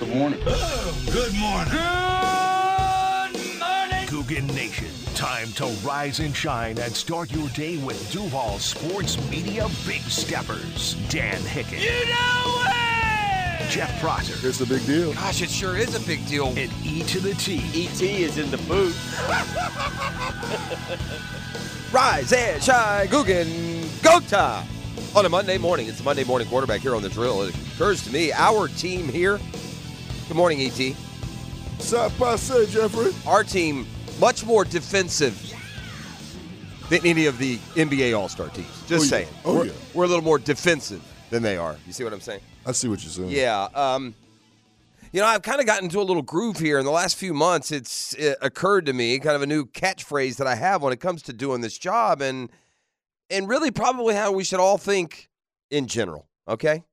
Good 0.00 0.16
morning. 0.16 0.40
Oh, 0.46 0.96
good 1.12 1.34
morning. 1.34 1.72
Good 3.34 3.58
morning. 3.60 4.06
Coogan 4.06 4.46
Nation. 4.56 4.88
Time 5.14 5.52
to 5.52 5.66
rise 5.86 6.20
and 6.20 6.34
shine 6.34 6.78
and 6.78 6.96
start 6.96 7.30
your 7.30 7.50
day 7.50 7.76
with 7.76 8.10
Duval 8.10 8.58
Sports 8.60 9.18
Media 9.28 9.68
Big 9.86 10.00
Steppers. 10.00 10.94
Dan 11.10 11.38
Hicken. 11.42 11.82
You 11.82 11.90
know 12.08 12.62
it. 12.64 13.68
Jeff 13.68 14.00
Prosser. 14.00 14.38
It's 14.48 14.62
a 14.62 14.66
big 14.66 14.86
deal. 14.86 15.12
Gosh, 15.12 15.42
it 15.42 15.50
sure 15.50 15.76
is 15.76 15.94
a 15.94 16.00
big 16.06 16.26
deal. 16.26 16.46
And 16.56 16.72
E 16.82 17.02
to 17.02 17.20
the 17.20 17.34
T. 17.34 17.58
ET 17.74 18.00
is 18.00 18.38
in 18.38 18.50
the 18.50 18.56
booth. 18.56 18.96
Rise 21.92 22.32
and 22.32 22.62
shine, 22.62 23.06
Guggen, 23.08 24.02
go 24.02 24.20
time. 24.20 24.66
On 25.14 25.26
a 25.26 25.28
Monday 25.28 25.58
morning, 25.58 25.88
it's 25.88 26.00
a 26.00 26.04
Monday 26.04 26.24
morning 26.24 26.48
quarterback 26.48 26.80
here 26.80 26.94
on 26.94 27.02
the 27.02 27.10
drill. 27.10 27.42
It 27.42 27.54
occurs 27.74 28.02
to 28.04 28.10
me, 28.10 28.32
our 28.32 28.66
team 28.68 29.06
here. 29.06 29.38
Good 30.30 30.36
morning, 30.36 30.60
ET. 30.60 30.94
Ça 31.80 32.08
passe, 32.16 32.64
Jeffrey. 32.70 33.10
Our 33.26 33.42
team 33.42 33.84
much 34.20 34.46
more 34.46 34.64
defensive 34.64 35.34
than 36.88 37.04
any 37.04 37.26
of 37.26 37.36
the 37.38 37.56
NBA 37.74 38.16
All 38.16 38.28
Star 38.28 38.46
teams. 38.50 38.68
Just 38.86 38.92
Oh, 38.92 39.02
yeah. 39.02 39.08
saying. 39.10 39.28
Oh, 39.44 39.54
we're, 39.56 39.64
yeah. 39.66 39.72
we're 39.92 40.04
a 40.04 40.06
little 40.06 40.22
more 40.22 40.38
defensive 40.38 41.02
than 41.30 41.42
they 41.42 41.56
are. 41.56 41.74
You 41.84 41.92
see 41.92 42.04
what 42.04 42.12
I'm 42.12 42.20
saying? 42.20 42.42
I 42.64 42.70
see 42.70 42.86
what 42.86 43.02
you're 43.02 43.10
saying. 43.10 43.30
Yeah. 43.30 43.66
Um, 43.74 44.14
you 45.10 45.20
know, 45.20 45.26
I've 45.26 45.42
kind 45.42 45.58
of 45.58 45.66
gotten 45.66 45.86
into 45.86 45.98
a 45.98 46.04
little 46.06 46.22
groove 46.22 46.58
here 46.60 46.78
in 46.78 46.84
the 46.84 46.92
last 46.92 47.16
few 47.16 47.34
months. 47.34 47.72
It's 47.72 48.12
it 48.14 48.38
occurred 48.40 48.86
to 48.86 48.92
me, 48.92 49.18
kind 49.18 49.34
of 49.34 49.42
a 49.42 49.46
new 49.46 49.66
catchphrase 49.66 50.36
that 50.36 50.46
I 50.46 50.54
have 50.54 50.80
when 50.80 50.92
it 50.92 51.00
comes 51.00 51.22
to 51.22 51.32
doing 51.32 51.60
this 51.60 51.76
job, 51.76 52.22
and 52.22 52.50
and 53.30 53.48
really 53.48 53.72
probably 53.72 54.14
how 54.14 54.30
we 54.30 54.44
should 54.44 54.60
all 54.60 54.78
think 54.78 55.28
in 55.72 55.88
general. 55.88 56.28
Okay, 56.46 56.84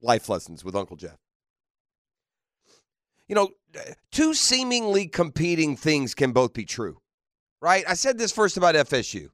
life 0.00 0.28
lessons 0.28 0.64
with 0.64 0.76
Uncle 0.76 0.94
Jeff. 0.94 1.16
You 3.28 3.34
know, 3.34 3.50
two 4.10 4.34
seemingly 4.34 5.08
competing 5.08 5.76
things 5.76 6.14
can 6.14 6.32
both 6.32 6.52
be 6.52 6.64
true, 6.64 7.00
right? 7.60 7.84
I 7.88 7.94
said 7.94 8.18
this 8.18 8.32
first 8.32 8.56
about 8.56 8.74
FSU. 8.74 9.28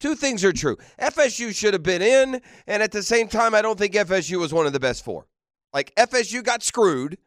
Two 0.00 0.14
things 0.14 0.44
are 0.44 0.52
true. 0.52 0.76
FSU 1.00 1.54
should 1.54 1.72
have 1.72 1.82
been 1.82 2.02
in, 2.02 2.40
and 2.66 2.82
at 2.82 2.92
the 2.92 3.02
same 3.02 3.28
time, 3.28 3.54
I 3.54 3.62
don't 3.62 3.78
think 3.78 3.94
FSU 3.94 4.38
was 4.38 4.52
one 4.52 4.66
of 4.66 4.72
the 4.72 4.80
best 4.80 5.04
four. 5.04 5.26
Like 5.72 5.94
FSU 5.96 6.42
got 6.42 6.62
screwed, 6.62 7.18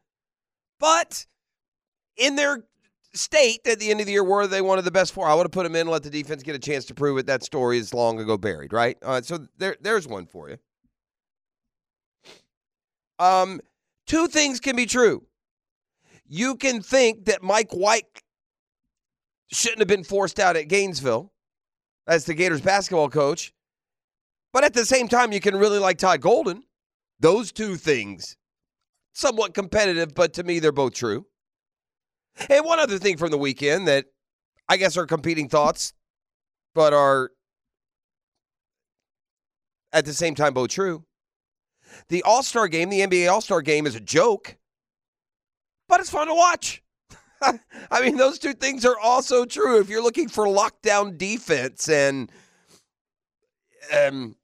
but 0.79 1.25
in 2.15 2.35
their 2.35 2.63
state 3.13 3.65
at 3.65 3.79
the 3.79 3.89
end 3.89 3.99
of 3.99 4.05
the 4.05 4.11
year 4.11 4.23
were 4.23 4.47
they 4.47 4.61
one 4.61 4.77
of 4.77 4.85
the 4.85 4.91
best 4.91 5.13
four? 5.13 5.27
I 5.27 5.33
would 5.33 5.45
have 5.45 5.51
put 5.51 5.63
them 5.63 5.75
in, 5.75 5.87
let 5.87 6.03
the 6.03 6.09
defense 6.09 6.43
get 6.43 6.55
a 6.55 6.59
chance 6.59 6.85
to 6.85 6.93
prove 6.93 7.17
it. 7.17 7.25
That 7.25 7.43
story 7.43 7.77
is 7.77 7.93
long 7.93 8.19
ago 8.19 8.37
buried, 8.37 8.73
right, 8.73 8.97
so 9.23 9.47
there, 9.57 9.75
there's 9.81 10.07
one 10.07 10.25
for 10.25 10.49
you. 10.49 10.57
Um, 13.19 13.59
two 14.05 14.27
things 14.27 14.59
can 14.59 14.75
be 14.75 14.85
true. 14.85 15.26
You 16.27 16.55
can 16.55 16.81
think 16.81 17.25
that 17.25 17.41
Mike 17.41 17.71
White 17.71 18.05
shouldn't 19.51 19.79
have 19.79 19.87
been 19.87 20.03
forced 20.03 20.39
out 20.39 20.57
at 20.57 20.67
Gainesville 20.67 21.31
as 22.05 22.25
the 22.25 22.33
Gators 22.33 22.61
basketball 22.61 23.09
coach, 23.09 23.53
but 24.53 24.63
at 24.63 24.73
the 24.73 24.85
same 24.85 25.07
time, 25.07 25.31
you 25.31 25.39
can 25.39 25.55
really 25.55 25.79
like 25.79 25.97
Todd 25.97 26.21
Golden. 26.21 26.63
Those 27.19 27.51
two 27.51 27.75
things, 27.75 28.37
somewhat 29.13 29.53
competitive, 29.53 30.13
but 30.13 30.33
to 30.33 30.43
me, 30.43 30.59
they're 30.59 30.71
both 30.71 30.93
true. 30.93 31.25
And 32.49 32.65
one 32.65 32.79
other 32.79 32.99
thing 32.99 33.17
from 33.17 33.31
the 33.31 33.37
weekend 33.37 33.87
that 33.87 34.05
I 34.69 34.77
guess 34.77 34.97
are 34.97 35.05
competing 35.05 35.49
thoughts, 35.49 35.93
but 36.75 36.93
are 36.93 37.31
at 39.93 40.05
the 40.05 40.13
same 40.13 40.35
time 40.35 40.53
both 40.53 40.69
true. 40.69 41.03
The 42.09 42.21
All 42.23 42.43
Star 42.43 42.67
game, 42.67 42.89
the 42.89 43.01
NBA 43.01 43.31
All 43.31 43.41
Star 43.41 43.61
game, 43.61 43.87
is 43.87 43.95
a 43.95 43.99
joke, 43.99 44.57
but 45.87 45.99
it's 45.99 46.09
fun 46.09 46.27
to 46.27 46.33
watch. 46.33 46.83
I 47.91 48.01
mean, 48.01 48.17
those 48.17 48.39
two 48.39 48.53
things 48.53 48.85
are 48.85 48.97
also 48.97 49.45
true. 49.45 49.79
If 49.79 49.89
you're 49.89 50.03
looking 50.03 50.27
for 50.27 50.45
lockdown 50.45 51.17
defense 51.17 51.87
and 51.87 52.31
um, 53.95 54.35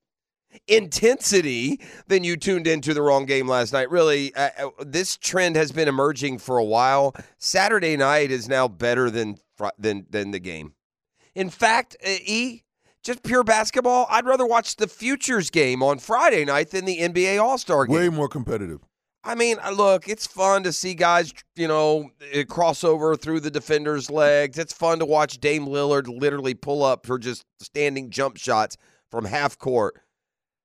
intensity, 0.68 1.82
then 2.08 2.24
you 2.24 2.38
tuned 2.38 2.68
into 2.68 2.94
the 2.94 3.02
wrong 3.02 3.26
game 3.26 3.48
last 3.48 3.74
night. 3.74 3.90
Really, 3.90 4.34
uh, 4.36 4.50
uh, 4.60 4.70
this 4.80 5.18
trend 5.18 5.56
has 5.56 5.72
been 5.72 5.88
emerging 5.88 6.40
for 6.40 6.58
a 6.58 6.64
while. 6.64 7.16
Saturday 7.38 7.98
night 7.98 8.32
is 8.32 8.48
now 8.48 8.68
better 8.68 9.10
than 9.10 9.38
than 9.78 10.06
than 10.10 10.32
the 10.32 10.40
game. 10.40 10.74
In 11.36 11.50
fact, 11.50 11.98
uh, 12.06 12.10
E, 12.26 12.64
just 13.04 13.24
pure 13.24 13.44
basketball, 13.44 14.06
I'd 14.10 14.26
rather 14.26 14.46
watch 14.46 14.76
the 14.76 14.88
futures 14.88 15.50
game 15.50 15.82
on 15.82 16.00
Friday 16.00 16.46
night 16.46 16.70
than 16.72 16.86
the 16.86 17.00
NBA 17.00 17.42
All 17.42 17.58
Star 17.58 17.86
game. 17.86 17.96
Way 17.96 18.10
more 18.10 18.30
competitive. 18.30 18.82
I 19.26 19.36
mean, 19.36 19.58
uh, 19.64 19.72
look, 19.72 20.08
it's 20.08 20.28
fun 20.28 20.64
to 20.64 20.74
see 20.74 20.96
guys, 20.96 21.34
you 21.56 21.68
know, 21.68 22.10
uh, 22.36 22.44
cross 22.44 22.84
over 22.84 23.16
through 23.16 23.40
the 23.40 23.52
defender's 23.52 24.10
legs. 24.10 24.58
It's 24.58 24.74
fun 24.74 25.00
to 25.00 25.06
watch 25.06 25.40
Dame 25.40 25.66
Lillard 25.66 26.08
literally 26.08 26.54
pull 26.54 26.84
up 26.84 27.06
for 27.06 27.18
just 27.18 27.46
standing 27.60 28.10
jump 28.10 28.38
shots 28.38 28.78
from 29.10 29.26
half 29.26 29.58
court. 29.58 30.02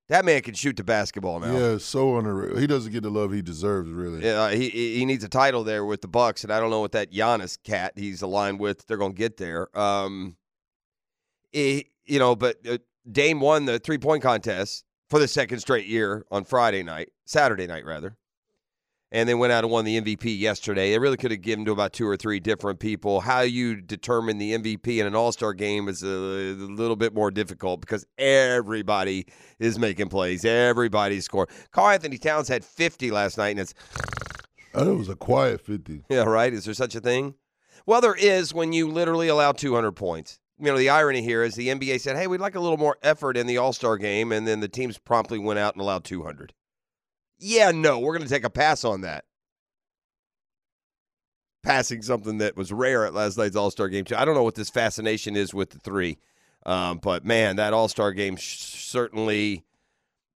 That 0.08 0.24
man 0.24 0.40
can 0.40 0.54
shoot 0.54 0.76
the 0.76 0.84
basketball 0.84 1.38
now. 1.38 1.52
Yeah, 1.52 1.78
so 1.78 2.16
underrated. 2.16 2.58
He 2.58 2.66
doesn't 2.66 2.92
get 2.92 3.02
the 3.02 3.10
love 3.10 3.30
he 3.30 3.42
deserves, 3.42 3.90
really. 3.90 4.24
Yeah, 4.24 4.50
he 4.50 4.70
he 4.70 4.98
he 4.98 5.04
needs 5.04 5.22
a 5.22 5.28
title 5.28 5.64
there 5.64 5.84
with 5.84 6.00
the 6.00 6.08
Bucks, 6.08 6.44
and 6.44 6.52
I 6.52 6.58
don't 6.58 6.70
know 6.70 6.80
what 6.80 6.92
that 6.92 7.12
Giannis 7.12 7.58
cat 7.62 7.92
he's 7.94 8.22
aligned 8.22 8.58
with. 8.58 8.86
They're 8.86 8.96
going 8.96 9.12
to 9.12 9.18
get 9.18 9.36
there. 9.36 9.68
Um, 9.78 10.36
eh, 11.52 11.82
you 12.06 12.18
know, 12.18 12.34
but 12.34 12.56
uh, 12.66 12.78
Dame 13.10 13.40
won 13.40 13.66
the 13.66 13.78
three 13.78 13.98
point 13.98 14.22
contest 14.22 14.84
for 15.10 15.18
the 15.18 15.28
second 15.28 15.60
straight 15.60 15.86
year 15.86 16.24
on 16.30 16.44
Friday 16.44 16.82
night, 16.82 17.10
Saturday 17.26 17.66
night 17.66 17.84
rather, 17.84 18.16
and 19.10 19.28
they 19.28 19.34
went 19.34 19.52
out 19.52 19.64
and 19.64 19.72
won 19.72 19.84
the 19.84 20.00
MVP 20.00 20.38
yesterday. 20.38 20.92
It 20.92 20.98
really 20.98 21.16
could 21.16 21.30
have 21.30 21.40
given 21.40 21.64
to 21.64 21.72
about 21.72 21.92
two 21.92 22.06
or 22.06 22.16
three 22.16 22.40
different 22.40 22.78
people. 22.78 23.20
How 23.20 23.40
you 23.40 23.80
determine 23.80 24.38
the 24.38 24.52
MVP 24.56 24.98
in 24.98 25.06
an 25.06 25.14
All 25.14 25.32
Star 25.32 25.54
game 25.54 25.88
is 25.88 26.02
a, 26.02 26.06
little 26.08 26.96
bit 26.96 27.14
more 27.14 27.30
difficult 27.30 27.80
because 27.80 28.06
everybody 28.18 29.26
is 29.58 29.78
making 29.78 30.08
plays, 30.08 30.44
everybody's 30.44 31.24
scoring. 31.24 31.48
Karl-Anthony 31.72 32.18
Towns 32.18 32.48
had 32.48 32.64
50 32.64 33.10
last 33.10 33.38
night, 33.38 33.50
and 33.50 33.60
it's 33.60 33.74
I 34.74 34.82
it 34.82 34.96
was 34.96 35.08
a 35.08 35.16
quiet 35.16 35.60
50. 35.60 36.04
yeah, 36.08 36.24
right. 36.24 36.52
Is 36.52 36.66
there 36.66 36.74
such 36.74 36.94
a 36.94 37.00
thing? 37.00 37.34
Well, 37.86 38.00
there 38.00 38.14
is 38.14 38.52
when 38.52 38.72
you 38.72 38.88
literally 38.88 39.28
allow 39.28 39.52
200 39.52 39.92
points. 39.92 40.40
You 40.58 40.66
know, 40.66 40.76
the 40.76 40.90
irony 40.90 41.22
here 41.22 41.42
is 41.42 41.54
the 41.54 41.68
NBA 41.68 42.00
said, 42.00 42.16
hey, 42.16 42.26
we'd 42.26 42.40
like 42.40 42.54
a 42.54 42.60
little 42.60 42.76
more 42.76 42.98
effort 43.02 43.36
in 43.36 43.46
the 43.46 43.58
All 43.58 43.72
Star 43.72 43.96
game. 43.96 44.30
And 44.30 44.46
then 44.46 44.60
the 44.60 44.68
teams 44.68 44.98
promptly 44.98 45.38
went 45.38 45.58
out 45.58 45.74
and 45.74 45.80
allowed 45.80 46.04
200. 46.04 46.52
Yeah, 47.38 47.70
no, 47.70 47.98
we're 47.98 48.16
going 48.16 48.26
to 48.26 48.32
take 48.32 48.44
a 48.44 48.50
pass 48.50 48.84
on 48.84 49.02
that. 49.02 49.24
Passing 51.62 52.02
something 52.02 52.38
that 52.38 52.56
was 52.56 52.72
rare 52.72 53.04
at 53.04 53.14
last 53.14 53.36
night's 53.36 53.56
All 53.56 53.70
Star 53.70 53.88
game, 53.88 54.04
too. 54.04 54.16
I 54.16 54.24
don't 54.24 54.34
know 54.34 54.42
what 54.44 54.54
this 54.54 54.70
fascination 54.70 55.36
is 55.36 55.52
with 55.52 55.70
the 55.70 55.78
three. 55.78 56.18
Um, 56.64 56.98
but 56.98 57.24
man, 57.24 57.56
that 57.56 57.72
All 57.72 57.88
Star 57.88 58.12
game 58.12 58.36
sh- 58.36 58.58
certainly. 58.58 59.64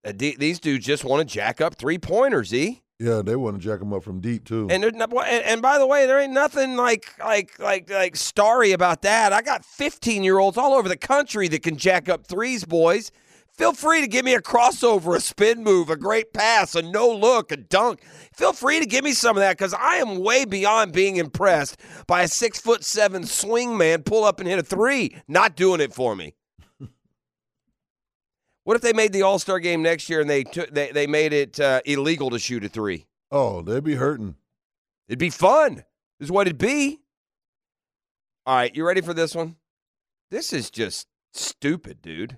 Uh, 0.04 0.12
d- 0.12 0.36
these 0.38 0.60
dudes 0.60 0.86
just 0.86 1.06
want 1.06 1.28
to 1.28 1.32
jack 1.34 1.62
up 1.62 1.76
three 1.76 1.98
pointers, 2.00 2.54
E. 2.54 2.82
Yeah, 3.00 3.22
they 3.24 3.36
want 3.36 3.60
to 3.60 3.64
jack 3.64 3.80
them 3.80 3.94
up 3.94 4.04
from 4.04 4.20
deep, 4.20 4.46
too. 4.46 4.68
And 4.70 4.84
and, 4.84 4.96
and 4.96 5.62
by 5.62 5.78
the 5.78 5.88
way, 5.88 6.06
there 6.06 6.20
ain't 6.20 6.34
nothing 6.34 6.76
like 6.76 7.14
like 7.20 7.58
like 7.60 7.90
like 7.90 8.16
starry 8.16 8.72
about 8.74 9.02
that. 9.04 9.32
I 9.32 9.42
got 9.42 9.64
15 9.66 10.24
year 10.24 10.38
olds 10.40 10.58
all 10.58 10.74
over 10.74 10.90
the 10.90 10.98
country 10.98 11.48
that 11.48 11.64
can 11.64 11.78
jack 11.78 12.10
up 12.10 12.26
threes, 12.28 12.66
boys. 12.66 13.12
Feel 13.58 13.74
free 13.74 14.02
to 14.02 14.08
give 14.08 14.24
me 14.26 14.34
a 14.34 14.42
crossover, 14.42 15.16
a 15.16 15.20
spin 15.20 15.64
move, 15.64 15.90
a 15.90 15.98
great 15.98 16.34
pass, 16.34 16.74
a 16.74 16.82
no 16.82 17.10
look, 17.10 17.52
a 17.52 17.58
dunk. 17.58 18.02
Feel 18.34 18.54
free 18.54 18.80
to 18.80 18.86
give 18.86 19.04
me 19.04 19.12
some 19.14 19.36
of 19.36 19.42
that 19.42 19.58
because 19.58 19.74
I 19.74 19.98
am 19.98 20.20
way 20.20 20.46
beyond 20.46 20.94
being 20.94 21.18
impressed 21.18 21.78
by 22.08 22.24
a 22.24 22.28
six 22.28 22.60
foot 22.60 22.84
seven 22.84 23.26
swing 23.26 23.78
man 23.78 24.04
pull 24.04 24.24
up 24.24 24.40
and 24.40 24.48
hit 24.48 24.58
a 24.58 24.64
three. 24.64 25.16
Not 25.28 25.56
doing 25.56 25.82
it 25.82 25.94
for 25.94 26.16
me. 26.16 26.34
what 28.64 28.76
if 28.76 28.82
they 28.82 28.94
made 28.94 29.12
the 29.12 29.24
All 29.24 29.38
Star 29.38 29.60
game 29.60 29.84
next 29.84 30.10
year 30.10 30.22
and 30.22 30.30
they 30.30 30.44
took 30.44 30.74
they, 30.74 30.92
they 30.92 31.06
made 31.06 31.34
it 31.34 31.60
uh, 31.60 31.82
illegal 31.86 32.30
to 32.30 32.40
shoot 32.40 32.64
a 32.64 32.70
three? 32.70 33.06
oh, 33.32 33.62
they'd 33.62 33.84
be 33.84 33.96
hurting. 33.96 34.36
It'd 35.08 35.20
be 35.20 35.30
fun, 35.30 35.84
is 36.20 36.32
what 36.32 36.48
it'd 36.48 36.58
be. 36.58 37.00
All 38.46 38.56
right, 38.56 38.76
you 38.76 38.86
ready 38.86 39.02
for 39.02 39.14
this 39.14 39.36
one? 39.36 39.56
This 40.30 40.52
is 40.54 40.70
just 40.70 41.08
stupid, 41.34 42.02
dude. 42.02 42.38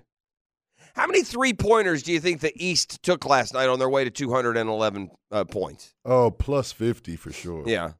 How 0.94 1.06
many 1.08 1.24
three 1.24 1.52
pointers 1.52 2.04
do 2.04 2.12
you 2.12 2.20
think 2.20 2.40
the 2.40 2.52
East 2.56 3.02
took 3.02 3.24
last 3.24 3.52
night 3.52 3.68
on 3.68 3.80
their 3.80 3.88
way 3.88 4.04
to 4.04 4.10
211 4.10 5.10
uh, 5.32 5.44
points? 5.44 5.92
Oh, 6.04 6.30
plus 6.30 6.70
50 6.70 7.16
for 7.16 7.32
sure. 7.32 7.64
Yeah. 7.66 7.92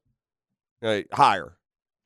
Uh, 0.82 1.00
higher. 1.12 1.56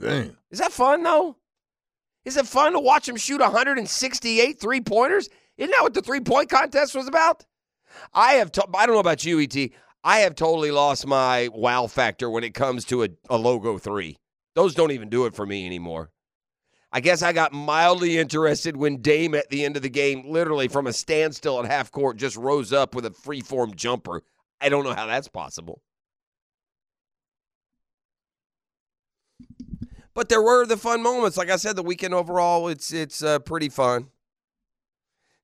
Damn. 0.00 0.36
Is 0.50 0.60
that 0.60 0.72
fun, 0.72 1.02
though? 1.02 1.36
Is 2.24 2.36
it 2.36 2.46
fun 2.46 2.72
to 2.74 2.80
watch 2.80 3.06
them 3.06 3.16
shoot 3.16 3.40
168 3.40 4.60
three 4.60 4.80
pointers? 4.80 5.28
Isn't 5.56 5.72
that 5.72 5.82
what 5.82 5.94
the 5.94 6.02
three 6.02 6.20
point 6.20 6.48
contest 6.50 6.94
was 6.94 7.08
about? 7.08 7.44
I 8.12 8.34
have, 8.34 8.52
to- 8.52 8.66
I 8.74 8.86
don't 8.86 8.94
know 8.94 9.00
about 9.00 9.24
you, 9.24 9.40
ET. 9.40 9.56
I 10.04 10.20
have 10.20 10.36
totally 10.36 10.70
lost 10.70 11.06
my 11.06 11.48
wow 11.52 11.88
factor 11.88 12.30
when 12.30 12.44
it 12.44 12.54
comes 12.54 12.84
to 12.86 13.02
a, 13.02 13.08
a 13.28 13.36
logo 13.36 13.78
three. 13.78 14.16
Those 14.58 14.74
don't 14.74 14.90
even 14.90 15.08
do 15.08 15.24
it 15.26 15.36
for 15.36 15.46
me 15.46 15.66
anymore. 15.66 16.10
I 16.90 16.98
guess 16.98 17.22
I 17.22 17.32
got 17.32 17.52
mildly 17.52 18.18
interested 18.18 18.76
when 18.76 19.00
Dame 19.00 19.36
at 19.36 19.48
the 19.50 19.64
end 19.64 19.76
of 19.76 19.82
the 19.82 19.88
game, 19.88 20.32
literally 20.32 20.66
from 20.66 20.88
a 20.88 20.92
standstill 20.92 21.60
at 21.60 21.70
half 21.70 21.92
court, 21.92 22.16
just 22.16 22.36
rose 22.36 22.72
up 22.72 22.92
with 22.92 23.06
a 23.06 23.12
free-form 23.12 23.74
jumper. 23.76 24.24
I 24.60 24.68
don't 24.68 24.82
know 24.82 24.94
how 24.94 25.06
that's 25.06 25.28
possible. 25.28 25.80
But 30.12 30.28
there 30.28 30.42
were 30.42 30.66
the 30.66 30.76
fun 30.76 31.04
moments. 31.04 31.36
Like 31.36 31.50
I 31.50 31.56
said, 31.56 31.76
the 31.76 31.84
weekend 31.84 32.12
overall, 32.12 32.66
it's 32.66 32.92
it's 32.92 33.22
uh, 33.22 33.38
pretty 33.38 33.68
fun. 33.68 34.08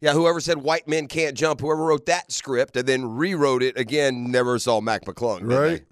Yeah, 0.01 0.15
whoever 0.15 0.41
said 0.41 0.59
white 0.59 0.89
men 0.89 1.07
can't 1.07 1.37
jump, 1.37 1.61
whoever 1.61 1.85
wrote 1.85 2.07
that 2.07 2.33
script 2.33 2.77
and 2.77 2.89
then 2.89 3.15
rewrote 3.15 3.63
it 3.63 3.79
again, 3.79 4.33
never 4.33 4.59
saw 4.59 4.81
Mac 4.81 5.05
McClung. 5.05 5.43
Right? 5.45 5.85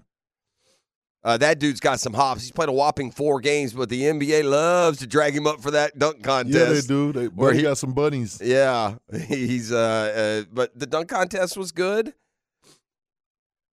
Uh, 1.25 1.37
that 1.37 1.57
dude's 1.57 1.79
got 1.79 1.99
some 2.01 2.13
hops. 2.13 2.41
He's 2.41 2.51
played 2.51 2.67
a 2.67 2.73
whopping 2.73 3.09
four 3.09 3.39
games, 3.39 3.71
but 3.71 3.87
the 3.87 4.01
NBA 4.01 4.43
loves 4.49 4.99
to 4.99 5.07
drag 5.07 5.33
him 5.33 5.47
up 5.47 5.61
for 5.61 5.71
that 5.71 5.97
dunk 5.97 6.21
contest. 6.21 6.57
Yeah, 6.57 6.65
they 6.73 6.81
do. 6.81 7.13
They, 7.13 7.27
Where 7.27 7.49
but 7.51 7.53
he 7.55 7.59
he- 7.59 7.63
got 7.63 7.77
some 7.77 7.93
bunnies. 7.93 8.41
Yeah, 8.43 8.95
he's 9.27 9.71
uh, 9.71 10.43
uh, 10.45 10.49
but 10.53 10.77
the 10.77 10.85
dunk 10.85 11.07
contest 11.07 11.55
was 11.55 11.71
good. 11.71 12.13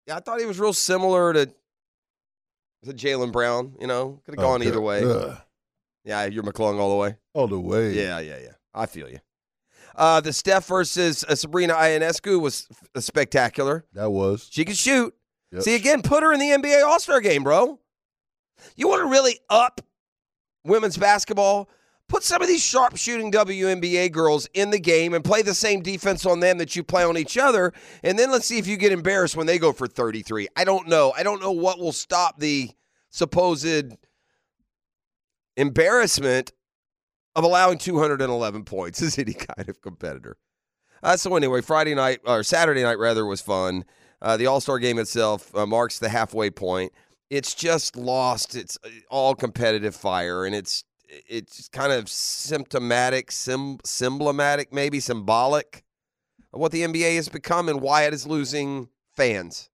Yeah, 0.06 0.16
I 0.16 0.20
thought 0.20 0.40
he 0.40 0.46
was 0.46 0.60
real 0.60 0.72
similar 0.72 1.32
to 1.32 1.46
to 2.84 2.92
Jaylen 2.92 3.32
Brown. 3.32 3.74
You 3.80 3.86
know, 3.86 4.20
could 4.24 4.34
have 4.36 4.42
gone 4.42 4.60
Okay. 4.60 4.68
either 4.68 4.80
way. 4.80 5.04
Ugh. 5.04 5.36
Yeah, 6.04 6.24
you're 6.26 6.42
McClung 6.44 6.78
all 6.78 6.90
the 6.90 6.96
way. 6.96 7.16
all 7.34 7.46
the 7.48 7.60
way. 7.60 7.92
Yeah, 7.92 8.20
yeah, 8.20 8.38
yeah. 8.42 8.52
I 8.72 8.86
feel 8.86 9.08
you. 9.08 9.18
Uh, 9.94 10.20
the 10.20 10.32
Steph 10.32 10.66
versus 10.66 11.24
uh, 11.24 11.34
Sabrina 11.34 11.74
Ionescu 11.74 12.40
was 12.40 12.66
f- 12.96 13.02
spectacular. 13.02 13.84
That 13.92 14.10
was. 14.10 14.48
She 14.50 14.64
can 14.64 14.74
shoot. 14.74 15.14
Yep. 15.52 15.62
See, 15.62 15.74
again, 15.74 16.02
put 16.02 16.22
her 16.22 16.32
in 16.32 16.40
the 16.40 16.50
NBA 16.50 16.84
All 16.84 17.00
Star 17.00 17.20
game, 17.20 17.42
bro. 17.42 17.78
You 18.76 18.88
want 18.88 19.02
to 19.02 19.08
really 19.08 19.38
up 19.48 19.80
women's 20.64 20.96
basketball? 20.96 21.68
Put 22.08 22.24
some 22.24 22.42
of 22.42 22.48
these 22.48 22.62
sharp 22.62 22.96
shooting 22.96 23.30
WNBA 23.30 24.10
girls 24.10 24.48
in 24.52 24.70
the 24.70 24.80
game 24.80 25.14
and 25.14 25.24
play 25.24 25.42
the 25.42 25.54
same 25.54 25.80
defense 25.80 26.26
on 26.26 26.40
them 26.40 26.58
that 26.58 26.74
you 26.74 26.82
play 26.82 27.04
on 27.04 27.16
each 27.16 27.38
other. 27.38 27.72
And 28.02 28.18
then 28.18 28.32
let's 28.32 28.46
see 28.46 28.58
if 28.58 28.66
you 28.66 28.76
get 28.76 28.90
embarrassed 28.90 29.36
when 29.36 29.46
they 29.46 29.60
go 29.60 29.72
for 29.72 29.86
33. 29.86 30.48
I 30.56 30.64
don't 30.64 30.88
know. 30.88 31.12
I 31.16 31.22
don't 31.22 31.40
know 31.40 31.52
what 31.52 31.78
will 31.78 31.92
stop 31.92 32.40
the 32.40 32.70
supposed 33.10 33.94
embarrassment 35.56 36.52
of 37.36 37.44
allowing 37.44 37.78
211 37.78 38.64
points 38.64 39.00
as 39.02 39.18
any 39.18 39.34
kind 39.34 39.68
of 39.68 39.80
competitor. 39.80 40.36
Uh, 41.02 41.16
so 41.16 41.34
anyway, 41.36 41.60
Friday 41.60 41.94
night 41.94 42.20
or 42.26 42.42
Saturday 42.42 42.82
night 42.82 42.98
rather 42.98 43.24
was 43.24 43.40
fun. 43.40 43.84
Uh, 44.22 44.36
the 44.36 44.46
All 44.46 44.60
Star 44.60 44.78
game 44.78 44.98
itself 44.98 45.54
uh, 45.54 45.66
marks 45.66 45.98
the 45.98 46.08
halfway 46.08 46.50
point. 46.50 46.92
It's 47.30 47.54
just 47.54 47.96
lost. 47.96 48.54
It's 48.56 48.78
uh, 48.84 48.88
all 49.10 49.34
competitive 49.34 49.94
fire, 49.94 50.44
and 50.44 50.54
it's 50.54 50.84
it's 51.08 51.68
kind 51.68 51.92
of 51.92 52.08
symptomatic, 52.08 53.32
sim, 53.32 53.78
symbolic, 53.84 54.72
maybe 54.72 55.00
symbolic 55.00 55.84
of 56.52 56.60
what 56.60 56.72
the 56.72 56.82
NBA 56.82 57.16
has 57.16 57.28
become 57.28 57.68
and 57.68 57.80
why 57.80 58.04
it 58.04 58.14
is 58.14 58.26
losing 58.26 58.88
fans. 59.16 59.68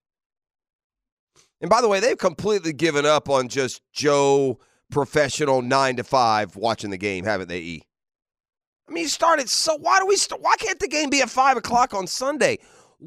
And 1.60 1.70
by 1.70 1.80
the 1.80 1.88
way, 1.88 2.00
they've 2.00 2.18
completely 2.18 2.72
given 2.72 3.06
up 3.06 3.28
on 3.28 3.48
just 3.48 3.82
Joe 3.92 4.58
professional 4.90 5.62
nine 5.62 5.96
to 5.96 6.04
five 6.04 6.56
watching 6.56 6.90
the 6.90 6.98
game, 6.98 7.24
haven't 7.24 7.48
they? 7.48 7.60
E. 7.60 7.82
I 8.88 8.92
mean, 8.92 9.04
you 9.04 9.08
started. 9.08 9.48
So 9.48 9.76
why 9.76 9.98
do 9.98 10.06
we? 10.06 10.16
St- 10.16 10.40
why 10.40 10.54
can't 10.56 10.78
the 10.78 10.88
game 10.88 11.10
be 11.10 11.22
at 11.22 11.30
five 11.30 11.56
o'clock 11.56 11.94
on 11.94 12.06
Sunday? 12.06 12.58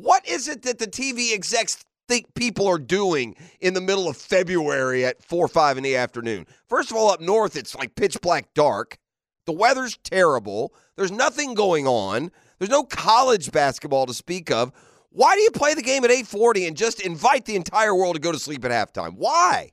What 0.01 0.25
is 0.25 0.47
it 0.47 0.61
that 0.61 0.79
the 0.79 0.87
TV 0.87 1.33
execs 1.33 1.83
think 2.07 2.33
people 2.33 2.67
are 2.67 2.79
doing 2.79 3.35
in 3.59 3.73
the 3.73 3.81
middle 3.81 4.07
of 4.07 4.15
February 4.15 5.05
at 5.05 5.21
four 5.21 5.43
or 5.43 5.49
five 5.49 5.77
in 5.77 5.83
the 5.83 5.97
afternoon? 5.97 6.47
First 6.69 6.89
of 6.89 6.95
all, 6.95 7.11
up 7.11 7.19
north 7.19 7.57
it's 7.57 7.75
like 7.75 7.95
pitch 7.95 8.17
black 8.21 8.53
dark. 8.53 8.97
The 9.45 9.51
weather's 9.51 9.97
terrible. 9.97 10.73
There's 10.95 11.11
nothing 11.11 11.53
going 11.53 11.85
on. 11.85 12.31
There's 12.59 12.69
no 12.69 12.83
college 12.83 13.51
basketball 13.51 14.05
to 14.05 14.13
speak 14.13 14.51
of. 14.51 14.71
Why 15.09 15.35
do 15.35 15.41
you 15.41 15.51
play 15.51 15.73
the 15.73 15.81
game 15.81 16.05
at 16.05 16.11
8:40 16.11 16.67
and 16.67 16.77
just 16.77 17.01
invite 17.01 17.45
the 17.45 17.57
entire 17.57 17.93
world 17.93 18.15
to 18.15 18.21
go 18.21 18.31
to 18.31 18.39
sleep 18.39 18.63
at 18.63 18.71
halftime? 18.71 19.15
Why? 19.15 19.71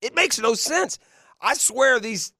It 0.00 0.14
makes 0.14 0.38
no 0.38 0.54
sense. 0.54 0.98
I 1.40 1.54
swear 1.54 1.98
these 1.98 2.32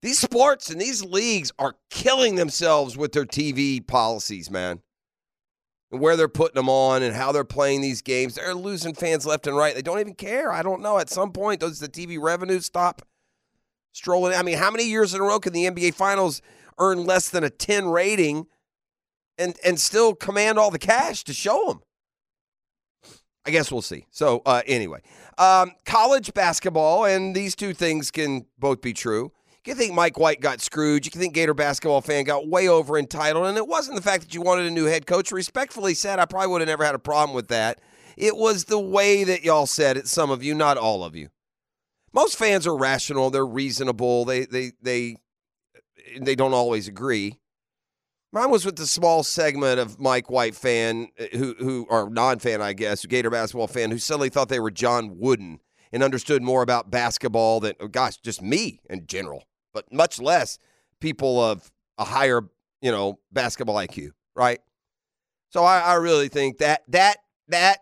these 0.00 0.20
sports 0.20 0.70
and 0.70 0.80
these 0.80 1.02
leagues 1.02 1.50
are 1.58 1.74
killing 1.90 2.36
themselves 2.36 2.96
with 2.96 3.12
their 3.12 3.26
TV 3.26 3.84
policies, 3.84 4.48
man. 4.48 4.82
And 5.90 6.00
where 6.00 6.16
they're 6.16 6.28
putting 6.28 6.54
them 6.54 6.68
on 6.68 7.02
and 7.02 7.14
how 7.14 7.32
they're 7.32 7.44
playing 7.44 7.80
these 7.80 8.00
games. 8.02 8.34
They're 8.34 8.54
losing 8.54 8.94
fans 8.94 9.26
left 9.26 9.46
and 9.46 9.56
right. 9.56 9.74
They 9.74 9.82
don't 9.82 9.98
even 9.98 10.14
care. 10.14 10.52
I 10.52 10.62
don't 10.62 10.82
know. 10.82 10.98
At 10.98 11.10
some 11.10 11.32
point, 11.32 11.60
does 11.60 11.80
the 11.80 11.88
TV 11.88 12.20
revenue 12.20 12.60
stop 12.60 13.02
strolling? 13.92 14.34
I 14.34 14.42
mean, 14.42 14.58
how 14.58 14.70
many 14.70 14.84
years 14.84 15.14
in 15.14 15.20
a 15.20 15.24
row 15.24 15.40
can 15.40 15.52
the 15.52 15.64
NBA 15.64 15.94
Finals 15.94 16.42
earn 16.78 17.04
less 17.04 17.28
than 17.28 17.42
a 17.42 17.50
10 17.50 17.88
rating 17.88 18.46
and, 19.36 19.56
and 19.64 19.80
still 19.80 20.14
command 20.14 20.58
all 20.58 20.70
the 20.70 20.78
cash 20.78 21.24
to 21.24 21.32
show 21.32 21.66
them? 21.68 21.80
I 23.46 23.50
guess 23.50 23.72
we'll 23.72 23.82
see. 23.82 24.06
So, 24.10 24.42
uh, 24.44 24.62
anyway, 24.66 25.00
um, 25.38 25.72
college 25.86 26.34
basketball, 26.34 27.06
and 27.06 27.34
these 27.34 27.56
two 27.56 27.72
things 27.72 28.10
can 28.10 28.46
both 28.58 28.82
be 28.82 28.92
true. 28.92 29.32
You 29.66 29.74
think 29.74 29.94
Mike 29.94 30.18
White 30.18 30.40
got 30.40 30.60
screwed. 30.60 31.04
You 31.04 31.10
think 31.10 31.34
Gator 31.34 31.52
basketball 31.52 32.00
fan 32.00 32.24
got 32.24 32.48
way 32.48 32.66
over 32.68 32.98
entitled. 32.98 33.46
And 33.46 33.58
it 33.58 33.68
wasn't 33.68 33.96
the 33.96 34.02
fact 34.02 34.22
that 34.22 34.34
you 34.34 34.40
wanted 34.40 34.66
a 34.66 34.70
new 34.70 34.86
head 34.86 35.06
coach. 35.06 35.32
Respectfully 35.32 35.94
said, 35.94 36.18
I 36.18 36.24
probably 36.24 36.48
would 36.48 36.62
have 36.62 36.68
never 36.68 36.84
had 36.84 36.94
a 36.94 36.98
problem 36.98 37.34
with 37.34 37.48
that. 37.48 37.80
It 38.16 38.36
was 38.36 38.64
the 38.64 38.78
way 38.78 39.24
that 39.24 39.42
y'all 39.42 39.66
said 39.66 39.96
it, 39.96 40.08
some 40.08 40.30
of 40.30 40.42
you, 40.42 40.54
not 40.54 40.76
all 40.76 41.04
of 41.04 41.14
you. 41.14 41.28
Most 42.12 42.36
fans 42.36 42.66
are 42.66 42.76
rational, 42.76 43.30
they're 43.30 43.46
reasonable, 43.46 44.24
they 44.24 44.44
they 44.44 44.72
they 44.82 45.16
they 46.20 46.34
don't 46.34 46.54
always 46.54 46.88
agree. 46.88 47.38
Mine 48.32 48.50
was 48.50 48.64
with 48.64 48.76
the 48.76 48.86
small 48.86 49.22
segment 49.22 49.78
of 49.80 49.98
Mike 50.00 50.28
White 50.28 50.54
fan 50.54 51.08
uh, 51.18 51.36
who 51.36 51.54
who 51.58 51.86
or 51.88 52.10
non-fan, 52.10 52.60
I 52.60 52.72
guess, 52.72 53.06
Gator 53.06 53.30
basketball 53.30 53.68
fan 53.68 53.90
who 53.90 53.98
suddenly 53.98 54.28
thought 54.28 54.48
they 54.48 54.60
were 54.60 54.70
John 54.70 55.18
Wooden 55.18 55.60
and 55.92 56.02
understood 56.02 56.42
more 56.42 56.62
about 56.62 56.90
basketball 56.90 57.60
than 57.60 57.74
oh, 57.80 57.88
gosh, 57.88 58.16
just 58.18 58.42
me 58.42 58.80
in 58.90 59.06
general. 59.06 59.44
But 59.72 59.92
much 59.92 60.20
less 60.20 60.58
people 61.00 61.42
of 61.42 61.70
a 61.98 62.04
higher, 62.04 62.42
you 62.80 62.90
know, 62.90 63.18
basketball 63.32 63.76
IQ, 63.76 64.12
right? 64.34 64.60
So 65.50 65.64
I, 65.64 65.80
I 65.80 65.94
really 65.94 66.28
think 66.28 66.58
that 66.58 66.82
that 66.88 67.18
that 67.48 67.78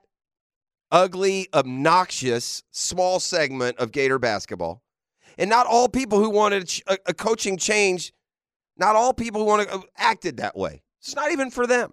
ugly, 0.91 1.49
obnoxious, 1.53 2.63
small 2.71 3.21
segment 3.21 3.79
of 3.79 3.93
Gator 3.93 4.19
basketball, 4.19 4.83
and 5.37 5.51
not 5.51 5.67
all 5.67 5.89
people 5.89 6.19
who 6.19 6.31
wanted 6.31 6.71
a, 6.87 6.99
a, 7.07 7.15
coaching 7.15 7.59
change, 7.59 8.13
not 8.77 8.97
all 8.97 9.13
people 9.13 9.43
who 9.43 9.47
want 9.47 9.69
to 9.69 9.75
uh, 9.75 9.81
acted 9.97 10.39
that 10.39 10.57
way. 10.57 10.83
It's 11.01 11.15
not 11.15 11.31
even 11.31 11.51
for 11.51 11.67
them. 11.67 11.93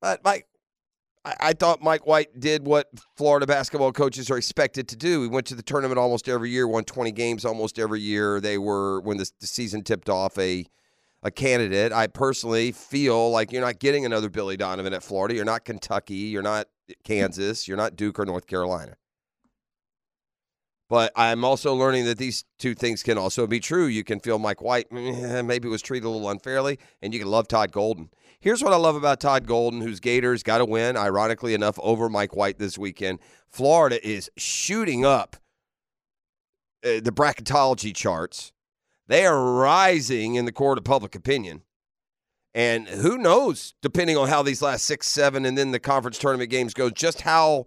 But 0.00 0.24
Mike, 0.24 0.46
I, 1.40 1.52
thought 1.52 1.82
Mike 1.82 2.06
White 2.06 2.38
did 2.38 2.66
what 2.66 2.88
Florida 3.16 3.46
basketball 3.46 3.92
coaches 3.92 4.30
are 4.30 4.36
expected 4.36 4.86
to 4.88 4.96
do. 4.96 5.22
He 5.22 5.28
went 5.28 5.46
to 5.48 5.54
the 5.54 5.62
tournament 5.62 5.98
almost 5.98 6.28
every 6.28 6.50
year, 6.50 6.68
won 6.68 6.84
20 6.84 7.10
games 7.12 7.44
almost 7.44 7.78
every 7.78 8.00
year. 8.00 8.40
They 8.40 8.58
were 8.58 9.00
when 9.00 9.16
the 9.16 9.28
season 9.40 9.82
tipped 9.82 10.08
off 10.08 10.38
a 10.38 10.66
a 11.22 11.30
candidate. 11.30 11.92
I 11.92 12.06
personally 12.06 12.70
feel 12.70 13.30
like 13.30 13.50
you're 13.50 13.62
not 13.62 13.80
getting 13.80 14.04
another 14.04 14.30
Billy 14.30 14.56
Donovan 14.56 14.92
at 14.92 15.02
Florida. 15.02 15.34
You're 15.34 15.44
not 15.44 15.64
Kentucky. 15.64 16.14
You're 16.14 16.42
not 16.42 16.68
Kansas. 17.02 17.66
You're 17.66 17.76
not 17.76 17.96
Duke 17.96 18.20
or 18.20 18.26
North 18.26 18.46
Carolina. 18.46 18.96
But 20.88 21.10
I'm 21.16 21.44
also 21.44 21.74
learning 21.74 22.04
that 22.04 22.18
these 22.18 22.44
two 22.58 22.74
things 22.74 23.02
can 23.02 23.18
also 23.18 23.46
be 23.46 23.58
true. 23.58 23.86
You 23.86 24.04
can 24.04 24.20
feel 24.20 24.38
Mike 24.38 24.62
White 24.62 24.92
maybe 24.92 25.68
was 25.68 25.82
treated 25.82 26.06
a 26.06 26.10
little 26.10 26.30
unfairly, 26.30 26.78
and 27.02 27.12
you 27.12 27.18
can 27.18 27.28
love 27.28 27.48
Todd 27.48 27.72
Golden. 27.72 28.10
Here's 28.38 28.62
what 28.62 28.72
I 28.72 28.76
love 28.76 28.94
about 28.94 29.18
Todd 29.18 29.46
Golden, 29.46 29.80
whose 29.80 29.98
Gators 29.98 30.44
got 30.44 30.60
a 30.60 30.64
win, 30.64 30.96
ironically 30.96 31.54
enough, 31.54 31.78
over 31.80 32.08
Mike 32.08 32.36
White 32.36 32.58
this 32.58 32.78
weekend. 32.78 33.18
Florida 33.48 34.06
is 34.06 34.30
shooting 34.36 35.04
up 35.04 35.36
uh, 36.84 37.00
the 37.02 37.12
bracketology 37.12 37.94
charts. 37.94 38.52
They 39.08 39.26
are 39.26 39.54
rising 39.54 40.36
in 40.36 40.44
the 40.44 40.52
court 40.52 40.78
of 40.78 40.84
public 40.84 41.16
opinion. 41.16 41.62
And 42.54 42.86
who 42.88 43.18
knows, 43.18 43.74
depending 43.82 44.16
on 44.16 44.28
how 44.28 44.42
these 44.42 44.62
last 44.62 44.84
six, 44.84 45.08
seven, 45.08 45.44
and 45.44 45.58
then 45.58 45.72
the 45.72 45.80
conference 45.80 46.18
tournament 46.18 46.50
games 46.50 46.74
go, 46.74 46.90
just 46.90 47.22
how 47.22 47.66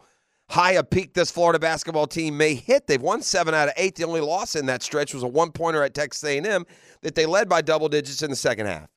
high 0.49 0.73
a 0.73 0.83
peak 0.83 1.13
this 1.13 1.31
Florida 1.31 1.59
basketball 1.59 2.07
team 2.07 2.37
may 2.37 2.55
hit. 2.55 2.87
They've 2.87 3.01
won 3.01 3.21
seven 3.21 3.53
out 3.53 3.67
of 3.67 3.73
eight. 3.77 3.95
The 3.95 4.05
only 4.05 4.21
loss 4.21 4.55
in 4.55 4.65
that 4.65 4.83
stretch 4.83 5.13
was 5.13 5.23
a 5.23 5.27
one 5.27 5.51
pointer 5.51 5.83
at 5.83 5.93
Texas 5.93 6.23
A&M 6.23 6.65
that 7.01 7.15
they 7.15 7.25
led 7.25 7.47
by 7.47 7.61
double 7.61 7.89
digits 7.89 8.23
in 8.23 8.29
the 8.29 8.35
second 8.35 8.65
half. 8.65 8.89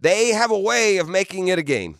They 0.00 0.28
have 0.28 0.50
a 0.50 0.58
way 0.58 0.98
of 0.98 1.08
making 1.08 1.48
it 1.48 1.58
a 1.58 1.62
game. 1.62 1.98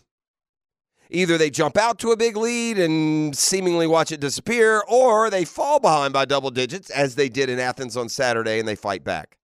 Either 1.10 1.38
they 1.38 1.50
jump 1.50 1.76
out 1.76 1.98
to 1.98 2.12
a 2.12 2.16
big 2.16 2.36
lead 2.36 2.78
and 2.78 3.36
seemingly 3.36 3.86
watch 3.86 4.12
it 4.12 4.20
disappear, 4.20 4.82
or 4.86 5.30
they 5.30 5.44
fall 5.44 5.80
behind 5.80 6.12
by 6.12 6.24
double 6.24 6.50
digits, 6.50 6.90
as 6.90 7.14
they 7.14 7.30
did 7.30 7.48
in 7.48 7.58
Athens 7.58 7.96
on 7.96 8.08
Saturday, 8.08 8.58
and 8.58 8.68
they 8.68 8.76
fight 8.76 9.04
back. 9.04 9.38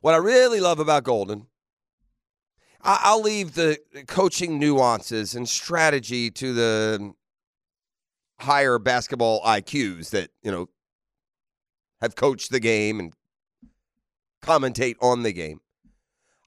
What 0.00 0.14
I 0.14 0.18
really 0.18 0.60
love 0.60 0.80
about 0.80 1.04
Golden, 1.04 1.46
I'll 2.82 3.22
leave 3.22 3.54
the 3.54 3.78
coaching 4.06 4.58
nuances 4.58 5.34
and 5.34 5.48
strategy 5.48 6.30
to 6.30 6.52
the 6.52 7.14
higher 8.38 8.78
basketball 8.78 9.40
IQs 9.42 10.10
that, 10.10 10.30
you 10.42 10.50
know, 10.52 10.68
have 12.00 12.14
coached 12.14 12.50
the 12.50 12.60
game 12.60 13.00
and 13.00 13.12
commentate 14.42 14.96
on 15.00 15.22
the 15.22 15.32
game. 15.32 15.60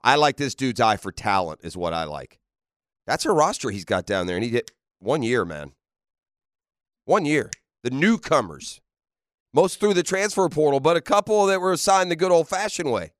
I 0.01 0.15
like 0.15 0.37
this 0.37 0.55
dude's 0.55 0.79
eye 0.79 0.97
for 0.97 1.11
talent, 1.11 1.59
is 1.63 1.75
what 1.75 1.93
I 1.93 2.05
like. 2.05 2.39
That's 3.05 3.25
a 3.25 3.31
roster 3.31 3.69
he's 3.69 3.85
got 3.85 4.05
down 4.05 4.27
there, 4.27 4.37
and 4.37 4.45
he 4.45 4.51
did 4.51 4.71
one 4.99 5.23
year, 5.23 5.43
man. 5.43 5.73
One 7.05 7.25
year. 7.25 7.49
The 7.83 7.89
newcomers, 7.89 8.81
most 9.53 9.79
through 9.79 9.95
the 9.95 10.03
transfer 10.03 10.47
portal, 10.49 10.79
but 10.79 10.97
a 10.97 11.01
couple 11.01 11.45
that 11.47 11.59
were 11.59 11.71
assigned 11.71 12.11
the 12.11 12.15
good 12.15 12.31
old 12.31 12.47
fashioned 12.47 12.91
way. 12.91 13.13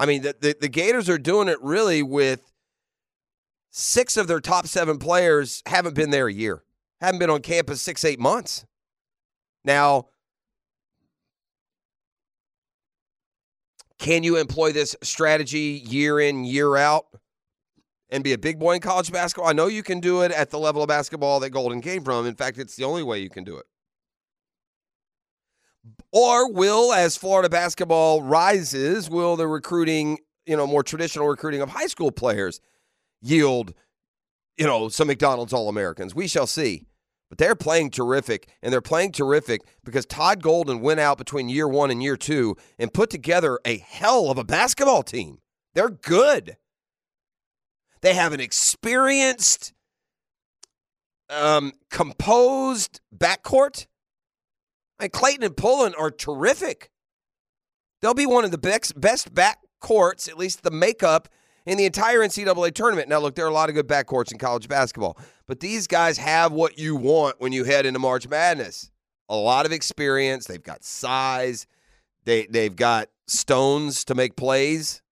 I 0.00 0.06
mean, 0.06 0.22
the, 0.22 0.34
the, 0.40 0.56
the 0.58 0.68
Gators 0.68 1.10
are 1.10 1.18
doing 1.18 1.48
it 1.48 1.58
really 1.60 2.02
with 2.02 2.54
six 3.70 4.16
of 4.16 4.28
their 4.28 4.40
top 4.40 4.66
seven 4.66 4.98
players 4.98 5.62
haven't 5.66 5.94
been 5.94 6.08
there 6.08 6.26
a 6.26 6.32
year, 6.32 6.64
haven't 7.02 7.18
been 7.18 7.28
on 7.28 7.42
campus 7.42 7.82
six, 7.82 8.02
eight 8.02 8.18
months. 8.18 8.64
Now, 9.62 10.06
can 13.98 14.22
you 14.22 14.38
employ 14.38 14.72
this 14.72 14.96
strategy 15.02 15.82
year 15.86 16.18
in, 16.18 16.44
year 16.44 16.76
out? 16.76 17.04
and 18.12 18.24
be 18.24 18.32
a 18.32 18.38
big 18.38 18.58
boy 18.58 18.72
in 18.72 18.80
college 18.80 19.12
basketball. 19.12 19.48
I 19.48 19.52
know 19.52 19.68
you 19.68 19.84
can 19.84 20.00
do 20.00 20.22
it 20.22 20.32
at 20.32 20.50
the 20.50 20.58
level 20.58 20.82
of 20.82 20.88
basketball 20.88 21.38
that 21.38 21.50
Golden 21.50 21.80
came 21.80 22.02
from. 22.02 22.26
In 22.26 22.34
fact, 22.34 22.58
it's 22.58 22.74
the 22.74 22.82
only 22.82 23.04
way 23.04 23.20
you 23.20 23.30
can 23.30 23.44
do 23.44 23.56
it. 23.56 23.66
Or 26.12 26.50
will, 26.52 26.92
as 26.92 27.16
Florida 27.16 27.48
basketball 27.48 28.22
rises, 28.22 29.08
will 29.08 29.36
the 29.36 29.46
recruiting, 29.46 30.18
you 30.44 30.56
know, 30.56 30.66
more 30.66 30.82
traditional 30.82 31.28
recruiting 31.28 31.62
of 31.62 31.70
high 31.70 31.86
school 31.86 32.10
players 32.10 32.60
yield, 33.22 33.72
you 34.56 34.66
know, 34.66 34.88
some 34.88 35.06
McDonald's 35.06 35.52
All 35.52 35.68
Americans? 35.68 36.14
We 36.14 36.26
shall 36.26 36.46
see. 36.46 36.86
But 37.28 37.38
they're 37.38 37.54
playing 37.54 37.90
terrific, 37.90 38.48
and 38.60 38.72
they're 38.72 38.80
playing 38.80 39.12
terrific 39.12 39.62
because 39.84 40.04
Todd 40.04 40.42
Golden 40.42 40.80
went 40.80 40.98
out 40.98 41.16
between 41.16 41.48
year 41.48 41.68
one 41.68 41.92
and 41.92 42.02
year 42.02 42.16
two 42.16 42.56
and 42.76 42.92
put 42.92 43.08
together 43.08 43.60
a 43.64 43.78
hell 43.78 44.32
of 44.32 44.38
a 44.38 44.42
basketball 44.42 45.04
team. 45.04 45.38
They're 45.74 45.90
good. 45.90 46.56
They 48.00 48.14
have 48.14 48.32
an 48.32 48.40
experienced, 48.40 49.72
um, 51.28 51.74
composed 51.88 53.00
backcourt. 53.16 53.86
And 55.00 55.10
Clayton 55.10 55.42
and 55.42 55.56
Pullin 55.56 55.94
are 55.94 56.10
terrific. 56.10 56.90
They'll 58.02 58.14
be 58.14 58.26
one 58.26 58.44
of 58.44 58.50
the 58.50 58.58
best 58.58 58.98
best 59.00 59.34
backcourts, 59.34 60.28
at 60.28 60.38
least 60.38 60.62
the 60.62 60.70
makeup 60.70 61.28
in 61.66 61.78
the 61.78 61.84
entire 61.84 62.20
NCAA 62.20 62.74
tournament. 62.74 63.08
Now, 63.08 63.18
look, 63.18 63.34
there 63.34 63.44
are 63.44 63.50
a 63.50 63.54
lot 63.54 63.68
of 63.68 63.74
good 63.74 63.88
backcourts 63.88 64.32
in 64.32 64.38
college 64.38 64.68
basketball, 64.68 65.18
but 65.46 65.60
these 65.60 65.86
guys 65.86 66.18
have 66.18 66.52
what 66.52 66.78
you 66.78 66.96
want 66.96 67.36
when 67.40 67.52
you 67.52 67.64
head 67.64 67.86
into 67.86 67.98
March 67.98 68.28
Madness. 68.28 68.90
A 69.28 69.36
lot 69.36 69.66
of 69.66 69.72
experience. 69.72 70.46
They've 70.46 70.62
got 70.62 70.84
size. 70.84 71.66
They 72.24 72.46
they've 72.46 72.74
got 72.74 73.08
stones 73.26 74.04
to 74.06 74.14
make 74.14 74.36
plays. 74.36 75.02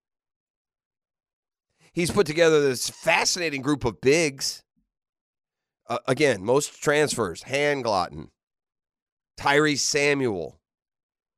He's 1.93 2.11
put 2.11 2.27
together 2.27 2.61
this 2.61 2.91
fascinating 2.91 3.63
group 3.63 3.85
of 3.85 4.01
bigs. 4.01 4.63
Uh, 5.89 5.99
again, 6.07 6.45
most 6.45 6.83
transfers: 6.83 7.45
Handlogten, 7.45 8.29
Tyrese 9.39 9.79
Samuel, 9.79 10.59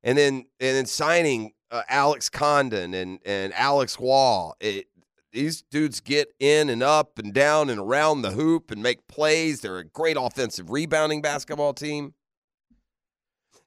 and 0.03 0.17
then 0.17 0.45
and 0.59 0.75
then 0.75 0.85
signing 0.85 1.53
uh, 1.69 1.83
Alex 1.87 2.29
Condon 2.29 2.93
and 2.93 3.19
and 3.25 3.53
Alex 3.53 3.99
Wall. 3.99 4.55
It, 4.59 4.87
these 5.31 5.61
dudes 5.61 6.01
get 6.01 6.33
in 6.39 6.69
and 6.69 6.83
up 6.83 7.17
and 7.17 7.33
down 7.33 7.69
and 7.69 7.79
around 7.79 8.21
the 8.21 8.31
hoop 8.31 8.69
and 8.69 8.83
make 8.83 9.07
plays. 9.07 9.61
They're 9.61 9.77
a 9.77 9.85
great 9.85 10.17
offensive 10.19 10.69
rebounding 10.69 11.21
basketball 11.21 11.73
team. 11.73 12.13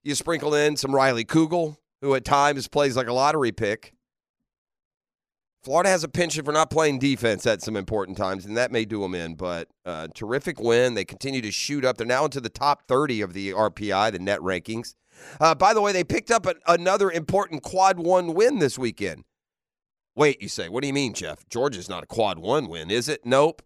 You 0.02 0.14
sprinkle 0.14 0.54
in 0.54 0.76
some 0.76 0.94
Riley 0.94 1.24
Kugel, 1.24 1.78
who 2.02 2.14
at 2.14 2.26
times 2.26 2.68
plays 2.68 2.96
like 2.96 3.06
a 3.06 3.14
lottery 3.14 3.52
pick. 3.52 3.93
Florida 5.64 5.88
has 5.88 6.04
a 6.04 6.08
penchant 6.08 6.44
for 6.44 6.52
not 6.52 6.70
playing 6.70 6.98
defense 6.98 7.46
at 7.46 7.62
some 7.62 7.74
important 7.74 8.18
times, 8.18 8.44
and 8.44 8.54
that 8.58 8.70
may 8.70 8.84
do 8.84 9.00
them 9.00 9.14
in. 9.14 9.34
But 9.34 9.68
uh, 9.86 10.08
terrific 10.14 10.60
win. 10.60 10.92
They 10.92 11.06
continue 11.06 11.40
to 11.40 11.50
shoot 11.50 11.86
up. 11.86 11.96
They're 11.96 12.06
now 12.06 12.26
into 12.26 12.40
the 12.40 12.50
top 12.50 12.86
30 12.86 13.22
of 13.22 13.32
the 13.32 13.50
RPI, 13.52 14.12
the 14.12 14.18
net 14.18 14.40
rankings. 14.40 14.94
Uh, 15.40 15.54
by 15.54 15.72
the 15.72 15.80
way, 15.80 15.92
they 15.92 16.04
picked 16.04 16.30
up 16.30 16.46
another 16.66 17.10
important 17.10 17.62
quad 17.62 17.98
one 17.98 18.34
win 18.34 18.58
this 18.58 18.78
weekend. 18.78 19.24
Wait, 20.14 20.42
you 20.42 20.48
say, 20.48 20.68
what 20.68 20.82
do 20.82 20.86
you 20.86 20.92
mean, 20.92 21.14
Jeff? 21.14 21.48
Georgia's 21.48 21.88
not 21.88 22.04
a 22.04 22.06
quad 22.06 22.38
one 22.38 22.68
win, 22.68 22.90
is 22.90 23.08
it? 23.08 23.24
Nope. 23.24 23.62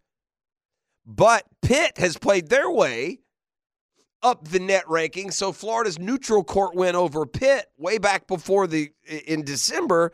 But 1.05 1.45
Pitt 1.63 1.99
has 1.99 2.17
played 2.17 2.49
their 2.49 2.71
way 2.71 3.19
up 4.23 4.49
the 4.49 4.61
net 4.61 4.85
ranking. 4.89 5.31
So 5.31 5.53
Florida's 5.53 5.99
neutral 5.99 6.45
court 6.45 6.75
win 6.75 6.95
over 6.95 7.27
Pitt 7.27 7.67
way 7.77 7.99
back 7.99 8.27
before 8.27 8.67
the 8.67 8.91
in 9.27 9.43
December, 9.43 10.13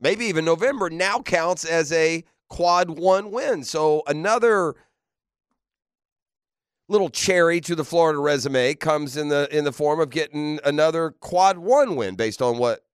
maybe 0.00 0.24
even 0.26 0.44
November, 0.44 0.90
now 0.90 1.20
counts 1.20 1.64
as 1.64 1.92
a 1.92 2.24
quad 2.48 2.90
one 2.90 3.30
win. 3.30 3.64
So 3.64 4.02
another 4.06 4.74
little 6.88 7.08
cherry 7.08 7.60
to 7.62 7.74
the 7.74 7.84
Florida 7.84 8.18
resume 8.18 8.74
comes 8.74 9.16
in 9.16 9.28
the 9.28 9.48
in 9.56 9.64
the 9.64 9.72
form 9.72 10.00
of 10.00 10.10
getting 10.10 10.60
another 10.64 11.10
quad 11.20 11.58
one 11.58 11.96
win 11.96 12.14
based 12.14 12.42
on 12.42 12.58
what 12.58 12.84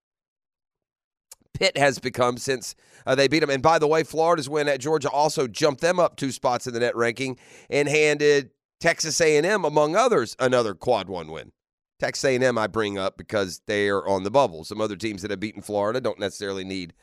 Pitt 1.54 1.76
has 1.76 1.98
become 1.98 2.38
since 2.38 2.74
uh, 3.06 3.14
they 3.14 3.28
beat 3.28 3.40
them. 3.40 3.50
And 3.50 3.62
by 3.62 3.78
the 3.78 3.86
way, 3.86 4.02
Florida's 4.02 4.48
win 4.48 4.68
at 4.68 4.80
Georgia 4.80 5.10
also 5.10 5.46
jumped 5.46 5.80
them 5.80 5.98
up 5.98 6.16
two 6.16 6.30
spots 6.30 6.66
in 6.66 6.74
the 6.74 6.80
net 6.80 6.96
ranking 6.96 7.36
and 7.68 7.88
handed 7.88 8.50
Texas 8.80 9.20
A&M, 9.20 9.64
among 9.64 9.94
others, 9.94 10.34
another 10.38 10.74
quad 10.74 11.08
one 11.08 11.30
win. 11.30 11.52
Texas 12.00 12.24
A&M 12.24 12.58
I 12.58 12.66
bring 12.66 12.98
up 12.98 13.16
because 13.16 13.60
they 13.66 13.88
are 13.88 14.06
on 14.08 14.22
the 14.22 14.30
bubble. 14.30 14.64
Some 14.64 14.80
other 14.80 14.96
teams 14.96 15.22
that 15.22 15.30
have 15.30 15.40
beaten 15.40 15.62
Florida 15.62 16.00
don't 16.00 16.18
necessarily 16.18 16.64
need 16.64 16.94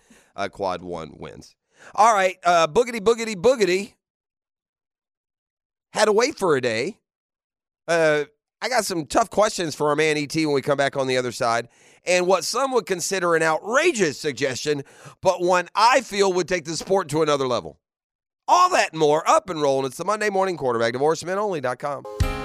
quad 0.51 0.81
one 0.81 1.13
wins. 1.17 1.55
All 1.95 2.13
right, 2.13 2.37
uh, 2.43 2.67
boogity 2.67 2.99
boogity 2.99 3.35
boogity. 3.35 3.93
Had 5.93 6.05
to 6.05 6.11
wait 6.11 6.37
for 6.37 6.55
a 6.55 6.61
day. 6.61 6.99
Uh, 7.87 8.25
I 8.61 8.69
got 8.69 8.85
some 8.85 9.05
tough 9.05 9.29
questions 9.29 9.75
for 9.75 9.89
our 9.89 9.95
man 9.95 10.17
ET 10.17 10.35
when 10.35 10.51
we 10.51 10.61
come 10.61 10.77
back 10.77 10.97
on 10.97 11.07
the 11.07 11.17
other 11.17 11.31
side, 11.31 11.69
and 12.05 12.27
what 12.27 12.43
some 12.43 12.71
would 12.73 12.85
consider 12.85 13.35
an 13.35 13.43
outrageous 13.43 14.19
suggestion, 14.19 14.83
but 15.21 15.41
one 15.41 15.69
I 15.75 16.01
feel 16.01 16.33
would 16.33 16.47
take 16.47 16.65
the 16.65 16.75
sport 16.75 17.09
to 17.09 17.21
another 17.21 17.47
level. 17.47 17.79
All 18.47 18.69
that 18.71 18.91
and 18.93 18.99
more 18.99 19.27
up 19.29 19.49
and 19.49 19.61
rolling. 19.61 19.85
It's 19.85 19.97
the 19.97 20.05
Monday 20.05 20.29
Morning 20.29 20.57
Quarterback, 20.57 20.93
divorcemenonly.com. 20.93 22.36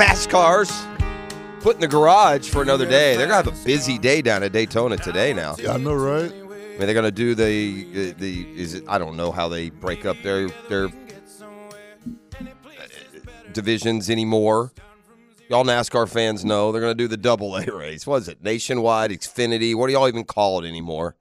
Fast 0.00 0.30
cars 0.30 0.72
put 1.60 1.74
in 1.74 1.82
the 1.82 1.86
garage 1.86 2.48
for 2.48 2.62
another 2.62 2.86
day. 2.86 3.18
They're 3.18 3.26
gonna 3.26 3.42
have 3.42 3.48
a 3.48 3.64
busy 3.66 3.98
day 3.98 4.22
down 4.22 4.42
at 4.42 4.50
Daytona 4.50 4.96
today. 4.96 5.34
Now, 5.34 5.56
Yeah, 5.58 5.74
I 5.74 5.76
know, 5.76 5.92
right? 5.92 6.32
I 6.32 6.36
mean, 6.38 6.78
they're 6.78 6.94
gonna 6.94 7.10
do 7.10 7.34
the 7.34 8.12
the 8.12 8.46
is 8.58 8.72
it, 8.72 8.84
I 8.88 8.96
don't 8.96 9.14
know 9.14 9.30
how 9.30 9.46
they 9.50 9.68
break 9.68 10.06
up 10.06 10.16
their 10.22 10.48
their 10.70 10.86
uh, 10.86 10.90
divisions 13.52 14.08
anymore. 14.08 14.72
Y'all 15.50 15.64
NASCAR 15.64 16.08
fans 16.08 16.46
know 16.46 16.72
they're 16.72 16.80
gonna 16.80 16.94
do 16.94 17.06
the 17.06 17.18
double 17.18 17.54
A 17.56 17.66
race. 17.66 18.06
What 18.06 18.22
is 18.22 18.28
it? 18.28 18.42
Nationwide, 18.42 19.10
Xfinity. 19.10 19.74
What 19.74 19.88
do 19.88 19.92
y'all 19.92 20.08
even 20.08 20.24
call 20.24 20.64
it 20.64 20.66
anymore? 20.66 21.14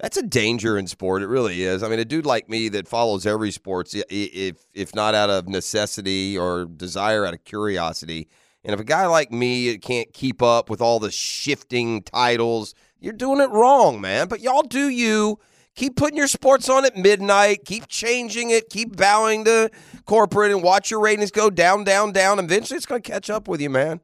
That's 0.00 0.16
a 0.16 0.22
danger 0.22 0.76
in 0.76 0.86
sport. 0.86 1.22
It 1.22 1.28
really 1.28 1.62
is. 1.62 1.82
I 1.82 1.88
mean, 1.88 2.00
a 2.00 2.04
dude 2.04 2.26
like 2.26 2.48
me 2.48 2.68
that 2.70 2.88
follows 2.88 3.26
every 3.26 3.52
sports, 3.52 3.94
if 3.94 4.56
if 4.74 4.94
not 4.94 5.14
out 5.14 5.30
of 5.30 5.48
necessity 5.48 6.36
or 6.36 6.64
desire, 6.64 7.24
out 7.24 7.34
of 7.34 7.44
curiosity, 7.44 8.28
and 8.64 8.74
if 8.74 8.80
a 8.80 8.84
guy 8.84 9.06
like 9.06 9.30
me 9.30 9.74
uh, 9.74 9.78
can't 9.80 10.12
keep 10.12 10.42
up 10.42 10.70
with 10.70 10.80
all 10.80 10.98
the 10.98 11.10
shifting 11.10 12.02
titles, 12.02 12.74
you're 12.98 13.12
doing 13.12 13.40
it 13.40 13.50
wrong, 13.50 14.00
man. 14.00 14.26
But 14.28 14.40
y'all 14.40 14.62
do 14.62 14.88
you. 14.88 15.38
Keep 15.76 15.96
putting 15.96 16.16
your 16.16 16.28
sports 16.28 16.68
on 16.68 16.84
at 16.84 16.96
midnight. 16.96 17.64
Keep 17.64 17.88
changing 17.88 18.50
it. 18.50 18.70
Keep 18.70 18.96
bowing 18.96 19.44
to 19.44 19.70
corporate 20.06 20.52
and 20.52 20.62
watch 20.62 20.90
your 20.90 21.00
ratings 21.00 21.32
go 21.32 21.50
down, 21.50 21.84
down, 21.84 22.12
down. 22.12 22.38
Eventually, 22.38 22.76
it's 22.76 22.86
going 22.86 23.02
to 23.02 23.10
catch 23.10 23.28
up 23.28 23.48
with 23.48 23.60
you, 23.60 23.70
man. 23.70 24.00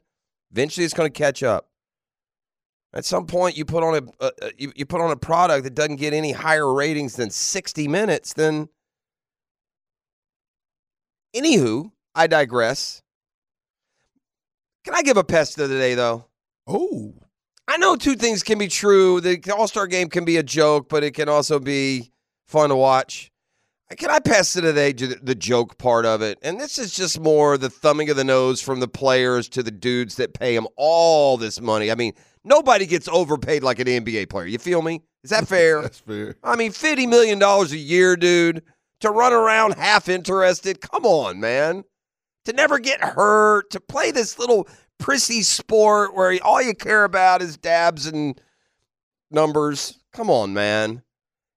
Eventually, 0.51 0.85
it's 0.85 0.93
going 0.93 1.11
to 1.11 1.17
catch 1.17 1.43
up. 1.43 1.70
At 2.93 3.05
some 3.05 3.25
point, 3.25 3.57
you 3.57 3.63
put 3.63 3.83
on 3.83 3.95
a 3.95 4.23
uh, 4.23 4.31
you, 4.57 4.73
you 4.75 4.85
put 4.85 5.01
on 5.01 5.11
a 5.11 5.15
product 5.15 5.63
that 5.63 5.75
doesn't 5.75 5.95
get 5.95 6.13
any 6.13 6.33
higher 6.33 6.71
ratings 6.71 7.15
than 7.15 7.29
60 7.29 7.87
minutes. 7.87 8.33
Then, 8.33 8.67
anywho, 11.33 11.91
I 12.13 12.27
digress. 12.27 13.01
Can 14.83 14.95
I 14.95 15.03
give 15.03 15.17
a 15.17 15.23
pest 15.23 15.57
of 15.59 15.69
the 15.69 15.77
day 15.77 15.95
though? 15.95 16.25
Oh, 16.67 17.13
I 17.67 17.77
know 17.77 17.95
two 17.95 18.15
things 18.15 18.43
can 18.43 18.57
be 18.57 18.67
true. 18.67 19.21
The 19.21 19.39
All 19.55 19.67
Star 19.67 19.87
game 19.87 20.09
can 20.09 20.25
be 20.25 20.37
a 20.37 20.43
joke, 20.43 20.89
but 20.89 21.03
it 21.03 21.11
can 21.11 21.29
also 21.29 21.59
be 21.59 22.11
fun 22.45 22.69
to 22.69 22.75
watch. 22.75 23.31
Can 23.97 24.09
I 24.09 24.19
pass 24.19 24.55
it 24.55 24.61
today 24.61 24.93
to 24.93 25.07
the 25.15 25.35
joke 25.35 25.77
part 25.77 26.05
of 26.05 26.21
it? 26.21 26.39
And 26.41 26.59
this 26.59 26.77
is 26.77 26.93
just 26.93 27.19
more 27.19 27.57
the 27.57 27.69
thumbing 27.69 28.09
of 28.09 28.15
the 28.15 28.23
nose 28.23 28.61
from 28.61 28.79
the 28.79 28.87
players 28.87 29.49
to 29.49 29.63
the 29.63 29.71
dudes 29.71 30.15
that 30.15 30.33
pay 30.33 30.55
them 30.55 30.67
all 30.77 31.35
this 31.35 31.59
money. 31.59 31.91
I 31.91 31.95
mean, 31.95 32.13
nobody 32.43 32.85
gets 32.85 33.07
overpaid 33.07 33.63
like 33.63 33.79
an 33.79 33.87
NBA 33.87 34.29
player. 34.29 34.45
You 34.45 34.59
feel 34.59 34.81
me? 34.81 35.01
Is 35.23 35.29
that 35.29 35.47
fair? 35.47 35.81
that's 35.81 35.99
fair. 35.99 36.35
I 36.43 36.55
mean, 36.55 36.71
$50 36.71 37.07
million 37.07 37.41
a 37.41 37.65
year, 37.75 38.15
dude, 38.15 38.63
to 39.01 39.09
run 39.11 39.33
around 39.33 39.73
half 39.73 40.09
interested. 40.09 40.81
Come 40.81 41.05
on, 41.05 41.39
man. 41.39 41.83
To 42.45 42.53
never 42.53 42.79
get 42.79 43.01
hurt, 43.01 43.69
to 43.71 43.79
play 43.79 44.11
this 44.11 44.39
little 44.39 44.67
prissy 44.97 45.41
sport 45.41 46.15
where 46.15 46.37
all 46.43 46.61
you 46.61 46.73
care 46.73 47.03
about 47.03 47.41
is 47.41 47.57
dabs 47.57 48.07
and 48.07 48.39
numbers. 49.29 49.99
Come 50.13 50.29
on, 50.29 50.53
man. 50.53 51.03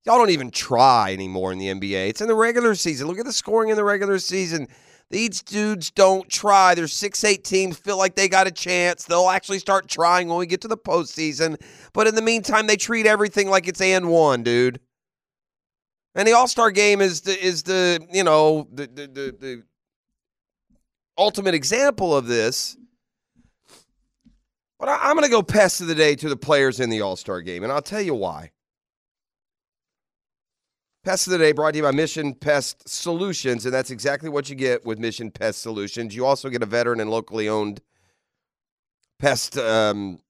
Y'all 0.04 0.18
don't 0.18 0.30
even 0.30 0.50
try 0.50 1.12
anymore 1.12 1.52
in 1.52 1.58
the 1.58 1.68
NBA. 1.68 2.10
It's 2.10 2.20
in 2.20 2.28
the 2.28 2.34
regular 2.34 2.74
season. 2.74 3.06
Look 3.06 3.18
at 3.18 3.24
the 3.24 3.32
scoring 3.32 3.70
in 3.70 3.76
the 3.76 3.84
regular 3.84 4.18
season. 4.18 4.68
These 5.14 5.42
dudes 5.42 5.92
don't 5.92 6.28
try. 6.28 6.74
Their 6.74 6.88
six, 6.88 7.22
eight 7.22 7.44
teams 7.44 7.78
feel 7.78 7.96
like 7.96 8.16
they 8.16 8.28
got 8.28 8.48
a 8.48 8.50
chance. 8.50 9.04
They'll 9.04 9.30
actually 9.30 9.60
start 9.60 9.86
trying 9.86 10.26
when 10.26 10.38
we 10.38 10.46
get 10.46 10.60
to 10.62 10.68
the 10.68 10.76
postseason. 10.76 11.62
But 11.92 12.08
in 12.08 12.16
the 12.16 12.20
meantime, 12.20 12.66
they 12.66 12.76
treat 12.76 13.06
everything 13.06 13.48
like 13.48 13.68
it's 13.68 13.80
and 13.80 14.08
one, 14.08 14.42
dude. 14.42 14.80
And 16.16 16.26
the 16.26 16.32
All 16.32 16.48
Star 16.48 16.72
game 16.72 17.00
is 17.00 17.20
the 17.20 17.40
is 17.40 17.62
the 17.62 18.04
you 18.12 18.24
know 18.24 18.66
the 18.72 18.88
the, 18.88 19.06
the 19.06 19.36
the 19.38 19.62
ultimate 21.16 21.54
example 21.54 22.16
of 22.16 22.26
this. 22.26 22.76
But 24.80 24.88
I, 24.88 24.98
I'm 25.00 25.14
going 25.14 25.26
to 25.26 25.30
go 25.30 25.44
pest 25.44 25.80
of 25.80 25.86
the 25.86 25.94
day 25.94 26.16
to 26.16 26.28
the 26.28 26.36
players 26.36 26.80
in 26.80 26.90
the 26.90 27.02
All 27.02 27.14
Star 27.14 27.40
game, 27.40 27.62
and 27.62 27.70
I'll 27.70 27.82
tell 27.82 28.02
you 28.02 28.14
why. 28.14 28.50
Pest 31.04 31.26
of 31.26 31.32
the 31.32 31.38
day 31.38 31.52
brought 31.52 31.72
to 31.72 31.76
you 31.76 31.82
by 31.82 31.90
Mission 31.90 32.32
Pest 32.32 32.88
Solutions, 32.88 33.66
and 33.66 33.74
that's 33.74 33.90
exactly 33.90 34.30
what 34.30 34.48
you 34.48 34.54
get 34.54 34.86
with 34.86 34.98
Mission 34.98 35.30
Pest 35.30 35.60
Solutions. 35.60 36.16
You 36.16 36.24
also 36.24 36.48
get 36.48 36.62
a 36.62 36.66
veteran 36.66 36.98
and 36.98 37.10
locally 37.10 37.46
owned 37.46 37.82
pest 39.18 39.58
um, 39.58 40.20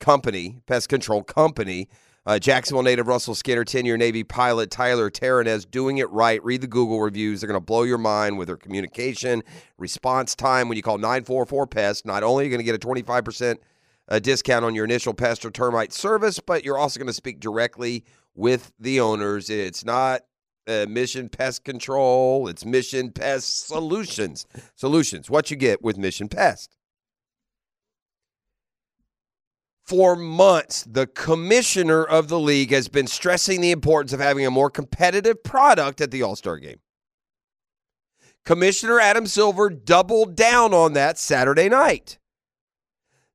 company, 0.00 0.60
pest 0.66 0.90
control 0.90 1.22
company. 1.22 1.88
Uh, 2.26 2.38
Jacksonville 2.38 2.82
native 2.82 3.06
Russell 3.06 3.34
Skinner, 3.34 3.64
10 3.64 3.86
year 3.86 3.96
Navy 3.96 4.22
pilot 4.22 4.70
Tyler 4.70 5.08
Taranez 5.08 5.64
doing 5.64 5.96
it 5.96 6.10
right. 6.10 6.44
Read 6.44 6.60
the 6.60 6.66
Google 6.66 7.00
reviews. 7.00 7.40
They're 7.40 7.48
going 7.48 7.58
to 7.58 7.64
blow 7.64 7.84
your 7.84 7.96
mind 7.96 8.36
with 8.36 8.48
their 8.48 8.58
communication, 8.58 9.42
response 9.78 10.34
time. 10.34 10.68
When 10.68 10.76
you 10.76 10.82
call 10.82 10.98
944 10.98 11.66
PEST, 11.68 12.04
not 12.04 12.22
only 12.22 12.44
are 12.44 12.48
you 12.48 12.50
going 12.50 12.60
to 12.60 12.64
get 12.70 12.74
a 12.74 12.86
25% 12.86 13.56
uh, 14.10 14.18
discount 14.18 14.66
on 14.66 14.74
your 14.74 14.84
initial 14.84 15.14
pest 15.14 15.46
or 15.46 15.50
termite 15.50 15.94
service, 15.94 16.38
but 16.38 16.66
you're 16.66 16.76
also 16.76 16.98
going 16.98 17.06
to 17.06 17.14
speak 17.14 17.40
directly 17.40 18.04
with 18.38 18.72
the 18.78 19.00
owners. 19.00 19.50
It's 19.50 19.84
not 19.84 20.22
uh, 20.68 20.86
Mission 20.88 21.28
Pest 21.28 21.64
Control, 21.64 22.46
it's 22.46 22.64
Mission 22.64 23.10
Pest 23.10 23.66
Solutions. 23.66 24.46
Solutions, 24.76 25.28
what 25.28 25.50
you 25.50 25.56
get 25.56 25.82
with 25.82 25.98
Mission 25.98 26.28
Pest. 26.28 26.76
For 29.84 30.14
months, 30.14 30.84
the 30.84 31.06
commissioner 31.06 32.04
of 32.04 32.28
the 32.28 32.38
league 32.38 32.70
has 32.70 32.88
been 32.88 33.06
stressing 33.06 33.60
the 33.60 33.72
importance 33.72 34.12
of 34.12 34.20
having 34.20 34.46
a 34.46 34.50
more 34.50 34.70
competitive 34.70 35.42
product 35.42 36.00
at 36.00 36.10
the 36.10 36.22
All 36.22 36.36
Star 36.36 36.58
game. 36.58 36.78
Commissioner 38.44 39.00
Adam 39.00 39.26
Silver 39.26 39.68
doubled 39.68 40.36
down 40.36 40.72
on 40.72 40.92
that 40.92 41.18
Saturday 41.18 41.68
night. 41.68 42.18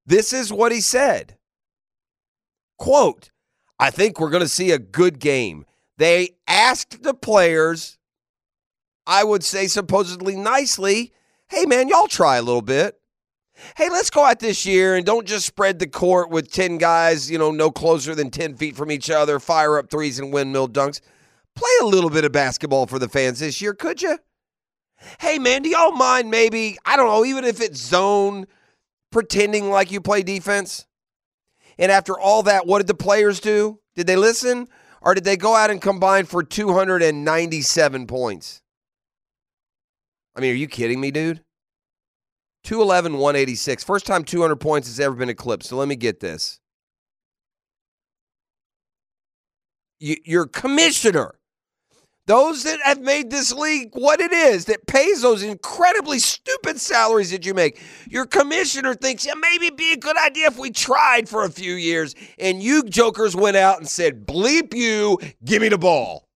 This 0.05 0.31
is 0.31 0.53
what 0.53 0.71
he 0.71 0.79
said. 0.79 1.37
Quote, 2.77 3.31
I 3.79 3.89
think 3.89 4.19
we're 4.19 4.29
going 4.29 4.43
to 4.43 4.49
see 4.49 4.71
a 4.71 4.79
good 4.79 5.19
game. 5.19 5.65
They 5.97 6.31
asked 6.47 7.03
the 7.03 7.13
players, 7.13 7.97
I 9.05 9.23
would 9.23 9.43
say 9.43 9.67
supposedly 9.67 10.36
nicely, 10.36 11.13
hey 11.49 11.65
man, 11.65 11.88
y'all 11.88 12.07
try 12.07 12.38
a 12.38 12.41
little 12.41 12.62
bit. 12.62 12.99
Hey, 13.77 13.89
let's 13.89 14.09
go 14.09 14.23
out 14.23 14.39
this 14.39 14.65
year 14.65 14.95
and 14.95 15.05
don't 15.05 15.27
just 15.27 15.45
spread 15.45 15.77
the 15.77 15.88
court 15.88 16.29
with 16.29 16.51
10 16.51 16.79
guys, 16.79 17.29
you 17.29 17.38
know, 17.38 17.51
no 17.51 17.69
closer 17.69 18.15
than 18.15 18.31
10 18.31 18.55
feet 18.55 18.75
from 18.75 18.91
each 18.91 19.09
other, 19.09 19.39
fire 19.39 19.77
up 19.77 19.89
threes 19.89 20.19
and 20.19 20.33
windmill 20.33 20.67
dunks. 20.67 21.01
Play 21.55 21.69
a 21.81 21.86
little 21.86 22.09
bit 22.09 22.25
of 22.25 22.31
basketball 22.31 22.88
for 22.88 22.97
the 22.97 23.07
fans 23.07 23.39
this 23.39 23.62
year, 23.62 23.75
could 23.75 24.01
you? 24.01 24.17
Hey, 25.19 25.38
man, 25.38 25.62
do 25.62 25.69
y'all 25.69 25.91
mind 25.91 26.31
maybe, 26.31 26.77
I 26.86 26.95
don't 26.95 27.07
know, 27.07 27.25
even 27.25 27.45
if 27.45 27.62
it's 27.62 27.79
zone, 27.79 28.47
pretending 29.12 29.69
like 29.69 29.91
you 29.91 30.01
play 30.01 30.23
defense? 30.23 30.88
And 31.77 31.91
after 31.91 32.17
all 32.19 32.43
that, 32.43 32.65
what 32.65 32.79
did 32.79 32.88
the 32.88 32.93
players 32.93 33.39
do? 33.39 33.79
Did 33.95 34.07
they 34.07 34.15
listen? 34.15 34.67
Or 35.01 35.13
did 35.13 35.23
they 35.23 35.38
go 35.38 35.55
out 35.55 35.69
and 35.69 35.81
combine 35.81 36.25
for 36.25 36.43
297 36.43 38.07
points? 38.07 38.62
I 40.36 40.41
mean, 40.41 40.51
are 40.51 40.57
you 40.57 40.67
kidding 40.67 40.99
me, 40.99 41.12
dude? 41.12 41.43
211, 42.63 43.13
186. 43.13 43.83
First 43.83 44.05
time 44.05 44.23
200 44.23 44.55
points 44.55 44.88
has 44.88 44.99
ever 44.99 45.15
been 45.15 45.29
eclipsed. 45.29 45.69
So 45.69 45.75
let 45.75 45.88
me 45.88 45.95
get 45.95 46.19
this. 46.21 46.59
You, 49.99 50.15
your 50.23 50.47
commissioner, 50.47 51.36
those 52.25 52.63
that 52.63 52.79
have 52.83 53.01
made 53.01 53.29
this 53.29 53.51
league 53.51 53.89
what 53.93 54.21
it 54.21 54.31
is, 54.31 54.65
that 54.65 54.88
pays 54.88 55.21
those 55.21 55.43
incredibly 55.43 56.19
stupid 56.19 56.79
salaries 56.79 57.31
that 57.31 57.45
you 57.45 57.53
make, 57.53 57.81
your 58.09 58.25
commissioner 58.25 58.93
thinks, 58.93 59.25
yeah, 59.25 59.33
maybe 59.33 59.67
it'd 59.67 59.77
be 59.77 59.91
a 59.91 59.97
good 59.97 60.17
idea 60.17 60.47
if 60.47 60.57
we 60.57 60.71
tried 60.71 61.27
for 61.27 61.43
a 61.43 61.49
few 61.49 61.73
years. 61.73 62.15
And 62.39 62.63
you 62.63 62.83
jokers 62.83 63.36
went 63.36 63.57
out 63.57 63.79
and 63.79 63.89
said, 63.89 64.25
bleep 64.25 64.73
you, 64.73 65.19
give 65.43 65.62
me 65.62 65.69
the 65.69 65.77
ball. 65.77 66.27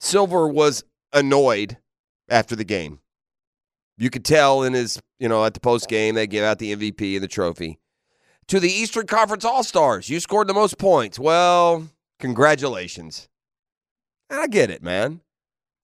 Silver 0.00 0.46
was 0.46 0.84
annoyed 1.14 1.78
after 2.28 2.54
the 2.54 2.64
game. 2.64 3.00
You 3.96 4.10
could 4.10 4.24
tell 4.24 4.64
in 4.64 4.74
his, 4.74 5.00
you 5.18 5.30
know, 5.30 5.44
at 5.46 5.54
the 5.54 5.60
post 5.60 5.88
game, 5.88 6.14
they 6.14 6.26
give 6.26 6.44
out 6.44 6.58
the 6.58 6.76
MVP 6.76 7.14
and 7.14 7.24
the 7.24 7.28
trophy. 7.28 7.78
To 8.48 8.60
the 8.60 8.70
Eastern 8.70 9.06
Conference 9.06 9.44
All 9.44 9.64
Stars, 9.64 10.10
you 10.10 10.20
scored 10.20 10.48
the 10.48 10.54
most 10.54 10.78
points. 10.78 11.18
Well, 11.18 11.88
congratulations. 12.18 13.28
I 14.30 14.46
get 14.48 14.70
it, 14.70 14.82
man. 14.82 15.20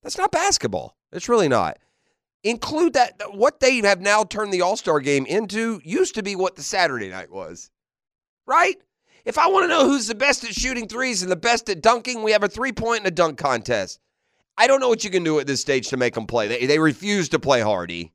That's 0.02 0.18
not 0.18 0.32
basketball. 0.32 0.96
It's 1.12 1.28
really 1.28 1.48
not. 1.48 1.78
Include 2.42 2.94
that. 2.94 3.20
What 3.32 3.60
they 3.60 3.78
have 3.78 4.00
now 4.00 4.24
turned 4.24 4.52
the 4.52 4.62
All 4.62 4.76
Star 4.76 5.00
game 5.00 5.26
into 5.26 5.80
used 5.84 6.14
to 6.14 6.22
be 6.22 6.36
what 6.36 6.56
the 6.56 6.62
Saturday 6.62 7.08
night 7.08 7.30
was, 7.30 7.70
right? 8.46 8.76
If 9.24 9.38
I 9.38 9.48
want 9.48 9.64
to 9.64 9.68
know 9.68 9.86
who's 9.86 10.06
the 10.06 10.14
best 10.14 10.44
at 10.44 10.54
shooting 10.54 10.88
threes 10.88 11.22
and 11.22 11.30
the 11.30 11.36
best 11.36 11.68
at 11.68 11.82
dunking, 11.82 12.22
we 12.22 12.32
have 12.32 12.42
a 12.42 12.48
three 12.48 12.72
point 12.72 13.00
and 13.00 13.08
a 13.08 13.10
dunk 13.10 13.38
contest. 13.38 14.00
I 14.56 14.66
don't 14.66 14.80
know 14.80 14.88
what 14.88 15.04
you 15.04 15.10
can 15.10 15.24
do 15.24 15.38
at 15.38 15.46
this 15.46 15.60
stage 15.60 15.88
to 15.88 15.96
make 15.96 16.14
them 16.14 16.26
play. 16.26 16.48
They, 16.48 16.66
they 16.66 16.78
refuse 16.78 17.28
to 17.30 17.38
play 17.38 17.60
hardy. 17.60 18.12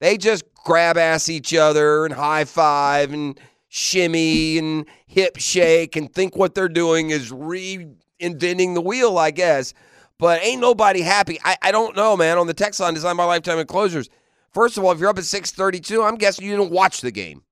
They 0.00 0.16
just 0.16 0.44
grab 0.54 0.96
ass 0.96 1.28
each 1.28 1.54
other 1.54 2.04
and 2.06 2.14
high 2.14 2.44
five 2.44 3.12
and 3.12 3.38
shimmy 3.70 4.58
and 4.58 4.84
hip 5.06 5.38
shake 5.38 5.96
and 5.96 6.12
think 6.12 6.36
what 6.36 6.54
they're 6.54 6.68
doing 6.68 7.10
is 7.10 7.30
reinventing 7.30 8.74
the 8.74 8.82
wheel, 8.82 9.16
I 9.16 9.30
guess. 9.30 9.72
But 10.18 10.42
ain't 10.42 10.60
nobody 10.60 11.00
happy. 11.00 11.38
I, 11.42 11.56
I 11.62 11.72
don't 11.72 11.96
know, 11.96 12.14
man. 12.14 12.36
On 12.36 12.46
the 12.46 12.52
text 12.52 12.78
line, 12.78 12.92
design 12.92 13.16
my 13.16 13.24
lifetime 13.24 13.58
enclosures. 13.58 14.10
First 14.52 14.76
of 14.76 14.84
all, 14.84 14.92
if 14.92 14.98
you're 14.98 15.08
up 15.08 15.16
at 15.16 15.24
632, 15.24 16.02
I'm 16.02 16.16
guessing 16.16 16.44
you 16.44 16.56
didn't 16.56 16.72
watch 16.72 17.00
the 17.00 17.10
game. 17.10 17.42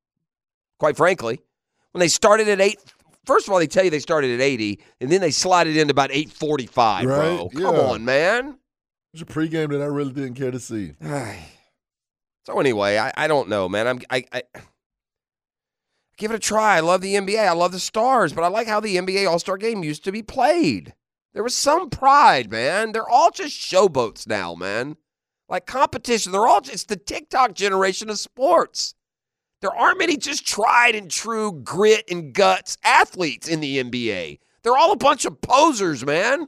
Quite 0.79 0.97
frankly. 0.97 1.41
When 1.93 2.01
they 2.01 2.09
started 2.09 2.49
at 2.49 2.61
8, 2.61 2.79
first 3.25 3.47
of 3.47 3.53
all, 3.53 3.59
they 3.59 3.67
tell 3.67 3.85
you 3.85 3.91
they 3.91 3.99
started 4.01 4.33
at 4.33 4.41
80, 4.41 4.81
and 5.01 5.11
then 5.11 5.23
they 5.23 5.31
slided 5.31 5.77
into 5.77 5.93
about 5.93 6.11
845, 6.11 7.05
bro. 7.05 7.49
Come 7.49 7.63
yeah. 7.63 7.69
on, 7.69 8.05
man. 8.05 8.49
It 8.49 8.55
was 9.15 9.23
a 9.23 9.25
pregame 9.25 9.71
that 9.71 9.81
I 9.81 9.87
really 9.87 10.13
didn't 10.13 10.35
care 10.35 10.51
to 10.51 10.61
see. 10.61 10.93
so 12.45 12.61
anyway, 12.61 12.99
I, 12.99 13.13
I 13.17 13.29
don't 13.29 13.49
know, 13.49 13.69
man. 13.69 13.87
I'm 13.87 14.01
I, 14.11 14.25
I 14.33 14.43
give 16.19 16.31
it 16.31 16.35
a 16.35 16.39
try. 16.39 16.77
I 16.77 16.81
love 16.81 17.01
the 17.01 17.15
NBA. 17.15 17.49
I 17.49 17.53
love 17.53 17.73
the 17.73 17.81
stars, 17.81 18.35
but 18.35 18.45
I 18.45 18.49
like 18.49 18.67
how 18.67 18.81
the 18.81 18.97
NBA 18.97 19.27
All 19.29 19.39
Star 19.39 19.57
Game 19.57 19.83
used 19.83 20.05
to 20.05 20.13
be 20.13 20.23
played. 20.23 20.93
There 21.33 21.43
was 21.43 21.55
some 21.55 21.89
pride, 21.89 22.51
man. 22.51 22.93
They're 22.93 23.09
all 23.09 23.31
just 23.31 23.59
showboats 23.59 24.27
now, 24.27 24.55
man. 24.55 24.97
Like 25.49 25.65
competition. 25.67 26.33
They're 26.33 26.47
all 26.47 26.61
just 26.61 26.89
the 26.89 26.97
TikTok 26.97 27.55
generation 27.55 28.11
of 28.11 28.19
sports. 28.19 28.95
There 29.61 29.75
aren't 29.75 29.99
many 29.99 30.17
just 30.17 30.47
tried 30.47 30.95
and 30.95 31.11
true 31.11 31.51
grit 31.53 32.09
and 32.11 32.33
guts 32.33 32.79
athletes 32.85 33.49
in 33.49 33.59
the 33.61 33.83
NBA. 33.83 34.39
They're 34.63 34.77
all 34.77 34.93
a 34.93 34.97
bunch 34.97 35.25
of 35.25 35.41
posers, 35.41 36.05
man. 36.05 36.47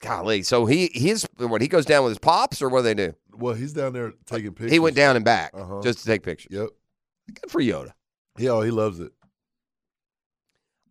Golly. 0.00 0.42
So 0.42 0.66
he 0.66 0.88
he's 0.92 1.24
what 1.36 1.60
he 1.62 1.68
goes 1.68 1.84
down 1.86 2.02
with 2.02 2.10
his 2.10 2.18
pops 2.18 2.60
or 2.62 2.68
what 2.68 2.80
do 2.80 2.82
they 2.84 2.94
do? 2.94 3.14
Well, 3.32 3.54
he's 3.54 3.72
down 3.72 3.92
there 3.92 4.12
taking 4.26 4.50
pictures. 4.50 4.72
He 4.72 4.80
went 4.80 4.96
down 4.96 5.14
and 5.14 5.24
back 5.24 5.52
Uh-huh. 5.54 5.80
just 5.82 6.00
to 6.00 6.04
take 6.04 6.24
pictures. 6.24 6.48
Yep. 6.50 6.68
Good 7.40 7.50
for 7.50 7.60
Yoda. 7.60 7.92
Yeah, 8.38 8.50
oh, 8.50 8.62
he 8.62 8.72
loves 8.72 8.98
it. 8.98 9.12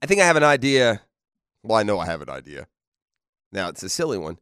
I 0.02 0.06
think 0.06 0.22
I 0.22 0.26
have 0.26 0.38
an 0.38 0.44
idea. 0.44 1.02
Well, 1.64 1.78
I 1.78 1.84
know 1.84 2.00
I 2.00 2.06
have 2.06 2.22
an 2.22 2.30
idea. 2.30 2.68
Now 3.52 3.70
it's 3.70 3.84
a 3.84 3.90
silly 3.90 4.18
one. 4.18 4.38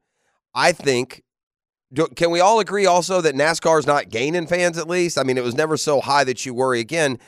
I 0.54 0.72
think. 0.72 1.24
do- 1.92 2.08
Can 2.16 2.32
we 2.32 2.40
all 2.40 2.60
agree 2.60 2.86
also 2.86 3.22
that 3.22 3.36
NASCAR 3.36 3.80
is 3.80 3.88
not 3.88 4.10
gaining 4.10 4.48
fans? 4.48 4.78
At 4.78 4.88
least, 4.88 5.18
I 5.18 5.24
mean, 5.24 5.38
it 5.38 5.44
was 5.44 5.56
never 5.56 5.78
so 5.78 6.02
high 6.02 6.24
that 6.24 6.46
you 6.46 6.54
worry. 6.54 6.80
Again, 6.80 7.20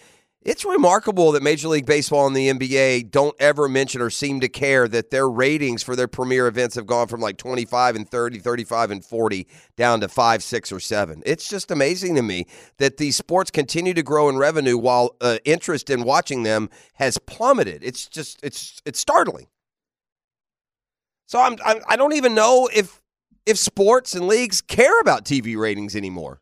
it's 0.43 0.65
remarkable 0.65 1.31
that 1.33 1.43
Major 1.43 1.67
League 1.67 1.85
Baseball 1.85 2.25
and 2.25 2.35
the 2.35 2.49
NBA 2.49 3.11
don't 3.11 3.35
ever 3.39 3.69
mention 3.69 4.01
or 4.01 4.09
seem 4.09 4.39
to 4.39 4.49
care 4.49 4.87
that 4.87 5.11
their 5.11 5.29
ratings 5.29 5.83
for 5.83 5.95
their 5.95 6.07
premier 6.07 6.47
events 6.47 6.73
have 6.75 6.87
gone 6.87 7.07
from 7.07 7.21
like 7.21 7.37
25 7.37 7.95
and 7.95 8.09
30, 8.09 8.39
35 8.39 8.89
and 8.89 9.05
40 9.05 9.47
down 9.77 9.99
to 10.01 10.07
5, 10.07 10.41
6 10.41 10.71
or 10.71 10.79
7. 10.79 11.21
It's 11.27 11.47
just 11.47 11.69
amazing 11.69 12.15
to 12.15 12.23
me 12.23 12.47
that 12.77 12.97
these 12.97 13.15
sports 13.15 13.51
continue 13.51 13.93
to 13.93 14.01
grow 14.01 14.29
in 14.29 14.37
revenue 14.37 14.79
while 14.79 15.15
uh, 15.21 15.37
interest 15.45 15.91
in 15.91 16.03
watching 16.03 16.41
them 16.41 16.71
has 16.95 17.19
plummeted. 17.19 17.83
It's 17.83 18.07
just 18.07 18.39
it's 18.41 18.81
it's 18.83 18.99
startling. 18.99 19.45
So 21.31 21.39
I'm, 21.39 21.55
I'm 21.63 21.79
I 21.87 21.95
don't 21.95 22.11
even 22.11 22.35
know 22.35 22.69
if 22.73 23.01
if 23.45 23.57
sports 23.57 24.15
and 24.15 24.27
leagues 24.27 24.59
care 24.59 24.99
about 24.99 25.23
TV 25.23 25.57
ratings 25.57 25.95
anymore. 25.95 26.41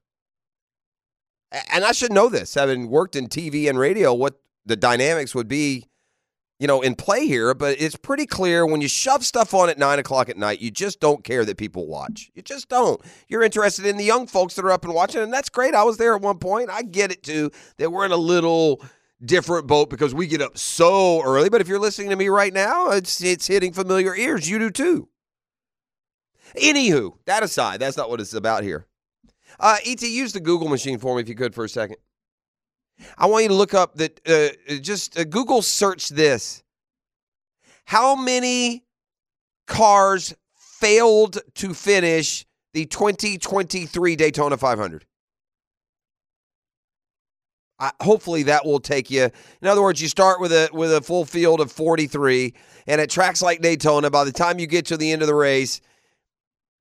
And 1.72 1.84
I 1.84 1.92
should 1.92 2.12
know 2.12 2.28
this, 2.28 2.56
having 2.56 2.90
worked 2.90 3.16
in 3.16 3.28
TV 3.28 3.70
and 3.70 3.78
radio, 3.78 4.16
what 4.16 4.40
the 4.66 4.76
dynamics 4.76 5.36
would 5.36 5.48
be, 5.48 5.86
you 6.60 6.66
know, 6.66 6.82
in 6.82 6.96
play 6.96 7.28
here. 7.28 7.54
But 7.54 7.80
it's 7.80 7.96
pretty 7.96 8.26
clear 8.26 8.66
when 8.66 8.82
you 8.82 8.88
shove 8.88 9.24
stuff 9.24 9.54
on 9.54 9.70
at 9.70 9.78
nine 9.78 10.00
o'clock 10.00 10.28
at 10.28 10.38
night, 10.38 10.60
you 10.60 10.72
just 10.72 11.00
don't 11.00 11.24
care 11.24 11.46
that 11.46 11.58
people 11.58 11.86
watch. 11.86 12.32
You 12.34 12.42
just 12.42 12.68
don't. 12.68 13.00
You're 13.28 13.44
interested 13.44 13.86
in 13.86 13.96
the 13.96 14.04
young 14.04 14.26
folks 14.26 14.56
that 14.56 14.66
are 14.66 14.72
up 14.72 14.86
and 14.86 14.96
watching, 14.96 15.22
and 15.22 15.32
that's 15.32 15.50
great. 15.50 15.76
I 15.76 15.84
was 15.84 15.98
there 15.98 16.16
at 16.16 16.22
one 16.22 16.40
point. 16.40 16.72
I 16.72 16.82
get 16.82 17.12
it 17.12 17.22
too. 17.22 17.52
That 17.78 17.92
we're 17.92 18.06
in 18.06 18.12
a 18.12 18.18
little 18.18 18.84
different 19.24 19.68
boat 19.68 19.90
because 19.90 20.14
we 20.14 20.28
get 20.28 20.42
up 20.42 20.58
so 20.58 21.22
early. 21.24 21.50
But 21.50 21.62
if 21.62 21.68
you're 21.68 21.80
listening 21.80 22.10
to 22.10 22.16
me 22.16 22.30
right 22.30 22.54
now, 22.54 22.92
it's 22.92 23.22
it's 23.22 23.48
hitting 23.48 23.74
familiar 23.74 24.16
ears. 24.16 24.50
You 24.50 24.60
do 24.60 24.70
too. 24.70 25.10
Anywho, 26.56 27.14
that 27.26 27.44
aside, 27.44 27.80
that's 27.80 27.98
not 27.98 28.10
what 28.10 28.20
it's 28.20 28.34
about 28.34 28.64
here. 28.64 28.88
Uh, 29.60 29.78
Et, 29.86 30.02
use 30.02 30.34
the 30.34 30.40
Google 30.40 30.68
machine 30.68 30.98
for 30.98 31.16
me 31.16 31.22
if 31.22 31.30
you 31.30 31.36
could 31.36 31.54
for 31.54 31.66
a 31.66 31.70
second. 31.70 31.98
I 33.18 33.28
want 33.28 33.44
you 33.44 33.50
to 33.50 33.56
look 33.56 33.74
up 33.74 33.96
that. 33.96 34.20
Uh, 34.28 34.78
just 34.82 35.18
uh, 35.18 35.24
Google 35.24 35.62
search 35.62 36.10
this. 36.10 36.64
How 37.86 38.16
many 38.16 38.84
cars 39.68 40.34
failed 40.56 41.40
to 41.56 41.74
finish 41.74 42.46
the 42.74 42.86
2023 42.86 44.16
Daytona 44.16 44.58
500? 44.58 45.06
I, 47.80 47.92
hopefully 48.02 48.44
that 48.44 48.66
will 48.66 48.80
take 48.80 49.10
you. 49.10 49.30
In 49.62 49.68
other 49.68 49.82
words, 49.82 50.02
you 50.02 50.08
start 50.08 50.40
with 50.40 50.52
a 50.52 50.70
with 50.74 50.94
a 50.94 51.02
full 51.02 51.26
field 51.26 51.62
of 51.62 51.72
43, 51.72 52.54
and 52.88 53.00
at 53.00 53.10
tracks 53.10 53.42
like 53.42 53.62
Daytona, 53.62 54.10
by 54.10 54.24
the 54.24 54.32
time 54.32 54.60
you 54.60 54.68
get 54.68 54.88
to 54.88 54.98
the 54.98 55.12
end 55.12 55.22
of 55.22 55.28
the 55.28 55.36
race, 55.36 55.82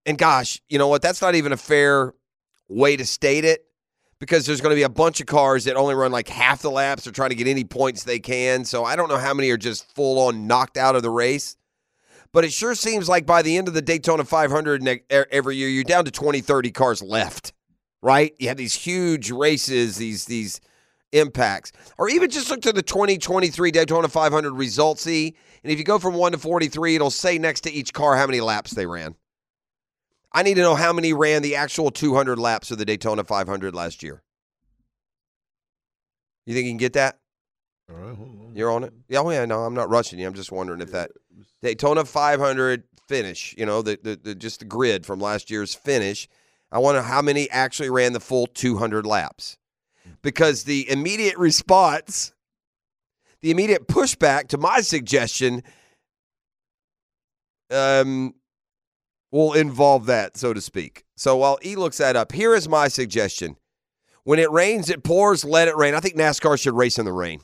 and 0.06 0.18
gosh, 0.18 0.60
you 0.68 0.78
know 0.78 0.88
what? 0.88 1.02
That's 1.02 1.22
not 1.22 1.34
even 1.34 1.52
a 1.52 1.56
fair 1.56 2.14
way 2.68 2.96
to 2.96 3.06
state 3.06 3.44
it 3.44 3.64
because 4.18 4.46
there's 4.46 4.60
going 4.60 4.72
to 4.72 4.76
be 4.76 4.82
a 4.82 4.88
bunch 4.88 5.20
of 5.20 5.26
cars 5.26 5.64
that 5.64 5.76
only 5.76 5.94
run 5.94 6.10
like 6.10 6.28
half 6.28 6.62
the 6.62 6.70
laps 6.70 7.06
or 7.06 7.12
trying 7.12 7.30
to 7.30 7.36
get 7.36 7.46
any 7.46 7.64
points 7.64 8.04
they 8.04 8.18
can. 8.18 8.64
So 8.64 8.84
I 8.84 8.96
don't 8.96 9.08
know 9.08 9.18
how 9.18 9.34
many 9.34 9.50
are 9.50 9.56
just 9.56 9.94
full 9.94 10.18
on 10.18 10.46
knocked 10.46 10.76
out 10.76 10.96
of 10.96 11.02
the 11.02 11.10
race. 11.10 11.56
But 12.32 12.44
it 12.44 12.52
sure 12.52 12.74
seems 12.74 13.08
like 13.08 13.24
by 13.24 13.42
the 13.42 13.56
end 13.56 13.68
of 13.68 13.74
the 13.74 13.82
Daytona 13.82 14.24
500 14.24 14.86
e- 14.86 15.00
every 15.10 15.56
year, 15.56 15.68
you're 15.68 15.84
down 15.84 16.04
to 16.04 16.10
20, 16.10 16.40
30 16.40 16.70
cars 16.72 17.02
left, 17.02 17.52
right? 18.02 18.34
You 18.38 18.48
have 18.48 18.58
these 18.58 18.74
huge 18.74 19.30
races, 19.30 19.96
these 19.96 20.26
these 20.26 20.60
impacts. 21.12 21.72
Or 21.96 22.08
even 22.08 22.30
just 22.30 22.50
look 22.50 22.62
to 22.62 22.72
the 22.72 22.82
2023 22.82 23.70
Daytona 23.70 24.08
500 24.08 24.52
results 24.52 25.02
see. 25.02 25.36
And 25.62 25.72
if 25.72 25.78
you 25.78 25.84
go 25.84 25.98
from 25.98 26.14
1 26.14 26.32
to 26.32 26.38
43, 26.38 26.96
it'll 26.96 27.10
say 27.10 27.38
next 27.38 27.62
to 27.62 27.72
each 27.72 27.92
car 27.92 28.16
how 28.16 28.26
many 28.26 28.40
laps 28.40 28.72
they 28.72 28.86
ran. 28.86 29.14
I 30.32 30.42
need 30.42 30.54
to 30.54 30.62
know 30.62 30.74
how 30.74 30.92
many 30.92 31.12
ran 31.12 31.42
the 31.42 31.56
actual 31.56 31.90
200 31.90 32.38
laps 32.38 32.70
of 32.70 32.78
the 32.78 32.84
Daytona 32.84 33.24
500 33.24 33.74
last 33.74 34.02
year. 34.02 34.22
You 36.46 36.54
think 36.54 36.64
you 36.64 36.70
can 36.70 36.78
get 36.78 36.94
that? 36.94 37.18
All 37.90 37.96
right, 37.96 38.16
hold 38.16 38.28
on. 38.28 38.52
You're 38.54 38.70
on 38.70 38.84
it? 38.84 38.92
Yeah, 39.08 39.20
oh 39.20 39.30
yeah, 39.30 39.44
no, 39.44 39.60
I'm 39.64 39.74
not 39.74 39.90
rushing 39.90 40.18
you. 40.18 40.26
I'm 40.26 40.32
just 40.34 40.50
wondering 40.50 40.80
if 40.80 40.92
that 40.92 41.10
Daytona 41.62 42.04
500 42.04 42.84
finish, 43.06 43.54
you 43.58 43.66
know, 43.66 43.82
the, 43.82 43.98
the, 44.02 44.16
the 44.16 44.34
just 44.34 44.60
the 44.60 44.64
grid 44.64 45.04
from 45.04 45.20
last 45.20 45.50
year's 45.50 45.74
finish. 45.74 46.26
I 46.72 46.78
wonder 46.78 47.02
how 47.02 47.20
many 47.22 47.50
actually 47.50 47.90
ran 47.90 48.14
the 48.14 48.20
full 48.20 48.46
200 48.46 49.04
laps. 49.04 49.57
Because 50.22 50.64
the 50.64 50.90
immediate 50.90 51.38
response, 51.38 52.32
the 53.40 53.50
immediate 53.50 53.86
pushback 53.86 54.48
to 54.48 54.58
my 54.58 54.80
suggestion 54.80 55.62
um, 57.70 58.34
will 59.30 59.52
involve 59.52 60.06
that, 60.06 60.36
so 60.36 60.52
to 60.52 60.60
speak. 60.60 61.04
So 61.16 61.36
while 61.36 61.58
E 61.64 61.76
looks 61.76 61.98
that 61.98 62.16
up, 62.16 62.32
here 62.32 62.54
is 62.54 62.68
my 62.68 62.88
suggestion. 62.88 63.56
When 64.24 64.38
it 64.38 64.50
rains, 64.50 64.90
it 64.90 65.02
pours, 65.02 65.44
let 65.44 65.68
it 65.68 65.76
rain. 65.76 65.94
I 65.94 66.00
think 66.00 66.16
NASCAR 66.16 66.60
should 66.60 66.74
race 66.74 66.98
in 66.98 67.04
the 67.04 67.12
rain. 67.12 67.40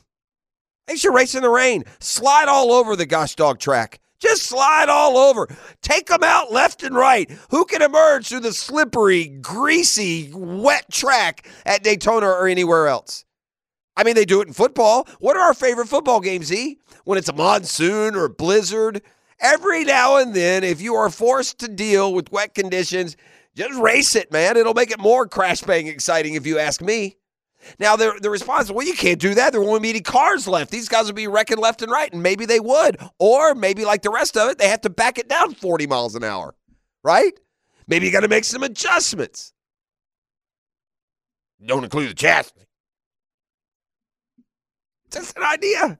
They 0.87 0.97
should 0.97 1.15
race 1.15 1.33
in 1.33 1.41
the 1.41 1.49
rain. 1.49 1.83
Slide 1.99 2.47
all 2.47 2.71
over 2.71 2.95
the 2.95 3.05
gosh 3.05 3.35
dog 3.35 3.59
track. 3.59 3.99
Just 4.25 4.43
slide 4.43 4.89
all 4.89 5.17
over. 5.17 5.47
Take 5.81 6.07
them 6.07 6.23
out 6.23 6.51
left 6.51 6.83
and 6.83 6.95
right. 6.95 7.29
Who 7.51 7.65
can 7.65 7.81
emerge 7.81 8.27
through 8.27 8.41
the 8.41 8.53
slippery, 8.53 9.27
greasy, 9.27 10.31
wet 10.33 10.91
track 10.91 11.47
at 11.65 11.83
Daytona 11.83 12.27
or 12.27 12.47
anywhere 12.47 12.87
else? 12.87 13.23
I 13.95 14.03
mean, 14.03 14.15
they 14.15 14.25
do 14.25 14.41
it 14.41 14.47
in 14.47 14.53
football. 14.53 15.07
What 15.19 15.37
are 15.37 15.43
our 15.43 15.53
favorite 15.53 15.87
football 15.87 16.19
games, 16.19 16.51
E? 16.51 16.79
When 17.05 17.17
it's 17.17 17.29
a 17.29 17.33
monsoon 17.33 18.15
or 18.15 18.25
a 18.25 18.29
blizzard 18.29 19.01
Every 19.39 19.83
now 19.83 20.17
and 20.17 20.33
then, 20.33 20.63
if 20.63 20.81
you 20.81 20.95
are 20.95 21.09
forced 21.09 21.59
to 21.59 21.67
deal 21.67 22.13
with 22.13 22.31
wet 22.31 22.55
conditions, 22.55 23.17
just 23.53 23.77
race 23.79 24.15
it, 24.15 24.31
man. 24.31 24.55
It'll 24.55 24.73
make 24.73 24.91
it 24.91 24.99
more 24.99 25.27
crash 25.27 25.61
bang 25.61 25.87
exciting 25.87 26.35
if 26.35 26.45
you 26.45 26.57
ask 26.57 26.81
me. 26.81 27.17
Now, 27.79 27.95
the, 27.95 28.17
the 28.21 28.29
response, 28.29 28.71
well, 28.71 28.85
you 28.85 28.93
can't 28.93 29.19
do 29.19 29.33
that. 29.35 29.51
There 29.51 29.61
won't 29.61 29.83
be 29.83 29.89
any 29.89 30.01
cars 30.01 30.47
left. 30.47 30.71
These 30.71 30.89
guys 30.89 31.05
will 31.05 31.13
be 31.13 31.27
wrecking 31.27 31.57
left 31.57 31.81
and 31.81 31.91
right, 31.91 32.11
and 32.11 32.21
maybe 32.21 32.45
they 32.45 32.59
would. 32.59 32.97
Or 33.19 33.55
maybe, 33.55 33.85
like 33.85 34.01
the 34.01 34.11
rest 34.11 34.37
of 34.37 34.49
it, 34.49 34.57
they 34.57 34.67
have 34.67 34.81
to 34.81 34.89
back 34.89 35.17
it 35.17 35.27
down 35.27 35.53
40 35.53 35.87
miles 35.87 36.15
an 36.15 36.23
hour, 36.23 36.55
right? 37.03 37.33
Maybe 37.87 38.05
you 38.05 38.11
got 38.11 38.21
to 38.21 38.27
make 38.27 38.43
some 38.43 38.63
adjustments. 38.63 39.53
Don't 41.65 41.83
include 41.83 42.09
the 42.09 42.15
chassis. 42.15 42.51
Just 45.11 45.37
an 45.37 45.43
idea. 45.43 45.99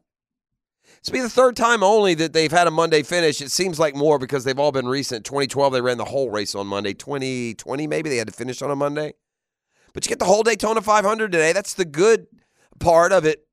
It's 0.98 1.10
be 1.12 1.22
the 1.22 1.30
third 1.30 1.56
time 1.56 1.84
only 1.84 2.16
that 2.16 2.34
they've 2.34 2.52
had 2.52 2.68
a 2.68 2.72
Monday 2.72 3.04
finish. 3.04 3.40
It 3.40 3.52
seems 3.52 3.80
like 3.80 3.96
more 3.96 4.18
because 4.18 4.44
they've 4.44 4.58
all 4.58 4.72
been 4.72 4.88
recent. 4.88 5.24
2012, 5.24 5.74
they 5.74 5.82
ran 5.82 5.98
the 5.98 6.06
whole 6.06 6.32
race 6.32 6.56
on 6.56 6.66
Monday. 6.66 6.94
2020, 6.94 7.86
maybe 7.86 8.10
they 8.10 8.18
had 8.18 8.28
to 8.28 8.34
finish 8.34 8.62
on 8.62 8.72
a 8.72 8.76
Monday. 8.76 9.14
But 9.96 10.06
you 10.06 10.10
get 10.10 10.20
the 10.20 10.26
whole 10.26 10.44
Daytona 10.44 10.82
500 10.82 11.32
today. 11.32 11.54
That's 11.54 11.74
the 11.74 11.86
good 11.86 12.28
part 12.80 13.14
of 13.14 13.26
it 13.26 13.48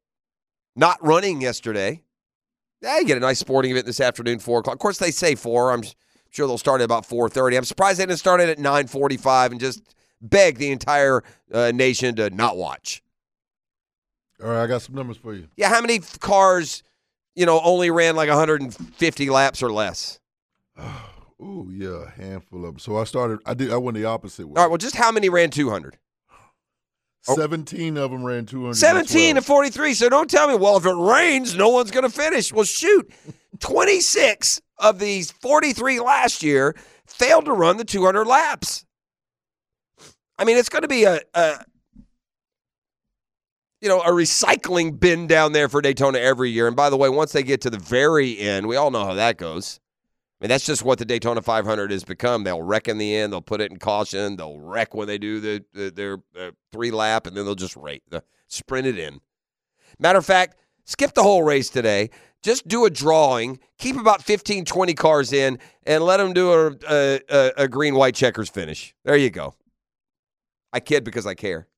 not 0.75 0.99
running 1.01 1.41
yesterday. 1.41 2.03
Yeah, 2.83 2.99
you 2.99 3.05
get 3.05 3.17
a 3.17 3.21
nice 3.21 3.39
sporting 3.39 3.71
event 3.71 3.87
this 3.87 4.01
afternoon, 4.01 4.41
4 4.41 4.59
o'clock. 4.59 4.75
Of 4.75 4.81
course, 4.81 4.99
they 4.99 5.13
say 5.13 5.37
4. 5.37 5.71
I'm 5.71 5.85
sure 6.31 6.49
they'll 6.49 6.59
start 6.59 6.81
at 6.81 6.85
about 6.85 7.09
4.30. 7.09 7.57
I'm 7.57 7.65
surprised 7.65 8.01
they 8.01 8.07
didn't 8.07 8.19
start 8.19 8.41
it 8.41 8.49
at 8.49 8.59
9.45 8.59 9.53
and 9.53 9.61
just 9.61 9.95
beg 10.21 10.59
the 10.59 10.73
entire 10.73 11.23
uh, 11.53 11.71
nation 11.73 12.17
to 12.17 12.29
not 12.31 12.57
watch. 12.57 13.05
All 14.43 14.49
right, 14.49 14.65
I 14.65 14.67
got 14.67 14.83
some 14.83 14.97
numbers 14.97 15.19
for 15.19 15.35
you. 15.35 15.47
Yeah, 15.57 15.69
how 15.69 15.81
many 15.81 16.01
cars, 16.19 16.83
you 17.37 17.47
know, 17.47 17.61
only 17.61 17.93
ran 17.93 18.17
like 18.17 18.29
150 18.29 19.31
laps 19.31 19.63
or 19.63 19.71
less? 19.71 20.19
Oh 21.45 21.69
yeah, 21.73 22.05
a 22.05 22.11
handful 22.11 22.61
of 22.61 22.75
them. 22.75 22.79
So 22.79 22.97
I 22.99 23.03
started. 23.03 23.41
I 23.45 23.55
did. 23.55 23.73
I 23.73 23.77
went 23.77 23.97
the 23.97 24.05
opposite 24.05 24.47
way. 24.47 24.55
All 24.57 24.63
right, 24.63 24.71
well, 24.71 24.79
just 24.79 24.95
how 24.95 25.11
many 25.11 25.29
ran 25.29 25.51
200? 25.51 25.99
Oh. 27.29 27.37
Seventeen 27.37 27.97
of 27.97 28.11
them 28.11 28.25
ran 28.25 28.47
two 28.47 28.63
hundred. 28.63 28.75
17 28.75 29.37
to 29.37 29.43
43. 29.43 29.95
So 29.95 30.09
don't 30.09 30.31
tell 30.31 30.49
me, 30.49 30.55
well, 30.55 30.77
if 30.77 30.87
it 30.87 30.95
rains, 30.95 31.57
no 31.57 31.69
one's 31.69 31.91
going 31.91 32.09
to 32.09 32.11
finish. 32.11 32.53
Well, 32.53 32.65
shoot, 32.65 33.11
26 33.61 34.61
of 34.79 34.99
these 34.99 35.31
43 35.31 36.01
last 36.01 36.43
year 36.43 36.75
failed 37.07 37.45
to 37.45 37.53
run 37.53 37.77
the 37.77 37.85
200 37.85 38.27
laps. 38.27 38.85
I 40.39 40.45
mean, 40.45 40.57
it's 40.57 40.69
going 40.69 40.83
to 40.83 40.89
be 40.89 41.05
a, 41.05 41.21
a 41.35 41.65
you 43.81 43.89
know, 43.89 44.01
a 44.01 44.11
recycling 44.11 44.99
bin 44.99 45.27
down 45.27 45.53
there 45.53 45.69
for 45.69 45.83
Daytona 45.83 46.19
every 46.19 46.51
year. 46.51 46.67
And 46.69 46.77
by 46.77 46.89
the 46.89 46.97
way, 46.97 47.09
once 47.09 47.33
they 47.33 47.43
get 47.43 47.61
to 47.63 47.71
the 47.71 47.79
very 47.79 48.39
end, 48.39 48.67
we 48.67 48.77
all 48.77 48.91
know 48.91 49.05
how 49.05 49.15
that 49.15 49.37
goes. 49.37 49.81
I 50.43 50.47
mean, 50.47 50.49
that's 50.49 50.67
just 50.67 50.83
what 50.83 50.99
the 50.99 51.05
Daytona 51.05 51.41
500 51.41 51.93
has 51.93 52.03
become. 52.03 52.43
They'll 52.43 52.63
wreck 52.63 52.89
in 52.89 52.99
the 52.99 53.15
end. 53.15 53.33
They'll 53.33 53.41
put 53.41 53.61
it 53.61 53.71
in 53.71 53.79
caution. 53.79 54.35
They'll 54.35 54.59
wreck 54.59 54.93
when 54.93 55.07
they 55.07 55.17
do 55.17 55.39
the, 55.39 55.65
the 55.73 55.91
their 55.91 56.19
uh, 56.37 56.51
three 56.73 56.91
lap, 56.91 57.29
and 57.29 57.37
then 57.37 57.45
they'll 57.45 57.55
just 57.55 57.77
rate 57.77 58.03
the 58.09 58.25
sprint 58.49 58.89
it 58.89 58.99
in. 58.99 59.21
Matter 60.01 60.19
of 60.19 60.27
fact, 60.27 60.57
skip 60.85 61.15
the 61.15 61.23
whole 61.23 61.45
race 61.45 61.71
today. 61.71 62.11
Just 62.43 62.67
do 62.67 62.85
a 62.87 62.91
drawing. 62.91 63.61
Keep 63.79 63.95
about 63.95 64.21
15, 64.21 64.65
20 64.65 64.95
cars 64.95 65.33
in, 65.33 65.61
and 65.87 66.03
let 66.03 66.17
them 66.17 66.33
do 66.33 66.51
a, 66.53 66.73
a, 66.91 67.21
a, 67.29 67.53
a 67.59 67.69
green 67.69 67.95
white 67.95 68.17
checkers 68.17 68.49
finish. 68.49 68.97
There 69.05 69.17
you 69.17 69.31
go. 69.31 69.55
I 70.73 70.81
kid 70.81 71.05
because 71.05 71.25
I 71.25 71.35
care. 71.35 71.69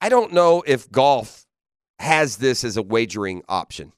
I 0.00 0.08
don't 0.08 0.32
know 0.32 0.62
if 0.66 0.90
golf 0.90 1.44
has 1.98 2.36
this 2.36 2.64
as 2.64 2.76
a 2.76 2.82
wagering 2.82 3.42
option. 3.48 3.92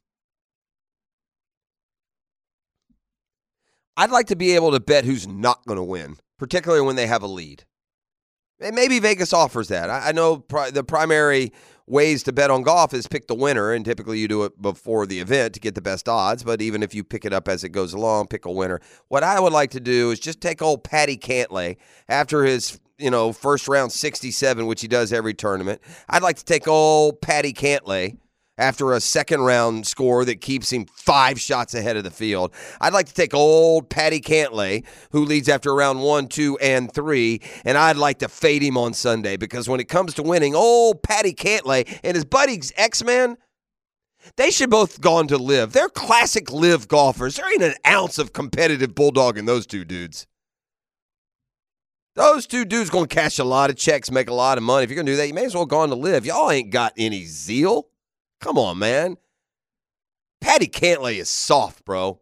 I'd 3.96 4.10
like 4.10 4.28
to 4.28 4.36
be 4.36 4.54
able 4.54 4.70
to 4.72 4.80
bet 4.80 5.04
who's 5.04 5.26
not 5.26 5.64
going 5.66 5.76
to 5.76 5.82
win, 5.82 6.16
particularly 6.38 6.84
when 6.84 6.96
they 6.96 7.06
have 7.06 7.22
a 7.22 7.26
lead. 7.26 7.64
And 8.60 8.74
maybe 8.74 8.98
Vegas 8.98 9.32
offers 9.32 9.68
that. 9.68 9.90
I, 9.90 10.12
know 10.12 10.44
the 10.72 10.84
primary 10.84 11.52
ways 11.90 12.22
to 12.22 12.32
bet 12.32 12.50
on 12.50 12.62
golf 12.62 12.94
is 12.94 13.06
pick 13.06 13.26
the 13.26 13.34
winner, 13.34 13.72
and 13.72 13.84
typically 13.84 14.18
you 14.18 14.28
do 14.28 14.44
it 14.44 14.62
before 14.62 15.06
the 15.06 15.18
event 15.20 15.54
to 15.54 15.60
get 15.60 15.74
the 15.74 15.82
best 15.82 16.08
odds. 16.08 16.44
But 16.44 16.62
even 16.62 16.82
if 16.82 16.94
you 16.94 17.02
pick 17.04 17.24
it 17.24 17.32
up 17.32 17.48
as 17.48 17.64
it 17.64 17.70
goes 17.70 17.92
along, 17.92 18.28
pick 18.28 18.44
a 18.44 18.52
winner. 18.52 18.80
What 19.08 19.24
I 19.24 19.40
would 19.40 19.52
like 19.52 19.70
to 19.72 19.80
do 19.80 20.10
is 20.10 20.20
just 20.20 20.40
take 20.40 20.62
old 20.62 20.84
Patty 20.84 21.18
Cantlay 21.18 21.76
after 22.08 22.44
his 22.44 22.80
you 22.98 23.10
know 23.10 23.32
first 23.32 23.68
round 23.68 23.92
67, 23.92 24.66
which 24.66 24.80
he 24.80 24.88
does 24.88 25.12
every 25.12 25.34
tournament. 25.34 25.80
I'd 26.08 26.22
like 26.22 26.36
to 26.36 26.44
take 26.44 26.68
old 26.68 27.20
Patty 27.20 27.52
Cantlay 27.52 28.16
after 28.60 28.92
a 28.92 29.00
second 29.00 29.40
round 29.40 29.86
score 29.86 30.24
that 30.24 30.40
keeps 30.40 30.70
him 30.70 30.86
five 30.86 31.40
shots 31.40 31.74
ahead 31.74 31.96
of 31.96 32.04
the 32.04 32.10
field. 32.10 32.52
I'd 32.80 32.92
like 32.92 33.06
to 33.06 33.14
take 33.14 33.34
old 33.34 33.88
Patty 33.88 34.20
Cantlay, 34.20 34.84
who 35.10 35.24
leads 35.24 35.48
after 35.48 35.74
round 35.74 36.00
one, 36.02 36.28
two, 36.28 36.58
and 36.58 36.92
three, 36.92 37.40
and 37.64 37.76
I'd 37.76 37.96
like 37.96 38.18
to 38.20 38.28
fade 38.28 38.62
him 38.62 38.76
on 38.76 38.94
Sunday 38.94 39.36
because 39.36 39.68
when 39.68 39.80
it 39.80 39.88
comes 39.88 40.14
to 40.14 40.22
winning, 40.22 40.54
old 40.54 41.02
Patty 41.02 41.32
Cantlay 41.32 41.88
and 42.04 42.14
his 42.14 42.24
buddy 42.24 42.60
X 42.76 43.02
Man, 43.02 43.36
they 44.36 44.50
should 44.50 44.70
both 44.70 45.00
gone 45.00 45.26
to 45.28 45.38
live. 45.38 45.72
They're 45.72 45.88
classic 45.88 46.52
live 46.52 46.88
golfers. 46.88 47.36
There 47.36 47.50
ain't 47.50 47.62
an 47.62 47.74
ounce 47.86 48.18
of 48.18 48.32
competitive 48.32 48.94
bulldog 48.94 49.38
in 49.38 49.46
those 49.46 49.66
two 49.66 49.84
dudes. 49.84 50.26
Those 52.16 52.46
two 52.46 52.64
dudes 52.64 52.90
gonna 52.90 53.06
cash 53.06 53.38
a 53.38 53.44
lot 53.44 53.70
of 53.70 53.76
checks, 53.76 54.10
make 54.10 54.28
a 54.28 54.34
lot 54.34 54.58
of 54.58 54.64
money. 54.64 54.84
If 54.84 54.90
you're 54.90 54.96
gonna 54.96 55.10
do 55.10 55.16
that, 55.16 55.28
you 55.28 55.34
may 55.34 55.44
as 55.44 55.54
well 55.54 55.64
go 55.64 55.78
on 55.78 55.88
to 55.90 55.94
live. 55.94 56.26
Y'all 56.26 56.50
ain't 56.50 56.70
got 56.70 56.92
any 56.98 57.24
zeal. 57.24 57.89
Come 58.40 58.58
on, 58.58 58.78
man. 58.78 59.16
Patty 60.40 60.66
Cantlay 60.66 61.18
is 61.18 61.28
soft, 61.28 61.84
bro. 61.84 62.20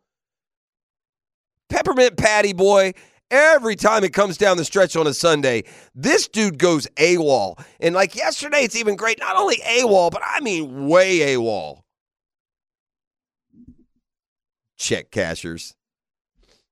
Peppermint 1.68 2.16
Patty 2.16 2.52
boy. 2.52 2.94
Every 3.31 3.76
time 3.76 4.04
it 4.04 4.14
comes 4.14 4.38
down 4.38 4.57
the 4.57 4.64
stretch 4.64 4.96
on 4.96 5.07
a 5.07 5.12
Sunday, 5.12 5.64
this 5.94 6.28
dude 6.28 6.59
goes 6.59 6.87
AWOL. 6.96 7.62
And 7.78 7.94
like 7.94 8.16
yesterday, 8.16 8.61
it's 8.61 8.74
even 8.74 8.96
great. 8.96 9.18
Not 9.18 9.37
only 9.37 9.57
AWOL, 9.57 10.11
but 10.11 10.22
I 10.24 10.40
mean 10.40 10.88
way 10.88 11.18
AWOL. 11.37 11.83
Check 14.78 15.11
cashers. 15.11 15.74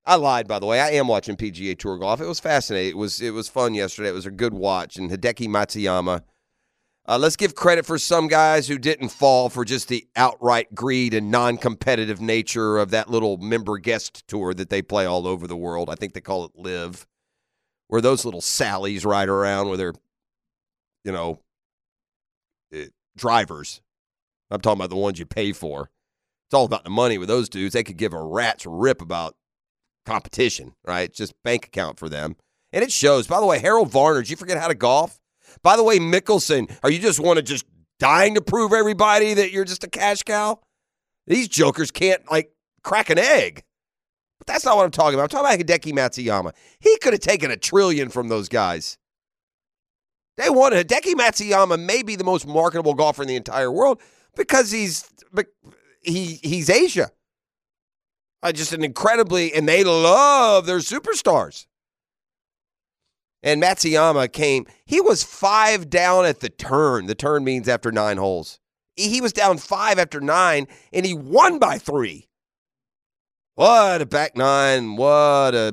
I 0.06 0.14
lied, 0.14 0.46
by 0.48 0.61
the 0.61 0.66
way. 0.66 0.80
I 0.80 0.90
am 0.92 1.09
watching 1.09 1.37
PGA 1.37 1.76
Tour 1.76 1.98
golf. 1.98 2.20
It 2.20 2.26
was 2.26 2.40
fascinating. 2.40 2.90
It 2.90 2.96
was 2.96 3.20
it 3.20 3.32
was 3.32 3.48
fun 3.48 3.74
yesterday. 3.74 4.09
It 4.09 4.14
was 4.14 4.24
a 4.26 4.30
good 4.30 4.54
watch. 4.54 4.96
And 4.96 5.11
Hideki 5.11 5.48
Matsuyama. 5.48 6.22
Uh, 7.08 7.16
let's 7.16 7.36
give 7.36 7.54
credit 7.54 7.86
for 7.86 7.98
some 7.98 8.26
guys 8.26 8.66
who 8.66 8.78
didn't 8.78 9.10
fall 9.10 9.48
for 9.48 9.64
just 9.64 9.86
the 9.86 10.06
outright 10.16 10.74
greed 10.74 11.14
and 11.14 11.30
non-competitive 11.30 12.20
nature 12.20 12.78
of 12.78 12.90
that 12.90 13.08
little 13.08 13.36
member 13.36 13.78
guest 13.78 14.26
tour 14.26 14.52
that 14.52 14.70
they 14.70 14.82
play 14.82 15.06
all 15.06 15.26
over 15.26 15.46
the 15.46 15.56
world. 15.56 15.88
I 15.88 15.94
think 15.94 16.14
they 16.14 16.20
call 16.20 16.44
it 16.44 16.50
Live, 16.56 17.06
where 17.86 18.00
those 18.00 18.24
little 18.24 18.40
Sallies 18.40 19.06
ride 19.06 19.28
around 19.28 19.68
with 19.68 19.78
their, 19.78 19.94
you 21.04 21.12
know, 21.12 21.38
uh, 22.74 22.86
drivers. 23.16 23.80
I'm 24.50 24.60
talking 24.60 24.80
about 24.80 24.90
the 24.90 24.96
ones 24.96 25.20
you 25.20 25.26
pay 25.26 25.52
for. 25.52 25.90
It's 26.48 26.54
all 26.54 26.64
about 26.64 26.82
the 26.82 26.90
money 26.90 27.18
with 27.18 27.28
those 27.28 27.48
dudes. 27.48 27.74
They 27.74 27.84
could 27.84 27.96
give 27.96 28.14
a 28.14 28.22
rat's 28.22 28.66
rip 28.66 29.00
about 29.00 29.36
competition, 30.04 30.74
right? 30.84 31.12
Just 31.12 31.40
bank 31.44 31.66
account 31.66 32.00
for 32.00 32.08
them. 32.08 32.34
And 32.72 32.82
it 32.82 32.90
shows. 32.90 33.28
By 33.28 33.38
the 33.38 33.46
way, 33.46 33.60
Harold 33.60 33.90
Varner, 33.90 34.22
did 34.22 34.30
you 34.30 34.36
forget 34.36 34.58
how 34.58 34.68
to 34.68 34.74
golf? 34.74 35.20
By 35.62 35.76
the 35.76 35.82
way, 35.84 35.98
Mickelson, 35.98 36.74
are 36.82 36.90
you 36.90 36.98
just 36.98 37.20
want 37.20 37.38
to 37.38 37.42
just 37.42 37.64
dying 37.98 38.34
to 38.34 38.40
prove 38.40 38.72
everybody 38.72 39.34
that 39.34 39.52
you're 39.52 39.64
just 39.64 39.84
a 39.84 39.88
cash 39.88 40.22
cow? 40.22 40.60
These 41.26 41.48
jokers 41.48 41.90
can't 41.90 42.30
like 42.30 42.52
crack 42.82 43.10
an 43.10 43.18
egg. 43.18 43.64
But 44.38 44.46
that's 44.46 44.64
not 44.64 44.76
what 44.76 44.84
I'm 44.84 44.90
talking 44.90 45.14
about. 45.14 45.24
I'm 45.24 45.44
talking 45.44 45.64
about 45.64 45.66
Hideki 45.66 45.92
Matsuyama. 45.92 46.52
He 46.78 46.96
could 46.98 47.12
have 47.14 47.20
taken 47.20 47.50
a 47.50 47.56
trillion 47.56 48.10
from 48.10 48.28
those 48.28 48.48
guys. 48.48 48.98
They 50.36 50.50
wanted 50.50 50.86
Hideki 50.86 51.14
Matsuyama 51.14 51.82
may 51.82 52.02
be 52.02 52.16
the 52.16 52.24
most 52.24 52.46
marketable 52.46 52.94
golfer 52.94 53.22
in 53.22 53.28
the 53.28 53.36
entire 53.36 53.72
world 53.72 54.00
because 54.36 54.70
he's 54.70 55.10
he 56.02 56.38
he's 56.42 56.70
Asia. 56.70 57.10
Uh, 58.42 58.52
just 58.52 58.72
an 58.72 58.84
incredibly, 58.84 59.52
and 59.54 59.66
they 59.66 59.82
love 59.82 60.66
their 60.66 60.78
superstars. 60.78 61.66
And 63.46 63.62
Matsuyama 63.62 64.32
came, 64.32 64.66
he 64.85 65.00
was 65.00 65.22
five 65.22 65.88
down 65.88 66.26
at 66.26 66.40
the 66.40 66.48
turn. 66.48 67.06
The 67.06 67.14
turn 67.14 67.44
means 67.44 67.68
after 67.68 67.92
nine 67.92 68.16
holes. 68.16 68.59
He 68.96 69.20
was 69.20 69.32
down 69.32 69.59
five 69.59 70.00
after 70.00 70.20
nine, 70.20 70.66
and 70.92 71.06
he 71.06 71.14
won 71.14 71.61
by 71.61 71.78
three. 71.78 72.28
What 73.54 74.02
a 74.02 74.06
back 74.06 74.37
nine. 74.37 74.96
What 74.96 75.54
a 75.54 75.72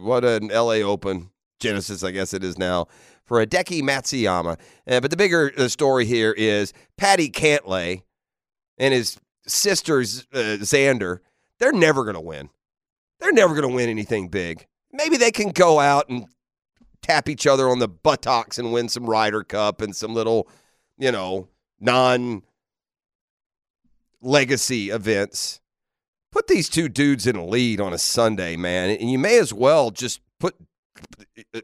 what 0.00 0.24
an 0.24 0.48
LA 0.48 0.80
Open. 0.80 1.30
Genesis, 1.60 2.02
I 2.02 2.10
guess 2.10 2.32
it 2.32 2.42
is 2.42 2.56
now, 2.56 2.86
for 3.24 3.44
Hideki 3.44 3.82
Matsuyama. 3.82 4.58
Uh, 4.88 5.00
but 5.00 5.10
the 5.10 5.16
bigger 5.16 5.52
uh, 5.58 5.68
story 5.68 6.06
here 6.06 6.32
is 6.32 6.72
Patty 6.96 7.28
Cantlay 7.28 8.02
and 8.78 8.94
his 8.94 9.18
sisters 9.46 10.26
uh, 10.32 10.56
Xander 10.60 11.18
they're 11.58 11.72
never 11.72 12.02
going 12.02 12.14
to 12.14 12.20
win. 12.20 12.50
They're 13.20 13.32
never 13.32 13.54
going 13.54 13.68
to 13.68 13.74
win 13.74 13.88
anything 13.88 14.28
big. 14.28 14.66
Maybe 14.92 15.16
they 15.16 15.30
can 15.30 15.50
go 15.50 15.80
out 15.80 16.08
and 16.08 16.26
tap 17.04 17.28
each 17.28 17.46
other 17.46 17.68
on 17.68 17.78
the 17.80 17.88
buttocks 17.88 18.58
and 18.58 18.72
win 18.72 18.88
some 18.88 19.04
Ryder 19.04 19.44
Cup 19.44 19.82
and 19.82 19.94
some 19.94 20.14
little, 20.14 20.48
you 20.96 21.12
know, 21.12 21.48
non 21.78 22.42
legacy 24.22 24.88
events. 24.88 25.60
Put 26.32 26.48
these 26.48 26.68
two 26.68 26.88
dudes 26.88 27.26
in 27.26 27.36
a 27.36 27.44
lead 27.44 27.80
on 27.80 27.92
a 27.92 27.98
Sunday, 27.98 28.56
man, 28.56 28.90
and 28.90 29.10
you 29.10 29.18
may 29.18 29.38
as 29.38 29.52
well 29.52 29.90
just 29.90 30.20
put 30.40 30.56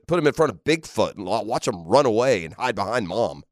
put 0.06 0.16
them 0.16 0.26
in 0.26 0.32
front 0.32 0.52
of 0.52 0.62
Bigfoot 0.62 1.16
and 1.16 1.24
watch 1.24 1.64
them 1.64 1.84
run 1.84 2.06
away 2.06 2.44
and 2.44 2.54
hide 2.54 2.74
behind 2.74 3.08
mom. 3.08 3.42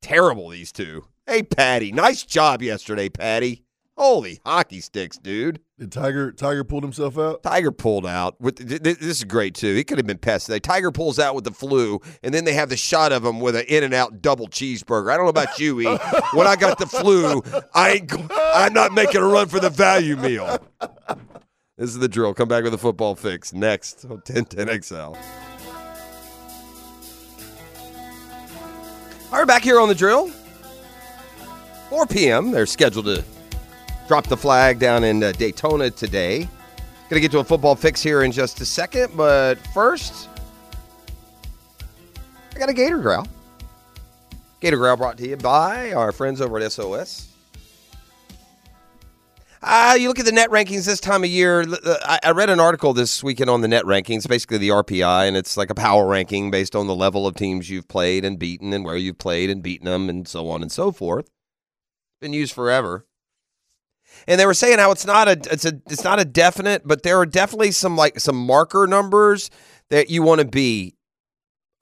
Terrible, 0.00 0.48
these 0.48 0.72
two. 0.72 1.04
Hey, 1.26 1.42
Patty, 1.42 1.92
nice 1.92 2.22
job 2.22 2.62
yesterday, 2.62 3.08
Patty. 3.08 3.64
Holy 3.96 4.40
hockey 4.44 4.80
sticks, 4.80 5.18
dude. 5.18 5.60
Did 5.76 5.90
Tiger 5.90 6.30
Tiger 6.30 6.62
pulled 6.62 6.84
himself 6.84 7.18
out? 7.18 7.42
Tiger 7.42 7.72
pulled 7.72 8.06
out. 8.06 8.40
With 8.40 8.56
this 8.58 8.98
is 8.98 9.24
great 9.24 9.56
too. 9.56 9.74
He 9.74 9.82
could 9.82 9.98
have 9.98 10.06
been 10.06 10.18
pest 10.18 10.46
today. 10.46 10.60
Tiger 10.60 10.92
pulls 10.92 11.18
out 11.18 11.34
with 11.34 11.42
the 11.42 11.50
flu, 11.50 12.00
and 12.22 12.32
then 12.32 12.44
they 12.44 12.52
have 12.52 12.68
the 12.68 12.76
shot 12.76 13.10
of 13.10 13.24
him 13.24 13.40
with 13.40 13.56
an 13.56 13.64
In 13.66 13.82
and 13.82 13.92
Out 13.92 14.22
double 14.22 14.46
cheeseburger. 14.46 15.12
I 15.12 15.16
don't 15.16 15.26
know 15.26 15.30
about 15.30 15.58
you, 15.58 15.80
E. 15.80 15.98
when 16.32 16.46
I 16.46 16.54
got 16.54 16.78
the 16.78 16.86
flu, 16.86 17.42
I 17.74 17.90
ain't, 17.90 18.12
I'm 18.30 18.72
not 18.72 18.92
making 18.92 19.20
a 19.20 19.26
run 19.26 19.48
for 19.48 19.58
the 19.58 19.68
value 19.68 20.16
meal. 20.16 20.58
This 21.76 21.90
is 21.90 21.98
the 21.98 22.06
drill. 22.08 22.34
Come 22.34 22.46
back 22.46 22.62
with 22.62 22.74
a 22.74 22.78
football 22.78 23.16
fix 23.16 23.52
next 23.52 24.04
on 24.04 24.22
1010 24.24 24.80
XL. 24.80 24.94
All 24.94 25.16
right, 29.32 29.46
back 29.46 29.64
here 29.64 29.80
on 29.80 29.88
the 29.88 29.94
drill. 29.96 30.28
4 31.90 32.06
p.m. 32.06 32.52
They're 32.52 32.66
scheduled 32.66 33.06
to 33.06 33.24
drop 34.06 34.26
the 34.26 34.36
flag 34.36 34.78
down 34.78 35.04
in 35.04 35.22
uh, 35.22 35.32
Daytona 35.32 35.90
today. 35.90 36.48
Going 37.08 37.16
to 37.16 37.20
get 37.20 37.30
to 37.32 37.38
a 37.38 37.44
football 37.44 37.74
fix 37.74 38.02
here 38.02 38.22
in 38.22 38.32
just 38.32 38.60
a 38.60 38.66
second, 38.66 39.16
but 39.16 39.54
first, 39.72 40.28
I 42.54 42.58
got 42.58 42.68
a 42.68 42.72
Gator 42.72 42.98
Growl. 42.98 43.26
Gator 44.60 44.78
Growl 44.78 44.96
brought 44.96 45.18
to 45.18 45.28
you 45.28 45.36
by 45.36 45.92
our 45.92 46.12
friends 46.12 46.40
over 46.40 46.58
at 46.58 46.72
SOS. 46.72 47.28
Uh, 49.62 49.96
you 49.98 50.08
look 50.08 50.18
at 50.18 50.26
the 50.26 50.32
net 50.32 50.50
rankings 50.50 50.84
this 50.84 51.00
time 51.00 51.24
of 51.24 51.30
year. 51.30 51.64
uh, 51.84 52.18
I 52.22 52.32
read 52.32 52.50
an 52.50 52.60
article 52.60 52.92
this 52.92 53.22
weekend 53.22 53.48
on 53.48 53.62
the 53.62 53.68
net 53.68 53.84
rankings, 53.84 54.28
basically 54.28 54.58
the 54.58 54.68
RPI, 54.68 55.26
and 55.26 55.36
it's 55.36 55.56
like 55.56 55.70
a 55.70 55.74
power 55.74 56.06
ranking 56.06 56.50
based 56.50 56.76
on 56.76 56.86
the 56.86 56.94
level 56.94 57.26
of 57.26 57.34
teams 57.34 57.70
you've 57.70 57.88
played 57.88 58.26
and 58.26 58.38
beaten 58.38 58.74
and 58.74 58.84
where 58.84 58.96
you've 58.96 59.18
played 59.18 59.48
and 59.48 59.62
beaten 59.62 59.86
them 59.86 60.10
and 60.10 60.28
so 60.28 60.50
on 60.50 60.60
and 60.60 60.70
so 60.70 60.92
forth. 60.92 61.30
Been 62.20 62.34
used 62.34 62.52
forever 62.52 63.06
and 64.26 64.40
they 64.40 64.46
were 64.46 64.54
saying 64.54 64.78
how 64.78 64.90
it's 64.90 65.06
not 65.06 65.28
a 65.28 65.32
it's 65.50 65.64
a 65.64 65.80
it's 65.86 66.04
not 66.04 66.20
a 66.20 66.24
definite, 66.24 66.86
but 66.86 67.02
there 67.02 67.18
are 67.18 67.26
definitely 67.26 67.70
some 67.70 67.96
like 67.96 68.20
some 68.20 68.36
marker 68.36 68.86
numbers 68.86 69.50
that 69.90 70.10
you 70.10 70.22
want 70.22 70.40
to 70.40 70.46
be 70.46 70.94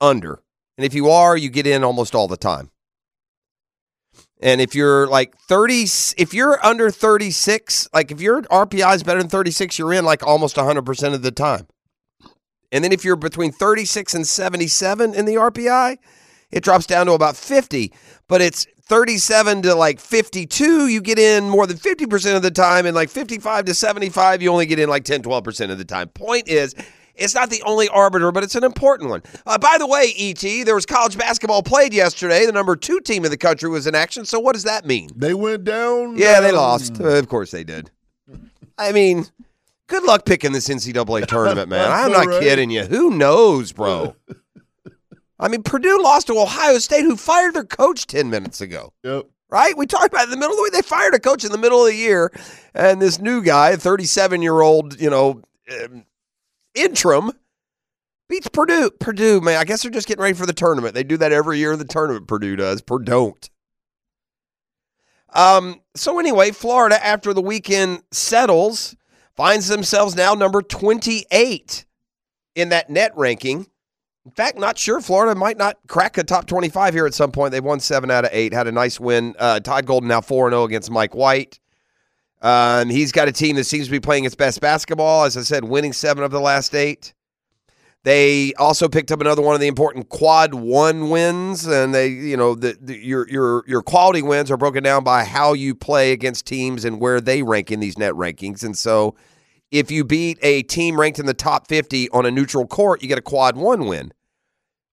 under. 0.01 0.41
And 0.77 0.85
if 0.85 0.93
you 0.93 1.09
are, 1.09 1.37
you 1.37 1.49
get 1.49 1.67
in 1.67 1.83
almost 1.83 2.15
all 2.15 2.27
the 2.27 2.37
time. 2.37 2.71
And 4.41 4.59
if 4.59 4.75
you're 4.75 5.07
like 5.07 5.37
30 5.37 5.83
if 6.17 6.33
you're 6.33 6.63
under 6.65 6.91
36, 6.91 7.87
like 7.93 8.11
if 8.11 8.19
your 8.19 8.41
RPI 8.43 8.95
is 8.95 9.03
better 9.03 9.19
than 9.19 9.29
36, 9.29 9.79
you're 9.79 9.93
in 9.93 10.03
like 10.03 10.25
almost 10.25 10.57
100% 10.57 11.13
of 11.13 11.21
the 11.21 11.31
time. 11.31 11.67
And 12.71 12.83
then 12.83 12.91
if 12.91 13.05
you're 13.05 13.15
between 13.15 13.51
36 13.51 14.13
and 14.15 14.27
77 14.27 15.13
in 15.13 15.25
the 15.25 15.35
RPI, 15.35 15.97
it 16.51 16.63
drops 16.63 16.85
down 16.85 17.05
to 17.05 17.13
about 17.13 17.37
50, 17.37 17.93
but 18.27 18.41
it's 18.41 18.67
37 18.85 19.61
to 19.63 19.75
like 19.75 19.99
52, 19.99 20.87
you 20.87 21.01
get 21.01 21.17
in 21.17 21.49
more 21.49 21.65
than 21.65 21.77
50% 21.77 22.35
of 22.35 22.41
the 22.41 22.51
time. 22.51 22.85
And 22.85 22.95
like 22.95 23.09
55 23.09 23.65
to 23.65 23.73
75, 23.73 24.41
you 24.41 24.49
only 24.51 24.65
get 24.65 24.79
in 24.79 24.89
like 24.89 25.05
10, 25.05 25.23
12% 25.23 25.71
of 25.71 25.77
the 25.77 25.85
time. 25.85 26.09
Point 26.09 26.49
is, 26.49 26.75
it's 27.15 27.35
not 27.35 27.49
the 27.49 27.61
only 27.63 27.87
arbiter, 27.89 28.31
but 28.31 28.43
it's 28.43 28.55
an 28.55 28.63
important 28.63 29.09
one. 29.09 29.23
Uh, 29.45 29.57
by 29.57 29.77
the 29.77 29.87
way, 29.87 30.13
ET, 30.17 30.65
there 30.65 30.75
was 30.75 30.85
college 30.85 31.17
basketball 31.17 31.63
played 31.63 31.93
yesterday. 31.93 32.45
The 32.45 32.51
number 32.51 32.75
two 32.75 32.99
team 32.99 33.23
in 33.23 33.31
the 33.31 33.37
country 33.37 33.69
was 33.69 33.87
in 33.87 33.95
action. 33.95 34.25
So 34.25 34.39
what 34.39 34.53
does 34.53 34.63
that 34.63 34.85
mean? 34.85 35.09
They 35.15 35.33
went 35.33 35.63
down. 35.63 36.17
Yeah, 36.17 36.41
they 36.41 36.51
lost. 36.51 36.99
Uh, 36.99 37.09
of 37.09 37.29
course 37.29 37.51
they 37.51 37.63
did. 37.63 37.91
I 38.77 38.91
mean, 38.91 39.25
good 39.87 40.03
luck 40.03 40.25
picking 40.25 40.51
this 40.51 40.67
NCAA 40.67 41.27
tournament, 41.27 41.69
man. 41.69 41.91
I'm 41.91 42.11
not 42.11 42.25
right. 42.25 42.41
kidding 42.41 42.71
you. 42.71 42.83
Who 42.83 43.11
knows, 43.11 43.71
bro? 43.71 44.15
I 45.43 45.49
mean, 45.49 45.61
Purdue 45.61 46.01
lost 46.01 46.27
to 46.27 46.39
Ohio 46.39 46.77
State, 46.77 47.01
who 47.01 47.17
fired 47.17 47.53
their 47.53 47.65
coach 47.65 48.07
10 48.07 48.29
minutes 48.29 48.61
ago. 48.61 48.93
Yep. 49.03 49.25
Right? 49.49 49.77
We 49.77 49.85
talked 49.85 50.07
about 50.07 50.21
it 50.21 50.23
in 50.23 50.29
the 50.31 50.37
middle 50.37 50.53
of 50.53 50.57
the 50.57 50.63
way. 50.63 50.69
They 50.71 50.81
fired 50.81 51.13
a 51.13 51.19
coach 51.19 51.43
in 51.43 51.51
the 51.51 51.57
middle 51.57 51.81
of 51.81 51.87
the 51.87 51.95
year, 51.95 52.31
and 52.73 53.01
this 53.01 53.19
new 53.19 53.43
guy, 53.43 53.75
37 53.75 54.41
year 54.41 54.61
old, 54.61 54.99
you 54.99 55.09
know, 55.09 55.41
um, 55.69 56.05
interim, 56.73 57.33
beats 58.29 58.47
Purdue. 58.47 58.89
Purdue, 58.91 59.41
man, 59.41 59.59
I 59.59 59.65
guess 59.65 59.83
they're 59.83 59.91
just 59.91 60.07
getting 60.07 60.23
ready 60.23 60.33
for 60.33 60.45
the 60.45 60.53
tournament. 60.53 60.95
They 60.95 61.03
do 61.03 61.17
that 61.17 61.33
every 61.33 61.59
year 61.59 61.73
in 61.73 61.79
the 61.79 61.85
tournament, 61.85 62.27
Purdue 62.27 62.55
does. 62.55 62.81
Purdue 62.81 63.03
don't. 63.03 63.49
Um, 65.33 65.81
so 65.93 66.19
anyway, 66.19 66.51
Florida, 66.51 67.05
after 67.05 67.33
the 67.33 67.41
weekend 67.41 68.03
settles, 68.11 68.95
finds 69.35 69.67
themselves 69.67 70.15
now 70.15 70.35
number 70.35 70.61
28 70.61 71.85
in 72.55 72.69
that 72.69 72.89
net 72.89 73.11
ranking. 73.17 73.67
In 74.25 74.31
fact, 74.31 74.57
not 74.57 74.77
sure. 74.77 75.01
Florida 75.01 75.35
might 75.35 75.57
not 75.57 75.77
crack 75.87 76.17
a 76.17 76.23
top 76.23 76.45
25 76.47 76.93
here 76.93 77.05
at 77.05 77.13
some 77.13 77.31
point. 77.31 77.51
They've 77.51 77.63
won 77.63 77.81
seven 77.81 78.09
out 78.09 78.23
of 78.23 78.29
eight, 78.31 78.53
had 78.53 78.67
a 78.67 78.71
nice 78.71 78.99
win. 78.99 79.35
Uh, 79.37 79.59
Todd 79.59 79.85
Golden 79.85 80.07
now 80.07 80.21
4 80.21 80.49
0 80.49 80.63
against 80.63 80.89
Mike 80.89 81.13
White. 81.13 81.59
Um, 82.41 82.89
he's 82.89 83.11
got 83.11 83.27
a 83.27 83.31
team 83.31 83.55
that 83.57 83.65
seems 83.65 83.85
to 83.85 83.91
be 83.91 83.99
playing 83.99 84.25
its 84.25 84.35
best 84.35 84.61
basketball. 84.61 85.25
As 85.25 85.35
I 85.37 85.41
said, 85.41 85.63
winning 85.63 85.93
seven 85.93 86.23
of 86.23 86.31
the 86.31 86.41
last 86.41 86.73
eight. 86.75 87.13
They 88.03 88.53
also 88.55 88.89
picked 88.89 89.13
up 89.13 89.21
another 89.21 89.41
one 89.41 89.55
of 89.55 89.61
the 89.61 89.67
important 89.67 90.09
quad 90.09 90.53
one 90.53 91.09
wins, 91.09 91.65
and 91.65 91.95
they, 91.95 92.07
you 92.07 92.35
know, 92.35 92.53
the, 92.53 92.77
the, 92.81 92.97
your 92.97 93.29
your 93.29 93.63
your 93.65 93.81
quality 93.81 94.21
wins 94.21 94.51
are 94.51 94.57
broken 94.57 94.83
down 94.83 95.05
by 95.05 95.23
how 95.23 95.53
you 95.53 95.73
play 95.73 96.11
against 96.11 96.45
teams 96.45 96.83
and 96.83 96.99
where 96.99 97.21
they 97.21 97.43
rank 97.43 97.71
in 97.71 97.79
these 97.79 97.97
net 97.97 98.13
rankings. 98.13 98.61
And 98.61 98.77
so, 98.77 99.15
if 99.73 99.89
you 99.89 100.03
beat 100.03 100.37
a 100.43 100.61
team 100.61 100.99
ranked 100.99 101.17
in 101.17 101.25
the 101.25 101.33
top 101.33 101.67
50 101.67 102.09
on 102.11 102.27
a 102.27 102.31
neutral 102.31 102.67
court, 102.67 103.01
you 103.01 103.07
get 103.07 103.17
a 103.17 103.23
quad 103.23 103.57
one 103.57 103.87
win. 103.87 104.13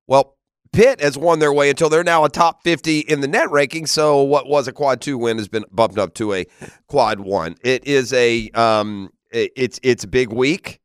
Well, 0.07 0.39
Pitt 0.73 1.03
has 1.03 1.19
won 1.19 1.39
their 1.39 1.53
way 1.53 1.69
until 1.69 1.91
they're 1.91 2.03
now 2.03 2.25
a 2.25 2.31
top 2.31 2.63
50 2.63 3.01
in 3.01 3.21
the 3.21 3.29
net 3.29 3.51
ranking. 3.51 3.85
So 3.85 4.23
what 4.23 4.49
was 4.49 4.67
a 4.69 4.73
quad 4.73 5.03
two 5.03 5.19
win 5.19 5.37
has 5.37 5.49
been 5.49 5.67
bumped 5.71 5.99
up 5.99 6.15
to 6.15 6.33
a 6.33 6.47
quad 6.87 7.21
one. 7.21 7.57
It 7.63 7.87
is 7.87 8.13
a 8.15 8.49
um, 8.51 9.11
it's 9.31 9.79
it's 9.83 10.05
a 10.05 10.09
big 10.09 10.33
week. 10.33 10.81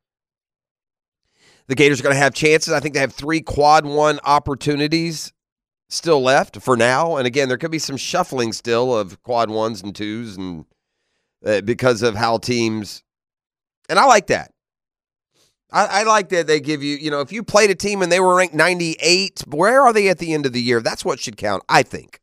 The 1.68 1.76
Gators 1.76 2.02
are 2.02 2.04
going 2.04 2.16
to 2.16 2.22
have 2.22 2.34
chances. 2.34 2.74
I 2.74 2.82
think 2.82 2.96
they 2.96 3.00
have 3.00 3.14
three 3.14 3.42
quad 3.42 3.86
one 3.86 4.20
opportunities 4.26 5.32
still 5.88 6.22
left 6.22 6.62
for 6.62 6.76
now. 6.76 7.16
And 7.16 7.26
again, 7.26 7.48
there 7.48 7.58
could 7.58 7.72
be 7.72 7.80
some 7.80 7.98
shuffling 7.98 8.52
still 8.52 8.96
of 8.96 9.24
quad 9.24 9.50
ones 9.50 9.82
and 9.82 9.96
twos, 9.96 10.36
and 10.36 10.66
uh, 11.46 11.62
because 11.62 12.02
of 12.02 12.16
how 12.16 12.40
teams. 12.40 13.05
And 13.90 14.00
I 14.00 14.06
like 14.06 14.28
that. 14.28 14.52
I, 15.72 15.86
I, 15.86 16.04
like 16.04 16.30
that 16.30 16.48
they 16.48 16.60
give 16.60 16.84
you, 16.84 16.96
you 16.96 17.12
know, 17.12 17.22
if 17.22 17.32
you 17.32 17.44
played 17.44 17.70
a 17.70 17.76
team 17.76 18.02
and 18.02 18.12
they 18.12 18.20
were 18.20 18.36
ranked 18.36 18.54
98, 18.54 19.44
where 19.48 19.82
are 19.82 19.92
they 19.92 20.08
at 20.10 20.20
the 20.20 20.34
end 20.34 20.46
of 20.46 20.54
the 20.54 20.62
year? 20.62 20.80
That's 20.80 21.04
what 21.04 21.20
should 21.20 21.38
count, 21.38 21.64
I 21.68 21.84
think. 21.84 22.22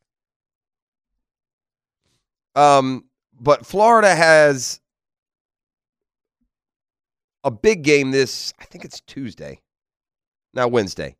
Um, 2.55 3.05
but 3.39 3.65
Florida 3.65 4.15
has 4.15 4.79
a 7.43 7.51
big 7.51 7.83
game 7.83 8.11
this, 8.11 8.53
I 8.59 8.65
think 8.65 8.85
it's 8.85 9.01
Tuesday. 9.01 9.59
Now 10.53 10.67
Wednesday. 10.67 11.15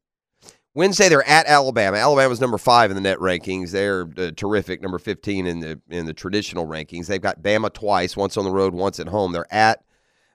Wednesday 0.75 1.09
they're 1.09 1.27
at 1.27 1.45
Alabama. 1.45 1.97
Alabama's 1.97 2.41
number 2.41 2.57
five 2.57 2.89
in 2.89 2.95
the 2.95 3.01
net 3.01 3.19
rankings. 3.19 3.71
They're 3.71 4.07
uh, 4.17 4.31
terrific, 4.35 4.81
number 4.81 4.97
15 4.97 5.45
in 5.45 5.59
the 5.59 5.79
in 5.89 6.05
the 6.05 6.13
traditional 6.13 6.65
rankings. 6.65 7.05
They've 7.07 7.21
got 7.21 7.43
Bama 7.43 7.71
twice, 7.71 8.17
once 8.17 8.37
on 8.37 8.43
the 8.43 8.51
road, 8.51 8.73
once 8.73 8.99
at 8.99 9.07
home. 9.07 9.33
They're 9.33 9.53
at 9.53 9.83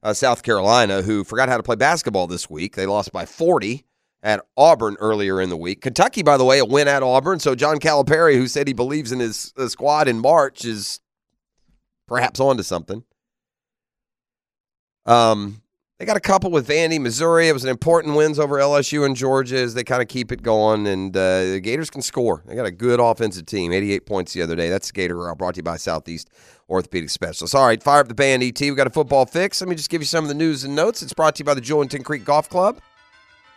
uh, 0.02 0.14
South 0.14 0.42
Carolina, 0.42 1.02
who 1.02 1.24
forgot 1.24 1.48
how 1.48 1.56
to 1.56 1.62
play 1.62 1.76
basketball 1.76 2.26
this 2.26 2.48
week. 2.48 2.76
They 2.76 2.86
lost 2.86 3.12
by 3.12 3.26
40 3.26 3.84
at 4.22 4.44
Auburn 4.56 4.96
earlier 5.00 5.40
in 5.40 5.48
the 5.48 5.56
week. 5.56 5.80
Kentucky, 5.80 6.22
by 6.22 6.36
the 6.36 6.44
way, 6.44 6.58
a 6.58 6.64
win 6.64 6.88
at 6.88 7.02
Auburn. 7.02 7.38
So 7.40 7.54
John 7.54 7.78
Calipari, 7.78 8.36
who 8.36 8.48
said 8.48 8.66
he 8.66 8.72
believes 8.72 9.12
in 9.12 9.20
his 9.20 9.52
uh, 9.56 9.68
squad 9.68 10.08
in 10.08 10.18
March, 10.18 10.64
is 10.64 11.00
perhaps 12.06 12.40
onto 12.40 12.62
something. 12.62 13.04
Um, 15.06 15.62
they 15.98 16.04
got 16.04 16.16
a 16.16 16.20
couple 16.20 16.50
with 16.50 16.68
Vandy, 16.68 17.00
Missouri. 17.00 17.48
It 17.48 17.52
was 17.52 17.64
an 17.64 17.70
important 17.70 18.14
wins 18.14 18.38
over 18.38 18.56
LSU 18.56 19.04
and 19.04 19.16
Georgia 19.16 19.56
as 19.56 19.74
they 19.74 19.82
kind 19.82 20.00
of 20.00 20.06
keep 20.06 20.30
it 20.30 20.42
going. 20.42 20.86
And 20.86 21.16
uh, 21.16 21.44
the 21.44 21.60
Gators 21.60 21.90
can 21.90 22.02
score. 22.02 22.44
They 22.46 22.54
got 22.54 22.66
a 22.66 22.70
good 22.70 23.00
offensive 23.00 23.46
team. 23.46 23.72
88 23.72 24.06
points 24.06 24.32
the 24.32 24.42
other 24.42 24.54
day. 24.54 24.68
That's 24.68 24.92
Gator 24.92 25.34
brought 25.34 25.54
to 25.54 25.58
you 25.58 25.64
by 25.64 25.76
Southeast 25.76 26.30
Orthopedic 26.68 27.10
Specialists. 27.10 27.54
All 27.54 27.66
right, 27.66 27.82
fire 27.82 28.00
up 28.00 28.08
the 28.08 28.14
band, 28.14 28.42
ET. 28.42 28.60
We 28.60 28.74
got 28.74 28.86
a 28.86 28.90
football 28.90 29.26
fix. 29.26 29.60
Let 29.60 29.68
me 29.68 29.76
just 29.76 29.90
give 29.90 30.00
you 30.00 30.06
some 30.06 30.24
of 30.24 30.28
the 30.28 30.34
news 30.34 30.64
and 30.64 30.74
notes. 30.74 31.02
It's 31.02 31.12
brought 31.12 31.36
to 31.36 31.40
you 31.40 31.44
by 31.44 31.54
the 31.54 31.60
Julington 31.60 32.04
Creek 32.04 32.24
Golf 32.24 32.48
Club. 32.48 32.80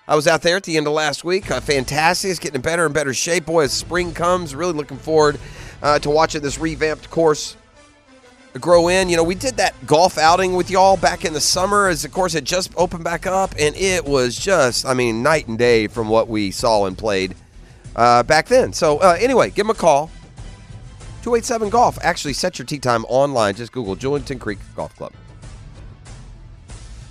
I 0.07 0.15
was 0.15 0.27
out 0.27 0.41
there 0.41 0.57
at 0.57 0.63
the 0.63 0.77
end 0.77 0.87
of 0.87 0.93
last 0.93 1.23
week. 1.23 1.51
Uh, 1.51 1.59
fantastic. 1.61 2.31
It's 2.31 2.39
getting 2.39 2.55
in 2.55 2.61
better 2.61 2.85
and 2.85 2.93
better 2.93 3.13
shape, 3.13 3.45
boy, 3.45 3.63
as 3.63 3.73
spring 3.73 4.13
comes. 4.13 4.55
Really 4.55 4.73
looking 4.73 4.97
forward 4.97 5.39
uh, 5.81 5.99
to 5.99 6.09
watching 6.09 6.41
this 6.41 6.57
revamped 6.59 7.09
course 7.09 7.55
grow 8.59 8.89
in. 8.89 9.09
You 9.09 9.17
know, 9.17 9.23
we 9.23 9.35
did 9.35 9.57
that 9.57 9.73
golf 9.85 10.17
outing 10.17 10.53
with 10.53 10.69
y'all 10.69 10.97
back 10.97 11.23
in 11.23 11.33
the 11.33 11.41
summer 11.41 11.87
as 11.87 12.01
the 12.01 12.09
course 12.09 12.33
had 12.33 12.45
just 12.45 12.73
opened 12.75 13.03
back 13.03 13.25
up, 13.25 13.53
and 13.57 13.75
it 13.75 14.03
was 14.03 14.35
just, 14.35 14.85
I 14.85 14.93
mean, 14.93 15.23
night 15.23 15.47
and 15.47 15.57
day 15.57 15.87
from 15.87 16.09
what 16.09 16.27
we 16.27 16.51
saw 16.51 16.85
and 16.85 16.97
played 16.97 17.35
uh, 17.95 18.23
back 18.23 18.47
then. 18.47 18.73
So, 18.73 18.97
uh, 18.97 19.17
anyway, 19.19 19.49
give 19.49 19.67
them 19.67 19.75
a 19.75 19.79
call. 19.79 20.09
287 21.23 21.69
Golf. 21.69 21.97
Actually, 22.01 22.33
set 22.33 22.57
your 22.57 22.65
tee 22.65 22.79
time 22.79 23.05
online. 23.07 23.55
Just 23.55 23.71
Google 23.71 23.95
Julington 23.95 24.39
Creek 24.39 24.59
Golf 24.75 24.95
Club. 24.95 25.13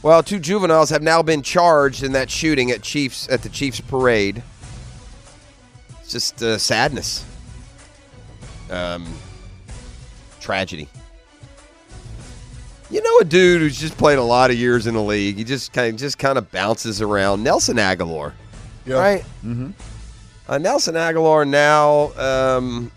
Well, 0.03 0.23
two 0.23 0.39
juveniles 0.39 0.89
have 0.91 1.03
now 1.03 1.23
been 1.23 1.43
charged 1.43 2.03
in 2.03 2.13
that 2.13 2.31
shooting 2.31 2.71
at 2.71 2.83
Chiefs 2.83 3.29
at 3.29 3.43
the 3.43 3.49
Chiefs 3.51 3.81
parade. 3.81 4.43
It's 6.01 6.11
just 6.11 6.43
uh, 6.43 6.57
sadness, 6.59 7.25
um, 8.71 9.07
tragedy. 10.41 10.89
You 12.91 13.03
know, 13.03 13.19
a 13.19 13.25
dude 13.25 13.61
who's 13.61 13.79
just 13.79 13.97
played 13.97 14.19
a 14.19 14.23
lot 14.23 14.51
of 14.51 14.57
years 14.57 14.87
in 14.89 14.95
the 14.95 15.03
league. 15.03 15.37
He 15.37 15.45
just 15.45 15.73
kind 15.73 15.95
of 15.95 16.01
just 16.01 16.19
kind 16.19 16.37
of 16.39 16.51
bounces 16.51 17.01
around. 17.01 17.45
Nelson 17.45 17.77
Agholor, 17.77 18.33
Yeah. 18.87 18.97
right? 18.97 19.23
Mm-hmm. 19.45 19.71
Uh, 20.49 20.59
Nelson 20.59 20.95
Agholor 20.97 21.47
now, 21.47 22.13
um, 22.19 22.91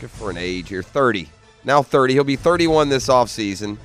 good 0.00 0.10
for 0.10 0.30
an 0.30 0.38
age 0.38 0.70
here, 0.70 0.82
30. 0.82 1.28
Now 1.62 1.82
30. 1.82 2.14
He'll 2.14 2.24
be 2.24 2.36
31 2.36 2.88
this 2.88 3.08
offseason. 3.08 3.76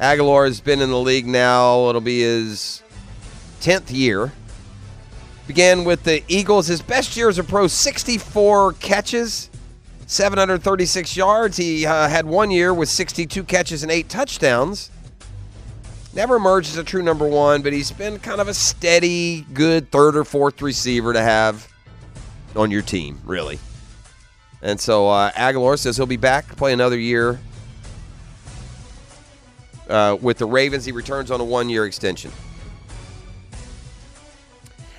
Agholor 0.00 0.46
has 0.46 0.60
been 0.60 0.80
in 0.80 0.90
the 0.90 0.98
league 0.98 1.26
now. 1.26 1.88
It'll 1.88 2.00
be 2.00 2.20
his 2.20 2.82
10th 3.60 3.92
year. 3.92 4.32
Began 5.48 5.84
with 5.84 6.04
the 6.04 6.22
Eagles. 6.28 6.68
His 6.68 6.80
best 6.80 7.16
year 7.16 7.28
as 7.28 7.38
a 7.38 7.44
pro, 7.44 7.66
64 7.66 8.74
catches, 8.74 9.50
736 10.06 11.16
yards. 11.16 11.56
He 11.56 11.84
uh, 11.84 12.08
had 12.08 12.26
one 12.26 12.52
year 12.52 12.72
with 12.72 12.88
62 12.88 13.42
catches 13.42 13.82
and 13.82 13.90
eight 13.90 14.08
touchdowns. 14.08 14.90
Never 16.14 16.36
emerged 16.36 16.70
as 16.70 16.76
a 16.76 16.84
true 16.84 17.02
number 17.02 17.26
one, 17.26 17.62
but 17.62 17.72
he's 17.72 17.90
been 17.90 18.20
kind 18.20 18.40
of 18.40 18.46
a 18.46 18.54
steady, 18.54 19.42
good 19.52 19.90
third 19.90 20.16
or 20.16 20.24
fourth 20.24 20.62
receiver 20.62 21.12
to 21.12 21.20
have 21.20 21.68
on 22.54 22.70
your 22.70 22.82
team, 22.82 23.20
really. 23.24 23.58
And 24.62 24.78
so 24.78 25.08
uh, 25.08 25.30
Agholor 25.32 25.78
says 25.78 25.96
he'll 25.96 26.06
be 26.06 26.16
back 26.16 26.56
play 26.56 26.72
another 26.72 26.98
year 26.98 27.40
uh, 29.88 30.16
with 30.20 30.38
the 30.38 30.46
Ravens. 30.46 30.84
He 30.84 30.92
returns 30.92 31.30
on 31.30 31.40
a 31.40 31.44
one 31.44 31.68
year 31.68 31.86
extension. 31.86 32.30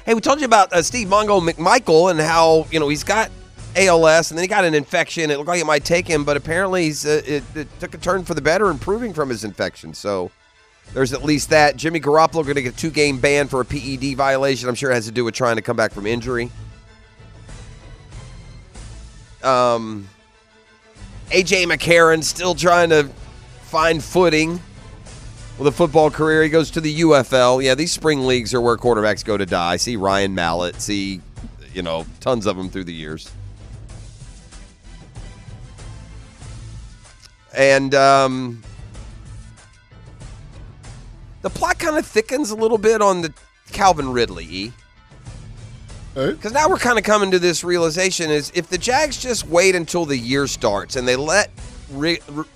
Hey, 0.05 0.15
we 0.15 0.21
told 0.21 0.39
you 0.39 0.45
about 0.45 0.73
uh, 0.73 0.81
Steve 0.81 1.07
Mongo 1.07 1.47
McMichael 1.47 2.09
and 2.09 2.19
how, 2.19 2.65
you 2.71 2.79
know, 2.79 2.89
he's 2.89 3.03
got 3.03 3.29
ALS 3.75 4.31
and 4.31 4.37
then 4.37 4.43
he 4.43 4.47
got 4.47 4.65
an 4.65 4.73
infection. 4.73 5.29
It 5.29 5.37
looked 5.37 5.47
like 5.47 5.61
it 5.61 5.65
might 5.65 5.85
take 5.85 6.07
him, 6.07 6.25
but 6.25 6.35
apparently 6.37 6.85
he's, 6.85 7.05
uh, 7.05 7.21
it, 7.25 7.43
it 7.55 7.67
took 7.79 7.93
a 7.93 7.97
turn 7.99 8.25
for 8.25 8.33
the 8.33 8.41
better, 8.41 8.69
improving 8.69 9.13
from 9.13 9.29
his 9.29 9.43
infection. 9.43 9.93
So 9.93 10.31
there's 10.93 11.13
at 11.13 11.23
least 11.23 11.51
that. 11.51 11.77
Jimmy 11.77 11.99
Garoppolo 11.99 12.43
going 12.43 12.55
to 12.55 12.63
get 12.63 12.73
a 12.73 12.77
two 12.77 12.89
game 12.89 13.19
ban 13.19 13.47
for 13.47 13.61
a 13.61 13.65
PED 13.65 14.17
violation. 14.17 14.67
I'm 14.67 14.75
sure 14.75 14.91
it 14.91 14.95
has 14.95 15.05
to 15.05 15.11
do 15.11 15.23
with 15.23 15.35
trying 15.35 15.55
to 15.55 15.61
come 15.61 15.77
back 15.77 15.91
from 15.91 16.07
injury. 16.07 16.49
Um, 19.43 20.07
AJ 21.29 21.65
McCarron 21.65 22.23
still 22.23 22.55
trying 22.55 22.89
to 22.89 23.09
find 23.63 24.03
footing 24.03 24.59
with 25.57 25.67
a 25.67 25.71
football 25.71 26.11
career. 26.11 26.43
He 26.43 26.49
goes 26.49 26.71
to 26.71 26.81
the 26.81 27.01
UFL. 27.01 27.63
Yeah, 27.63 27.75
these 27.75 27.91
spring 27.91 28.25
leagues 28.25 28.53
are 28.53 28.61
where 28.61 28.77
quarterbacks 28.77 29.23
go 29.23 29.37
to 29.37 29.45
die. 29.45 29.77
See 29.77 29.95
Ryan 29.95 30.35
Mallett. 30.35 30.81
See, 30.81 31.21
you 31.73 31.81
know, 31.81 32.05
tons 32.19 32.45
of 32.45 32.57
them 32.57 32.69
through 32.69 32.85
the 32.85 32.93
years. 32.93 33.31
And 37.55 37.93
um, 37.95 38.63
the 41.41 41.49
plot 41.49 41.79
kind 41.79 41.97
of 41.97 42.05
thickens 42.05 42.51
a 42.51 42.55
little 42.55 42.77
bit 42.77 43.01
on 43.01 43.21
the 43.21 43.33
Calvin 43.71 44.11
Ridley. 44.11 44.73
Because 46.13 46.51
now 46.51 46.67
we're 46.67 46.77
kind 46.77 46.97
of 46.97 47.03
coming 47.03 47.31
to 47.31 47.39
this 47.39 47.63
realization: 47.63 48.29
is 48.29 48.51
if 48.53 48.67
the 48.67 48.77
Jags 48.77 49.17
just 49.21 49.47
wait 49.47 49.75
until 49.75 50.05
the 50.05 50.17
year 50.17 50.47
starts 50.47 50.95
and 50.95 51.07
they 51.07 51.15
let 51.15 51.49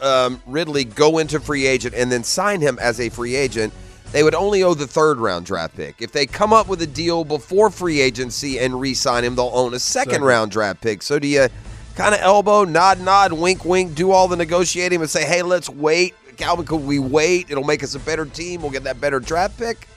um, 0.01 0.41
Ridley 0.45 0.83
go 0.83 1.17
into 1.17 1.39
free 1.39 1.65
agent 1.65 1.95
and 1.95 2.11
then 2.11 2.23
sign 2.23 2.61
him 2.61 2.77
as 2.79 2.99
a 2.99 3.09
free 3.09 3.35
agent, 3.35 3.73
they 4.11 4.23
would 4.23 4.35
only 4.35 4.63
owe 4.63 4.73
the 4.73 4.87
third 4.87 5.17
round 5.17 5.45
draft 5.45 5.75
pick. 5.75 6.01
If 6.01 6.11
they 6.11 6.25
come 6.25 6.53
up 6.53 6.67
with 6.67 6.81
a 6.81 6.87
deal 6.87 7.23
before 7.23 7.69
free 7.69 7.99
agency 7.99 8.59
and 8.59 8.79
re-sign 8.79 9.23
him, 9.23 9.35
they'll 9.35 9.51
own 9.53 9.73
a 9.73 9.79
second, 9.79 10.11
Second. 10.11 10.25
round 10.25 10.51
draft 10.51 10.81
pick. 10.81 11.01
So 11.01 11.19
do 11.19 11.27
you 11.27 11.47
kind 11.95 12.13
of 12.13 12.21
elbow, 12.21 12.63
nod, 12.63 12.99
nod, 12.99 13.33
wink, 13.33 13.65
wink, 13.65 13.95
do 13.95 14.11
all 14.11 14.27
the 14.27 14.35
negotiating 14.35 15.01
and 15.01 15.09
say, 15.09 15.25
hey, 15.25 15.41
let's 15.41 15.69
wait. 15.69 16.13
Calvin, 16.37 16.65
could 16.65 16.81
we 16.81 16.99
wait? 16.99 17.49
It'll 17.49 17.63
make 17.63 17.83
us 17.83 17.95
a 17.95 17.99
better 17.99 18.25
team. 18.25 18.61
We'll 18.61 18.71
get 18.71 18.83
that 18.83 18.99
better 18.99 19.19
draft 19.19 19.57
pick. 19.57 19.87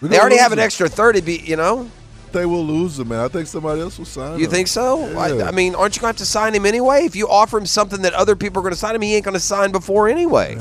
They 0.00 0.18
already 0.18 0.36
have 0.38 0.52
an 0.52 0.58
extra 0.58 0.88
30, 0.88 1.20
be, 1.22 1.38
you 1.38 1.56
know? 1.56 1.90
They 2.36 2.44
will 2.44 2.66
lose 2.66 2.98
him, 2.98 3.08
man. 3.08 3.20
I 3.20 3.28
think 3.28 3.46
somebody 3.46 3.80
else 3.80 3.96
will 3.96 4.04
sign 4.04 4.32
You 4.32 4.34
him. 4.34 4.40
You 4.42 4.46
think 4.48 4.68
so? 4.68 5.18
I, 5.18 5.32
Yeah. 5.32 5.44
I 5.48 5.52
mean, 5.52 5.74
aren't 5.74 5.96
you 5.96 6.02
going 6.02 6.12
to 6.12 6.18
have 6.18 6.26
to 6.26 6.26
sign 6.26 6.54
him 6.54 6.66
anyway? 6.66 7.04
If 7.06 7.16
you 7.16 7.30
offer 7.30 7.56
him 7.56 7.64
something 7.64 8.02
that 8.02 8.12
other 8.12 8.36
people 8.36 8.60
are 8.60 8.62
going 8.62 8.74
to 8.74 8.78
sign 8.78 8.94
him, 8.94 9.00
he 9.00 9.14
ain't 9.14 9.24
going 9.24 9.32
to 9.32 9.40
sign 9.40 9.72
before 9.72 10.06
anyway. 10.06 10.58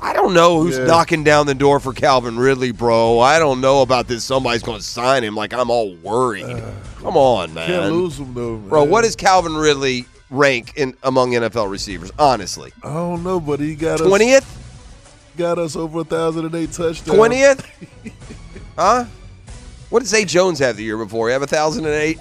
I 0.00 0.14
don't 0.14 0.32
know 0.32 0.62
who's 0.62 0.78
Yeah. 0.78 0.86
knocking 0.86 1.24
down 1.24 1.44
the 1.46 1.54
door 1.54 1.78
for 1.78 1.92
Calvin 1.92 2.38
Ridley, 2.38 2.72
bro. 2.72 3.18
I 3.18 3.38
don't 3.38 3.60
know 3.60 3.82
about 3.82 4.08
this. 4.08 4.24
Somebody's 4.24 4.62
going 4.62 4.78
to 4.78 4.84
sign 4.84 5.22
him 5.24 5.34
like 5.36 5.52
I'm 5.52 5.68
all 5.70 5.94
worried. 5.96 6.44
Uh, 6.44 6.70
Come 7.00 7.18
on, 7.18 7.52
man. 7.52 7.66
Can't 7.68 7.92
lose 7.92 8.18
him 8.18 8.32
though, 8.32 8.56
man. 8.56 8.68
Bro, 8.70 8.84
what 8.84 9.02
does 9.02 9.16
Calvin 9.16 9.54
Ridley 9.54 10.06
rank 10.30 10.72
in 10.76 10.96
among 11.02 11.32
NFL 11.32 11.70
receivers? 11.70 12.10
Honestly. 12.18 12.72
I 12.82 12.94
don't 12.94 13.22
know, 13.22 13.40
but 13.40 13.60
he 13.60 13.74
got 13.74 14.00
us 14.00 14.06
20th? 14.06 14.46
got 15.36 15.58
us 15.58 15.76
over 15.76 16.00
a 16.00 16.04
thousand 16.04 16.46
and 16.46 16.54
eight 16.54 16.72
touchdowns. 16.72 17.18
20th? 17.18 17.66
huh? 18.78 19.04
What 19.90 20.00
did 20.00 20.08
Zay 20.08 20.24
Jones 20.24 20.58
have 20.60 20.76
the 20.76 20.84
year 20.84 20.96
before? 20.96 21.28
He 21.28 21.32
have 21.32 21.42
a 21.42 21.46
1,008? 21.46 22.18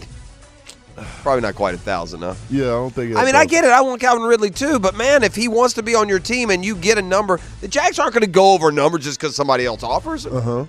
Probably 1.21 1.41
not 1.41 1.55
quite 1.55 1.75
a 1.75 1.77
1,000, 1.77 2.21
huh? 2.21 2.35
Yeah, 2.49 2.63
I 2.63 2.67
don't 2.67 2.93
think. 2.93 3.15
I 3.15 3.23
mean, 3.23 3.35
I 3.35 3.45
get 3.45 3.63
it. 3.63 3.71
I 3.71 3.81
want 3.81 4.01
Calvin 4.01 4.23
Ridley 4.23 4.49
too, 4.49 4.79
but 4.79 4.95
man, 4.95 5.23
if 5.23 5.35
he 5.35 5.47
wants 5.47 5.75
to 5.75 5.83
be 5.83 5.95
on 5.95 6.09
your 6.09 6.19
team 6.19 6.49
and 6.49 6.65
you 6.65 6.75
get 6.75 6.97
a 6.97 7.01
number, 7.01 7.39
the 7.61 7.67
Jags 7.67 7.99
aren't 7.99 8.13
going 8.13 8.25
to 8.25 8.29
go 8.29 8.53
over 8.53 8.69
a 8.69 8.71
number 8.73 8.97
just 8.97 9.19
because 9.19 9.35
somebody 9.35 9.65
else 9.65 9.83
offers. 9.83 10.25
Uh 10.25 10.41
huh. 10.41 10.65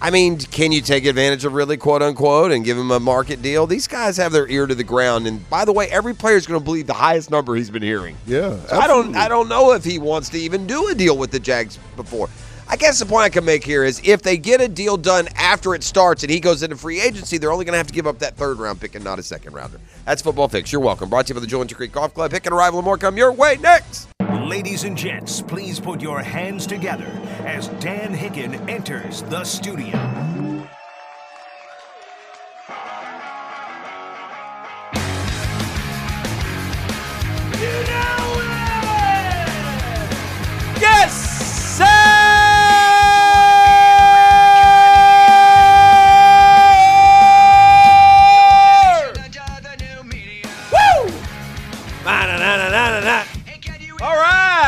I 0.00 0.10
mean, 0.10 0.38
can 0.38 0.72
you 0.72 0.82
take 0.82 1.06
advantage 1.06 1.44
of 1.46 1.54
Ridley, 1.54 1.78
quote 1.78 2.02
unquote, 2.02 2.52
and 2.52 2.64
give 2.64 2.76
him 2.76 2.90
a 2.90 3.00
market 3.00 3.40
deal? 3.40 3.66
These 3.66 3.88
guys 3.88 4.18
have 4.18 4.30
their 4.30 4.46
ear 4.46 4.66
to 4.66 4.74
the 4.74 4.84
ground, 4.84 5.26
and 5.26 5.48
by 5.48 5.64
the 5.64 5.72
way, 5.72 5.88
every 5.88 6.14
player 6.14 6.36
is 6.36 6.46
going 6.46 6.60
to 6.60 6.64
believe 6.64 6.86
the 6.86 6.92
highest 6.92 7.30
number 7.30 7.54
he's 7.56 7.70
been 7.70 7.82
hearing. 7.82 8.16
Yeah. 8.26 8.56
So 8.66 8.76
I 8.76 8.86
don't. 8.86 9.16
I 9.16 9.28
don't 9.28 9.48
know 9.48 9.72
if 9.72 9.84
he 9.84 9.98
wants 9.98 10.28
to 10.30 10.38
even 10.38 10.66
do 10.66 10.88
a 10.88 10.94
deal 10.94 11.16
with 11.16 11.30
the 11.30 11.40
Jags 11.40 11.78
before. 11.96 12.28
I 12.68 12.76
guess 12.76 12.98
the 12.98 13.06
point 13.06 13.24
I 13.24 13.28
can 13.28 13.44
make 13.44 13.64
here 13.64 13.84
is 13.84 14.00
if 14.04 14.22
they 14.22 14.36
get 14.36 14.60
a 14.60 14.66
deal 14.66 14.96
done 14.96 15.28
after 15.36 15.74
it 15.74 15.84
starts 15.84 16.24
and 16.24 16.32
he 16.32 16.40
goes 16.40 16.64
into 16.64 16.76
free 16.76 17.00
agency, 17.00 17.38
they're 17.38 17.52
only 17.52 17.64
going 17.64 17.74
to 17.74 17.78
have 17.78 17.86
to 17.86 17.92
give 17.92 18.08
up 18.08 18.18
that 18.18 18.36
third 18.36 18.58
round 18.58 18.80
pick 18.80 18.96
and 18.96 19.04
not 19.04 19.20
a 19.20 19.22
second 19.22 19.52
rounder. 19.54 19.78
That's 20.04 20.20
Football 20.20 20.48
Fix. 20.48 20.72
You're 20.72 20.80
welcome. 20.80 21.08
Brought 21.08 21.26
to 21.26 21.34
you 21.34 21.40
by 21.40 21.46
the 21.46 21.50
Julington 21.50 21.76
Creek 21.76 21.92
Golf 21.92 22.12
Club. 22.12 22.32
Pick 22.32 22.44
and 22.46 22.54
arrival 22.54 22.80
and 22.80 22.84
more 22.84 22.98
come 22.98 23.16
your 23.16 23.32
way 23.32 23.56
next. 23.60 24.08
Ladies 24.40 24.84
and 24.84 24.96
gents, 24.96 25.42
please 25.42 25.78
put 25.78 26.00
your 26.00 26.20
hands 26.20 26.66
together 26.66 27.10
as 27.44 27.68
Dan 27.80 28.14
Hicken 28.14 28.68
enters 28.68 29.22
the 29.22 29.44
studio. 29.44 30.45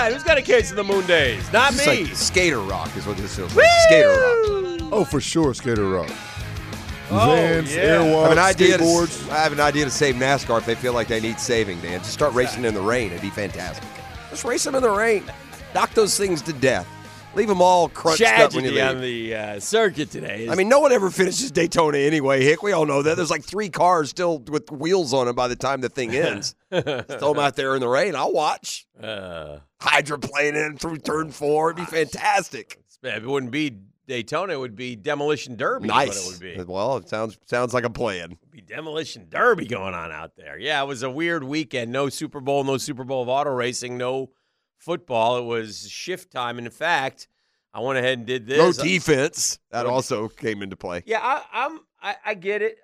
Right, 0.08 0.14
who's 0.14 0.24
got 0.24 0.38
a 0.38 0.42
case 0.42 0.70
of 0.70 0.76
the 0.76 0.84
moon 0.84 1.06
days? 1.06 1.50
Not 1.52 1.72
It's 1.74 1.86
me. 1.86 2.04
like 2.04 2.14
skater 2.16 2.60
rock 2.60 2.94
is 2.96 3.06
what 3.06 3.16
this 3.16 3.36
feels 3.36 3.54
like. 3.54 3.66
Skater 3.88 4.08
rock. 4.08 4.88
Oh, 4.90 5.04
for 5.04 5.20
sure, 5.20 5.52
Skater 5.52 5.86
Rock. 5.86 6.08
Oh, 7.10 7.34
Vans, 7.36 7.74
yeah. 7.74 7.82
I 7.82 7.84
have 7.86 8.00
Airwalks, 8.06 8.32
an 8.32 8.38
idea. 8.38 8.78
To. 8.78 9.32
I 9.32 9.36
have 9.42 9.52
an 9.52 9.60
idea 9.60 9.84
to 9.84 9.90
save 9.90 10.14
NASCAR 10.14 10.58
if 10.58 10.66
they 10.66 10.74
feel 10.74 10.92
like 10.94 11.08
they 11.08 11.20
need 11.20 11.38
saving. 11.38 11.80
Dan, 11.80 12.00
just 12.00 12.12
start 12.14 12.32
racing 12.34 12.64
in 12.64 12.72
the 12.74 12.80
rain. 12.80 13.10
It'd 13.10 13.20
be 13.22 13.30
fantastic. 13.30 13.84
Just 14.30 14.44
race 14.44 14.64
them 14.64 14.74
in 14.74 14.82
the 14.82 14.90
rain. 14.90 15.24
Knock 15.74 15.92
those 15.94 16.16
things 16.16 16.40
to 16.42 16.52
death. 16.54 16.86
Leave 17.34 17.48
them 17.48 17.60
all 17.62 17.88
crunched 17.88 18.22
up 18.22 18.54
when 18.54 18.64
you 18.64 18.72
Tragedy 18.72 18.96
on 18.96 19.00
the 19.00 19.34
uh, 19.34 19.60
circuit 19.60 20.10
today. 20.10 20.48
I 20.50 20.54
mean, 20.54 20.68
no 20.68 20.80
one 20.80 20.90
ever 20.92 21.08
finishes 21.10 21.50
Daytona 21.52 21.98
anyway. 21.98 22.42
Hick, 22.42 22.62
we 22.62 22.72
all 22.72 22.86
know 22.86 23.02
that. 23.02 23.16
There's 23.16 23.30
like 23.30 23.44
three 23.44 23.68
cars 23.68 24.10
still 24.10 24.38
with 24.40 24.70
wheels 24.72 25.12
on 25.14 25.26
them 25.26 25.36
by 25.36 25.46
the 25.46 25.54
time 25.54 25.80
the 25.80 25.88
thing 25.88 26.14
ends. 26.16 26.54
Just 26.72 27.06
throw 27.18 27.34
them 27.34 27.38
out 27.38 27.54
there 27.54 27.74
in 27.74 27.80
the 27.80 27.88
rain. 27.88 28.16
I'll 28.16 28.32
watch. 28.32 28.86
uh, 29.00 29.58
Hydroplaning 29.80 30.80
through 30.80 30.98
turn 30.98 31.30
four. 31.30 31.70
It'd 31.70 31.84
be 31.86 31.90
fantastic. 31.90 32.80
it 33.04 33.24
wouldn't 33.24 33.52
be 33.52 33.76
Daytona. 34.08 34.54
It 34.54 34.58
would 34.60 34.74
be 34.74 34.96
Demolition 34.96 35.54
Derby. 35.56 35.86
is 35.86 35.94
Nice. 35.94 36.26
What 36.26 36.40
it 36.42 36.56
would 36.56 36.66
be. 36.66 36.72
Well, 36.72 36.96
it 36.96 37.08
sounds 37.08 37.38
sounds 37.44 37.74
like 37.74 37.84
a 37.84 37.90
plan. 37.90 38.36
be 38.50 38.62
Demolition 38.62 39.26
Derby 39.28 39.66
going 39.66 39.94
on 39.94 40.10
out 40.10 40.32
there. 40.36 40.58
Yeah, 40.58 40.82
it 40.82 40.86
was 40.86 41.02
a 41.04 41.10
weird 41.10 41.44
weekend. 41.44 41.92
No 41.92 42.08
Super 42.08 42.40
Bowl, 42.40 42.64
no 42.64 42.78
Super 42.78 43.04
Bowl 43.04 43.22
of 43.22 43.28
auto 43.28 43.50
racing, 43.50 43.96
no 43.98 44.30
football. 44.78 45.38
It 45.38 45.44
was 45.44 45.88
shift 45.88 46.32
time. 46.32 46.58
And 46.58 46.66
in 46.66 46.72
fact, 46.72 47.28
I 47.74 47.80
went 47.80 47.98
ahead 47.98 48.18
and 48.18 48.26
did 48.26 48.46
this. 48.46 48.58
No 48.78 48.84
defense. 48.84 49.58
That 49.70 49.86
also 49.86 50.28
came 50.28 50.62
into 50.62 50.76
play. 50.76 51.02
Yeah, 51.06 51.20
I, 51.22 51.42
I'm. 51.52 51.80
I, 52.00 52.16
I 52.24 52.34
get 52.34 52.62
it. 52.62 52.78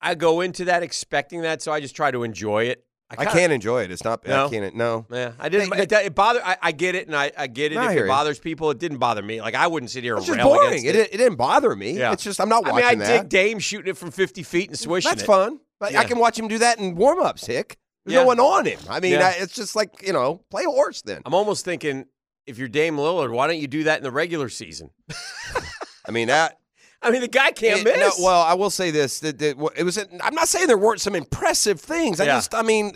I 0.00 0.14
go 0.14 0.42
into 0.42 0.66
that 0.66 0.82
expecting 0.82 1.42
that, 1.42 1.62
so 1.62 1.72
I 1.72 1.80
just 1.80 1.96
try 1.96 2.10
to 2.10 2.22
enjoy 2.24 2.64
it. 2.64 2.84
I 3.10 3.16
kinda- 3.16 3.32
can't 3.32 3.52
enjoy 3.52 3.84
it. 3.84 3.90
It's 3.90 4.04
not. 4.04 4.26
No? 4.26 4.46
I 4.46 4.50
can't. 4.50 4.74
No. 4.74 5.06
Yeah, 5.10 5.32
I 5.38 5.48
didn't. 5.48 5.74
Hey, 5.74 5.82
it, 5.82 5.92
it 5.92 6.14
bother. 6.14 6.40
I, 6.44 6.56
I 6.60 6.72
get 6.72 6.94
it, 6.94 7.06
and 7.06 7.14
I, 7.14 7.30
I 7.36 7.46
get 7.46 7.72
it. 7.72 7.76
No, 7.76 7.88
if 7.88 7.96
it 7.96 8.08
bothers 8.08 8.38
people, 8.38 8.70
it 8.70 8.78
didn't 8.78 8.98
bother 8.98 9.22
me. 9.22 9.40
Like 9.40 9.54
I 9.54 9.66
wouldn't 9.66 9.90
sit 9.90 10.04
here 10.04 10.16
It's 10.16 10.28
and 10.28 10.36
just 10.36 10.46
rail 10.46 10.54
boring. 10.56 10.84
It, 10.84 10.96
it. 10.96 11.14
it 11.14 11.16
didn't 11.18 11.36
bother 11.36 11.74
me. 11.76 11.92
Yeah. 11.92 12.12
It's 12.12 12.24
just 12.24 12.40
I'm 12.40 12.48
not 12.48 12.66
I 12.66 12.72
watching 12.72 12.98
mean, 12.98 13.02
I 13.02 13.12
that. 13.12 13.22
dig 13.22 13.28
Dame 13.28 13.58
shooting 13.58 13.90
it 13.90 13.96
from 13.96 14.10
50 14.10 14.42
feet 14.42 14.70
and 14.70 14.78
swishing 14.78 15.10
That's 15.10 15.22
fun, 15.22 15.60
but 15.78 15.94
I 15.94 16.04
can 16.04 16.18
watch 16.18 16.38
him 16.38 16.48
do 16.48 16.58
that 16.58 16.78
in 16.78 16.94
warm 16.96 17.20
ups. 17.20 17.46
Hick, 17.46 17.76
there's 18.04 18.14
Yeah. 18.14 18.20
no 18.22 18.26
one 18.26 18.40
on 18.40 18.66
him. 18.66 18.78
I 18.88 19.00
mean, 19.00 19.12
Yeah. 19.12 19.28
I, 19.28 19.42
it's 19.42 19.54
just 19.54 19.74
like 19.76 19.90
you 20.06 20.12
know, 20.12 20.42
play 20.50 20.64
a 20.64 20.70
horse 20.70 21.02
then. 21.02 21.22
I'm 21.24 21.34
almost 21.34 21.64
thinking, 21.64 22.06
if 22.46 22.58
you're 22.58 22.68
Dame 22.68 22.96
Lillard, 22.96 23.32
why 23.32 23.46
don't 23.46 23.58
you 23.58 23.66
do 23.68 23.84
that 23.84 23.98
in 23.98 24.04
the 24.04 24.10
regular 24.10 24.48
season? 24.48 24.90
I 26.06 26.10
mean 26.10 26.28
that. 26.28 26.58
I 27.02 27.10
mean, 27.10 27.20
the 27.20 27.28
guy 27.28 27.50
can't 27.52 27.80
it- 27.80 27.84
miss. 27.84 28.18
no, 28.18 28.24
well, 28.24 28.42
I 28.42 28.54
will 28.54 28.70
say 28.70 28.90
this: 28.90 29.20
that, 29.20 29.38
that 29.38 29.58
it 29.76 29.82
was. 29.84 29.98
I'm 29.98 30.34
not 30.34 30.48
saying 30.48 30.66
there 30.68 30.78
weren't 30.78 31.00
some 31.00 31.14
impressive 31.14 31.80
things. 31.80 32.20
I 32.20 32.24
Yeah. 32.24 32.36
just, 32.36 32.54
I 32.54 32.62
mean, 32.62 32.92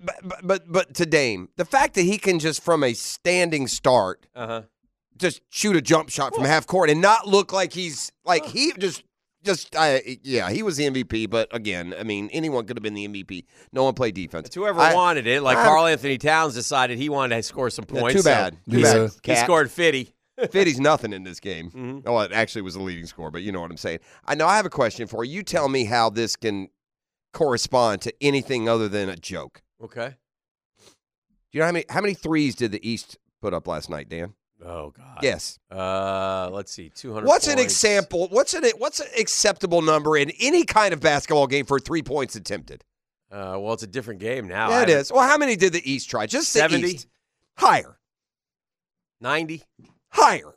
but, 0.00 0.16
but 0.24 0.38
but 0.46 0.62
but 0.72 0.94
to 0.94 1.06
Dame, 1.06 1.48
the 1.56 1.64
fact 1.64 1.94
that 1.94 2.02
he 2.02 2.18
can 2.18 2.38
just 2.38 2.62
from 2.62 2.82
a 2.84 2.94
standing 2.94 3.66
start 3.68 4.26
uh 4.34 4.46
huh. 4.46 4.62
just 5.16 5.40
shoot 5.50 5.74
a 5.76 5.80
jump 5.82 6.08
shot 6.10 6.34
from 6.34 6.44
half 6.44 6.66
court 6.66 6.90
and 6.90 7.00
not 7.00 7.26
look 7.26 7.52
like 7.52 7.72
he's 7.72 8.12
like 8.24 8.44
he 8.46 8.72
just 8.78 9.02
just 9.44 9.74
I 9.76 10.18
yeah 10.22 10.50
he 10.50 10.62
was 10.62 10.76
the 10.76 10.84
MVP. 10.90 11.28
But 11.30 11.48
again, 11.54 11.94
I 11.98 12.02
mean, 12.02 12.28
anyone 12.32 12.66
could 12.66 12.76
have 12.76 12.82
been 12.82 12.94
the 12.94 13.06
MVP. 13.08 13.44
No 13.72 13.84
one 13.84 13.94
played 13.94 14.14
defense. 14.14 14.46
It's 14.46 14.54
whoever 14.56 14.80
I- 14.80 14.94
wanted 14.94 15.26
it. 15.26 15.42
Like 15.42 15.58
I- 15.58 15.64
Karl-Anthony 15.64 16.18
Towns 16.18 16.54
decided 16.54 16.98
he 16.98 17.08
wanted 17.08 17.36
to 17.36 17.42
score 17.42 17.70
some 17.70 17.84
Yeah, 17.92 18.00
points. 18.00 18.14
too 18.16 18.22
so 18.22 18.30
bad. 18.30 18.58
Too 18.70 18.78
Yeah. 18.80 18.92
bad. 18.94 19.10
He 19.14 19.20
Cat. 19.20 19.44
scored 19.44 19.70
50. 19.70 20.14
Fitty's 20.52 20.78
nothing 20.78 21.12
in 21.12 21.24
this 21.24 21.40
game. 21.40 21.70
Mhm. 21.70 22.02
Oh, 22.06 22.18
it 22.20 22.30
actually 22.32 22.62
was 22.62 22.74
the 22.74 22.80
leading 22.82 23.06
score, 23.06 23.30
but 23.30 23.42
you 23.42 23.50
know 23.52 23.60
what 23.60 23.70
I'm 23.70 23.76
saying. 23.76 23.98
I 24.24 24.34
know 24.36 24.46
I 24.46 24.56
have 24.56 24.66
a 24.66 24.70
question 24.70 25.06
for 25.08 25.24
you. 25.24 25.34
You 25.36 25.42
tell 25.42 25.68
me 25.68 25.84
how 25.84 26.10
this 26.10 26.36
can 26.36 26.68
correspond 27.32 28.02
to 28.02 28.14
anything 28.20 28.68
other 28.68 28.88
than 28.88 29.08
a 29.08 29.16
joke. 29.16 29.62
Okay. 29.82 30.14
Do 30.80 30.86
you 31.52 31.60
know 31.60 31.66
how 31.66 31.72
many 31.72 31.84
how 31.88 32.00
many 32.00 32.14
threes 32.14 32.54
did 32.54 32.72
the 32.72 32.88
East 32.88 33.18
put 33.40 33.52
up 33.54 33.66
last 33.66 33.88
night, 33.90 34.08
Dan? 34.08 34.34
Oh 34.64 34.90
God. 34.90 35.18
Yes. 35.22 35.58
Uh, 35.70 36.48
let's 36.52 36.72
see. 36.72 36.88
200. 36.88 37.26
What's 37.26 37.46
an 37.46 37.58
example? 37.58 38.28
What's 38.30 38.54
an 38.54 38.64
what's 38.78 39.00
an 39.00 39.06
acceptable 39.18 39.82
number 39.82 40.16
in 40.16 40.32
any 40.40 40.64
kind 40.64 40.92
of 40.92 41.00
basketball 41.00 41.46
game 41.46 41.64
for 41.64 41.78
three 41.78 42.02
points 42.02 42.34
attempted? 42.34 42.84
Uh, 43.30 43.56
well, 43.60 43.74
it's 43.74 43.82
a 43.82 43.86
different 43.86 44.20
game 44.20 44.48
now. 44.48 44.70
yeah, 44.70 44.82
it 44.82 44.88
is. 44.88 45.12
Well, 45.12 45.26
how 45.26 45.36
many 45.38 45.54
did 45.54 45.72
the 45.74 45.90
East 45.90 46.08
try? 46.10 46.26
Just 46.26 46.50
70? 46.50 47.00
Higher. 47.58 47.98
90. 49.20 49.62
Higher. 50.10 50.54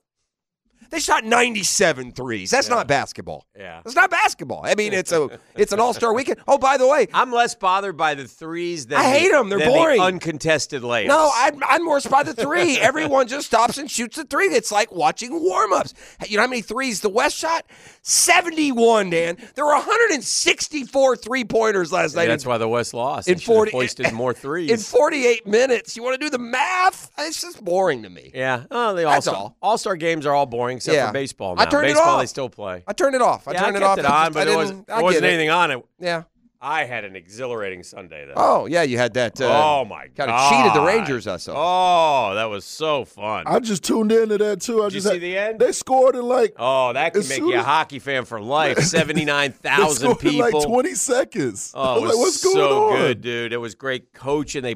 They 0.91 0.99
shot 0.99 1.23
97 1.23 2.11
threes. 2.11 2.51
That's 2.51 2.67
Yeah. 2.67 2.75
not 2.75 2.87
basketball. 2.87 3.47
Yeah. 3.57 3.81
That's 3.83 3.95
not 3.95 4.11
basketball. 4.11 4.61
I 4.63 4.75
mean, 4.75 4.93
it's 4.93 5.11
a 5.11 5.39
it's 5.55 5.71
an 5.71 5.79
all-star 5.79 6.13
weekend. 6.13 6.39
Oh, 6.47 6.57
by 6.57 6.77
the 6.77 6.87
way, 6.87 7.07
I'm 7.13 7.31
less 7.31 7.55
bothered 7.55 7.95
by 7.97 8.13
the 8.13 8.27
threes 8.27 8.87
than 8.87 8.99
I 8.99 9.03
hate 9.09 9.31
the- 9.31 9.37
'em. 9.37 9.49
They're 9.49 9.59
than 9.59 9.69
the 9.69 9.73
boring. 9.73 10.01
uncontested 10.01 10.81
layups. 10.83 11.07
No, 11.07 11.31
I'm, 11.33 11.61
I'm 11.67 11.85
worse 11.85 12.05
by 12.05 12.23
the 12.23 12.33
three. 12.33 12.77
Everyone 12.79 13.27
just 13.27 13.47
stops 13.47 13.77
and 13.77 13.89
shoots 13.89 14.17
a 14.17 14.25
three. 14.25 14.47
It's 14.47 14.71
like 14.71 14.91
watching 14.91 15.41
warm 15.41 15.73
ups. 15.73 15.93
You 16.27 16.37
know 16.37 16.43
how 16.43 16.49
many 16.49 16.61
threes 16.61 16.99
the 17.01 17.09
West 17.09 17.37
shot? 17.37 17.65
71, 18.03 19.09
Dan. 19.11 19.37
There 19.55 19.65
were 19.65 19.75
164 19.75 21.15
three 21.17 21.43
pointers 21.45 21.91
last 21.91 22.15
night. 22.15 22.23
Yeah, 22.23 22.29
that's 22.29 22.43
in, 22.45 22.49
why 22.49 22.57
the 22.57 22.67
West 22.67 22.93
lost. 22.93 23.27
in 23.27 23.35
They 23.35 23.39
should 23.41 23.49
have 23.49 23.55
40 23.57 23.71
hoisted 23.71 24.11
more 24.13 24.33
threes. 24.33 24.71
in 24.71 24.77
48 24.77 25.45
minutes. 25.47 25.95
You 25.95 26.03
want 26.03 26.19
to 26.19 26.25
do 26.25 26.29
the 26.29 26.39
math? 26.39 27.11
It's 27.17 27.41
just 27.41 27.63
boring 27.63 28.03
to 28.03 28.09
me. 28.09 28.31
yeah. 28.33 28.63
Oh, 28.71 28.93
the 28.95 29.03
That's 29.03 29.27
all 29.27 29.35
all. 29.35 29.57
all 29.61 29.77
star 29.77 29.95
games 29.95 30.25
are 30.25 30.33
all 30.33 30.45
boring 30.45 30.77
except 30.77 30.95
Yeah. 30.95 31.07
for 31.07 31.13
baseball. 31.13 31.55
I 31.57 31.65
Now. 31.65 31.69
turned 31.69 31.85
it 31.87 31.93
baseball 31.93 32.15
off. 32.15 32.21
they 32.21 32.25
still 32.27 32.49
play. 32.49 32.83
I 32.87 32.93
turned 32.93 33.15
it 33.15 33.21
off. 33.21 33.47
I 33.47 33.53
yeah, 33.53 33.63
turned 33.63 33.77
I 33.77 33.79
it 33.79 33.83
off. 33.83 33.97
it 33.99 34.05
on, 34.05 34.33
but 34.33 34.41
I 34.41 34.45
there 34.45 34.57
wasn't, 34.57 34.89
I 34.89 35.01
wasn't 35.01 35.25
it. 35.25 35.27
anything 35.29 35.49
on 35.49 35.71
it. 35.71 35.85
Yeah. 35.99 36.23
I 36.63 36.83
had 36.83 37.05
an 37.05 37.15
exhilarating 37.15 37.81
Sunday 37.81 38.25
though. 38.27 38.33
Oh, 38.35 38.65
yeah. 38.67 38.83
You 38.83 38.97
had 38.99 39.15
that. 39.15 39.41
Uh, 39.41 39.45
oh 39.79 39.83
my 39.85 40.07
god! 40.09 40.27
Kind 40.27 40.31
of 40.31 40.49
cheated 40.51 40.73
the 40.75 40.85
Rangers, 40.85 41.25
I 41.25 41.37
saw. 41.37 41.53
Oh, 41.55 42.35
that 42.35 42.45
was 42.45 42.65
so 42.65 43.03
fun. 43.03 43.45
I 43.47 43.59
just 43.59 43.83
tuned 43.83 44.11
into 44.11 44.37
that 44.37 44.61
too. 44.61 44.83
I 44.83 44.89
Did 44.89 44.93
you 44.93 45.01
just 45.01 45.07
see 45.07 45.13
had- 45.13 45.21
the 45.21 45.37
end? 45.37 45.59
They 45.59 45.71
scored 45.71 46.15
in 46.15 46.21
like 46.27 46.53
Oh, 46.59 46.93
that 46.93 47.13
could 47.13 47.23
As 47.23 47.29
make 47.29 47.39
you 47.39 47.55
a 47.55 47.63
hockey 47.63 47.97
fan 47.99 48.25
for 48.25 48.39
life. 48.59 48.77
Seventy 48.79 49.25
nine 49.25 49.51
thousand 49.53 50.07
they 50.07 50.13
thousand 50.13 50.17
scored 50.19 50.23
in 50.25 50.31
people. 50.43 50.59
like 50.59 50.67
20 50.67 50.93
seconds. 50.95 51.71
Oh, 51.73 51.97
it 51.97 52.01
was 52.01 52.01
was 52.01 52.11
like, 52.15 52.19
what's 52.25 52.43
going 52.43 52.55
so 52.55 52.83
on? 52.91 52.97
good, 52.97 53.21
dude. 53.21 53.53
It 53.53 53.57
was 53.57 53.73
great 53.75 54.13
coaching. 54.13 54.61
They 54.61 54.75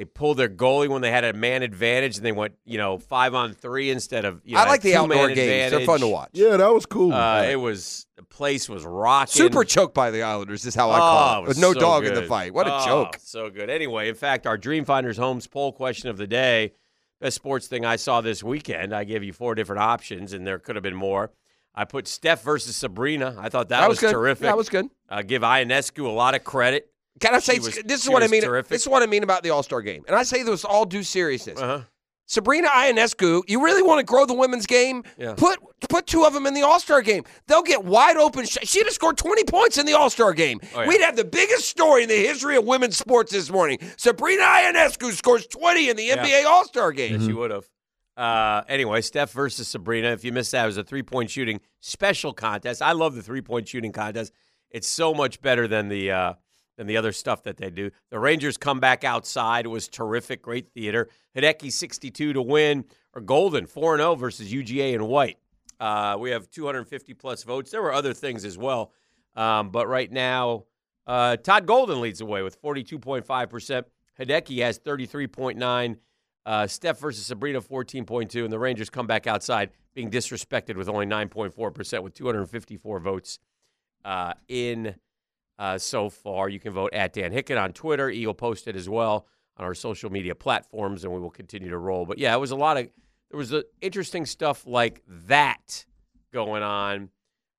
they 0.00 0.06
pulled 0.06 0.38
their 0.38 0.48
goalie 0.48 0.88
when 0.88 1.02
they 1.02 1.10
had 1.10 1.24
a 1.24 1.34
man 1.34 1.62
advantage, 1.62 2.16
and 2.16 2.24
they 2.24 2.32
went, 2.32 2.54
you 2.64 2.78
know, 2.78 2.96
five 2.96 3.34
on 3.34 3.52
three 3.52 3.90
instead 3.90 4.24
of. 4.24 4.40
You 4.46 4.54
know, 4.54 4.62
I 4.62 4.66
like 4.66 4.80
the 4.80 4.92
two-man 4.92 5.10
outdoor 5.18 5.34
games. 5.34 5.72
They're 5.72 5.84
fun 5.84 6.00
to 6.00 6.08
watch. 6.08 6.30
Yeah, 6.32 6.56
that 6.56 6.72
was 6.72 6.86
cool. 6.86 7.12
Uh, 7.12 7.42
it 7.42 7.56
was 7.56 8.06
the 8.16 8.22
place 8.22 8.66
was 8.66 8.82
rocking. 8.86 9.32
Super 9.32 9.62
choked 9.62 9.92
by 9.92 10.10
the 10.10 10.22
Islanders 10.22 10.64
is 10.64 10.74
how 10.74 10.88
I 10.88 10.96
Oh, 10.96 11.00
call 11.00 11.34
it 11.34 11.36
it. 11.36 11.40
was 11.40 11.48
With 11.48 11.58
no 11.58 11.72
so 11.74 11.80
dog 11.80 12.06
in 12.06 12.14
the 12.14 12.22
fight. 12.22 12.54
What 12.54 12.66
a 12.66 12.76
Oh, 12.80 12.84
joke. 12.86 13.18
So 13.20 13.50
good. 13.50 13.68
Anyway, 13.68 14.08
in 14.08 14.14
fact, 14.14 14.46
our 14.46 14.56
Dreamfinders 14.56 15.18
Homes 15.18 15.46
poll 15.46 15.70
question 15.70 16.08
of 16.08 16.16
the 16.16 16.26
day, 16.26 16.72
best 17.20 17.36
sports 17.36 17.66
thing 17.66 17.84
I 17.84 17.96
saw 17.96 18.22
this 18.22 18.42
weekend. 18.42 18.94
I 18.94 19.04
gave 19.04 19.22
you 19.22 19.34
four 19.34 19.54
different 19.54 19.82
options, 19.82 20.32
and 20.32 20.46
there 20.46 20.58
could 20.58 20.76
have 20.76 20.82
been 20.82 20.96
more. 20.96 21.30
I 21.74 21.84
put 21.84 22.08
Steph 22.08 22.42
versus 22.42 22.74
Sabrina. 22.74 23.36
I 23.38 23.50
thought 23.50 23.68
that, 23.68 23.80
That 23.80 23.88
was 23.90 24.00
good. 24.00 24.12
terrific. 24.12 24.44
That 24.44 24.56
was 24.56 24.70
good. 24.70 24.86
Uh, 25.10 25.20
give 25.20 25.42
Ionescu 25.42 26.06
a 26.06 26.08
lot 26.08 26.34
of 26.34 26.42
credit. 26.42 26.90
Can 27.18 27.34
I 27.34 27.38
say 27.40 27.58
this 27.58 28.02
is 28.04 28.08
what 28.08 28.22
I 28.22 28.28
mean? 28.28 28.42
terrific. 28.42 28.70
This 28.70 28.82
is 28.82 28.88
what 28.88 29.02
I 29.02 29.06
mean 29.06 29.22
about 29.22 29.42
the 29.42 29.50
All 29.50 29.62
Star 29.62 29.82
game, 29.82 30.04
and 30.06 30.16
I 30.16 30.22
say 30.22 30.42
this 30.42 30.64
all 30.64 30.84
due 30.86 31.02
seriousness. 31.02 31.60
Uh-huh. 31.60 31.80
Sabrina 32.26 32.68
Ionescu, 32.68 33.42
you 33.48 33.64
really 33.64 33.82
want 33.82 33.98
to 33.98 34.04
grow 34.04 34.24
the 34.24 34.34
women's 34.34 34.64
game? 34.64 35.02
Yeah. 35.18 35.34
Put 35.34 35.58
put 35.88 36.06
two 36.06 36.24
of 36.24 36.32
them 36.32 36.46
in 36.46 36.54
the 36.54 36.62
All 36.62 36.78
Star 36.78 37.02
game. 37.02 37.24
They'll 37.48 37.62
get 37.64 37.84
wide 37.84 38.16
open. 38.16 38.46
sh- 38.46 38.58
She'd 38.62 38.84
have 38.84 38.94
scored 38.94 39.16
twenty 39.18 39.42
points 39.42 39.78
in 39.78 39.84
the 39.86 39.94
All 39.94 40.08
Star 40.10 40.32
game. 40.32 40.60
Oh, 40.76 40.82
yeah. 40.82 40.86
We'd 40.88 41.00
have 41.00 41.16
the 41.16 41.24
biggest 41.24 41.68
story 41.68 42.04
in 42.04 42.08
the 42.08 42.14
history 42.14 42.56
of 42.56 42.64
women's 42.64 42.96
sports 42.96 43.32
this 43.32 43.50
morning. 43.50 43.78
Sabrina 43.96 44.42
Ionescu 44.44 45.10
scores 45.12 45.46
twenty 45.48 45.88
in 45.90 45.96
the 45.96 46.04
Yeah. 46.04 46.24
NBA 46.24 46.44
All 46.46 46.64
Star 46.66 46.92
game. 46.92 47.14
Yes, 47.14 47.22
you 47.28 47.36
would 47.36 47.50
have. 47.50 47.68
Uh, 48.16 48.62
anyway, 48.68 49.00
Steph 49.00 49.32
versus 49.32 49.66
Sabrina. 49.66 50.08
If 50.12 50.24
you 50.24 50.30
missed 50.30 50.52
that, 50.52 50.62
it 50.62 50.66
was 50.66 50.76
a 50.76 50.84
three 50.84 51.02
point 51.02 51.30
shooting 51.30 51.60
special 51.80 52.32
contest. 52.32 52.80
I 52.80 52.92
love 52.92 53.16
the 53.16 53.22
three 53.22 53.40
point 53.42 53.66
shooting 53.66 53.90
contest. 53.90 54.32
It's 54.70 54.86
so 54.86 55.14
much 55.14 55.40
better 55.42 55.66
than 55.66 55.88
the 55.88 56.12
uh, 56.12 56.34
than 56.80 56.86
the 56.86 56.96
other 56.96 57.12
stuff 57.12 57.42
that 57.42 57.58
they 57.58 57.68
do. 57.68 57.90
The 58.08 58.18
Rangers 58.18 58.56
come 58.56 58.80
back 58.80 59.04
outside. 59.04 59.66
Was 59.66 59.86
terrific, 59.86 60.40
great 60.40 60.72
theater. 60.72 61.10
Hideki 61.36 61.70
sixty 61.70 62.10
two 62.10 62.32
to 62.32 62.40
win, 62.40 62.86
or 63.12 63.20
Golden 63.20 63.66
4 63.66 63.98
0 63.98 64.14
versus 64.14 64.50
UGA 64.50 64.94
and 64.94 65.06
White. 65.06 65.36
Uh, 65.78 66.16
we 66.18 66.30
have 66.30 66.50
two 66.50 66.64
hundred 66.64 66.88
fifty 66.88 67.12
plus 67.12 67.42
votes. 67.42 67.70
There 67.70 67.82
were 67.82 67.92
other 67.92 68.14
things 68.14 68.46
as 68.46 68.56
well, 68.56 68.92
um, 69.36 69.68
but 69.68 69.88
right 69.88 70.10
now, 70.10 70.64
uh, 71.06 71.36
Todd 71.36 71.66
Golden 71.66 72.00
leads 72.00 72.20
the 72.20 72.24
way 72.24 72.40
with 72.42 72.54
forty 72.54 72.82
two 72.82 72.98
point 72.98 73.26
five 73.26 73.50
percent. 73.50 73.86
Hideki 74.18 74.62
has 74.62 74.78
thirty 74.78 75.04
three 75.04 75.26
point 75.26 75.58
nine. 75.58 75.98
Uh, 76.46 76.66
Steph 76.66 76.98
versus 76.98 77.26
Sabrina, 77.26 77.60
14.2, 77.60 78.42
and 78.42 78.50
the 78.50 78.58
Rangers 78.58 78.88
come 78.88 79.06
back 79.06 79.26
outside 79.26 79.70
being 79.92 80.10
disrespected 80.10 80.74
with 80.74 80.88
only 80.88 81.04
9.4% 81.04 82.02
with 82.02 82.14
254 82.14 82.98
votes 82.98 83.38
uh, 84.06 84.32
in 84.48 84.94
uh, 85.60 85.78
so 85.78 86.08
far. 86.08 86.48
You 86.48 86.58
can 86.58 86.72
vote 86.72 86.94
at 86.94 87.12
Dan 87.12 87.30
Hicken 87.30 87.62
on 87.62 87.72
Twitter. 87.72 88.08
He'll 88.08 88.34
post 88.34 88.66
it 88.66 88.74
as 88.74 88.88
well 88.88 89.26
on 89.58 89.66
our 89.66 89.74
social 89.74 90.10
media 90.10 90.34
platforms, 90.34 91.04
and 91.04 91.12
we 91.12 91.20
will 91.20 91.30
continue 91.30 91.68
to 91.68 91.78
roll. 91.78 92.06
But 92.06 92.18
yeah, 92.18 92.34
it 92.34 92.38
was 92.38 92.50
a 92.50 92.56
lot 92.56 92.78
of, 92.78 92.88
there 93.30 93.38
was 93.38 93.54
interesting 93.82 94.24
stuff 94.24 94.66
like 94.66 95.02
that 95.06 95.84
going 96.32 96.62
on 96.62 97.10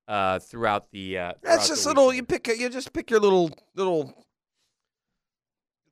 uh, 0.07 0.39
throughout 0.39 0.89
the. 0.91 1.17
Uh, 1.17 1.33
That's 1.43 1.67
just 1.67 1.85
little. 1.85 2.11
You 2.11 2.23
pick. 2.23 2.47
You 2.47 2.69
just 2.69 2.91
pick 2.91 3.11
your 3.11 3.19
little 3.19 3.51
little 3.75 4.25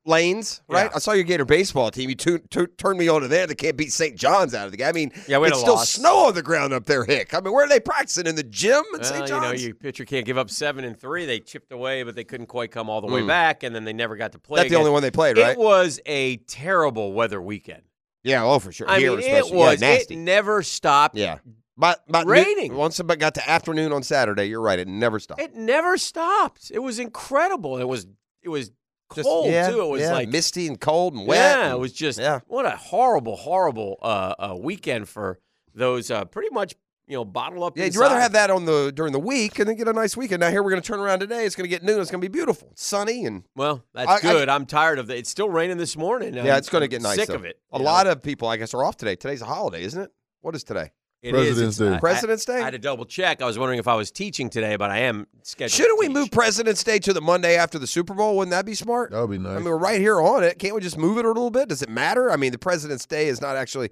lanes, 0.09 0.61
right? 0.67 0.85
Yeah. 0.85 0.95
I 0.95 0.99
saw 0.99 1.13
your 1.13 1.23
Gator 1.23 1.45
baseball 1.45 1.91
team. 1.91 2.09
You 2.09 2.15
tu- 2.15 2.39
tu- 2.49 2.67
turned 2.67 2.99
me 2.99 3.07
on 3.07 3.21
to 3.21 3.27
there. 3.27 3.47
They 3.47 3.55
can't 3.55 3.77
beat 3.77 3.93
St. 3.93 4.17
John's 4.17 4.53
out 4.53 4.65
of 4.65 4.71
the 4.71 4.77
game. 4.77 4.87
I 4.87 4.91
mean, 4.91 5.11
Yeah, 5.27 5.41
it's 5.43 5.59
still 5.59 5.75
loss. 5.75 5.89
snow 5.89 6.27
on 6.27 6.33
the 6.33 6.41
ground 6.41 6.73
up 6.73 6.85
there, 6.85 7.05
Hick. 7.05 7.33
I 7.33 7.39
mean, 7.39 7.53
where 7.53 7.65
are 7.65 7.69
they 7.69 7.79
practicing 7.79 8.27
in 8.27 8.35
the 8.35 8.43
gym 8.43 8.83
at 8.93 9.01
Well, 9.01 9.03
St. 9.03 9.29
you 9.29 9.39
know, 9.39 9.51
your 9.51 9.75
pitcher 9.75 10.03
can't 10.03 10.25
give 10.25 10.37
up 10.37 10.49
seven 10.49 10.83
and 10.83 10.99
three. 10.99 11.25
They 11.25 11.39
chipped 11.39 11.71
away, 11.71 12.03
but 12.03 12.15
they 12.15 12.23
couldn't 12.23 12.47
quite 12.47 12.71
come 12.71 12.89
all 12.89 12.99
the 13.01 13.07
way 13.07 13.21
hmm. 13.21 13.27
back, 13.27 13.63
and 13.63 13.73
then 13.73 13.85
they 13.85 13.93
never 13.93 14.17
got 14.17 14.33
to 14.33 14.39
play. 14.39 14.57
That's 14.61 14.69
the 14.69 14.77
only 14.77 14.91
one 14.91 15.01
they 15.01 15.11
played, 15.11 15.37
right? 15.37 15.51
It 15.51 15.59
was 15.59 15.99
a 16.05 16.37
terrible 16.37 17.13
weather 17.13 17.41
weekend. 17.41 17.83
yeah, 18.23 18.43
oh 18.43 18.59
for 18.59 18.71
sure. 18.71 18.89
I 18.89 18.99
Here 18.99 19.11
mean, 19.15 19.21
it 19.21 19.51
was. 19.51 19.81
yeah, 19.81 19.87
nasty. 19.89 20.15
It 20.15 20.17
never 20.17 20.63
stopped. 20.63 21.15
yeah, 21.15 21.37
but 21.77 22.03
but 22.09 22.25
Raining. 22.25 22.73
once 22.73 22.99
it 22.99 23.19
got 23.19 23.35
to 23.35 23.49
afternoon 23.49 23.93
on 23.93 24.03
Saturday, 24.03 24.45
you're 24.45 24.61
right. 24.61 24.79
It 24.79 24.87
never 24.87 25.19
stopped. 25.19 25.41
It 25.41 25.55
never 25.55 25.97
stopped. 25.97 26.71
It 26.73 26.79
was 26.79 26.99
incredible. 26.99 27.77
It 27.77 27.87
was. 27.87 28.07
It 28.41 28.49
was 28.49 28.71
Just- 29.15 29.27
cold 29.27 29.47
yeah, 29.51 29.69
too. 29.69 29.81
It 29.81 29.87
was 29.89 30.01
yeah, 30.01 30.13
like 30.13 30.29
misty 30.29 30.67
and 30.67 30.79
cold 30.79 31.13
and 31.15 31.25
wet. 31.27 31.37
Yeah, 31.37 31.65
and- 31.65 31.73
it 31.73 31.79
was 31.79 31.93
just. 31.93 32.19
yeah. 32.19 32.39
What 32.47 32.65
a 32.65 32.71
horrible, 32.71 33.35
horrible 33.35 33.97
uh, 34.01 34.35
uh, 34.39 34.55
weekend 34.59 35.09
for 35.09 35.39
those. 35.73 36.11
Uh, 36.11 36.25
pretty 36.25 36.49
much, 36.51 36.75
you 37.07 37.15
know, 37.15 37.25
bottle 37.25 37.63
up. 37.63 37.75
Yeah, 37.77 37.85
you'd 37.85 37.95
rather 37.95 38.19
have 38.19 38.33
that 38.33 38.51
on 38.51 38.65
the 38.65 38.91
during 38.95 39.13
the 39.13 39.19
week 39.19 39.57
and 39.59 39.67
then 39.67 39.75
get 39.77 39.87
a 39.87 39.93
nice 39.93 40.15
weekend. 40.15 40.41
Now 40.41 40.51
here 40.51 40.61
we're 40.61 40.69
going 40.69 40.81
to 40.81 40.87
turn 40.87 40.99
around 40.99 41.21
today. 41.21 41.45
It's 41.45 41.55
going 41.55 41.63
to 41.65 41.69
get 41.69 41.81
noon. 41.83 41.99
It's 41.99 42.11
going 42.11 42.21
to 42.21 42.29
be 42.29 42.31
beautiful, 42.31 42.69
It's 42.71 42.85
sunny, 42.85 43.25
and 43.25 43.43
Well, 43.55 43.83
that's 43.93 44.09
I- 44.09 44.19
good. 44.21 44.47
I, 44.47 44.55
am 44.55 44.65
tired 44.67 44.99
of 44.99 45.09
it. 45.09 45.17
It's 45.17 45.29
still 45.29 45.49
raining 45.49 45.77
this 45.77 45.97
morning. 45.97 46.33
yeah, 46.35 46.57
it's 46.57 46.69
going 46.69 46.81
to 46.83 46.87
get 46.87 47.01
nice. 47.01 47.15
Sick 47.15 47.29
though. 47.29 47.35
of 47.35 47.45
it. 47.45 47.59
A 47.71 47.79
you 47.79 47.83
lot 47.85 48.05
of 48.05 48.21
people, 48.21 48.47
I 48.47 48.57
guess, 48.57 48.73
are 48.75 48.83
off 48.83 48.97
today. 48.97 49.15
Today's 49.15 49.41
a 49.41 49.45
holiday, 49.45 49.83
isn't 49.83 50.01
it? 50.01 50.11
What 50.41 50.55
is 50.55 50.63
today? 50.63 50.91
It 51.21 51.35
is. 51.35 51.47
President's 51.47 51.77
It's- 51.77 51.81
uh, 51.81 51.83
Day. 51.85 51.91
I- 51.93 51.97
I- 51.97 51.99
President's 51.99 52.45
Day? 52.45 52.53
I 52.55 52.59
had 52.61 52.69
to 52.71 52.79
double 52.79 53.05
check. 53.05 53.41
I 53.41 53.45
was 53.45 53.59
wondering 53.59 53.79
if 53.79 53.87
I 53.87 53.95
was 53.95 54.09
teaching 54.09 54.49
today, 54.49 54.77
but 54.77 54.89
I 54.89 54.99
am 54.99 55.27
scheduled. 55.43 55.71
Shouldn't 55.71 55.97
to 55.97 55.99
we 55.99 56.07
teach. 56.07 56.13
move 56.15 56.31
President's 56.31 56.83
Day 56.83 56.99
to 56.99 57.11
the 57.13 57.19
Monday 57.21 57.57
after 57.57 57.77
the 57.77 57.87
Super 57.87 58.13
Bowl? 58.13 58.37
Wouldn't 58.37 58.51
that 58.51 58.65
be 58.65 58.73
smart? 58.75 59.11
That 59.11 59.19
would 59.21 59.31
be 59.31 59.37
nice. 59.37 59.53
I 59.53 59.55
mean, 59.57 59.65
we're 59.65 59.77
right 59.77 59.99
here 59.99 60.21
on 60.21 60.43
it. 60.43 60.59
Can't 60.59 60.73
we 60.75 60.81
just 60.81 60.97
move 60.97 61.17
it 61.17 61.25
a 61.25 61.27
little 61.27 61.51
bit? 61.51 61.67
Does 61.69 61.81
it 61.81 61.89
matter? 61.89 62.31
I 62.31 62.37
mean, 62.37 62.51
the 62.53 62.57
President's 62.57 63.05
Day 63.05 63.27
is 63.27 63.41
not 63.41 63.57
actually. 63.57 63.89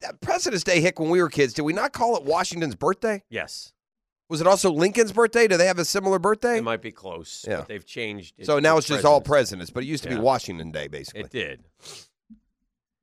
That 0.00 0.20
President's 0.20 0.64
Day, 0.64 0.80
Hick, 0.80 0.98
when 0.98 1.08
we 1.08 1.22
were 1.22 1.28
kids, 1.30 1.54
did 1.54 1.62
we 1.62 1.72
not 1.72 1.92
call 1.92 2.16
it 2.16 2.24
Washington's 2.24 2.74
birthday? 2.74 3.22
Yes, 3.30 3.72
Was 4.28 4.40
it 4.40 4.46
also 4.48 4.72
Lincoln's 4.72 5.12
birthday? 5.12 5.46
Do 5.46 5.56
they 5.56 5.66
have 5.66 5.78
a 5.78 5.84
similar 5.84 6.18
birthday? 6.18 6.58
it 6.58 6.64
might 6.64 6.82
be 6.82 6.90
close. 6.90 7.44
Yeah. 7.48 7.58
but 7.58 7.68
they've 7.68 7.86
changed. 7.86 8.34
It 8.38 8.46
so 8.46 8.58
now 8.58 8.72
to 8.72 8.78
it's 8.78 8.88
just 8.88 9.04
all 9.04 9.20
presidents. 9.20 9.28
presidents, 9.28 9.70
but 9.70 9.84
it 9.84 9.86
used 9.86 10.02
to 10.02 10.10
Yeah. 10.10 10.16
be 10.16 10.20
Washington 10.20 10.72
Day, 10.72 10.88
basically. 10.88 11.20
It 11.20 11.30
did. 11.30 11.64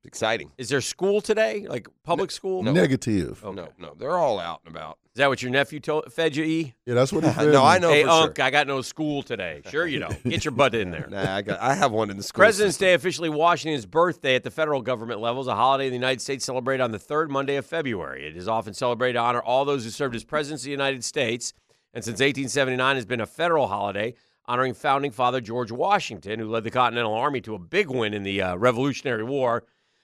Exciting. 0.06 0.52
Is 0.58 0.68
there 0.68 0.82
school 0.82 1.22
today? 1.22 1.66
Like 1.68 1.88
public 2.04 2.30
school? 2.30 2.62
Negative. 2.62 3.42
Okay. 3.44 3.56
No, 3.56 3.70
no, 3.80 3.94
they're 3.98 4.18
all 4.18 4.38
out 4.38 4.60
and 4.66 4.76
about. 4.76 4.98
Is 5.14 5.20
that 5.20 5.30
what 5.30 5.42
your 5.42 5.52
nephew 5.52 5.80
told, 5.80 6.12
fed 6.12 6.36
you? 6.36 6.44
E? 6.44 6.74
Yeah, 6.86 6.96
that's 6.96 7.14
what 7.14 7.24
he 7.24 7.30
fed 7.34 7.46
no, 7.54 7.62
me. 7.62 7.68
I 7.68 7.80
know 7.80 7.90
hey, 7.90 8.04
for 8.04 8.10
Unc, 8.10 8.36
sure. 8.36 8.46
I 8.46 8.50
got 8.50 8.68
no 8.68 8.82
school 8.82 9.24
today. 9.24 9.62
Sure, 9.70 9.88
you 9.88 10.00
don't. 10.00 10.24
Get 10.24 10.44
your 10.44 10.52
butt 10.52 10.76
in 10.76 10.92
there. 10.92 11.08
Nah, 11.14 11.36
I 11.36 11.42
got. 11.42 11.62
I 11.62 11.76
have 11.76 11.92
one 11.92 12.10
in 12.10 12.18
the 12.18 12.24
school. 12.24 12.40
President's 12.40 12.76
system. 12.76 12.88
Day, 12.88 12.94
officially 12.96 13.30
Washington's 13.30 13.86
birthday 13.86 14.36
at 14.36 14.44
the 14.44 14.50
federal 14.50 14.82
government 14.82 15.22
level, 15.22 15.42
is 15.42 15.48
a 15.48 15.56
holiday 15.56 15.86
in 15.86 15.92
the 15.92 15.98
United 15.98 16.22
States 16.22 16.44
celebrated 16.44 16.82
on 16.82 16.92
the 16.92 17.00
third 17.00 17.30
Monday 17.30 17.56
of 17.58 17.66
February. 17.66 18.26
It 18.26 18.36
is 18.36 18.48
often 18.48 18.74
celebrated 18.74 19.14
to 19.14 19.20
honor 19.20 19.42
all 19.42 19.64
those 19.64 19.84
who 19.84 19.90
served 19.90 20.16
as 20.16 20.24
presidents 20.24 20.64
of 20.64 20.66
the 20.66 20.72
United 20.72 21.04
States, 21.04 21.54
and 21.94 22.04
since 22.04 22.16
1879 22.16 22.96
has 22.96 23.06
been 23.06 23.22
a 23.22 23.26
federal 23.26 23.68
holiday 23.68 24.16
honoring 24.46 24.74
founding 24.74 25.12
father 25.12 25.40
George 25.40 25.72
Washington, 25.72 26.40
who 26.40 26.50
led 26.50 26.64
the 26.64 26.72
Continental 26.72 27.14
Army 27.14 27.40
to 27.42 27.56
a 27.56 27.60
big 27.60 27.90
win 27.90 28.14
in 28.14 28.24
the 28.24 28.42
uh, 28.42 28.56
Revolutionary 28.56 29.24
War, 29.24 29.64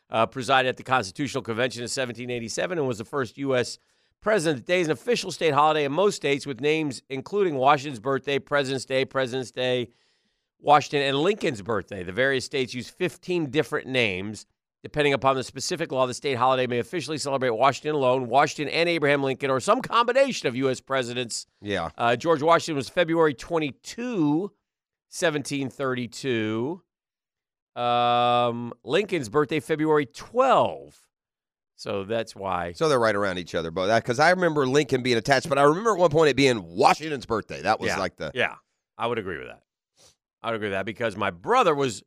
uh, 0.10 0.26
presided 0.26 0.70
at 0.70 0.78
the 0.78 0.84
Constitutional 0.84 1.43
Convention 1.43 1.82
in 1.82 1.86
1787, 1.86 2.78
and 2.78 2.88
was 2.88 2.97
the 2.97 3.05
first 3.05 3.38
U.S. 3.38 3.78
president. 4.22 4.66
The 4.66 4.74
day 4.74 4.82
is 4.82 4.88
an 4.88 4.91
official 4.91 5.32
state 5.32 5.53
holiday 5.53 5.86
in 5.86 5.91
most 5.91 6.16
states, 6.16 6.45
with 6.45 6.62
names 6.62 7.01
including 7.10 7.55
Washington's 7.55 7.99
birthday, 7.99 8.39
President's 8.39 8.86
Day, 8.86 9.05
President's 9.05 9.51
Day, 9.51 9.89
Washington, 10.60 11.07
and 11.07 11.18
Lincoln's 11.18 11.62
birthday. 11.62 12.03
The 12.03 12.12
various 12.12 12.45
states 12.45 12.74
use 12.74 12.89
15 12.89 13.49
different 13.49 13.88
names. 13.88 14.45
Depending 14.82 15.12
upon 15.12 15.36
the 15.36 15.43
specific 15.43 15.91
law, 15.91 16.05
the 16.07 16.14
state 16.14 16.36
holiday 16.36 16.66
may 16.66 16.80
officially 16.80 17.18
celebrate 17.18 17.49
Washington 17.49 17.95
alone, 17.95 18.30
Washington 18.30 18.74
and 18.74 18.88
Abraham 18.88 19.22
Lincoln, 19.22 19.49
or 19.49 19.60
some 19.60 19.82
combination 19.82 20.47
of 20.47 20.55
U.S. 20.55 20.80
presidents. 20.80 21.47
Yeah. 21.62 21.89
Uh, 21.97 22.16
George 22.16 22.41
Washington 22.41 22.78
was 22.78 22.88
February 22.88 23.34
22, 23.34 24.53
1732. 25.12 26.82
Um, 27.80 28.73
Lincoln's 28.84 29.30
birthday, 29.30 29.59
February 29.59 30.05
12. 30.05 30.99
So 31.75 32.03
that's 32.03 32.36
why. 32.36 32.73
So 32.73 32.89
they're 32.89 32.99
right 32.99 33.15
around 33.15 33.38
each 33.38 33.55
other, 33.55 33.71
but 33.71 33.88
that 33.88 34.03
because 34.03 34.19
I 34.19 34.32
remember 34.32 34.67
Lincoln 34.67 35.01
being 35.01 35.17
attached, 35.17 35.47
but 35.47 35.57
I 35.57 35.63
remember 35.63 35.91
at 35.91 35.97
one 35.97 36.09
point 36.09 36.30
it 36.30 36.36
being 36.36 36.61
Washington's 36.61 37.25
birthday. 37.25 37.61
That 37.61 37.80
was 37.80 37.88
yeah, 37.88 37.97
like 37.97 38.17
the 38.17 38.32
yeah. 38.36 38.55
I 38.97 39.07
would 39.07 39.17
agree 39.17 39.38
with 39.38 39.47
that. 39.47 39.61
I 40.43 40.47
would 40.47 40.55
agree 40.57 40.67
with 40.67 40.73
that 40.73 40.86
because 40.86 41.15
my 41.15 41.32
brother 41.32 41.73
was 41.73 42.03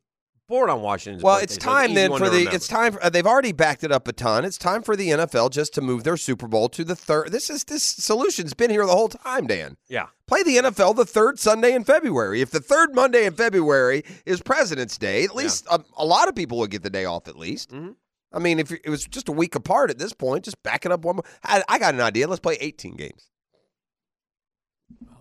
born 0.47 0.69
on 0.69 0.81
Washington's 0.81 1.23
Well, 1.23 1.35
birthday, 1.39 1.43
it's 1.43 1.55
so 1.55 1.59
time 1.71 1.85
easy 1.91 1.93
then 1.95 2.11
for 2.11 2.29
the. 2.29 2.37
remember. 2.37 2.55
It's 2.55 2.67
time. 2.67 2.93
For, 2.93 3.03
uh, 3.03 3.09
they've 3.09 3.25
already 3.25 3.51
backed 3.51 3.83
it 3.83 3.91
up 3.91 4.07
a 4.07 4.13
ton. 4.13 4.45
It's 4.45 4.57
time 4.57 4.83
for 4.83 4.95
the 4.95 5.09
NFL 5.09 5.51
just 5.51 5.73
to 5.75 5.81
move 5.81 6.03
their 6.03 6.17
Super 6.17 6.47
Bowl 6.47 6.69
to 6.69 6.83
the 6.83 6.95
third. 6.95 7.31
This 7.31 7.49
is 7.49 7.63
this 7.63 7.83
solution's 7.83 8.53
been 8.53 8.69
here 8.69 8.85
the 8.85 8.91
whole 8.91 9.09
time, 9.09 9.47
Dan. 9.47 9.77
Yeah. 9.87 10.07
Play 10.27 10.43
the 10.43 10.57
NFL 10.57 10.95
the 10.95 11.05
third 11.05 11.39
Sunday 11.39 11.73
in 11.73 11.83
February. 11.83 12.41
If 12.41 12.51
the 12.51 12.59
third 12.59 12.93
Monday 12.95 13.25
in 13.25 13.33
February 13.33 14.03
is 14.25 14.41
President's 14.41 14.97
Day, 14.97 15.23
at 15.23 15.35
least 15.35 15.65
a, 15.69 15.83
a 15.97 16.05
lot 16.05 16.27
of 16.27 16.35
people 16.35 16.57
would 16.59 16.71
get 16.71 16.83
the 16.83 16.89
day 16.89 17.05
off. 17.05 17.27
At 17.27 17.37
least. 17.37 17.71
Mhm. 17.71 17.95
I 18.31 18.39
mean, 18.39 18.57
if 18.59 18.71
it 18.71 18.89
was 18.89 19.05
just 19.05 19.29
a 19.29 19.31
week 19.31 19.53
apart 19.53 19.91
at 19.91 19.99
this 19.99 20.11
point, 20.13 20.45
just 20.45 20.61
back 20.63 20.85
it 20.87 20.91
up 20.91 21.05
one 21.05 21.17
more. 21.17 21.23
I, 21.43 21.63
I 21.69 21.77
got 21.77 21.93
an 21.93 22.01
idea. 22.01 22.27
Let's 22.27 22.39
play 22.39 22.57
18 22.59 22.95
games. 22.95 23.29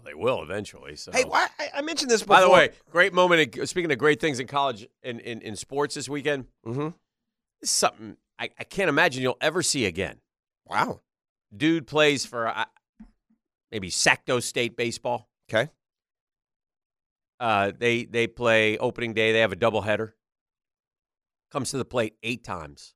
Well, 0.03 0.11
they 0.11 0.15
will 0.15 0.43
eventually. 0.43 0.97
So. 0.97 1.13
Hey, 1.13 1.25
why, 1.25 1.47
I, 1.59 1.69
I 1.77 1.83
mentioned 1.83 2.11
this 2.11 2.23
before. 2.23 2.37
By 2.37 2.41
the 2.43 2.51
way, 2.51 2.71
great 2.91 3.13
moment. 3.13 3.57
In, 3.57 3.67
speaking 3.67 3.91
of 3.93 3.99
great 3.99 4.21
things 4.21 4.41
in 4.41 4.47
college 4.47 4.87
in, 5.03 5.21
in, 5.21 5.41
in 5.43 5.57
sports 5.57 5.95
this 5.95 6.09
weekend, 6.09 6.47
hmm 6.65 6.89
this 7.61 7.71
is 7.71 7.77
something 7.77 8.17
I, 8.39 8.51
I 8.59 8.65
can't 8.65 8.89
imagine 8.89 9.23
you'll 9.23 9.37
ever 9.41 9.63
see 9.63 9.87
again. 9.87 10.17
wow. 10.67 11.01
Dude 11.57 11.87
plays 11.87 12.25
for 12.27 12.49
uh, 12.49 12.65
maybe 13.71 13.91
Sacto 13.91 14.43
State 14.43 14.77
baseball. 14.77 15.29
Okay. 15.49 15.71
Uh, 17.39 17.73
they 17.79 18.05
they 18.05 18.27
play 18.27 18.79
opening 18.79 19.13
day. 19.15 19.33
They 19.33 19.41
have 19.41 19.53
a 19.53 19.57
doubleheader. 19.57 20.13
Comes 21.53 21.71
to 21.73 21.79
the 21.79 21.85
plate 21.85 22.17
eight 22.23 22.43
times. 22.43 22.95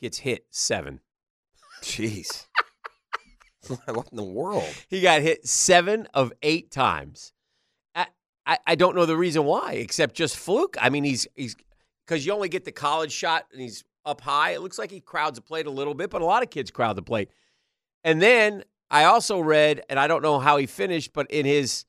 Gets 0.00 0.18
hit 0.18 0.46
seven. 0.50 1.00
Jeez. 1.82 2.47
what 3.86 4.08
in 4.10 4.16
the 4.16 4.24
world? 4.24 4.68
He 4.88 5.00
got 5.00 5.22
hit 5.22 5.46
seven 5.46 6.06
of 6.14 6.32
eight 6.42 6.70
times. 6.70 7.32
I, 7.94 8.06
I, 8.46 8.58
I 8.66 8.74
don't 8.74 8.94
know 8.94 9.06
the 9.06 9.16
reason 9.16 9.44
why, 9.44 9.72
except 9.72 10.14
just 10.14 10.36
fluke. 10.36 10.76
I 10.80 10.90
mean, 10.90 11.04
he's 11.04 11.26
he's 11.34 11.56
because 12.06 12.24
you 12.24 12.32
only 12.32 12.48
get 12.48 12.64
the 12.64 12.72
college 12.72 13.12
shot 13.12 13.46
and 13.52 13.60
he's 13.60 13.84
up 14.04 14.20
high. 14.20 14.52
It 14.52 14.62
looks 14.62 14.78
like 14.78 14.90
he 14.90 15.00
crowds 15.00 15.36
the 15.36 15.42
plate 15.42 15.66
a 15.66 15.70
little 15.70 15.94
bit, 15.94 16.10
but 16.10 16.22
a 16.22 16.24
lot 16.24 16.42
of 16.42 16.50
kids 16.50 16.70
crowd 16.70 16.96
the 16.96 17.02
plate. 17.02 17.30
And 18.04 18.22
then 18.22 18.64
I 18.90 19.04
also 19.04 19.38
read, 19.38 19.82
and 19.88 19.98
I 19.98 20.06
don't 20.06 20.22
know 20.22 20.38
how 20.38 20.56
he 20.56 20.66
finished, 20.66 21.12
but 21.12 21.30
in 21.30 21.44
his 21.44 21.84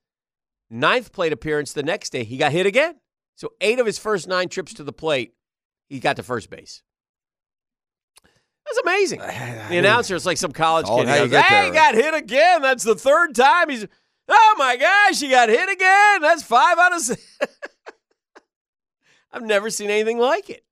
ninth 0.70 1.14
plate 1.14 1.32
appearance 1.32 1.74
the 1.74 1.84
next 1.84 2.10
day, 2.12 2.24
he 2.24 2.38
got 2.38 2.52
hit 2.52 2.66
again. 2.66 2.96
So 3.36 3.54
eight 3.62 3.80
of 3.80 3.86
his 3.86 3.98
first 3.98 4.28
nine 4.28 4.50
trips 4.50 4.74
to 4.76 4.84
the 4.84 4.92
plate, 4.92 5.34
he 5.88 6.00
got 6.00 6.18
to 6.18 6.24
first 6.24 6.50
base. 6.50 6.84
That's 8.70 8.80
amazing. 8.84 9.20
The 9.20 9.78
announcer 9.78 10.16
is 10.16 10.26
like 10.26 10.38
some 10.38 10.52
college 10.52 10.86
kid. 10.86 11.08
He 11.08 11.28
goes, 11.28 11.44
hey, 11.44 11.66
he 11.66 11.72
got 11.72 11.96
hit 11.96 12.14
again. 12.14 12.62
That's 12.62 12.84
the 12.84 12.96
third 12.96 13.34
time. 13.34 13.70
He's, 13.70 13.86
oh 14.28 14.56
my 14.58 14.78
gosh, 14.78 15.20
he 15.20 15.30
got 15.30 15.50
hit 15.50 15.70
again. 15.70 16.22
That's 16.22 16.44
five 16.44 16.78
out 16.78 16.96
of 16.96 17.02
six. 17.02 17.40
I've 19.32 19.44
never 19.44 19.70
seen 19.70 19.90
anything 19.90 20.20
like 20.20 20.50
it. 20.50 20.64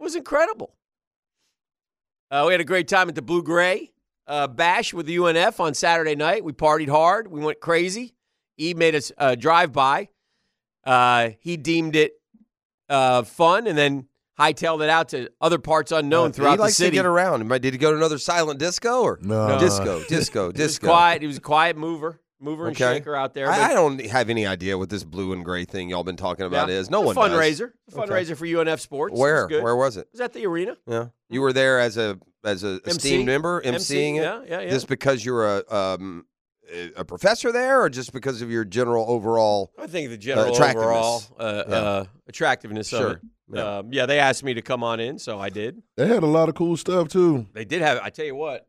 It 0.00 0.02
was 0.02 0.16
incredible. 0.16 0.74
Uh, 2.30 2.44
we 2.46 2.52
had 2.52 2.60
a 2.62 2.64
great 2.64 2.88
time 2.88 3.08
at 3.08 3.14
the 3.14 3.22
Blue 3.22 3.42
Gray 3.42 3.92
uh, 4.26 4.46
Bash 4.46 4.94
with 4.94 5.06
the 5.06 5.16
UNF 5.16 5.60
on 5.60 5.74
Saturday 5.74 6.14
night. 6.14 6.42
We 6.44 6.52
partied 6.52 6.88
hard. 6.88 7.28
We 7.28 7.40
went 7.40 7.60
crazy. 7.60 8.14
Eve 8.56 8.78
made 8.78 8.94
us 8.94 9.12
uh, 9.18 9.34
drive 9.34 9.72
by. 9.72 10.08
Uh, 10.84 11.30
he 11.40 11.56
deemed 11.58 11.96
it 11.96 12.12
uh, 12.88 13.22
fun 13.22 13.66
and 13.66 13.76
then 13.76 14.06
hightailed 14.38 14.82
it 14.82 14.88
out 14.90 15.10
to 15.10 15.28
other 15.40 15.58
parts 15.58 15.92
unknown 15.92 16.30
Uh, 16.30 16.32
throughout 16.32 16.50
he 16.52 16.56
the 16.56 16.62
likes 16.62 16.76
city. 16.76 16.90
to 16.90 16.94
get 16.96 17.06
around. 17.06 17.46
Did 17.48 17.64
he 17.74 17.78
go 17.78 17.90
to 17.90 17.96
another 17.96 18.18
silent 18.18 18.58
disco 18.58 19.02
or 19.02 19.18
No. 19.22 19.58
disco, 19.58 20.02
disco, 20.08 20.46
He 20.48 20.52
disco? 20.54 20.86
quiet. 20.88 21.20
He 21.22 21.26
was 21.26 21.36
a 21.36 21.40
quiet 21.40 21.76
mover, 21.76 22.20
mover 22.40 22.66
and 22.68 22.76
Okay. 22.76 22.98
shaker 22.98 23.14
out 23.14 23.34
there. 23.34 23.50
I, 23.50 23.70
I 23.70 23.74
don't 23.74 24.04
have 24.06 24.30
any 24.30 24.46
idea 24.46 24.78
what 24.78 24.88
this 24.90 25.04
blue 25.04 25.32
and 25.32 25.44
gray 25.44 25.64
thing 25.64 25.90
y'all 25.90 26.02
been 26.04 26.16
talking 26.16 26.46
about 26.46 26.68
Yeah. 26.68 26.76
is. 26.76 26.90
No 26.90 27.02
a 27.02 27.06
one 27.06 27.14
does. 27.14 27.28
fundraiser. 27.30 27.72
Okay. 27.94 28.00
fundraiser 28.12 28.36
for 28.36 28.46
UNF 28.46 28.80
sports. 28.80 29.18
Where? 29.18 29.46
good. 29.46 29.62
Where 29.62 29.76
was 29.76 29.96
it? 29.96 30.00
It 30.02 30.08
was 30.12 30.20
at 30.22 30.32
the 30.32 30.46
arena. 30.46 30.76
Yeah, 30.86 31.06
you 31.28 31.40
were 31.42 31.52
there 31.52 31.78
as 31.78 31.96
a 31.98 32.18
as 32.44 32.64
a 32.64 32.80
esteemed 32.86 33.26
member, 33.26 33.60
emceeing 33.62 34.16
it. 34.16 34.22
Yeah, 34.22 34.40
yeah, 34.48 34.60
yeah. 34.62 34.70
Just 34.70 34.88
because 34.88 35.24
you're 35.24 35.46
a 35.58 35.62
um, 35.74 36.24
a 36.96 37.04
professor 37.04 37.52
there, 37.52 37.82
or 37.82 37.90
just 37.90 38.12
because 38.14 38.40
of 38.40 38.50
your 38.50 38.64
general 38.64 39.04
overall? 39.08 39.72
I 39.78 39.86
think 39.86 40.08
the 40.08 40.16
general 40.16 40.52
attractiveness. 40.54 40.84
overall 40.86 41.22
uh, 41.38 41.64
Yeah. 41.68 41.74
uh, 41.76 42.04
attractiveness 42.28 42.88
Sure. 42.88 43.20
Of 43.52 43.58
it. 43.58 43.60
Yeah. 43.62 43.78
Um, 43.78 43.88
yeah, 43.92 44.06
they 44.06 44.18
asked 44.18 44.42
me 44.44 44.54
to 44.54 44.62
come 44.62 44.82
on 44.84 45.00
in, 45.00 45.18
so 45.18 45.38
I 45.38 45.48
did. 45.50 45.82
They 45.96 46.06
had 46.06 46.22
a 46.22 46.26
lot 46.26 46.48
of 46.48 46.54
cool 46.54 46.76
stuff 46.76 47.08
too. 47.08 47.46
They 47.52 47.64
did 47.64 47.82
have. 47.82 48.00
I 48.02 48.10
tell 48.10 48.24
you 48.24 48.34
what, 48.34 48.66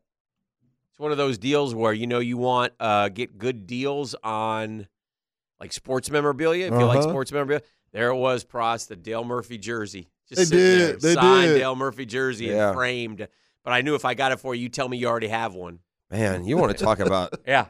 it's 0.90 0.98
one 0.98 1.10
of 1.12 1.18
those 1.18 1.38
deals 1.38 1.74
where 1.74 1.92
you 1.92 2.06
know 2.06 2.18
you 2.20 2.36
want 2.36 2.72
uh, 2.80 3.08
get 3.08 3.38
good 3.38 3.66
deals 3.66 4.14
on 4.22 4.86
like 5.60 5.72
sports 5.72 6.10
memorabilia. 6.10 6.66
If 6.66 6.72
you 6.72 6.84
like 6.84 6.98
Uh-huh. 6.98 7.08
sports 7.08 7.32
memorabilia, 7.32 7.62
there 7.92 8.08
it 8.10 8.16
was, 8.16 8.44
Pross, 8.44 8.86
the 8.86 8.96
Dale 8.96 9.24
Murphy 9.24 9.58
jersey. 9.58 10.08
Just 10.28 10.38
They 10.38 10.44
sitting 10.46 10.78
there, 10.78 10.92
did. 10.92 11.00
They 11.00 11.14
signed 11.14 11.48
did. 11.52 11.58
Dale 11.58 11.76
Murphy 11.76 12.06
jersey 12.06 12.46
Yeah. 12.46 12.68
and 12.68 12.76
framed. 12.76 13.28
But 13.62 13.72
I 13.72 13.80
knew 13.82 13.94
if 13.94 14.04
I 14.04 14.14
got 14.14 14.32
it 14.32 14.40
for 14.40 14.54
you, 14.54 14.62
you 14.62 14.68
tell 14.68 14.88
me 14.88 14.96
you 14.98 15.06
already 15.06 15.28
have 15.28 15.54
one. 15.54 15.78
Man, 16.10 16.44
you 16.44 16.56
want 16.56 16.76
to 16.76 16.84
talk 16.84 16.98
about? 17.00 17.34
Yeah, 17.46 17.66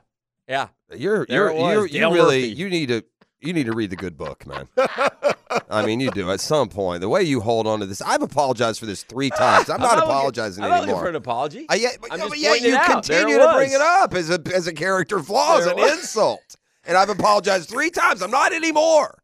yeah. 0.49 0.69
You're 0.95 1.25
There 1.27 1.37
you're 1.37 1.51
it 1.51 1.57
was, 1.57 1.75
you're 1.75 1.87
you 2.11 2.15
really 2.15 2.41
Murphy. 2.43 2.55
you 2.55 2.69
need 2.69 2.89
to 2.89 3.05
you 3.41 3.53
need 3.53 3.67
to 3.67 3.73
read 3.73 3.91
the 3.91 3.97
good 3.97 4.17
book, 4.17 4.47
man. 4.47 4.69
I 5.71 5.85
mean, 5.85 6.01
you 6.01 6.11
do 6.11 6.31
at 6.31 6.41
some 6.41 6.69
point. 6.69 7.01
The 7.01 7.09
way 7.09 7.23
you 7.23 7.41
hold 7.41 7.67
on 7.67 7.81
to 7.81 7.87
this, 7.87 8.01
I've 8.03 8.23
apologized 8.23 8.81
for 8.81 8.87
this 8.87 9.03
three 9.03 9.31
times. 9.31 9.69
I'm 9.71 9.81
not 9.81 9.97
looking- 9.97 10.11
apologizing 10.11 10.65
I'm 10.65 10.71
not 10.71 10.77
looking 10.81 10.91
anymore. 10.91 11.03
for 11.05 11.09
an 11.11 11.17
apology. 11.17 11.67
Uh, 11.69 11.75
yet, 11.75 11.99
but, 12.01 12.13
I'm 12.13 12.19
yeah, 12.21 12.29
but 12.29 12.39
yet 12.39 12.61
you 12.63 12.79
continue 12.95 13.39
to 13.39 13.53
bring 13.55 13.73
it 13.73 13.81
up 13.81 14.15
as 14.15 14.31
a 14.31 14.41
as 14.55 14.67
a 14.67 14.73
character 14.73 15.21
flaw, 15.21 15.59
as 15.59 15.67
an 15.67 15.79
insult. 15.79 16.57
And 16.87 16.97
I've 16.97 17.09
apologized 17.09 17.69
three 17.71 17.91
times. 17.91 18.21
I'm 18.23 18.31
not 18.31 18.53
anymore. 18.53 19.21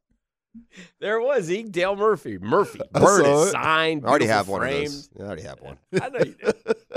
There 0.99 1.21
was 1.21 1.45
Zeke 1.45 1.71
Dale 1.71 1.95
Murphy. 1.95 2.37
Murphy. 2.39 2.81
Bird 2.93 3.25
is 3.25 3.51
signed. 3.53 4.05
I 4.05 4.09
already 4.09 4.27
have 4.27 4.49
one 4.49 4.61
framed. 4.63 4.87
of 4.87 4.93
those. 4.93 5.09
I 5.21 5.23
already 5.25 5.43
have 5.43 5.61
one. 5.61 5.79
I 6.03 6.09
know 6.09 6.19
you 6.19 6.35
do. 6.35 6.53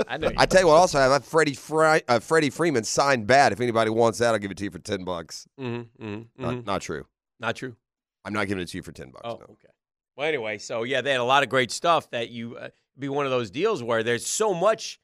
I 0.08 0.16
know 0.16 0.28
you 0.30 0.34
I 0.38 0.46
tell 0.46 0.60
you 0.62 0.66
what, 0.66 0.74
also 0.74 0.98
I 0.98 1.04
have 1.04 1.24
Freddie 1.24 1.54
Fry, 1.54 2.02
uh, 2.08 2.18
Freddie 2.18 2.50
Freeman 2.50 2.82
signed 2.82 3.26
bad. 3.28 3.52
If 3.52 3.60
anybody 3.60 3.90
wants 3.90 4.18
that, 4.18 4.32
I'll 4.34 4.38
give 4.40 4.50
it 4.50 4.56
to 4.58 4.64
you 4.64 4.70
for 4.70 4.80
ten 4.80 5.04
bucks. 5.04 5.46
Mhm, 5.60 5.86
mhm, 6.02 6.26
Not, 6.36 6.54
mhm. 6.54 6.66
not 6.66 6.80
true. 6.82 7.06
Not 7.38 7.54
true. 7.56 7.76
I'm 8.24 8.32
not 8.32 8.46
giving 8.48 8.62
it 8.62 8.66
to 8.68 8.76
you 8.78 8.82
for 8.82 8.92
ten 8.92 9.10
bucks. 9.10 9.22
Oh, 9.24 9.36
no. 9.36 9.44
okay. 9.44 9.68
Well, 10.16 10.26
anyway, 10.28 10.58
so 10.58 10.82
yeah, 10.84 11.00
they 11.00 11.10
had 11.10 11.20
a 11.20 11.24
lot 11.24 11.42
of 11.42 11.48
great 11.48 11.70
stuff 11.70 12.10
that 12.10 12.30
you 12.30 12.56
uh, 12.56 12.68
be 12.98 13.08
one 13.08 13.24
of 13.26 13.30
those 13.32 13.50
deals 13.50 13.82
where 13.82 14.02
there's 14.02 14.24
so 14.26 14.54
much 14.54 15.00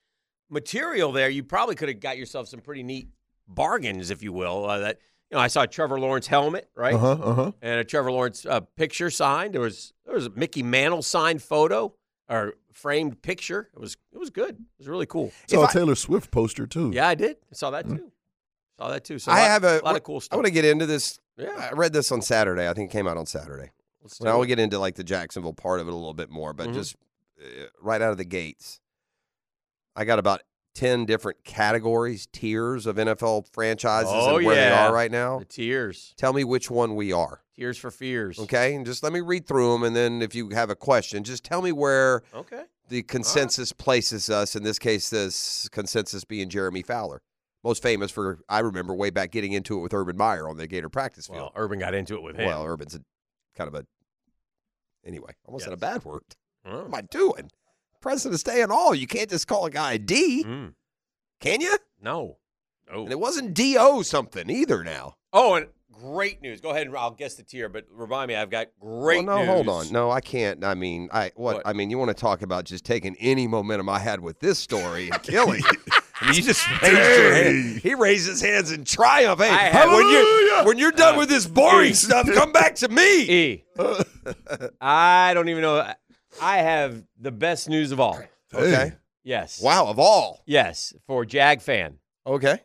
material 0.48 1.12
there, 1.12 1.28
you 1.28 1.42
probably 1.42 1.74
could 1.74 1.88
have 1.88 2.00
got 2.00 2.16
yourself 2.18 2.48
some 2.48 2.60
pretty 2.60 2.82
neat 2.82 3.08
bargains, 3.48 4.10
if 4.10 4.22
you 4.22 4.32
will. 4.32 4.64
Uh, 4.68 4.78
that 4.80 4.98
you 5.30 5.36
know, 5.36 5.40
I 5.40 5.46
saw 5.48 5.62
a 5.62 5.66
Trevor 5.66 5.98
Lawrence 6.00 6.26
helmet, 6.26 6.68
right, 6.74 6.94
Uh 6.94 6.98
huh. 6.98 7.12
Uh 7.12 7.34
huh. 7.34 7.52
and 7.62 7.80
a 7.80 7.84
Trevor 7.84 8.10
Lawrence 8.12 8.44
uh, 8.46 8.60
picture 8.76 9.10
signed. 9.10 9.54
There 9.54 9.60
was 9.60 9.92
there 10.04 10.14
was 10.14 10.26
a 10.26 10.30
Mickey 10.30 10.62
Mantle 10.62 11.02
signed 11.02 11.42
photo 11.42 11.94
or 12.28 12.54
framed 12.72 13.22
picture. 13.22 13.68
It 13.74 13.80
was 13.80 13.96
it 14.12 14.18
was 14.18 14.30
good. 14.30 14.50
It 14.56 14.78
was 14.78 14.88
really 14.88 15.06
cool. 15.06 15.32
Saw 15.48 15.62
a 15.62 15.66
I- 15.66 15.72
Taylor 15.72 15.94
Swift 15.94 16.30
poster 16.30 16.66
too. 16.66 16.90
Yeah, 16.94 17.08
I 17.08 17.14
did. 17.14 17.36
I 17.50 17.54
saw 17.54 17.70
that 17.70 17.88
too. 17.88 18.10
Saw 18.78 18.88
that 18.88 19.04
too. 19.04 19.18
So 19.18 19.30
I 19.30 19.40
lot- 19.40 19.48
have 19.48 19.64
a, 19.64 19.80
lot 19.84 19.96
of 19.96 20.02
cool 20.02 20.20
stuff. 20.20 20.32
I 20.34 20.36
want 20.36 20.46
to 20.46 20.52
get 20.52 20.64
into 20.64 20.86
this. 20.86 21.18
Yeah. 21.40 21.68
I 21.70 21.74
read 21.74 21.92
this 21.92 22.10
on 22.12 22.22
Saturday. 22.22 22.68
I 22.68 22.74
think 22.74 22.90
it 22.90 22.92
came 22.92 23.06
out 23.08 23.16
on 23.16 23.26
Saturday. 23.26 23.70
Let's 24.02 24.20
Now 24.20 24.38
we'll 24.38 24.46
get 24.48 24.58
into 24.58 24.78
like 24.78 24.94
the 24.94 25.04
Jacksonville 25.04 25.52
part 25.52 25.80
of 25.80 25.86
it 25.88 25.92
a 25.92 25.96
little 25.96 26.14
bit 26.14 26.30
more, 26.30 26.52
but 26.52 26.68
Mhm. 26.68 26.74
just 26.74 26.96
uh, 27.40 27.66
right 27.80 28.00
out 28.02 28.10
of 28.12 28.18
the 28.18 28.24
gates, 28.24 28.80
I 29.96 30.04
got 30.04 30.18
about 30.18 30.42
ten 30.74 31.04
different 31.04 31.42
categories, 31.44 32.26
tiers 32.32 32.86
of 32.86 32.96
NFL 32.96 33.42
franchises 33.52 34.12
Oh, 34.14 34.36
and 34.36 34.46
where 34.46 34.54
they 34.54 34.70
are 34.70 34.92
right 34.92 35.10
now. 35.10 35.40
the 35.40 35.44
tears, 35.44 36.14
Tell 36.16 36.32
me 36.32 36.44
which 36.44 36.70
one 36.70 36.94
we 36.94 37.12
are, 37.12 37.42
tears 37.56 37.76
for 37.76 37.90
fears. 37.90 38.38
okay? 38.38 38.74
And 38.74 38.86
just 38.86 39.02
let 39.02 39.12
me 39.12 39.20
read 39.20 39.46
through 39.46 39.72
them, 39.72 39.82
and 39.82 39.94
then 39.96 40.22
if 40.22 40.34
you 40.34 40.50
have 40.50 40.70
a 40.70 40.76
question, 40.76 41.24
just 41.24 41.44
tell 41.44 41.60
me 41.60 41.72
where 41.72 42.22
Okay. 42.32 42.64
the 42.88 43.02
consensus 43.02 43.72
places 43.72 44.30
us. 44.30 44.54
In 44.54 44.62
this 44.62 44.78
case, 44.78 45.10
this 45.10 45.68
consensus 45.70 46.24
being 46.24 46.48
Jeremy 46.48 46.82
Fowler, 46.82 47.20
most 47.64 47.82
famous 47.82 48.10
for 48.10 48.40
I 48.48 48.60
remember 48.60 48.94
way 48.94 49.10
back 49.10 49.30
getting 49.30 49.52
into 49.52 49.78
it 49.78 49.82
with 49.82 49.92
Urban 49.94 50.16
Meyer 50.16 50.48
on 50.48 50.56
the 50.56 50.66
Gator 50.66 50.88
practice 50.88 51.26
field. 51.26 51.38
Well, 51.38 51.52
Urban 51.56 51.78
got 51.78 51.94
into 51.94 52.14
it 52.14 52.22
with 52.22 52.36
him. 52.36 52.46
Well, 52.46 52.64
Urban's 52.64 52.94
a, 52.94 53.00
kind 53.56 53.68
of 53.68 53.74
a 53.74 53.84
anyway. 55.04 55.32
Almost 55.44 55.64
said 55.64 55.72
a 55.74 55.76
bad 55.76 56.04
word. 56.04 56.22
Oh. 56.64 56.76
What 56.76 56.84
am 56.86 56.94
I 56.94 57.00
doing? 57.02 57.50
President's 58.00 58.42
Day 58.42 58.62
and 58.62 58.72
all. 58.72 58.94
You 58.94 59.06
can't 59.06 59.28
just 59.28 59.46
call 59.46 59.66
a 59.66 59.70
guy 59.70 59.94
a 59.94 59.98
D, 59.98 60.44
Mm. 60.44 60.74
can 61.40 61.60
you? 61.60 61.76
No. 62.02 62.38
No. 62.90 63.02
And 63.04 63.12
it 63.12 63.20
wasn't 63.20 63.54
Do 63.54 64.02
something 64.02 64.48
either. 64.50 64.82
Now. 64.82 65.14
Oh, 65.32 65.54
and 65.54 65.66
great 65.92 66.40
news. 66.40 66.60
Go 66.60 66.70
ahead 66.70 66.86
and 66.86 66.96
I'll 66.96 67.10
guess 67.10 67.34
the 67.34 67.42
tier, 67.42 67.68
but 67.68 67.84
remind 67.90 68.28
me, 68.28 68.34
I've 68.36 68.50
got 68.50 68.68
great 68.80 69.24
Well, 69.24 69.36
no, 69.36 69.38
news. 69.44 69.48
hold 69.48 69.68
on. 69.68 69.92
No, 69.92 70.10
I 70.10 70.20
can't. 70.22 70.64
I 70.64 70.74
mean, 70.74 71.08
I 71.12 71.30
what, 71.36 71.56
What? 71.56 71.66
I 71.66 71.72
mean, 71.74 71.90
you 71.90 71.98
want 71.98 72.08
to 72.08 72.14
talk 72.14 72.40
about 72.42 72.64
just 72.64 72.84
taking 72.84 73.16
any 73.20 73.46
momentum 73.46 73.88
I 73.90 73.98
had 73.98 74.20
with 74.20 74.40
this 74.40 74.58
story 74.58 75.10
and 75.10 75.22
killing. 75.22 75.62
I 76.20 76.26
mean, 76.26 76.34
you 76.34 76.42
just 76.42 76.68
raised 76.82 76.92
your 76.94 77.34
hand. 77.34 77.78
He 77.80 77.94
raised 77.94 78.28
his 78.28 78.40
hands 78.42 78.72
in 78.72 78.84
triumph. 78.84 79.40
Hey, 79.40 79.48
I 79.50 79.86
when 79.86 80.06
you 80.06 80.16
Hallelujah! 80.16 80.66
when 80.66 80.78
you're 80.78 80.92
done 80.92 81.14
Uh, 81.14 81.18
with 81.18 81.28
this 81.30 81.46
boring 81.46 81.90
E. 81.90 81.94
stuff, 81.94 82.26
come 82.34 82.52
back 82.52 82.74
to 82.76 82.88
me. 82.88 83.22
E. 83.30 83.64
I 84.80 85.32
don't 85.34 85.48
even 85.48 85.62
know. 85.62 85.90
I 86.40 86.58
have 86.58 87.02
the 87.18 87.30
best 87.32 87.68
news 87.68 87.92
of 87.92 88.00
all. 88.00 88.20
Okay. 88.54 88.92
Yes. 89.22 89.60
Wow, 89.62 89.86
of 89.86 89.98
all. 89.98 90.42
Yes, 90.46 90.92
for 91.06 91.24
Jag 91.24 91.60
fan. 91.62 91.98
Okay. 92.26 92.60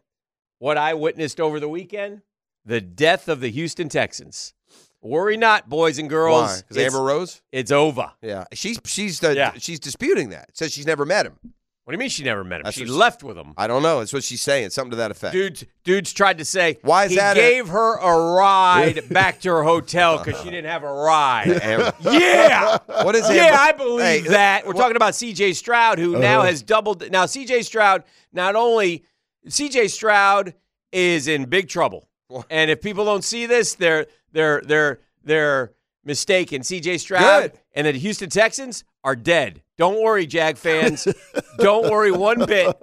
What 0.60 0.78
I 0.78 0.93
witnessed 0.93 1.39
over 1.39 1.60
the 1.60 1.70
weekend, 1.70 2.22
the 2.66 2.82
death 2.82 3.28
of 3.28 3.39
the 3.41 3.49
Houston 3.51 3.89
Texans. 3.89 4.53
Worry 5.01 5.38
not, 5.38 5.70
boys 5.70 5.99
and 5.99 6.10
girls. 6.10 6.41
Why? 6.49 6.62
Because 6.68 6.78
Amber 6.84 7.03
Rose. 7.03 7.41
it's 7.51 7.72
over. 7.72 8.12
Yeah, 8.22 8.45
she's 8.53 8.80
she's 8.86 9.24
uh, 9.24 9.30
Yeah. 9.32 9.51
she's 9.58 9.80
disputing 9.80 10.30
that. 10.30 10.49
Says 10.58 10.74
she's 10.74 10.88
never 10.88 11.06
met 11.06 11.26
him. 11.28 11.38
What 11.86 11.91
do 11.91 11.95
you 11.95 11.99
mean 11.99 12.09
she 12.09 12.23
never 12.23 12.43
met 12.43 12.61
him? 12.61 12.63
That's 12.63 12.75
she 12.77 12.86
left 12.86 13.21
with 13.23 13.38
him. 13.38 13.53
I 13.57 13.67
don't 13.67 13.83
know. 13.83 13.99
That's 13.99 14.11
what 14.11 14.23
she's 14.23 14.41
saying. 14.41 14.71
Something 14.71 14.89
to 14.91 14.97
that 14.97 15.11
effect. 15.11 15.33
Dudes, 15.33 15.65
dudes 15.83 16.11
tried 16.13 16.39
to 16.39 16.45
say 16.45 16.79
Why 16.81 17.05
is 17.05 17.11
he 17.11 17.17
that 17.17 17.38
a- 17.38 17.39
gave 17.39 17.67
her 17.67 17.97
a 17.99 18.33
ride 18.36 19.07
back 19.09 19.39
to 19.41 19.49
her 19.51 19.63
hotel 19.63 20.17
because 20.17 20.41
she 20.41 20.49
didn't 20.49 20.65
have 20.71 20.81
a 20.83 20.91
ride. 20.91 21.45
Yeah. 22.01 22.79
what 23.03 23.13
is 23.15 23.29
Yeah, 23.29 23.55
I 23.59 23.71
believe 23.71 24.23
Hey, 24.25 24.29
that. 24.29 24.65
We're 24.65 24.73
what- 24.73 24.81
talking 24.81 24.95
about 24.95 25.13
CJ 25.13 25.53
Stroud, 25.55 25.99
who 25.99 26.17
now 26.17 26.39
Uh-huh. 26.39 26.47
has 26.47 26.63
doubled. 26.63 27.09
Now, 27.11 27.25
CJ 27.25 27.63
Stroud, 27.63 28.03
not 28.33 28.55
only 28.55 29.05
CJ 29.47 29.91
Stroud 29.91 30.55
is 30.91 31.27
in 31.27 31.45
big 31.45 31.69
trouble. 31.69 32.09
What? 32.29 32.47
And 32.49 32.71
if 32.71 32.81
people 32.81 33.05
don't 33.05 33.23
see 33.23 33.45
this, 33.45 33.75
they're 33.75 34.07
they're 34.31 34.61
they're 34.65 34.99
they're 35.23 35.73
mistaken. 36.06 36.62
CJ 36.62 36.99
Stroud 36.99 37.51
Good. 37.51 37.60
and 37.74 37.88
the 37.88 37.91
Houston 37.93 38.30
Texans 38.30 38.84
are 39.03 39.16
dead. 39.16 39.62
Don't 39.78 40.01
worry, 40.01 40.26
Jag 40.26 40.58
fans. 40.58 41.06
don't 41.58 41.91
worry 41.91 42.10
one 42.12 42.45
bit. 42.45 42.74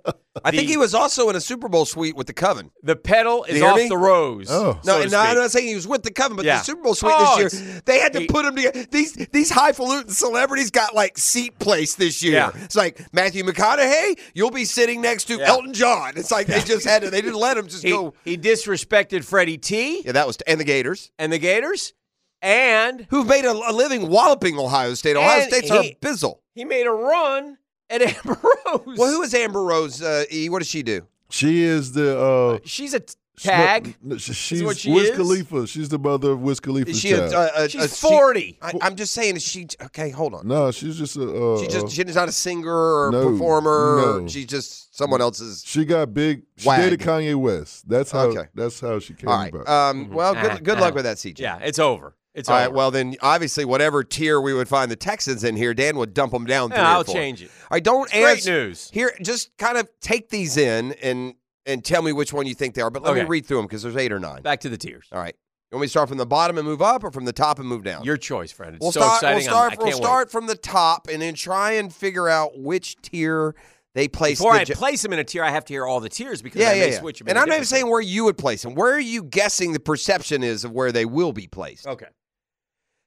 I 0.44 0.50
think 0.50 0.68
he 0.68 0.76
was 0.76 0.94
also 0.94 1.30
in 1.30 1.36
a 1.36 1.40
Super 1.40 1.68
Bowl 1.68 1.84
suite 1.86 2.14
with 2.16 2.26
the 2.26 2.32
Coven. 2.34 2.70
The 2.82 2.96
pedal 2.96 3.44
is 3.44 3.62
off 3.62 3.76
me? 3.76 3.88
the 3.88 3.96
rose. 3.96 4.46
Oh. 4.50 4.78
No, 4.84 5.02
to 5.02 5.08
no, 5.08 5.18
I'm 5.18 5.36
not 5.36 5.50
saying 5.50 5.68
he 5.68 5.74
was 5.74 5.88
with 5.88 6.02
the 6.02 6.10
Coven, 6.12 6.36
but 6.36 6.44
Yeah. 6.44 6.58
the 6.58 6.64
Super 6.64 6.82
Bowl 6.82 6.94
suite 6.94 7.12
Oh, 7.16 7.42
this 7.42 7.58
year, 7.60 7.82
they 7.86 7.98
had 7.98 8.12
to 8.12 8.20
he- 8.20 8.26
put 8.26 8.44
him 8.44 8.56
together. 8.56 8.84
These 8.90 9.14
these 9.32 9.50
highfalutin 9.50 10.10
celebrities 10.10 10.70
got 10.70 10.94
like 10.94 11.16
seat 11.16 11.58
place 11.58 11.94
this 11.94 12.22
year. 12.22 12.34
Yeah. 12.34 12.50
It's 12.56 12.76
like 12.76 13.00
Matthew 13.14 13.42
McConaughey, 13.44 14.18
you'll 14.34 14.50
be 14.50 14.64
sitting 14.66 15.00
next 15.00 15.24
to 15.24 15.36
Yeah. 15.38 15.48
Elton 15.48 15.72
John. 15.72 16.12
It's 16.16 16.30
like 16.30 16.46
they 16.46 16.60
just 16.60 16.86
had 16.86 17.02
to. 17.02 17.10
They 17.10 17.22
didn't 17.22 17.40
let 17.40 17.56
him 17.56 17.66
just 17.68 17.82
He, 17.82 17.90
go. 17.90 18.12
he 18.24 18.36
disrespected 18.38 19.24
Freddie 19.24 19.58
T 19.58 20.02
Yeah, 20.04 20.12
that 20.12 20.26
was 20.26 20.36
and 20.46 20.60
the 20.60 20.64
Gators. 20.64 21.10
and 21.18 21.32
the 21.32 21.38
Gators, 21.38 21.94
and 22.42 23.06
who've 23.10 23.26
made 23.26 23.44
a, 23.44 23.52
a 23.52 23.72
living 23.72 24.08
walloping 24.08 24.58
Ohio 24.58 24.94
State. 24.94 25.16
Ohio 25.16 25.40
And 25.42 25.50
State's 25.52 25.70
our 25.70 25.82
he- 25.82 25.96
bizzle. 26.00 26.38
he 26.54 26.64
made 26.64 26.86
a 26.86 26.90
run 26.90 27.56
at 27.88 28.02
Amber 28.02 28.38
Rose. 28.66 28.98
Well, 28.98 29.10
who 29.12 29.22
is 29.22 29.32
Amber 29.34 29.62
Rose? 29.62 30.02
Uh, 30.02 30.24
e, 30.30 30.48
what 30.48 30.58
does 30.58 30.68
she 30.68 30.82
do? 30.82 31.06
She 31.30 31.62
is 31.62 31.92
the 31.92 32.18
uh, 32.20 32.58
She's 32.64 32.92
a 32.94 33.00
tag. 33.38 33.96
No, 34.02 34.18
she- 34.18 34.34
she's 34.34 34.62
what 34.62 34.76
she 34.76 34.92
Wiz 34.92 35.10
is? 35.10 35.16
Khalifa. 35.16 35.66
She's 35.66 35.88
the 35.88 35.98
mother 35.98 36.32
of 36.32 36.40
Wiz 36.42 36.60
Khalifa's 36.60 36.96
Is 36.96 37.00
she 37.00 37.12
a, 37.12 37.30
child. 37.30 37.50
a, 37.56 37.62
a, 37.64 37.68
She's 37.68 37.84
a- 37.84 37.88
she- 37.88 37.94
40. 38.08 38.58
I, 38.60 38.72
I'm 38.82 38.96
just 38.96 39.14
saying, 39.14 39.36
is 39.36 39.42
she 39.42 39.66
okay? 39.82 40.10
Hold 40.10 40.34
on. 40.34 40.46
no, 40.46 40.70
she's 40.70 40.98
just 40.98 41.16
a. 41.16 41.22
Uh, 41.22 41.58
She 41.58 41.68
just 41.68 41.86
uh, 41.86 41.88
she's 41.88 42.14
not 42.14 42.28
a 42.28 42.32
singer 42.32 42.70
or 42.74 43.10
no, 43.12 43.30
performer. 43.30 44.20
no. 44.20 44.28
She's 44.28 44.46
just 44.46 44.94
someone 44.96 45.20
else's. 45.22 45.62
she 45.66 45.84
got 45.86 46.12
big. 46.12 46.42
She 46.58 46.68
Wag. 46.68 46.80
dated 46.82 47.00
Kanye 47.00 47.34
West. 47.34 47.88
That's 47.88 48.10
how. 48.10 48.26
Okay. 48.26 48.48
That's 48.54 48.78
how 48.80 48.98
she 48.98 49.14
came 49.14 49.28
All 49.30 49.38
right. 49.38 49.54
about. 49.54 49.68
Um, 49.68 50.10
well, 50.10 50.34
good 50.34 50.62
good 50.64 50.78
luck 50.80 50.94
with 50.94 51.04
that, 51.04 51.16
CJ. 51.16 51.38
Yeah, 51.40 51.58
it's 51.62 51.78
over. 51.78 52.14
It's 52.34 52.48
All 52.48 52.56
over. 52.56 52.64
right. 52.66 52.72
Well, 52.74 52.90
then 52.90 53.16
obviously, 53.20 53.64
whatever 53.64 54.02
tier 54.02 54.40
we 54.40 54.54
would 54.54 54.68
find 54.68 54.90
the 54.90 54.96
Texans 54.96 55.44
in 55.44 55.54
here, 55.56 55.74
Dan 55.74 55.96
would 55.98 56.14
dump 56.14 56.32
them 56.32 56.46
down. 56.46 56.70
Three 56.70 56.78
or 56.78 56.82
I'll 56.82 57.04
four. 57.04 57.14
change 57.14 57.42
it. 57.42 57.50
Right. 57.70 57.84
Don't 57.84 58.10
Great 58.10 58.24
answer. 58.24 58.50
news. 58.68 58.90
Here, 58.92 59.12
just 59.22 59.56
kind 59.58 59.76
of 59.76 59.88
take 60.00 60.30
these 60.30 60.56
in 60.56 60.92
and 61.02 61.34
and 61.66 61.84
tell 61.84 62.02
me 62.02 62.12
which 62.12 62.32
one 62.32 62.46
you 62.46 62.54
think 62.54 62.74
they 62.74 62.82
are. 62.82 62.90
But 62.90 63.02
let 63.02 63.14
me 63.14 63.20
Okay. 63.20 63.28
read 63.28 63.46
through 63.46 63.58
them 63.58 63.66
because 63.66 63.82
there's 63.82 63.96
eight 63.96 64.12
or 64.12 64.18
nine. 64.18 64.42
Back 64.42 64.60
to 64.60 64.68
the 64.68 64.78
tiers. 64.78 65.06
All 65.12 65.18
right. 65.18 65.34
You 65.70 65.76
want 65.76 65.82
me 65.82 65.86
to 65.86 65.90
start 65.90 66.08
from 66.08 66.18
the 66.18 66.26
bottom 66.26 66.58
and 66.58 66.66
move 66.66 66.82
up, 66.82 67.02
or 67.04 67.10
from 67.10 67.24
the 67.24 67.32
top 67.32 67.58
and 67.58 67.66
move 67.68 67.82
down? 67.84 68.02
Your 68.04 68.16
choice, 68.18 68.50
friend. 68.52 68.74
It's 68.76 68.82
we'll 68.82 68.92
so 68.92 69.00
start. 69.00 69.22
exciting. 69.22 69.46
We'll 69.46 69.56
I'm- 69.56 69.70
start. 69.70 69.72
I 69.72 69.76
We'll 69.76 69.86
can't 69.92 70.04
start 70.04 70.30
from 70.32 70.46
the 70.46 70.56
top 70.56 71.08
and 71.08 71.22
then 71.22 71.34
try 71.34 71.72
and 71.72 71.94
figure 71.94 72.28
out 72.28 72.58
which 72.58 72.96
tier 73.02 73.54
they 73.94 74.08
place. 74.08 74.38
Before 74.38 74.54
the 74.54 74.60
I 74.60 74.64
place 74.64 75.02
them 75.02 75.12
in 75.12 75.18
a 75.18 75.24
tier, 75.24 75.44
I 75.44 75.50
have 75.50 75.64
to 75.66 75.72
hear 75.74 75.86
all 75.86 76.00
the 76.00 76.08
tiers 76.08 76.42
because 76.42 76.60
yeah, 76.62 76.70
I 76.70 76.72
yeah, 76.74 76.84
may 76.86 76.90
yeah. 76.92 76.98
switch 77.00 77.18
them. 77.20 77.28
And 77.28 77.32
in 77.32 77.36
a 77.36 77.40
I'm 77.42 77.48
not 77.48 77.54
even 77.54 77.62
different 77.62 77.68
saying 77.80 77.90
where 77.90 78.00
you 78.00 78.24
would 78.24 78.36
place 78.38 78.62
them. 78.62 78.74
Where 78.74 78.92
are 78.94 78.98
you 79.00 79.22
guessing 79.22 79.72
the 79.72 79.80
perception 79.80 80.42
is 80.42 80.64
of 80.64 80.72
where 80.72 80.92
they 80.92 81.04
will 81.04 81.32
be 81.32 81.46
placed? 81.46 81.84
tier. 81.84 81.92
Okay. 81.92 82.06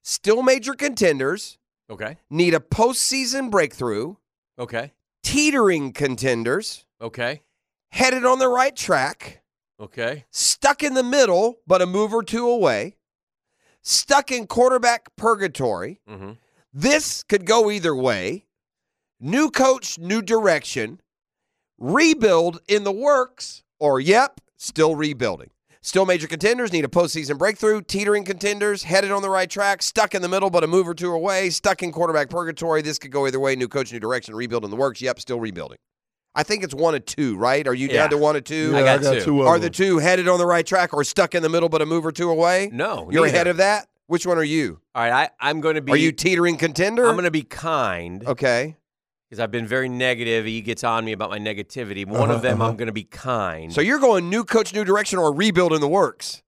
Still 0.07 0.43
major 0.43 0.75
contenders 0.75 1.57
Okay. 1.89 2.17
need 2.29 2.53
a 2.53 2.59
postseason 2.59 3.49
breakthrough. 3.49 4.15
Okay. 4.59 4.93
Teetering 5.23 5.93
contenders 5.93 6.85
Okay. 7.01 7.41
headed 7.89 8.23
on 8.23 8.37
the 8.37 8.47
right 8.47 8.75
track. 8.75 9.41
Okay. 9.79 10.25
Stuck 10.29 10.83
in 10.83 10.93
the 10.93 11.01
middle, 11.03 11.57
but 11.65 11.81
a 11.81 11.87
move 11.87 12.13
or 12.13 12.21
two 12.21 12.47
away. 12.47 12.97
Stuck 13.81 14.31
in 14.31 14.45
quarterback 14.45 15.15
purgatory. 15.15 15.99
Mm-hmm. 16.07 16.33
This 16.71 17.23
could 17.23 17.47
go 17.47 17.71
either 17.71 17.95
way. 17.95 18.45
New 19.19 19.49
coach, 19.49 19.97
new 19.97 20.21
direction. 20.21 21.01
Rebuild 21.79 22.61
in 22.67 22.83
the 22.83 22.91
works, 22.91 23.63
or 23.79 23.99
yep, 23.99 24.39
still 24.55 24.95
rebuilding. 24.95 25.49
Still 25.85 26.07
major 26.07 26.25
contenders 26.25 26.73
need 26.73 26.83
a 26.83 26.87
postseason 26.87 27.37
breakthrough. 27.37 27.79
Teetering 27.79 28.23
contenders 28.23 28.81
headed 28.81 29.11
on 29.11 29.21
the 29.21 29.29
right 29.29 29.47
track. 29.47 29.83
Stuck 29.83 30.15
in 30.15 30.23
the 30.23 30.27
middle, 30.27 30.49
but 30.49 30.63
a 30.63 30.67
move 30.67 30.87
or 30.87 30.95
two 30.95 31.11
away. 31.11 31.51
Stuck 31.51 31.83
in 31.83 31.91
quarterback 31.91 32.27
purgatory. 32.27 32.81
This 32.81 32.97
could 32.97 33.11
go 33.11 33.27
either 33.27 33.39
way. 33.39 33.55
New 33.55 33.67
coach, 33.67 33.93
new 33.93 33.99
direction. 33.99 34.33
Rebuild 34.33 34.65
in 34.65 34.71
the 34.71 34.75
works. 34.77 34.99
Yep, 34.99 35.19
still 35.19 35.39
rebuilding. 35.39 35.77
I 36.33 36.41
think 36.41 36.63
it's 36.63 36.73
one 36.73 36.95
of 36.95 37.05
two, 37.05 37.37
right? 37.37 37.67
Are 37.67 37.73
you 37.75 37.87
Yeah. 37.87 37.93
down 38.01 38.09
to 38.09 38.17
one 38.17 38.35
of 38.35 38.43
two? 38.45 38.71
yeah, 38.71 38.79
I 38.79 38.97
got 38.97 39.13
two. 39.13 39.21
two 39.21 39.41
Are 39.41 39.59
the 39.59 39.69
two 39.69 39.99
headed 39.99 40.27
on 40.27 40.39
the 40.39 40.47
right 40.47 40.65
track 40.65 40.91
or 40.91 41.03
stuck 41.03 41.35
in 41.35 41.43
the 41.43 41.49
middle, 41.49 41.69
but 41.69 41.83
a 41.83 41.85
move 41.85 42.03
or 42.03 42.11
two 42.11 42.31
away? 42.31 42.71
No. 42.73 43.07
You're 43.11 43.23
neither. 43.23 43.35
ahead 43.35 43.47
of 43.47 43.57
that. 43.57 43.87
Which 44.07 44.25
one 44.25 44.39
are 44.39 44.43
you? 44.43 44.79
All 44.95 45.03
right. 45.07 45.29
I, 45.39 45.49
I'm 45.49 45.61
going 45.61 45.75
to 45.75 45.81
be. 45.83 45.91
Are 45.91 45.97
you 45.97 46.11
teetering 46.11 46.57
contender? 46.57 47.05
I'm 47.05 47.13
going 47.13 47.25
to 47.25 47.31
be 47.31 47.43
kind 47.43 48.25
okay. 48.25 48.75
Because 49.35 49.43
I've 49.43 49.51
been 49.51 49.67
very 49.67 49.89
negative. 49.89 50.45
He 50.45 50.61
gets 50.61 50.83
on 50.83 51.03
me 51.05 51.11
about 51.11 51.29
my 51.29 51.39
negativity. 51.39 52.05
One 52.05 52.31
of 52.31 52.41
them, 52.41 52.61
I'm 52.61 52.77
going 52.77 52.87
to 52.87 52.93
be 52.93 53.03
kind. 53.03 53.71
So 53.73 53.81
you're 53.81 53.99
going 53.99 54.29
new 54.29 54.43
coach, 54.45 54.73
new 54.73 54.85
direction, 54.85 55.19
or 55.19 55.33
rebuild 55.33 55.73
in 55.73 55.81
the 55.81 55.87
works? 55.87 56.41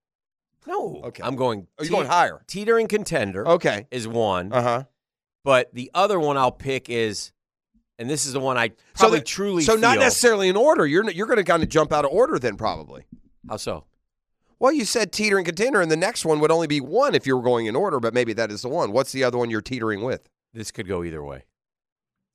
no. 0.66 1.02
Okay. 1.06 1.22
I'm 1.24 1.36
going. 1.36 1.68
Oh, 1.80 1.84
you're 1.84 1.90
te- 1.90 1.96
going 1.96 2.08
higher. 2.08 2.42
Teetering 2.48 2.88
contender 2.88 3.48
Okay. 3.48 3.88
is 3.92 4.08
one, 4.08 4.52
Uh 4.54 4.62
huh. 4.62 4.84
but 5.44 5.74
the 5.74 5.90
other 5.94 6.20
one 6.20 6.38
I'll 6.38 6.52
pick 6.52 6.90
is, 6.90 7.32
and 8.00 8.10
this 8.10 8.26
is 8.26 8.34
the 8.34 8.40
one 8.42 8.58
I 8.58 8.72
probably 8.96 9.20
the- 9.20 9.26
truly. 9.26 9.64
So 9.64 9.76
not 9.76 9.98
necessarily 10.00 10.50
in 10.50 10.56
order. 10.58 10.86
You're 10.86 11.10
you're 11.12 11.28
going 11.28 11.38
to 11.38 11.44
kind 11.46 11.64
of 11.64 11.70
jump 11.70 11.92
out 11.94 12.04
of 12.06 12.12
order 12.12 12.38
then 12.40 12.56
probably. 12.58 13.06
How 13.50 13.56
so? 13.58 13.86
Well, 14.60 14.72
you 14.74 14.86
said 14.86 15.12
teetering 15.14 15.46
contender, 15.46 15.80
and 15.82 15.90
the 15.92 15.96
next 15.98 16.26
one 16.26 16.40
would 16.40 16.52
only 16.52 16.68
be 16.68 16.82
one 16.82 17.14
if 17.16 17.28
you 17.28 17.38
were 17.38 17.44
going 17.44 17.68
in 17.68 17.76
order, 17.76 18.00
but 18.00 18.14
maybe 18.14 18.34
that 18.34 18.52
is 18.52 18.62
the 18.64 18.70
one. 18.70 18.92
What's 18.92 19.12
the 19.12 19.24
other 19.24 19.38
one 19.38 19.50
you're 19.52 19.62
teetering 19.62 20.02
with? 20.04 20.28
This 20.54 20.72
could 20.72 20.88
go 20.88 21.04
either 21.04 21.24
way. 21.24 21.44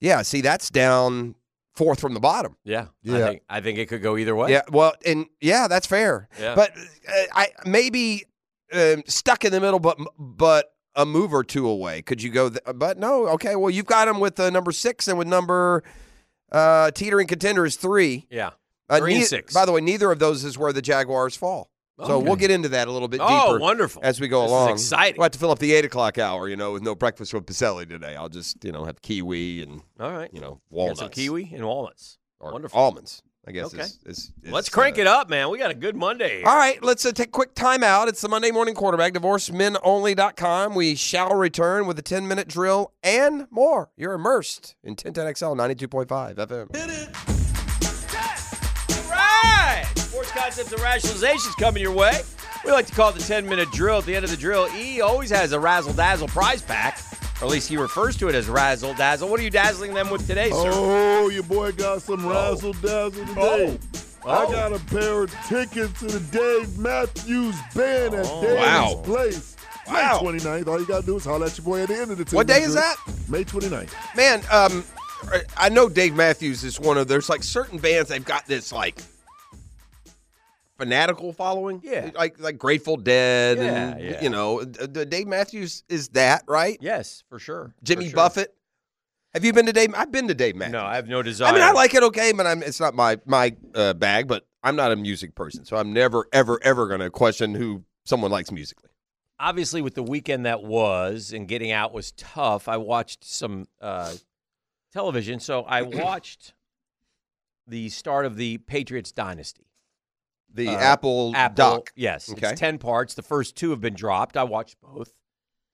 Yeah. 0.02 0.20
See, 0.22 0.42
that's 0.42 0.68
down 0.68 1.34
fourth 1.74 2.00
from 2.00 2.12
the 2.12 2.20
bottom. 2.20 2.56
Yeah, 2.64 2.88
Yeah. 3.02 3.16
I 3.16 3.18
think 3.28 3.42
I 3.48 3.60
think 3.62 3.78
it 3.78 3.86
could 3.86 4.02
go 4.02 4.18
either 4.18 4.36
way. 4.36 4.50
Yeah, 4.50 4.60
well, 4.70 4.92
and 5.06 5.24
yeah, 5.40 5.68
that's 5.68 5.86
fair. 5.86 6.28
Yeah. 6.38 6.54
But 6.54 6.76
uh, 6.76 7.12
I 7.32 7.48
maybe 7.64 8.24
um, 8.74 9.02
stuck 9.06 9.44
in 9.46 9.52
the 9.52 9.60
middle, 9.60 9.78
but 9.80 9.96
but 10.18 10.66
a 10.94 11.06
move 11.06 11.32
or 11.32 11.42
two 11.44 11.66
away. 11.66 12.02
Could 12.02 12.22
you 12.22 12.28
go? 12.30 12.50
Th- 12.50 12.60
but 12.74 12.98
no. 12.98 13.26
Okay. 13.28 13.56
Well, 13.56 13.70
you've 13.70 13.86
got 13.86 14.06
him 14.08 14.20
with 14.20 14.38
uh, 14.38 14.50
number 14.50 14.72
six 14.72 15.08
and 15.08 15.16
with 15.16 15.26
number 15.28 15.82
uh, 16.50 16.90
teetering 16.90 17.26
contender 17.26 17.64
is 17.64 17.76
three. 17.76 18.26
yeah. 18.30 18.50
Uh, 18.90 18.98
Three 18.98 19.14
and 19.14 19.24
six. 19.24 19.54
By 19.54 19.64
the 19.64 19.72
way, 19.72 19.80
neither 19.80 20.12
of 20.12 20.18
those 20.18 20.44
is 20.44 20.58
where 20.58 20.70
the 20.74 20.82
Jaguars 20.82 21.34
fall. 21.34 21.70
So 22.04 22.16
Okay. 22.16 22.26
we'll 22.26 22.36
get 22.36 22.50
into 22.50 22.68
that 22.70 22.88
a 22.88 22.92
little 22.92 23.08
bit 23.08 23.20
Oh, 23.22 23.46
deeper 23.52 23.60
wonderful! 23.60 24.02
as 24.04 24.20
we 24.20 24.28
go 24.28 24.42
This 24.42 24.46
is 24.48 24.52
along. 24.52 24.70
exciting. 24.70 25.14
We'll 25.18 25.24
have 25.24 25.32
to 25.32 25.38
fill 25.38 25.50
up 25.50 25.58
the 25.58 25.72
eight 25.72 25.84
o'clock 25.84 26.18
hour, 26.18 26.48
you 26.48 26.56
know, 26.56 26.72
with 26.72 26.82
no 26.82 26.94
breakfast 26.94 27.32
with 27.34 27.46
Pacelli 27.46 27.88
today. 27.88 28.16
I'll 28.16 28.28
just, 28.28 28.64
you 28.64 28.72
know, 28.72 28.84
have 28.84 29.00
kiwi 29.02 29.62
and 29.62 29.82
All 30.00 30.10
right, 30.12 30.30
you 30.32 30.40
know 30.40 30.50
Got 30.54 30.60
walnuts, 30.70 31.00
some 31.00 31.08
kiwi 31.10 31.50
and 31.54 31.64
walnuts. 31.64 32.18
or 32.40 32.52
Wonderful. 32.52 32.78
almonds. 32.78 33.22
I 33.44 33.50
guess. 33.50 33.74
Okay. 33.74 33.82
Is, 33.82 33.98
is, 34.06 34.32
Let's 34.44 34.68
is, 34.68 34.72
crank 34.72 34.98
uh, 34.98 35.00
it 35.00 35.06
up, 35.08 35.28
man. 35.28 35.50
We 35.50 35.58
got 35.58 35.72
a 35.72 35.74
good 35.74 35.96
Monday. 35.96 36.38
Here. 36.38 36.46
All 36.48 36.56
right, 36.56 36.80
let's 36.84 37.04
uh, 37.04 37.10
take 37.10 37.26
a 37.26 37.30
quick 37.32 37.56
time 37.56 37.82
out. 37.82 38.06
It's 38.06 38.20
the 38.20 38.28
Monday 38.28 38.52
Morning 38.52 38.72
Quarterback, 38.72 39.14
divorcemenonly.com. 39.14 40.76
We 40.76 40.94
shall 40.94 41.34
return 41.34 41.86
with 41.88 41.98
a 41.98 42.02
10 42.02 42.28
minute 42.28 42.46
drill 42.46 42.92
and 43.02 43.48
more. 43.50 43.90
You're 43.96 44.12
immersed 44.12 44.76
in 44.84 44.94
1010XL 44.94 45.56
92.5 45.56 46.36
FM. 46.36 47.31
Concepts 50.34 50.72
and 50.72 50.80
rationalizations 50.80 51.56
coming 51.58 51.82
your 51.82 51.92
way. 51.92 52.20
We 52.64 52.70
like 52.72 52.86
to 52.86 52.92
call 52.94 53.10
it 53.10 53.16
the 53.16 53.22
10 53.22 53.46
minute 53.48 53.70
drill. 53.72 53.98
At 53.98 54.06
the 54.06 54.14
end 54.14 54.24
of 54.24 54.30
the 54.30 54.36
drill, 54.36 54.68
E 54.76 55.00
always 55.00 55.30
has 55.30 55.52
a 55.52 55.60
razzle 55.60 55.92
dazzle 55.92 56.28
prize 56.28 56.62
pack, 56.62 56.98
or 57.40 57.46
at 57.46 57.50
least 57.50 57.68
he 57.68 57.76
refers 57.76 58.16
to 58.18 58.28
it 58.28 58.34
as 58.34 58.48
razzle 58.48 58.94
dazzle. 58.94 59.28
What 59.28 59.40
are 59.40 59.42
you 59.42 59.50
dazzling 59.50 59.94
them 59.94 60.10
with 60.10 60.26
today, 60.26 60.50
sir? 60.50 60.70
Oh, 60.72 61.28
your 61.28 61.42
boy 61.42 61.72
got 61.72 62.02
some 62.02 62.26
razzle 62.26 62.72
dazzle 62.74 63.26
today. 63.26 63.78
I 64.24 64.44
Oh. 64.44 64.52
got 64.52 64.72
a 64.72 64.78
pair 64.86 65.24
of 65.24 65.34
tickets 65.48 65.98
to 66.00 66.06
the 66.06 66.20
Dave 66.38 66.78
Matthews 66.78 67.56
Band 67.74 68.14
at 68.14 68.26
Oh, 68.28 68.40
Daily's 68.42 68.58
wow. 68.60 69.00
Place. 69.04 69.56
Wow. 69.88 70.20
May 70.22 70.28
29th. 70.38 70.68
All 70.68 70.78
you 70.80 70.86
got 70.86 71.00
to 71.00 71.06
do 71.06 71.16
is 71.16 71.24
holler 71.24 71.46
at 71.46 71.58
your 71.58 71.64
boy 71.64 71.82
at 71.82 71.88
the 71.88 71.96
end 71.98 72.12
of 72.12 72.18
the 72.18 72.24
10 72.24 72.36
What 72.36 72.46
day 72.46 72.62
is 72.62 72.74
that? 72.74 72.96
May 73.28 73.42
29th. 73.44 73.90
Man, 74.16 74.40
um, 74.52 74.84
I 75.56 75.68
know 75.68 75.88
Dave 75.88 76.14
Matthews 76.14 76.62
is 76.62 76.78
one 76.78 76.96
of, 76.98 77.08
there's 77.08 77.28
like 77.28 77.42
certain 77.42 77.78
bands, 77.78 78.08
they've 78.10 78.24
got 78.24 78.46
this 78.46 78.72
like 78.72 79.02
fanatical 80.82 81.32
following. 81.32 81.80
Yeah. 81.84 82.10
Like 82.14 82.40
like 82.40 82.58
Grateful 82.58 82.96
Dead 82.96 83.58
Yeah, 83.58 83.90
and, 83.92 84.00
yeah. 84.00 84.22
you 84.22 84.28
know, 84.30 84.64
Dave 84.64 85.26
Matthews 85.26 85.84
is 85.88 86.08
that, 86.10 86.44
right? 86.48 86.76
Yes, 86.80 87.22
for 87.28 87.38
sure. 87.38 87.74
Jimmy 87.82 88.04
For 88.06 88.10
sure. 88.10 88.16
Buffett. 88.16 88.54
Have 89.34 89.44
you 89.44 89.52
been 89.52 89.66
to 89.66 89.72
Dave? 89.72 89.94
I've 89.94 90.12
been 90.12 90.28
to 90.28 90.34
Dave 90.34 90.56
Matthews. 90.56 90.72
No, 90.74 90.84
I 90.84 90.96
have 90.96 91.08
no 91.08 91.22
desire. 91.22 91.48
I 91.48 91.52
mean, 91.52 91.62
I 91.62 91.72
like 91.72 91.94
it 91.94 92.02
okay, 92.02 92.32
but 92.32 92.46
I'm, 92.46 92.62
it's 92.62 92.80
not 92.80 92.94
my 92.94 93.18
my 93.24 93.56
uh, 93.74 93.94
bag. 93.94 94.28
But 94.28 94.46
I'm 94.62 94.76
not 94.76 94.92
a 94.92 94.96
music 94.96 95.34
person, 95.34 95.64
so 95.64 95.76
I'm 95.76 95.92
never, 95.92 96.26
ever, 96.32 96.58
ever 96.62 96.86
going 96.86 97.00
to 97.00 97.10
question 97.10 97.54
who 97.54 97.84
someone 98.04 98.30
likes 98.30 98.50
musically. 98.52 98.90
obviously 99.40 99.80
with 99.82 99.94
the 99.94 100.02
weekend 100.02 100.44
that 100.46 100.62
was 100.62 101.32
and 101.32 101.48
getting 101.48 101.72
out 101.72 101.92
was 101.94 102.12
tough. 102.12 102.68
I 102.68 102.76
watched 102.76 103.24
some 103.24 103.66
uh, 103.80 104.12
television, 104.92 105.40
so 105.40 105.62
I 105.62 105.82
watched 106.04 106.52
the 107.66 107.88
start 107.88 108.26
of 108.26 108.36
the 108.36 108.58
Patriots 108.58 109.12
dynasty. 109.12 109.66
The 110.54 110.68
Uh, 110.68 110.72
Apple, 110.78 111.32
Apple, 111.34 111.54
doc. 111.54 111.92
yes, 111.96 112.30
Okay. 112.30 112.50
it's 112.50 112.60
ten 112.60 112.78
parts. 112.78 113.14
The 113.14 113.22
first 113.22 113.56
two 113.56 113.70
have 113.70 113.80
been 113.80 113.94
dropped. 113.94 114.36
I 114.36 114.44
watched 114.44 114.80
both. 114.80 115.12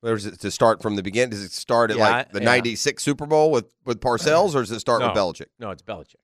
There's 0.03 0.24
it 0.26 0.39
to 0.41 0.51
start 0.53 0.81
from 0.81 0.95
the 0.95 1.03
beginning. 1.03 1.31
Does 1.31 1.43
it 1.43 1.51
start 1.53 1.91
at 1.91 1.97
Yeah, 1.97 2.09
like 2.11 2.33
the 2.33 2.39
yeah. 2.41 2.45
'96 2.45 3.03
Super 3.03 3.26
Bowl 3.26 3.51
with 3.51 3.74
with 3.85 4.01
Parcells, 4.01 4.55
or 4.55 4.61
does 4.61 4.70
it 4.70 4.79
start 4.81 5.03
with 5.03 5.14
No. 5.14 5.20
Belichick? 5.20 5.47
No, 5.59 5.70
it's 5.70 5.83
Belichick. 5.83 6.16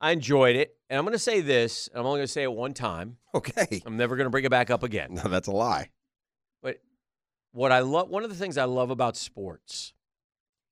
I 0.00 0.10
enjoyed 0.12 0.56
it, 0.56 0.76
and 0.90 0.98
I'm 0.98 1.04
going 1.04 1.12
to 1.12 1.18
say 1.18 1.40
this. 1.40 1.88
And 1.88 1.98
I'm 2.00 2.06
only 2.06 2.18
going 2.18 2.26
to 2.26 2.32
say 2.32 2.42
it 2.42 2.52
one 2.52 2.72
time. 2.74 3.18
Okay, 3.34 3.82
I'm 3.84 3.96
never 3.96 4.16
going 4.16 4.26
to 4.26 4.30
bring 4.30 4.44
it 4.44 4.50
back 4.50 4.70
up 4.70 4.82
again. 4.82 5.14
no, 5.14 5.22
that's 5.24 5.48
a 5.48 5.52
lie. 5.52 5.90
But 6.62 6.80
what 7.52 7.72
I 7.72 7.80
love, 7.80 8.08
one 8.08 8.22
of 8.24 8.30
the 8.30 8.36
things 8.36 8.56
I 8.56 8.64
love 8.64 8.90
about 8.90 9.16
sports 9.16 9.92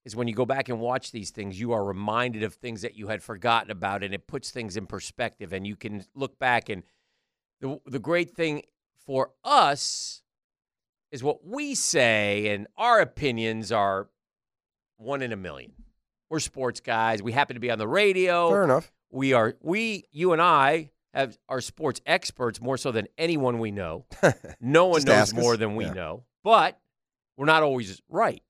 is 0.05 0.15
when 0.17 0.29
you 0.29 0.35
go 0.35 0.45
back 0.47 0.69
and 0.69 0.81
watch 0.81 1.13
these 1.13 1.31
things, 1.31 1.59
you 1.61 1.73
are 1.73 1.85
reminded 1.85 2.43
of 2.43 2.55
things 2.55 2.83
that 2.83 2.95
you 2.97 3.09
had 3.09 3.23
forgotten 3.23 3.71
about, 3.71 4.03
and 4.03 4.15
it 4.15 4.27
puts 4.27 4.51
things 4.51 4.77
in 4.77 4.87
perspective. 4.87 5.53
And 5.53 5.67
you 5.67 5.77
can 5.77 6.05
look 6.15 6.39
back, 6.39 6.69
and 6.69 6.83
the 7.63 7.81
the 7.87 7.99
great 7.99 8.33
thing 8.37 8.63
for 9.07 9.31
us 9.45 10.23
is 11.11 11.23
what 11.25 11.45
we 11.47 11.75
say, 11.75 12.49
and 12.55 12.67
our 12.77 13.01
opinions 13.01 13.73
are 13.73 14.09
one 14.99 15.23
in 15.23 15.33
a 15.33 15.37
million. 15.37 15.73
We're 16.31 16.39
sports 16.41 16.81
guys. 16.81 17.23
We 17.23 17.33
happen 17.33 17.55
to 17.55 17.61
be 17.61 17.71
on 17.71 17.79
the 17.79 17.89
radio 17.89 18.51
Fair 18.51 18.65
enough. 18.65 18.93
we 19.11 19.33
are 19.33 19.55
we 19.63 20.05
you 20.13 20.33
and 20.35 20.41
I 20.43 20.91
have 21.15 21.37
are 21.49 21.61
sports 21.61 22.01
experts 22.07 22.61
more 22.61 22.77
so 22.79 22.91
than 22.93 23.07
anyone 23.19 23.59
we 23.59 23.71
know. 23.71 24.05
No 24.61 24.87
one 24.87 25.03
knows 25.05 25.33
us. 25.33 25.35
more 25.35 25.57
than 25.57 25.75
we 25.77 25.85
Yeah. 25.87 25.93
know, 25.93 26.25
but 26.45 26.79
we're 27.37 27.47
not 27.47 27.63
always 27.63 28.01
right. 28.09 28.43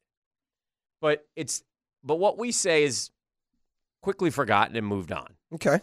But 1.00 1.26
it's 1.36 1.62
but 2.04 2.16
what 2.20 2.38
we 2.38 2.52
say 2.52 2.84
is 2.84 3.10
quickly 4.02 4.30
forgotten 4.30 4.76
and 4.76 4.86
moved 4.86 5.10
on. 5.12 5.34
Okay. 5.54 5.80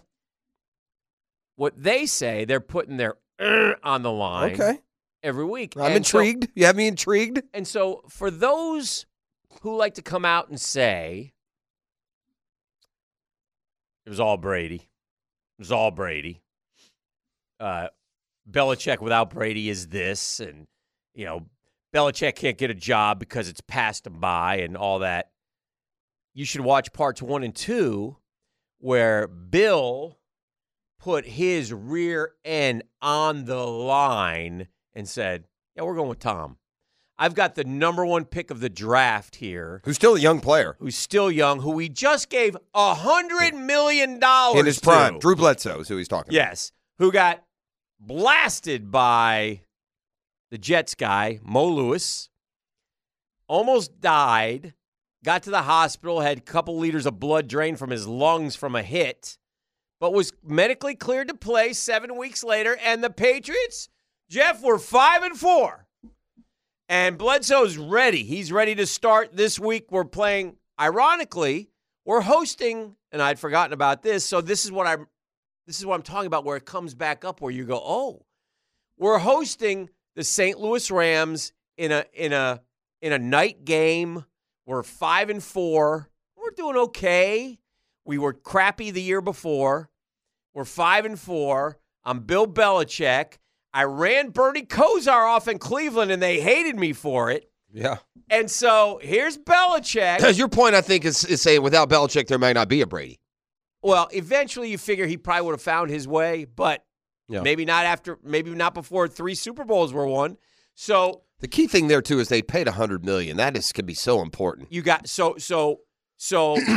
What 1.60 1.84
they 1.84 2.06
say, 2.06 2.46
they're 2.46 2.62
putting 2.62 2.96
their 2.96 3.18
"er" 3.42 3.76
on 3.84 4.02
the 4.02 4.12
line 4.14 4.54
Okay. 4.54 4.80
every 5.22 5.44
week. 5.44 5.76
I'm 5.76 5.92
And 5.92 6.08
so- 6.08 6.20
intrigued. 6.20 6.48
you 6.56 6.66
have 6.66 6.78
me 6.78 6.88
intrigued. 6.88 7.42
and 7.54 7.68
so, 7.68 8.02
for 8.08 8.32
those 8.32 9.06
who 9.62 9.76
like 9.76 9.96
to 9.96 10.02
come 10.02 10.24
out 10.24 10.48
and 10.48 10.58
say 10.58 11.34
it 14.06 14.10
was 14.10 14.22
all 14.22 14.38
Brady, 14.38 14.76
it 14.78 15.60
was 15.60 15.70
all 15.74 15.92
Brady. 15.92 16.42
Uh, 17.60 17.90
Belichick 18.50 19.02
without 19.02 19.30
Brady 19.30 19.70
is 19.70 19.90
this, 19.90 20.40
and 20.40 20.66
you 21.14 21.26
know 21.26 21.46
Belichick 21.94 22.36
can't 22.38 22.58
get 22.58 22.72
a 22.72 22.74
job 22.76 23.20
because 23.20 23.50
it's 23.50 23.60
passed 23.60 24.08
him 24.08 24.22
by, 24.22 24.60
and 24.60 24.78
all 24.78 25.00
that. 25.00 25.32
You 26.34 26.46
should 26.46 26.62
watch 26.62 26.94
parts 26.94 27.22
one 27.22 27.44
and 27.44 27.54
two, 27.54 28.16
where 28.78 29.28
Bill 29.28 30.19
put 31.00 31.26
his 31.26 31.74
rear 31.74 32.34
end 32.44 32.84
on 33.02 33.46
the 33.46 33.66
line 33.66 34.68
and 34.94 35.08
said, 35.08 35.46
"Yeah, 35.76 35.84
we're 35.84 35.96
going 35.96 36.10
with 36.10 36.20
Tom." 36.20 36.58
I've 37.22 37.36
got 37.36 37.56
the 37.56 37.66
number 37.66 38.06
one 38.06 38.24
pick 38.24 38.50
of 38.50 38.62
the 38.62 38.70
draft 38.70 39.36
here, 39.38 39.82
Who's 39.84 39.98
still 39.98 40.16
a 40.16 40.20
young 40.20 40.40
player 40.40 40.78
who's 40.80 40.96
still 40.96 41.30
young, 41.30 41.60
who 41.60 41.72
we 41.72 41.90
just 41.90 42.30
gave 42.30 42.56
a 42.74 42.94
hundred 42.94 43.56
million 43.56 44.20
dollars 44.20 44.60
in 44.62 44.66
his 44.66 44.80
prime. 44.80 45.16
to. 45.16 45.20
Drew 45.20 45.36
Bledsoe 45.36 45.82
is 45.82 45.90
who 45.90 45.98
he's 45.98 46.08
talking. 46.08 46.34
Yes, 46.34 46.72
who 46.98 47.12
got 47.12 47.44
blasted 48.00 48.90
by 48.90 49.62
the 50.50 50.58
Jets 50.58 50.96
guy, 50.96 51.40
Mo 51.44 51.66
Lewis. 51.68 52.30
Almost 53.48 54.00
died. 54.00 54.74
Got 55.26 55.44
to 55.44 55.50
the 55.50 55.64
hospital, 55.64 56.22
had 56.22 56.38
a 56.38 56.42
couple 56.42 56.78
liters 56.78 57.06
of 57.06 57.20
blood 57.20 57.48
drained 57.50 57.80
from 57.80 57.90
his 57.90 58.08
lungs 58.08 58.56
from 58.56 58.76
a 58.76 58.84
hit, 58.84 59.38
but 60.00 60.14
was 60.14 60.32
medically 60.44 60.96
cleared 60.96 61.28
to 61.28 61.34
play 61.34 61.74
seven 61.74 62.18
weeks 62.18 62.44
later. 62.44 62.78
And 62.84 63.04
the 63.04 63.10
Patriots, 63.10 63.90
Jeff, 64.30 64.62
were 64.62 64.80
five 64.80 65.24
and 65.24 65.38
four. 65.38 65.86
And 66.88 67.18
Bledsoe's 67.18 67.78
ready. 67.78 68.24
He's 68.24 68.52
ready 68.52 68.74
to 68.76 68.86
start 68.86 69.36
this 69.36 69.60
week. 69.60 69.92
We're 69.92 70.06
playing, 70.06 70.56
ironically, 70.80 71.70
we're 72.04 72.22
hosting, 72.22 72.96
and 73.12 73.22
I'd 73.22 73.40
forgotten 73.40 73.74
about 73.74 74.02
this. 74.02 74.26
So 74.26 74.42
this 74.42 74.66
is 74.66 74.72
what 74.72 74.88
I'm 74.88 75.08
this 75.68 75.78
is 75.78 75.86
what 75.86 75.94
I'm 75.94 76.02
talking 76.02 76.26
about, 76.26 76.46
where 76.46 76.58
it 76.58 76.66
comes 76.66 76.96
back 76.96 77.24
up, 77.24 77.42
where 77.42 77.52
you 77.52 77.64
go, 77.64 77.80
oh, 77.80 78.26
we're 78.98 79.20
hosting 79.20 79.92
the 80.16 80.24
St. 80.24 80.60
Louis 80.60 80.90
Rams 80.90 81.54
in 81.78 81.92
a 81.92 82.06
in 82.12 82.34
a 82.34 82.62
in 83.04 83.14
a 83.14 83.20
night 83.20 83.66
game. 83.66 84.26
We're 84.66 84.82
five 84.82 85.30
and 85.30 85.44
four. 85.44 86.10
We're 86.36 86.50
doing 86.52 86.76
okay. 86.76 87.60
We 88.10 88.18
were 88.18 88.34
crappy 88.34 88.90
the 88.90 89.04
year 89.04 89.22
before. 89.22 89.92
We're 90.56 90.66
five 90.66 91.06
and 91.06 91.20
four. 91.20 91.78
I'm 92.04 92.22
Bill 92.22 92.48
Belichick. 92.48 93.34
I 93.72 93.84
ran 93.84 94.32
Bernie 94.32 94.66
Kosar 94.66 95.30
off 95.30 95.48
in 95.48 95.60
Cleveland, 95.60 96.10
and 96.10 96.20
they 96.20 96.40
hated 96.42 96.76
me 96.76 96.92
for 96.94 97.30
it. 97.30 97.52
Yeah. 97.72 97.98
And 98.28 98.50
so 98.50 99.00
here's 99.04 99.38
Belichick. 99.38 100.18
Because 100.18 100.40
your 100.40 100.48
point, 100.48 100.74
I 100.74 100.82
think, 100.82 101.06
is, 101.06 101.24
is 101.24 101.40
saying 101.44 101.62
without 101.62 101.88
Belichick, 101.88 102.26
there 102.26 102.40
may 102.40 102.52
not 102.52 102.68
be 102.68 102.82
a 102.82 102.88
Brady. 102.88 103.20
Well, 103.84 104.10
eventually 104.12 104.72
you 104.72 104.80
figure 104.80 105.06
he 105.06 105.16
probably 105.16 105.46
would 105.46 105.52
have 105.54 105.62
found 105.62 105.92
his 105.92 106.08
way, 106.08 106.46
but 106.46 106.84
Yeah. 107.28 107.42
maybe 107.42 107.64
not 107.64 107.86
after, 107.86 108.18
maybe 108.24 108.50
not 108.56 108.74
before 108.74 109.08
three 109.08 109.36
Super 109.36 109.64
Bowls 109.66 109.94
were 109.94 110.08
won. 110.08 110.38
So 110.74 111.22
The 111.42 111.48
key 111.48 111.68
thing 111.68 111.90
there 111.90 112.02
too 112.02 112.20
is 112.20 112.30
they 112.30 112.42
paid 112.42 112.68
a 112.68 112.72
hundred 112.72 113.06
million. 113.06 113.38
That 113.38 113.56
is 113.56 113.72
can 113.72 113.86
be 113.86 113.94
so 113.94 114.24
important. 114.24 114.74
you 114.74 114.82
got 114.82 115.08
so 115.08 115.36
so 115.38 115.82
so. 116.18 116.58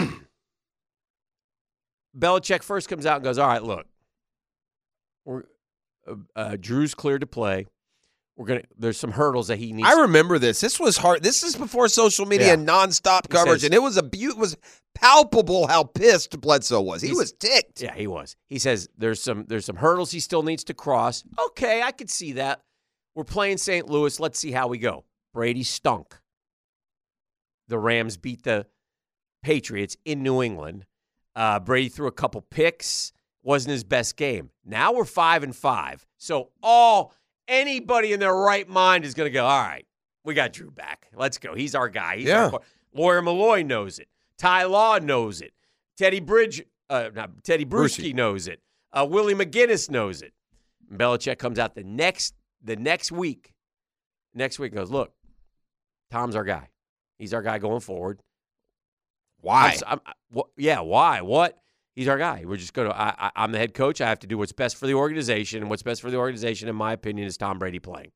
Belichick 2.19 2.63
first 2.63 2.89
comes 2.89 3.07
out 3.07 3.17
and 3.17 3.25
goes, 3.25 3.39
"All 3.39 3.47
right, 3.49 3.63
look, 3.63 3.87
we're 5.25 5.45
uh, 6.07 6.15
uh, 6.37 6.57
Drew's 6.61 6.95
cleared 6.95 7.21
to 7.23 7.27
play. 7.27 7.67
we're 8.37 8.47
gonna. 8.47 8.63
There's 8.79 8.99
some 8.99 9.13
hurdles 9.13 9.49
that 9.49 9.59
he 9.59 9.73
needs. 9.73 9.89
I 9.89 10.01
remember 10.03 10.39
this. 10.39 10.61
This 10.61 10.81
was 10.81 10.97
hard. 10.97 11.23
This 11.23 11.43
is 11.43 11.55
before 11.57 11.89
social 11.89 12.27
media 12.27 12.49
Yeah. 12.49 12.53
and 12.55 12.67
nonstop 12.69 13.23
He 13.27 13.29
coverage, 13.37 13.61
says- 13.61 13.65
and 13.65 13.75
it 13.75 13.83
was 13.83 13.97
a 13.99 14.09
it 14.13 14.37
was 14.37 14.57
palpable 14.95 15.67
how 15.69 15.85
pissed 15.85 16.39
Bledsoe 16.41 16.81
was. 16.81 17.03
He 17.03 17.13
was 17.13 17.33
ticked. 17.33 17.81
Yeah, 17.83 17.95
he 17.95 18.07
was. 18.07 18.37
He 18.49 18.59
says 18.59 18.89
there's 18.99 19.23
some 19.23 19.45
there's 19.49 19.65
some 19.65 19.77
hurdles 19.77 20.11
he 20.11 20.21
still 20.21 20.43
needs 20.43 20.65
to 20.65 20.75
cross. 20.75 21.25
Okay, 21.49 21.83
I 21.83 21.93
could 21.93 22.11
see 22.11 22.33
that. 22.33 22.63
We're 23.15 23.25
playing 23.25 23.59
St. 23.59 23.89
Louis. 23.89 24.19
Let's 24.19 24.39
see 24.39 24.51
how 24.53 24.69
we 24.69 24.79
go. 24.79 25.05
Brady 25.35 25.63
stunk. 25.63 26.19
The 27.69 27.79
Rams 27.79 28.17
beat 28.17 28.43
the 28.43 28.67
Patriots 29.43 29.97
in 30.05 30.23
New 30.23 30.43
England. 30.43 30.85
Uh, 31.35 31.59
Brady 31.61 31.89
threw 31.89 32.07
a 32.09 32.13
couple 32.13 32.41
picks. 32.43 33.13
Wasn't 33.43 33.71
his 33.71 33.85
best 33.85 34.17
game. 34.17 34.51
Now 34.65 34.93
we're 34.93 35.05
five 35.05 35.43
and 35.43 35.55
five. 35.55 36.07
So 36.19 36.51
all 36.63 37.13
anybody 37.49 38.13
in 38.13 38.21
their 38.21 38.35
right 38.35 38.69
mind 38.69 39.05
is 39.05 39.15
going 39.15 39.27
to 39.27 39.33
go. 39.33 39.45
All 39.45 39.63
right, 39.63 39.85
we 40.25 40.35
got 40.35 40.53
Drew 40.53 40.71
back. 40.71 41.09
Let's 41.15 41.39
go. 41.39 41.55
He's 41.55 41.75
our 41.75 41.89
guy. 41.89 42.19
He's 42.19 42.29
Yeah. 42.29 42.51
our, 42.53 42.61
Lawyer 42.95 43.23
Milloy 43.23 43.65
knows 43.67 43.99
it. 43.99 44.09
Ty 44.39 44.65
Law 44.65 44.99
knows 44.99 45.41
it. 45.41 45.53
Teddy 45.97 46.21
Bridge, 46.21 46.63
uh, 46.91 47.09
not 47.15 47.43
Teddy 47.43 47.65
Bruschi 47.65 48.15
knows 48.15 48.47
it. 48.49 48.61
Uh, 48.93 49.07
Willie 49.09 49.35
McGinest 49.35 49.91
knows 49.91 50.21
it. 50.23 50.33
And 50.91 50.99
Belichick 50.99 51.39
comes 51.39 51.59
out 51.59 51.75
the 51.75 51.83
next 51.85 52.35
the 52.63 52.77
next 52.77 53.11
week. 53.11 53.55
Next 54.35 54.59
week 54.59 54.75
goes, 54.75 54.91
look, 54.91 55.13
Tom's 56.11 56.37
our 56.37 56.45
guy. 56.45 56.69
He's 57.19 57.35
our 57.35 57.43
guy 57.43 57.59
going 57.59 57.81
forward. 57.81 58.21
Why? 59.43 59.77
I'm 59.87 60.01
I'm- 60.07 60.45
yeah, 60.57 60.81
why? 60.81 61.21
What? 61.21 61.59
He's 61.95 62.09
our 62.09 62.17
guy. 62.17 62.45
We're 62.47 62.57
just 62.57 62.73
going 62.73 62.89
to. 62.89 62.99
I, 62.99 63.31
I'm 63.37 63.53
the 63.53 63.59
head 63.59 63.75
coach. 63.75 64.01
I 64.01 64.09
have 64.09 64.21
to 64.21 64.27
do 64.27 64.39
what's 64.39 64.53
best 64.53 64.77
for 64.77 64.87
the 64.87 64.95
organization, 64.95 65.61
and 65.61 65.69
what's 65.69 65.83
best 65.83 66.01
for 66.01 66.11
the 66.11 66.17
organization, 66.17 66.71
in 66.71 66.75
my 66.75 66.95
opinion, 66.95 67.27
is 67.27 67.37
Tom 67.37 67.59
Brady 67.59 67.81
playing. 67.81 68.13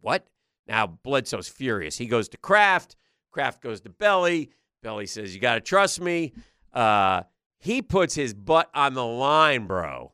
What? 0.00 0.26
Now 0.68 0.86
Bledsoe's 0.86 1.48
furious. 1.48 1.98
He 1.98 2.06
goes 2.06 2.28
to 2.28 2.36
Kraft. 2.36 2.94
Kraft 3.32 3.60
goes 3.62 3.80
to 3.80 3.90
Belly. 3.90 4.50
Belly 4.82 5.06
says, 5.06 5.34
"You 5.34 5.40
got 5.40 5.54
to 5.54 5.60
trust 5.60 6.00
me." 6.00 6.34
Uh, 6.72 7.22
he 7.58 7.82
puts 7.82 8.14
his 8.14 8.32
butt 8.32 8.70
on 8.74 8.94
the 8.94 9.04
line, 9.04 9.66
bro. 9.66 10.12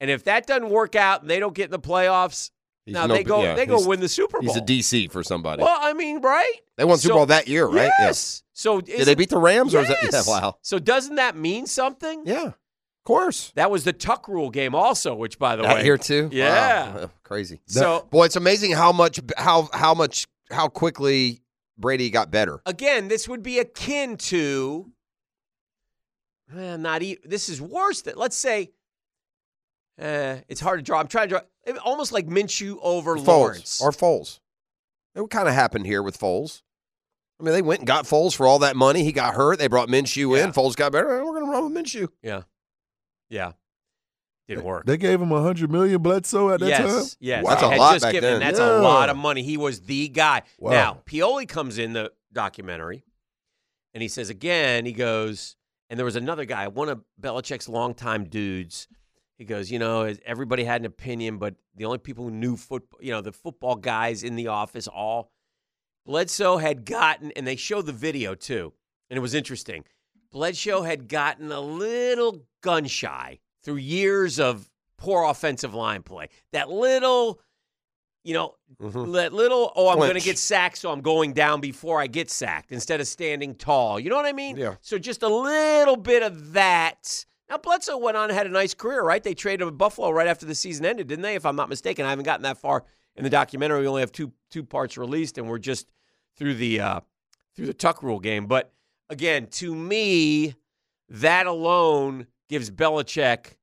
And 0.00 0.10
if 0.10 0.24
that 0.24 0.46
doesn't 0.46 0.68
work 0.70 0.94
out 0.94 1.22
and 1.22 1.30
they 1.30 1.40
don't 1.40 1.54
get 1.54 1.66
in 1.66 1.70
the 1.70 1.78
playoffs, 1.80 2.50
He's 2.84 2.94
now 2.94 3.06
no- 3.06 3.14
they 3.14 3.22
go 3.24 3.42
yeah, 3.42 3.54
they 3.54 3.64
go 3.66 3.86
win 3.86 4.00
the 4.00 4.08
Super 4.08 4.40
Bowl. 4.40 4.52
He's 4.52 4.56
a 4.56 4.64
DC 4.64 5.10
for 5.10 5.22
somebody. 5.22 5.62
Well, 5.62 5.78
I 5.80 5.92
mean, 5.92 6.20
right? 6.20 6.52
they 6.76 6.84
won 6.84 6.98
Super 6.98 7.12
so- 7.12 7.16
Bowl 7.18 7.26
that 7.26 7.46
year, 7.48 7.66
right? 7.66 7.92
Yeah. 7.98 8.06
Yes. 8.06 8.42
So 8.54 8.80
Did 8.80 9.06
they 9.06 9.14
beat 9.14 9.30
the 9.30 9.38
Rams? 9.38 9.74
Or 9.74 9.80
is 9.82 9.88
that, 9.88 9.98
yeah, 10.02 10.08
Yes. 10.12 10.26
wow. 10.28 10.56
So 10.62 10.78
doesn't 10.78 11.14
that 11.16 11.36
mean 11.36 11.66
something? 11.66 12.22
Yeah, 12.26 12.46
of 12.48 12.54
course. 13.04 13.52
That 13.54 13.70
was 13.70 13.84
the 13.84 13.92
Tuck 13.92 14.26
Rule 14.28 14.50
game, 14.50 14.74
also. 14.74 15.14
Which, 15.14 15.38
by 15.38 15.56
the 15.56 15.64
Out 15.64 15.76
way, 15.76 15.84
here 15.84 15.96
too. 15.96 16.28
Yeah. 16.32 16.94
Wow. 16.94 17.10
crazy. 17.22 17.60
So 17.66 18.06
Boy, 18.10 18.24
it's 18.26 18.36
amazing 18.36 18.72
how 18.72 18.90
much 18.92 19.20
how 19.36 19.68
how 19.72 19.94
much 19.94 20.26
how 20.50 20.68
quickly 20.68 21.40
Brady 21.78 22.10
got 22.10 22.30
better. 22.30 22.60
again, 22.66 23.08
this 23.08 23.28
would 23.28 23.42
be 23.42 23.58
akin 23.60 24.16
to. 24.18 24.90
eh, 26.56 26.76
not 26.76 27.02
e- 27.02 27.18
This 27.24 27.48
is 27.48 27.60
worse. 27.62 28.02
Than 28.02 28.14
let's 28.16 28.36
say. 28.36 28.70
Uh, 30.00 30.38
it's 30.48 30.60
hard 30.60 30.78
to 30.78 30.82
draw. 30.82 30.98
I'm 31.00 31.06
trying 31.08 31.28
to 31.28 31.34
draw. 31.36 31.40
eh, 31.66 31.74
Almost 31.84 32.12
like 32.12 32.26
Minshew 32.26 32.78
over 32.82 33.18
Lawrence. 33.18 33.80
Foles 33.80 33.82
or 33.82 33.90
Foles. 33.92 34.40
It 35.14 35.30
kind 35.30 35.48
of 35.48 35.54
happened 35.54 35.86
here 35.86 36.02
with 36.02 36.18
Foles. 36.18 36.62
I 37.38 37.44
mean, 37.44 37.52
they 37.54 37.62
went 37.62 37.80
and 37.80 37.86
got 37.86 38.04
Foles 38.06 38.34
for 38.34 38.46
all 38.46 38.60
that 38.60 38.76
money. 38.76 39.04
He 39.04 39.12
got 39.12 39.34
hurt. 39.34 39.58
They 39.58 39.66
brought 39.68 39.88
Minshew 39.88 40.36
Yeah. 40.36 40.44
in. 40.44 40.52
Foles 40.52 40.76
got 40.76 40.92
better. 40.92 41.08
We're 41.24 41.32
going 41.40 41.44
to 41.46 41.50
run 41.50 41.72
with 41.72 41.84
Minshew. 41.84 42.08
yeah, 42.22 42.42
yeah, 43.28 43.52
didn't 44.48 44.64
work. 44.64 44.86
They 44.86 44.96
gave 44.96 45.20
him 45.20 45.32
a 45.32 45.42
hundred 45.42 45.70
million 45.70 46.00
Bledsoe 46.00 46.50
at 46.50 46.60
that 46.60 46.66
yes, 46.68 46.80
time. 46.80 47.16
yes. 47.20 47.44
That's 47.46 47.62
a 47.62 47.66
lot 47.76 47.92
just 47.94 48.04
back 48.04 48.12
given- 48.12 48.30
then. 48.30 48.40
That's 48.40 48.58
Yeah. 48.58 48.78
a 48.78 48.80
lot 48.80 49.08
of 49.10 49.16
money. 49.16 49.42
He 49.42 49.56
was 49.56 49.82
the 49.82 50.08
guy. 50.08 50.42
Wow. 50.58 50.70
Now 50.70 51.02
Pioli 51.04 51.46
comes 51.46 51.78
in 51.78 51.92
the 51.92 52.12
documentary, 52.32 53.04
and 53.92 54.02
he 54.02 54.08
says 54.08 54.30
again. 54.30 54.86
He 54.86 54.92
goes, 54.92 55.56
and 55.90 55.98
there 55.98 56.04
was 56.06 56.16
another 56.16 56.44
guy, 56.46 56.68
one 56.68 56.88
of 56.88 57.02
Belichick's 57.20 57.68
longtime 57.68 58.24
dudes. 58.24 58.88
He 59.42 59.46
goes, 59.46 59.72
you 59.72 59.80
know, 59.80 60.14
everybody 60.24 60.62
had 60.62 60.82
an 60.82 60.86
opinion, 60.86 61.38
but 61.38 61.56
the 61.74 61.84
only 61.84 61.98
people 61.98 62.22
who 62.22 62.30
knew 62.30 62.56
football, 62.56 63.00
you 63.02 63.10
know, 63.10 63.20
the 63.20 63.32
football 63.32 63.74
guys 63.74 64.22
in 64.22 64.36
the 64.36 64.46
office, 64.46 64.86
all 64.86 65.32
Bledsoe 66.06 66.58
had 66.58 66.84
gotten, 66.84 67.32
and 67.32 67.44
they 67.44 67.56
showed 67.56 67.86
the 67.86 67.92
video 67.92 68.36
too, 68.36 68.72
and 69.10 69.16
it 69.16 69.20
was 69.20 69.34
interesting. 69.34 69.82
Bledsoe 70.30 70.82
had 70.82 71.08
gotten 71.08 71.50
a 71.50 71.58
little 71.58 72.44
gun 72.60 72.84
shy 72.84 73.40
through 73.64 73.78
years 73.78 74.38
of 74.38 74.70
poor 74.96 75.28
offensive 75.28 75.74
line 75.74 76.04
play. 76.04 76.28
That 76.52 76.70
little, 76.70 77.40
you 78.22 78.34
know, 78.34 78.54
mm-hmm. 78.80 79.10
that 79.10 79.32
little, 79.32 79.72
oh, 79.74 79.88
I'm 79.88 79.98
going 79.98 80.14
to 80.14 80.20
get 80.20 80.38
sacked, 80.38 80.78
so 80.78 80.92
I'm 80.92 81.00
going 81.00 81.32
down 81.32 81.60
before 81.60 82.00
I 82.00 82.06
get 82.06 82.30
sacked 82.30 82.70
instead 82.70 83.00
of 83.00 83.08
standing 83.08 83.56
tall. 83.56 83.98
You 83.98 84.08
know 84.08 84.14
what 84.14 84.26
I 84.26 84.32
mean? 84.32 84.56
Yeah. 84.56 84.76
So 84.82 85.00
just 85.00 85.24
a 85.24 85.28
little 85.28 85.96
bit 85.96 86.22
of 86.22 86.52
that. 86.52 87.26
Now, 87.48 87.58
Bledsoe 87.58 87.98
went 87.98 88.16
on 88.16 88.30
and 88.30 88.38
had 88.38 88.46
a 88.46 88.50
nice 88.50 88.72
career, 88.72 89.02
right? 89.02 89.22
They 89.22 89.34
traded 89.34 89.66
with 89.66 89.76
Buffalo 89.76 90.10
right 90.10 90.26
after 90.26 90.46
the 90.46 90.54
season 90.54 90.86
ended, 90.86 91.06
didn't 91.08 91.22
they? 91.22 91.34
If 91.34 91.44
I'm 91.44 91.56
not 91.56 91.68
mistaken, 91.68 92.06
I 92.06 92.10
haven't 92.10 92.24
gotten 92.24 92.44
that 92.44 92.58
far 92.58 92.84
in 93.16 93.24
the 93.24 93.30
documentary. 93.30 93.80
We 93.80 93.86
only 93.88 94.00
have 94.00 94.12
two 94.12 94.32
two 94.50 94.64
parts 94.64 94.96
released, 94.96 95.38
and 95.38 95.48
we're 95.48 95.58
just 95.58 95.88
through 96.36 96.54
the 96.54 96.80
uh, 96.80 97.00
through 97.54 97.66
the 97.66 97.74
Tuck 97.74 98.02
Rule 98.02 98.20
game. 98.20 98.46
But 98.46 98.72
again, 99.10 99.46
to 99.48 99.74
me, 99.74 100.54
that 101.08 101.46
alone 101.46 102.26
gives 102.48 102.70
Belichick. 102.70 103.56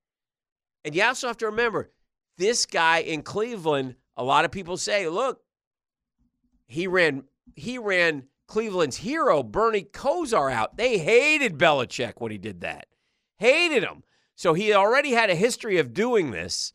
And 0.85 0.95
you 0.95 1.03
also 1.03 1.27
have 1.27 1.37
to 1.37 1.47
remember 1.47 1.89
this 2.37 2.65
guy 2.65 2.99
in 2.99 3.21
Cleveland. 3.21 3.95
A 4.17 4.23
lot 4.23 4.45
of 4.45 4.51
people 4.51 4.77
say, 4.77 5.07
"Look, 5.07 5.41
he 6.67 6.87
ran 6.87 7.23
he 7.55 7.77
ran 7.77 8.25
Cleveland's 8.47 8.97
hero, 8.97 9.43
Bernie 9.43 9.83
Kosar, 9.83 10.51
out. 10.51 10.77
They 10.77 10.97
hated 10.97 11.57
Belichick 11.57 12.13
when 12.17 12.31
he 12.31 12.37
did 12.37 12.61
that. 12.61 12.87
Hated 13.39 13.83
him. 13.83 14.03
So 14.35 14.53
he 14.53 14.73
already 14.73 15.11
had 15.11 15.29
a 15.29 15.35
history 15.35 15.77
of 15.79 15.93
doing 15.93 16.31
this, 16.31 16.71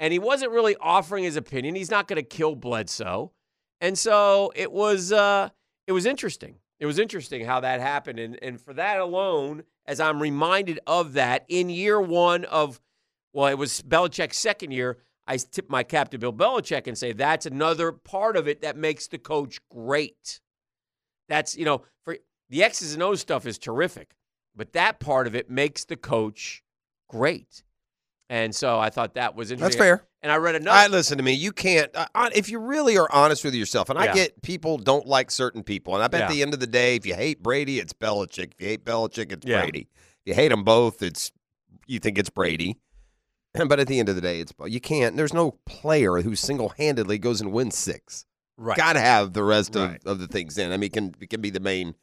and 0.00 0.12
he 0.12 0.18
wasn't 0.18 0.52
really 0.52 0.76
offering 0.80 1.24
his 1.24 1.36
opinion. 1.36 1.74
He's 1.74 1.90
not 1.90 2.08
going 2.08 2.16
to 2.16 2.22
kill 2.22 2.56
Bledsoe. 2.56 3.32
And 3.80 3.98
so 3.98 4.52
it 4.56 4.72
was 4.72 5.12
uh 5.12 5.50
it 5.86 5.92
was 5.92 6.06
interesting. 6.06 6.56
It 6.80 6.86
was 6.86 6.98
interesting 6.98 7.44
how 7.44 7.60
that 7.60 7.80
happened. 7.80 8.18
And 8.18 8.38
and 8.42 8.60
for 8.60 8.72
that 8.74 8.98
alone, 8.98 9.64
as 9.86 10.00
I'm 10.00 10.20
reminded 10.20 10.80
of 10.86 11.12
that 11.12 11.44
in 11.48 11.68
year 11.68 12.00
one 12.00 12.44
of 12.46 12.80
well, 13.32 13.48
it 13.48 13.58
was 13.58 13.82
Belichick's 13.82 14.38
second 14.38 14.70
year. 14.70 14.98
I 15.26 15.36
tip 15.36 15.70
my 15.70 15.82
cap 15.82 16.10
to 16.10 16.18
Bill 16.18 16.32
Belichick 16.32 16.86
and 16.86 16.96
say 16.96 17.12
that's 17.12 17.46
another 17.46 17.92
part 17.92 18.36
of 18.36 18.46
it 18.46 18.62
that 18.62 18.76
makes 18.76 19.06
the 19.06 19.18
coach 19.18 19.58
great. 19.70 20.40
That's, 21.28 21.56
you 21.56 21.64
know, 21.64 21.82
for 22.04 22.16
the 22.50 22.62
X's 22.62 22.94
and 22.94 23.02
O's 23.02 23.20
stuff 23.20 23.46
is 23.46 23.58
terrific, 23.58 24.14
but 24.56 24.72
that 24.74 25.00
part 25.00 25.26
of 25.26 25.34
it 25.34 25.50
makes 25.50 25.84
the 25.84 25.96
coach 25.96 26.62
great. 27.08 27.62
And 28.30 28.54
so 28.54 28.80
I 28.80 28.90
thought 28.90 29.14
that 29.14 29.34
was 29.36 29.50
interesting. 29.50 29.78
That's 29.78 30.00
fair. 30.00 30.06
And 30.22 30.32
I 30.32 30.36
read 30.36 30.54
another. 30.54 30.70
I 30.76 30.86
listen 30.86 31.18
to 31.18 31.24
me. 31.24 31.32
You 31.32 31.52
can't 31.52 31.90
uh, 31.94 32.30
if 32.34 32.48
you 32.48 32.58
really 32.58 32.96
are 32.96 33.08
honest 33.12 33.44
with 33.44 33.54
yourself. 33.54 33.90
And 33.90 33.98
I 33.98 34.12
get 34.14 34.40
people 34.42 34.78
don't 34.78 35.06
like 35.06 35.30
certain 35.30 35.62
people, 35.62 35.94
and 35.94 36.02
I 36.02 36.08
bet 36.08 36.20
Yeah. 36.20 36.26
at 36.26 36.32
the 36.32 36.40
end 36.42 36.54
of 36.54 36.60
the 36.60 36.66
day, 36.66 36.96
if 36.96 37.04
you 37.04 37.14
hate 37.14 37.42
Brady, 37.42 37.78
it's 37.78 37.92
Belichick. 37.92 38.52
If 38.54 38.60
you 38.60 38.68
hate 38.68 38.84
Belichick, 38.84 39.30
it's 39.32 39.46
Yeah. 39.46 39.60
Brady. 39.60 39.88
If 40.24 40.30
you 40.30 40.34
hate 40.34 40.48
them 40.48 40.64
both, 40.64 41.02
it's 41.02 41.30
you 41.86 41.98
think 41.98 42.16
it's 42.18 42.30
Brady. 42.30 42.78
But 43.68 43.78
at 43.78 43.86
the 43.86 44.00
end 44.00 44.08
of 44.08 44.16
the 44.16 44.20
day, 44.22 44.40
it's 44.40 44.52
you 44.66 44.80
can't. 44.80 45.16
There's 45.16 45.34
no 45.34 45.52
player 45.66 46.22
who 46.22 46.34
single 46.34 46.70
handedly 46.70 47.18
goes 47.18 47.40
and 47.40 47.52
wins 47.52 47.76
six. 47.76 48.24
right. 48.56 48.76
Got 48.76 48.94
to 48.94 49.00
have 49.00 49.32
the 49.34 49.44
rest 49.44 49.76
Right. 49.76 50.00
of, 50.04 50.12
of 50.12 50.18
the 50.18 50.26
things 50.26 50.56
in. 50.58 50.72
I 50.72 50.76
mean, 50.76 50.86
it 50.88 50.92
can 50.94 51.14
it 51.20 51.28
can 51.30 51.40
be 51.42 51.50
the 51.50 51.60
main 51.60 51.94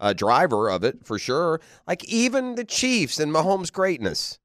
uh, 0.00 0.12
driver 0.12 0.68
of 0.70 0.84
it 0.84 1.04
for 1.04 1.18
sure. 1.18 1.60
Like 1.86 2.04
even 2.04 2.54
the 2.54 2.64
Chiefs 2.64 3.18
and 3.18 3.32
Mahomes' 3.32 3.72
greatness. 3.72 4.38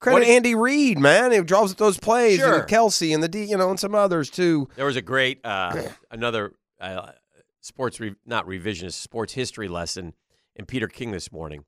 Credit 0.00 0.20
What 0.20 0.26
Andy 0.28 0.54
Reid, 0.54 0.98
man. 0.98 1.30
He 1.32 1.40
draws 1.42 1.72
up 1.72 1.78
those 1.78 1.98
plays 1.98 2.38
Sure. 2.38 2.60
and 2.60 2.68
Kelce 2.68 3.12
and 3.12 3.22
the 3.22 3.28
D, 3.28 3.44
you 3.44 3.56
know, 3.56 3.68
and 3.70 3.78
some 3.78 3.94
others 3.94 4.30
too. 4.30 4.66
There 4.76 4.86
was 4.86 4.96
a 4.96 5.02
great 5.02 5.40
uh, 5.44 5.82
another 6.10 6.54
uh, 6.80 7.12
sports 7.60 8.00
re- 8.00 8.14
not 8.24 8.46
revisionist 8.46 8.94
sports 8.94 9.34
history 9.34 9.68
lesson 9.68 10.14
in 10.56 10.64
Peter 10.64 10.88
King 10.88 11.10
this 11.10 11.30
morning 11.30 11.64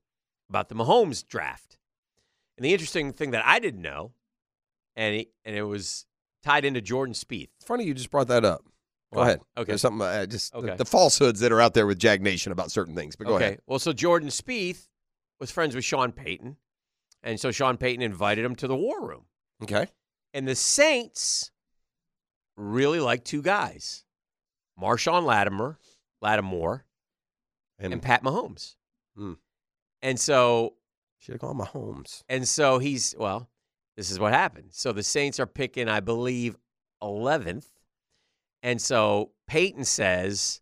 about 0.49 0.69
the 0.69 0.75
Mahomes 0.75 1.25
draft. 1.25 1.77
And 2.57 2.65
the 2.65 2.73
interesting 2.73 3.13
thing 3.13 3.31
that 3.31 3.45
I 3.45 3.59
didn't 3.59 3.81
know, 3.81 4.13
and 4.95 5.15
it, 5.15 5.27
and 5.45 5.55
it 5.55 5.63
was 5.63 6.05
tied 6.43 6.65
into 6.65 6.81
Jordan 6.81 7.13
Spieth. 7.13 7.49
It's 7.57 7.65
funny 7.65 7.83
you 7.85 7.93
just 7.93 8.11
brought 8.11 8.27
that 8.29 8.43
up. 8.43 8.65
Go 9.13 9.21
ahead. 9.21 9.39
okay. 9.57 9.71
There's 9.71 9.81
something 9.81 10.01
uh, 10.01 10.25
just 10.25 10.51
the- 10.51 10.57
Okay. 10.59 10.75
the, 10.75 10.85
falsehoods 10.85 11.39
that 11.41 11.51
are 11.51 11.61
out 11.61 11.73
there 11.73 11.85
with 11.87 11.99
Jag 11.99 12.21
Nation 12.21 12.51
about 12.51 12.71
certain 12.71 12.95
things. 12.95 13.15
But 13.15 13.27
go 13.27 13.31
ahead. 13.31 13.41
okay. 13.41 13.45
ahead. 13.53 13.61
Well, 13.67 13.79
so 13.79 13.93
Jordan 13.93 14.29
Spieth 14.29 14.87
was 15.39 15.51
friends 15.51 15.75
with 15.75 15.83
Sean 15.85 16.11
Payton, 16.11 16.57
and 17.21 17.39
so 17.39 17.51
Sean 17.51 17.77
Payton 17.77 18.01
invited 18.01 18.43
him 18.45 18.55
to 18.55 18.67
the 18.67 18.75
War 18.75 19.07
Room. 19.07 19.25
Okay. 19.61 19.87
And 20.33 20.47
the 20.47 20.55
Saints 20.55 21.51
really 22.57 22.99
like 22.99 23.23
two 23.23 23.41
guys, 23.41 24.03
Marshon 24.81 25.23
Lattimore, 25.23 25.79
Lattimore, 26.21 26.85
And, 27.79 27.93
and 27.93 28.01
Pat 28.01 28.23
Mahomes. 28.23 28.75
Hmm. 29.15 29.33
And 30.01 30.19
so 30.19 30.73
should 31.19 31.33
have 31.33 31.41
called 31.41 31.57
Mahomes. 31.57 32.23
And 32.27 32.47
so 32.47 32.79
he's 32.79 33.15
well, 33.17 33.49
this 33.95 34.11
is 34.11 34.19
what 34.19 34.33
happened. 34.33 34.69
So 34.71 34.91
the 34.91 35.03
Saints 35.03 35.39
are 35.39 35.45
picking, 35.45 35.87
I 35.87 35.99
believe, 35.99 36.57
eleventh. 37.01 37.67
And 38.63 38.81
so 38.81 39.31
Payton 39.47 39.83
says 39.83 40.61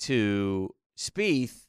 to 0.00 0.74
Spieth, 0.96 1.66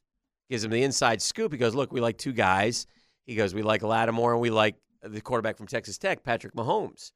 gives 0.49 0.63
him 0.65 0.71
the 0.71 0.83
inside 0.83 1.21
scoop. 1.21 1.51
He 1.53 1.57
goes, 1.57 1.73
Look, 1.73 1.91
we 1.91 2.01
like 2.01 2.17
two 2.17 2.33
guys. 2.33 2.85
He 3.25 3.35
goes, 3.35 3.55
We 3.55 3.63
like 3.63 3.81
Lattimore 3.81 4.33
and 4.33 4.41
we 4.41 4.49
like 4.49 4.75
the 5.01 5.21
quarterback 5.21 5.57
from 5.57 5.67
Texas 5.67 5.97
Tech, 5.97 6.23
Patrick 6.23 6.53
Mahomes. 6.53 7.13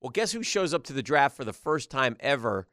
Well, 0.00 0.10
guess 0.10 0.30
who 0.32 0.42
shows 0.42 0.72
up 0.72 0.84
to 0.84 0.92
the 0.92 1.02
draft 1.02 1.36
for 1.36 1.44
the 1.44 1.52
first 1.52 1.90
time 1.90 2.16
ever 2.20 2.68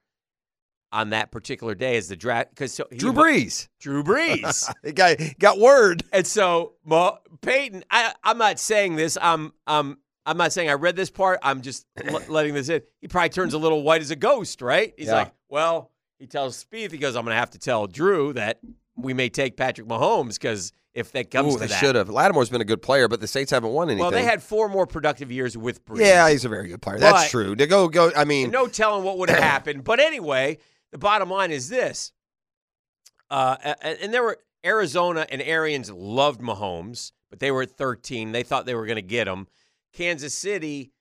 on 0.91 1.09
that 1.09 1.31
particular 1.31 1.73
day 1.73 1.95
is 1.97 2.07
the 2.09 2.15
draft? 2.15 2.51
Because 2.51 2.73
so, 2.73 2.85
he- 2.91 2.97
Drew 2.97 3.11
Brees. 3.13 3.67
Drew 3.79 4.03
Brees. 4.03 4.71
The 4.83 4.91
guy 4.91 5.33
got 5.39 5.57
word. 5.57 6.03
And 6.13 6.27
so 6.27 6.73
Mo, 6.85 7.17
Payton, 7.41 7.83
I, 7.89 8.13
I'm 8.23 8.37
not 8.37 8.59
saying 8.59 8.95
this. 8.97 9.17
I'm 9.19 9.53
I'm 9.65 9.97
I'm 10.25 10.37
not 10.37 10.53
saying 10.53 10.69
I 10.69 10.73
read 10.73 10.95
this 10.95 11.09
part. 11.09 11.39
I'm 11.43 11.61
just 11.61 11.85
l- 12.05 12.21
letting 12.29 12.53
this 12.53 12.69
in. 12.69 12.81
He 13.01 13.07
probably 13.07 13.29
turns 13.29 13.53
a 13.53 13.57
little 13.57 13.83
white 13.83 14.01
as 14.01 14.11
a 14.11 14.15
ghost, 14.15 14.61
right? 14.61 14.93
He's 14.97 15.07
Yeah. 15.07 15.15
like, 15.15 15.31
well, 15.49 15.91
he 16.19 16.27
tells 16.27 16.63
Spieth, 16.63 16.91
he 16.91 16.97
goes, 16.97 17.15
I'm 17.15 17.23
going 17.25 17.33
to 17.35 17.39
have 17.39 17.51
to 17.51 17.59
tell 17.59 17.87
Drew 17.87 18.33
that 18.33 18.59
we 18.95 19.13
may 19.13 19.27
take 19.29 19.57
Patrick 19.57 19.87
Mahomes 19.87 20.35
because 20.35 20.71
if 20.93 21.11
that 21.13 21.31
comes 21.31 21.49
Ooh, 21.55 21.57
to 21.57 21.61
they 21.61 21.67
that, 21.67 21.79
should 21.79 21.95
have. 21.95 22.09
Lattimore's 22.09 22.49
been 22.49 22.61
a 22.61 22.65
good 22.65 22.81
player, 22.81 23.07
but 23.07 23.19
the 23.19 23.27
Saints 23.27 23.51
haven't 23.51 23.71
won 23.71 23.89
anything. 23.89 24.01
well, 24.01 24.11
they 24.11 24.23
had 24.23 24.41
four 24.43 24.69
more 24.69 24.85
productive 24.85 25.31
years 25.31 25.57
with 25.57 25.83
Brees. 25.85 26.01
Yeah, 26.01 26.29
he's 26.29 26.45
a 26.45 26.49
very 26.49 26.67
good 26.67 26.81
player. 26.81 26.99
That's 26.99 27.23
But- 27.23 27.29
true. 27.31 27.55
To 27.55 27.65
go, 27.67 27.87
go. 27.89 28.11
I 28.15 28.23
mean, 28.25 28.51
no 28.51 28.67
telling 28.67 29.03
what 29.03 29.17
would 29.17 29.29
have 29.29 29.39
happened. 29.43 29.83
But 29.83 29.99
anyway, 29.99 30.59
the 30.91 30.99
bottom 30.99 31.29
line 31.31 31.51
is 31.51 31.67
this: 31.67 32.11
uh, 33.29 33.57
and, 33.81 33.97
and 34.01 34.13
there 34.13 34.23
were 34.23 34.37
Arizona 34.65 35.25
and 35.29 35.41
Arians 35.41 35.91
loved 35.91 36.41
Mahomes, 36.41 37.11
but 37.29 37.39
they 37.39 37.51
were 37.51 37.63
at 37.63 37.71
13. 37.71 38.31
They 38.31 38.43
thought 38.43 38.65
they 38.65 38.75
were 38.75 38.85
going 38.85 38.95
to 38.97 39.01
get 39.01 39.27
him. 39.27 39.47
Kansas 39.93 40.33
City 40.33 40.91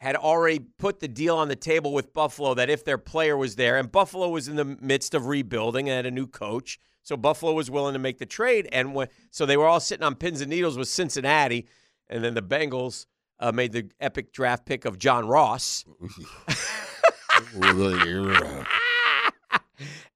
had 0.00 0.14
already 0.16 0.60
put 0.78 1.00
the 1.00 1.08
deal 1.08 1.36
on 1.36 1.48
the 1.48 1.56
table 1.56 1.92
with 1.92 2.12
Buffalo 2.14 2.54
that 2.54 2.70
if 2.70 2.84
their 2.84 2.98
player 2.98 3.36
was 3.36 3.56
there, 3.56 3.76
and 3.78 3.90
Buffalo 3.90 4.28
was 4.28 4.46
in 4.48 4.56
the 4.56 4.64
midst 4.64 5.12
of 5.14 5.26
rebuilding 5.26 5.88
and 5.88 5.96
had 5.96 6.06
a 6.06 6.10
new 6.10 6.26
coach, 6.26 6.78
so 7.02 7.16
Buffalo 7.16 7.52
was 7.52 7.70
willing 7.70 7.94
to 7.94 7.98
make 7.98 8.18
the 8.18 8.26
trade, 8.26 8.68
and 8.72 8.94
when, 8.94 9.08
so 9.30 9.44
they 9.46 9.56
were 9.56 9.66
all 9.66 9.80
sitting 9.80 10.04
on 10.04 10.14
pins 10.14 10.40
and 10.40 10.50
needles 10.50 10.76
with 10.78 10.88
Cincinnati, 10.88 11.66
and 12.08 12.22
then 12.22 12.34
the 12.34 12.42
Bengals 12.42 13.06
uh, 13.40 13.50
made 13.52 13.72
the 13.72 13.90
epic 14.00 14.32
draft 14.32 14.64
pick 14.66 14.84
of 14.84 14.98
John 14.98 15.26
Ross. 15.26 15.84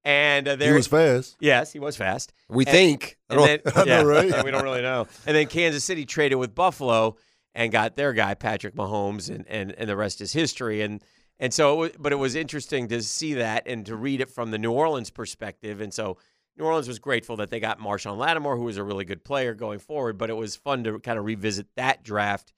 and 0.05 0.49
uh, 0.49 0.53
He 0.53 0.57
there 0.57 0.75
was 0.75 0.87
fast. 0.87 1.37
Yes, 1.41 1.73
he 1.73 1.79
was 1.79 1.97
fast. 1.97 2.33
we 2.49 2.65
And- 2.65 2.73
think. 2.73 3.17
I 3.31 3.35
And 3.35 3.39
don't- 3.47 3.65
then, 3.65 3.73
I 3.77 3.85
know, 3.85 4.05
right? 4.05 4.29
yeah, 4.29 4.43
we 4.43 4.51
don't 4.51 4.65
really 4.65 4.83
know. 4.83 5.07
And 5.27 5.37
then 5.37 5.47
Kansas 5.47 5.85
City 5.85 6.05
traded 6.05 6.39
with 6.39 6.55
Buffalo 6.55 7.17
and 7.55 7.71
got 7.71 7.97
their 7.97 8.13
guy 8.13 8.35
Patrick 8.35 8.75
Mahomes, 8.75 9.29
and 9.35 9.47
and, 9.49 9.73
and 9.73 9.89
the 9.89 9.97
rest 9.97 10.21
is 10.21 10.33
history. 10.33 10.83
And 10.83 11.03
and 11.39 11.53
so, 11.53 11.73
it 11.73 11.77
wa- 11.77 11.99
but 11.99 12.13
it 12.13 12.17
was 12.17 12.35
interesting 12.35 12.89
to 12.89 13.03
see 13.03 13.35
that 13.35 13.67
and 13.67 13.85
to 13.87 13.97
read 13.97 14.21
it 14.21 14.31
from 14.31 14.51
the 14.51 14.59
New 14.59 14.73
Orleans 14.73 15.11
perspective. 15.11 15.81
And 15.81 15.93
so, 15.93 16.17
New 16.57 16.65
Orleans 16.65 16.89
was 16.89 16.99
grateful 16.99 17.37
that 17.37 17.51
they 17.51 17.61
got 17.61 17.81
Marshon 17.81 18.17
Lattimore, 18.17 18.57
who 18.57 18.65
was 18.65 18.77
a 18.77 18.85
really 18.85 19.05
good 19.05 19.25
player 19.25 19.55
going 19.55 19.79
forward. 19.79 20.19
But 20.19 20.31
it 20.31 20.37
was 20.37 20.57
fun 20.57 20.85
to 20.85 20.99
kind 20.99 21.19
of 21.19 21.25
revisit 21.25 21.67
that 21.77 22.03
draft 22.03 22.53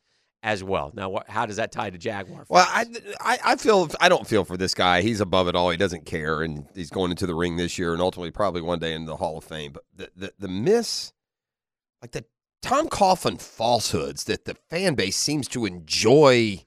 as 0.45 0.63
well. 0.63 0.93
Now, 0.95 1.09
what, 1.09 1.29
how 1.29 1.47
does 1.47 1.57
that 1.57 1.73
tie 1.73 1.89
to 1.89 1.97
Jaguar? 1.97 2.45
Well, 2.51 2.67
I, 2.69 2.85
I, 3.19 3.39
I 3.45 3.57
feel 3.57 3.91
I 3.99 4.11
don't 4.11 4.27
feel 4.27 4.45
for 4.45 4.59
this 4.59 4.75
guy. 4.75 5.01
He's 5.01 5.21
above 5.21 5.49
it 5.49 5.57
all. 5.57 5.71
He 5.71 5.79
doesn't 5.79 6.05
care, 6.05 6.43
and 6.43 6.67
he's 6.75 6.91
going 6.91 7.11
into 7.11 7.27
the 7.27 7.35
ring 7.35 7.57
this 7.57 7.79
year, 7.79 7.95
and 7.95 8.03
ultimately 8.03 8.31
probably 8.31 8.61
one 8.61 8.79
day 8.79 8.93
into 8.93 9.07
the 9.07 9.17
Hall 9.17 9.39
of 9.39 9.45
Fame. 9.45 9.73
But 9.73 9.85
the 9.97 10.11
the, 10.15 10.33
the 10.39 10.49
miss, 10.49 11.13
like 12.03 12.13
the 12.13 12.27
Tom 12.65 12.89
Coughlin 12.89 13.41
falsehoods 13.41 14.25
that 14.25 14.45
the 14.47 14.55
fan 14.71 14.95
base 14.95 15.17
seems 15.17 15.47
to 15.49 15.67
enjoy 15.67 16.65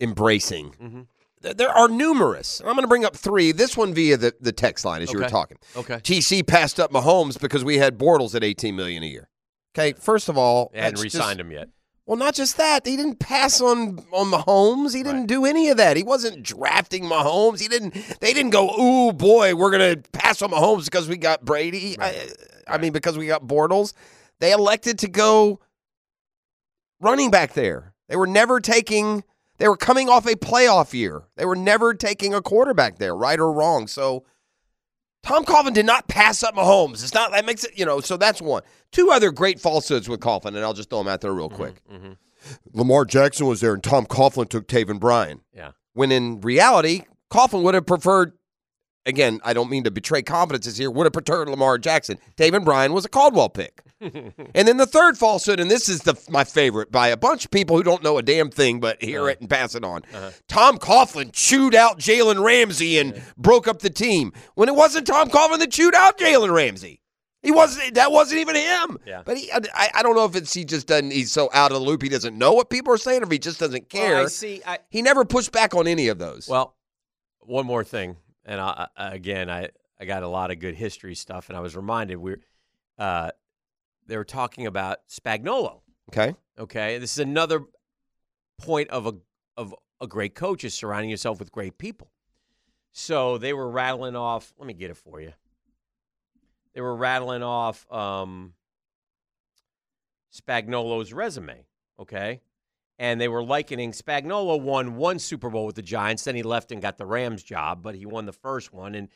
embracing. 0.00 0.72
Mhm. 0.82 1.06
There- 1.40 1.54
There 1.54 1.68
are 1.70 1.88
numerous. 1.88 2.60
I'm 2.60 2.72
going 2.72 2.80
to 2.82 2.88
bring 2.88 3.04
up 3.04 3.16
three. 3.16 3.52
This 3.52 3.76
one 3.76 3.92
via 3.94 4.16
the, 4.16 4.34
the 4.40 4.52
text 4.52 4.84
line 4.84 5.02
as 5.02 5.12
you 5.12 5.18
were 5.18 5.28
talking. 5.28 5.58
Okay. 5.76 5.96
TC 6.02 6.42
passed 6.46 6.80
up 6.80 6.90
Mahomes 6.90 7.38
because 7.38 7.62
we 7.64 7.78
had 7.78 7.98
Bortles 7.98 8.34
at 8.34 8.42
18 8.42 8.74
million 8.74 9.02
a 9.02 9.06
year. 9.06 9.28
Okay, 9.76 9.92
first 10.00 10.28
of 10.28 10.38
all, 10.38 10.70
that's 10.74 11.02
re-signed 11.02 11.38
just- 11.38 11.40
him 11.40 11.50
yet. 11.52 11.68
well, 12.06 12.16
not 12.16 12.34
just 12.34 12.56
that. 12.56 12.86
He 12.86 12.96
didn't 12.96 13.18
pass 13.18 13.60
on 13.60 14.04
on 14.12 14.30
Mahomes. 14.30 14.94
He 14.94 15.02
didn't 15.02 15.20
Right. 15.20 15.26
do 15.28 15.44
any 15.44 15.68
of 15.68 15.76
that. 15.78 15.96
He 15.96 16.02
wasn't 16.04 16.42
drafting 16.44 17.04
Mahomes. 17.04 17.60
He 17.60 17.66
didn't. 17.68 17.92
They 18.20 18.32
didn't 18.32 18.50
go, 18.52 18.70
"Ooh, 18.80 19.12
boy, 19.12 19.54
we're 19.56 19.70
gonna 19.72 19.96
pass 20.12 20.40
on 20.42 20.50
Mahomes 20.50 20.84
because 20.84 21.08
we 21.08 21.16
got 21.16 21.44
Brady." 21.44 21.96
I, 22.00 22.28
I 22.68 22.78
mean, 22.78 22.92
because 22.92 23.18
we 23.18 23.26
got 23.26 23.46
Bortles. 23.46 23.92
They 24.40 24.52
elected 24.52 24.98
to 25.00 25.08
go 25.08 25.60
running 27.00 27.30
back 27.30 27.54
there. 27.54 27.94
They 28.08 28.16
were 28.16 28.26
never 28.26 28.60
taking. 28.60 29.24
They 29.58 29.68
were 29.68 29.76
coming 29.76 30.08
off 30.08 30.26
a 30.26 30.34
playoff 30.34 30.92
year. 30.92 31.22
They 31.36 31.44
were 31.44 31.56
never 31.56 31.94
taking 31.94 32.34
a 32.34 32.42
quarterback 32.42 32.98
there, 32.98 33.14
right 33.14 33.38
or 33.38 33.52
wrong. 33.52 33.86
So. 33.86 34.24
Tom 35.22 35.46
Coughlin 35.46 35.72
did 35.72 35.86
not 35.86 36.06
pass 36.06 36.42
up 36.42 36.54
Mahomes. 36.54 37.02
It's 37.02 37.14
not 37.14 37.32
that 37.32 37.46
makes 37.46 37.64
it, 37.64 37.78
you 37.78 37.86
know. 37.86 38.00
So 38.00 38.18
that's 38.18 38.42
one. 38.42 38.60
Two 38.92 39.10
other 39.10 39.30
great 39.30 39.58
falsehoods 39.58 40.06
with 40.06 40.20
Coughlin, 40.20 40.48
and 40.48 40.58
I'll 40.58 40.74
just 40.74 40.90
throw 40.90 40.98
them 40.98 41.08
out 41.08 41.22
there 41.22 41.32
real 41.32 41.48
quick. 41.48 41.80
Mhm. 41.90 42.18
Lamar 42.74 43.06
Jackson 43.06 43.46
was 43.46 43.62
there 43.62 43.72
and 43.72 43.82
Tom 43.82 44.04
Coughlin 44.04 44.50
took 44.50 44.68
Taven 44.68 45.00
Bryan. 45.00 45.40
Yeah. 45.54 45.70
When 45.94 46.12
in 46.12 46.42
reality, 46.42 47.04
Coughlin 47.32 47.62
would 47.62 47.72
have 47.74 47.86
preferred, 47.86 48.34
again, 49.06 49.40
I 49.44 49.52
don't 49.52 49.70
mean 49.70 49.84
to 49.84 49.90
betray 49.90 50.22
confidences 50.22 50.76
here, 50.76 50.90
would 50.90 51.04
have 51.04 51.12
preferred 51.12 51.48
Lamar 51.48 51.78
Jackson. 51.78 52.18
Taven 52.36 52.64
Bryan 52.64 52.92
was 52.92 53.04
a 53.04 53.08
Caldwell 53.08 53.48
pick. 53.48 53.82
and 54.00 54.68
then 54.68 54.76
the 54.76 54.86
third 54.86 55.16
falsehood, 55.16 55.60
and 55.60 55.70
this 55.70 55.88
is 55.88 56.00
the 56.00 56.14
my 56.28 56.44
favorite 56.44 56.92
by 56.92 57.08
a 57.08 57.16
bunch 57.16 57.44
of 57.44 57.50
people 57.50 57.76
who 57.76 57.82
don't 57.82 58.02
know 58.02 58.18
a 58.18 58.22
damn 58.22 58.50
thing 58.50 58.80
but 58.80 59.02
hear 59.02 59.22
uh-huh. 59.22 59.30
it 59.30 59.40
and 59.40 59.48
pass 59.48 59.74
it 59.74 59.84
on. 59.84 60.02
Uh-huh. 60.12 60.30
Tom 60.48 60.78
Coughlin 60.78 61.32
chewed 61.32 61.74
out 61.74 61.98
Jalen 61.98 62.44
Ramsey 62.44 62.98
and 62.98 63.22
broke 63.36 63.66
up 63.66 63.80
the 63.80 63.90
team 63.90 64.32
when 64.54 64.68
it 64.68 64.74
wasn't 64.74 65.06
Tom 65.06 65.30
Coughlin 65.30 65.58
that 65.60 65.70
chewed 65.70 65.94
out 65.94 66.18
Jalen 66.18 66.52
Ramsey. 66.52 67.00
He 67.44 67.52
wasn't. 67.52 67.94
That 67.94 68.10
wasn't 68.10 68.40
even 68.40 68.56
him. 68.56 68.98
Yeah. 69.06 69.22
But 69.24 69.36
he, 69.36 69.52
I, 69.52 69.90
I 69.96 70.02
don't 70.02 70.16
know 70.16 70.24
if 70.24 70.34
it's 70.34 70.52
he 70.52 70.64
just 70.64 70.86
doesn't. 70.86 71.10
He's 71.10 71.30
so 71.30 71.50
out 71.52 71.72
of 71.72 71.78
the 71.78 71.84
loop. 71.84 72.02
He 72.02 72.08
doesn't 72.08 72.36
know 72.36 72.54
what 72.54 72.70
people 72.70 72.92
are 72.94 72.98
saying, 72.98 73.20
or 73.20 73.24
if 73.24 73.30
he 73.30 73.38
just 73.38 73.60
doesn't 73.60 73.90
care. 73.90 74.14
Well, 74.14 74.24
I 74.24 74.28
see. 74.28 74.62
I, 74.66 74.78
He 74.88 75.02
never 75.02 75.26
pushed 75.26 75.52
back 75.52 75.74
on 75.74 75.86
any 75.86 76.08
of 76.08 76.18
those. 76.18 76.48
Well, 76.48 76.74
one 77.40 77.66
more 77.66 77.84
thing, 77.84 78.16
and 78.44 78.60
I, 78.60 78.88
again, 78.96 79.50
I, 79.50 79.68
I 79.98 80.04
got 80.04 80.22
a 80.22 80.28
lot 80.28 80.50
of 80.50 80.58
good 80.58 80.74
history 80.74 81.14
stuff, 81.14 81.48
and 81.48 81.56
I 81.56 81.60
was 81.60 81.76
reminded 81.76 82.16
we, 82.16 82.32
are 82.32 82.38
uh, 82.98 83.30
they 84.06 84.16
were 84.16 84.24
talking 84.24 84.66
about 84.66 84.98
Spagnuolo. 85.08 85.80
okay. 86.10 86.34
Okay, 86.58 86.98
this 86.98 87.12
is 87.12 87.18
another 87.18 87.64
point 88.58 88.88
of 88.90 89.06
a 89.06 89.14
of 89.56 89.74
a 90.00 90.06
great 90.06 90.34
coach 90.34 90.62
is 90.64 90.74
surrounding 90.74 91.10
yourself 91.10 91.38
with 91.38 91.50
great 91.50 91.78
people. 91.78 92.10
So 92.92 93.38
they 93.38 93.52
were 93.52 93.68
rattling 93.68 94.14
off. 94.14 94.52
Let 94.58 94.66
me 94.66 94.74
get 94.74 94.90
it 94.90 94.96
for 94.96 95.20
you. 95.20 95.32
They 96.74 96.80
were 96.80 96.94
rattling 96.94 97.42
off 97.42 97.90
um, 97.92 98.54
Spagnuolo's 100.32 101.12
resume. 101.12 101.66
Okay, 101.98 102.40
and 102.98 103.20
they 103.20 103.28
were 103.28 103.42
likening 103.42 103.92
Spagnuolo 103.92 104.60
won 104.60 104.96
one 104.96 105.18
Super 105.18 105.50
Bowl 105.50 105.66
with 105.66 105.76
the 105.76 105.82
Giants, 105.82 106.24
then 106.24 106.36
he 106.36 106.42
left 106.42 106.70
and 106.72 106.80
got 106.80 106.96
the 106.96 107.06
Rams 107.06 107.42
job, 107.42 107.82
but 107.82 107.94
he 107.94 108.06
won 108.06 108.26
the 108.26 108.32
first 108.32 108.72
one, 108.72 108.94
and 108.94 109.08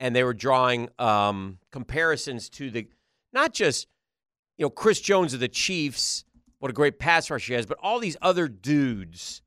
and 0.00 0.14
they 0.14 0.22
were 0.22 0.34
drawing 0.34 0.88
um, 0.98 1.58
comparisons 1.72 2.48
to 2.50 2.70
the 2.70 2.88
not 3.32 3.52
just 3.52 3.88
you 4.56 4.64
know 4.64 4.70
Chris 4.70 5.00
Jones 5.00 5.34
of 5.34 5.40
the 5.40 5.48
Chiefs, 5.48 6.24
what 6.58 6.70
a 6.70 6.74
great 6.74 6.98
pass 6.98 7.30
rush 7.30 7.46
he 7.46 7.54
has, 7.54 7.66
but 7.66 7.78
all 7.82 7.98
these 7.98 8.16
other 8.22 8.48
dudes 8.48 9.42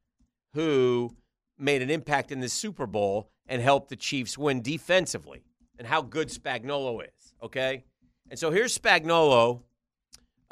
who 0.54 1.16
made 1.58 1.82
an 1.82 1.90
impact 1.90 2.32
in 2.32 2.40
the 2.40 2.50
Super 2.50 2.86
Bowl 2.86 3.30
and 3.48 3.62
helped 3.62 3.90
the 3.90 3.96
Chiefs 3.96 4.38
win 4.38 4.62
defensively, 4.62 5.44
and 5.80 5.88
how 5.88 6.02
good 6.02 6.30
Spagnuolo 6.30 7.04
is. 7.04 7.34
Okay, 7.42 7.84
and 8.30 8.38
so 8.38 8.52
here's 8.52 8.78
Spagnuolo. 8.78 9.62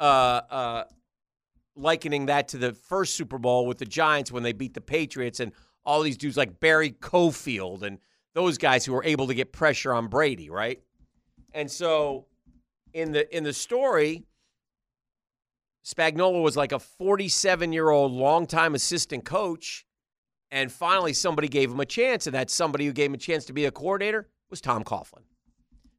Uh, 0.00 0.40
uh, 0.50 0.84
likening 1.76 2.26
that 2.26 2.48
to 2.48 2.58
the 2.58 2.72
first 2.72 3.16
Super 3.16 3.38
Bowl 3.38 3.66
with 3.66 3.78
the 3.78 3.84
Giants 3.84 4.32
when 4.32 4.42
they 4.42 4.52
beat 4.52 4.74
the 4.74 4.80
Patriots 4.80 5.40
and 5.40 5.52
all 5.84 6.02
these 6.02 6.16
dudes 6.16 6.36
like 6.36 6.60
Barry 6.60 6.90
Cofield 6.90 7.82
and 7.82 7.98
those 8.34 8.58
guys 8.58 8.84
who 8.84 8.92
were 8.92 9.04
able 9.04 9.26
to 9.26 9.34
get 9.34 9.52
pressure 9.52 9.92
on 9.92 10.08
Brady, 10.08 10.50
right? 10.50 10.80
And 11.52 11.70
so 11.70 12.26
in 12.92 13.12
the 13.12 13.36
in 13.36 13.44
the 13.44 13.52
story, 13.52 14.24
Spagnuolo 15.84 16.42
was 16.42 16.56
like 16.56 16.72
a 16.72 16.76
47-year-old 16.78 18.12
longtime 18.12 18.74
assistant 18.74 19.24
coach, 19.24 19.86
and 20.50 20.70
finally 20.70 21.12
somebody 21.12 21.48
gave 21.48 21.70
him 21.70 21.80
a 21.80 21.86
chance, 21.86 22.26
and 22.26 22.34
that 22.34 22.50
somebody 22.50 22.86
who 22.86 22.92
gave 22.92 23.10
him 23.10 23.14
a 23.14 23.18
chance 23.18 23.44
to 23.46 23.52
be 23.52 23.64
a 23.64 23.70
coordinator 23.70 24.28
was 24.50 24.60
Tom 24.60 24.84
Coughlin. 24.84 25.24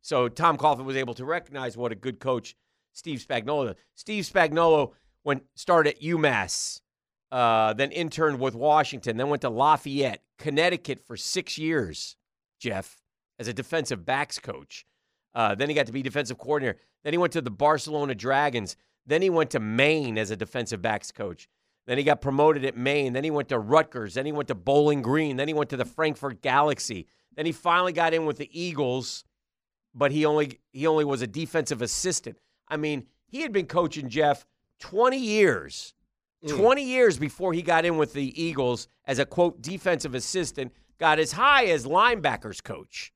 So 0.02 0.28
Tom 0.30 0.58
Coughlin 0.58 0.86
was 0.86 0.96
able 0.96 1.14
to 1.16 1.26
recognize 1.26 1.78
what 1.78 1.92
a 1.92 1.96
good 1.96 2.20
coach 2.20 2.56
Steve 2.94 3.24
Spagnuolo. 3.28 3.76
Steve 3.96 4.24
Spagnuolo 4.26 4.92
went 5.24 5.44
started 5.56 5.96
at 5.96 6.02
UMass, 6.02 6.82
uh, 7.32 7.74
then 7.74 7.92
interned 7.92 8.40
with 8.40 8.56
Washington, 8.56 9.18
then 9.18 9.30
went 9.30 9.42
to 9.42 9.50
Lafayette, 9.50 10.24
Connecticut 10.38 11.00
for 11.06 11.16
six 11.18 11.58
years. 11.58 12.16
Jeff, 12.60 13.02
as 13.40 13.48
a 13.48 13.54
defensive 13.54 14.06
backs 14.06 14.38
coach. 14.38 14.86
Uh, 15.34 15.56
then 15.56 15.68
he 15.68 15.76
got 15.76 15.88
to 15.88 15.92
be 15.92 16.04
defensive 16.04 16.38
coordinator. 16.38 16.78
Then 17.04 17.14
he 17.14 17.18
went 17.18 17.34
to 17.34 17.42
the 17.42 17.50
Barcelona 17.50 18.14
Dragons. 18.14 18.76
Then 19.08 19.22
he 19.22 19.30
went 19.30 19.50
to 19.52 19.60
Maine 19.60 20.18
as 20.18 20.30
a 20.30 20.36
defensive 20.36 20.82
backs 20.82 21.12
coach. 21.12 21.50
Then 21.88 21.98
he 21.98 22.04
got 22.04 22.22
promoted 22.22 22.64
at 22.64 22.78
Maine. 22.78 23.14
Then 23.14 23.24
he 23.24 23.32
went 23.32 23.50
to 23.50 23.58
Rutgers. 23.58 24.14
Then 24.14 24.28
he 24.28 24.32
went 24.32 24.48
to 24.50 24.56
Bowling 24.56 25.02
Green. 25.02 25.38
Then 25.38 25.48
he 25.48 25.54
went 25.54 25.72
to 25.72 25.78
the 25.78 25.86
Frankfurt 25.86 26.42
Galaxy. 26.42 27.08
Then 27.36 27.46
he 27.46 27.52
finally 27.52 27.94
got 27.94 28.14
in 28.14 28.26
with 28.26 28.38
the 28.38 28.50
Eagles, 28.52 29.24
but 29.96 30.12
he 30.12 30.26
only 30.26 30.60
he 30.72 30.86
only 30.86 31.06
was 31.06 31.22
a 31.22 31.28
defensive 31.28 31.82
assistant. 31.82 32.38
I 32.68 32.78
mean, 32.78 33.08
he 33.26 33.42
had 33.42 33.52
been 33.52 33.66
coaching 33.66 34.10
Jeff 34.10 34.46
20 34.82 35.18
years. 35.18 35.94
20 36.48 36.84
years 36.84 37.20
before 37.20 37.54
he 37.54 37.62
got 37.62 37.86
in 37.86 37.98
with 37.98 38.14
the 38.14 38.42
Eagles 38.42 38.88
as 39.06 39.20
a 39.20 39.26
quote 39.26 39.62
defensive 39.62 40.16
assistant, 40.16 40.72
got 41.00 41.20
as 41.20 41.34
high 41.34 41.66
as 41.66 41.86
linebackers 41.86 42.64
coach. 42.64 43.14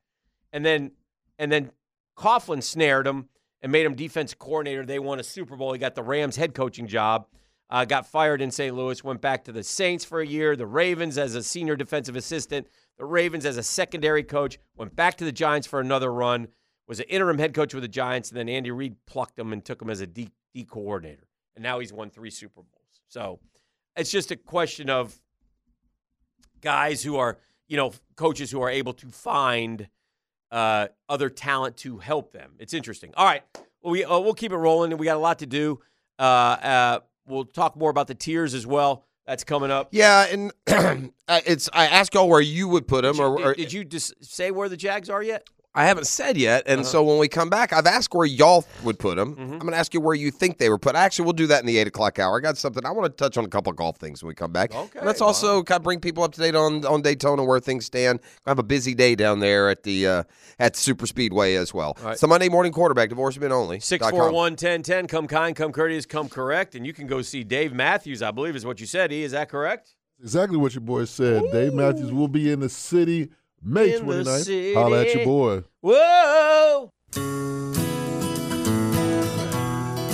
And 0.53 0.63
then 0.63 0.91
and 1.39 1.51
then 1.51 1.71
Coughlin 2.15 2.61
snared 2.61 3.07
him 3.07 3.29
and 3.61 3.71
made 3.71 3.85
him 3.85 3.95
defense 3.95 4.33
coordinator. 4.33 4.85
They 4.85 4.99
won 4.99 5.19
a 5.19 5.23
Super 5.23 5.55
Bowl. 5.55 5.73
He 5.73 5.79
got 5.79 5.95
the 5.95 6.03
Rams 6.03 6.35
head 6.35 6.53
coaching 6.53 6.87
job. 6.87 7.25
Uh, 7.67 7.83
got 7.83 8.05
fired 8.05 8.43
in 8.43 8.51
St. 8.51 8.75
Louis, 8.75 9.03
went 9.03 9.21
back 9.21 9.43
to 9.43 9.51
the 9.51 9.63
Saints 9.63 10.05
for 10.05 10.21
a 10.21 10.25
year, 10.25 10.55
the 10.55 10.67
Ravens 10.67 11.17
as 11.17 11.33
a 11.33 11.41
senior 11.41 11.75
defensive 11.75 12.15
assistant, 12.15 12.67
the 12.99 13.05
Ravens 13.05 13.43
as 13.43 13.57
a 13.57 13.63
secondary 13.63 14.21
coach, 14.21 14.59
went 14.77 14.95
back 14.95 15.17
to 15.17 15.25
the 15.25 15.31
Giants 15.31 15.65
for 15.65 15.79
another 15.79 16.13
run, 16.13 16.47
was 16.87 16.99
an 16.99 17.07
interim 17.09 17.39
head 17.39 17.55
coach 17.55 17.73
with 17.73 17.81
the 17.81 17.87
Giants, 17.87 18.29
and 18.29 18.37
then 18.37 18.49
Andy 18.49 18.69
Reid 18.69 18.97
plucked 19.07 19.39
him 19.39 19.51
and 19.51 19.65
took 19.65 19.81
him 19.81 19.89
as 19.89 19.99
a 19.99 20.05
D, 20.05 20.29
D 20.53 20.63
coordinator. 20.63 21.27
And 21.55 21.63
now 21.63 21.79
he's 21.79 21.93
won 21.93 22.09
three 22.09 22.29
Super 22.29 22.61
Bowls. 22.61 23.01
So 23.07 23.39
it's 23.95 24.11
just 24.11 24.31
a 24.31 24.35
question 24.35 24.89
of 24.89 25.17
guys 26.61 27.03
who 27.03 27.17
are, 27.17 27.37
you 27.67 27.77
know, 27.77 27.93
coaches 28.15 28.51
who 28.51 28.61
are 28.61 28.69
able 28.69 28.93
to 28.93 29.07
find 29.07 29.87
uh, 30.51 30.87
other 31.09 31.29
talent 31.29 31.77
to 31.77 31.97
help 31.97 32.31
them. 32.31 32.51
It's 32.59 32.73
interesting. 32.73 33.13
All 33.15 33.25
right, 33.25 33.43
well, 33.81 33.91
we 33.91 34.03
uh, 34.03 34.19
we'll 34.19 34.33
keep 34.33 34.51
it 34.51 34.57
rolling, 34.57 34.91
and 34.91 34.99
we 34.99 35.05
got 35.05 35.17
a 35.17 35.19
lot 35.19 35.39
to 35.39 35.45
do. 35.45 35.79
Uh, 36.17 36.21
uh, 36.21 36.99
we'll 37.27 37.45
talk 37.45 37.75
more 37.75 37.89
about 37.89 38.07
the 38.07 38.15
tiers 38.15 38.53
as 38.53 38.65
well. 38.65 39.05
That's 39.25 39.43
coming 39.43 39.71
up. 39.71 39.89
Yeah, 39.91 40.27
and 40.27 40.51
it's 41.27 41.69
I 41.73 41.87
asked 41.87 42.13
y'all 42.13 42.29
where 42.29 42.41
you 42.41 42.67
would 42.67 42.87
put 42.87 43.01
them, 43.01 43.13
Did 43.13 43.19
you, 43.19 43.25
or, 43.25 43.41
or 43.41 43.53
did, 43.53 43.63
did 43.63 43.73
you 43.73 43.83
just 43.83 44.23
say 44.23 44.51
where 44.51 44.69
the 44.69 44.77
Jags 44.77 45.09
are 45.09 45.23
yet? 45.23 45.47
I 45.75 45.85
haven't 45.85 46.07
said 46.07 46.37
yet, 46.37 46.63
and 46.65 46.81
Uh-huh. 46.81 46.89
so 46.89 47.03
when 47.03 47.17
we 47.19 47.27
come 47.27 47.49
back, 47.49 47.73
I've 47.73 47.85
asked 47.85 48.15
where 48.15 48.25
y'all 48.25 48.63
would 48.83 48.97
put 48.97 49.17
them. 49.17 49.33
Mm-hmm. 49.33 49.53
I'm 49.53 49.59
going 49.59 49.71
to 49.73 49.77
ask 49.77 49.93
you 49.93 49.99
where 49.99 50.15
you 50.15 50.31
think 50.31 50.57
they 50.57 50.69
were 50.69 50.77
put. 50.77 50.95
Actually, 50.95 51.25
we'll 51.25 51.33
do 51.33 51.47
that 51.47 51.59
in 51.59 51.65
the 51.65 51.77
eight 51.77 51.87
o'clock 51.87 52.17
hour. 52.17 52.37
I 52.37 52.39
got 52.41 52.57
something 52.57 52.85
I 52.85 52.91
want 52.91 53.05
to 53.11 53.23
touch 53.23 53.37
on 53.37 53.43
a 53.43 53.49
couple 53.49 53.71
of 53.71 53.75
golf 53.75 53.97
things 53.97 54.23
when 54.23 54.29
we 54.29 54.35
come 54.35 54.53
back. 54.53 54.73
Okay, 54.73 54.99
And 54.99 55.05
let's 55.05 55.19
also 55.21 55.61
kind 55.63 55.79
of 55.79 55.83
bring 55.83 55.99
people 55.99 56.23
up 56.23 56.31
to 56.33 56.39
date 56.39 56.55
on 56.55 56.85
on 56.85 57.01
Daytona 57.01 57.43
where 57.43 57.59
things 57.59 57.85
stand. 57.85 58.21
I 58.45 58.49
have 58.49 58.59
a 58.59 58.63
busy 58.63 58.95
day 58.95 59.15
down 59.15 59.41
there 59.41 59.69
at 59.69 59.83
the 59.83 60.07
uh, 60.07 60.23
at 60.59 60.75
Super 60.77 61.05
Speedway 61.07 61.55
as 61.55 61.73
well. 61.73 61.97
right. 62.01 62.13
It's 62.13 62.21
the 62.21 62.27
Monday 62.27 62.47
morning 62.49 62.71
quarterback, 62.71 63.09
divorcement 63.09 63.51
only. 63.51 63.79
Six 63.81 64.09
four 64.09 64.31
one 64.31 64.55
ten 64.55 64.81
ten. 64.81 65.07
Come 65.07 65.27
kind, 65.27 65.55
come 65.55 65.73
courteous, 65.73 66.05
come 66.05 66.29
correct, 66.29 66.75
and 66.75 66.85
you 66.87 66.93
can 66.93 67.05
go 67.05 67.21
see 67.21 67.43
Dave 67.43 67.73
Matthews. 67.73 68.21
I 68.21 68.31
believe 68.31 68.55
is 68.55 68.65
what 68.65 68.79
you 68.79 68.85
said. 68.85 69.11
E 69.11 69.23
is 69.23 69.33
that 69.33 69.49
correct? 69.49 69.95
Exactly 70.21 70.57
what 70.57 70.73
your 70.73 70.81
boy 70.81 71.03
said. 71.03 71.43
Dave 71.51 71.73
Matthews 71.73 72.13
will 72.13 72.29
be 72.29 72.49
in 72.49 72.61
the 72.61 72.69
city 72.69 73.29
May 73.67 73.95
In 73.95 74.05
the 74.05 74.13
29th. 74.23 74.43
city. 74.43 74.73
Holla 74.75 75.01
at 75.01 75.13
your 75.15 75.25
boy. 75.25 75.63
Whoa! 75.81 76.91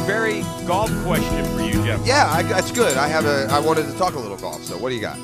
Very 0.06 0.42
golf 0.66 0.90
question 1.04 1.46
for 1.56 1.62
you, 1.62 1.74
Jeff. 1.86 2.06
Yeah, 2.06 2.28
I, 2.30 2.44
that's 2.44 2.72
good. 2.72 2.98
I 2.98 3.08
have 3.08 3.26
a. 3.26 3.48
I 3.52 3.60
wanted 3.60 3.88
to 3.88 3.98
talk 3.98 4.16
a 4.16 4.20
little 4.20 4.38
golf. 4.38 4.64
So 4.64 4.78
what 4.78 4.90
do 4.90 4.96
you 4.96 5.02
got? 5.02 5.18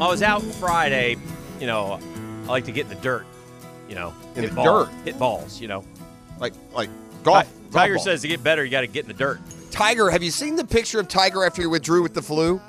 I 0.00 0.08
was 0.08 0.22
out 0.22 0.42
Friday. 0.42 1.16
You 1.60 1.66
know, 1.66 1.98
I 2.44 2.46
like 2.46 2.64
to 2.64 2.72
get 2.72 2.82
in 2.84 2.88
the 2.88 2.94
dirt. 2.96 3.26
You 3.88 3.94
know, 3.94 4.14
In 4.34 4.42
hit 4.42 4.50
the 4.50 4.56
ball- 4.56 4.84
dirt? 4.86 4.92
hit 5.04 5.18
balls. 5.18 5.60
You 5.60 5.68
know, 5.68 5.84
Like 6.40 6.54
like 6.74 6.88
golf. 7.22 7.44
Ti- 7.44 7.50
golf 7.60 7.72
Tiger 7.72 7.94
ball. 7.96 8.04
says 8.04 8.22
to 8.22 8.28
get 8.28 8.42
better, 8.42 8.64
you 8.64 8.70
got 8.70 8.80
to 8.82 8.86
get 8.86 9.04
in 9.04 9.08
the 9.08 9.14
dirt. 9.14 9.40
Tiger, 9.70 10.08
have 10.10 10.22
you 10.22 10.30
seen 10.30 10.56
the 10.56 10.64
picture 10.64 10.98
of 10.98 11.08
Tiger 11.08 11.44
after 11.44 11.60
he 11.62 11.66
withdrew 11.66 12.02
with 12.02 12.14
the 12.14 12.22
flu? 12.22 12.60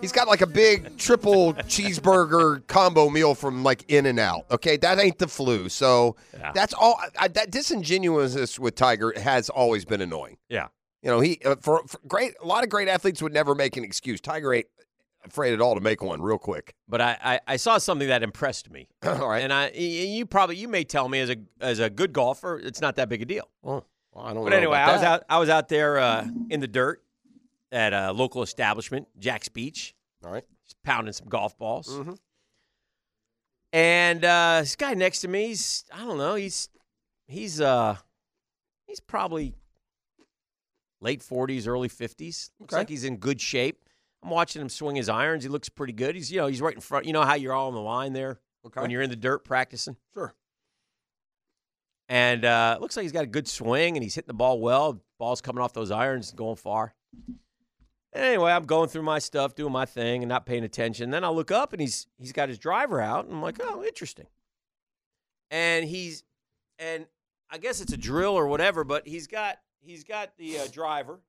He's 0.00 0.12
got 0.12 0.28
like 0.28 0.40
a 0.40 0.46
big 0.46 0.96
triple 0.98 1.54
cheeseburger 1.54 2.66
combo 2.66 3.08
meal 3.08 3.34
from 3.34 3.62
like 3.64 3.84
In 3.88 4.06
and 4.06 4.18
Out. 4.18 4.46
Okay, 4.50 4.76
that 4.78 4.98
ain't 4.98 5.18
the 5.18 5.28
flu. 5.28 5.68
So 5.68 6.16
Yeah. 6.38 6.52
that's 6.52 6.74
all. 6.74 7.00
I, 7.18 7.28
that 7.28 7.50
disingenuousness 7.50 8.58
with 8.58 8.74
Tiger 8.74 9.12
has 9.18 9.48
always 9.50 9.84
been 9.84 10.00
annoying. 10.00 10.36
Yeah. 10.48 10.68
You 11.02 11.10
know, 11.10 11.20
he 11.20 11.40
uh, 11.44 11.56
for, 11.60 11.82
for 11.86 11.98
great. 12.08 12.34
A 12.42 12.46
lot 12.46 12.64
of 12.64 12.70
great 12.70 12.88
athletes 12.88 13.22
would 13.22 13.32
never 13.32 13.54
make 13.54 13.76
an 13.76 13.84
excuse. 13.84 14.20
Tiger 14.20 14.52
ain't 14.52 14.66
afraid 15.24 15.52
at 15.52 15.60
all 15.60 15.74
to 15.74 15.80
make 15.80 16.02
one 16.02 16.20
real 16.20 16.38
quick. 16.38 16.74
But 16.88 17.00
I, 17.00 17.16
I, 17.22 17.40
I 17.46 17.56
saw 17.56 17.78
something 17.78 18.08
that 18.08 18.22
impressed 18.22 18.70
me, 18.70 18.88
all 19.04 19.28
right. 19.28 19.40
and 19.42 19.52
I 19.52 19.70
you 19.70 20.26
probably, 20.26 20.56
you 20.56 20.68
may 20.68 20.84
tell 20.84 21.08
me 21.08 21.20
as 21.20 21.30
a 21.30 21.36
as 21.60 21.78
a 21.78 21.88
good 21.90 22.12
golfer, 22.12 22.58
it's 22.58 22.80
not 22.80 22.96
that 22.96 23.08
big 23.08 23.22
a 23.22 23.24
deal. 23.24 23.48
well, 23.62 23.84
I 24.16 24.32
don't 24.34 24.42
But 24.44 24.52
anyway, 24.54 24.78
I 24.78 24.92
was 24.92 25.02
out, 25.02 25.22
I 25.28 25.38
was 25.38 25.48
out 25.48 25.68
there 25.68 25.98
uh, 25.98 26.26
in 26.50 26.58
the 26.60 26.68
dirt 26.68 27.02
at 27.72 27.92
a 27.92 28.12
local 28.12 28.42
establishment, 28.42 29.08
Jax 29.18 29.48
Beach, 29.48 29.94
All 30.24 30.30
right. 30.32 30.44
just 30.64 30.82
pounding 30.82 31.12
some 31.12 31.28
golf 31.28 31.56
balls. 31.58 31.88
Mhm. 31.88 32.16
And 33.72 34.24
uh, 34.24 34.60
this 34.60 34.76
guy 34.76 34.94
next 34.94 35.20
to 35.20 35.28
me, 35.28 35.48
he's 35.48 35.84
I 35.92 35.98
don't 36.04 36.18
know, 36.18 36.34
he's 36.34 36.68
he's 37.26 37.60
uh 37.60 37.96
he's 38.86 39.00
probably 39.00 39.54
late 41.00 41.22
forties, 41.22 41.66
early 41.66 41.88
fifties. 41.88 42.50
Looks 42.58 42.72
Okay. 42.72 42.80
like 42.80 42.88
he's 42.88 43.04
in 43.04 43.18
good 43.18 43.40
shape. 43.40 43.84
I'm 44.22 44.30
watching 44.30 44.60
him 44.62 44.68
swing 44.68 44.96
his 44.96 45.08
irons. 45.08 45.42
He 45.44 45.48
looks 45.48 45.68
pretty 45.68 45.92
good. 45.92 46.14
He's 46.14 46.32
you 46.32 46.38
know 46.38 46.46
he's 46.46 46.60
right 46.62 46.74
in 46.74 46.80
front. 46.80 47.04
You 47.04 47.12
know 47.12 47.22
how 47.22 47.34
you're 47.34 47.52
all 47.52 47.68
on 47.68 47.74
the 47.74 47.80
line 47.80 48.14
there 48.14 48.40
Okay. 48.66 48.80
when 48.80 48.90
you're 48.90 49.02
in 49.02 49.10
the 49.10 49.16
dirt 49.16 49.44
practicing. 49.44 49.96
Sure. 50.14 50.34
And 52.08 52.44
uh, 52.46 52.72
it 52.76 52.80
looks 52.80 52.96
like 52.96 53.02
he's 53.02 53.12
got 53.12 53.24
a 53.24 53.28
good 53.28 53.46
swing 53.46 53.96
and 53.96 54.02
he's 54.02 54.14
hitting 54.14 54.28
the 54.28 54.34
ball 54.34 54.58
well. 54.60 54.98
Ball's 55.18 55.42
coming 55.42 55.62
off 55.62 55.74
those 55.74 55.90
irons 55.90 56.30
and 56.30 56.38
going 56.38 56.56
far. 56.56 56.94
Anyway, 58.14 58.50
I'm 58.50 58.64
going 58.64 58.88
through 58.88 59.02
my 59.02 59.18
stuff, 59.18 59.54
doing 59.54 59.72
my 59.72 59.84
thing, 59.84 60.22
and 60.22 60.28
not 60.28 60.46
paying 60.46 60.64
attention. 60.64 61.10
Then 61.10 61.24
I 61.24 61.28
look 61.28 61.50
up 61.50 61.72
and 61.72 61.80
he's 61.80 62.06
he's 62.18 62.32
got 62.32 62.48
his 62.48 62.58
driver 62.58 63.00
out, 63.00 63.26
and 63.26 63.34
I'm 63.34 63.42
like, 63.42 63.58
oh, 63.62 63.84
interesting. 63.84 64.26
And 65.50 65.84
he's 65.86 66.24
and 66.78 67.06
I 67.50 67.58
guess 67.58 67.80
it's 67.80 67.92
a 67.92 67.96
drill 67.98 68.32
or 68.34 68.46
whatever, 68.46 68.84
but 68.84 69.06
he's 69.06 69.26
got 69.26 69.58
he's 69.80 70.04
got 70.04 70.36
the 70.38 70.58
uh, 70.60 70.66
driver, 70.72 71.12
and 71.14 71.20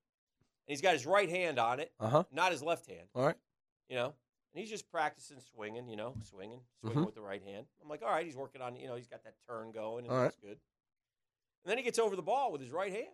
he's 0.68 0.82
got 0.82 0.94
his 0.94 1.06
right 1.06 1.30
hand 1.30 1.60
on 1.60 1.80
it, 1.80 1.92
Uh 2.00 2.10
huh. 2.10 2.24
not 2.32 2.52
his 2.52 2.64
left 2.64 2.88
hand 2.88 3.08
All 3.14 3.26
right. 3.26 3.36
you 3.90 3.96
know. 3.96 4.14
And 4.54 4.60
he's 4.60 4.70
just 4.72 4.90
practicing 4.90 5.38
swinging, 5.54 5.88
you 5.88 5.96
know, 5.96 6.16
swinging, 6.24 6.62
swinging 6.82 7.04
Mhm. 7.04 7.06
with 7.06 7.14
the 7.14 7.22
right 7.22 7.44
hand. 7.44 7.68
I'm 7.84 7.88
like, 7.88 8.02
all 8.02 8.10
right, 8.10 8.26
he's 8.26 8.36
working 8.36 8.64
on, 8.64 8.76
you 8.76 8.88
know, 8.88 8.96
he's 8.96 9.06
got 9.08 9.24
that 9.26 9.36
turn 9.48 9.72
going, 9.72 10.06
and 10.06 10.12
All 10.12 10.18
right. 10.18 10.24
that's 10.24 10.38
good. 10.38 10.58
And 11.64 11.70
then 11.70 11.78
he 11.78 11.84
gets 11.84 12.00
over 12.00 12.16
the 12.16 12.24
ball 12.24 12.52
with 12.52 12.60
his 12.60 12.72
right 12.72 12.92
hand, 12.92 13.14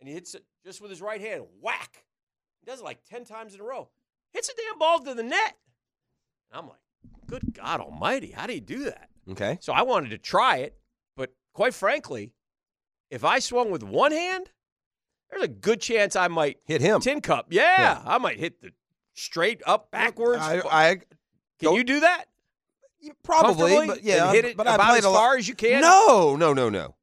and 0.00 0.08
he 0.08 0.14
hits 0.14 0.34
it 0.34 0.44
just 0.64 0.80
with 0.80 0.90
his 0.90 1.00
right 1.00 1.20
hand, 1.20 1.44
whack. 1.60 2.04
He 2.60 2.70
does 2.70 2.80
it 2.80 2.84
like 2.84 3.04
ten 3.04 3.24
times 3.24 3.54
in 3.54 3.60
a 3.60 3.64
row. 3.64 3.88
Hits 4.32 4.48
a 4.48 4.52
damn 4.54 4.78
ball 4.78 5.00
to 5.00 5.14
the 5.14 5.22
net. 5.22 5.56
And 6.52 6.60
I'm 6.60 6.68
like, 6.68 6.78
good 7.26 7.54
God 7.54 7.80
Almighty, 7.80 8.30
how 8.32 8.46
do 8.46 8.54
you 8.54 8.60
do 8.60 8.84
that? 8.84 9.08
Okay. 9.30 9.58
So 9.60 9.72
I 9.72 9.82
wanted 9.82 10.10
to 10.10 10.18
try 10.18 10.58
it, 10.58 10.76
but 11.16 11.32
quite 11.52 11.74
frankly, 11.74 12.32
if 13.10 13.24
I 13.24 13.38
swung 13.38 13.70
with 13.70 13.82
one 13.82 14.12
hand, 14.12 14.50
there's 15.30 15.42
a 15.44 15.48
good 15.48 15.80
chance 15.80 16.16
I 16.16 16.28
might 16.28 16.58
Hit 16.64 16.80
him. 16.80 17.00
tin 17.00 17.20
cup. 17.20 17.46
Yeah, 17.50 18.02
I 18.04 18.18
might 18.18 18.38
hit 18.38 18.60
the 18.60 18.70
straight 19.14 19.62
up 19.66 19.90
backwards. 19.90 20.42
I, 20.42 20.60
I 20.70 20.96
Can 21.60 21.74
you 21.74 21.84
do 21.84 22.00
that? 22.00 22.24
probably, 23.22 23.86
but 23.86 24.02
yeah, 24.02 24.30
hit 24.32 24.44
it 24.44 24.56
but 24.56 24.66
I 24.66 24.74
about 24.74 24.88
played 24.88 24.98
as 24.98 25.04
a 25.04 25.10
lot. 25.10 25.18
far 25.18 25.36
as 25.36 25.48
you 25.48 25.54
can. 25.54 25.80
No, 25.80 26.36
no, 26.36 26.52
no, 26.52 26.68
no. 26.68 26.94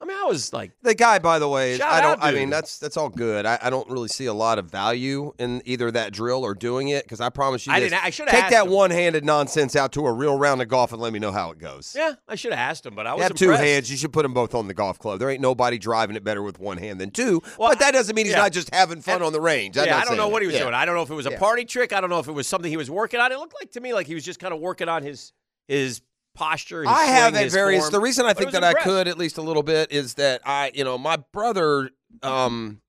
I 0.00 0.04
mean 0.04 0.16
I 0.16 0.24
was 0.26 0.52
like, 0.52 0.70
The 0.82 0.94
guy, 0.94 1.18
by 1.18 1.40
the 1.40 1.48
way, 1.48 1.80
I 1.80 2.00
don't. 2.00 2.22
I 2.22 2.30
mean, 2.30 2.50
that's 2.50 2.78
that's 2.78 2.96
all 2.96 3.08
good. 3.08 3.44
I, 3.46 3.58
I 3.60 3.68
don't 3.68 3.90
really 3.90 4.06
see 4.06 4.26
a 4.26 4.32
lot 4.32 4.58
of 4.60 4.70
value 4.70 5.32
in 5.40 5.60
either 5.64 5.90
that 5.90 6.12
drill 6.12 6.44
or 6.44 6.54
doing 6.54 6.88
it 6.88 7.04
because 7.04 7.20
I 7.20 7.30
promise 7.30 7.66
you, 7.66 7.72
I 7.72 7.80
this, 7.80 7.90
didn't. 7.90 8.04
I 8.04 8.10
should 8.10 8.28
take 8.28 8.50
that 8.50 8.66
him. 8.66 8.72
one-handed 8.72 9.24
nonsense 9.24 9.74
out 9.74 9.90
to 9.94 10.06
a 10.06 10.12
real 10.12 10.38
round 10.38 10.62
of 10.62 10.68
golf 10.68 10.92
and 10.92 11.02
let 11.02 11.12
me 11.12 11.18
know 11.18 11.32
how 11.32 11.50
it 11.50 11.58
goes. 11.58 11.94
Yeah, 11.98 12.12
I 12.28 12.36
should 12.36 12.52
have 12.52 12.60
asked 12.60 12.86
him, 12.86 12.94
but 12.94 13.08
I 13.08 13.10
You 13.10 13.16
was 13.16 13.22
have 13.24 13.34
two 13.34 13.50
hands. 13.50 13.90
You 13.90 13.96
should 13.96 14.12
put 14.12 14.22
them 14.22 14.34
both 14.34 14.54
on 14.54 14.68
the 14.68 14.74
golf 14.74 15.00
club. 15.00 15.18
There 15.18 15.30
ain't 15.30 15.40
nobody 15.40 15.78
driving 15.78 16.14
it 16.14 16.22
better 16.22 16.42
with 16.44 16.60
one 16.60 16.78
hand 16.78 17.00
than 17.00 17.10
two. 17.10 17.42
Well, 17.58 17.70
but 17.70 17.80
that 17.80 17.90
doesn't 17.90 18.14
mean 18.14 18.26
he's 18.26 18.34
yeah. 18.34 18.42
not 18.42 18.52
just 18.52 18.72
having 18.72 19.00
fun 19.02 19.16
And- 19.16 19.24
on 19.24 19.32
the 19.32 19.40
range. 19.40 19.76
I'm 19.76 19.86
yeah, 19.86 19.96
I 19.98 20.04
don't 20.04 20.16
know 20.16 20.28
what 20.28 20.42
he 20.42 20.46
was 20.46 20.54
Yeah. 20.54 20.62
doing. 20.62 20.74
I 20.74 20.84
don't 20.84 20.94
know 20.94 21.02
if 21.02 21.10
it 21.10 21.14
was 21.14 21.26
a 21.26 21.32
Yeah. 21.32 21.38
party 21.40 21.64
trick. 21.64 21.92
I 21.92 22.00
don't 22.00 22.10
know 22.10 22.20
if 22.20 22.28
it 22.28 22.32
was 22.32 22.46
something 22.46 22.70
he 22.70 22.76
was 22.76 22.88
working 22.88 23.18
on. 23.18 23.32
It 23.32 23.38
looked 23.38 23.54
like 23.60 23.72
to 23.72 23.80
me 23.80 23.92
like 23.94 24.06
he 24.06 24.14
was 24.14 24.24
just 24.24 24.38
kind 24.38 24.54
of 24.54 24.60
working 24.60 24.88
on 24.88 25.02
his 25.02 25.32
his 25.66 26.00
posture. 26.38 26.82
His 26.82 26.90
I 26.92 27.04
have 27.04 27.34
swing, 27.34 27.44
at 27.46 27.52
various. 27.52 27.82
form. 27.84 27.92
The 27.92 28.00
reason 28.00 28.24
I 28.26 28.30
But 28.30 28.38
think 28.38 28.52
that 28.52 28.64
I 28.64 28.72
could 28.74 29.08
at 29.08 29.18
least 29.18 29.36
a 29.38 29.42
little 29.42 29.62
bit 29.62 29.92
is 29.92 30.14
that 30.14 30.40
I, 30.46 30.70
you 30.74 30.84
know, 30.84 30.96
my 30.98 31.16
brother 31.32 31.90
um 32.22 32.80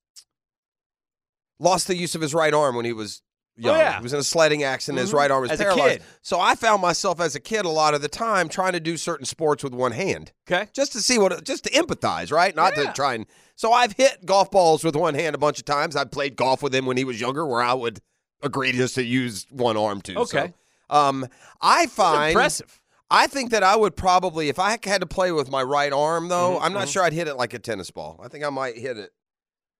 lost 1.59 1.87
the 1.87 1.95
use 1.95 2.15
of 2.15 2.21
his 2.21 2.33
right 2.33 2.53
arm 2.53 2.75
when 2.75 2.85
he 2.85 2.93
was 2.93 3.21
young. 3.57 3.75
Oh, 3.75 3.77
yeah. 3.79 3.97
He 3.97 4.03
was 4.03 4.13
in 4.13 4.19
a 4.19 4.23
sledding 4.23 4.63
accident. 4.63 4.99
His 5.01 5.11
Mhm. 5.11 5.15
right 5.15 5.31
arm 5.31 5.41
was 5.41 5.51
As 5.51 5.59
paralyzed. 5.59 6.01
So 6.21 6.39
I 6.39 6.55
found 6.55 6.81
myself 6.81 7.19
as 7.19 7.35
a 7.35 7.39
kid 7.39 7.65
a 7.65 7.69
lot 7.69 7.93
of 7.93 8.01
the 8.01 8.07
time 8.07 8.47
trying 8.47 8.73
to 8.73 8.79
do 8.79 8.95
certain 8.95 9.25
sports 9.25 9.63
with 9.63 9.73
one 9.73 9.91
hand. 9.91 10.31
Okay. 10.49 10.69
Just 10.73 10.93
to 10.93 11.01
see 11.01 11.17
what, 11.17 11.43
just 11.43 11.65
to 11.65 11.69
empathize, 11.71 12.31
right? 12.31 12.55
Not 12.55 12.77
Yeah. 12.77 12.85
to 12.85 12.93
try 12.93 13.15
and. 13.15 13.25
So 13.55 13.73
I've 13.73 13.91
hit 13.93 14.25
golf 14.25 14.49
balls 14.51 14.85
with 14.85 14.95
one 14.95 15.15
hand 15.15 15.35
a 15.35 15.37
bunch 15.37 15.59
of 15.59 15.65
times. 15.65 15.97
I 15.97 16.05
played 16.05 16.37
golf 16.37 16.63
with 16.63 16.73
him 16.73 16.85
when 16.85 16.95
he 16.95 17.03
was 17.03 17.19
younger, 17.19 17.45
where 17.45 17.61
I 17.61 17.73
would 17.73 17.99
agree 18.41 18.71
just 18.71 18.95
to 18.95 19.03
use 19.03 19.45
one 19.49 19.75
arm 19.75 19.99
too. 20.01 20.15
Okay. 20.19 20.53
So, 20.89 20.95
um, 20.97 21.27
I 21.59 21.87
find 21.87 22.31
impressive. 22.31 22.79
I 23.11 23.27
think 23.27 23.51
that 23.51 23.63
I 23.63 23.75
would 23.75 23.95
probably, 23.95 24.49
if 24.49 24.59
I 24.59 24.77
had 24.83 25.01
to 25.01 25.07
play 25.07 25.31
with 25.31 25.49
my 25.49 25.63
right 25.63 25.91
arm, 25.91 26.27
though, 26.29 26.57
Mhm, 26.59 26.61
I'm 26.61 26.73
not 26.73 26.87
mhm. 26.87 26.93
sure 26.93 27.03
I'd 27.03 27.13
hit 27.13 27.27
it 27.27 27.35
like 27.35 27.53
a 27.53 27.59
tennis 27.59 27.89
ball. 27.89 28.19
I 28.23 28.27
think 28.27 28.43
I 28.43 28.49
might 28.49 28.77
hit 28.77 28.97
it 28.97 29.11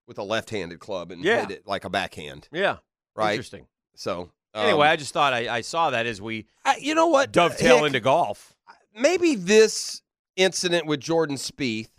with 0.08 0.18
a 0.18 0.24
left-handed 0.24 0.80
club 0.80 1.12
and 1.12 1.24
Yeah. 1.24 1.42
hit 1.42 1.52
it 1.52 1.68
like 1.68 1.86
a 1.86 1.90
backhand. 1.90 2.48
Yeah. 2.52 2.78
Right? 3.16 3.34
Interesting. 3.34 3.68
So 3.96 4.32
um, 4.56 4.66
Anyway, 4.66 4.88
I 4.88 4.96
just 4.96 5.14
thought 5.14 5.34
I, 5.34 5.58
I 5.58 5.62
saw 5.62 5.92
that 5.92 6.08
as 6.08 6.20
we 6.22 6.48
I- 6.66 6.78
you 6.78 6.96
know 6.96 7.08
what? 7.08 7.32
dovetail 7.32 7.78
Hick, 7.78 7.86
into 7.88 8.00
golf. 8.00 8.56
maybe 8.96 9.36
this 9.36 10.02
incident 10.36 10.88
with 10.88 11.00
Jordan 11.00 11.36
Spieth 11.36 11.90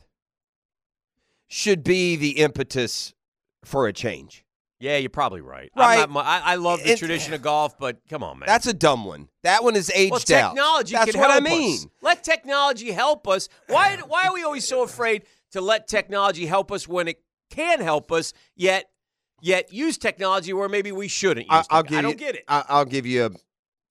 should 1.47 1.85
be 1.85 2.17
the 2.17 2.39
impetus 2.39 3.15
for 3.65 3.87
a 3.87 3.93
change. 3.93 4.45
Yeah, 4.81 4.97
you're 4.97 5.11
probably 5.11 5.43
right. 5.43 5.71
Right. 5.77 6.01
I'm 6.03 6.13
not, 6.13 6.25
I, 6.25 6.41
I 6.53 6.55
love 6.55 6.83
the 6.83 6.93
It- 6.93 6.99
tradition 6.99 7.35
of 7.35 7.43
golf, 7.43 7.79
but 7.79 7.99
come 8.09 8.23
on, 8.23 8.39
man. 8.39 8.47
That's 8.47 8.67
a 8.67 8.73
dumb 8.73 9.05
one. 9.05 9.29
That 9.43 9.63
one 9.63 9.77
is 9.77 9.91
aged 9.95 10.11
well, 10.11 10.21
out. 10.21 10.25
technology 10.55 10.93
That's 10.95 11.11
can 11.13 11.21
what 11.21 11.31
help 11.31 11.43
I 11.43 11.49
mean. 11.49 11.75
us. 11.75 11.87
Let 12.01 12.25
technology 12.25 12.91
help 12.91 13.29
us. 13.29 13.49
Why? 13.69 13.99
Why 14.07 14.27
are 14.27 14.33
we 14.35 14.43
always 14.43 14.67
so 14.67 14.83
afraid 14.83 15.25
to 15.53 15.61
let 15.61 15.87
technology 15.87 16.47
help 16.47 16.73
us 16.73 16.89
when 16.89 17.09
it 17.09 17.23
can 17.51 17.81
help 17.81 18.11
us? 18.11 18.33
Yet, 18.57 18.87
yet 19.43 19.73
use 19.73 19.99
technology 19.99 20.53
where 20.55 20.69
maybe 20.69 20.93
we 20.93 21.09
shouldn't. 21.09 21.47
Use 21.51 21.67
I, 21.71 21.77
will 21.77 21.83
give 21.83 21.99
I 21.99 22.03
don't 22.03 22.11
you, 22.13 22.17
get 22.17 22.35
it. 22.37 22.45
I, 22.49 22.65
I'll 22.69 22.85
give 22.87 23.05
you 23.05 23.27
a 23.27 23.31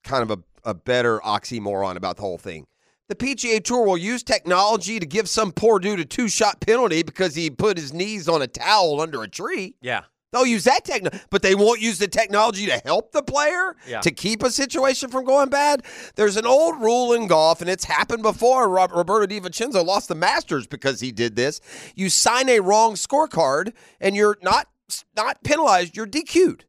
kind 0.03 0.23
of 0.23 0.31
a, 0.31 0.69
a 0.71 0.73
better 0.73 1.19
oxymoron 1.19 1.97
about 1.97 2.15
the 2.15 2.23
whole 2.23 2.37
thing. 2.39 2.65
The 3.09 3.15
PGA 3.15 3.63
Tour 3.63 3.85
will 3.85 3.97
use 3.97 4.21
technology 4.23 4.99
to 4.99 5.05
give 5.05 5.27
some 5.29 5.51
poor 5.51 5.79
dude 5.79 5.99
a 5.99 6.05
two 6.05 6.27
shot 6.29 6.61
penalty 6.61 7.01
because 7.03 7.33
he 7.35 7.49
put 7.51 7.77
his 7.77 7.91
knees 7.93 8.27
on 8.27 8.41
a 8.41 8.47
towel 8.47 9.01
under 9.01 9.21
a 9.21 9.27
tree. 9.27 9.75
yeah. 9.81 10.01
They'll 10.31 10.45
use 10.45 10.63
that 10.65 10.85
technology, 10.85 11.23
but 11.31 11.41
they 11.41 11.55
won't 11.55 11.81
use 11.81 11.97
the 11.97 12.07
technology 12.07 12.67
to 12.67 12.77
help 12.85 13.11
the 13.11 13.23
player 13.23 13.75
Yeah. 13.87 14.01
to 14.01 14.11
keep 14.11 14.43
a 14.43 14.51
situation 14.51 15.09
from 15.09 15.25
going 15.25 15.49
bad. 15.49 15.83
There's 16.15 16.37
an 16.37 16.45
old 16.45 16.79
rule 16.81 17.13
in 17.13 17.25
golf, 17.27 17.61
and 17.61 17.69
it's 17.69 17.85
happened 17.85 18.21
before. 18.21 18.69
Rob- 18.69 18.91
Roberto 18.91 19.25
De 19.25 19.39
Vicenzo 19.39 19.83
lost 19.83 20.07
the 20.07 20.15
Masters 20.15 20.67
because 20.67 20.99
he 20.99 21.11
did 21.11 21.35
this. 21.35 21.59
You 21.95 22.09
sign 22.11 22.47
a 22.47 22.59
wrong 22.59 22.93
scorecard, 22.93 23.73
and 23.99 24.15
you're 24.15 24.37
not 24.43 24.67
not 25.15 25.43
penalized. 25.43 25.95
You're 25.95 26.07
DQ'd. 26.07 26.65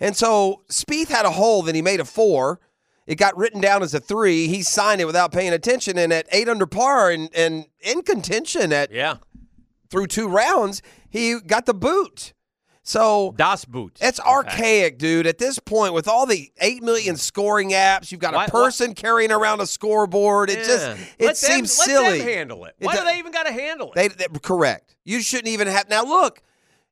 And 0.00 0.16
so 0.16 0.62
Spieth 0.70 1.08
had 1.08 1.24
a 1.26 1.30
hole, 1.32 1.62
then 1.62 1.74
he 1.74 1.82
made 1.82 1.98
a 2.00 2.04
four. 2.04 2.60
It 3.08 3.16
got 3.16 3.36
written 3.36 3.60
down 3.60 3.82
as 3.84 3.94
a 3.94 4.00
three. 4.00 4.46
He 4.48 4.62
signed 4.62 5.00
it 5.00 5.04
without 5.04 5.32
paying 5.32 5.52
attention, 5.52 5.96
and 5.98 6.12
at 6.12 6.26
eight 6.32 6.48
under 6.48 6.66
par 6.66 7.10
and, 7.10 7.28
and 7.34 7.66
in 7.80 8.02
contention 8.02 8.72
at 8.72 8.90
Yeah. 8.92 9.16
through 9.90 10.08
two 10.08 10.28
rounds, 10.28 10.82
he 11.08 11.38
got 11.40 11.66
the 11.66 11.74
boot. 11.74 12.32
So 12.88 13.34
Das 13.36 13.64
Boot. 13.64 13.98
it's 14.00 14.20
archaic, 14.20 14.96
dude. 14.96 15.26
At 15.26 15.38
this 15.38 15.58
point, 15.58 15.92
with 15.92 16.06
all 16.06 16.24
the 16.24 16.52
eight 16.60 16.84
million 16.84 17.16
scoring 17.16 17.70
apps, 17.70 18.12
you've 18.12 18.20
got 18.20 18.32
Why- 18.32 18.44
a 18.44 18.48
person 18.48 18.94
carrying 18.94 19.32
around 19.32 19.60
a 19.60 19.66
scoreboard. 19.66 20.50
It 20.50 20.64
just 20.64 20.86
it 21.18 21.26
Let 21.26 21.26
them- 21.26 21.34
seems 21.34 21.76
let 21.80 21.86
silly. 21.88 22.18
them 22.18 22.26
handle 22.28 22.64
it. 22.64 22.76
It 22.78 22.86
Why 22.86 22.92
do 22.92 23.00
do- 23.00 23.04
they 23.06 23.18
even 23.18 23.32
got 23.32 23.46
to 23.46 23.52
handle 23.52 23.88
it? 23.92 23.94
They, 23.96 24.06
they 24.08 24.26
correct. 24.40 24.94
You 25.04 25.20
shouldn't 25.20 25.48
even 25.48 25.66
have. 25.66 25.88
Now 25.88 26.04
look, 26.04 26.40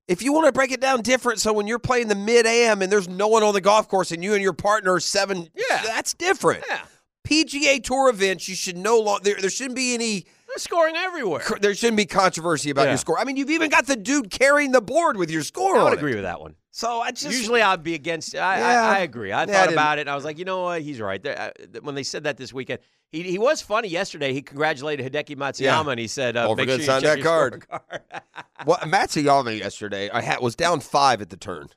if 0.09 0.21
you 0.21 0.33
want 0.33 0.47
to 0.47 0.53
break 0.53 0.73
it 0.73 0.81
down 0.81 1.01
different, 1.03 1.41
so 1.41 1.53
when 1.53 1.69
you're 1.69 1.79
playing 1.79 2.09
the 2.09 2.15
mid 2.17 2.45
am 2.45 2.83
and 2.83 2.91
there's 2.91 3.09
no 3.09 3.29
one 3.29 3.45
on 3.45 3.55
the 3.55 3.61
golf 3.61 3.87
course 3.87 4.11
and 4.11 4.23
you 4.25 4.35
and 4.35 4.43
your 4.43 4.53
partner 4.53 4.95
are 4.95 5.01
seven, 5.01 5.49
Yeah. 5.55 5.81
that's 5.85 6.13
different. 6.13 6.65
yeah. 6.69 6.81
PGA 7.25 7.79
Tour 7.83 8.11
events, 8.11 8.49
you 8.49 8.55
should 8.57 8.77
no 8.77 8.99
longer. 8.99 9.23
There, 9.25 9.37
there 9.41 9.49
shouldn't 9.49 9.77
be 9.77 9.95
any. 9.95 10.27
Scoring 10.57 10.95
everywhere. 10.97 11.43
There 11.61 11.75
shouldn't 11.75 11.97
be 11.97 12.07
controversy 12.07 12.71
about 12.71 12.85
Yeah. 12.85 12.91
your 12.91 12.99
score. 12.99 13.19
I 13.19 13.25
mean, 13.25 13.37
you've 13.37 13.51
even 13.51 13.71
got 13.71 13.87
the 13.87 13.97
dude 13.97 14.31
carrying 14.31 14.71
the 14.73 14.81
board 14.81 15.17
with 15.17 15.31
your 15.31 15.43
score. 15.43 15.77
I 15.77 15.83
would 15.85 15.93
it. 15.95 15.99
agree 15.99 16.15
with 16.15 16.23
that 16.25 16.41
one. 16.41 16.55
So 16.71 17.01
I 17.01 17.11
just 17.11 17.37
Usually 17.37 17.61
I'd 17.63 17.83
be 17.83 17.95
against. 17.95 18.35
I, 18.35 18.59
Yeah. 18.59 18.85
I, 18.85 18.97
I 18.97 18.99
agree. 19.01 19.33
I 19.33 19.47
thought 19.47 19.73
about 19.73 19.99
it. 19.99 20.03
and 20.03 20.11
I 20.11 20.15
was 20.15 20.25
like, 20.25 20.39
you 20.39 20.45
know 20.45 20.63
what? 20.63 20.83
He's 20.83 21.01
right. 21.01 21.23
There- 21.23 21.39
uh, 21.75 21.81
When 21.83 21.95
they 21.95 22.03
said 22.03 22.25
that 22.25 22.37
this 22.37 22.53
weekend, 22.53 22.81
he 23.11 23.23
he 23.23 23.39
was 23.39 23.61
funny 23.63 23.89
yesterday. 23.89 24.33
He 24.33 24.43
congratulated 24.43 25.13
Hideki 25.13 25.37
Matsuyama 25.37 25.85
Yeah. 25.85 25.91
and 25.91 26.01
he 26.01 26.07
said, 26.09 26.37
uh, 26.37 26.53
"Make 26.55 26.69
sure 26.69 26.79
you 26.79 26.85
sign 26.85 27.01
check 27.03 27.11
that 27.11 27.19
your 27.19 27.27
card." 27.27 27.67
scorecard. 27.69 28.01
Well, 28.67 28.79
Matsuyama 28.79 29.59
yesterday, 29.59 30.09
I 30.11 30.21
had 30.23 30.41
was 30.41 30.57
down 30.57 30.81
five 30.81 31.21
at 31.21 31.31
the 31.31 31.37
turn. 31.37 31.69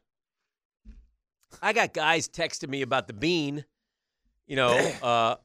I 1.62 1.74
got 1.74 1.94
guys 1.94 2.28
texting 2.30 2.70
me 2.70 2.82
about 2.82 3.08
the 3.08 3.14
bean. 3.14 3.66
You 4.48 4.56
know, 4.56 4.78
uh, 5.04 5.36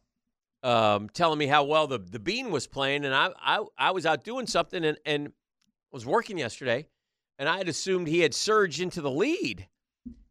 um, 0.63 1.09
telling 1.09 1.39
me 1.39 1.47
how 1.47 1.65
well 1.65 1.87
the 1.87 1.99
the 1.99 2.19
bean 2.19 2.51
was 2.51 2.67
playing, 2.67 3.05
and 3.05 3.15
I 3.15 3.31
I, 3.41 3.65
I 3.79 3.91
was 3.91 4.07
out 4.07 4.25
doing 4.25 4.47
something 4.47 4.85
and 4.85 4.99
and 5.05 5.33
was 5.91 6.07
working 6.07 6.39
yesterday, 6.39 6.87
and 7.39 7.49
I 7.49 7.59
had 7.59 7.69
assumed 7.69 8.09
he 8.09 8.21
had 8.21 8.35
surged 8.35 8.81
into 8.81 9.01
the 9.01 9.11
lead. 9.11 9.69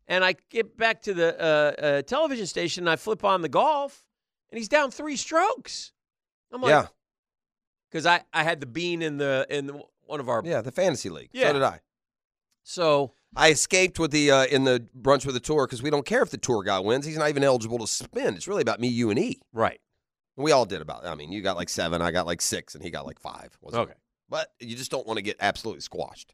And 0.07 0.25
I 0.25 0.35
get 0.49 0.75
back 0.75 1.03
to 1.03 1.13
the 1.13 1.39
uh, 1.39 1.81
uh, 1.81 2.01
television 2.01 2.45
station, 2.45 2.83
and 2.83 2.89
I 2.89 2.97
flip 2.97 3.23
on 3.23 3.41
the 3.41 3.47
golf, 3.47 4.03
and 4.49 4.57
he's 4.57 4.67
down 4.67 4.91
three 4.91 5.15
strokes. 5.15 5.93
I'm 6.51 6.61
like, 6.61 6.69
yeah, 6.69 6.87
because 7.89 8.05
I, 8.05 8.21
I 8.33 8.43
had 8.43 8.59
the 8.59 8.65
bean 8.65 9.01
in 9.01 9.17
the 9.17 9.47
in 9.49 9.67
the, 9.67 9.81
one 10.05 10.19
of 10.19 10.27
our 10.27 10.41
yeah, 10.43 10.59
the 10.61 10.71
fantasy 10.71 11.09
league. 11.09 11.29
Yeah. 11.31 11.47
So 11.47 11.53
did 11.53 11.61
I. 11.63 11.79
so 12.63 13.13
I 13.37 13.51
escaped 13.51 13.99
with 13.99 14.11
the 14.11 14.31
uh, 14.31 14.45
in 14.47 14.65
the 14.65 14.85
brunch 14.99 15.25
with 15.25 15.35
the 15.35 15.39
tour 15.39 15.65
because 15.65 15.81
we 15.81 15.89
don't 15.89 16.05
care 16.05 16.23
if 16.23 16.29
the 16.29 16.37
tour 16.37 16.61
guy 16.61 16.79
wins. 16.79 17.05
He's 17.05 17.17
not 17.17 17.29
even 17.29 17.43
eligible 17.43 17.77
to 17.79 17.87
spin. 17.87 18.35
It's 18.35 18.49
really 18.49 18.63
about 18.63 18.81
me, 18.81 18.89
you, 18.89 19.11
and 19.11 19.19
E. 19.19 19.39
right 19.53 19.79
We 20.37 20.51
all 20.51 20.65
did 20.65 20.81
about. 20.81 21.05
I 21.05 21.15
mean, 21.15 21.31
you 21.31 21.41
got 21.41 21.57
like 21.57 21.69
seven, 21.69 22.01
I 22.01 22.11
got 22.11 22.25
like 22.25 22.41
six, 22.41 22.73
and 22.75 22.83
he 22.83 22.89
got 22.89 23.05
like 23.05 23.19
five. 23.19 23.57
Wasn't 23.61 23.81
okay 23.81 23.91
it? 23.91 23.97
But 24.29 24.51
you 24.59 24.75
just 24.75 24.91
don't 24.91 25.05
want 25.05 25.17
to 25.17 25.21
get 25.21 25.35
absolutely 25.39 25.81
squashed. 25.81 26.33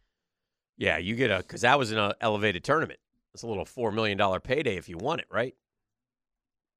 yeah 0.77 0.97
you 0.97 1.15
get 1.15 1.31
a 1.31 1.37
because 1.37 1.61
that 1.61 1.79
was 1.79 1.91
an 1.91 1.97
uh, 1.97 2.13
elevated 2.21 2.63
tournament. 2.63 2.99
It's 3.33 3.43
a 3.43 3.47
little 3.47 3.65
four 3.65 3.91
million 3.91 4.17
dollar 4.17 4.39
payday 4.39 4.77
if 4.77 4.87
you 4.89 4.97
won 4.97 5.19
it, 5.19 5.25
right? 5.31 5.55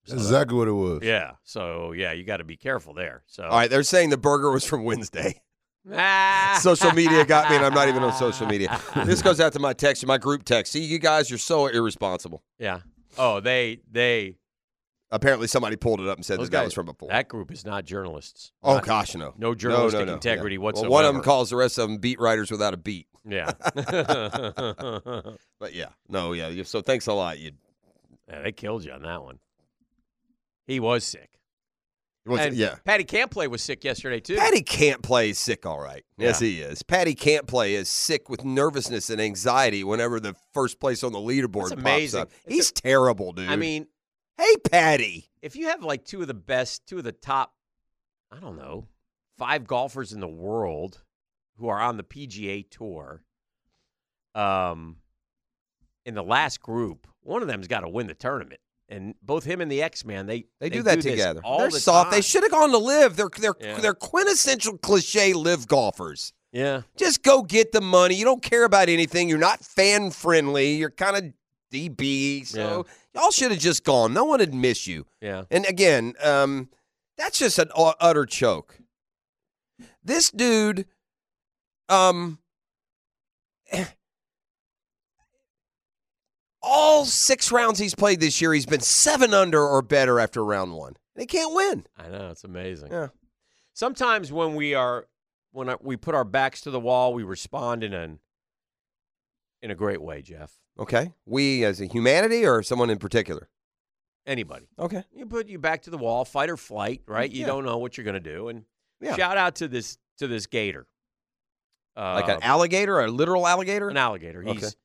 That's 0.08 0.22
exactly 0.22 0.58
what 0.58 0.68
it 0.68 0.74
was. 0.74 1.02
Yeah. 1.04 1.34
So 1.44 1.92
yeah, 1.92 2.14
you 2.14 2.24
got 2.24 2.38
to 2.38 2.44
be 2.46 2.56
careful 2.56 2.94
there. 2.94 3.24
So 3.28 3.44
All 3.44 3.58
right, 3.58 3.70
they're 3.70 3.84
saying 3.84 4.10
the 4.10 4.18
burger 4.18 4.52
was 4.52 4.64
from 4.64 4.84
Wednesday. 4.84 5.42
Social 6.60 6.92
media 6.92 7.26
got 7.26 7.50
me, 7.50 7.56
and 7.56 7.66
I'm 7.66 7.74
not 7.74 7.88
even 7.88 8.04
on 8.04 8.12
social 8.14 8.46
media. 8.46 8.78
This 9.06 9.22
goes 9.22 9.40
out 9.40 9.54
to 9.54 9.60
my 9.60 9.72
text, 9.72 10.06
my 10.06 10.18
group 10.18 10.44
text. 10.44 10.74
See, 10.74 10.84
you 10.84 11.00
guys, 11.00 11.30
you're 11.30 11.40
so 11.40 11.68
irresponsible. 11.68 12.44
Yeah. 12.60 12.82
Oh, 13.18 13.40
they 13.40 13.80
they 13.90 14.36
Apparently, 15.10 15.48
somebody 15.48 15.76
pulled 15.78 16.02
it 16.02 16.08
up 16.08 16.18
and 16.18 16.26
said 16.26 16.38
those 16.38 16.48
this 16.48 16.50
guy 16.52 16.60
guys 16.60 16.66
was 16.68 16.74
from 16.74 16.86
before. 16.88 17.08
That 17.10 17.30
group 17.30 17.52
is 17.52 17.66
not 17.66 17.86
journalists. 17.86 18.52
oh 18.62 18.76
Not- 18.76 18.86
gosh, 18.86 19.16
no, 19.16 19.34
no 19.38 19.56
journalistic 19.56 20.06
no, 20.08 20.14
integrity 20.16 20.56
Yeah. 20.56 20.62
whatsoever. 20.62 20.90
Well, 20.90 20.98
one 21.00 21.06
of 21.06 21.14
them 21.14 21.24
calls 21.24 21.50
the 21.50 21.56
rest 21.56 21.78
of 21.78 21.88
them 21.88 21.98
beat 22.00 22.20
writers 22.20 22.52
without 22.52 22.74
a 22.74 22.78
beat. 22.78 23.08
Yeah. 23.26 23.52
But 25.60 25.74
yeah, 25.74 25.88
no, 26.08 26.34
yeah. 26.34 26.50
you- 26.50 26.64
So 26.64 26.82
thanks 26.82 27.08
a 27.08 27.14
lot. 27.14 27.40
You 27.40 27.52
yeah, 28.30 28.42
they 28.44 28.52
killed 28.52 28.84
you 28.84 28.92
on 28.92 29.02
that 29.04 29.24
one. 29.24 29.40
He 30.66 30.80
was 30.82 31.04
sick. 31.06 31.30
was, 32.26 32.42
And 32.42 32.56
yeah. 32.56 32.76
Patty 32.84 33.06
Cantlay 33.06 33.48
was 33.48 33.62
sick 33.64 33.84
yesterday 33.86 34.20
too. 34.20 34.36
Patty 34.36 34.62
can't 34.62 35.02
play 35.02 35.30
is 35.30 35.40
sick, 35.40 35.66
all 35.66 35.80
right. 35.80 36.04
Yes, 36.18 36.40
he 36.42 36.60
is. 36.60 36.84
Patty 36.84 37.16
can't 37.16 37.48
play 37.48 37.76
is 37.76 37.88
sick 37.88 38.30
with 38.30 38.44
nervousness 38.44 39.10
and 39.10 39.22
anxiety 39.22 39.84
whenever 39.86 40.20
the 40.20 40.36
first 40.54 40.80
place 40.82 41.04
on 41.04 41.14
the 41.14 41.20
leaderboard 41.20 41.70
That's 41.70 41.82
pops 41.82 42.14
up. 42.14 42.32
It's 42.46 42.54
He's 42.56 42.72
terrible, 42.74 43.32
dude. 43.32 43.48
I 43.50 43.56
mean, 43.56 43.88
hey, 44.38 44.56
Patty. 44.70 45.30
if 45.42 45.56
you 45.56 45.68
have 45.68 45.84
like 45.84 46.06
two 46.06 46.22
of 46.22 46.28
the 46.28 46.34
best, 46.34 46.86
two 46.88 46.98
of 47.00 47.04
the 47.04 47.12
top, 47.12 47.54
I 48.32 48.40
don't 48.40 48.58
know, 48.58 48.88
five 49.38 49.66
golfers 49.68 50.14
in 50.14 50.20
the 50.20 50.28
world 50.28 51.04
who 51.58 51.68
are 51.70 51.80
on 51.80 51.98
the 51.98 52.04
PGA 52.04 52.70
tour, 52.70 53.24
um, 54.36 54.98
in 56.06 56.14
the 56.16 56.24
last 56.24 56.62
group, 56.62 57.08
one 57.22 57.42
of 57.42 57.48
them's 57.48 57.68
got 57.68 57.82
to 57.82 57.90
win 57.90 58.08
the 58.08 58.14
tournament. 58.14 58.60
And 58.90 59.16
both 59.22 59.44
him 59.44 59.60
and 59.60 59.70
the 59.70 59.82
X 59.84 60.06
Man, 60.06 60.28
they 60.28 60.46
They, 60.62 60.70
do 60.70 60.82
that 60.84 60.96
this 60.96 61.06
together. 61.06 61.42
all 61.44 61.60
They're 61.60 61.70
the 61.72 61.80
soft. 61.80 62.12
They 62.12 62.22
should 62.22 62.44
have 62.44 62.52
gone 62.52 62.72
to 62.72 62.78
live. 62.78 63.18
They're 63.18 63.30
they're 63.38 63.56
Yeah. 63.60 63.80
they're 63.82 63.94
quintessential 63.94 64.78
cliche 64.78 65.34
live 65.34 65.68
golfers. 65.68 66.32
Yeah, 66.54 66.84
Just 66.96 67.22
go 67.24 67.44
get 67.44 67.74
the 67.74 67.82
money. 67.82 68.16
You 68.16 68.24
don't 68.24 68.42
care 68.42 68.64
about 68.64 68.88
anything. 68.88 69.28
You're 69.28 69.38
not 69.38 69.60
fan 69.66 70.12
friendly. 70.12 70.76
You're 70.76 70.90
kind 70.90 71.18
of 71.18 71.34
DB. 71.72 72.46
So 72.46 72.86
y'all 73.14 73.32
should 73.32 73.52
have 73.52 73.60
just 73.60 73.84
gone. 73.84 74.14
No 74.14 74.26
one 74.26 74.40
would 74.40 74.54
miss 74.54 74.88
you. 74.88 75.06
yeah. 75.22 75.44
And 75.52 75.66
again, 75.66 76.14
um, 76.24 76.70
that's 77.18 77.40
just 77.40 77.60
an 77.60 77.70
utter 77.76 78.26
choke. 78.26 78.80
This 80.04 80.32
dude, 80.32 80.86
um, 81.90 82.40
all 86.62 87.06
six 87.06 87.52
rounds 87.52 87.80
he's 87.80 87.96
played 87.96 88.20
this 88.20 88.42
year, 88.42 88.54
he's 88.54 88.66
been 88.66 88.82
seven 88.82 89.34
under 89.34 89.62
or 89.62 89.82
better 89.82 90.20
after 90.20 90.44
round 90.44 90.74
one. 90.74 90.96
He 91.18 91.26
can't 91.26 91.54
win. 91.54 91.86
I 91.98 92.10
know 92.10 92.30
it's 92.30 92.44
amazing. 92.44 92.92
Yeah. 92.92 93.08
Sometimes 93.74 94.32
when 94.32 94.56
we 94.56 94.74
are 94.74 95.08
when 95.52 95.76
we 95.82 95.98
put 95.98 96.14
our 96.14 96.24
backs 96.24 96.62
to 96.62 96.72
the 96.72 96.80
wall, 96.80 97.14
we 97.14 97.24
respond 97.24 97.84
in 97.84 97.94
an 97.94 98.20
in 99.68 99.72
a 99.72 99.76
great 99.76 100.02
way, 100.02 100.22
Jeff. 100.22 100.54
Okay. 100.80 101.12
We 101.26 101.66
as 101.66 101.82
a 101.82 101.86
humanity 101.86 102.46
or 102.46 102.64
someone 102.64 102.90
in 102.90 102.98
particular? 103.00 103.50
Anybody. 104.26 104.68
Okay. 104.80 105.04
You 105.14 105.26
put 105.26 105.48
you 105.48 105.60
back 105.60 105.82
to 105.84 105.90
the 105.90 105.98
wall, 105.98 106.24
fight 106.26 106.50
or 106.50 106.56
flight, 106.58 107.02
right? 107.06 107.30
You 107.30 107.42
Yeah. 107.42 107.48
don't 107.48 107.66
know 107.66 107.78
what 107.78 107.98
you're 107.98 108.06
going 108.06 108.22
to 108.22 108.30
do, 108.36 108.48
and 108.48 108.64
Yeah. 109.02 109.16
shout 109.16 109.38
out 109.38 109.56
to 109.56 109.68
this 109.68 109.98
to 110.20 110.28
this 110.28 110.48
gator, 110.48 110.88
uh, 111.96 112.14
Like 112.16 112.28
an 112.30 112.42
alligator, 112.42 113.00
a 113.00 113.08
literal 113.12 113.46
alligator? 113.46 113.90
an 113.90 113.98
alligator. 113.98 114.42
Okay. 114.42 114.54
He's, 114.54 114.76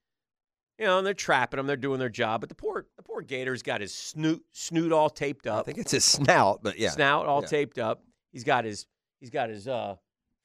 you 0.78 0.84
know, 0.86 0.98
and 0.98 1.06
they're 1.06 1.14
trapping 1.14 1.58
him, 1.60 1.66
they're 1.66 1.76
doing 1.76 1.98
their 1.98 2.08
job, 2.10 2.40
but 2.40 2.48
the 2.48 2.54
poor 2.54 2.86
the 2.96 3.02
poor 3.02 3.22
gator's 3.22 3.62
got 3.62 3.80
his 3.80 3.94
snoot 3.94 4.44
snoot 4.52 4.90
all 4.92 5.08
taped 5.10 5.46
up. 5.46 5.60
I 5.60 5.62
think 5.64 5.78
it's 5.78 5.92
his 5.92 6.04
snout, 6.04 6.62
but 6.62 6.78
yeah. 6.78 6.90
snout 6.90 7.26
all 7.26 7.40
Yeah. 7.42 7.46
taped 7.48 7.78
up. 7.78 8.02
He's 8.32 8.44
got 8.44 8.64
his 8.64 8.86
he's 9.20 9.30
got 9.30 9.48
his 9.48 9.68
uh 9.68 9.96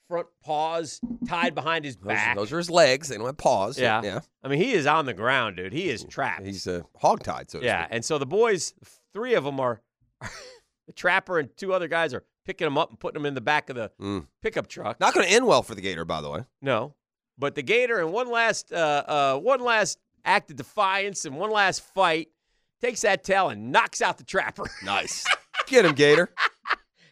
front 0.08 0.28
paws 0.44 1.00
tied 1.28 1.54
behind 1.56 1.84
his 1.86 1.96
Those, 1.98 2.08
back. 2.08 2.36
those 2.36 2.52
are 2.54 2.58
his 2.58 2.70
legs. 2.70 3.10
They 3.10 3.18
don't 3.18 3.26
have 3.26 3.38
paws. 3.38 3.78
yeah. 3.80 4.02
yeah. 4.04 4.20
I 4.44 4.48
mean, 4.48 4.60
he 4.60 4.72
is 4.74 4.86
on 4.88 5.06
the 5.06 5.14
ground, 5.14 5.58
dude. 5.58 5.74
He 5.74 5.90
is 5.90 6.04
trapped. 6.06 6.46
He's 6.46 6.66
uh, 6.68 6.82
hogtied, 7.04 7.50
so 7.52 7.60
yeah. 7.62 7.88
And 7.90 8.04
so 8.06 8.18
the 8.18 8.26
boys, 8.26 8.74
three 9.14 9.34
of 9.34 9.44
them 9.44 9.60
are, 9.60 9.82
the 10.22 10.94
trapper 10.96 11.40
and 11.40 11.50
two 11.58 11.74
other 11.74 11.88
guys 11.88 12.14
are 12.14 12.24
picking 12.46 12.66
him 12.68 12.78
up 12.78 12.90
and 12.90 13.00
putting 13.00 13.20
him 13.20 13.26
in 13.26 13.34
the 13.34 13.42
back 13.42 13.70
of 13.70 13.76
the 13.76 13.92
Mm. 14.02 14.28
pickup 14.42 14.68
truck. 14.68 15.00
Not 15.00 15.14
going 15.14 15.26
to 15.28 15.32
end 15.32 15.46
well 15.46 15.62
for 15.64 15.76
the 15.76 15.82
Gator, 15.82 16.06
by 16.06 16.22
the 16.22 16.30
way. 16.30 16.44
No, 16.62 16.94
but 17.38 17.56
the 17.56 17.62
Gator 17.64 18.00
in 18.00 18.12
one 18.14 18.32
last, 18.32 18.72
uh, 18.72 19.04
uh, 19.36 19.40
one 19.40 19.60
last 19.62 20.00
act 20.24 20.50
of 20.52 20.56
defiance 20.58 21.26
and 21.26 21.36
one 21.38 21.52
last 21.52 21.82
fight 21.94 22.30
takes 22.82 23.02
that 23.02 23.24
tail 23.24 23.50
and 23.50 23.72
knocks 23.72 24.02
out 24.02 24.18
the 24.18 24.24
trapper 24.24 24.64
Nice. 24.84 25.26
Get 25.68 25.84
him, 25.86 25.94
Gator. 25.94 26.30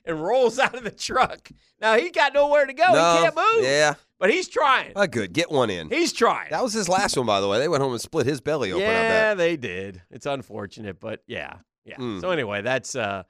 And 0.06 0.22
rolls 0.24 0.60
out 0.60 0.76
of 0.76 0.84
the 0.84 0.92
truck. 0.92 1.50
Now 1.82 1.98
he 1.98 2.10
got 2.10 2.34
nowhere 2.34 2.66
to 2.66 2.74
go. 2.74 2.84
no. 2.94 3.16
He 3.18 3.24
can't 3.24 3.36
move. 3.36 3.64
Yeah. 3.64 3.96
But 4.20 4.32
he's 4.32 4.48
trying. 4.48 4.94
Ah, 4.96 5.08
good. 5.08 5.34
Get 5.34 5.52
one 5.52 5.70
in. 5.70 5.90
He's 5.90 6.14
trying. 6.14 6.50
That 6.50 6.64
was 6.64 6.72
his 6.74 6.88
last 6.88 7.18
one, 7.18 7.26
by 7.26 7.42
the 7.42 7.48
way. 7.50 7.60
They 7.60 7.68
went 7.68 7.84
home 7.84 7.92
and 7.92 8.02
split 8.02 8.26
his 8.26 8.40
belly 8.40 8.72
open. 8.72 8.86
I 8.88 8.92
yeah, 8.92 9.34
they 9.34 9.58
did. 9.58 10.02
It's 10.10 10.26
unfortunate, 10.26 11.00
but 11.02 11.22
yeah, 11.28 11.56
yeah. 11.84 11.98
Mm. 11.98 12.22
So 12.22 12.30
anyway, 12.32 12.62
that's 12.62 12.96
uh, 12.96 13.24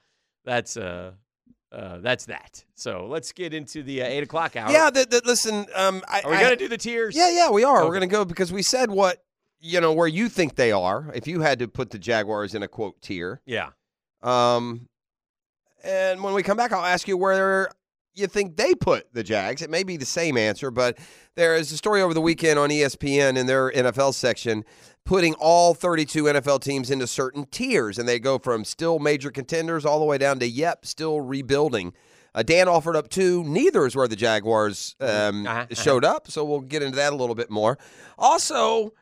that's 0.45 0.77
uh, 0.77 1.13
uh, 1.71 1.97
that's 1.97 2.25
that. 2.27 2.63
So 2.75 3.07
let's 3.09 3.31
get 3.31 3.53
into 3.55 3.81
the 3.81 4.03
uh, 4.03 4.05
eight 4.05 4.21
o'clock 4.23 4.55
hour. 4.55 4.71
Yeah. 4.71 4.91
The, 4.91 5.05
the, 5.05 5.21
listen, 5.25 5.65
um, 5.73 6.03
I, 6.07 6.21
Are 6.21 6.29
we 6.29 6.37
I- 6.37 6.41
gonna 6.43 6.55
do 6.55 6.67
the 6.67 6.77
tiers? 6.77 7.15
Yeah, 7.15 7.31
yeah, 7.31 7.49
we 7.49 7.63
are. 7.63 7.83
We're 7.83 7.89
going 7.89 8.01
to 8.01 8.07
go 8.07 8.23
because 8.23 8.53
we 8.53 8.61
said 8.61 8.91
what 8.91 9.23
you 9.59 9.81
know 9.81 9.91
where 9.91 10.07
you 10.07 10.29
think 10.29 10.55
they 10.55 10.71
are. 10.71 11.11
If 11.15 11.25
you 11.27 11.41
had 11.41 11.57
to 11.59 11.67
put 11.67 11.89
the 11.89 11.97
Jaguars 11.97 12.53
in 12.53 12.61
a 12.61 12.67
quote 12.67 13.01
tier, 13.01 13.41
Yeah. 13.47 13.69
um, 14.21 14.87
and 15.85 16.23
when 16.23 16.33
we 16.33 16.43
come 16.43 16.57
back, 16.57 16.71
I'll 16.71 16.83
ask 16.83 17.07
you 17.07 17.17
where 17.17 17.69
you 18.13 18.27
think 18.27 18.55
they 18.55 18.73
put 18.73 19.13
the 19.13 19.23
Jags. 19.23 19.61
It 19.61 19.69
may 19.69 19.83
be 19.83 19.97
the 19.97 20.05
same 20.05 20.37
answer, 20.37 20.71
but 20.71 20.97
there 21.35 21.55
is 21.55 21.71
a 21.71 21.77
story 21.77 22.01
over 22.01 22.13
the 22.13 22.21
weekend 22.21 22.57
on 22.57 22.69
ESPN 22.69 23.37
in 23.37 23.45
their 23.45 23.71
NFL 23.71 24.13
section 24.13 24.63
putting 25.05 25.35
all 25.35 25.73
32 25.75 26.23
NFL 26.23 26.61
teams 26.61 26.89
into 26.89 27.05
certain 27.05 27.45
tiers, 27.45 27.99
and 27.99 28.09
they 28.09 28.19
go 28.19 28.39
from 28.39 28.65
still 28.65 28.97
major 28.97 29.29
contenders 29.29 29.85
all 29.85 29.99
the 29.99 30.05
way 30.05 30.17
down 30.17 30.39
to 30.39 30.47
yep, 30.47 30.85
still 30.85 31.21
rebuilding. 31.21 31.93
Uh, 32.33 32.41
Dan 32.43 32.67
offered 32.67 32.95
up 32.95 33.07
two. 33.07 33.43
Neither 33.43 33.85
is 33.85 33.95
where 33.95 34.07
the 34.07 34.15
Jaguars 34.15 34.95
um, 34.99 35.45
Uh-huh, 35.45 35.59
uh-huh. 35.61 35.75
showed 35.75 36.03
up, 36.03 36.29
so 36.29 36.43
we'll 36.43 36.61
get 36.61 36.81
into 36.81 36.95
that 36.95 37.13
a 37.13 37.15
little 37.15 37.35
bit 37.35 37.49
more. 37.49 37.77
Also, 38.17 38.93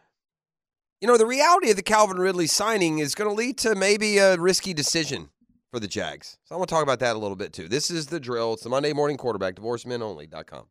you 0.99 1.07
know, 1.07 1.17
the 1.17 1.25
reality 1.25 1.69
of 1.69 1.75
the 1.77 1.83
Calvin 1.83 2.17
Ridley 2.17 2.47
signing 2.47 2.99
is 2.99 3.15
going 3.15 3.29
to 3.29 3.35
lead 3.35 3.57
to 3.59 3.73
maybe 3.73 4.17
a 4.17 4.37
risky 4.37 4.73
decision 4.73 5.29
for 5.73 5.79
the 5.79 5.87
Jags. 5.87 6.37
So 6.43 6.53
I 6.53 6.57
want 6.59 6.69
to 6.69 6.75
talk 6.75 6.83
about 6.83 6.99
that 6.99 7.15
a 7.15 7.19
little 7.19 7.35
bit 7.35 7.51
too. 7.51 7.67
This 7.67 7.89
is 7.89 8.05
the 8.05 8.19
drill. 8.19 8.53
It's 8.53 8.61
the 8.61 8.69
Monday 8.69 8.93
morning 8.93 9.17
quarterback, 9.17 9.55
divorcemenonly.com. 9.55 10.65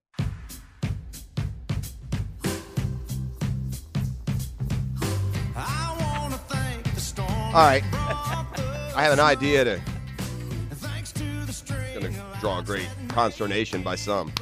All 7.18 7.66
right. 7.66 7.82
I 8.94 9.02
have 9.02 9.12
an 9.12 9.18
idea 9.18 9.64
to. 9.64 9.80
It's 10.70 11.62
going 11.62 12.12
to 12.12 12.22
draw 12.38 12.60
great 12.60 12.88
consternation 13.08 13.82
by 13.82 13.96
some. 13.96 14.32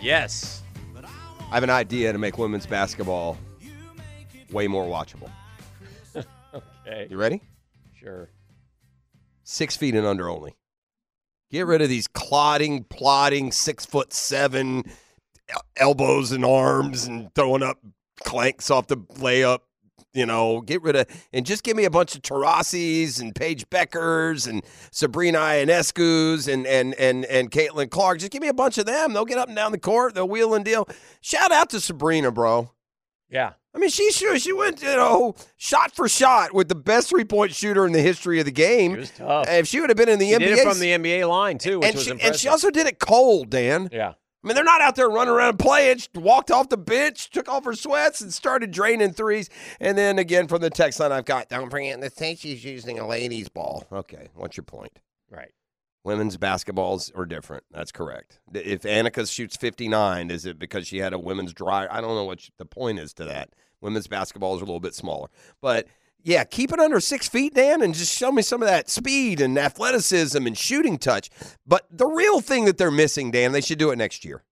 Yes. 0.00 0.64
I 1.52 1.54
have 1.54 1.62
an 1.62 1.70
idea 1.70 2.12
to 2.12 2.18
make 2.18 2.36
women's 2.36 2.66
basketball 2.66 3.38
way 4.50 4.66
more 4.66 4.86
watchable. 4.86 5.30
Okay. 6.52 7.06
You 7.08 7.16
ready? 7.16 7.40
Sure. 7.94 8.28
Six 9.50 9.76
feet 9.76 9.96
and 9.96 10.06
under 10.06 10.28
only. 10.28 10.54
Get 11.50 11.66
rid 11.66 11.82
of 11.82 11.88
these 11.88 12.06
clotting, 12.06 12.84
plodding, 12.84 13.50
six 13.50 13.84
foot 13.84 14.12
seven 14.12 14.84
elbows 15.76 16.30
and 16.30 16.44
arms 16.44 17.04
and 17.06 17.34
throwing 17.34 17.64
up 17.64 17.78
clanks 18.24 18.70
off 18.70 18.86
the 18.86 18.96
layup. 18.96 19.58
You 20.14 20.24
know, 20.24 20.60
get 20.60 20.82
rid 20.82 20.94
of 20.94 21.08
and 21.32 21.44
just 21.44 21.64
give 21.64 21.76
me 21.76 21.84
a 21.84 21.90
bunch 21.90 22.14
of 22.14 22.22
Taurasis 22.22 23.20
and 23.20 23.34
Paige 23.34 23.68
Bueckers 23.70 24.48
and 24.48 24.62
Sabrina 24.92 25.38
Ionescu's 25.38 26.46
and 26.46 26.64
and 26.64 26.94
and 26.94 27.24
and 27.24 27.50
Caitlin 27.50 27.90
Clark. 27.90 28.20
Just 28.20 28.30
give 28.30 28.42
me 28.42 28.48
a 28.48 28.54
bunch 28.54 28.78
of 28.78 28.86
them. 28.86 29.12
They'll 29.14 29.24
get 29.24 29.38
up 29.38 29.48
and 29.48 29.56
down 29.56 29.72
the 29.72 29.78
court. 29.78 30.14
They'll 30.14 30.28
wheel 30.28 30.54
and 30.54 30.64
deal. 30.64 30.86
Shout 31.20 31.50
out 31.50 31.70
to 31.70 31.80
Sabrina, 31.80 32.30
bro. 32.30 32.70
Yeah. 33.28 33.54
I 33.74 33.78
mean, 33.78 33.90
she 33.90 34.10
sure 34.10 34.38
she 34.38 34.52
went, 34.52 34.82
you 34.82 34.88
know, 34.88 35.36
shot 35.56 35.94
for 35.94 36.08
shot 36.08 36.52
with 36.52 36.68
the 36.68 36.74
best 36.74 37.08
three 37.08 37.24
point 37.24 37.54
shooter 37.54 37.86
in 37.86 37.92
the 37.92 38.02
history 38.02 38.40
of 38.40 38.44
the 38.44 38.50
game. 38.52 38.94
It 38.94 38.98
was 38.98 39.10
tough. 39.10 39.48
If 39.48 39.68
she 39.68 39.80
would 39.80 39.90
have 39.90 39.96
been 39.96 40.08
in 40.08 40.18
the 40.18 40.28
She 40.30 40.34
NBA, 40.34 40.38
did 40.38 40.58
it 40.58 40.68
from 40.68 40.80
the 40.80 40.90
NBA 40.90 41.28
line 41.28 41.58
too, 41.58 41.78
which 41.78 41.86
and 41.88 41.94
was 41.94 42.04
she, 42.04 42.10
impressive. 42.10 42.32
and 42.32 42.40
she 42.40 42.48
also 42.48 42.70
did 42.70 42.86
it 42.86 42.98
cold, 42.98 43.50
Dan. 43.50 43.88
yeah. 43.92 44.14
I 44.42 44.46
mean, 44.48 44.54
they're 44.54 44.64
not 44.64 44.80
out 44.80 44.96
there 44.96 45.08
running 45.10 45.34
around 45.34 45.58
playing. 45.58 45.98
She 45.98 46.08
walked 46.14 46.50
off 46.50 46.70
the 46.70 46.78
bench, 46.78 47.28
took 47.28 47.46
off 47.46 47.66
her 47.66 47.74
sweats, 47.74 48.22
and 48.22 48.32
started 48.32 48.70
draining 48.70 49.12
threes. 49.12 49.50
And 49.80 49.98
then 49.98 50.18
again 50.18 50.48
from 50.48 50.62
the 50.62 50.70
text 50.70 50.98
line, 50.98 51.12
I've 51.12 51.26
got, 51.26 51.50
don't 51.50 51.68
forget, 51.68 52.00
the 52.00 52.08
thing 52.08 52.36
she's 52.36 52.64
using 52.64 52.98
a 52.98 53.06
ladies' 53.06 53.50
ball. 53.50 53.86
Okay, 53.92 54.28
what's 54.34 54.56
your 54.56 54.64
point? 54.64 54.98
Right. 55.30 55.52
Women's 56.02 56.38
basketballs 56.38 57.16
are 57.16 57.26
different. 57.26 57.64
That's 57.70 57.92
correct. 57.92 58.40
If 58.54 58.82
Annika 58.82 59.30
shoots 59.30 59.56
59, 59.56 60.30
is 60.30 60.46
it 60.46 60.58
because 60.58 60.86
she 60.86 60.98
had 60.98 61.12
a 61.12 61.18
women's 61.18 61.52
dry? 61.52 61.86
I 61.90 62.00
don't 62.00 62.14
know 62.14 62.24
what 62.24 62.48
the 62.56 62.64
point 62.64 62.98
is 62.98 63.12
to 63.14 63.24
that. 63.26 63.50
Women's 63.82 64.08
basketballs 64.08 64.60
are 64.60 64.64
a 64.64 64.66
little 64.66 64.80
bit 64.80 64.94
smaller. 64.94 65.28
But 65.60 65.86
yeah, 66.22 66.44
keep 66.44 66.72
it 66.72 66.80
under 66.80 67.00
six 67.00 67.28
feet, 67.28 67.54
Dan, 67.54 67.82
and 67.82 67.94
just 67.94 68.16
show 68.16 68.32
me 68.32 68.42
some 68.42 68.62
of 68.62 68.68
that 68.68 68.88
speed 68.88 69.40
and 69.40 69.58
athleticism 69.58 70.46
and 70.46 70.56
shooting 70.56 70.98
touch. 70.98 71.30
But 71.66 71.86
the 71.90 72.06
real 72.06 72.40
thing 72.40 72.64
that 72.66 72.78
they're 72.78 72.90
missing, 72.90 73.30
Dan, 73.30 73.52
they 73.52 73.60
should 73.60 73.78
do 73.78 73.90
it 73.90 73.96
next 73.96 74.24
year. 74.24 74.42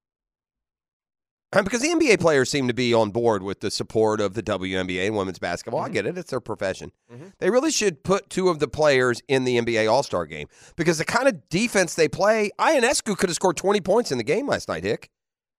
And 1.53 1.65
because 1.65 1.81
the 1.81 1.89
NBA 1.89 2.21
players 2.21 2.51
seem 2.51 2.69
to 2.69 2.75
be 2.75 2.93
on 2.93 3.11
board 3.11 3.43
with 3.43 3.61
the 3.61 3.71
support 3.71 4.21
of 4.21 4.35
the 4.35 4.43
WNBA 4.43 5.07
and 5.07 5.17
women's 5.17 5.39
basketball. 5.39 5.81
I 5.81 5.85
mm-hmm. 5.85 5.95
get 5.95 6.07
it. 6.07 6.19
It's 6.19 6.31
their 6.31 6.41
profession. 6.41 6.93
Mm-hmm. 7.11 7.29
They 7.39 7.49
really 7.49 7.71
should 7.71 8.03
put 8.03 8.29
two 8.29 8.51
of 8.51 8.59
the 8.59 8.69
players 8.69 9.23
in 9.29 9.45
the 9.45 9.59
NBA 9.59 9.91
All 9.91 10.03
Star 10.03 10.27
game 10.27 10.49
because 10.77 10.99
the 10.99 11.07
kind 11.07 11.27
of 11.27 11.49
defense 11.49 11.95
they 11.95 12.09
play, 12.09 12.51
Ionescu 12.59 13.17
could 13.17 13.31
have 13.31 13.37
scored 13.37 13.57
20 13.57 13.81
points 13.81 14.13
in 14.13 14.19
the 14.19 14.25
game 14.25 14.47
last 14.47 14.69
night, 14.69 14.85
Hick. 14.85 15.11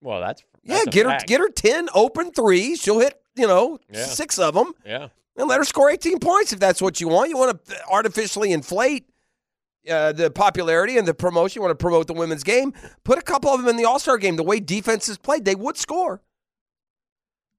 Well, 0.01 0.21
that's 0.21 0.43
Yeah, 0.63 0.75
that's 0.75 0.87
a 0.87 0.89
get 0.91 1.05
her 1.05 1.11
fact. 1.11 1.27
get 1.27 1.39
her 1.39 1.49
10 1.49 1.89
open 1.95 2.31
threes. 2.31 2.79
She'll 2.79 2.99
hit, 2.99 3.19
you 3.35 3.47
know, 3.47 3.79
Yeah. 3.91 4.05
six 4.05 4.37
of 4.37 4.53
them 4.53 4.73
Yeah. 4.85 5.07
and 5.35 5.47
let 5.47 5.57
her 5.57 5.65
score 5.65 5.89
18 5.89 6.19
points 6.19 6.53
if 6.53 6.59
that's 6.59 6.83
what 6.83 7.01
you 7.01 7.07
want. 7.07 7.29
You 7.31 7.37
want 7.37 7.65
to 7.65 7.75
artificially 7.89 8.51
inflate 8.51 9.05
uh, 9.89 10.11
the 10.11 10.31
popularity 10.31 10.97
and 10.97 11.07
the 11.07 11.13
promotion. 11.13 11.59
You 11.59 11.67
want 11.67 11.77
to 11.77 11.81
promote 11.83 12.07
the 12.07 12.13
women's 12.13 12.43
game. 12.43 12.73
Put 13.03 13.17
a 13.17 13.21
couple 13.21 13.51
of 13.51 13.59
them 13.61 13.69
in 13.69 13.75
the 13.77 13.85
All 13.85 13.99
Star 13.99 14.17
game. 14.17 14.35
The 14.35 14.43
way 14.43 14.59
defense 14.59 15.07
is 15.09 15.17
played, 15.17 15.45
they 15.45 15.55
would 15.55 15.77
score. 15.77 16.21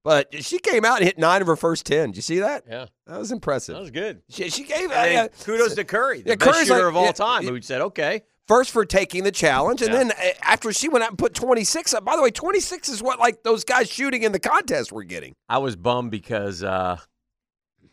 But 0.02 0.42
she 0.42 0.58
came 0.58 0.84
out 0.84 0.96
and 0.98 1.04
hit 1.04 1.18
nine 1.18 1.42
of 1.42 1.46
her 1.46 1.56
first 1.56 1.84
10. 1.84 2.10
Did 2.10 2.16
you 2.16 2.22
see 2.22 2.38
that? 2.38 2.64
Yeah. 2.66 2.86
That 3.06 3.18
was 3.18 3.32
impressive. 3.32 3.74
That 3.74 3.82
was 3.82 3.90
good. 3.90 4.22
she, 4.30 4.48
she 4.48 4.64
gave 4.64 4.84
And 4.84 4.92
then 4.92 5.24
uh, 5.26 5.28
kudos 5.44 5.74
to 5.74 5.84
Curry, 5.84 6.22
the 6.22 6.30
yeah, 6.30 6.34
best 6.36 6.50
Curry's 6.50 6.66
shooter 6.68 6.78
like- 6.84 6.88
of 6.88 6.96
all 6.96 7.04
yeah, 7.04 7.12
time, 7.12 7.44
who 7.46 7.60
said, 7.60 7.82
"Okay, 7.82 8.22
first 8.48 8.70
for 8.70 8.86
taking 8.86 9.24
the 9.24 9.30
challenge, 9.32 9.82
and 9.82 9.92
Yeah. 9.92 9.98
then 10.04 10.12
uh, 10.12 10.32
after 10.42 10.72
she 10.72 10.88
went 10.88 11.04
out 11.04 11.10
and 11.10 11.18
put 11.18 11.34
26 11.34 11.92
up. 11.92 12.02
By 12.04 12.16
the 12.16 12.22
way, 12.22 12.30
26 12.30 12.88
is 12.88 13.02
what 13.02 13.18
like 13.18 13.42
those 13.42 13.62
guys 13.64 13.90
shooting 13.90 14.22
in 14.22 14.32
the 14.32 14.38
contest 14.40 14.90
were 14.90 15.04
getting. 15.04 15.34
I 15.50 15.58
was 15.58 15.76
bummed 15.76 16.10
because 16.12 16.62
uh, 16.62 16.96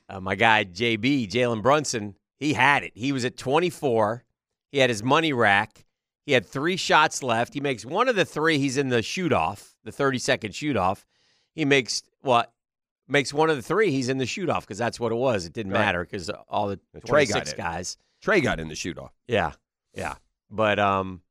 uh, 0.07 0.19
my 0.21 0.35
guy 0.35 0.63
JB 0.63 1.29
Jalen 1.29 1.61
Brunson 1.61 2.15
he 2.39 2.53
had 2.53 2.83
it. 2.83 2.91
He 2.95 3.11
was 3.11 3.25
at 3.25 3.37
24. 3.37 4.23
He 4.71 4.79
had 4.79 4.89
his 4.89 5.03
money 5.03 5.33
rack. 5.33 5.85
He 6.25 6.33
had 6.33 6.45
three 6.45 6.75
shots 6.77 7.23
left. 7.23 7.53
He 7.53 7.61
makes 7.61 7.85
one 7.85 8.09
of 8.09 8.15
the 8.15 8.25
three. 8.25 8.57
He's 8.59 8.77
in 8.77 8.89
the 8.89 9.01
shoot 9.01 9.31
off, 9.31 9.75
the 9.83 9.91
30 9.91 10.17
second 10.19 10.53
shoot 10.55 10.75
off. 10.75 11.05
He 11.53 11.63
makes 11.65 12.03
what 12.21 12.51
makes 13.07 13.33
one 13.33 13.49
of 13.49 13.55
the 13.55 13.61
three. 13.61 13.91
He's 13.91 14.09
in 14.09 14.17
the 14.17 14.25
shoot 14.25 14.49
off 14.49 14.65
because 14.67 14.77
that's 14.77 14.99
what 14.99 15.11
it 15.13 15.15
was. 15.15 15.45
It 15.45 15.53
didn't 15.53 15.71
Right. 15.71 15.79
matter 15.79 16.03
because 16.03 16.29
all 16.49 16.67
the 16.67 16.79
Trey 17.05 17.25
got 17.25 17.31
26 17.45 17.51
it. 17.53 17.57
guys. 17.57 17.97
Trey 18.21 18.41
got 18.41 18.59
in 18.59 18.67
the 18.67 18.75
shoot 18.75 18.97
off. 18.97 19.13
Yeah, 19.27 19.53
yeah. 19.93 20.15
But 20.51 20.79
um, 20.79 21.21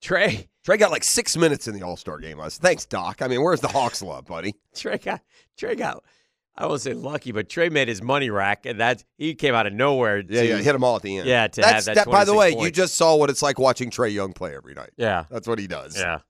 Trey 0.00 0.48
Trey 0.64 0.76
got 0.76 0.90
like 0.92 1.04
six 1.04 1.36
minutes 1.36 1.66
in 1.66 1.74
the 1.74 1.82
All 1.82 1.96
Star 1.96 2.18
game. 2.18 2.40
I 2.40 2.44
was 2.44 2.56
thanks, 2.58 2.86
Doc. 2.86 3.22
I 3.22 3.28
mean, 3.28 3.42
where's 3.42 3.60
the 3.60 3.68
Hawks 3.68 4.00
love, 4.00 4.26
buddy? 4.26 4.54
Trey 4.76 4.98
got 4.98 5.20
Trey 5.58 5.74
got. 5.74 6.04
I 6.58 6.66
won't 6.66 6.80
say 6.80 6.94
lucky, 6.94 7.32
but 7.32 7.48
Trey 7.48 7.68
made 7.68 7.86
his 7.88 8.00
money 8.02 8.30
rack, 8.30 8.64
and 8.66 8.80
that 8.80 9.04
he 9.18 9.34
came 9.34 9.54
out 9.54 9.66
of 9.66 9.72
nowhere. 9.74 10.18
Yeah, 10.26 10.40
to, 10.42 10.48
yeah, 10.48 10.56
hit 10.58 10.72
them 10.72 10.82
all 10.84 10.96
at 10.96 11.02
the 11.02 11.18
end. 11.18 11.28
Yeah, 11.28 11.46
to 11.48 11.60
That's, 11.60 11.86
have 11.86 11.94
that 11.96 12.06
By 12.06 12.24
the 12.24 12.32
26 12.32 12.56
way, 12.58 12.64
you 12.64 12.70
just 12.70 12.94
saw 12.94 13.14
what 13.16 13.28
it's 13.28 13.42
like 13.42 13.58
watching 13.58 13.90
Trey 13.90 14.08
Young 14.10 14.32
play 14.32 14.54
every 14.56 14.72
night. 14.74 14.90
Yeah, 14.96 15.24
That's 15.30 15.46
what 15.46 15.58
he 15.58 15.66
does. 15.66 15.98
yeah, 15.98 16.20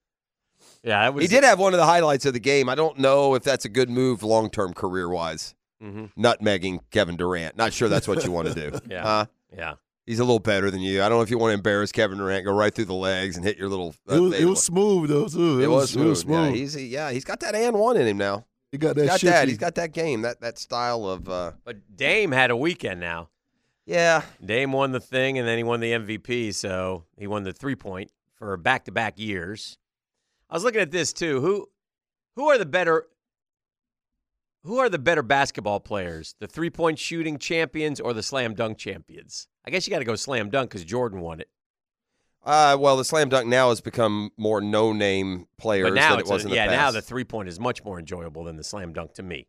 yeah. 0.82 1.09
Was 1.11 1.23
He 1.23 1.28
did 1.28 1.44
have 1.44 1.59
one 1.59 1.74
of 1.74 1.78
the 1.78 1.86
highlights 1.86 2.27
of 2.27 2.32
the 2.32 2.40
game. 2.40 2.69
I 2.69 2.74
don't 2.74 2.98
know 2.98 3.35
if 3.35 3.43
that's 3.44 3.65
a 3.65 3.69
good 3.69 3.89
move 3.90 4.23
long 4.23 4.51
term 4.51 4.74
career 4.74 5.09
wise. 5.09 5.55
Mhm. 5.82 6.11
Nutmegging 6.19 6.81
Kevin 6.90 7.16
Durant. 7.16 7.57
Not 7.57 7.73
sure 7.73 7.89
that's 7.89 8.09
what 8.09 8.24
you 8.24 8.32
want 8.32 8.48
to 8.48 8.55
do. 8.55 8.78
Yeah. 8.90 9.03
Huh? 9.03 9.27
Yeah, 9.57 9.74
He's 10.07 10.19
a 10.19 10.24
little 10.24 10.39
better 10.40 10.70
than 10.70 10.81
you. 10.81 11.03
I 11.03 11.09
don't 11.09 11.19
know 11.19 11.23
if 11.23 11.31
you 11.31 11.39
want 11.39 11.51
to 11.51 11.55
embarrass 11.55 11.93
Kevin 11.93 12.19
Durant. 12.19 12.44
Go 12.44 12.53
right 12.53 12.74
through 12.74 12.86
the 12.86 12.94
legs 12.94 13.36
and 13.36 13.44
hit 13.44 13.59
your 13.59 13.69
little. 13.69 13.94
uh, 14.11 14.15
It 14.16 14.20
was, 14.20 14.32
it 14.40 14.44
was 14.44 14.62
smooth 14.62 15.09
though 15.11 15.27
too. 15.28 15.61
It 15.62 15.66
was 15.69 15.94
It 15.94 16.03
was 16.05 16.20
smooth. 16.20 16.51
Yeah, 16.55 16.57
he's 16.57 16.77
yeah, 16.77 17.11
he's 17.11 17.24
got 17.24 17.40
that 17.40 17.55
and 17.55 17.78
one 17.78 17.97
in 17.97 18.07
him 18.07 18.16
now. 18.19 18.44
He 18.72 18.78
got 18.78 18.97
that 18.97 19.02
He's 19.02 19.10
got 19.10 19.20
shifty. 19.20 19.30
that. 19.32 19.48
He's 19.48 19.59
got 19.59 19.74
that 19.76 19.93
game. 19.93 20.22
That 20.22 20.40
that 20.40 20.59
style 20.59 21.06
of. 21.06 21.28
uh 21.28 21.52
but 21.64 21.97
Dame 21.97 22.32
had 22.32 22.51
a 22.51 22.56
weekend 22.56 23.01
now. 23.01 23.28
Yeah, 23.86 24.22
Dame 24.44 24.72
won 24.72 24.90
the 24.93 24.98
thing, 25.01 25.38
and 25.38 25.47
then 25.47 25.56
he 25.59 25.62
won 25.64 25.78
the 25.80 25.93
MVP. 25.93 26.52
So 26.55 27.05
he 27.16 27.26
won 27.28 27.44
the 27.44 27.52
three 27.52 27.76
point 27.76 28.10
for 28.34 28.56
back 28.56 28.84
to 28.86 28.93
back 28.93 29.18
years. 29.18 29.78
I 30.51 30.55
was 30.55 30.64
looking 30.64 30.80
at 30.80 30.90
this 30.90 31.12
too. 31.12 31.40
Who 31.40 31.68
who 32.34 32.48
are 32.48 32.59
the 32.59 32.66
better 32.66 33.06
who 34.64 34.78
are 34.78 34.88
the 34.88 34.98
better 34.98 35.22
basketball 35.22 35.78
players? 35.80 36.34
The 36.40 36.48
three 36.48 36.70
point 36.70 36.98
shooting 36.98 37.38
champions 37.38 38.01
or 38.01 38.12
the 38.12 38.22
slam 38.22 38.55
dunk 38.55 38.78
champions? 38.78 39.47
I 39.64 39.70
guess 39.70 39.86
you 39.86 39.93
got 39.93 40.01
to 40.01 40.05
go 40.05 40.16
slam 40.16 40.51
dunk 40.51 40.70
because 40.70 40.84
Jordan 40.84 41.20
won 41.20 41.40
it. 41.40 41.48
Uh, 42.47 42.77
well, 42.78 42.97
the 42.97 43.05
slam 43.05 43.28
dunk 43.28 43.47
now 43.48 43.68
has 43.70 43.81
become 43.81 44.31
more 44.36 44.60
no 44.60 44.93
name 44.93 45.47
players 45.59 45.89
But 45.90 45.94
now 45.94 46.10
than 46.12 46.20
it 46.20 46.27
was 46.27 46.43
a- 46.43 46.47
in 46.47 46.51
the 46.51 46.56
yeah, 46.56 46.66
past. 46.66 46.77
now 46.77 46.90
the 46.93 47.02
three 47.02 47.24
point 47.24 47.48
is 47.48 47.59
much 47.59 47.85
more 47.85 47.98
enjoyable 47.98 48.44
than 48.44 48.56
the 48.56 48.62
slam 48.64 48.93
dunk 48.93 49.14
to 49.14 49.23
me. 49.24 49.48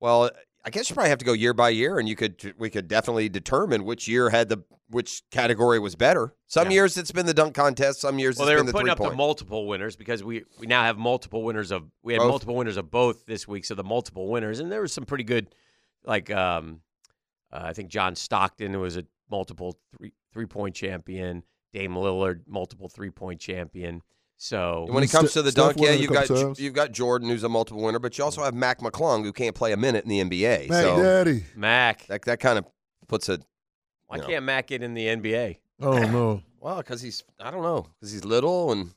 Well, 0.00 0.30
I 0.64 0.70
guess 0.70 0.90
you 0.90 0.94
probably 0.94 1.10
have 1.10 1.18
to 1.20 1.24
go 1.24 1.32
year 1.32 1.54
by 1.54 1.68
year, 1.68 1.98
and 1.98 2.08
you 2.08 2.16
could 2.16 2.54
we 2.58 2.70
could 2.70 2.88
definitely 2.88 3.28
determine 3.28 3.84
which 3.84 4.08
year 4.08 4.30
had 4.30 4.48
the 4.48 4.58
which 4.90 5.22
category 5.30 5.78
was 5.78 5.94
better. 5.94 6.34
Some 6.46 6.68
Yeah. 6.70 6.74
years 6.74 6.96
it's 6.98 7.12
been 7.12 7.26
the 7.26 7.34
dunk 7.34 7.54
contest. 7.54 8.00
Some 8.00 8.18
years 8.18 8.36
Well, 8.36 8.46
they 8.48 8.54
were 8.56 8.62
the 8.62 8.72
putting 8.72 8.88
up 8.90 8.98
the 8.98 9.12
multiple 9.12 9.66
winners 9.68 9.94
because 9.94 10.24
we 10.24 10.42
we 10.58 10.66
now 10.66 10.82
have 10.82 10.98
multiple 10.98 11.42
winners 11.44 11.70
of 11.70 11.84
we 12.02 12.14
had 12.14 12.18
Both. 12.20 12.28
multiple 12.30 12.56
winners 12.56 12.76
of 12.76 12.90
both 12.90 13.26
this 13.26 13.46
week, 13.46 13.64
so 13.64 13.74
the 13.76 13.84
multiple 13.84 14.28
winners, 14.28 14.58
and 14.58 14.72
there 14.72 14.80
was 14.80 14.92
some 14.92 15.04
pretty 15.04 15.24
good, 15.24 15.54
like 16.04 16.30
um, 16.32 16.80
uh, 17.52 17.60
I 17.62 17.72
think 17.74 17.90
John 17.90 18.16
Stockton 18.16 18.78
was 18.80 18.96
a 18.96 19.04
multiple 19.30 19.78
three 19.96 20.12
three 20.32 20.46
point 20.46 20.74
champion. 20.74 21.44
Dame 21.74 21.94
Lillard, 21.94 22.42
multiple 22.46 22.88
three 22.88 23.10
point 23.10 23.40
champion. 23.40 24.00
So 24.36 24.86
when 24.88 25.02
it 25.02 25.10
comes 25.10 25.32
to 25.32 25.42
the 25.42 25.50
Steph 25.50 25.76
dunk, 25.76 25.80
yeah, 25.80 25.92
you've 25.92 26.12
got 26.12 26.58
you've 26.58 26.72
got 26.72 26.92
Jordan, 26.92 27.28
who's 27.28 27.42
a 27.42 27.48
multiple 27.48 27.82
winner, 27.82 27.98
but 27.98 28.16
you 28.16 28.24
also 28.24 28.42
have 28.42 28.54
Mac 28.54 28.80
McClung, 28.80 29.24
who 29.24 29.32
can't 29.32 29.54
play 29.54 29.72
a 29.72 29.76
minute 29.76 30.04
in 30.04 30.10
the 30.10 30.20
NBA. 30.20 30.68
Mac 30.68 30.82
so 30.84 31.02
Daddy. 31.02 31.44
Mac, 31.56 32.06
that 32.06 32.22
that 32.22 32.40
kind 32.40 32.58
of 32.58 32.64
puts 33.08 33.28
a 33.28 33.40
why 34.06 34.18
know. 34.18 34.26
can't 34.26 34.44
Mac 34.44 34.68
get 34.68 34.82
in 34.82 34.94
the 34.94 35.06
NBA? 35.06 35.58
Oh 35.80 35.98
no. 35.98 36.42
well 36.60 36.76
because 36.78 37.00
he's 37.00 37.24
I 37.40 37.50
don't 37.50 37.62
know 37.62 37.86
because 37.98 38.12
he's 38.12 38.24
little 38.24 38.72
and 38.72 38.90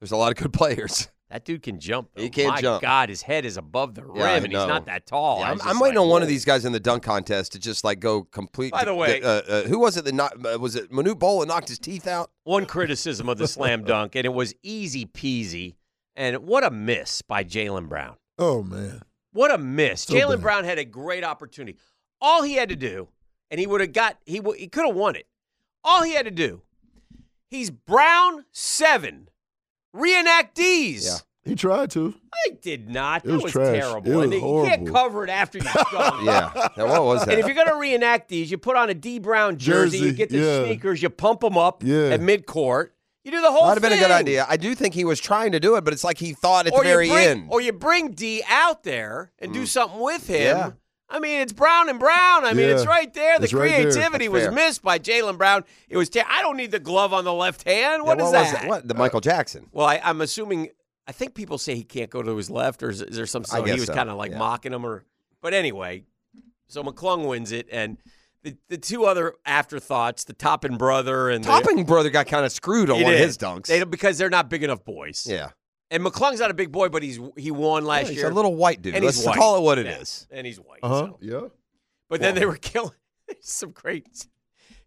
there's 0.00 0.12
a 0.12 0.16
lot 0.16 0.30
of 0.30 0.38
good 0.38 0.52
players. 0.58 1.08
That 1.30 1.44
dude 1.44 1.62
can 1.62 1.80
jump. 1.80 2.10
He 2.14 2.24
though. 2.24 2.28
can 2.30 2.46
My 2.48 2.60
jump. 2.60 2.82
God, 2.82 3.08
his 3.08 3.22
head 3.22 3.44
is 3.44 3.56
above 3.56 3.94
the 3.96 4.04
rim, 4.04 4.16
Yeah, 4.16 4.36
and 4.36 4.46
he's 4.46 4.52
not 4.52 4.86
that 4.86 5.06
tall. 5.06 5.40
Yeah, 5.40 5.46
I 5.48 5.50
I'm, 5.50 5.60
I'm 5.62 5.80
waiting 5.80 5.98
like, 5.98 6.04
on 6.04 6.10
one 6.10 6.22
of 6.22 6.28
these 6.28 6.44
guys 6.44 6.64
in 6.64 6.70
the 6.72 6.78
dunk 6.78 7.02
contest 7.02 7.52
to 7.52 7.58
just 7.58 7.82
like 7.82 7.98
go 7.98 8.22
complete. 8.22 8.70
By 8.72 8.84
the 8.84 8.94
way- 8.94 9.20
uh, 9.22 9.28
uh, 9.28 9.62
who 9.64 9.80
was 9.80 9.96
it 9.96 10.04
that 10.04 10.14
not 10.14 10.34
uh, 10.46 10.56
was 10.58 10.76
it 10.76 10.90
Manute 10.92 11.18
Bol 11.18 11.40
that 11.40 11.46
knocked 11.46 11.68
his 11.68 11.78
teeth 11.80 12.06
out? 12.06 12.30
one 12.44 12.64
criticism 12.64 13.28
of 13.28 13.38
the 13.38 13.48
slam 13.48 13.82
dunk, 13.84 14.14
and 14.14 14.24
it 14.24 14.32
was 14.32 14.54
easy 14.62 15.04
peasy. 15.04 15.74
And 16.14 16.38
what 16.46 16.62
a 16.64 16.70
miss 16.70 17.22
by 17.22 17.42
Jaylen 17.44 17.88
Brown. 17.88 18.16
Oh 18.38 18.62
man. 18.62 19.02
What 19.32 19.50
a 19.50 19.58
miss. 19.58 20.02
So 20.02 20.14
Jaylen. 20.14 20.40
Brown 20.40 20.64
had 20.64 20.78
a 20.78 20.84
great 20.84 21.24
opportunity. 21.24 21.76
All 22.22 22.42
he 22.42 22.54
had 22.54 22.68
to 22.70 22.76
do, 22.76 23.08
and 23.50 23.60
he 23.60 23.66
would 23.66 23.80
have 23.82 23.92
got, 23.92 24.16
he, 24.24 24.38
w- 24.38 24.58
he 24.58 24.68
could 24.68 24.86
have 24.86 24.94
won 24.96 25.14
it. 25.16 25.26
All 25.84 26.02
he 26.02 26.14
had 26.14 26.24
to 26.24 26.30
do, 26.30 26.62
he's 27.50 27.70
Brown 27.70 28.44
seven. 28.52 29.28
Reenact 29.96 30.54
these. 30.56 31.06
Yeah. 31.06 31.18
He 31.46 31.54
tried 31.54 31.92
to. 31.92 32.12
I 32.34 32.50
did 32.60 32.90
not. 32.90 33.24
It 33.24 33.28
That 33.28 33.34
was 33.34 33.44
was, 33.44 33.52
terrible. 33.52 34.10
It 34.10 34.16
was 34.16 34.24
And 34.24 34.34
you 34.34 34.64
can't 34.66 34.88
cover 34.88 35.22
it 35.22 35.30
after 35.30 35.58
you've 35.58 35.72
dunk. 35.72 36.22
Yeah, 36.24 36.68
Now, 36.76 36.88
what 36.88 37.04
was 37.04 37.20
that? 37.20 37.30
And 37.30 37.40
if 37.40 37.46
you're 37.46 37.54
going 37.54 37.68
to 37.68 37.76
reenact 37.76 38.28
these, 38.28 38.50
you 38.50 38.58
put 38.58 38.76
on 38.76 38.90
a 38.90 38.94
D 38.94 39.20
Brown 39.20 39.56
jersey, 39.56 39.98
you 39.98 40.12
get 40.12 40.30
the 40.30 40.38
yeah. 40.38 40.64
sneakers, 40.64 41.02
you 41.02 41.08
pump 41.08 41.40
them 41.40 41.56
up 41.56 41.82
Yeah. 41.84 42.08
at 42.08 42.20
midcourt. 42.20 42.90
You 43.22 43.32
do 43.32 43.40
the 43.40 43.50
whole 43.50 43.66
Might 43.66 43.74
have 43.74 43.82
been 43.82 43.92
a 43.92 43.98
good 43.98 44.10
idea. 44.10 44.46
I 44.48 44.56
do 44.56 44.74
think 44.74 44.94
he 44.94 45.04
was 45.04 45.18
trying 45.18 45.52
to 45.52 45.60
do 45.60 45.76
it, 45.76 45.84
but 45.84 45.92
it's 45.92 46.04
like 46.04 46.18
he 46.18 46.32
thought 46.32 46.66
at 46.66 46.72
or 46.72 46.84
the 46.84 46.88
very 46.88 47.08
bring, 47.08 47.26
end. 47.26 47.48
Or 47.50 47.60
you 47.60 47.72
bring 47.72 48.12
D 48.12 48.42
out 48.48 48.84
there 48.84 49.32
and 49.40 49.52
do 49.52 49.62
mm. 49.62 49.66
something 49.66 50.00
with 50.00 50.28
him. 50.28 50.42
Yeah. 50.56 50.70
I 51.08 51.20
mean, 51.20 51.40
it's 51.40 51.52
Brown 51.52 51.88
and 51.88 51.98
Brown. 52.00 52.44
I 52.44 52.52
mean, 52.52 52.68
Yeah. 52.68 52.74
it's 52.74 52.86
right 52.86 53.12
there. 53.14 53.38
The 53.38 53.44
It's 53.44 53.52
right 53.54 53.68
there. 53.70 53.82
creativity 53.92 54.28
was 54.28 54.42
fair. 54.44 54.52
missed 54.52 54.82
by 54.82 54.98
Jaylen 54.98 55.38
Brown. 55.38 55.64
It 55.88 55.96
was. 55.96 56.08
Ter- 56.08 56.24
I 56.28 56.42
don't 56.42 56.56
need 56.56 56.72
the 56.72 56.80
glove 56.80 57.12
on 57.12 57.24
the 57.24 57.32
left 57.32 57.62
hand. 57.62 58.02
Yeah, 58.02 58.06
What 58.06 58.18
is 58.18 58.24
was 58.24 58.32
that? 58.32 58.66
What 58.66 58.88
the 58.88 58.94
Michael 58.94 59.20
Jackson? 59.20 59.68
Well, 59.72 59.86
I, 59.86 60.00
I'm 60.02 60.20
assuming. 60.20 60.70
I 61.08 61.12
think 61.12 61.34
people 61.34 61.58
say 61.58 61.76
he 61.76 61.84
can't 61.84 62.10
go 62.10 62.20
to 62.22 62.36
his 62.36 62.50
left, 62.50 62.82
or 62.82 62.90
is, 62.90 63.00
is 63.00 63.16
there 63.16 63.26
some? 63.26 63.42
I 63.52 63.58
So 63.58 63.62
he 63.62 63.72
was 63.74 63.84
so, 63.84 63.94
kind 63.94 64.10
of 64.10 64.16
like 64.16 64.32
yeah. 64.32 64.38
mocking 64.38 64.72
him, 64.72 64.84
or. 64.84 65.04
But 65.40 65.54
anyway, 65.54 66.02
so 66.66 66.82
McClung 66.82 67.28
wins 67.28 67.52
it, 67.52 67.68
and 67.70 67.98
the 68.42 68.56
the 68.68 68.76
two 68.78 69.04
other 69.04 69.34
afterthoughts, 69.44 70.24
the 70.24 70.32
Toppin 70.32 70.76
brother 70.76 71.30
and 71.30 71.44
the, 71.44 71.48
Toppin 71.48 71.84
brother 71.84 72.10
got 72.10 72.26
kind 72.26 72.44
of 72.44 72.50
screwed 72.50 72.90
on 72.90 72.96
He 72.96 73.04
one 73.04 73.14
of 73.14 73.20
his 73.20 73.38
dunks. 73.38 73.66
They 73.66 73.84
because 73.84 74.18
they're 74.18 74.28
not 74.30 74.50
big 74.50 74.64
enough 74.64 74.84
boys. 74.84 75.24
yeah, 75.30 75.50
And 75.90 76.04
McClung's 76.04 76.40
not 76.40 76.50
a 76.50 76.54
big 76.54 76.72
boy, 76.72 76.88
but 76.88 77.02
he's 77.02 77.20
he 77.36 77.50
won 77.50 77.84
last 77.84 78.08
he's 78.08 78.16
year. 78.18 78.30
a 78.30 78.34
little 78.34 78.56
white 78.56 78.82
dude. 78.82 78.94
and 78.96 79.04
Let's 79.04 79.18
he's 79.18 79.26
white. 79.26 79.36
call 79.36 79.56
it 79.56 79.62
what 79.62 79.78
it 79.78 79.86
Yeah. 79.86 79.98
is. 80.00 80.26
And 80.30 80.46
he's 80.46 80.58
white. 80.58 80.80
Uh 80.82 80.88
huh. 80.88 81.06
so. 81.06 81.18
Yeah. 81.20 81.40
But 82.08 82.20
then 82.20 82.34
they 82.34 82.44
were 82.46 82.56
killing 82.56 82.92
some 83.40 83.70
great. 83.70 84.26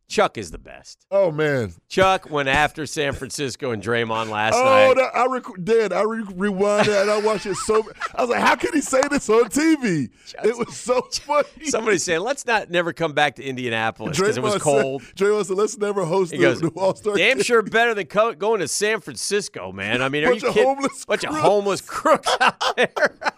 Chuck 0.10 0.40
is 0.40 0.50
the 0.50 0.58
best. 0.58 1.06
Oh 1.12 1.32
man. 1.32 1.72
Chuck 1.88 2.32
went 2.32 2.50
after 2.50 2.88
San 2.88 3.14
Francisco 3.14 3.70
and 3.72 3.82
Draymond 3.82 4.30
last 4.30 4.56
Oh, 4.56 4.64
night. 4.64 4.96
that, 4.96 5.16
I 5.16 5.28
rec- 5.28 5.64
did. 5.64 5.94
I 5.94 6.02
re- 6.02 6.26
rewind 6.34 6.88
that 6.88 7.04
and 7.04 7.12
I 7.12 7.20
watched 7.20 7.46
it 7.46 7.56
so. 7.58 7.88
I 8.16 8.22
was 8.24 8.32
like, 8.32 8.42
how 8.42 8.56
can 8.56 8.74
he 8.74 8.82
say 8.82 9.02
this 9.12 9.30
on 9.30 9.46
TV? 9.46 10.10
It 10.44 10.58
was 10.58 10.76
so 10.76 11.02
funny. 11.14 11.66
Somebody 11.66 12.00
saying, 12.00 12.22
let's 12.22 12.46
not 12.48 12.72
never 12.72 12.92
come 12.92 13.14
back 13.14 13.36
to 13.36 13.44
Indianapolis 13.44 14.18
because 14.18 14.36
it 14.36 14.42
was 14.42 14.60
cold. 14.62 15.04
Said, 15.04 15.16
Draymond 15.16 15.46
said, 15.46 15.58
let's 15.58 15.78
never 15.78 16.04
host 16.04 16.32
He 16.32 16.38
the, 16.38 16.44
goes, 16.44 16.60
the 16.62 16.70
All 16.70 16.96
Star. 16.96 17.16
Damn 17.16 17.44
sure 17.44 17.62
better 17.62 17.94
than 17.94 18.08
co- 18.08 18.34
going 18.34 18.62
to 18.62 18.68
San 18.68 19.02
Francisco, 19.02 19.72
man. 19.72 20.02
I 20.02 20.10
mean, 20.10 20.24
are 20.24 20.32
Bunch 20.32 20.42
you 20.42 20.48
of 20.50 20.54
kidding? 20.56 20.70
homeless 20.70 21.06
Bunch 21.06 21.24
of 21.24 21.30
crooks. 21.30 21.44
homeless 21.46 21.82
crooks 21.82 22.36
out 22.42 22.64
there. 22.76 22.90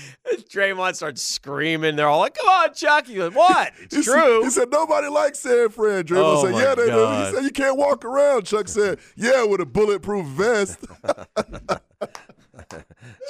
Draymond 0.50 0.94
starts 0.96 1.22
screaming. 1.22 1.96
They're 1.96 2.08
all 2.08 2.20
like, 2.20 2.34
"Come 2.34 2.48
on, 2.48 2.74
Chuck!" 2.74 3.06
He 3.06 3.14
goes, 3.14 3.32
"What? 3.34 3.72
It's 3.80 3.96
He 3.96 4.02
said- 4.02 4.12
true." 4.14 4.44
He 4.44 4.50
said 4.50 4.70
nobody 4.70 5.08
likes 5.08 5.38
San 5.40 5.68
Fran. 5.70 6.04
Draymond 6.04 6.22
Oh, 6.24 6.44
said, 6.44 6.54
"Yeah, 6.54 6.74
they 6.74 6.86
do." 6.86 7.26
He 7.26 7.34
said, 7.34 7.44
"You 7.44 7.50
can't 7.50 7.76
walk 7.76 8.04
around." 8.04 8.44
Chuck 8.44 8.68
said, 8.68 8.98
"Yeah, 9.16 9.44
with 9.44 9.60
a 9.60 9.66
bulletproof 9.66 10.26
vest." 10.26 10.78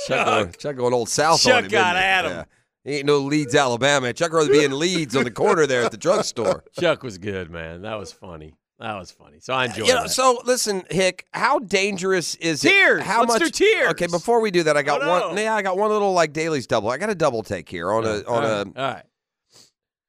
Chuck 0.07 0.27
going, 0.27 0.53
Chuck 0.59 0.77
going 0.77 0.95
old 0.95 1.09
south 1.09 1.43
Chuck 1.43 1.55
on 1.57 1.65
him. 1.65 1.71
got 1.71 1.97
isn't 1.97 2.09
at 2.09 2.25
him. 2.25 2.31
Yeah. 2.33 2.45
He 2.85 2.97
ain't 2.99 3.07
no 3.07 3.19
Leeds, 3.19 3.55
Alabama. 3.55 4.13
Chuck 4.13 4.33
rather 4.33 4.51
be 4.51 4.65
in 4.65 4.77
Leeds 4.77 5.15
on 5.15 5.23
the 5.25 5.31
corner 5.31 5.67
there 5.67 5.85
at 5.85 5.93
the 5.93 5.97
drugstore. 5.97 6.65
Chuck 6.79 7.03
was 7.05 7.17
good, 7.19 7.49
man. 7.51 7.83
That 7.83 7.95
was 7.95 8.13
funny. 8.13 8.55
That 8.83 8.99
was 8.99 9.13
funny. 9.13 9.39
So 9.39 9.55
I 9.55 9.67
enjoyed 9.67 9.87
You 9.87 9.95
know, 9.95 10.03
that. 10.03 10.11
so 10.11 10.43
listen, 10.45 10.83
Hick, 10.91 11.25
how 11.33 11.61
dangerous 11.61 12.35
is 12.35 12.65
it? 12.65 12.69
Tears. 12.71 13.03
How 13.05 13.21
Let's 13.21 13.35
much 13.35 13.43
do 13.43 13.51
tears. 13.51 13.91
Okay, 13.91 14.09
before 14.09 14.41
we 14.41 14.51
do 14.51 14.65
that, 14.65 14.77
I 14.77 14.83
got 14.83 15.03
Oh, 15.05 15.09
one. 15.29 15.37
no. 15.37 15.41
Yeah, 15.41 15.55
I 15.55 15.63
got 15.63 15.77
one 15.79 15.91
little 15.91 16.13
like 16.13 16.33
Daily's 16.33 16.67
double. 16.67 16.91
I 16.91 16.99
got 16.99 17.09
a 17.09 17.15
double 17.15 17.45
take 17.45 17.69
here 17.69 17.93
on 17.93 18.05
a 18.05 18.25
oh, 18.27 18.35
on 18.35 18.45
all 18.45 18.51
a 18.51 18.59
all 18.65 18.73
right. 18.95 19.05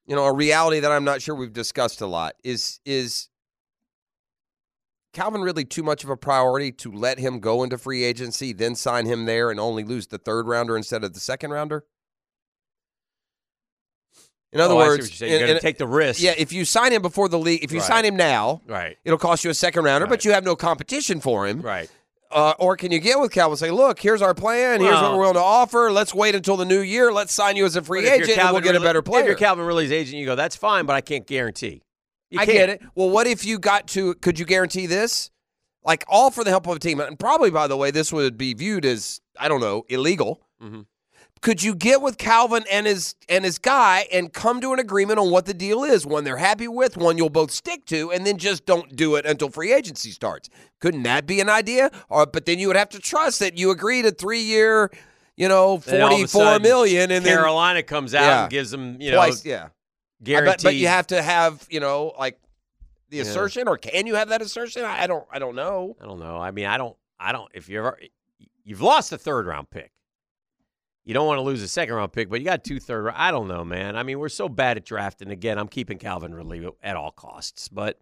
you 0.07 0.15
know 0.15 0.25
a 0.25 0.33
reality 0.33 0.79
that 0.79 0.91
I'm 0.91 1.03
not 1.03 1.21
sure 1.21 1.35
we've 1.35 1.53
discussed 1.53 2.01
a 2.01 2.07
lot 2.07 2.33
is 2.43 2.79
is 2.83 3.29
Calvin 5.13 5.41
really 5.41 5.65
too 5.65 5.83
much 5.83 6.03
of 6.03 6.09
a 6.09 6.17
priority 6.17 6.71
to 6.71 6.91
let 6.91 7.19
him 7.19 7.39
go 7.39 7.61
into 7.61 7.77
free 7.77 8.03
agency, 8.03 8.53
then 8.53 8.73
sign 8.73 9.05
him 9.05 9.25
there 9.25 9.51
and 9.51 9.59
only 9.59 9.83
lose 9.83 10.07
the 10.07 10.17
third 10.17 10.47
rounder 10.47 10.75
instead 10.75 11.03
of 11.03 11.13
the 11.13 11.19
second 11.19 11.51
rounder? 11.51 11.85
In 14.53 14.59
other 14.61 14.73
Oh, 14.75 14.77
words, 14.77 15.19
you 15.19 15.27
you're 15.27 15.39
going 15.39 15.53
to 15.55 15.59
take 15.59 15.77
the 15.79 15.87
risk. 15.87 16.21
yeah, 16.21 16.33
if 16.37 16.53
you 16.53 16.63
sign 16.65 16.93
him 16.93 17.01
before 17.01 17.27
the 17.27 17.39
league, 17.39 17.63
if 17.63 17.71
you 17.71 17.79
Right. 17.79 17.87
sign 17.87 18.05
him 18.05 18.15
now, 18.15 18.61
Right. 18.67 18.97
it'll 19.03 19.17
cost 19.17 19.43
you 19.43 19.49
a 19.49 19.53
second 19.53 19.83
rounder, 19.83 20.05
Right. 20.05 20.09
but 20.11 20.25
you 20.25 20.31
have 20.31 20.43
no 20.43 20.55
competition 20.55 21.19
for 21.19 21.47
him. 21.47 21.61
Right. 21.61 21.89
Uh, 22.31 22.53
or 22.59 22.75
can 22.77 22.91
you 22.91 22.99
get 22.99 23.19
with 23.19 23.31
Calvin 23.31 23.53
and 23.53 23.59
say, 23.59 23.69
look, 23.71 23.99
here's 23.99 24.21
our 24.21 24.33
plan, 24.33 24.79
here's 24.81 24.93
what 24.95 25.11
we're 25.13 25.19
willing 25.19 25.33
to 25.35 25.39
offer. 25.39 25.91
Let's 25.91 26.13
wait 26.15 26.33
until 26.35 26.57
the 26.57 26.65
new 26.65 26.79
year. 26.81 27.11
Let's 27.11 27.33
sign 27.33 27.55
you 27.55 27.65
as 27.65 27.75
a 27.75 27.81
free 27.83 28.05
if 28.05 28.11
agent, 28.23 28.37
and 28.39 28.51
we'll 28.51 28.61
get 28.61 28.75
a 28.75 28.79
better 28.79 28.99
If 28.99 29.05
player. 29.05 29.25
you're 29.25 29.35
Calvin 29.35 29.65
Ridley's 29.65 29.91
agent, 29.91 30.17
you 30.17 30.25
go, 30.25 30.35
that's 30.35 30.55
fine, 30.55 30.85
but 30.85 30.95
I 30.95 31.01
can't 31.01 31.27
guarantee. 31.27 31.81
You 32.31 32.39
I 32.39 32.45
can't. 32.45 32.57
get 32.57 32.69
it. 32.69 32.81
Well, 32.95 33.09
what 33.11 33.27
if 33.27 33.45
you 33.45 33.59
got 33.59 33.87
to? 33.89 34.15
Could 34.15 34.39
you 34.39 34.45
guarantee 34.45 34.87
this? 34.87 35.29
Like 35.85 36.03
all 36.07 36.31
for 36.31 36.43
the 36.43 36.49
help 36.49 36.65
of 36.65 36.77
a 36.77 36.79
team, 36.79 36.99
and 36.99 37.19
probably 37.19 37.51
by 37.51 37.67
the 37.67 37.77
way, 37.77 37.91
this 37.91 38.11
would 38.13 38.37
be 38.37 38.53
viewed 38.55 38.85
as 38.85 39.19
I 39.39 39.47
don't 39.47 39.59
know 39.61 39.83
illegal. 39.89 40.41
Mhm. 40.63 40.85
Could 41.43 41.61
you 41.61 41.75
get 41.75 42.01
with 42.01 42.17
Calvin 42.17 42.63
and 42.71 42.87
his 42.87 43.15
and 43.27 43.43
his 43.43 43.59
guy 43.59 44.07
and 44.13 44.31
come 44.31 44.61
to 44.61 44.71
an 44.71 44.79
agreement 44.79 45.19
on 45.19 45.29
what 45.29 45.45
the 45.45 45.53
deal 45.53 45.83
is? 45.83 46.05
One 46.05 46.23
they're 46.23 46.37
happy 46.37 46.69
with, 46.69 46.95
one 46.95 47.17
you'll 47.17 47.29
both 47.29 47.51
stick 47.51 47.83
to, 47.87 48.11
and 48.13 48.25
then 48.25 48.37
just 48.37 48.65
don't 48.65 48.95
do 48.95 49.15
it 49.15 49.25
until 49.25 49.49
free 49.49 49.73
agency 49.73 50.11
starts. 50.11 50.47
Couldn't 50.79 51.03
that 51.03 51.27
be 51.27 51.41
an 51.41 51.49
idea? 51.49 51.91
Or 52.07 52.25
but 52.25 52.45
then 52.45 52.59
you 52.59 52.67
would 52.67 52.77
have 52.77 52.87
to 52.91 52.99
trust 52.99 53.41
that 53.41 53.57
you 53.57 53.71
agreed 53.71 54.05
a 54.05 54.11
three 54.11 54.39
year, 54.39 54.89
you 55.35 55.49
know, 55.49 55.79
Then 55.79 56.01
all 56.03 56.07
of 56.15 56.21
a 56.23 56.27
forty 56.27 56.27
four 56.27 56.59
million, 56.59 57.11
and 57.11 57.25
then 57.25 57.35
Carolina 57.35 57.83
comes 57.83 58.15
out 58.15 58.21
Yeah. 58.23 58.41
and 58.43 58.49
gives 58.49 58.71
them, 58.71 59.01
you 59.01 59.11
know, 59.11 59.17
twice, 59.17 59.43
yeah. 59.43 59.67
Guaranteed. 60.23 60.53
bet, 60.59 60.63
but 60.63 60.75
you 60.75 60.87
have 60.87 61.07
to 61.07 61.21
have, 61.21 61.67
you 61.69 61.81
know, 61.81 62.13
like 62.17 62.39
the 63.09 63.17
Yeah. 63.17 63.23
assertion, 63.23 63.67
or 63.67 63.77
can 63.77 64.07
you 64.07 64.15
have 64.15 64.29
that 64.29 64.41
assertion? 64.41 64.85
I 64.85 65.03
I 65.03 65.07
don't, 65.07 65.25
I 65.29 65.39
don't 65.39 65.55
know. 65.55 65.97
I 65.99 66.05
don't 66.05 66.19
know. 66.21 66.37
I 66.37 66.51
mean, 66.51 66.67
I 66.67 66.77
don't. 66.77 66.95
I 67.19 67.33
don't. 67.33 67.51
If 67.53 67.67
you're, 67.67 67.99
you've 68.63 68.81
lost 68.81 69.11
a 69.11 69.17
third 69.17 69.45
round 69.45 69.69
pick. 69.69 69.91
You 71.05 71.13
don't 71.13 71.27
want 71.27 71.37
to 71.37 71.41
lose 71.41 71.61
a 71.61 71.67
second 71.67 71.95
round 71.95 72.13
pick, 72.13 72.29
but 72.29 72.39
you 72.39 72.45
got 72.45 72.63
two 72.63 72.79
third. 72.79 73.09
I 73.13 73.31
don't 73.31 73.47
know, 73.47 73.65
man. 73.65 73.97
I 73.97 74.03
mean, 74.03 74.19
we're 74.19 74.29
so 74.29 74.47
bad 74.47 74.77
at 74.77 74.85
drafting. 74.85 75.31
Again, 75.31 75.57
I'm 75.57 75.67
keeping 75.67 75.97
Calvin 75.97 76.33
Ridley 76.33 76.65
at 76.81 76.95
all 76.95 77.11
costs, 77.11 77.67
but 77.67 77.99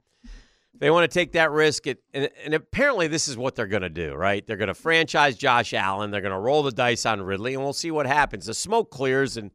they 0.77 0.91
want 0.91 1.09
to 1.09 1.13
take 1.13 1.31
that 1.31 1.49
risk. 1.51 1.87
It, 1.87 2.03
and, 2.13 2.29
and 2.45 2.53
apparently, 2.53 3.07
this 3.07 3.27
is 3.27 3.35
what 3.35 3.55
they're 3.55 3.65
going 3.65 3.81
to 3.81 3.89
do, 3.89 4.13
right? 4.13 4.45
They're 4.45 4.57
going 4.57 4.67
to 4.67 4.75
franchise 4.75 5.35
Josh 5.35 5.73
Allen. 5.73 6.11
They're 6.11 6.21
going 6.21 6.33
to 6.33 6.39
roll 6.39 6.61
the 6.61 6.71
dice 6.71 7.05
on 7.07 7.21
Ridley, 7.23 7.55
and 7.55 7.63
we'll 7.63 7.73
see 7.73 7.89
what 7.89 8.05
happens. 8.05 8.45
The 8.45 8.53
smoke 8.53 8.91
clears, 8.91 9.35
and 9.35 9.49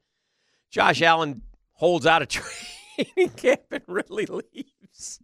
Josh 0.70 1.00
Allen 1.00 1.42
holds 1.72 2.04
out 2.04 2.22
a 2.22 2.26
training 3.06 3.30
camp, 3.36 3.62
and 3.70 3.84
Ridley 3.86 4.26
leaves. 4.26 5.20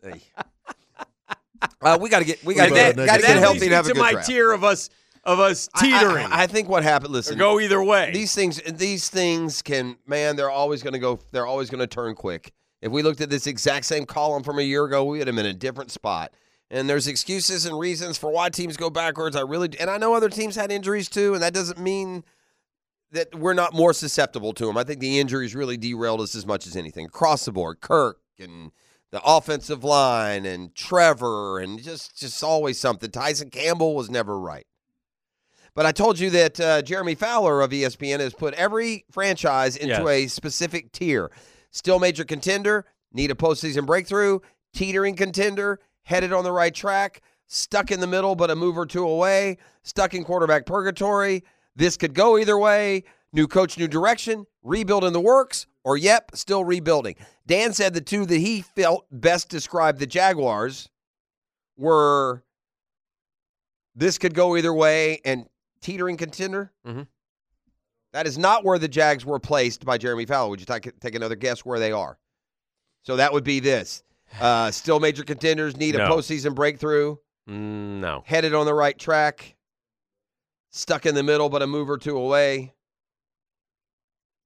Uh, 1.80 1.98
we 2.00 2.08
got 2.08 2.20
to 2.20 2.24
get 2.24 2.44
we 2.44 2.54
got 2.54 2.68
to 2.68 2.74
get, 2.74 2.94
about 2.94 3.06
got 3.06 3.16
to 3.16 3.22
that 3.22 3.28
get 3.34 3.38
healthy 3.38 3.66
and 3.66 3.74
have 3.74 3.86
a 3.86 3.92
to 3.92 3.98
my 3.98 4.12
draft. 4.12 4.28
tier 4.28 4.52
of 4.52 4.64
us 4.64 4.90
of 5.24 5.38
us 5.40 5.68
I- 5.74 5.78
I- 5.78 5.82
teetering. 6.00 6.26
I, 6.30 6.46
think 6.46 6.68
what 6.68 6.82
happened. 6.82 7.12
Listen, 7.12 7.38
go 7.38 7.60
either 7.60 7.82
way. 7.82 8.10
these 8.12 8.34
things 8.34 8.60
these 8.62 9.08
things 9.08 9.62
can 9.62 9.96
man 10.06 10.36
they're 10.36 10.50
always 10.50 10.82
going 10.82 10.94
to 10.94 10.98
go 10.98 11.18
they're 11.30 11.46
always 11.46 11.70
going 11.70 11.80
to 11.80 11.86
turn 11.86 12.14
quick 12.14 12.52
if 12.80 12.90
we 12.90 13.02
looked 13.02 13.20
at 13.20 13.30
this 13.30 13.46
exact 13.46 13.84
same 13.84 14.04
column 14.06 14.42
from 14.42 14.58
a 14.58 14.62
year 14.62 14.84
ago 14.84 15.04
we 15.04 15.18
would 15.18 15.26
have 15.26 15.36
been 15.36 15.46
in 15.46 15.54
a 15.54 15.58
different 15.58 15.90
spot 15.90 16.32
and 16.70 16.88
there's 16.88 17.06
excuses 17.06 17.66
and 17.66 17.78
reasons 17.78 18.18
for 18.18 18.32
why 18.32 18.48
teams 18.48 18.76
go 18.76 18.90
backwards 18.90 19.36
i 19.36 19.40
really 19.40 19.68
and 19.78 19.88
i 19.88 19.96
know 19.96 20.14
other 20.14 20.28
teams 20.28 20.56
had 20.56 20.72
injuries 20.72 21.08
too 21.08 21.34
and 21.34 21.42
that 21.42 21.54
doesn't 21.54 21.78
mean 21.78 22.24
that 23.12 23.32
we're 23.34 23.52
not 23.54 23.72
more 23.74 23.92
susceptible 23.92 24.52
to 24.52 24.66
them 24.66 24.76
i 24.76 24.82
think 24.82 24.98
the 24.98 25.20
injuries 25.20 25.54
really 25.54 25.76
derailed 25.76 26.20
us 26.20 26.34
as 26.34 26.44
much 26.46 26.66
as 26.66 26.74
anything 26.74 27.06
across 27.06 27.44
the 27.44 27.52
board 27.52 27.80
kirk 27.80 28.18
and 28.40 28.72
the 29.12 29.20
offensive 29.24 29.84
line 29.84 30.44
and 30.46 30.74
trevor 30.74 31.60
and 31.60 31.80
just 31.82 32.18
just 32.18 32.42
always 32.42 32.78
something 32.78 33.10
tyson 33.10 33.50
campbell 33.50 33.94
was 33.94 34.10
never 34.10 34.36
right 34.40 34.66
but 35.74 35.86
I 35.86 35.92
told 35.92 36.18
you 36.18 36.30
that 36.30 36.60
uh, 36.60 36.82
Jeremy 36.82 37.14
Fowler 37.14 37.60
of 37.62 37.70
ESPN 37.70 38.20
has 38.20 38.34
put 38.34 38.54
every 38.54 39.04
franchise 39.10 39.76
into 39.76 39.94
Yes. 39.94 40.06
a 40.08 40.26
specific 40.28 40.92
tier. 40.92 41.30
Still 41.70 41.98
major 41.98 42.24
contender, 42.24 42.84
need 43.12 43.30
a 43.30 43.34
postseason 43.34 43.86
breakthrough, 43.86 44.40
teetering 44.74 45.16
contender, 45.16 45.80
headed 46.04 46.32
on 46.32 46.44
the 46.44 46.52
right 46.52 46.74
track, 46.74 47.22
stuck 47.46 47.90
in 47.90 48.00
the 48.00 48.06
middle 48.06 48.34
but 48.34 48.50
a 48.50 48.56
move 48.56 48.76
or 48.76 48.86
two 48.86 49.06
away, 49.06 49.58
stuck 49.82 50.14
in 50.14 50.24
quarterback 50.24 50.66
purgatory. 50.66 51.44
This 51.76 51.96
could 51.96 52.14
go 52.14 52.36
either 52.38 52.58
way. 52.58 53.04
New 53.34 53.46
coach, 53.48 53.78
new 53.78 53.88
direction, 53.88 54.44
rebuild 54.62 55.04
in 55.04 55.14
the 55.14 55.20
works, 55.20 55.66
or 55.84 55.96
yep, 55.96 56.32
still 56.34 56.64
rebuilding. 56.64 57.16
Dan 57.46 57.72
said 57.72 57.94
the 57.94 58.02
two 58.02 58.26
that 58.26 58.36
he 58.38 58.60
felt 58.60 59.06
best 59.10 59.48
described 59.48 59.98
the 59.98 60.06
Jaguars 60.06 60.90
were 61.78 62.44
this 63.94 64.18
could 64.18 64.34
go 64.34 64.56
either 64.56 64.72
way 64.72 65.20
and 65.24 65.46
teetering 65.82 66.16
contender. 66.16 66.72
Mhm. 66.86 67.06
That 68.12 68.26
is 68.26 68.38
not 68.38 68.64
where 68.64 68.78
the 68.78 68.88
Jags 68.88 69.24
were 69.24 69.38
placed 69.38 69.84
by 69.84 69.98
Jeremy 69.98 70.26
Fowler. 70.26 70.50
Would 70.50 70.60
you 70.60 70.66
take, 70.66 70.98
take 71.00 71.14
another 71.14 71.34
guess 71.36 71.64
where 71.64 71.78
they 71.78 71.92
are? 71.92 72.18
So 73.02 73.16
that 73.16 73.32
would 73.32 73.44
be 73.44 73.60
this. 73.60 74.02
Uh, 74.40 74.70
still 74.70 75.00
major 75.00 75.24
contenders, 75.24 75.76
need 75.76 75.94
a 75.94 75.98
No. 75.98 76.08
postseason 76.16 76.54
breakthrough, 76.54 77.16
Mm, 77.48 78.00
no. 78.00 78.22
headed 78.26 78.54
on 78.54 78.64
the 78.66 78.74
right 78.74 78.98
track, 78.98 79.56
stuck 80.70 81.04
in 81.04 81.14
the 81.14 81.22
middle, 81.22 81.48
but 81.48 81.62
a 81.62 81.66
move 81.66 81.90
or 81.90 81.98
two 81.98 82.16
away. 82.16 82.74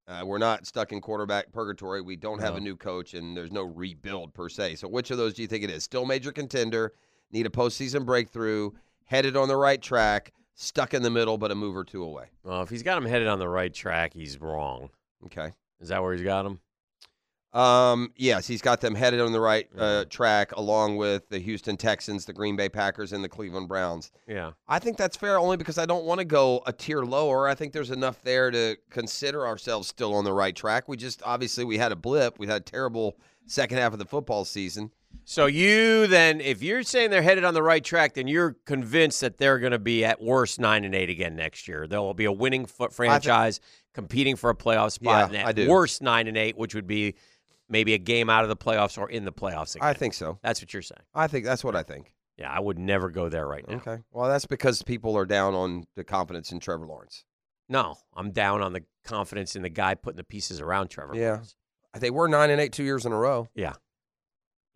Uh, 0.09 0.23
we're 0.25 0.39
not 0.39 0.67
stuck 0.67 0.93
in 0.93 1.01
quarterback 1.01 1.53
purgatory. 1.53 2.01
We 2.01 2.15
don't 2.17 2.39
have 2.41 2.55
No. 2.55 2.59
a 2.59 2.61
new 2.61 2.77
coach, 2.77 3.15
and 3.15 3.37
there's 3.37 3.51
no 3.51 3.63
rebuild 3.65 4.33
per 4.35 4.49
se. 4.49 4.77
So, 4.77 4.87
which 4.87 5.11
of 5.11 5.19
those 5.19 5.35
do 5.35 5.43
you 5.43 5.49
think 5.49 5.65
it 5.65 5.71
is? 5.71 5.83
Still 5.83 6.05
major 6.07 6.31
contender, 6.31 6.93
need 7.33 7.47
a 7.47 7.51
postseason 7.51 8.07
breakthrough, 8.07 8.71
headed 9.05 9.37
on 9.37 9.49
the 9.49 9.57
right 9.57 9.83
track, 9.83 10.33
stuck 10.57 10.95
in 10.95 11.03
the 11.03 11.11
middle, 11.11 11.39
but 11.39 11.53
a 11.53 11.55
move 11.55 11.77
or 11.77 11.85
two 11.85 12.03
away. 12.03 12.27
Well, 12.43 12.63
if 12.63 12.71
he's 12.71 12.83
got 12.83 12.99
him 12.99 13.05
headed 13.05 13.29
on 13.29 13.39
the 13.39 13.49
right 13.49 13.73
track, 13.73 14.13
he's 14.13 14.41
wrong. 14.41 14.91
Okay. 15.27 15.53
Is 15.81 15.89
that 15.91 16.03
where 16.03 16.15
he's 16.15 16.25
got 16.25 16.45
him? 16.45 16.59
Um, 17.53 18.13
yes, 18.17 18.47
he's 18.47 18.61
got 18.61 18.83
them 18.83 18.95
headed 18.95 19.21
on 19.21 19.33
the 19.33 19.41
right 19.41 19.67
uh, 19.79 20.05
track, 20.11 20.53
along 20.53 20.97
with 20.99 21.27
the 21.31 21.39
Houston 21.39 21.79
Texans, 21.79 22.27
the 22.27 22.33
Green 22.35 22.55
Bay 22.55 22.69
Packers, 22.69 23.15
and 23.15 23.25
the 23.25 23.31
Cleveland 23.31 23.67
Browns. 23.67 24.11
Yeah. 24.27 24.51
I 24.69 24.79
think 24.79 24.99
that's 24.99 25.17
fair 25.17 25.39
only 25.39 25.57
because 25.57 25.79
I 25.79 25.87
don't 25.87 26.05
want 26.05 26.19
to 26.19 26.27
go 26.27 26.63
a 26.67 26.73
tier 26.73 27.03
lower. 27.03 27.49
I 27.49 27.55
think 27.55 27.73
there's 27.73 27.91
enough 27.91 28.21
there 28.23 28.51
to 28.51 28.77
consider 28.91 29.47
ourselves 29.47 29.89
still 29.89 30.15
on 30.15 30.25
the 30.25 30.35
right 30.35 30.55
track. 30.55 30.87
We 30.87 30.99
just 30.99 31.23
obviously 31.25 31.65
we 31.65 31.79
had 31.79 31.93
a 31.93 31.97
blip. 31.97 32.39
We 32.39 32.47
had 32.47 32.61
a 32.61 32.65
terrible 32.65 33.17
second 33.47 33.79
half 33.79 33.95
of 33.95 33.99
the 33.99 34.05
football 34.05 34.45
season. 34.45 34.91
So 35.25 35.47
you 35.47 36.07
then, 36.07 36.41
if 36.41 36.63
you're 36.63 36.83
saying 36.83 37.11
they're 37.11 37.23
headed 37.23 37.45
on 37.45 37.55
the 37.55 37.63
right 37.63 37.83
track, 37.83 38.15
then 38.15 38.29
you're 38.29 38.57
convinced 38.65 39.21
that 39.23 39.39
they're 39.39 39.59
going 39.59 39.73
to 39.73 39.79
be 39.79 40.05
at 40.05 40.21
worst 40.21 40.61
nine 40.61 40.85
and 40.85 40.95
eight 40.95 41.11
again 41.11 41.37
next 41.37 41.67
year. 41.69 41.87
There 41.87 42.01
will 42.01 42.15
be 42.15 42.25
a 42.27 42.33
winning 42.33 42.67
foot 42.67 42.93
franchise 42.93 43.61
competing 43.95 44.37
for 44.37 44.51
a 44.51 44.55
playoff 44.55 44.93
spot. 44.93 45.33
Yeah, 45.33 45.39
and 45.41 45.49
I 45.49 45.53
do. 45.53 45.69
worst 45.69 46.03
nine 46.03 46.27
and 46.29 46.37
eight, 46.37 46.57
which 46.57 46.75
would 46.75 46.87
be 46.87 47.15
maybe 47.69 47.95
a 47.95 47.99
game 47.99 48.31
out 48.31 48.45
of 48.45 48.49
the 48.49 48.57
playoffs 48.57 48.97
or 48.99 49.11
in 49.11 49.25
the 49.25 49.33
playoffs 49.33 49.75
again. 49.75 49.89
I 49.89 49.93
think 49.95 50.15
so. 50.15 50.39
that's 50.43 50.61
what 50.63 50.73
you're 50.73 50.83
saying. 50.83 51.03
I 51.15 51.27
think 51.27 51.45
that's 51.45 51.65
what 51.65 51.75
I 51.75 51.83
think. 51.83 52.13
Yeah, 52.39 52.51
I 52.53 52.61
would 52.61 52.79
never 52.79 53.11
go 53.11 53.29
there 53.29 53.47
right 53.49 53.67
now. 53.67 53.77
Okay. 53.77 53.99
Well, 54.13 54.29
that's 54.29 54.47
because 54.47 54.83
people 54.83 55.17
are 55.17 55.25
down 55.25 55.55
on 55.55 55.87
the 55.97 56.05
confidence 56.05 56.53
in 56.53 56.61
Trevor 56.61 56.87
Lawrence. 56.87 57.25
No, 57.69 57.97
I'm 58.15 58.31
down 58.31 58.63
on 58.63 58.73
the 58.75 58.85
confidence 59.05 59.57
in 59.57 59.63
the 59.63 59.71
guy 59.71 59.95
putting 59.95 60.19
the 60.19 60.25
pieces 60.25 60.61
around 60.61 60.89
Trevor. 60.89 61.17
Yeah. 61.17 61.31
Lawrence. 61.31 61.57
They 61.99 62.11
were 62.11 62.29
nine 62.29 62.51
and 62.51 62.61
eight 62.61 62.73
two 62.73 62.85
years 62.85 63.07
in 63.07 63.13
a 63.13 63.17
row. 63.19 63.49
Yeah. 63.55 63.73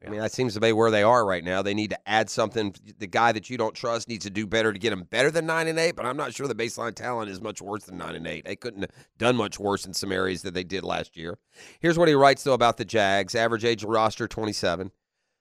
I 0.04 0.08
mean, 0.08 0.20
that 0.20 0.32
seems 0.32 0.54
to 0.54 0.60
be 0.60 0.72
where 0.72 0.90
they 0.90 1.02
are 1.02 1.26
right 1.26 1.44
now. 1.44 1.60
They 1.60 1.74
need 1.74 1.90
to 1.90 2.08
add 2.08 2.30
something. 2.30 2.74
The 2.98 3.06
guy 3.06 3.32
that 3.32 3.50
you 3.50 3.58
don't 3.58 3.74
trust 3.74 4.08
needs 4.08 4.24
to 4.24 4.30
do 4.30 4.46
better 4.46 4.72
to 4.72 4.78
get 4.78 4.94
him 4.94 5.02
better 5.02 5.30
than 5.30 5.44
nine 5.44 5.68
and 5.68 5.78
eight. 5.78 5.94
But 5.94 6.06
I'm 6.06 6.16
not 6.16 6.34
sure 6.34 6.48
the 6.48 6.54
baseline 6.54 6.94
talent 6.94 7.30
is 7.30 7.40
much 7.40 7.60
worse 7.60 7.84
than 7.84 7.98
nine 7.98 8.14
and 8.14 8.26
eight. 8.26 8.46
They 8.46 8.56
couldn't 8.56 8.80
have 8.80 8.90
done 9.18 9.36
much 9.36 9.58
worse 9.58 9.84
in 9.84 9.92
some 9.92 10.10
areas 10.10 10.40
that 10.42 10.54
they 10.54 10.64
did 10.64 10.84
last 10.84 11.18
year. 11.18 11.38
Here's 11.80 11.98
what 11.98 12.08
he 12.08 12.14
writes 12.14 12.42
though 12.44 12.54
about 12.54 12.78
the 12.78 12.84
Jags: 12.86 13.34
average 13.34 13.64
age 13.64 13.84
of 13.84 13.90
roster 13.90 14.26
27, 14.26 14.90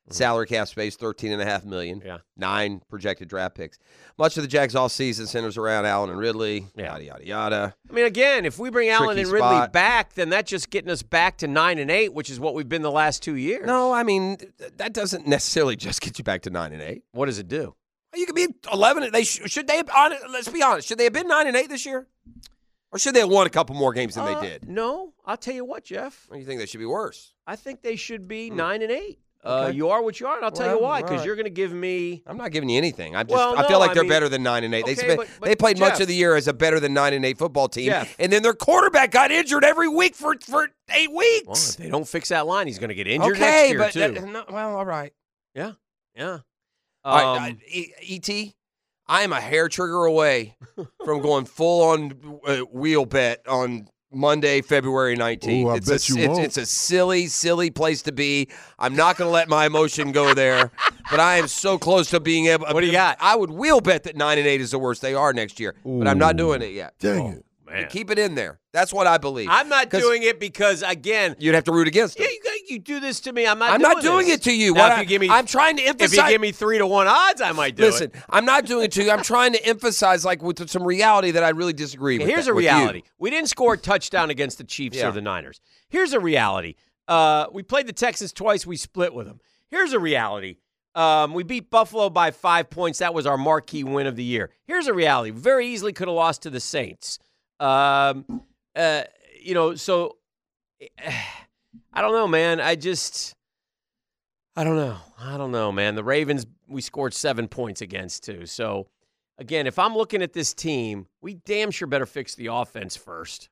salary 0.09 0.47
cap 0.47 0.67
space 0.67 0.95
13 0.95 1.31
and 1.31 1.41
a 1.41 1.45
half 1.45 1.65
million, 1.65 1.99
Mm-hmm. 1.99 2.07
Yeah. 2.07 2.17
nine 2.37 2.81
projected 2.89 3.27
draft 3.27 3.55
picks. 3.55 3.77
Much 4.17 4.37
of 4.37 4.43
the 4.43 4.47
Jags 4.47 4.75
all 4.75 4.89
season 4.89 5.27
centers 5.27 5.57
around 5.57 5.85
Allen 5.85 6.09
and 6.09 6.19
Ridley. 6.19 6.67
Yeah. 6.75 6.93
Yada 6.97 7.03
yada 7.03 7.25
yada. 7.27 7.75
I 7.89 7.93
mean, 7.93 8.05
again, 8.05 8.45
if 8.45 8.59
we 8.59 8.69
bring 8.69 8.89
Allen 8.89 9.17
and 9.17 9.27
Ridley 9.27 9.39
spot. 9.39 9.71
back, 9.73 10.13
then 10.13 10.29
that's 10.29 10.49
just 10.49 10.69
getting 10.69 10.89
us 10.91 11.03
back 11.03 11.37
to 11.39 11.47
nine 11.47 11.77
and 11.79 11.89
eight, 11.91 12.13
which 12.13 12.29
is 12.29 12.39
what 12.39 12.53
we've 12.53 12.67
been 12.69 12.81
the 12.81 12.91
last 12.91 13.23
two 13.23 13.35
years. 13.35 13.65
No, 13.65 13.91
I 13.93 14.03
mean 14.03 14.37
that 14.77 14.93
doesn't 14.93 15.27
necessarily 15.27 15.75
just 15.75 16.01
get 16.01 16.17
you 16.17 16.23
back 16.23 16.41
to 16.43 16.49
nine 16.49 16.73
and 16.73 16.81
eight. 16.81 17.03
What 17.11 17.27
does 17.27 17.39
it 17.39 17.47
do? 17.47 17.75
You 18.15 18.25
could 18.25 18.35
be 18.35 18.47
eleven. 18.73 19.03
and 19.03 19.13
They 19.13 19.23
sh- 19.23 19.41
should 19.45 19.67
they 19.67 19.77
have, 19.77 19.89
let's 20.31 20.49
be 20.49 20.63
honest. 20.63 20.87
Should 20.87 20.97
they 20.97 21.03
have 21.03 21.13
been 21.13 21.27
nine 21.27 21.45
and 21.47 21.55
eight 21.55 21.69
this 21.69 21.85
year, 21.85 22.07
or 22.91 22.97
should 22.97 23.13
they 23.13 23.19
have 23.19 23.29
won 23.29 23.45
a 23.45 23.51
couple 23.51 23.75
more 23.75 23.93
games 23.93 24.15
than 24.15 24.23
Uh, 24.27 24.41
they 24.41 24.47
did? 24.49 24.67
No, 24.67 25.13
I'll 25.25 25.37
tell 25.37 25.53
you 25.53 25.63
what, 25.63 25.83
Jeff. 25.83 26.27
You 26.33 26.43
think 26.43 26.59
they 26.59 26.65
should 26.65 26.79
be 26.79 26.87
worse? 26.87 27.33
I 27.45 27.55
think 27.55 27.83
they 27.83 27.95
should 27.95 28.27
be 28.27 28.49
nine 28.49 28.81
and 28.81 28.91
eight. 28.91 29.19
Uh. 29.43 29.67
Okay. 29.67 29.77
you 29.77 29.89
are 29.89 30.03
what 30.03 30.19
you 30.19 30.27
are, 30.27 30.35
and 30.35 30.43
I'll 30.43 30.51
tell 30.51 30.75
you 30.75 30.81
why. 30.83 31.01
Because 31.01 31.19
right. 31.19 31.25
you're 31.25 31.35
going 31.35 31.45
to 31.45 31.49
give 31.49 31.71
me. 31.71 32.21
I'm 32.27 32.35
not 32.35 32.51
giving 32.51 32.67
you 32.69 32.77
anything. 32.77 33.15
I'm 33.15 33.25
just. 33.25 33.35
Well, 33.37 33.57
I 33.57 33.67
feel 33.67 33.79
like 33.79 33.91
I 33.91 33.93
they're 33.93 34.03
mean- 34.03 34.09
better 34.09 34.27
than 34.27 34.43
nine 34.43 34.63
and 34.65 34.73
eight. 34.75 34.85
they 34.85 34.95
spent, 34.95 35.17
but- 35.17 35.27
but 35.39 35.45
they 35.47 35.55
played 35.55 35.79
much 35.79 36.01
of 36.01 36.07
the 36.07 36.13
year 36.15 36.35
as 36.35 36.47
a 36.49 36.53
better 36.53 36.79
than 36.79 36.93
nine 36.93 37.13
and 37.13 37.23
eight 37.23 37.37
football 37.37 37.69
team, 37.69 37.85
Jeff. 37.85 38.13
and 38.19 38.33
then 38.33 38.43
their 38.43 38.53
quarterback 38.53 39.11
got 39.11 39.31
injured 39.31 39.63
every 39.63 39.87
week 39.87 40.15
for 40.15 40.35
for 40.45 40.67
eight 40.91 41.09
Well, 41.09 41.19
weeks. 41.19 41.71
if 41.71 41.77
they 41.77 41.89
don't 41.89 42.07
fix 42.07 42.29
that 42.29 42.47
line, 42.47 42.67
he's 42.67 42.79
going 42.79 42.89
to 42.89 42.95
get 42.95 43.07
injured 43.07 43.37
okay, 43.37 43.71
next 43.73 43.95
year 43.95 44.07
but 44.09 44.13
too. 44.15 44.21
that- 44.21 44.27
no, 44.29 44.43
well, 44.51 44.75
all 44.75 44.85
right. 44.85 45.13
yeah, 45.55 45.71
yeah. 46.15 46.39
All 47.05 47.15
right, 47.15 47.37
Um, 47.37 47.43
I- 47.43 47.57
E- 47.65 47.93
Et, 48.27 48.53
I 49.07 49.21
am 49.23 49.31
a 49.31 49.39
hair 49.39 49.69
trigger 49.69 50.03
away 50.05 50.55
from 51.05 51.21
going 51.21 51.45
full 51.45 51.81
on 51.89 52.39
uh, 52.45 52.57
wheel 52.71 53.05
bet 53.05 53.47
on 53.47 53.87
Monday, 54.11 54.61
February 54.61 55.15
nineteenth. 55.15 55.67
Ooh, 55.67 55.69
I 55.69 55.75
it's 55.77 55.89
bet 55.89 56.09
a, 56.09 56.13
you 56.13 56.19
it's, 56.19 56.27
won't. 56.29 56.43
it's 56.45 56.57
a 56.57 56.65
silly, 56.65 57.27
silly 57.27 57.69
place 57.69 58.01
to 58.03 58.11
be. 58.11 58.47
I'm 58.79 58.95
not 58.95 59.17
going 59.17 59.27
to 59.27 59.31
let 59.31 59.47
my 59.49 59.65
emotion 59.65 60.11
go 60.11 60.33
there, 60.33 60.71
but 61.11 61.19
I 61.19 61.37
am 61.37 61.47
so 61.47 61.77
close 61.77 62.09
to 62.09 62.19
being 62.19 62.47
able. 62.47 62.65
What 62.67 62.81
do 62.81 62.87
you 62.87 62.91
got? 62.91 63.17
I 63.19 63.35
would 63.35 63.51
will 63.51 63.81
bet 63.81 64.03
that 64.03 64.15
nine 64.15 64.37
and 64.37 64.47
eight 64.47 64.61
is 64.61 64.71
the 64.71 64.79
worst 64.79 65.01
they 65.01 65.13
are 65.13 65.31
next 65.33 65.59
year, 65.59 65.75
but 65.85 66.07
I'm 66.07 66.17
not 66.17 66.37
doing 66.37 66.61
it 66.61 66.71
yet. 66.73 66.95
Dang 66.99 67.19
Oh, 67.21 67.29
it. 67.29 67.45
man. 67.71 67.87
Keep 67.89 68.09
it 68.11 68.17
in 68.17 68.33
there. 68.35 68.59
That's 68.71 68.91
what 68.93 69.05
I 69.07 69.17
believe. 69.19 69.47
I'm 69.49 69.69
not 69.69 69.89
doing 69.89 70.23
it 70.23 70.39
because, 70.39 70.81
again, 70.83 71.35
You'd 71.39 71.55
have 71.55 71.63
to 71.65 71.71
root 71.71 71.87
against 71.87 72.19
yeah, 72.19 72.25
you, 72.27 72.39
got- 72.43 72.48
you 72.69 72.79
do 72.79 72.99
this 72.99 73.19
to 73.21 73.33
me. 73.33 73.45
I'm 73.47 73.59
not. 73.59 73.71
I'm 73.71 73.79
doing 73.79 73.93
not 73.93 74.01
doing 74.03 74.27
this. 74.27 74.35
it 74.37 74.43
to 74.43 74.53
you. 74.55 74.73
Now, 74.73 74.81
What 74.81 74.91
if 74.93 74.97
I, 74.97 75.01
you 75.01 75.07
give 75.07 75.21
me, 75.21 75.29
I'm 75.29 75.45
trying 75.45 75.77
to 75.77 75.83
emphasize. 75.83 76.17
if 76.17 76.23
you 76.25 76.29
give 76.31 76.41
me 76.41 76.51
three 76.51 76.77
to 76.77 76.87
one 76.87 77.07
odds, 77.07 77.41
I 77.41 77.51
might 77.51 77.75
do 77.75 77.83
Listen, 77.83 78.05
it. 78.05 78.13
Listen, 78.15 78.25
I'm 78.29 78.45
not 78.45 78.65
doing 78.65 78.85
it 78.85 78.91
to 78.93 79.03
you. 79.03 79.11
I'm 79.11 79.23
trying 79.23 79.53
to 79.53 79.65
emphasize, 79.65 80.23
like, 80.25 80.41
with 80.41 80.69
some 80.69 80.83
reality 80.83 81.31
that 81.31 81.43
I 81.43 81.49
really 81.49 81.73
disagree 81.73 82.17
with. 82.19 82.27
Here's 82.27 82.45
that- 82.45 82.51
a 82.51 82.55
reality. 82.55 83.03
We 83.17 83.29
didn't 83.29 83.49
score 83.49 83.73
a 83.73 83.77
touchdown 83.77 84.29
against 84.29 84.57
the 84.57 84.63
Chiefs 84.63 84.97
Yeah. 84.97 85.09
or 85.09 85.11
the 85.11 85.21
Niners. 85.21 85.59
Here's 85.89 86.13
a 86.13 86.19
reality. 86.19 86.75
Uh, 87.07 87.47
we 87.51 87.63
played 87.63 87.87
the 87.87 87.93
Texans 87.93 88.31
twice. 88.31 88.65
We 88.67 88.77
split 88.77 89.13
with 89.13 89.25
them. 89.27 89.39
Here's 89.69 89.93
a 89.93 89.99
reality. 89.99 90.57
Um, 90.95 91.33
we 91.33 91.43
beat 91.43 91.69
Buffalo 91.69 92.09
by 92.09 92.31
five 92.31 92.69
points. 92.69 92.99
That 92.99 93.13
was 93.13 93.25
our 93.25 93.37
marquee 93.37 93.83
win 93.83 94.07
of 94.07 94.15
the 94.15 94.23
year. 94.23 94.49
Here's 94.65 94.87
a 94.87 94.93
reality. 94.93 95.29
Very 95.31 95.67
easily 95.67 95.93
could 95.93 96.07
have 96.07 96.15
lost 96.15 96.41
to 96.43 96.49
the 96.49 96.59
Saints. 96.59 97.19
Um, 97.59 98.41
uh, 98.75 99.03
you 99.41 99.53
know, 99.53 99.75
so 99.75 100.17
I 101.93 102.01
don't 102.01 102.13
know, 102.13 102.27
man. 102.27 102.59
I 102.59 102.75
just, 102.75 103.35
I 104.55 104.63
don't 104.63 104.75
know. 104.75 104.97
I 105.19 105.37
don't 105.37 105.51
know, 105.51 105.71
man. 105.71 105.95
The 105.95 106.03
Ravens, 106.03 106.45
we 106.67 106.81
scored 106.81 107.13
seven 107.13 107.47
points 107.47 107.81
against 107.81 108.23
too. 108.23 108.45
So, 108.45 108.87
again, 109.37 109.67
if 109.67 109.77
I'm 109.79 109.95
looking 109.95 110.21
at 110.21 110.33
this 110.33 110.53
team, 110.53 111.07
we 111.21 111.35
damn 111.35 111.71
sure 111.71 111.87
better 111.87 112.05
fix 112.05 112.35
the 112.35 112.47
offense 112.47 112.95
first, 112.95 113.49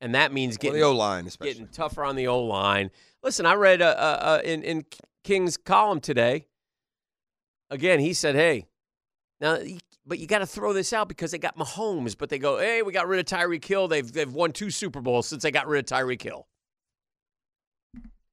and 0.00 0.14
that 0.14 0.32
means 0.32 0.54
Well, 0.56 0.72
getting 0.72 0.80
the 0.80 0.86
O 0.86 0.92
line, 0.96 1.26
especially. 1.26 1.52
getting 1.54 1.68
tougher 1.68 2.04
on 2.04 2.16
the 2.16 2.26
O 2.28 2.42
line. 2.42 2.90
Listen, 3.22 3.46
I 3.46 3.54
read 3.54 3.82
uh, 3.82 3.86
uh, 3.96 4.18
uh, 4.20 4.40
in 4.44 4.62
in 4.62 4.84
King's 5.24 5.56
column 5.56 6.00
today. 6.00 6.46
Again, 7.70 8.00
he 8.00 8.14
said, 8.14 8.34
"Hey, 8.34 8.66
now, 9.40 9.58
but 10.06 10.18
you 10.18 10.26
got 10.26 10.38
to 10.38 10.46
throw 10.46 10.72
this 10.72 10.92
out 10.92 11.06
because 11.08 11.30
they 11.30 11.38
got 11.38 11.56
Mahomes, 11.56 12.16
but 12.18 12.28
they 12.30 12.38
go, 12.38 12.58
hey, 12.58 12.82
we 12.82 12.92
got 12.92 13.06
rid 13.06 13.20
of 13.20 13.26
Tyreek 13.26 13.64
Hill. 13.64 13.86
They've 13.86 14.10
they've 14.10 14.32
won 14.32 14.52
two 14.52 14.70
Super 14.70 15.00
Bowls 15.00 15.28
since 15.28 15.42
they 15.42 15.50
got 15.50 15.68
rid 15.68 15.78
of 15.80 15.84
Tyreek 15.98 16.22
Hill. 16.22 16.47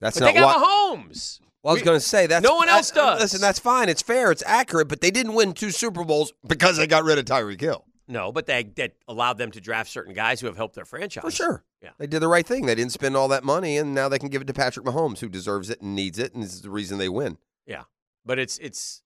That's 0.01 0.19
But 0.19 0.25
not 0.25 0.33
they 0.33 0.39
got 0.39 0.59
why. 0.61 0.95
Mahomes. 0.97 1.39
Well, 1.63 1.71
I 1.71 1.73
was 1.73 1.83
going 1.83 1.97
to 1.97 2.05
say 2.05 2.27
that's 2.27 2.43
No 2.43 2.55
one 2.55 2.69
else 2.69 2.91
does. 2.91 3.19
Listen, 3.19 3.41
that's 3.41 3.57
fine. 3.59 3.89
It's 3.89 4.01
fair. 4.01 4.31
It's 4.31 4.43
accurate. 4.45 4.87
But 4.87 5.01
they 5.01 5.09
didn't 5.09 5.33
win 5.33 5.53
two 5.53 5.71
Super 5.71 6.03
Bowls 6.03 6.31
because 6.47 6.77
they 6.77 6.85
got 6.85 7.03
rid 7.03 7.17
of 7.17 7.25
Tyreek 7.25 7.59
Hill. 7.59 7.85
No, 8.07 8.31
but 8.31 8.45
they 8.45 8.63
that 8.75 8.93
allowed 9.07 9.39
them 9.39 9.49
to 9.49 9.59
draft 9.59 9.89
certain 9.89 10.13
guys 10.13 10.39
who 10.39 10.45
have 10.45 10.55
helped 10.57 10.75
their 10.75 10.85
franchise. 10.85 11.23
For 11.23 11.31
sure. 11.31 11.63
Yeah. 11.81 11.89
They 11.97 12.05
did 12.05 12.19
the 12.19 12.27
right 12.27 12.45
thing. 12.45 12.67
They 12.67 12.75
didn't 12.75 12.91
spend 12.91 13.17
all 13.17 13.27
that 13.29 13.43
money, 13.43 13.77
and 13.77 13.95
now 13.95 14.09
they 14.09 14.19
can 14.19 14.29
give 14.29 14.43
it 14.43 14.45
to 14.45 14.53
Patrick 14.53 14.85
Mahomes, 14.85 15.19
who 15.19 15.27
deserves 15.27 15.71
it 15.71 15.81
and 15.81 15.95
needs 15.95 16.19
it, 16.19 16.35
and 16.35 16.43
is 16.43 16.61
the 16.61 16.69
reason 16.69 16.99
they 16.99 17.09
win. 17.09 17.39
Yeah. 17.65 17.83
But 18.23 18.37
it's 18.37 18.59
it's 18.59 19.01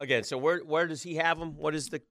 again, 0.00 0.24
so 0.24 0.36
where 0.36 0.58
where 0.58 0.88
does 0.88 1.02
he 1.02 1.14
have 1.16 1.38
them? 1.38 1.56
What 1.56 1.76
is 1.76 1.90
the 1.90 2.02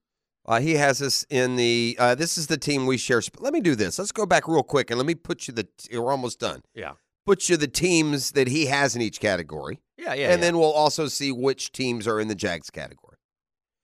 Uh, 0.45 0.61
he 0.61 0.75
has 0.75 1.01
us 1.01 1.25
in 1.29 1.57
the. 1.57 1.97
Uh, 1.99 2.15
this 2.15 2.37
is 2.37 2.47
the 2.47 2.57
team 2.57 2.85
we 2.85 2.97
share. 2.97 3.21
Let 3.39 3.51
me 3.51 3.59
do 3.59 3.75
this. 3.75 3.99
Let's 3.99 4.13
go 4.13 4.25
back 4.25 4.47
real 4.47 4.63
quick, 4.63 4.89
and 4.91 4.97
let 4.97 5.05
me 5.07 5.15
put 5.15 5.49
you 5.49 5.53
the. 5.53 5.67
We're 5.91 6.09
almost 6.11 6.39
done. 6.39 6.61
Yeah. 6.73 6.93
Put 7.25 7.49
you 7.49 7.57
the 7.57 7.67
teams 7.67 8.31
that 8.31 8.47
he 8.47 8.65
has 8.67 8.95
in 8.95 9.01
each 9.01 9.19
category, 9.19 9.81
Yeah, 9.97 10.13
yeah. 10.13 10.31
and 10.31 10.41
then 10.41 10.57
we'll 10.57 10.71
also 10.71 11.07
see 11.07 11.31
which 11.31 11.71
teams 11.71 12.07
are 12.07 12.19
in 12.19 12.27
the 12.27 12.35
Jags 12.35 12.69
category. 12.69 13.17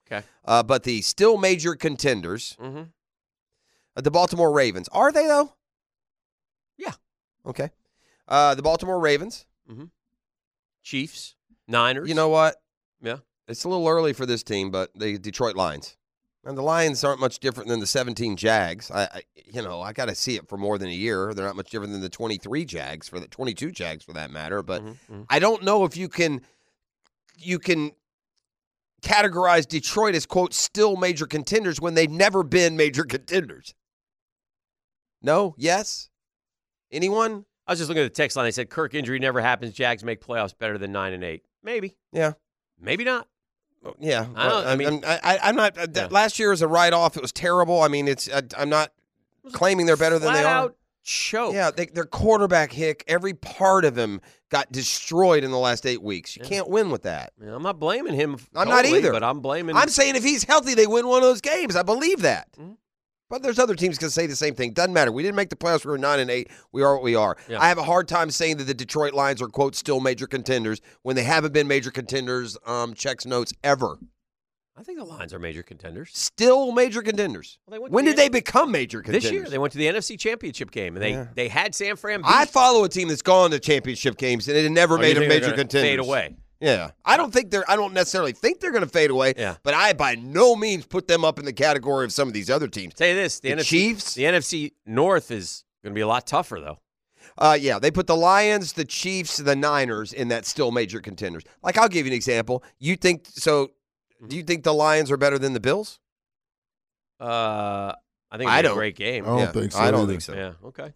Okay. 0.08 0.26
Uh, 0.44 0.64
but 0.64 0.84
the 0.84 1.02
still 1.02 1.38
major 1.38 1.76
contenders, 1.76 2.56
mm-hmm. 2.60 2.84
uh, 3.96 4.02
the 4.02 4.12
Baltimore 4.12 4.52
Ravens, 4.52 4.88
are 4.90 5.12
they 5.12 5.28
though? 5.28 5.54
Yeah. 6.78 6.94
Okay. 7.46 7.70
Uh, 8.28 8.56
the 8.56 8.62
Baltimore 8.62 9.00
Ravens. 9.00 9.46
Mm-hmm. 9.70 9.86
Chiefs, 10.84 11.36
Niners. 11.68 12.08
You 12.08 12.16
know 12.16 12.30
what? 12.30 12.56
Yeah. 13.02 13.18
It's 13.48 13.64
a 13.64 13.70
little 13.70 13.88
early 13.88 14.14
for 14.14 14.26
this 14.26 14.44
team, 14.44 14.72
but 14.72 14.92
the 14.96 15.18
Detroit 15.18 15.56
Lions. 15.56 15.98
And 16.46 16.56
the 16.58 16.62
Lions 16.62 17.04
aren't 17.04 17.20
much 17.20 17.40
different 17.40 17.70
than 17.70 17.80
the 17.80 17.88
17 17.88 18.36
Jags. 18.38 18.92
I, 18.92 19.04
I 19.06 19.22
you 19.52 19.62
know, 19.64 19.82
I 19.82 19.94
got 19.94 20.06
to 20.10 20.16
see 20.16 20.36
it 20.36 20.48
for 20.48 20.58
more 20.58 20.78
than 20.78 20.90
a 20.90 20.94
year. 20.94 21.34
They're 21.34 21.46
not 21.46 21.56
much 21.56 21.72
different 21.72 21.92
than 21.92 22.02
the 22.02 22.10
23 22.10 22.66
Jags 22.66 23.10
for 23.10 23.20
the 23.20 23.28
22 23.28 23.72
Jags 23.72 24.04
for 24.04 24.14
that 24.14 24.30
matter. 24.32 24.62
But 24.62 24.84
Mhm, 24.86 25.26
I 25.30 25.40
don't 25.40 25.64
know 25.64 25.86
if 25.86 25.98
you 25.98 26.08
can, 26.08 26.42
you 27.38 27.58
can 27.58 27.92
categorize 29.02 29.68
Detroit 29.68 30.14
as 30.16 30.26
quote 30.26 30.54
still 30.54 30.96
major 30.98 31.26
contenders 31.26 31.82
when 31.82 31.94
they've 31.96 32.10
never 32.12 32.44
been 32.44 32.78
major 32.78 33.04
contenders. 33.06 33.74
No. 35.22 35.56
Yes. 35.58 36.10
Anyone? 36.92 37.46
I 37.68 37.72
was 37.72 37.80
just 37.80 37.90
looking 37.90 38.04
at 38.04 38.14
the 38.14 38.16
text 38.16 38.38
line. 38.38 38.46
They 38.46 38.52
said 38.52 38.70
Kirk 38.70 38.94
injury 38.94 39.18
never 39.18 39.42
happens. 39.42 39.74
Jags 39.74 40.04
make 40.04 40.22
playoffs 40.22 40.56
better 40.56 40.78
than 40.78 40.92
nine 40.92 41.14
and 41.14 41.24
eight. 41.24 41.44
Maybe. 41.64 41.98
Yeah. 42.12 42.34
Maybe 42.80 43.04
not. 43.04 43.28
Yeah, 44.00 44.26
I 44.36 44.50
don't- 44.50 44.68
I 44.68 44.76
mean- 44.76 44.88
I'm, 44.88 45.20
I, 45.24 45.40
I'm 45.44 45.56
not. 45.56 45.78
Uh, 45.78 45.88
Yeah. 45.94 46.08
Last 46.12 46.40
year 46.40 46.50
was 46.50 46.62
a 46.62 46.68
write 46.68 46.94
off. 46.94 47.16
It 47.16 47.22
was 47.22 47.32
terrible. 47.32 47.82
I 47.82 47.88
mean, 47.88 48.08
it's. 48.08 48.28
Uh, 48.30 48.42
I'm 48.58 48.70
not 48.70 48.92
claiming 49.54 49.86
they're 49.86 49.98
better 49.98 50.18
than 50.20 50.34
they 50.34 50.44
are. 50.44 50.48
out 50.48 50.76
choke. 51.04 51.54
Yeah, 51.54 51.70
they, 51.72 51.86
their 51.86 52.06
quarterback 52.06 52.72
Hick. 52.72 53.04
Every 53.08 53.34
part 53.34 53.86
of 53.86 53.96
him 53.98 54.22
got 54.50 54.72
destroyed 54.72 55.44
in 55.44 55.52
the 55.52 55.58
last 55.60 55.86
eight 55.86 56.02
weeks. 56.02 56.36
You 56.36 56.42
Yeah. 56.44 56.50
can't 56.50 56.70
win 56.70 56.90
with 56.90 57.04
that. 57.04 57.34
Yeah, 57.44 57.54
I'm 57.56 57.62
not 57.64 57.80
blaming 57.80 58.14
him. 58.14 58.38
I'm 58.56 58.68
not 58.70 58.86
either. 58.86 59.12
But 59.12 59.24
I'm 59.24 59.40
blaming. 59.42 59.76
I'm 59.76 59.90
saying 59.90 60.16
if 60.16 60.24
he's 60.24 60.44
healthy, 60.46 60.74
they 60.74 60.88
win 60.88 61.08
one 61.08 61.18
of 61.18 61.24
those 61.30 61.42
games. 61.42 61.76
I 61.76 61.84
believe 61.84 62.22
that. 62.22 62.48
Mhm. 62.60 62.78
But 63.30 63.42
there's 63.42 63.58
other 63.60 63.76
teams 63.76 63.98
can 63.98 64.10
say 64.12 64.28
the 64.28 64.36
same 64.36 64.54
thing. 64.54 64.74
Doesn't 64.74 64.94
matter. 64.94 65.12
We 65.12 65.24
didn't 65.24 65.36
make 65.36 65.50
the 65.50 65.56
playoffs. 65.56 65.84
We 65.84 65.92
were 65.92 65.98
nine 65.98 66.20
and 66.20 66.30
eight. 66.30 66.50
We 66.72 66.84
are 66.84 66.94
what 66.94 67.04
we 67.04 67.16
are. 67.16 67.36
Yeah. 67.50 67.60
I 67.60 67.68
have 67.70 67.78
a 67.80 67.84
hard 67.84 68.08
time 68.08 68.30
saying 68.30 68.58
that 68.58 68.66
the 68.66 68.74
Detroit 68.74 69.14
Lions 69.14 69.42
are 69.42 69.48
quote 69.48 69.76
still 69.76 70.00
major 70.00 70.28
contenders 70.28 70.80
when 71.02 71.16
they 71.16 71.24
haven't 71.24 71.54
been 71.54 71.68
major 71.68 71.90
contenders. 71.92 72.58
Um, 72.66 72.94
checks 72.94 73.26
notes 73.26 73.52
ever. 73.64 73.98
I 74.78 74.84
think 74.84 75.00
the 75.00 75.06
Lions 75.06 75.34
are 75.34 75.40
major 75.40 75.64
contenders. 75.64 76.12
Still 76.14 76.72
major 76.74 77.02
contenders. 77.02 77.58
Well, 77.66 77.72
they 77.72 77.80
went 77.80 77.92
to 77.92 77.96
when 77.96 78.06
the 78.06 78.12
did 78.12 78.18
they 78.20 78.30
become 78.30 78.72
major 78.72 79.02
contenders? 79.02 79.24
This 79.24 79.32
year 79.32 79.46
they 79.46 79.58
went 79.58 79.72
to 79.72 79.78
the 79.80 79.88
NFC 79.88 80.20
Championship 80.20 80.70
game 80.70 80.96
and 80.96 81.04
they 81.04 81.12
Yeah. 81.12 81.28
they 81.34 81.48
had 81.48 81.74
San 81.74 81.96
Fran. 81.96 82.22
Beat. 82.22 82.28
I 82.30 82.46
follow 82.46 82.84
a 82.84 82.90
team 82.90 83.08
that's 83.08 83.22
gone 83.22 83.52
to 83.52 83.60
championship 83.60 84.18
games 84.18 84.48
and 84.50 84.58
it 84.58 84.70
never 84.70 84.96
Oh, 84.96 85.02
made 85.02 85.16
them 85.16 85.28
major 85.30 85.46
gonna 85.48 85.58
contenders. 85.60 85.90
Fade 85.90 86.00
away. 86.00 86.36
Yeah, 86.66 86.92
I 87.06 87.16
don't 87.18 87.32
think 87.34 87.52
they're. 87.52 87.70
I 87.70 87.76
don't 87.76 87.94
necessarily 87.94 88.32
think 88.34 88.60
they're 88.60 88.72
going 88.72 88.84
to 88.84 88.90
fade 88.90 89.12
away. 89.12 89.34
Yeah. 89.38 89.56
but 89.64 89.74
I 89.74 89.94
by 89.94 90.16
no 90.16 90.56
means 90.56 90.86
put 90.86 91.08
them 91.08 91.24
up 91.24 91.40
in 91.40 91.46
the 91.46 91.54
category 91.54 92.06
of 92.06 92.12
some 92.12 92.28
of 92.28 92.34
these 92.34 92.50
other 92.50 92.68
teams. 92.68 92.94
Tell 92.96 93.08
you 93.08 93.16
this: 93.16 93.40
the, 93.40 93.50
The 93.54 93.62
NFC, 93.62 93.66
Chiefs? 93.66 94.14
the 94.16 94.24
NFC 94.24 94.72
North 94.86 95.32
is 95.32 95.64
going 95.84 95.94
to 95.94 95.96
be 95.96 96.02
a 96.02 96.08
lot 96.08 96.26
tougher, 96.26 96.60
though. 96.60 96.80
Uh, 97.38 97.58
yeah, 97.60 97.80
they 97.80 97.92
put 97.92 98.08
the 98.08 98.16
Lions, 98.16 98.74
the 98.74 98.86
Chiefs, 98.86 99.38
the 99.38 99.56
Niners 99.56 100.14
in 100.14 100.30
that 100.30 100.46
still 100.46 100.72
major 100.72 101.02
contenders. 101.02 101.44
Like 101.62 101.78
I'll 101.78 101.90
give 101.90 102.06
you 102.06 102.12
an 102.12 102.16
example. 102.16 102.64
You 102.80 102.96
think 102.96 103.26
so? 103.28 103.72
Do 104.28 104.36
you 104.38 104.44
think 104.44 104.64
the 104.64 104.74
Lions 104.74 105.12
are 105.12 105.18
better 105.18 105.38
than 105.38 105.54
the 105.54 105.60
Bills? 105.60 106.00
Uh, 107.20 107.94
I 108.32 108.38
think 108.38 108.50
I 108.50 108.60
it's 108.60 108.66
a 108.66 108.70
don't- 108.70 108.78
great 108.78 108.96
game. 108.96 109.24
I 109.26 109.28
don't 109.28 109.40
Yeah, 109.40 109.52
think 109.52 109.72
so. 109.72 109.80
I 109.80 109.92
don't 109.92 110.02
either. 110.02 110.12
think 110.14 110.22
so. 110.22 110.34
Yeah, 110.34 110.54
okay, 110.66 110.94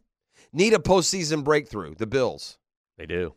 Need 0.51 0.73
a 0.73 0.79
postseason 0.79 1.43
breakthrough. 1.43 1.95
The 1.95 2.07
Bills 2.07 2.57
they 2.97 3.05
do. 3.05 3.33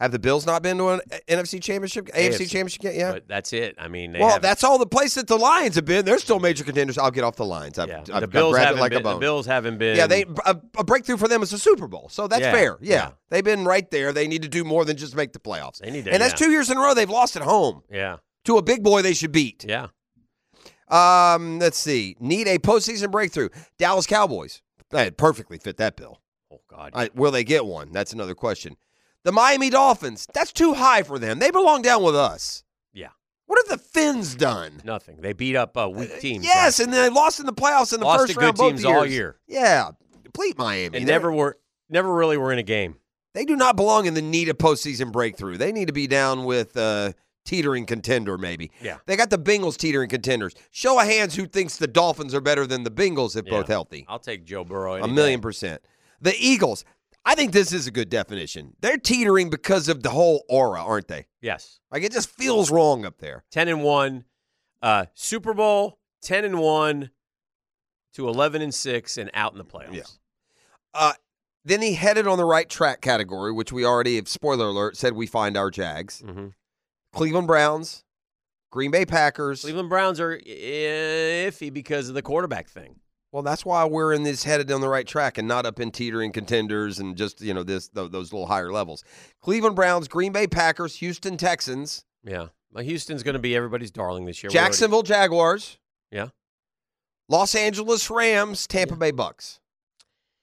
Have 0.00 0.12
the 0.12 0.18
Bills 0.18 0.46
not 0.46 0.62
been 0.62 0.78
to 0.78 0.88
an 0.90 1.00
NFC 1.28 1.60
championship, 1.60 2.06
AFC, 2.06 2.28
AFC. 2.28 2.38
championship? 2.50 2.80
game? 2.82 2.96
Yeah. 3.00 3.18
that's 3.26 3.52
it. 3.52 3.74
I 3.78 3.88
mean, 3.88 4.12
they 4.12 4.20
Well, 4.20 4.28
haven't- 4.28 4.42
that's 4.42 4.62
all 4.62 4.78
the 4.78 4.86
place 4.86 5.14
that 5.14 5.26
the 5.26 5.36
Lions 5.36 5.74
have 5.74 5.84
been. 5.84 6.04
They're 6.04 6.18
still 6.20 6.38
major 6.38 6.62
contenders. 6.62 6.98
I'll 6.98 7.10
get 7.10 7.24
off 7.24 7.34
the 7.36 7.44
Lions. 7.44 7.78
I've, 7.78 7.88
yeah. 7.88 7.98
I've, 8.00 8.06
the 8.06 8.14
I've 8.14 8.30
Bills 8.30 8.56
haven't 8.56 8.80
like 8.80 8.92
been. 8.92 9.02
The 9.02 9.16
Bills 9.16 9.46
haven't 9.46 9.78
been. 9.78 9.96
Yeah, 9.96 10.06
they 10.06 10.24
a, 10.46 10.56
a 10.78 10.84
breakthrough 10.84 11.16
for 11.16 11.26
them 11.26 11.42
is 11.42 11.52
a 11.52 11.58
Super 11.58 11.88
Bowl, 11.88 12.08
so 12.10 12.28
that's 12.28 12.42
Yeah, 12.42 12.52
fair. 12.52 12.78
Yeah. 12.80 12.94
yeah. 12.94 13.10
they've 13.30 13.42
been 13.44 13.64
right 13.64 13.90
there. 13.90 14.12
They 14.12 14.28
need 14.28 14.42
to 14.42 14.48
do 14.48 14.62
more 14.64 14.84
than 14.84 14.96
just 14.96 15.16
make 15.16 15.32
the 15.32 15.40
playoffs, 15.40 15.78
They 15.78 15.90
need 15.90 16.04
to. 16.04 16.12
and 16.12 16.22
that's 16.22 16.38
two 16.38 16.50
years 16.50 16.70
in 16.70 16.76
a 16.76 16.80
row 16.80 16.94
they've 16.94 17.10
lost 17.10 17.34
at 17.36 17.42
home 17.42 17.82
Yeah, 17.90 18.18
to 18.44 18.56
a 18.58 18.62
big 18.62 18.84
boy 18.84 19.02
they 19.02 19.14
should 19.14 19.32
beat. 19.32 19.64
yeah. 19.68 19.88
Um, 20.88 21.58
let's 21.58 21.76
see. 21.78 22.16
Need 22.18 22.48
a 22.48 22.58
postseason 22.58 23.10
breakthrough. 23.10 23.48
Dallas 23.78 24.06
Cowboys. 24.06 24.62
That 24.90 25.18
perfectly 25.18 25.58
fit 25.58 25.76
that 25.76 25.96
bill. 25.96 26.20
Oh 26.50 26.60
God. 26.70 26.92
I, 26.94 27.10
will 27.14 27.30
they 27.30 27.44
get 27.44 27.66
one? 27.66 27.92
That's 27.92 28.12
another 28.14 28.34
question. 28.34 28.76
The 29.28 29.32
Miami 29.32 29.68
Dolphins. 29.68 30.26
That's 30.32 30.52
too 30.52 30.72
high 30.72 31.02
for 31.02 31.18
them. 31.18 31.38
They 31.38 31.50
belong 31.50 31.82
down 31.82 32.02
with 32.02 32.16
us. 32.16 32.64
Yeah. 32.94 33.08
What 33.44 33.58
have 33.62 33.78
the 33.78 33.84
Finns 33.84 34.34
done? 34.34 34.80
Nothing. 34.84 35.18
They 35.20 35.34
beat 35.34 35.54
up 35.54 35.76
uh, 35.76 35.86
weak 35.90 36.18
teams. 36.18 36.46
Yes, 36.46 36.56
last- 36.56 36.80
and 36.80 36.90
they 36.94 37.10
lost 37.10 37.38
in 37.38 37.44
the 37.44 37.52
playoffs 37.52 37.92
in 37.92 38.00
the 38.00 38.06
Lost 38.06 38.20
first 38.22 38.32
to 38.32 38.40
round 38.40 38.56
good 38.56 38.70
teams 38.70 38.86
all 38.86 39.04
year. 39.04 39.36
Yeah, 39.46 39.90
complete 40.24 40.56
Miami. 40.56 40.86
and 40.86 41.06
They're- 41.06 41.14
never 41.14 41.30
were 41.30 41.58
never 41.90 42.14
really 42.14 42.38
were 42.38 42.54
in 42.54 42.58
a 42.58 42.62
game. 42.62 42.96
They 43.34 43.44
do 43.44 43.54
not 43.54 43.76
belong 43.76 44.06
in 44.06 44.14
the 44.14 44.22
need 44.22 44.48
of 44.48 44.56
postseason 44.56 45.12
breakthrough. 45.12 45.58
They 45.58 45.72
need 45.72 45.88
to 45.88 45.92
be 45.92 46.06
down 46.06 46.46
with 46.46 46.74
uh, 46.74 47.12
teetering 47.44 47.84
contender, 47.84 48.38
maybe. 48.38 48.70
Yeah. 48.80 48.96
They 49.04 49.14
got 49.14 49.28
the 49.28 49.38
Bengals 49.38 49.76
teetering 49.76 50.08
contenders. 50.08 50.54
Show 50.70 50.98
of 50.98 51.06
hands 51.06 51.34
who 51.34 51.44
thinks 51.44 51.76
the 51.76 51.86
Dolphins 51.86 52.34
are 52.34 52.40
better 52.40 52.66
than 52.66 52.82
the 52.82 52.90
Bengals 52.90 53.36
if 53.36 53.44
Yeah. 53.44 53.50
both 53.58 53.68
healthy. 53.68 54.06
I'll 54.08 54.18
take 54.18 54.46
Joe 54.46 54.64
Burrow. 54.64 54.94
A 54.94 55.06
million 55.06 55.40
day. 55.40 55.42
percent. 55.42 55.82
The 56.22 56.34
Eagles. 56.38 56.86
I 57.28 57.34
think 57.34 57.52
this 57.52 57.74
is 57.74 57.86
a 57.86 57.90
good 57.90 58.08
definition. 58.08 58.72
They're 58.80 58.96
teetering 58.96 59.50
because 59.50 59.88
of 59.88 60.02
the 60.02 60.08
whole 60.08 60.44
aura, 60.48 60.82
aren't 60.82 61.08
they? 61.08 61.26
Yes. 61.42 61.78
Like 61.92 62.02
it 62.02 62.10
just 62.10 62.30
feels 62.30 62.70
wrong 62.70 63.04
up 63.04 63.18
there. 63.18 63.44
Ten 63.50 63.68
and 63.68 63.82
one. 63.82 64.24
Uh, 64.80 65.04
Super 65.12 65.52
Bowl. 65.52 65.98
Ten 66.22 66.46
and 66.46 66.58
one. 66.58 67.10
To 68.14 68.30
eleven 68.30 68.62
and 68.62 68.74
six 68.74 69.18
and 69.18 69.30
out 69.34 69.52
in 69.52 69.58
the 69.58 69.64
playoffs. 69.66 69.92
Yeah. 69.92 70.02
Uh, 70.94 71.12
then 71.66 71.82
he 71.82 71.92
headed 71.92 72.26
on 72.26 72.38
the 72.38 72.46
right 72.46 72.66
track 72.66 73.02
category, 73.02 73.52
which 73.52 73.72
we 73.72 73.84
already 73.84 74.16
have, 74.16 74.26
spoiler 74.26 74.64
alert, 74.64 74.96
said 74.96 75.12
we 75.12 75.26
find 75.26 75.54
our 75.54 75.70
Jags. 75.70 76.22
Mm-hmm. 76.24 76.46
Cleveland 77.12 77.46
Browns, 77.46 78.04
Green 78.70 78.90
Bay 78.90 79.04
Packers. 79.04 79.60
Cleveland 79.60 79.90
Browns 79.90 80.18
are 80.18 80.38
iffy 80.38 81.70
because 81.70 82.08
of 82.08 82.14
the 82.14 82.22
quarterback 82.22 82.70
thing. 82.70 83.00
Well, 83.32 83.42
that's 83.42 83.64
why 83.64 83.84
we're 83.84 84.12
in 84.14 84.22
this 84.22 84.44
headed 84.44 84.70
on 84.72 84.80
the 84.80 84.88
right 84.88 85.06
track 85.06 85.36
and 85.36 85.46
not 85.46 85.66
up 85.66 85.80
in 85.80 85.90
teetering 85.90 86.32
contenders 86.32 86.98
and 86.98 87.14
just, 87.16 87.40
you 87.42 87.52
know, 87.52 87.62
this 87.62 87.88
th- 87.88 88.10
those 88.10 88.32
little 88.32 88.46
higher 88.46 88.72
levels. 88.72 89.04
Cleveland 89.42 89.76
Browns, 89.76 90.08
Green 90.08 90.32
Bay 90.32 90.46
Packers, 90.46 90.96
Houston 90.96 91.36
Texans, 91.36 92.04
Yeah. 92.24 92.48
Well, 92.72 92.84
Houston's 92.84 93.22
going 93.22 93.34
to 93.34 93.38
be 93.38 93.54
everybody's 93.56 93.90
darling 93.90 94.24
this 94.26 94.42
year. 94.42 94.50
We 94.50 94.56
already- 94.58 94.66
Jacksonville 94.72 95.02
Jaguars, 95.02 95.78
Yeah. 96.10 96.28
Los 97.28 97.54
Angeles 97.54 98.08
Rams, 98.10 98.66
Tampa 98.66 98.96
Bay 98.96 99.10
Bucks. 99.10 99.60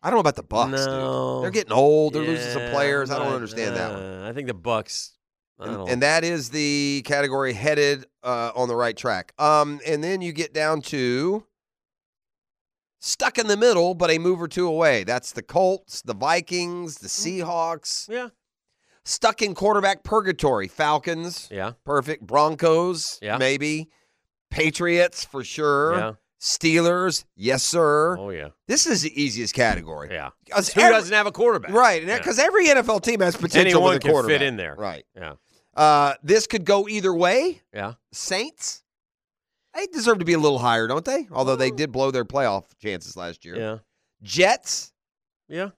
I 0.04 0.10
don't 0.10 0.18
know 0.18 0.22
about 0.22 0.36
the 0.36 0.44
Bucks, 0.44 0.72
No. 0.86 1.38
dude. 1.38 1.44
They're 1.44 1.52
getting 1.52 1.74
old. 1.74 2.14
They're 2.14 2.22
losing 2.22 2.52
some 2.54 2.62
Yeah, 2.62 2.72
players. 2.72 3.10
I 3.10 3.18
don't 3.18 3.34
understand 3.34 3.76
that 3.76 3.92
one. 3.94 4.04
uh, 4.04 4.28
I 4.30 4.34
think 4.34 4.48
the 4.48 4.54
Bucks. 4.54 5.14
I 5.60 5.68
And, 5.68 5.90
and 5.90 6.02
that 6.04 6.24
is 6.24 6.50
the 6.50 7.02
category 7.06 7.54
headed 7.54 8.06
uh, 8.24 8.52
on 8.56 8.68
the 8.68 8.76
right 8.76 8.96
track. 8.96 9.34
Um, 9.40 9.80
and 9.88 10.04
then 10.04 10.22
you 10.22 10.32
get 10.34 10.54
down 10.54 10.82
to 10.84 11.44
stuck 13.00 13.38
in 13.38 13.48
the 13.48 13.58
middle, 13.58 13.94
but 13.94 14.10
a 14.12 14.18
move 14.18 14.42
or 14.42 14.48
two 14.48 14.68
away. 14.68 15.04
That's 15.04 15.32
the 15.32 15.42
Colts, 15.44 16.02
the 16.02 16.14
Vikings, 16.16 16.98
the 16.98 17.08
Seahawks. 17.08 18.08
yeah. 18.10 18.30
Stuck 19.08 19.42
in 19.44 19.54
quarterback 19.54 20.04
purgatory. 20.04 20.68
Falcons, 20.68 21.48
Yeah. 21.52 21.74
perfect. 21.86 22.26
Broncos, 22.26 23.20
Yeah. 23.22 23.38
maybe. 23.38 23.90
Patriots 24.50 25.24
for 25.26 25.44
sure. 25.44 25.96
Yeah. 25.96 26.12
Steelers, 26.40 27.24
yes 27.36 27.64
sir. 27.64 28.18
Oh 28.18 28.30
yeah. 28.30 28.50
This 28.68 28.86
is 28.86 29.02
the 29.02 29.20
easiest 29.22 29.54
category. 29.54 30.10
Yeah. 30.12 30.30
Who 30.52 30.82
every- 30.82 30.94
doesn't 30.96 31.14
have 31.14 31.28
a 31.28 31.32
quarterback? 31.32 31.72
Right, 31.72 32.04
Yeah. 32.04 32.18
because 32.18 32.40
every 32.40 32.68
NFL 32.68 33.00
team 33.02 33.20
has 33.22 33.36
potential 33.36 33.60
Anyone 33.82 33.94
with 33.96 34.06
a 34.06 34.10
can 34.12 34.26
fit 34.28 34.42
in 34.42 34.56
there. 34.58 34.76
Right. 34.76 35.06
Yeah. 35.16 35.34
Uh, 35.76 36.14
this 36.24 36.48
could 36.48 36.64
go 36.66 36.88
either 36.88 37.14
way. 37.14 37.62
Yeah. 37.74 37.94
Saints, 38.12 38.84
they 39.76 39.88
deserve 39.88 40.20
to 40.20 40.26
be 40.26 40.34
a 40.34 40.40
little 40.40 40.60
higher, 40.60 40.88
don't 40.88 41.06
they? 41.06 41.28
Although 41.32 41.56
they 41.56 41.70
did 41.72 41.92
blow 41.92 42.10
their 42.12 42.26
playoff 42.26 42.64
chances 42.82 43.16
last 43.18 43.44
year. 43.46 43.56
Yeah. 43.58 43.78
Jets, 44.24 44.94
Yeah. 45.48 45.70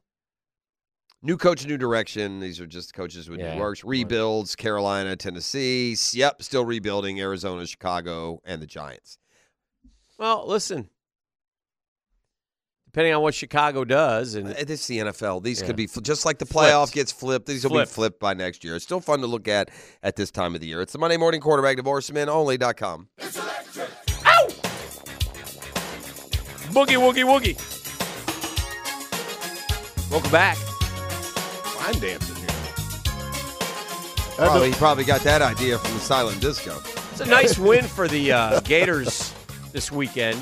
New 1.23 1.35
coach, 1.35 1.65
new 1.65 1.77
direction. 1.77 2.39
These 2.39 2.59
are 2.61 2.67
just 2.67 2.93
coaches 2.93 3.27
with 3.27 3.39
Yeah. 3.39 3.55
new 3.55 3.59
works. 3.61 3.83
Rebuilds, 3.83 4.55
Carolina, 4.55 5.15
Tennessee. 5.15 5.95
Yep, 6.13 6.43
still 6.43 6.63
rebuilding 6.63 7.19
Arizona, 7.19 7.65
Chicago, 7.65 8.39
and 8.45 8.61
the 8.61 8.67
Giants. 8.67 9.17
Well, 10.19 10.47
listen. 10.47 10.89
Depending 12.85 13.13
on 13.15 13.21
what 13.21 13.33
Chicago 13.35 13.83
does, 13.83 14.35
and 14.35 14.47
Uh, 14.49 14.63
This 14.63 14.81
is 14.81 14.87
the 14.87 14.99
NFL. 14.99 15.39
These 15.41 15.59
Yeah. 15.61 15.67
could 15.67 15.75
be 15.75 15.87
fl- 15.87 15.99
just 16.01 16.23
like 16.23 16.37
the 16.39 16.45
Flipped. 16.45 16.71
playoff 16.71 16.91
gets 16.93 17.11
flipped. 17.11 17.47
These 17.47 17.63
will 17.63 17.71
Flipped. 17.71 17.91
be 17.91 17.95
flipped 17.95 18.19
by 18.19 18.33
next 18.33 18.63
year. 18.63 18.75
It's 18.75 18.85
still 18.85 19.01
fun 19.01 19.19
to 19.21 19.27
look 19.27 19.47
at 19.47 19.69
at 20.03 20.15
this 20.15 20.31
time 20.31 20.55
of 20.55 20.61
the 20.61 20.67
year. 20.67 20.81
It's 20.81 20.93
the 20.93 20.99
Monday 20.99 21.17
Morning 21.17 21.41
Quarterback 21.41 21.77
DivorceMenOnly.com. 21.77 23.09
boogie 26.77 26.95
woogie 26.97 27.25
woogie. 27.25 27.57
Welcome 30.11 30.31
back. 30.31 30.57
I'm 31.79 31.99
dancing 31.99 32.35
here. 32.35 32.45
Probably, 34.35 34.67
he 34.69 34.75
probably 34.75 35.03
got 35.03 35.21
that 35.21 35.41
idea 35.41 35.79
from 35.79 35.93
the 35.95 35.99
silent 35.99 36.39
disco. 36.39 36.77
It's 37.11 37.21
a 37.21 37.25
nice 37.25 37.57
win 37.57 37.83
for 37.85 38.07
the 38.07 38.31
uh, 38.31 38.59
Gators 38.59 39.33
this 39.71 39.91
weekend 39.91 40.39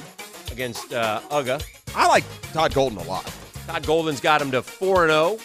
against 0.52 0.92
uh, 0.94 1.22
UGA. 1.30 1.64
I 1.96 2.06
like 2.10 2.26
Todd 2.52 2.74
Golden 2.74 2.98
a 2.98 3.04
lot. 3.04 3.34
Todd 3.66 3.86
Golden's 3.86 4.20
got 4.20 4.42
him 4.42 4.52
to 4.52 4.62
four 4.62 5.04
and 5.06 5.12
zero 5.12 5.40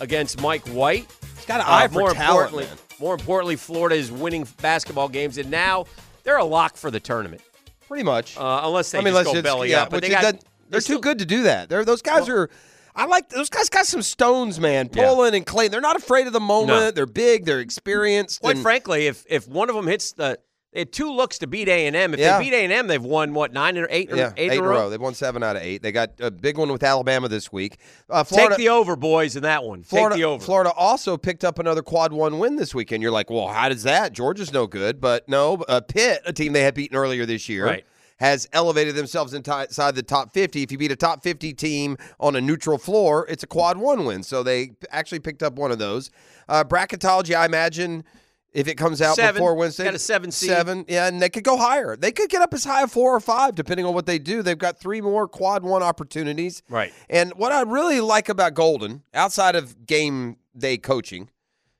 against 0.00 0.40
Mike 0.40 0.66
White. 0.68 1.06
He's 1.36 1.46
got 1.46 1.60
an 1.60 1.66
Uh, 1.66 1.70
eye 1.70 1.86
for 1.86 2.00
more 2.00 2.12
talent, 2.14 2.48
importantly, 2.50 2.64
man. 2.64 2.76
more 2.98 3.14
importantly, 3.14 3.54
Florida 3.54 3.94
is 3.94 4.10
winning 4.10 4.44
basketball 4.60 5.08
games, 5.08 5.38
and 5.38 5.48
now 5.52 5.84
they're 6.24 6.38
a 6.38 6.44
lock 6.44 6.76
for 6.76 6.90
the 6.90 6.98
tournament. 6.98 7.42
Pretty 7.90 8.04
much. 8.04 8.36
Uh, 8.36 8.60
unless 8.62 8.92
they 8.92 8.98
I 8.98 9.02
mean, 9.02 9.12
just 9.14 9.34
go 9.34 9.42
belly 9.42 9.70
yeah, 9.70 9.82
up, 9.82 9.90
but 9.90 10.00
they 10.00 10.10
got 10.10 10.22
they 10.22 10.40
they're 10.68 10.80
still- 10.80 10.98
too 10.98 11.02
good 11.02 11.18
to 11.18 11.26
do 11.26 11.42
that. 11.42 11.68
They're 11.68 11.84
those 11.84 12.02
guys 12.02 12.28
are. 12.28 12.48
I 12.94 13.06
like 13.06 13.30
those 13.30 13.50
guys. 13.50 13.68
Got 13.68 13.86
some 13.86 14.02
stones, 14.02 14.60
man. 14.60 14.88
Yeah. 14.94 15.12
And 15.26 15.44
Clay. 15.44 15.66
They're 15.66 15.80
not 15.80 15.96
afraid 15.96 16.28
of 16.28 16.32
the 16.32 16.38
moment. 16.38 16.68
No. 16.68 16.90
They're 16.92 17.06
big. 17.06 17.46
They're 17.46 17.58
experienced. 17.58 18.42
Quite 18.42 18.54
and- 18.54 18.62
frankly, 18.62 19.08
if 19.08 19.24
if 19.28 19.48
one 19.48 19.68
of 19.68 19.74
them 19.74 19.88
hits 19.88 20.12
the, 20.12 20.38
they 20.72 20.80
had 20.80 20.92
two 20.92 21.10
looks 21.12 21.38
to 21.38 21.46
beat 21.48 21.68
A 21.68 21.86
and 21.86 21.96
M. 21.96 22.14
If 22.14 22.20
Yeah. 22.20 22.38
they 22.38 22.44
beat 22.44 22.54
A 22.54 22.62
and 22.64 22.72
M, 22.72 22.86
they've 22.86 23.02
won 23.02 23.34
what 23.34 23.52
nine 23.52 23.76
or 23.76 23.88
eight 23.90 24.12
or 24.12 24.16
yeah, 24.16 24.32
eight, 24.36 24.52
eight 24.52 24.58
in 24.58 24.64
a 24.64 24.68
row. 24.68 24.88
They've 24.88 25.00
won 25.00 25.14
seven 25.14 25.42
out 25.42 25.56
of 25.56 25.62
eight. 25.62 25.82
They 25.82 25.90
got 25.90 26.10
a 26.20 26.30
big 26.30 26.58
one 26.58 26.70
with 26.70 26.82
Alabama 26.84 27.28
this 27.28 27.50
week. 27.52 27.78
Uh, 28.08 28.22
Florida, 28.22 28.50
Take 28.56 28.58
the 28.64 28.68
over, 28.68 28.94
boys, 28.94 29.34
in 29.34 29.42
that 29.42 29.64
one. 29.64 29.82
Florida, 29.82 30.14
Take 30.14 30.20
the 30.22 30.24
over. 30.28 30.44
Florida 30.44 30.70
also 30.72 31.16
picked 31.16 31.44
up 31.44 31.58
another 31.58 31.82
quad 31.82 32.12
one 32.12 32.38
win 32.38 32.54
this 32.56 32.74
weekend. 32.74 33.02
You're 33.02 33.10
like, 33.12 33.30
well, 33.30 33.48
how 33.48 33.68
does 33.68 33.82
that? 33.82 34.12
Georgia's 34.12 34.52
no 34.52 34.66
good, 34.68 35.00
but 35.00 35.28
no. 35.28 35.54
Uh, 35.68 35.80
Pitt, 35.80 36.22
a 36.24 36.32
team 36.32 36.52
they 36.52 36.62
had 36.62 36.74
beaten 36.74 36.96
earlier 36.96 37.26
this 37.26 37.48
year, 37.48 37.66
Right. 37.66 37.84
has 38.18 38.46
elevated 38.52 38.94
themselves 38.94 39.34
inside 39.34 39.70
the 39.96 40.04
top 40.04 40.32
50. 40.32 40.62
If 40.62 40.70
you 40.70 40.78
beat 40.78 40.92
a 40.92 40.96
top 40.96 41.24
50 41.24 41.52
team 41.54 41.96
on 42.20 42.36
a 42.36 42.40
neutral 42.40 42.78
floor, 42.78 43.26
it's 43.28 43.42
a 43.42 43.46
quad 43.48 43.76
one 43.76 44.04
win. 44.04 44.22
So 44.22 44.44
they 44.44 44.70
actually 44.92 45.18
picked 45.20 45.42
up 45.42 45.54
one 45.54 45.72
of 45.72 45.78
those. 45.80 46.10
Uh, 46.48 46.62
bracketology, 46.62 47.34
I 47.34 47.44
imagine. 47.46 48.04
If 48.52 48.66
it 48.66 48.74
comes 48.74 49.00
out 49.00 49.14
Seven. 49.14 49.38
before 49.38 49.54
Wednesday, 49.54 49.84
Got 49.84 49.94
a 49.94 49.98
seven 49.98 50.32
seed. 50.32 50.48
Seven, 50.48 50.84
yeah, 50.88 51.06
and 51.06 51.22
they 51.22 51.28
could 51.28 51.44
go 51.44 51.56
higher. 51.56 51.96
They 51.96 52.10
could 52.10 52.28
get 52.28 52.42
up 52.42 52.52
as 52.52 52.64
high 52.64 52.82
as 52.82 52.92
four 52.92 53.14
or 53.14 53.20
five, 53.20 53.54
depending 53.54 53.86
on 53.86 53.94
what 53.94 54.06
they 54.06 54.18
do. 54.18 54.42
They've 54.42 54.58
got 54.58 54.78
three 54.80 55.00
more 55.00 55.28
quad 55.28 55.62
one 55.62 55.82
opportunities. 55.84 56.62
Right. 56.68 56.92
And 57.08 57.32
what 57.34 57.52
I 57.52 57.62
really 57.62 58.00
like 58.00 58.28
about 58.28 58.54
Golden, 58.54 59.04
outside 59.14 59.54
of 59.54 59.86
game 59.86 60.36
day 60.58 60.78
coaching, 60.78 61.28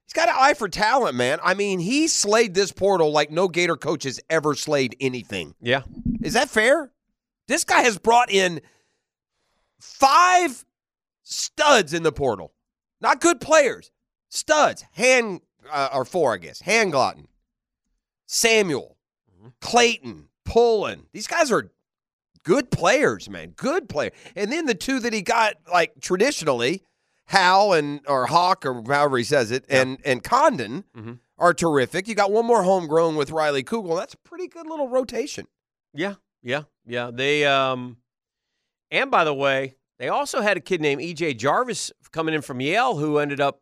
he's 0.06 0.12
got 0.12 0.28
an 0.28 0.36
eye 0.38 0.54
for 0.54 0.68
talent, 0.68 1.16
man. 1.16 1.40
I 1.42 1.54
mean, 1.54 1.80
he 1.80 2.06
slayed 2.06 2.54
this 2.54 2.70
portal 2.70 3.10
like 3.10 3.32
no 3.32 3.48
Gator 3.48 3.76
coach 3.76 4.04
has 4.04 4.20
ever 4.30 4.54
slayed 4.54 4.94
anything. 5.00 5.56
Yeah. 5.60 5.82
Is 6.22 6.34
that 6.34 6.50
fair? 6.50 6.92
This 7.48 7.64
guy 7.64 7.82
has 7.82 7.98
brought 7.98 8.30
in 8.30 8.60
five 9.80 10.64
studs 11.24 11.92
in 11.94 12.04
the 12.04 12.12
portal. 12.12 12.52
Not 13.00 13.20
good 13.20 13.40
players. 13.40 13.90
Studs. 14.28 14.84
Hand 14.92 15.40
uh, 15.70 15.88
or 15.92 16.04
four, 16.04 16.34
I 16.34 16.38
guess. 16.38 16.62
Handlogten, 16.62 17.26
Samuel, 18.26 18.96
Clayton, 19.60 20.28
Pullin. 20.44 21.06
These 21.12 21.26
guys 21.26 21.50
are 21.50 21.70
good 22.44 22.70
players, 22.70 23.28
man. 23.28 23.50
Good 23.56 23.88
player. 23.88 24.10
And 24.36 24.52
then 24.52 24.66
the 24.66 24.74
two 24.74 25.00
that 25.00 25.12
he 25.12 25.22
got 25.22 25.54
like 25.70 25.92
traditionally, 26.00 26.82
Hal 27.26 27.72
and 27.72 28.00
or 28.06 28.26
Hawk 28.26 28.64
or 28.66 28.82
however 28.86 29.18
he 29.18 29.24
says 29.24 29.50
it, 29.50 29.64
and 29.68 29.98
and 30.04 30.22
Condon 30.22 30.84
Mhm. 30.96 31.18
are 31.38 31.54
terrific. 31.54 32.08
You 32.08 32.14
got 32.14 32.32
one 32.32 32.46
more 32.46 32.62
homegrown 32.64 33.16
with 33.16 33.30
Riley 33.30 33.62
Kugel. 33.62 33.96
That's 33.98 34.14
a 34.14 34.18
pretty 34.18 34.48
good 34.48 34.66
little 34.66 34.88
rotation. 34.88 35.46
Yeah. 35.94 36.14
Yeah. 36.42 36.62
Yeah. 36.86 37.10
They 37.12 37.44
um 37.46 37.98
and 38.90 39.10
by 39.10 39.22
the 39.24 39.34
way, 39.34 39.76
they 39.98 40.08
also 40.08 40.40
had 40.40 40.56
a 40.56 40.60
kid 40.60 40.80
named 40.80 41.00
EJ 41.02 41.36
Jarvis 41.36 41.92
coming 42.10 42.34
in 42.34 42.42
from 42.42 42.60
Yale 42.60 42.96
who 42.96 43.18
ended 43.18 43.40
up 43.40 43.60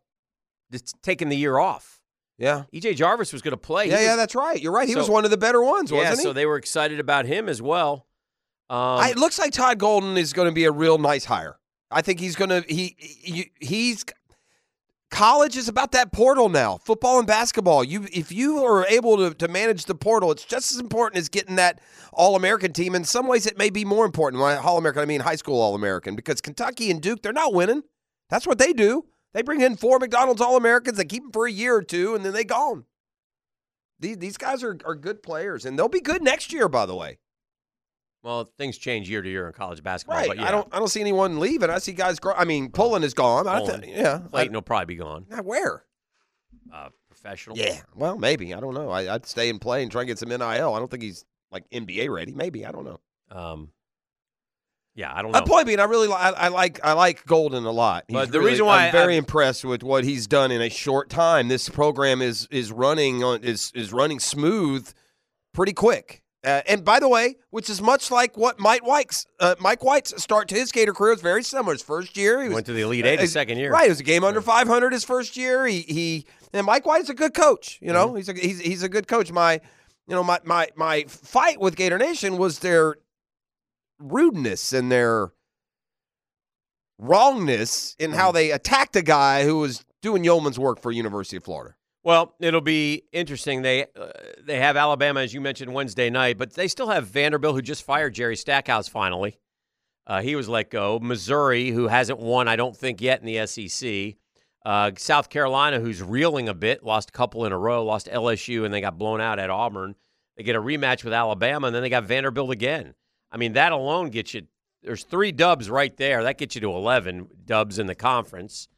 just 0.71 0.95
taking 1.01 1.29
the 1.29 1.37
year 1.37 1.57
off. 1.57 1.99
Yeah. 2.37 2.63
EJ 2.73 2.95
Jarvis 2.95 3.33
was 3.33 3.41
going 3.41 3.51
to 3.51 3.57
play. 3.57 3.89
Yeah, 3.89 3.99
yeah, 4.01 4.15
that's 4.15 4.33
right. 4.33 4.59
You're 4.61 4.71
right. 4.71 4.87
He 4.87 4.93
So- 4.93 4.99
was 4.99 5.09
one 5.09 5.25
of 5.25 5.31
the 5.31 5.37
better 5.37 5.61
ones, 5.61 5.91
wasn't 5.91 6.17
he? 6.19 6.23
So 6.23 6.33
they 6.33 6.45
were 6.45 6.57
excited 6.57 6.99
about 6.99 7.25
him 7.25 7.49
as 7.49 7.61
well. 7.61 8.05
Um, 8.69 8.77
I, 8.77 9.09
it 9.09 9.17
looks 9.17 9.39
like 9.39 9.51
Todd 9.51 9.79
Golden 9.79 10.15
is 10.17 10.31
going 10.31 10.47
to 10.47 10.53
be 10.53 10.65
a 10.65 10.71
real 10.71 10.97
nice 10.99 11.25
hire. 11.25 11.57
I 11.91 12.01
think 12.01 12.19
he's 12.19 12.35
going 12.35 12.49
to 12.49 12.63
he, 12.71 12.95
he 12.99 13.51
he's 13.59 14.05
college 15.09 15.57
is 15.57 15.67
about 15.67 15.91
that 15.93 16.11
portal 16.11 16.49
now. 16.49 16.77
Football 16.77 17.17
and 17.17 17.27
basketball. 17.27 17.83
You 17.83 18.05
if 18.13 18.31
you 18.31 18.63
are 18.63 18.85
able 18.85 19.17
to, 19.17 19.33
to 19.33 19.47
manage 19.47 19.85
the 19.85 19.95
portal, 19.95 20.31
it's 20.31 20.45
just 20.45 20.71
as 20.71 20.77
important 20.79 21.17
as 21.19 21.29
getting 21.29 21.55
that 21.55 21.81
All 22.13 22.35
American 22.35 22.73
team. 22.73 22.93
In 22.93 23.03
some 23.03 23.27
ways, 23.27 23.45
it 23.47 23.57
may 23.57 23.71
be 23.71 23.85
more 23.85 24.05
important. 24.05 24.41
When 24.41 24.51
I 24.55 24.61
All 24.61 24.77
American, 24.77 25.01
I 25.01 25.05
mean 25.05 25.21
high 25.21 25.35
school 25.35 25.59
All 25.59 25.73
American, 25.73 26.15
because 26.15 26.39
Kentucky 26.39 26.91
and 26.91 27.01
Duke, 27.01 27.23
they're 27.23 27.33
not 27.33 27.53
winning. 27.53 27.81
That's 28.29 28.45
what 28.45 28.59
they 28.59 28.71
do. 28.71 29.05
They 29.33 29.41
bring 29.41 29.61
in 29.61 29.75
four 29.75 29.99
McDonald's 29.99 30.41
All 30.41 30.57
Americans, 30.57 30.97
they 30.97 31.05
keep 31.05 31.23
them 31.23 31.31
for 31.31 31.45
a 31.45 31.51
year 31.51 31.75
or 31.75 31.83
two, 31.83 32.15
and 32.15 32.25
then 32.25 32.33
they 32.33 32.43
gone. 32.43 32.85
These 33.99 34.17
these 34.17 34.37
guys 34.37 34.63
are, 34.63 34.77
are 34.85 34.95
good 34.95 35.21
players, 35.21 35.65
and 35.65 35.77
they'll 35.77 35.87
be 35.89 36.01
good 36.01 36.23
next 36.23 36.53
year. 36.53 36.69
By 36.69 36.85
the 36.85 36.95
way, 36.95 37.19
well, 38.23 38.49
things 38.57 38.77
change 38.77 39.09
year 39.09 39.21
to 39.21 39.29
year 39.29 39.47
in 39.47 39.53
college 39.53 39.83
basketball. 39.83 40.17
Right. 40.17 40.27
But 40.27 40.37
yeah, 40.37 40.47
I 40.47 40.51
don't. 40.51 40.67
I 40.71 40.79
don't 40.79 40.87
see 40.87 41.01
anyone 41.01 41.39
leaving. 41.39 41.69
I 41.69 41.79
see 41.79 41.93
guys. 41.93 42.19
Grow, 42.19 42.33
I 42.33 42.45
mean, 42.45 42.71
Pullin 42.71 43.03
is 43.03 43.13
gone. 43.13 43.47
I 43.47 43.59
th- 43.63 43.83
yeah. 43.85 44.19
Clayton 44.31 44.53
will 44.53 44.61
probably 44.61 44.85
be 44.85 44.95
gone. 44.95 45.25
Where? 45.43 45.83
Uh, 46.73 46.89
professional. 47.09 47.57
Yeah. 47.57 47.81
Well, 47.95 48.17
maybe. 48.17 48.53
I 48.53 48.59
don't 48.59 48.73
know. 48.73 48.89
I, 48.89 49.13
I'd 49.13 49.25
stay 49.25 49.49
and 49.49 49.59
play 49.59 49.83
and 49.83 49.91
try 49.91 50.01
and 50.01 50.07
get 50.07 50.19
some 50.19 50.29
NIL. 50.29 50.41
I 50.43 50.57
don't 50.79 50.89
think 50.89 51.03
he's 51.03 51.25
like 51.51 51.69
NBA 51.71 52.09
ready. 52.09 52.33
Maybe. 52.33 52.65
I 52.65 52.71
don't 52.71 52.85
know. 52.85 52.99
Um. 53.31 53.69
Yeah, 54.99 55.13
I 55.15 55.21
don't 55.21 55.31
know. 55.31 55.39
My 55.39 55.45
point 55.45 55.65
being, 55.65 55.79
I 55.79 55.85
really 55.85 56.07
li- 56.07 56.13
I, 56.13 56.31
I 56.31 56.47
like 56.49 56.79
I 56.83 56.91
like 56.91 57.25
Golden 57.25 57.63
a 57.65 57.71
lot. 57.71 58.03
He's 58.09 58.15
But 58.15 58.31
the 58.33 58.39
really- 58.39 58.51
reason 58.51 58.65
why 58.65 58.87
I'm 58.87 58.91
very 58.91 59.15
I- 59.15 59.17
impressed 59.17 59.63
with 59.63 59.81
what 59.81 60.03
he's 60.03 60.27
done 60.27 60.51
in 60.51 60.61
a 60.61 60.69
short 60.69 61.09
time. 61.09 61.47
This 61.47 61.69
program 61.69 62.21
is 62.21 62.47
is 62.51 62.71
running 62.71 63.23
on 63.23 63.41
is 63.43 63.71
is 63.73 63.93
running 63.93 64.19
smooth, 64.19 64.91
pretty 65.53 65.71
quick. 65.73 66.21
Uh, 66.45 66.61
and 66.67 66.83
by 66.85 66.99
the 66.99 67.07
way, 67.09 67.35
which 67.49 67.69
is 67.69 67.81
much 67.81 68.11
like 68.11 68.35
what 68.37 68.59
Mike 68.59 68.85
White's 68.85 69.25
uh, 69.39 69.55
Mike 69.59 69.83
White's 69.85 70.21
start 70.21 70.47
to 70.49 70.55
his 70.55 70.71
Gator 70.71 70.93
career 70.93 71.13
is 71.13 71.21
very 71.21 71.43
similar. 71.43 71.73
His 71.73 71.81
first 71.81 72.15
year, 72.17 72.41
he 72.41 72.49
was 72.49 72.55
Went 72.55 72.65
to 72.67 72.73
the 72.73 72.81
Elite 72.81 73.05
Eight 73.05 73.19
Uh, 73.19 73.21
his 73.21 73.31
second 73.31 73.57
year. 73.57 73.71
Right, 73.71 73.85
it 73.87 73.89
was 73.89 73.99
a 74.01 74.03
game 74.03 74.23
under 74.23 74.41
500 74.41 74.91
his 74.93 75.03
first 75.05 75.37
year. 75.37 75.65
He 75.65 75.81
he 75.81 76.25
and 76.53 76.65
Mike 76.65 76.85
White's 76.85 77.09
a 77.09 77.13
good 77.13 77.33
coach. 77.33 77.77
You 77.81 77.93
know, 77.93 78.15
he's 78.15 78.27
a 78.29 78.33
he's 78.33 78.59
he's 78.59 78.83
a 78.83 78.89
good 78.89 79.07
coach. 79.07 79.31
My 79.31 79.53
you 80.07 80.15
know 80.15 80.23
my 80.23 80.39
my 80.43 80.67
my 80.75 81.03
fight 81.07 81.59
with 81.59 81.75
Gator 81.75 81.97
Nation 81.97 82.37
was 82.37 82.59
their 82.59 82.95
rudeness 83.99 84.73
and 84.73 84.91
their 84.91 85.31
wrongness 86.97 87.95
in 87.99 88.11
how 88.11 88.31
they 88.31 88.51
attacked 88.51 88.95
a 88.95 89.01
guy 89.01 89.43
who 89.43 89.59
was 89.59 89.85
doing 90.01 90.23
yeoman's 90.23 90.59
work 90.59 90.81
for 90.81 90.91
University 90.91 91.37
of 91.37 91.43
Florida. 91.43 91.75
Well, 92.03 92.33
it'll 92.39 92.61
be 92.61 93.03
interesting. 93.11 93.61
They 93.61 93.83
uh, 93.83 94.07
they 94.41 94.57
have 94.57 94.77
Alabama, 94.77 95.21
as 95.21 95.33
you 95.33 95.41
mentioned, 95.41 95.73
Wednesday 95.73 96.09
night, 96.09 96.37
but 96.37 96.53
they 96.53 96.67
still 96.67 96.89
have 96.89 97.07
Vanderbilt, 97.07 97.55
who 97.55 97.61
just 97.61 97.83
fired 97.83 98.13
Jerry 98.13 98.37
Stackhouse 98.37 98.87
finally. 98.87 99.37
Uh, 100.07 100.21
he 100.21 100.35
was 100.35 100.47
let 100.47 100.71
go. 100.71 100.99
Missouri, 100.99 101.69
who 101.69 101.87
hasn't 101.87 102.19
won, 102.19 102.47
I 102.47 102.55
don't 102.55 102.75
think, 102.75 103.01
yet 103.01 103.21
in 103.21 103.27
the 103.27 103.45
SEC. 103.45 104.15
Uh, 104.65 104.91
South 104.97 105.29
Carolina, 105.29 105.79
who's 105.79 106.01
reeling 106.01 106.49
a 106.49 106.53
bit, 106.53 106.83
lost 106.83 107.09
a 107.09 107.11
couple 107.11 107.45
in 107.45 107.51
a 107.51 107.57
row, 107.57 107.85
lost 107.85 108.07
LSU, 108.07 108.65
and 108.65 108.73
they 108.73 108.81
got 108.81 108.97
blown 108.97 109.21
out 109.21 109.37
at 109.37 109.49
Auburn. 109.49 109.95
They 110.35 110.43
get 110.43 110.55
a 110.55 110.61
rematch 110.61 111.03
with 111.03 111.13
Alabama, 111.13 111.67
and 111.67 111.75
then 111.75 111.83
they 111.83 111.89
got 111.89 112.05
Vanderbilt 112.05 112.49
again. 112.49 112.95
I 113.31 113.37
mean, 113.37 113.53
that 113.53 113.71
alone 113.71 114.09
gets 114.09 114.33
you. 114.33 114.43
There's 114.81 115.03
three 115.03 115.31
dubs 115.31 115.69
right 115.69 115.95
there. 115.97 116.23
That 116.23 116.37
gets 116.37 116.55
you 116.55 116.61
to 116.61 116.71
11 116.71 117.27
dubs 117.45 117.79
in 117.79 117.87
the 117.87 117.95
conference 117.95 118.69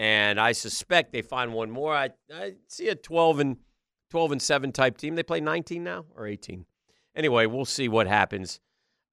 and 0.00 0.40
I 0.40 0.52
suspect 0.52 1.12
they 1.12 1.20
find 1.20 1.52
one 1.52 1.70
more. 1.70 1.94
I, 1.94 2.08
I 2.34 2.54
see 2.68 2.88
a 2.88 2.94
12 2.94 3.38
and 3.40 3.56
12 4.08 4.32
and 4.32 4.40
7 4.40 4.72
type 4.72 4.96
team. 4.96 5.14
They 5.14 5.22
play 5.22 5.40
19 5.40 5.84
now 5.84 6.06
or 6.16 6.26
18. 6.26 6.64
Anyway, 7.14 7.44
we'll 7.44 7.66
see 7.66 7.86
what 7.86 8.06
happens. 8.06 8.60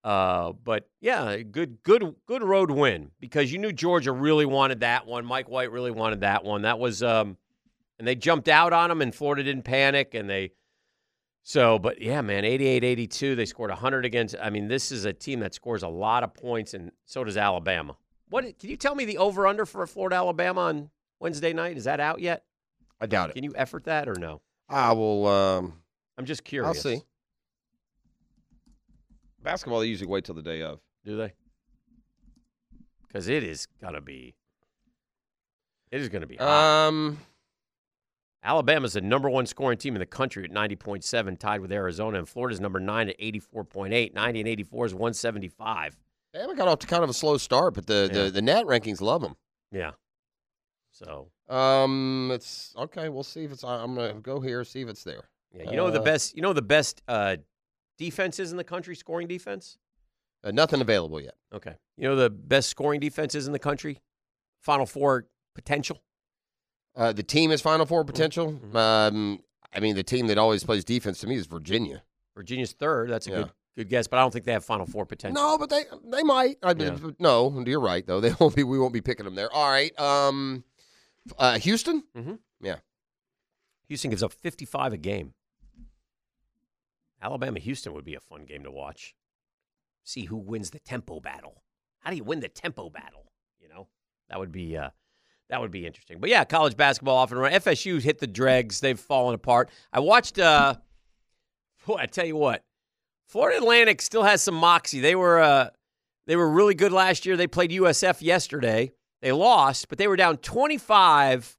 Uh, 0.05 0.53
but 0.63 0.87
yeah, 1.01 1.37
good 1.39 1.83
good 1.83 2.15
good 2.25 2.41
road 2.41 2.71
win 2.71 3.11
because 3.19 3.51
you 3.51 3.57
knew 3.57 3.73
Georgia 3.73 4.13
really 4.13 4.45
wanted 4.45 4.79
that 4.79 5.05
one. 5.05 5.25
Mike 5.25 5.49
White 5.49 5.73
really 5.73 5.91
wanted 5.91 6.21
that 6.21 6.45
one. 6.45 6.61
That 6.61 6.79
was 6.79 7.03
um 7.03 7.35
and 7.99 8.07
they 8.07 8.15
jumped 8.15 8.47
out 8.47 8.71
on 8.71 8.87
them 8.87 9.01
and 9.01 9.13
Florida 9.13 9.43
didn't 9.43 9.63
panic 9.63 10.13
and 10.13 10.29
they 10.29 10.51
so, 11.47 11.79
but 11.79 12.01
yeah, 12.01 12.19
man, 12.19 12.43
88-82, 12.43 13.33
they 13.37 13.45
scored 13.45 13.69
100 13.69 14.03
against 14.03 14.35
I 14.41 14.49
mean, 14.49 14.67
this 14.67 14.91
is 14.91 15.05
a 15.05 15.13
team 15.13 15.39
that 15.39 15.53
scores 15.53 15.81
a 15.81 15.87
lot 15.87 16.21
of 16.25 16.33
points 16.33 16.73
and 16.73 16.91
so 17.05 17.23
does 17.23 17.37
Alabama. 17.37 17.95
What 18.29 18.43
can 18.59 18.69
you 18.69 18.75
tell 18.75 18.95
me 18.95 19.05
the 19.05 19.17
over 19.17 19.47
under 19.47 19.65
for 19.65 19.87
Florida 19.87 20.17
Alabama 20.17 20.59
on 20.59 20.89
Wednesday 21.21 21.53
night? 21.53 21.77
Is 21.77 21.85
that 21.85 22.01
out 22.01 22.19
yet? 22.19 22.43
I 22.99 23.05
doubt 23.05 23.29
it. 23.29 23.35
Can 23.35 23.45
you 23.45 23.53
effort 23.55 23.85
that 23.85 24.09
or 24.09 24.15
no? 24.15 24.41
I 24.67 24.91
will. 24.91 25.25
Um, 25.25 25.73
I'm 26.17 26.25
just 26.25 26.43
curious. 26.43 26.67
I'll 26.67 26.83
see. 26.83 27.01
Basketball, 29.41 29.79
they 29.79 29.85
usually 29.85 30.09
wait 30.09 30.25
till 30.25 30.35
the 30.35 30.41
day 30.41 30.61
of. 30.63 30.81
Do 31.05 31.15
they? 31.15 31.31
Because 33.07 33.29
it 33.29 33.45
is 33.45 33.69
gonna 33.81 34.01
be. 34.01 34.35
It 35.91 36.01
is 36.01 36.09
gonna 36.09 36.27
be. 36.27 36.35
hot. 36.35 36.87
Um, 36.89 37.19
Alabama's 38.47 38.93
the 38.93 39.01
number 39.01 39.29
one 39.29 39.45
scoring 39.45 39.77
team 39.77 39.93
in 39.95 39.99
the 39.99 40.05
country 40.05 40.45
at 40.45 40.51
90.7, 40.51 41.37
tied 41.37 41.59
with 41.59 41.69
Arizona, 41.71 42.17
and 42.19 42.29
Florida's 42.29 42.61
number 42.61 42.79
nine 42.79 43.09
at 43.09 43.19
84.8. 43.19 44.13
90 44.13 44.39
and 44.39 44.47
84 44.47 44.85
is 44.85 44.93
175. 44.93 45.97
Bama 46.33 46.55
got 46.55 46.69
off 46.69 46.79
to 46.79 46.87
kind 46.87 47.03
of 47.03 47.09
a 47.09 47.13
slow 47.13 47.35
start, 47.37 47.73
but 47.73 47.87
the, 47.87 48.09
Yeah. 48.11 48.23
the, 48.23 48.31
the 48.31 48.41
net 48.41 48.65
rankings 48.65 49.01
love 49.01 49.21
them. 49.21 49.35
Yeah. 49.71 49.91
So 50.91 51.27
Um, 51.49 52.31
it's 52.33 52.73
okay. 52.77 53.09
We'll 53.09 53.23
see 53.23 53.43
if 53.43 53.51
it's. 53.51 53.63
I'm 53.65 53.95
gonna 53.95 54.13
go 54.15 54.39
here, 54.39 54.63
see 54.63 54.81
if 54.81 54.87
it's 54.87 55.03
there. 55.03 55.27
yeah, 55.53 55.69
you 55.69 55.75
know 55.77 55.91
the 55.91 55.99
Uh, 56.01 56.05
best. 56.05 56.35
You 56.35 56.41
know 56.41 56.53
the 56.53 56.61
best 56.61 57.01
uh, 57.07 57.37
defense 57.97 58.39
is 58.39 58.51
in 58.51 58.57
the 58.57 58.63
country, 58.63 58.95
scoring 58.95 59.27
defense. 59.27 59.77
Uh, 60.43 60.51
nothing 60.51 60.81
available 60.81 61.19
yet. 61.21 61.35
Okay. 61.53 61.75
You 61.97 62.07
know 62.07 62.15
the 62.15 62.29
best 62.29 62.69
scoring 62.69 62.99
defense 62.99 63.35
is 63.35 63.45
in 63.47 63.53
the 63.53 63.59
country. 63.59 63.99
Final 64.61 64.85
four 64.85 65.27
potential. 65.53 66.01
Uh, 66.97 67.13
the 67.13 67.23
team 67.23 67.51
is 67.51 67.61
Final 67.61 67.85
Four 67.85 68.03
potential. 68.03 68.51
Mhm. 68.53 68.75
Um, 68.75 69.39
I 69.73 69.79
mean, 69.79 69.95
the 69.95 70.03
team 70.03 70.27
that 70.27 70.37
always 70.37 70.63
plays 70.63 70.83
defense 70.83 71.19
to 71.21 71.27
me 71.27 71.35
is 71.35 71.45
Virginia. 71.45 72.03
Virginia's 72.35 72.73
third. 72.73 73.09
That's 73.09 73.27
a 73.27 73.29
Yeah. 73.29 73.35
good 73.37 73.51
good 73.77 73.89
guess, 73.89 74.07
but 74.07 74.17
I 74.17 74.21
don't 74.23 74.31
think 74.33 74.45
they 74.45 74.53
have 74.53 74.65
Final 74.65 74.87
Four 74.87 75.05
potential. 75.05 75.39
No, 75.41 75.57
but 75.57 75.69
they 75.69 75.83
they 76.05 76.23
might. 76.23 76.57
I 76.63 76.73
Yeah. 76.77 76.97
no, 77.19 77.63
you're 77.65 77.79
right 77.79 78.05
though. 78.05 78.19
They 78.21 78.33
won't 78.39 78.55
be. 78.55 78.63
We 78.63 78.79
won't 78.79 78.93
be 78.93 79.01
picking 79.01 79.25
them 79.25 79.35
there. 79.35 79.51
All 79.53 79.69
right. 79.69 79.97
Um, 79.99 80.63
uh, 81.37 81.59
Houston. 81.59 82.03
Houston 83.89 84.09
gives 84.09 84.21
up 84.23 84.33
55 84.33 84.91
a 84.91 84.97
game. 84.97 85.33
Alabama 87.21 87.57
Houston 87.59 87.93
would 87.93 88.03
be 88.03 88.15
a 88.15 88.19
fun 88.19 88.43
game 88.45 88.63
to 88.63 88.71
watch. 88.71 89.15
See 90.03 90.25
who 90.25 90.35
wins 90.35 90.71
the 90.71 90.79
tempo 90.79 91.19
battle. 91.21 91.63
How 91.99 92.09
do 92.11 92.17
you 92.17 92.23
win 92.25 92.41
the 92.41 92.49
tempo 92.49 92.89
battle? 92.89 93.31
You 93.61 93.69
know, 93.69 93.87
that 94.29 94.39
would 94.39 94.51
be 94.51 94.75
uh, 94.75 94.89
that 95.49 95.61
would 95.61 95.71
be 95.71 95.85
interesting. 95.85 96.19
But 96.19 96.29
yeah, 96.29 96.43
college 96.43 96.75
basketball 96.75 97.17
off 97.17 97.31
and 97.31 97.39
running. 97.39 97.59
FSU's 97.59 98.03
hit 98.03 98.19
the 98.19 98.27
dregs. 98.27 98.79
They've 98.79 98.99
fallen 98.99 99.35
apart. 99.35 99.69
I 99.93 99.99
watched. 99.99 100.39
Uh, 100.39 100.75
boy, 101.85 101.97
I 101.99 102.05
tell 102.05 102.25
you 102.25 102.35
what, 102.35 102.63
Florida 103.27 103.57
Atlantic 103.57 104.01
still 104.01 104.23
has 104.23 104.41
some 104.41 104.55
moxie. 104.55 104.99
They 104.99 105.15
were 105.15 105.39
uh, 105.39 105.69
they 106.27 106.35
were 106.35 106.49
really 106.49 106.75
good 106.75 106.91
last 106.91 107.25
year. 107.25 107.37
They 107.37 107.47
played 107.47 107.71
USF 107.71 108.21
yesterday. 108.21 108.91
They 109.21 109.31
lost, 109.31 109.89
but 109.89 109.97
they 109.97 110.07
were 110.07 110.15
down 110.15 110.37
25 110.37 111.57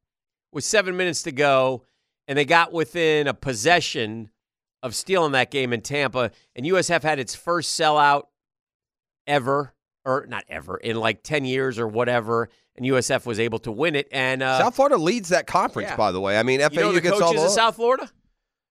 with 0.52 0.64
seven 0.64 0.96
minutes 0.96 1.22
to 1.22 1.32
go, 1.32 1.84
and 2.28 2.38
they 2.38 2.44
got 2.44 2.72
within 2.72 3.26
a 3.26 3.34
possession 3.34 4.30
of 4.82 4.94
stealing 4.94 5.32
that 5.32 5.50
game 5.50 5.72
in 5.72 5.80
Tampa. 5.80 6.30
And 6.54 6.64
USF 6.64 7.02
had 7.02 7.18
its 7.18 7.34
first 7.34 7.78
sellout 7.78 8.24
ever, 9.26 9.74
or 10.04 10.26
not 10.28 10.44
ever, 10.48 10.76
in 10.76 10.96
like 10.96 11.22
10 11.22 11.44
years 11.44 11.78
or 11.78 11.88
whatever. 11.88 12.48
And 12.78 12.86
USF 12.86 13.26
was 13.26 13.40
able 13.40 13.58
to 13.60 13.72
win 13.72 13.96
it. 13.96 14.08
And 14.12 14.42
uh, 14.42 14.58
South 14.58 14.76
Florida 14.76 14.96
leads 14.96 15.30
that 15.30 15.46
conference, 15.46 15.90
yeah. 15.90 15.96
by 15.96 16.12
the 16.12 16.20
way. 16.20 16.38
I 16.38 16.42
mean, 16.42 16.60
FAU 16.60 16.68
you 16.70 16.80
know 16.80 16.92
the 16.92 17.00
gets 17.00 17.20
all 17.20 17.34
the 17.34 17.48
South 17.48 17.76
Florida? 17.76 18.10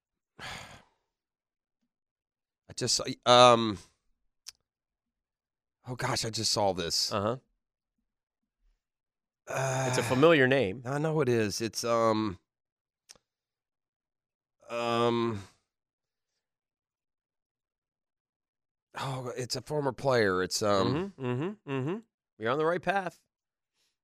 I 0.41 0.45
just 2.75 2.95
saw- 2.95 3.05
um. 3.25 3.77
Oh 5.89 5.95
gosh, 5.95 6.25
I 6.25 6.29
just 6.29 6.51
saw 6.51 6.73
this. 6.73 7.13
Uh 7.13 7.21
huh. 7.21 7.35
Uh, 9.49 9.85
It's 9.87 9.97
a 9.97 10.03
familiar 10.03 10.47
name. 10.47 10.83
I 10.85 10.97
know 10.97 11.21
it 11.21 11.29
is. 11.29 11.61
It's 11.61 11.83
um. 11.83 12.37
Um. 14.69 15.43
Oh, 18.99 19.31
it's 19.37 19.55
a 19.55 19.61
former 19.61 19.91
player. 19.91 20.43
It's 20.43 20.61
um. 20.61 21.13
mm-hmm, 21.17 21.25
mm-hmm, 21.25 21.71
mm-hmm. 21.71 21.95
You're 22.39 22.51
on 22.51 22.57
the 22.57 22.65
right 22.65 22.81
path. 22.81 23.19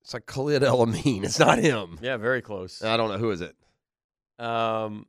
It's 0.04 0.14
like 0.14 0.26
Khalid 0.26 0.64
El 0.64 0.82
Amin. 0.82 1.24
It's 1.24 1.40
not 1.40 1.60
him. 1.60 1.98
Yeah, 2.02 2.18
very 2.18 2.42
close. 2.42 2.82
I 2.84 2.98
don't 2.98 3.10
know 3.10 3.18
who 3.18 3.32
is 3.32 3.42
it. 3.42 3.56
Um, 4.38 5.06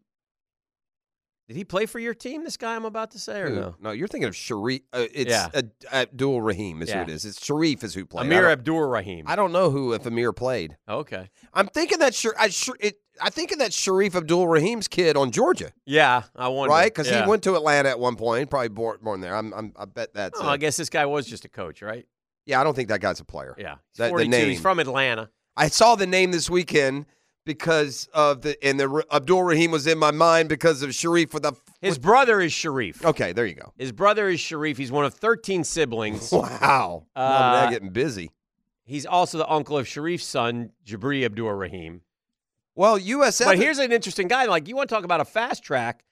did 1.49 1.57
he 1.57 1.65
play 1.65 1.85
for 1.87 1.99
your 1.99 2.15
team? 2.15 2.43
This 2.45 2.57
guy 2.57 2.75
I'm 2.75 2.85
about 2.87 3.11
to 3.11 3.19
say, 3.19 3.41
or 3.41 3.49
Who? 3.51 3.55
no? 3.57 3.75
No, 3.81 3.91
you're 3.91 4.09
thinking 4.09 4.29
of 4.29 4.37
Sharif. 4.37 4.81
Uh, 4.95 5.07
it's 5.13 5.31
Yeah. 5.31 5.49
uh, 5.53 5.63
Abdul 5.93 6.41
Rahim 6.41 6.81
is 6.81 6.89
Yeah. 6.89 6.97
who 7.05 7.11
it 7.11 7.15
is. 7.15 7.25
It's 7.27 7.45
Sharif 7.45 7.85
is 7.85 7.93
who 7.95 8.07
played. 8.07 8.27
Amir 8.27 8.49
Abdul 8.49 8.81
Rahim. 8.81 9.27
I 9.29 9.37
don't 9.37 9.53
know 9.53 9.71
who 9.71 9.93
if 9.93 10.07
Amir 10.07 10.33
played. 10.33 10.77
Okay. 10.89 11.29
I'm 11.53 11.67
thinking 11.67 11.99
that 11.99 12.15
Shar- 12.15 12.35
I 12.39 12.51
it, 12.81 13.01
I 13.21 13.29
thinking 13.31 13.59
that 13.59 13.73
Sharif 13.75 14.15
Abdul 14.17 14.47
Rahim's 14.49 14.89
kid 14.89 15.17
on 15.19 15.33
Georgia, 15.33 15.73
Yeah, 15.85 16.23
I 16.35 16.49
wonder. 16.49 16.71
right? 16.73 16.87
Because 16.93 17.11
yeah. 17.11 17.25
he 17.25 17.29
went 17.29 17.43
to 17.45 17.57
Atlanta 17.57 17.91
at 17.91 17.99
one 18.01 18.17
point, 18.17 18.49
probably 18.49 18.69
born, 18.69 18.99
born 19.03 19.21
there. 19.21 19.37
I'm, 19.37 19.53
I'm 19.53 19.73
I 19.77 19.85
bet 19.85 20.15
that's. 20.15 20.41
Oh, 20.41 20.47
uh, 20.47 20.51
I 20.53 20.57
guess 20.57 20.77
this 20.79 20.89
guy 20.89 21.05
was 21.05 21.27
just 21.27 21.45
a 21.45 21.49
coach, 21.49 21.83
right? 21.83 22.07
Yeah, 22.47 22.61
I 22.61 22.65
don't 22.65 22.75
think 22.75 22.89
that 22.89 23.01
guy's 23.01 23.21
a 23.21 23.25
player. 23.25 23.55
Yeah. 23.59 23.77
He's 23.93 23.99
That- 23.99 24.05
the 24.07 24.11
42. 24.11 24.31
name. 24.31 24.49
He's 24.51 24.61
from 24.61 24.79
Atlanta. 24.79 25.31
I 25.57 25.69
saw 25.69 25.95
the 25.95 26.07
name 26.07 26.33
this 26.33 26.51
weekend 26.51 27.07
because 27.47 28.09
of 28.15 28.43
the 28.43 28.57
and 28.65 28.81
the 28.81 29.05
Abdul 29.13 29.43
Rahim 29.43 29.71
was 29.71 29.87
in 29.87 29.99
my 29.99 30.11
mind 30.11 30.49
because 30.49 30.83
of 30.83 30.95
Sharif 30.95 31.33
with 31.35 31.43
the. 31.43 31.53
His 31.81 31.99
brother 31.99 32.41
is 32.41 32.53
Sharif. 32.53 33.05
Okay, 33.05 33.33
there 33.33 33.45
you 33.47 33.55
go. 33.55 33.73
His 33.77 33.93
brother 33.93 34.29
is 34.29 34.41
Sharif. 34.41 34.79
He's 34.79 34.91
one 34.91 35.05
of 35.05 35.15
13 35.15 35.63
siblings. 35.65 36.33
Wow, 36.33 37.07
Uh, 37.15 37.53
Dad 37.65 37.71
getting 37.71 37.91
busy. 37.91 38.31
He's 38.87 39.07
also 39.07 39.39
the 39.39 39.49
uncle 39.49 39.79
of 39.79 39.87
Sharif's 39.87 40.25
son, 40.25 40.73
Jabri 40.87 41.25
Abdul 41.25 41.51
Rahim. 41.53 42.01
Well, 42.75 42.99
USF. 42.99 43.45
But 43.45 43.59
here's 43.59 43.79
an 43.79 43.93
interesting 43.93 44.27
guy. 44.29 44.47
Like 44.47 44.67
you 44.69 44.75
want 44.77 44.89
to 44.89 44.95
talk 44.95 45.05
about 45.05 45.21
a 45.21 45.25
fast 45.25 45.63
track. 45.63 46.05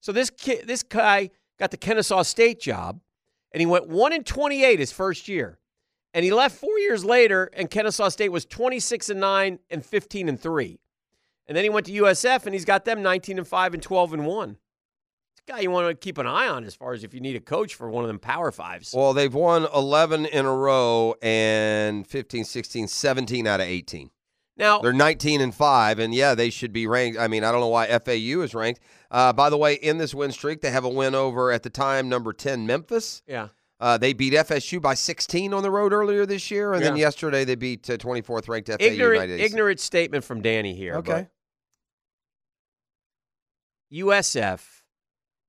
So 0.00 0.12
this 0.12 0.30
kid, 0.30 0.66
this 0.66 0.82
guy 0.82 1.30
got 1.58 1.70
the 1.70 1.76
Kennesaw 1.76 2.22
State 2.22 2.60
job, 2.60 3.00
and 3.52 3.60
he 3.60 3.66
went 3.66 3.88
one 3.88 4.12
in 4.12 4.22
28 4.22 4.78
his 4.78 4.92
first 4.92 5.28
year, 5.28 5.58
and 6.14 6.24
he 6.24 6.32
left 6.32 6.56
four 6.56 6.78
years 6.78 7.04
later, 7.04 7.50
and 7.52 7.70
Kennesaw 7.70 8.08
State 8.08 8.30
was 8.32 8.46
26 8.46 9.10
and 9.10 9.20
nine 9.20 9.58
and 9.68 9.84
15 9.84 10.28
and 10.30 10.40
three, 10.40 10.80
and 11.46 11.54
then 11.56 11.64
he 11.64 11.68
went 11.70 11.84
to 11.86 11.92
USF, 11.92 12.46
and 12.46 12.54
he's 12.54 12.64
got 12.64 12.86
them 12.86 13.02
19 13.02 13.36
and 13.36 13.46
five 13.46 13.74
and 13.74 13.82
12 13.82 14.14
and 14.14 14.24
one. 14.26 14.56
This 15.36 15.42
guy 15.54 15.60
you 15.60 15.70
want 15.70 15.88
to 15.88 15.94
keep 15.94 16.16
an 16.16 16.26
eye 16.26 16.48
on 16.48 16.64
as 16.64 16.74
far 16.74 16.94
as 16.94 17.04
if 17.04 17.12
you 17.12 17.20
need 17.20 17.36
a 17.36 17.40
coach 17.40 17.74
for 17.74 17.90
one 17.90 18.04
of 18.04 18.08
them 18.08 18.18
Power 18.18 18.50
Fives. 18.50 18.94
Well, 18.96 19.12
they've 19.12 19.34
won 19.34 19.66
11 19.74 20.24
in 20.26 20.46
a 20.46 20.54
row 20.54 21.16
and 21.20 22.06
15, 22.06 22.44
16, 22.44 22.88
17 22.88 23.46
out 23.46 23.60
of 23.60 23.66
18. 23.66 24.08
now, 24.56 24.78
They're 24.78 24.92
19 24.92 25.40
and 25.40 25.54
5, 25.54 25.98
and 25.98 26.14
yeah, 26.14 26.34
they 26.34 26.48
should 26.48 26.72
be 26.72 26.86
ranked. 26.86 27.18
I 27.18 27.26
mean, 27.28 27.44
I 27.44 27.50
don't 27.52 27.60
know 27.60 27.68
why 27.68 27.86
FAU 27.98 28.40
is 28.42 28.54
ranked. 28.54 28.80
Uh, 29.10 29.32
by 29.32 29.50
the 29.50 29.58
way, 29.58 29.74
in 29.74 29.98
this 29.98 30.14
win 30.14 30.30
streak, 30.32 30.60
they 30.60 30.70
have 30.70 30.84
a 30.84 30.88
win 30.88 31.14
over, 31.14 31.50
at 31.52 31.62
the 31.64 31.70
time, 31.70 32.08
number 32.08 32.32
10, 32.32 32.64
Memphis. 32.66 33.22
yeah, 33.26 33.48
Uh, 33.80 33.98
they 33.98 34.12
beat 34.12 34.32
FSU 34.32 34.80
by 34.80 34.94
16 34.94 35.52
on 35.52 35.62
the 35.62 35.70
road 35.70 35.92
earlier 35.92 36.24
this 36.24 36.50
year, 36.50 36.72
and 36.74 36.82
then 36.82 36.96
yesterday 36.96 37.44
they 37.44 37.56
beat 37.56 37.88
uh, 37.90 37.96
24th 37.96 38.48
ranked 38.48 38.68
FAU. 38.68 38.76
ignorant, 38.80 39.20
98. 39.30 39.44
ignorant 39.44 39.80
statement 39.80 40.24
from 40.24 40.40
Danny 40.40 40.74
here. 40.74 40.94
Okay. 40.96 41.26
USF 43.92 44.60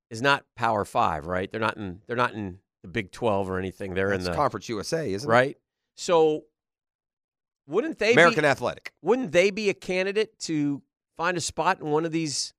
is 0.09 0.21
not 0.21 0.45
Power 0.55 0.85
Five, 0.85 1.25
right? 1.25 1.51
They're 1.51 1.59
not 1.59 1.77
in. 1.77 2.01
They're 2.07 2.15
not 2.15 2.33
in 2.33 2.59
the 2.81 2.87
Big 2.87 3.11
Twelve 3.11 3.49
or 3.49 3.57
anything. 3.57 3.93
They're 3.93 4.09
That's 4.09 4.25
in 4.25 4.31
the 4.31 4.35
Conference 4.35 4.69
USA, 4.69 5.11
isn't 5.11 5.29
it? 5.29 5.31
right. 5.31 5.57
So, 5.95 6.43
wouldn't 7.67 7.97
they? 7.99 8.13
American 8.13 8.41
Be, 8.43 8.47
Athletic. 8.47 8.91
wouldn't 9.01 9.31
they 9.31 9.49
be 9.49 9.69
a 9.69 9.73
candidate 9.73 10.37
to 10.41 10.81
find 11.17 11.37
a 11.37 11.41
spot 11.41 11.79
in 11.79 11.87
one 11.87 12.05
of 12.05 12.11
these? 12.11 12.53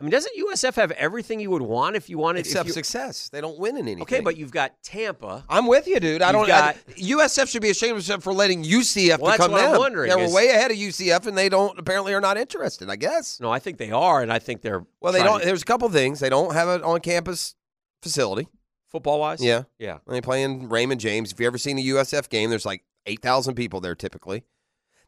I 0.00 0.02
mean, 0.02 0.10
doesn't 0.10 0.32
USF 0.36 0.76
have 0.76 0.90
everything 0.92 1.40
you 1.40 1.50
would 1.50 1.60
want 1.62 1.94
if 1.94 2.08
you 2.08 2.16
wanted? 2.16 2.40
Except 2.40 2.66
you, 2.66 2.72
success. 2.72 3.28
They 3.28 3.40
don't 3.42 3.58
win 3.58 3.76
in 3.76 3.82
anything. 3.86 4.02
okay, 4.02 4.20
but 4.20 4.36
you've 4.38 4.50
got 4.50 4.82
Tampa. 4.82 5.44
I'm 5.48 5.66
with 5.66 5.86
you, 5.86 6.00
dude. 6.00 6.22
I 6.22 6.32
don't. 6.32 6.46
got- 6.46 6.76
I, 6.88 6.92
USF 6.92 7.48
should 7.50 7.60
be 7.60 7.68
ashamed 7.70 7.92
of 7.92 7.96
themselves 7.98 8.24
for 8.24 8.32
letting 8.32 8.64
UCF 8.64 9.18
Well, 9.18 9.32
become 9.32 9.52
what 9.52 9.60
I'm 9.62 9.72
them. 9.72 9.78
wondering 9.78 10.08
They're 10.08 10.18
is- 10.24 10.32
way 10.32 10.48
ahead 10.48 10.70
of 10.70 10.78
UCF, 10.78 11.26
and 11.26 11.36
they 11.36 11.48
don't 11.50 11.78
apparently 11.78 12.14
are 12.14 12.20
not 12.20 12.38
interested. 12.38 12.88
I 12.88 12.96
guess. 12.96 13.38
No, 13.40 13.50
I 13.50 13.58
think 13.58 13.76
they 13.76 13.90
are, 13.90 14.22
and 14.22 14.32
I 14.32 14.38
think 14.38 14.62
they're 14.62 14.84
Well, 15.00 15.12
they 15.12 15.22
don't. 15.22 15.40
to- 15.40 15.44
There's 15.46 15.62
a 15.62 15.66
couple 15.66 15.88
things. 15.90 16.20
They 16.20 16.30
don't 16.30 16.54
have 16.54 16.68
an 16.68 16.82
on-campus 16.82 17.54
facility. 18.02 18.48
football 18.88 19.20
wise. 19.20 19.42
Yeah, 19.42 19.64
yeah. 19.78 19.98
they 20.08 20.20
play 20.20 20.42
in 20.42 20.68
Raymond 20.68 21.00
James. 21.00 21.30
If 21.30 21.38
you 21.40 21.46
ever 21.46 21.58
seen 21.58 21.78
a 21.78 21.82
USF 21.82 22.28
game, 22.28 22.50
there's 22.50 22.66
like 22.66 22.82
eight 23.06 23.22
thousand 23.22 23.54
people 23.54 23.80
there 23.80 23.94
typically. 23.94 24.44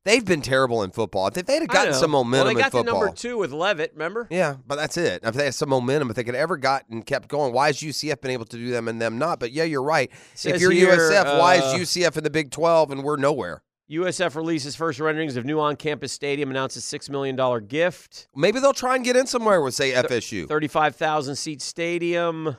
They've 0.04 0.24
been 0.24 0.42
terrible 0.42 0.82
in 0.82 0.90
football. 0.90 1.28
If 1.28 1.34
they'd 1.34 1.60
have 1.60 1.68
gotten 1.68 1.94
some 1.94 2.10
momentum 2.10 2.46
Well, 2.46 2.54
they 2.54 2.60
in 2.60 2.70
got 2.70 2.72
the 2.72 2.82
number 2.82 3.10
two 3.10 3.38
with 3.38 3.52
Leavitt. 3.52 3.92
Remember? 3.92 4.26
yeah, 4.30 4.56
but 4.66 4.76
that's 4.76 4.96
it. 4.96 5.22
If 5.22 5.34
they 5.34 5.44
had 5.44 5.54
some 5.54 5.68
momentum, 5.68 6.10
if 6.10 6.16
they 6.16 6.24
could 6.24 6.34
ever 6.34 6.56
gotten 6.56 7.02
kept 7.02 7.28
going, 7.28 7.52
why 7.52 7.68
has 7.68 7.78
UCF 7.78 8.20
been 8.20 8.32
able 8.32 8.46
to 8.46 8.56
do 8.56 8.70
them 8.70 8.88
and 8.88 9.00
them 9.00 9.18
not? 9.18 9.38
But 9.38 9.52
yeah, 9.52 9.64
you're 9.64 9.82
right. 9.82 10.10
Says 10.34 10.54
if 10.54 10.60
you're 10.60 10.72
here, 10.72 10.96
USF, 10.96 11.38
why 11.38 11.56
is 11.56 11.62
uh, 11.62 11.76
UCF 11.76 12.16
in 12.16 12.24
the 12.24 12.30
Big 12.30 12.50
Twelve 12.50 12.90
and 12.90 13.04
we're 13.04 13.16
nowhere? 13.16 13.62
USF 13.90 14.34
releases 14.36 14.74
first 14.74 14.98
renderings 14.98 15.36
of 15.36 15.44
new 15.44 15.60
on-campus 15.60 16.12
stadium. 16.12 16.50
Announces 16.50 16.84
six 16.84 17.08
million 17.08 17.36
dollar 17.36 17.60
gift. 17.60 18.26
Maybe 18.34 18.58
they'll 18.58 18.72
try 18.72 18.96
and 18.96 19.04
get 19.04 19.16
in 19.16 19.26
somewhere 19.26 19.60
with 19.60 19.74
say 19.74 19.92
FSU. 19.92 20.48
Thirty-five 20.48 20.96
thousand 20.96 21.36
seat 21.36 21.62
stadium. 21.62 22.56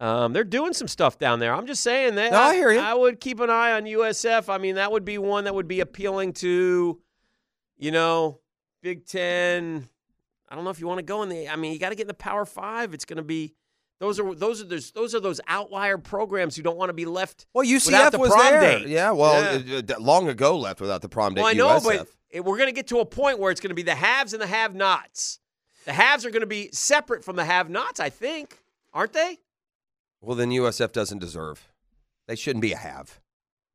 Um, 0.00 0.32
they're 0.32 0.44
doing 0.44 0.72
some 0.74 0.86
stuff 0.86 1.18
down 1.18 1.40
there. 1.40 1.52
I'm 1.52 1.66
just 1.66 1.82
saying 1.82 2.14
that. 2.16 2.30
No, 2.32 2.38
I 2.40 2.54
hear 2.54 2.70
you. 2.70 2.78
I 2.78 2.94
would 2.94 3.18
keep 3.20 3.40
an 3.40 3.50
eye 3.50 3.72
on 3.72 3.84
USF. 3.84 4.48
I 4.48 4.58
mean, 4.58 4.76
that 4.76 4.92
would 4.92 5.04
be 5.04 5.18
one 5.18 5.44
that 5.44 5.54
would 5.54 5.66
be 5.66 5.80
appealing 5.80 6.34
to, 6.34 7.00
you 7.76 7.90
know, 7.90 8.38
Big 8.80 9.06
Ten. 9.06 9.88
I 10.48 10.54
don't 10.54 10.62
know 10.64 10.70
if 10.70 10.78
you 10.80 10.86
want 10.86 10.98
to 10.98 11.04
go 11.04 11.22
in 11.22 11.28
the. 11.28 11.48
I 11.48 11.56
mean, 11.56 11.72
you 11.72 11.78
got 11.80 11.88
to 11.88 11.94
get 11.96 12.02
in 12.02 12.08
the 12.08 12.14
Power 12.14 12.44
Five. 12.44 12.94
It's 12.94 13.04
going 13.04 13.16
to 13.16 13.22
be. 13.24 13.54
Those 13.98 14.20
are 14.20 14.32
those 14.36 14.62
are 14.62 14.66
those, 14.66 14.92
those 14.92 15.14
are 15.16 15.20
those 15.20 15.40
outlier 15.48 15.98
programs 15.98 16.54
who 16.54 16.62
don't 16.62 16.76
want 16.76 16.90
to 16.90 16.94
be 16.94 17.04
left. 17.04 17.46
Well, 17.52 17.66
UCF 17.66 17.86
without 17.86 18.12
the 18.12 18.18
was 18.20 18.30
prom 18.30 18.52
there. 18.52 18.60
date. 18.60 18.86
Yeah, 18.86 19.10
well, 19.10 19.60
Yeah. 19.60 19.82
long 19.98 20.28
ago 20.28 20.56
left 20.56 20.80
without 20.80 21.02
the 21.02 21.08
prom 21.08 21.34
date. 21.34 21.40
Well, 21.42 21.50
I 21.50 21.54
know, 21.54 21.68
USF. 21.70 21.84
but 21.84 22.08
it, 22.30 22.44
we're 22.44 22.56
going 22.56 22.68
to 22.68 22.72
get 22.74 22.86
to 22.88 23.00
a 23.00 23.04
point 23.04 23.40
where 23.40 23.50
it's 23.50 23.60
going 23.60 23.70
to 23.70 23.74
be 23.74 23.82
the 23.82 23.96
haves 23.96 24.32
and 24.32 24.40
the 24.40 24.46
have-nots. 24.46 25.40
The 25.86 25.92
haves 25.92 26.24
are 26.24 26.30
going 26.30 26.42
to 26.42 26.46
be 26.46 26.68
separate 26.72 27.24
from 27.24 27.34
the 27.34 27.44
have-nots. 27.44 27.98
I 27.98 28.10
think, 28.10 28.62
aren't 28.94 29.12
they? 29.14 29.38
Well, 30.20 30.36
then 30.36 30.50
USF 30.50 30.92
doesn't 30.92 31.18
deserve. 31.18 31.68
They 32.26 32.36
shouldn't 32.36 32.62
be 32.62 32.72
a 32.72 32.76
have. 32.76 33.20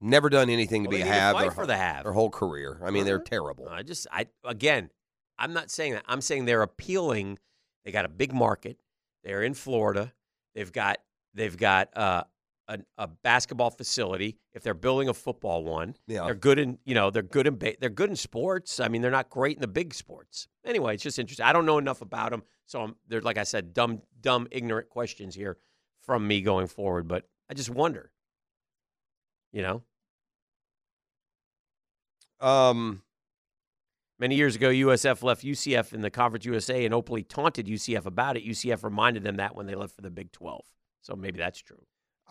Never 0.01 0.29
done 0.29 0.49
anything 0.49 0.83
to 0.83 0.89
Well, 0.89 0.97
be 0.97 1.01
a 1.01 1.05
have. 1.05 1.33
fight 1.35 1.41
their, 1.43 1.51
for 1.51 1.65
the 1.65 1.77
have. 1.77 2.03
their 2.03 2.11
whole 2.13 2.29
career. 2.29 2.79
I 2.83 2.91
mean, 2.91 3.05
they're 3.05 3.15
Uh-huh. 3.15 3.23
terrible. 3.25 3.69
I 3.69 3.83
just, 3.83 4.05
I 4.11 4.27
again, 4.43 4.89
I'm 5.37 5.53
not 5.53 5.71
saying 5.71 5.93
that. 5.93 6.03
I'm 6.07 6.21
saying 6.21 6.45
they're 6.45 6.61
appealing. 6.61 7.39
They 7.85 7.91
got 7.91 8.05
a 8.05 8.09
big 8.09 8.33
market. 8.33 8.77
They're 9.23 9.43
in 9.43 9.53
Florida. 9.53 10.13
They've 10.55 10.71
got 10.71 10.97
they've 11.33 11.55
got 11.57 11.95
uh, 11.97 12.23
a, 12.67 12.79
a 12.97 13.07
basketball 13.07 13.71
facility. 13.71 14.37
If 14.53 14.61
they're 14.61 14.73
building 14.73 15.07
a 15.09 15.13
football 15.13 15.63
one, 15.63 15.95
Yeah. 16.05 16.25
they're 16.25 16.35
good 16.35 16.59
in 16.59 16.77
you 16.83 16.93
know 16.93 17.09
they're 17.09 17.23
good 17.23 17.47
in 17.47 17.55
ba- 17.55 17.75
they're 17.79 17.89
good 17.89 18.09
in 18.09 18.15
sports. 18.17 18.79
I 18.81 18.89
mean, 18.89 19.01
they're 19.01 19.09
not 19.09 19.29
great 19.29 19.55
in 19.57 19.61
the 19.61 19.67
big 19.67 19.93
sports. 19.93 20.47
Anyway, 20.65 20.93
it's 20.95 21.03
just 21.03 21.17
interesting. 21.17 21.45
I 21.45 21.53
don't 21.53 21.65
know 21.65 21.77
enough 21.77 22.01
about 22.01 22.31
them, 22.31 22.43
so 22.65 22.81
I'm, 22.81 22.95
they're 23.07 23.21
like 23.21 23.37
I 23.37 23.43
said, 23.43 23.73
dumb, 23.73 24.01
dumb, 24.21 24.47
ignorant 24.51 24.89
questions 24.89 25.33
here 25.33 25.57
from 26.05 26.27
me 26.27 26.41
going 26.41 26.67
forward. 26.67 27.07
But 27.07 27.25
I 27.49 27.53
just 27.53 27.69
wonder, 27.69 28.11
you 29.51 29.61
know. 29.61 29.84
Um, 32.39 33.01
Many 34.19 34.35
years 34.35 34.55
ago, 34.55 34.69
USF 34.69 35.21
left 35.23 35.43
UCF 35.43 35.91
in 35.91 36.01
the 36.01 36.09
Conference 36.09 36.45
USA 36.45 36.85
and 36.85 36.93
openly 36.93 37.23
taunted 37.23 37.65
UCF 37.65 38.05
about 38.05 38.38
it. 38.38 38.45
UCF 38.45 38.84
reminded 38.84 39.23
them 39.23 39.38
that 39.38 39.55
when 39.55 39.65
they 39.65 39.75
left 39.75 39.95
for 39.95 40.01
the 40.01 40.11
Big 40.11 40.31
12. 40.31 40.63
So 41.01 41.15
maybe 41.15 41.39
that's 41.39 41.59
true. 41.59 41.81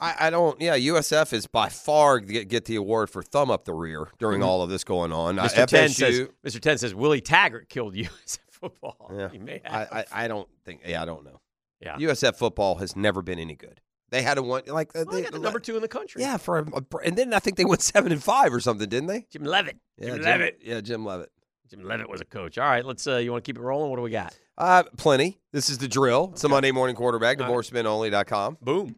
I, 0.01 0.15
I 0.29 0.31
don't. 0.31 0.59
Yeah, 0.61 0.77
USF 0.79 1.35
is 1.35 1.47
by 1.47 1.69
far 1.69 2.19
get, 2.21 2.49
get 2.49 2.65
the 2.65 2.77
award 2.77 3.11
for 3.11 3.23
thumb 3.23 3.51
up 3.51 3.67
the 3.67 3.75
rear 3.75 4.07
during 4.19 4.41
Mhm. 4.41 4.47
all 4.47 4.63
of 4.63 4.71
this 4.71 4.85
going 4.85 5.13
on. 5.13 5.39
Uh, 5.39 5.45
Mr. 5.45 5.67
Ten 5.67 5.89
says 5.91 6.29
Mr. 6.47 6.61
Ten 6.61 6.79
says 6.79 6.95
Willie 6.95 7.21
Taggart 7.21 7.69
killed 7.69 7.95
USF 7.97 8.39
football. 8.51 9.11
Yeah. 9.15 9.29
He 9.29 9.39
may 9.39 9.61
I, 9.67 9.79
have. 9.79 9.89
I, 9.93 10.05
I 10.13 10.29
don't 10.29 10.49
think. 10.65 10.81
Yeah, 10.87 11.03
I 11.03 11.05
don't 11.05 11.25
know. 11.25 11.41
Yeah. 11.83 11.97
USF 11.97 12.37
football 12.37 12.77
has 12.77 12.95
never 12.97 13.23
been 13.23 13.39
any 13.39 13.55
good. 13.55 13.81
They 14.11 14.23
had 14.23 14.37
a 14.39 14.43
one 14.43 14.63
like 14.67 14.91
uh, 14.95 15.05
Well, 15.07 15.17
they 15.17 15.23
got 15.23 15.33
the 15.33 15.39
number 15.39 15.59
two 15.59 15.75
in 15.77 15.83
the 15.83 15.89
country. 15.89 16.21
Yeah, 16.23 16.37
for 16.37 16.59
a, 16.59 16.65
a- 16.67 16.99
and 17.05 17.17
then 17.17 17.33
I 17.33 17.39
think 17.39 17.57
they 17.57 17.65
went 17.65 17.81
seven 17.83 18.13
and 18.13 18.23
five 18.23 18.53
or 18.53 18.61
something, 18.61 18.89
didn't 18.89 19.09
they? 19.09 19.27
Jim 19.31 19.43
Leavitt. 19.45 19.79
Yeah, 19.99 20.07
Jim 20.09 20.17
Jim, 20.17 20.25
Leavitt. 20.25 20.59
Yeah, 20.63 20.81
Jim 20.83 21.05
Leavitt. 21.07 21.33
Jim 21.71 21.83
Leavitt 21.85 22.11
was 22.11 22.21
a 22.21 22.27
coach. 22.27 22.59
All 22.59 22.69
right, 22.69 22.85
let's. 22.85 23.07
Uh, 23.07 23.17
you 23.17 23.33
want 23.33 23.43
to 23.45 23.49
keep 23.49 23.57
it 23.59 23.63
rolling? 23.63 23.89
What 23.91 23.97
do 23.97 24.03
we 24.03 24.11
got? 24.11 24.37
Uh, 24.59 24.83
plenty. 24.99 25.39
This 25.53 25.71
is 25.71 25.79
the 25.79 25.89
drill. 25.89 26.31
It's 26.35 26.45
a 26.45 26.49
Monday 26.49 26.71
morning 26.73 26.95
quarterback. 26.95 27.41
All 27.41 27.47
right. 27.47 27.55
DivorceMenOnly.com. 27.65 28.59
Boom. 28.61 28.97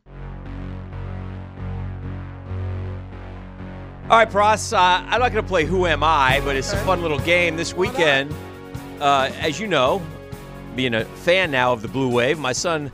All 4.11 4.19
right, 4.19 4.29
Pross. 4.31 4.73
Uh, 4.73 4.79
I'm 4.81 5.21
not 5.21 5.33
going 5.33 5.43
to 5.45 5.49
play 5.49 5.65
Who 5.65 5.87
Am 5.87 6.03
I, 6.03 6.41
but 6.45 6.57
it's 6.57 6.73
a 6.73 6.77
fun 6.79 7.01
little 7.01 7.21
game 7.21 7.57
this 7.57 7.73
weekend. 7.73 8.35
Uh, 9.01 9.31
as 9.41 9.59
you 9.59 9.67
know, 9.67 10.03
being 10.77 10.95
a 10.95 11.05
fan 11.05 11.51
now 11.51 11.73
of 11.73 11.83
the 11.83 11.89
Blue 11.89 12.09
Wave, 12.09 12.39
my 12.39 12.53
son 12.53 12.91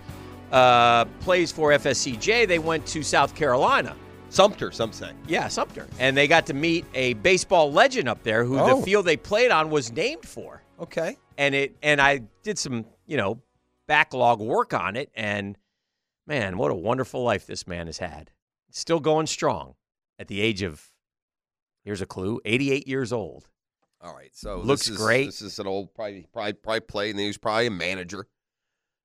uh, 0.53 1.05
plays 1.21 1.51
for 1.53 1.71
FSCJ. 1.71 2.47
They 2.49 2.59
went 2.59 2.87
to 2.87 3.03
South 3.03 3.35
Carolina. 3.35 3.97
Sumter, 4.31 4.71
some 4.71 4.93
say. 4.93 5.11
Yeah, 5.27 5.49
Sumter. 5.49 5.89
And 5.99 6.17
they 6.17 6.29
got 6.29 6.47
to 6.47 6.55
meet 6.55 6.85
a 6.95 7.15
baseball 7.15 7.73
legend 7.73 8.09
up 8.09 8.23
there 8.23 8.45
who 8.45 8.59
Oh. 8.59 8.77
the 8.79 8.83
field 8.85 9.05
they 9.07 9.17
played 9.17 9.51
on 9.51 9.71
was 9.71 9.91
named 9.93 10.25
for 10.25 10.63
Okay. 10.79 11.17
and 11.37 11.55
it 11.55 11.77
and 11.83 12.01
I 12.01 12.23
did 12.45 12.57
some 12.59 12.85
you 13.07 13.17
know 13.17 13.41
backlog 13.89 14.41
work 14.41 14.73
on 14.73 14.95
it, 14.95 15.11
and 15.17 15.59
man, 16.29 16.59
what 16.59 16.71
a 16.71 16.75
wonderful 16.77 17.25
life 17.25 17.45
this 17.47 17.67
man 17.67 17.87
has 17.87 17.99
had. 17.99 18.31
Still 18.71 19.01
going 19.01 19.27
strong 19.27 19.75
at 20.17 20.29
the 20.29 20.41
age 20.41 20.63
of 20.63 20.93
here's 21.83 22.01
a 22.01 22.07
clue, 22.07 22.41
88 22.45 22.87
years 22.87 23.13
old. 23.13 23.49
All 24.03 24.15
right. 24.15 24.31
So 24.33 24.61
Looks 24.61 24.83
this 24.87 24.91
is, 24.91 24.97
great. 24.97 25.27
This 25.27 25.43
is 25.43 25.59
an 25.59 25.67
old 25.67 25.95
probably 25.95 26.27
probably 26.33 26.53
probably 26.55 26.81
played, 26.81 27.11
and 27.11 27.21
he 27.21 27.27
was 27.27 27.39
probably 27.39 27.67
a 27.67 27.71
manager, 27.71 28.27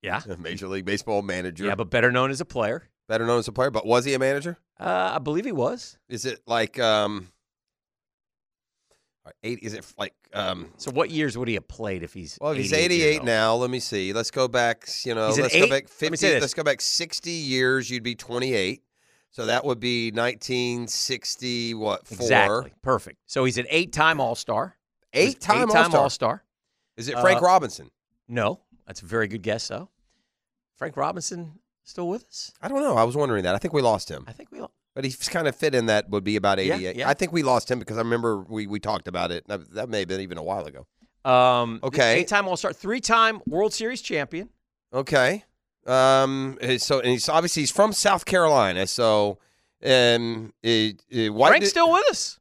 Yeah, 0.02 0.20
Major 0.38 0.68
League 0.68 0.84
Baseball 0.86 1.22
manager. 1.22 1.66
yeah, 1.66 1.74
but 1.74 1.90
better 1.90 2.10
known 2.10 2.30
as 2.30 2.40
a 2.40 2.44
player. 2.46 2.88
better 3.08 3.26
known 3.26 3.38
as 3.38 3.48
a 3.48 3.52
player. 3.52 3.70
But 3.70 3.84
was 3.86 4.04
he 4.04 4.14
a 4.14 4.18
manager? 4.18 4.58
Uh, 4.80 5.12
I 5.14 5.18
believe 5.18 5.44
he 5.44 5.52
was. 5.52 5.98
Is 6.08 6.24
it 6.24 6.40
like 6.46 6.78
um? 6.78 7.28
Eight? 9.42 9.58
Is 9.62 9.74
it 9.74 9.84
like 9.98 10.14
um? 10.32 10.72
So 10.76 10.92
what 10.92 11.10
years 11.10 11.36
would 11.36 11.48
he 11.48 11.54
have 11.54 11.66
played 11.66 12.04
if 12.04 12.14
he's 12.14 12.38
Well, 12.40 12.52
if 12.52 12.58
he's 12.58 12.72
88 12.72 12.90
years 12.94 13.02
88 13.06 13.16
old? 13.18 13.26
now, 13.26 13.54
let 13.56 13.70
me 13.70 13.80
see. 13.80 14.12
Let's 14.12 14.30
go 14.30 14.46
back. 14.46 14.88
You 15.04 15.16
know, 15.16 15.26
He's 15.28 15.38
let's 15.40 15.54
eight- 15.54 15.60
go 15.60 15.66
back 15.66 15.84
let 16.00 16.12
me 16.12 16.16
50. 16.16 16.16
say 16.16 16.32
this. 16.34 16.40
Let's 16.42 16.54
go 16.54 16.62
back 16.62 16.80
60 16.80 17.30
years. 17.30 17.90
You'd 17.90 18.04
be 18.04 18.14
28. 18.14 18.82
So 19.32 19.46
that 19.46 19.64
would 19.64 19.80
be 19.80 20.12
1960. 20.12 21.74
What? 21.74 22.06
Four. 22.06 22.18
Exactly. 22.22 22.72
Perfect. 22.82 23.18
So 23.26 23.44
he's 23.44 23.58
an 23.58 23.66
eight-time 23.68 24.20
All-Star. 24.20 24.75
Eight-time 25.16 25.68
Eight-time 25.68 25.84
All-Star. 25.84 26.00
All-Star. 26.02 26.44
Is 26.96 27.08
it 27.08 27.18
Frank 27.20 27.42
Uh, 27.42 27.46
Robinson? 27.46 27.90
No, 28.28 28.60
that's 28.86 29.02
a 29.02 29.06
very 29.06 29.28
good 29.28 29.42
guess, 29.42 29.68
though. 29.68 29.88
Frank 30.76 30.96
Robinson 30.96 31.58
still 31.84 32.08
with 32.08 32.24
us? 32.28 32.52
I 32.60 32.68
don't 32.68 32.80
know. 32.82 32.96
I 32.96 33.04
was 33.04 33.16
wondering 33.16 33.44
that. 33.44 33.54
I 33.54 33.58
think 33.58 33.72
we 33.74 33.82
lost 33.82 34.10
him, 34.10 34.24
I 34.26 34.32
think 34.32 34.50
we. 34.52 34.60
lost. 34.60 34.72
but 34.94 35.04
he's 35.04 35.16
kind 35.28 35.46
of 35.48 35.54
fit 35.56 35.74
in 35.74 35.86
that. 35.86 36.08
Would 36.10 36.24
be 36.24 36.36
about 36.36 36.58
88. 36.58 36.96
yeah. 36.96 37.08
I 37.08 37.14
think 37.14 37.32
we 37.32 37.42
lost 37.42 37.70
him 37.70 37.78
because 37.78 37.96
I 37.96 38.00
remember 38.00 38.38
we 38.48 38.66
we 38.66 38.80
talked 38.80 39.08
about 39.08 39.30
it. 39.30 39.46
That, 39.48 39.70
that 39.74 39.88
may 39.88 40.00
have 40.00 40.08
been 40.08 40.20
even 40.20 40.38
a 40.38 40.42
while 40.42 40.64
ago. 40.66 40.86
Um, 41.24 41.80
Okay. 41.82 42.20
Eight-time 42.20 42.46
All-Star, 42.48 42.72
three-time 42.72 43.40
World 43.46 43.72
Series 43.74 44.00
champion. 44.02 44.48
Okay. 44.92 45.44
Um. 45.86 46.58
eh, 46.60 46.78
So 46.78 46.98
and 47.00 47.08
he's 47.10 47.28
obviously 47.28 47.62
he's 47.62 47.70
from 47.70 47.92
South 47.92 48.24
Carolina. 48.24 48.86
So 48.86 49.38
um. 49.84 50.52
eh, 50.64 50.92
eh, 51.12 51.28
why 51.28 51.48
Frank's 51.48 51.66
did- 51.66 51.70
still 51.70 51.92
with 51.92 52.04
us. 52.10 52.38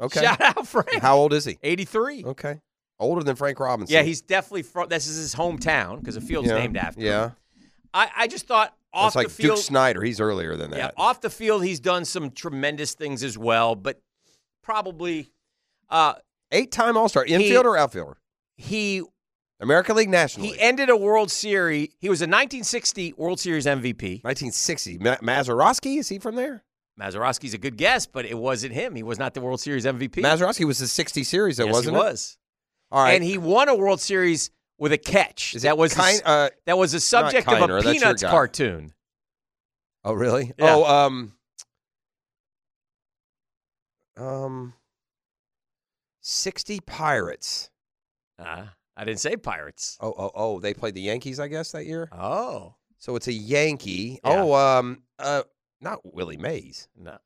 Okay. 0.00 0.22
Shout 0.22 0.40
out 0.40 0.66
Frank. 0.66 1.00
How 1.00 1.16
old 1.16 1.32
is 1.32 1.44
he? 1.44 1.58
83. 1.62 2.24
Okay. 2.24 2.60
Older 3.00 3.22
than 3.22 3.36
Frank 3.36 3.60
Robinson. 3.60 3.94
Yeah, 3.94 4.02
he's 4.02 4.20
definitely 4.20 4.62
from. 4.62 4.88
This 4.88 5.06
is 5.06 5.16
his 5.16 5.34
hometown 5.34 6.00
because 6.00 6.16
the 6.16 6.20
field's 6.20 6.48
yeah. 6.48 6.58
named 6.58 6.76
after. 6.76 7.00
him. 7.00 7.06
Yeah. 7.06 7.30
I, 7.94 8.10
I 8.16 8.26
just 8.26 8.46
thought 8.46 8.74
off 8.92 9.10
It's 9.10 9.16
like 9.16 9.28
the 9.28 9.32
field. 9.34 9.56
Duke 9.56 9.64
Snider. 9.64 10.02
He's 10.02 10.20
earlier 10.20 10.56
than 10.56 10.70
yeah, 10.70 10.78
that. 10.78 10.94
off 10.96 11.20
the 11.20 11.30
field, 11.30 11.64
he's 11.64 11.80
done 11.80 12.04
some 12.04 12.30
tremendous 12.30 12.94
things 12.94 13.22
as 13.22 13.38
well, 13.38 13.74
but 13.74 14.00
probably 14.62 15.30
uh, 15.88 16.14
Eight 16.52 16.72
time 16.72 16.96
All 16.96 17.08
Star. 17.08 17.24
Infielder 17.24 17.64
or 17.64 17.76
outfielder? 17.76 18.16
he 18.56 19.02
American 19.60 19.96
League 19.96 20.08
National 20.08 20.46
he 20.46 20.52
League. 20.52 20.60
ended 20.60 20.90
a 20.90 20.96
World 20.96 21.30
Series. 21.30 21.88
He 22.00 22.08
was 22.08 22.20
a 22.20 22.24
1960 22.24 23.14
World 23.16 23.40
Series 23.40 23.66
MVP. 23.66 24.24
1960. 24.24 24.98
Ma- 24.98 25.16
Mazeroski, 25.16 25.98
is 25.98 26.08
he 26.08 26.18
from 26.18 26.34
there? 26.36 26.64
Mazeroski's 26.98 27.54
a 27.54 27.58
good 27.58 27.76
guess, 27.76 28.06
but 28.06 28.24
it 28.24 28.36
wasn't 28.36 28.74
him. 28.74 28.94
He 28.94 29.02
was 29.02 29.18
not 29.18 29.34
the 29.34 29.40
World 29.40 29.60
Series 29.60 29.84
MVP. 29.84 30.16
Mazeroski 30.16 30.64
was 30.64 30.78
the 30.78 30.88
60 30.88 31.22
series, 31.24 31.56
though, 31.58 31.66
yes, 31.66 31.72
wasn't 31.72 31.96
he 31.96 32.00
it? 32.00 32.04
was. 32.04 32.38
All 32.90 33.02
right. 33.02 33.12
And 33.12 33.22
he 33.22 33.38
won 33.38 33.68
a 33.68 33.74
World 33.74 34.00
Series 34.00 34.50
with 34.78 34.92
a 34.92 34.98
catch. 34.98 35.54
Is 35.54 35.62
that 35.62 35.78
was 35.78 35.92
the 35.94 36.00
kind, 36.00 36.16
s- 36.16 36.22
uh, 36.24 36.48
that 36.66 36.76
was 36.78 36.92
the 36.92 37.00
subject 37.00 37.46
of 37.48 37.70
a 37.70 37.82
Peanuts 37.82 38.22
cartoon. 38.22 38.92
Oh, 40.04 40.12
really? 40.12 40.52
Yeah. 40.58 40.74
Oh, 40.74 40.84
um, 40.84 41.32
um, 44.16 44.74
60 46.20 46.80
Pirates. 46.80 47.70
Uh, 48.38 48.66
I 48.96 49.04
didn't 49.04 49.20
say 49.20 49.36
Pirates. 49.36 49.96
Oh, 50.00 50.14
oh, 50.16 50.30
oh, 50.34 50.60
they 50.60 50.74
played 50.74 50.94
the 50.94 51.00
Yankees, 51.00 51.38
I 51.38 51.48
guess, 51.48 51.72
that 51.72 51.86
year. 51.86 52.08
Oh 52.12 52.74
So 52.98 53.14
it's 53.16 53.28
a 53.28 53.32
Yankee. 53.32 54.18
Yeah. 54.24 54.42
Oh, 54.42 54.54
um, 54.54 55.02
uh, 55.18 55.42
not 55.80 56.00
Willie 56.14 56.36
Mays. 56.36 56.88
no, 56.96 57.16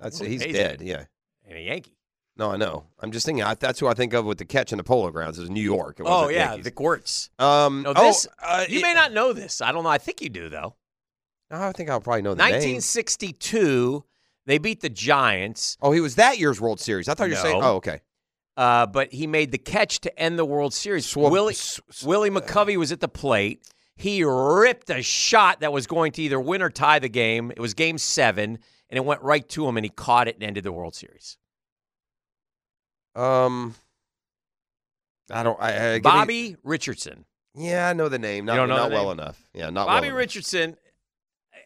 That's 0.00 0.18
Willie 0.20 0.32
he's 0.32 0.40
Mays 0.44 0.52
dead. 0.54 0.80
Yeah. 0.82 1.04
ain't 1.48 1.56
a 1.58 1.60
Yankee. 1.60 1.96
No, 2.36 2.50
I 2.50 2.56
know. 2.56 2.86
I'm 3.00 3.12
just 3.12 3.26
thinking. 3.26 3.44
I, 3.44 3.54
that's 3.54 3.78
who 3.78 3.86
I 3.88 3.94
think 3.94 4.14
of 4.14 4.24
with 4.24 4.38
the 4.38 4.46
catch 4.46 4.72
in 4.72 4.78
the 4.78 4.84
Polo 4.84 5.10
Grounds. 5.10 5.36
It 5.38 5.42
was 5.42 5.50
New 5.50 5.60
York. 5.62 6.00
It 6.00 6.06
Oh 6.08 6.28
yeah, 6.28 6.48
Yankees. 6.50 6.64
the 6.64 6.70
Gorts. 6.70 7.30
um. 7.38 7.82
No, 7.82 7.92
oh, 7.94 8.02
this- 8.06 8.26
uh, 8.42 8.64
You 8.68 8.78
it- 8.78 8.82
may 8.82 8.94
not 8.94 9.12
know 9.12 9.32
this. 9.34 9.60
I 9.60 9.70
don't 9.72 9.84
know. 9.84 9.90
I 9.90 9.98
think 9.98 10.22
you 10.22 10.28
do 10.30 10.48
though. 10.48 10.74
I 11.50 11.72
think 11.72 11.90
I'll 11.90 12.00
probably 12.00 12.22
know 12.22 12.32
the 12.34 12.42
name. 12.42 12.52
1962, 12.52 14.04
they 14.46 14.58
beat 14.58 14.80
the 14.80 14.88
Giants, 14.88 15.76
Oh, 15.82 15.92
he 15.92 16.00
was 16.00 16.14
that 16.16 16.38
year's 16.38 16.60
World 16.60 16.80
Series. 16.80 17.08
I 17.08 17.14
thought 17.14 17.24
you 17.28 17.34
were 17.34 17.40
saying. 17.40 17.60
Oh, 17.62 17.74
okay. 17.76 18.00
uh, 18.56 18.86
but 18.86 19.12
he 19.12 19.26
made 19.26 19.52
the 19.52 19.58
catch 19.58 20.00
to 20.00 20.18
end 20.18 20.38
the 20.38 20.44
World 20.44 20.72
Series. 20.74 21.06
Swab- 21.06 21.30
Willie 21.32 21.52
s- 21.54 21.80
s- 21.90 22.02
Willie 22.02 22.30
McCovey 22.30 22.76
was 22.76 22.90
at 22.92 23.00
the 23.00 23.08
plate. 23.08 23.62
He 23.96 24.24
ripped 24.24 24.90
a 24.90 25.02
shot 25.02 25.60
that 25.60 25.72
was 25.72 25.86
going 25.86 26.12
to 26.12 26.22
either 26.22 26.40
win 26.40 26.62
or 26.62 26.70
tie 26.70 26.98
the 26.98 27.08
game. 27.08 27.50
It 27.50 27.60
was 27.60 27.74
Game 27.74 27.98
Seven, 27.98 28.58
and 28.90 28.96
it 28.96 29.04
went 29.04 29.22
right 29.22 29.46
to 29.50 29.66
him, 29.66 29.76
and 29.76 29.84
he 29.84 29.90
caught 29.90 30.28
it 30.28 30.34
and 30.36 30.44
ended 30.44 30.64
the 30.64 30.72
World 30.72 30.94
Series. 30.94 31.36
Um. 33.14 33.74
I 35.30 35.42
don't. 35.42 35.58
I, 35.60 35.68
I 35.68 35.98
give 35.98 36.04
me- 36.04 36.10
Bobby 36.10 36.56
Richardson. 36.62 37.24
yeah, 37.54 37.88
I 37.88 37.92
know 37.92 38.08
the 38.08 38.18
name. 38.18 38.44
Not, 38.44 38.66
not 38.68 38.90
well 38.90 39.04
name? 39.04 39.20
enough. 39.20 39.42
Yeah, 39.54 39.70
not 39.70 39.86
Bobby 39.86 40.08
well. 40.08 40.16
Richardson, 40.16 40.76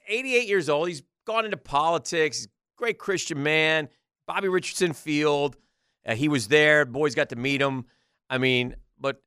88 0.09 0.47
years 0.47 0.69
old. 0.69 0.89
He's 0.89 1.03
gone 1.27 1.44
into 1.44 1.57
politics. 1.57 2.47
Great 2.77 2.98
Christian 2.98 3.43
man. 3.43 3.89
Bobby 4.27 4.48
Richardson 4.48 4.93
Field. 4.93 5.57
Uh, 6.07 6.15
he 6.15 6.28
was 6.28 6.48
there. 6.48 6.85
Boys 6.85 7.15
got 7.15 7.31
to 7.31 7.36
meet 7.36 7.61
him. 7.61 7.86
I 8.28 8.39
mean, 8.39 8.77
but 9.01 9.23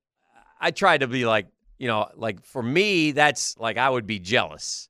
I 0.61 0.71
tried 0.71 0.99
to 0.99 1.07
be 1.07 1.25
like, 1.25 1.47
you 1.79 1.87
know, 1.87 2.09
like 2.15 2.43
for 2.45 2.61
me, 2.61 3.11
that's 3.11 3.57
like 3.57 3.77
I 3.77 3.89
would 3.89 4.05
be 4.05 4.19
jealous 4.19 4.89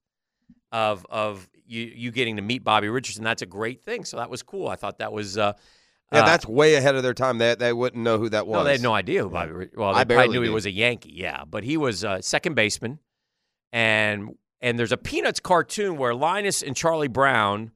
of 0.72 1.06
of 1.10 1.48
you 1.66 1.82
you 1.96 2.12
getting 2.12 2.36
to 2.36 2.42
meet 2.42 2.64
Bobby 2.64 2.90
Richardson. 2.90 3.24
That's 3.24 3.42
a 3.42 3.46
great 3.46 3.84
thing. 3.84 4.04
So 4.06 4.18
that 4.18 4.30
was 4.30 4.44
cool. 4.44 4.68
I 4.68 4.76
thought 4.76 4.98
that 5.00 5.14
was. 5.14 5.38
Uh, 5.38 5.54
Yeah, 6.12 6.22
uh, 6.24 6.26
that's 6.26 6.46
way 6.48 6.74
ahead 6.74 6.96
of 6.96 7.04
their 7.04 7.14
time. 7.14 7.38
They, 7.38 7.54
they 7.54 7.72
wouldn't 7.72 8.04
know 8.04 8.18
who 8.18 8.30
that 8.30 8.48
was. 8.48 8.56
no, 8.58 8.64
they 8.64 8.72
had 8.74 8.82
no 8.82 8.94
idea 8.94 9.22
who 9.24 9.30
Bobby. 9.30 9.70
Well, 9.76 9.94
they 9.94 10.00
I 10.00 10.04
probably 10.04 10.16
barely 10.16 10.28
knew 10.40 10.42
he 10.42 10.50
was 10.50 10.66
a 10.66 10.72
Yankee. 10.72 11.14
Yeah, 11.14 11.44
but 11.46 11.64
he 11.64 11.78
was 11.78 12.04
a 12.04 12.22
second 12.24 12.56
baseman, 12.56 12.98
and 13.72 14.36
and 14.62 14.78
there's 14.80 14.92
a 14.92 14.98
Peanuts 14.98 15.40
cartoon 15.40 15.98
where 15.98 16.14
Linus 16.16 16.62
and 16.64 16.76
Charlie 16.76 17.08
Brown. 17.08 17.72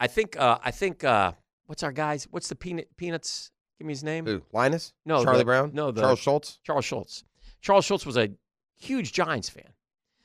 I 0.00 0.06
think. 0.06 0.36
Uh, 0.38 0.58
I 0.62 0.70
think. 0.70 1.02
Uh, 1.04 1.32
what's 1.66 1.82
our 1.82 1.92
guys? 1.92 2.28
What's 2.30 2.48
the 2.48 2.54
peanut 2.54 2.88
Peanuts? 2.96 3.50
Give 3.78 3.86
me 3.86 3.92
his 3.92 4.04
name. 4.04 4.24
Who? 4.26 4.42
Linus? 4.52 4.92
No, 5.04 5.24
Charlie 5.24 5.38
the- 5.40 5.44
Brown? 5.44 5.70
no, 5.74 5.90
the- 5.90 6.00
Charles 6.02 6.20
Schulz? 6.20 6.60
Charles 6.62 6.84
Schulz. 6.84 7.24
Charles 7.64 7.86
Schulz 7.86 8.04
was 8.04 8.18
a 8.18 8.28
huge 8.76 9.12
Giants 9.14 9.48
fan. 9.48 9.72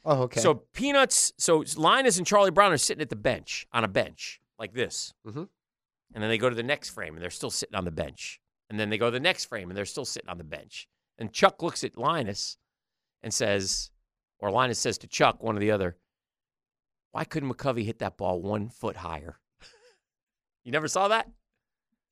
Oh, 0.04 0.24
okay. 0.24 0.42
So 0.42 0.56
Peanuts, 0.74 1.32
so 1.38 1.64
Linus 1.78 2.18
and 2.18 2.28
Charlie 2.28 2.52
Brown 2.52 2.74
are 2.74 2.78
sitting 2.78 3.02
at 3.02 3.10
the 3.10 3.16
bench 3.16 3.66
on 3.72 3.86
a 3.86 3.88
bench 3.88 4.42
like 4.58 4.74
this, 4.74 5.14
Mhm. 5.26 5.48
and 6.14 6.22
then 6.22 6.30
they 6.30 6.38
go 6.38 6.50
to 6.50 6.56
the 6.56 6.64
next 6.64 6.90
frame 6.90 7.14
and 7.14 7.24
they're 7.24 7.30
still 7.30 7.50
sitting 7.50 7.76
on 7.76 7.86
the 7.86 7.92
bench, 7.92 8.42
and 8.70 8.78
then 8.78 8.90
they 8.90 8.98
go 8.98 9.06
to 9.08 9.12
the 9.12 9.22
next 9.22 9.46
frame 9.46 9.70
and 9.70 9.78
they're 9.78 9.86
still 9.86 10.04
sitting 10.04 10.30
on 10.30 10.38
the 10.38 10.44
bench. 10.44 10.90
And 11.18 11.32
Chuck 11.34 11.62
looks 11.62 11.86
at 11.86 11.98
Linus 11.98 12.58
and 13.24 13.34
says, 13.34 13.92
or 14.40 14.52
Linus 14.52 14.80
says 14.80 14.98
to 14.98 15.08
Chuck, 15.08 15.42
one 15.42 15.56
or 15.56 15.60
the 15.62 15.72
other, 15.72 15.98
"Why 17.12 17.24
couldn't 17.24 17.50
McCovey 17.54 17.86
hit 17.86 18.00
that 18.00 18.18
ball 18.18 18.42
one 18.42 18.70
foot 18.70 18.98
higher?" 18.98 19.40
you 20.66 20.72
never 20.74 20.90
saw 20.90 21.08
that? 21.08 21.32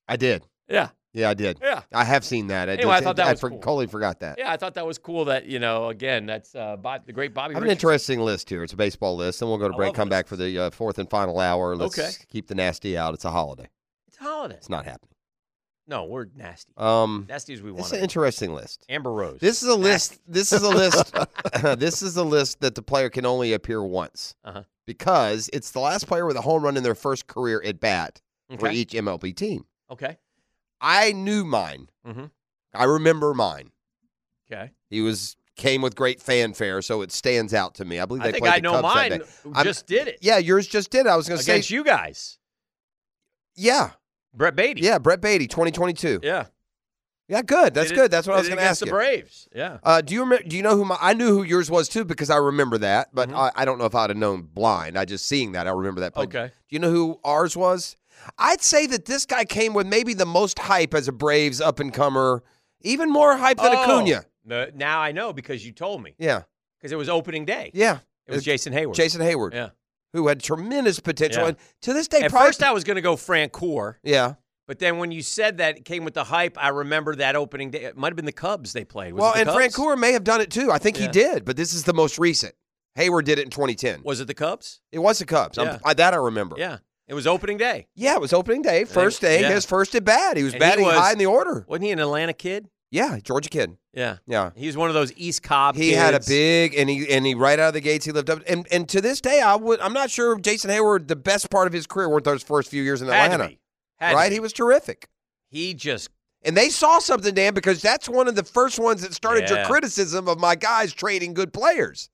I 0.07 0.15
did. 0.15 0.47
Yeah, 0.69 0.89
Yeah, 1.13 1.29
I 1.29 1.33
did. 1.33 1.59
yeah. 1.61 1.81
I 1.93 2.03
have 2.03 2.23
seen 2.25 2.47
that. 2.47 2.69
I, 2.69 2.73
Anyway, 2.73 2.91
I 2.91 3.01
thought 3.01 3.15
that 3.15 3.27
I 3.27 3.31
was 3.31 3.39
for- 3.39 3.49
cool. 3.49 3.59
totally 3.59 3.87
forgot 3.87 4.19
that. 4.19 4.37
Yeah, 4.37 4.51
I 4.51 4.57
thought 4.57 4.73
that 4.75 4.85
was 4.85 4.97
cool. 4.97 5.25
That 5.25 5.45
you 5.45 5.59
know, 5.59 5.87
again, 5.89 6.25
that's 6.25 6.53
uh, 6.55 6.75
Bob, 6.75 7.05
the 7.05 7.13
great 7.13 7.33
Bobby. 7.33 7.53
I 7.55 7.57
have 7.57 7.63
an 7.63 7.69
interesting 7.69 8.19
list 8.19 8.49
here. 8.49 8.63
It's 8.63 8.73
a 8.73 8.77
baseball 8.77 9.15
list. 9.15 9.39
Then 9.39 9.49
we'll 9.49 9.57
go 9.57 9.67
to 9.69 9.73
I 9.73 9.77
break, 9.77 9.87
love 9.89 9.95
come 9.95 10.09
back 10.09 10.25
lists. 10.25 10.29
for 10.29 10.35
the 10.35 10.59
uh, 10.59 10.69
fourth 10.71 10.99
and 10.99 11.09
final 11.09 11.39
hour. 11.39 11.75
Let's 11.75 11.97
Okay. 11.97 12.11
keep 12.29 12.47
the 12.47 12.55
nasty 12.55 12.97
out. 12.97 13.13
It's 13.13 13.25
a 13.25 13.31
holiday. 13.31 13.69
It's 14.07 14.17
a 14.19 14.23
holiday. 14.23 14.55
It's 14.55 14.69
not 14.69 14.85
happening. 14.85 15.13
No, 15.89 16.03
we're 16.03 16.25
nasty. 16.35 16.73
Um, 16.75 17.25
nasty 17.29 17.53
as 17.53 17.61
we 17.61 17.71
want 17.71 17.85
It's 17.85 17.93
an 17.93 18.01
interesting 18.01 18.53
list. 18.53 18.85
Amber 18.89 19.09
Rose. 19.13 19.39
This 19.39 19.63
is 19.63 19.69
a 19.69 19.75
list. 19.75 20.19
This 20.27 20.51
is 20.51 20.61
a 20.61 20.67
list. 20.69 21.15
this 21.79 22.01
is 22.01 22.17
a 22.17 22.23
list 22.25 22.59
that 22.59 22.75
the 22.75 22.81
player 22.81 23.09
can 23.09 23.25
only 23.25 23.53
appear 23.53 23.81
once 23.81 24.35
Uh-huh. 24.43 24.63
because 24.85 25.49
it's 25.53 25.71
the 25.71 25.79
last 25.79 26.05
player 26.05 26.25
with 26.25 26.35
a 26.35 26.41
home 26.41 26.61
run 26.61 26.75
in 26.75 26.83
their 26.83 26.93
first 26.93 27.27
career 27.27 27.61
at 27.63 27.79
bat 27.79 28.21
for 28.59 28.67
Okay. 28.67 28.75
each 28.75 28.91
MLB 28.91 29.33
team. 29.33 29.63
Okay. 29.89 30.17
I 30.81 31.11
knew 31.11 31.43
mine. 31.45 31.89
Mhm. 32.05 32.31
I 32.73 32.83
remember 32.83 33.33
mine. 33.33 33.71
Okay. 34.51 34.71
He 34.89 35.01
was 35.01 35.35
came 35.55 35.81
with 35.81 35.95
great 35.95 36.21
fanfare, 36.21 36.81
so 36.83 37.01
it 37.01 37.11
stands 37.11 37.51
out 37.53 37.73
to 37.75 37.83
me. 37.85 37.99
I 37.99 38.05
believe 38.05 38.21
they 38.23 38.29
I 38.29 38.31
think 38.31 38.43
played 38.43 38.53
I 38.53 38.57
the 38.57 38.61
know 38.61 38.71
Cubs 38.73 38.83
that 38.83 38.95
mine. 39.09 39.19
day. 39.19 39.25
Who 39.43 39.53
I'm- 39.55 39.65
just 39.65 39.87
did 39.87 40.07
it 40.07 40.19
Yeah, 40.21 40.37
yours 40.37 40.67
just 40.67 40.91
did. 40.91 41.07
I 41.07 41.15
was 41.15 41.27
going 41.27 41.39
to 41.39 41.43
say, 41.43 41.53
against 41.53 41.71
you 41.71 41.83
guys. 41.83 42.37
yeah, 43.55 43.91
Brett 44.33 44.55
Baty. 44.55 44.81
yeah, 44.81 44.99
Brett 44.99 45.19
Baty, 45.21 45.47
2022. 45.47 46.19
Yeah. 46.23 46.45
Yeah, 47.29 47.41
good. 47.41 47.73
That's 47.73 47.89
Did 47.89 47.97
it- 47.97 48.01
good. 48.03 48.11
That's 48.11 48.25
what 48.25 48.35
I 48.35 48.39
was 48.39 48.47
going 48.47 48.59
to 48.59 48.63
ask 48.63 48.79
the 48.79 48.85
you. 48.85 48.91
Braves. 48.93 49.49
Yeah. 49.53 49.79
Uh, 49.83 49.99
do 49.99 50.13
you 50.13 50.21
remember? 50.21 50.47
Do 50.47 50.55
you 50.55 50.63
know 50.63 50.77
who 50.77 50.85
my? 50.85 50.97
I 51.01 51.13
knew 51.13 51.27
who 51.35 51.43
yours 51.43 51.69
was 51.69 51.89
too 51.89 52.05
because 52.05 52.29
I 52.29 52.37
remember 52.37 52.77
that, 52.77 53.09
but 53.13 53.27
Mhm. 53.29 53.35
I, 53.35 53.51
I 53.53 53.65
don't 53.65 53.77
know 53.79 53.83
if 53.85 53.93
I'd 53.95 54.09
have 54.11 54.15
known 54.17 54.43
blind. 54.43 54.97
I 54.97 55.03
just 55.03 55.25
seeing 55.25 55.51
that 55.51 55.67
I 55.67 55.71
remember 55.71 55.99
that. 56.01 56.13
But 56.13 56.27
Okay. 56.33 56.45
Do 56.47 56.53
you 56.69 56.79
know 56.79 56.89
who 56.89 57.19
ours 57.25 57.57
was? 57.57 57.97
I'd 58.37 58.61
say 58.61 58.85
that 58.87 59.05
this 59.05 59.25
guy 59.25 59.45
came 59.45 59.73
with 59.73 59.87
maybe 59.87 60.13
the 60.13 60.25
most 60.25 60.59
hype 60.59 60.93
as 60.93 61.07
a 61.07 61.11
Braves 61.11 61.59
up 61.61 61.79
and 61.79 61.93
comer, 61.93 62.43
even 62.81 63.09
more 63.11 63.37
hype 63.37 63.57
than 63.57 63.73
Oh, 63.75 63.83
Acuna. 63.83 64.25
no, 64.45 64.67
now 64.75 64.99
I 64.99 65.11
know 65.11 65.33
because 65.33 65.65
you 65.65 65.71
told 65.71 66.01
me. 66.03 66.15
Yeah, 66.17 66.43
Because 66.79 66.91
it 66.91 66.97
was 66.97 67.09
opening 67.09 67.45
day. 67.45 67.71
yeah. 67.73 67.99
It 68.27 68.31
was 68.33 68.41
uh, 68.41 68.45
Jason 68.45 68.73
Heyward. 68.73 68.93
Jason 68.95 69.21
Heyward, 69.21 69.53
Yeah. 69.53 69.69
who 70.13 70.27
had 70.27 70.41
tremendous 70.43 70.99
potential, 70.99 71.43
Yeah. 71.43 71.47
and 71.49 71.57
to 71.83 71.93
this 71.93 72.07
day, 72.09 72.21
At 72.21 72.31
probably, 72.31 72.49
first, 72.49 72.61
I 72.63 72.71
was 72.73 72.83
going 72.83 72.95
to 72.97 73.01
go 73.01 73.15
Francoeur, 73.15 73.95
yeah. 74.03 74.33
but 74.67 74.79
then 74.79 74.97
when 74.97 75.11
you 75.11 75.21
said 75.21 75.57
that 75.59 75.77
it 75.77 75.85
came 75.85 76.03
with 76.03 76.13
the 76.13 76.25
hype, 76.25 76.57
I 76.61 76.69
remember 76.69 77.15
that 77.15 77.37
opening 77.37 77.71
day. 77.71 77.83
It 77.85 77.95
might 77.95 78.09
have 78.09 78.17
been 78.17 78.25
the 78.25 78.31
Cubs 78.33 78.73
they 78.73 78.83
played. 78.83 79.13
Was 79.13 79.21
well, 79.21 79.33
the 79.33 79.39
and 79.39 79.47
Cubs? 79.49 79.75
Francoeur 79.75 79.97
may 79.97 80.11
have 80.11 80.25
done 80.25 80.41
it 80.41 80.51
too. 80.51 80.71
I 80.71 80.77
think 80.77 80.97
he 80.97 81.07
did, 81.07 81.45
but 81.45 81.55
this 81.55 81.73
is 81.73 81.85
the 81.85 81.93
most 81.93 82.19
recent. 82.19 82.53
Heyward 82.97 83.23
did 83.25 83.39
it 83.39 83.43
in 83.43 83.49
2010. 83.51 84.01
Was 84.03 84.19
it 84.19 84.27
the 84.27 84.33
Cubs? 84.33 84.81
It 84.91 84.99
was 84.99 85.19
the 85.19 85.25
Cubs. 85.25 85.57
I'm- 85.57 85.67
Yeah. 85.67 85.77
I, 85.85 85.93
that 85.93 86.13
I 86.13 86.17
remember. 86.17 86.55
Yeah. 86.59 86.79
It 87.07 87.13
was 87.13 87.25
opening 87.25 87.57
day. 87.57 87.87
Yeah, 87.95 88.15
it 88.15 88.21
was 88.21 88.33
opening 88.33 88.61
day, 88.61 88.83
first 88.83 89.21
day, 89.21 89.41
yeah. 89.41 89.51
his 89.51 89.65
first 89.65 89.95
at 89.95 90.03
bat. 90.03 90.35
He 90.37 90.43
was 90.43 90.53
And 90.53 90.61
he 90.61 90.69
batting 90.69 90.85
was- 90.85 90.97
high 90.97 91.13
in 91.13 91.17
the 91.17 91.25
order. 91.25 91.65
Wasn't 91.67 91.85
he 91.85 91.91
an 91.91 91.99
Atlanta 91.99 92.33
kid? 92.33 92.69
Yeah, 92.91 93.19
Georgia 93.19 93.49
kid. 93.49 93.77
Yeah. 93.93 94.17
Yeah. 94.27 94.51
He 94.55 94.67
was 94.67 94.77
one 94.77 94.87
of 94.89 94.93
those 94.93 95.11
East 95.17 95.43
Cobb 95.43 95.75
He 95.75 95.91
had 95.91 96.13
a 96.13 96.21
big 96.25 96.73
and 96.75 96.89
he 96.89 97.09
and 97.11 97.25
he 97.25 97.33
right 97.35 97.59
out 97.59 97.69
of 97.69 97.73
the 97.73 97.81
gates 97.81 98.05
he 98.05 98.11
lived 98.11 98.29
up 98.29 98.41
and 98.47 98.65
and 98.71 98.87
to 98.89 99.01
this 99.01 99.19
day 99.19 99.41
I 99.41 99.55
would 99.55 99.81
I'm 99.81 99.91
not 99.91 100.09
sure 100.09 100.37
Jason 100.39 100.69
Heyward 100.71 101.07
the 101.07 101.15
best 101.15 101.49
part 101.49 101.67
of 101.67 101.73
his 101.73 101.85
career 101.87 102.07
weren't 102.07 102.23
those 102.23 102.43
first 102.43 102.69
few 102.69 102.81
years 102.83 103.01
in 103.01 103.09
Had 103.09 103.31
Atlanta. 103.31 103.55
Had 103.97 104.13
Right? 104.13 104.31
He 104.31 104.39
was 104.39 104.53
terrific. 104.53 105.09
He 105.49 105.73
just 105.73 106.09
And 106.43 106.55
they 106.55 106.69
saw 106.69 106.99
something, 106.99 107.33
Dan, 107.33 107.53
because 107.53 107.81
that's 107.81 108.07
one 108.07 108.27
of 108.27 108.35
the 108.35 108.43
first 108.43 108.79
ones 108.79 109.01
that 109.01 109.13
started 109.13 109.49
your 109.49 109.65
criticism 109.65 110.27
of 110.29 110.39
my 110.39 110.55
guys 110.55 110.93
trading 110.93 111.33
good 111.33 111.51
players. 111.51 112.09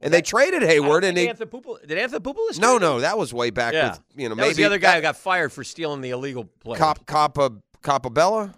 And 0.00 0.14
they 0.14 0.22
traded 0.22 0.62
Heyward 0.62 1.02
and 1.04 1.16
they 1.16 1.28
Anthony 1.28 1.50
Pupil, 1.50 1.78
did 1.86 1.98
Anthony 1.98 2.20
Pupulis 2.20 2.58
No, 2.60 2.78
no, 2.78 3.00
that 3.00 3.18
was 3.18 3.34
way 3.34 3.50
back 3.50 3.74
Yeah. 3.74 3.90
with 3.90 4.00
you 4.14 4.28
know, 4.28 4.34
That 4.36 4.40
maybe 4.42 4.48
was 4.50 4.56
the 4.56 4.64
other 4.64 4.78
guy 4.78 4.94
who 4.96 5.02
got 5.02 5.16
fired 5.16 5.52
for 5.52 5.64
stealing 5.64 6.00
the 6.00 6.10
illegal 6.10 6.44
play. 6.44 6.78
Cop 6.78 7.04
Coppa 7.06 7.60
Copabella. 7.82 8.54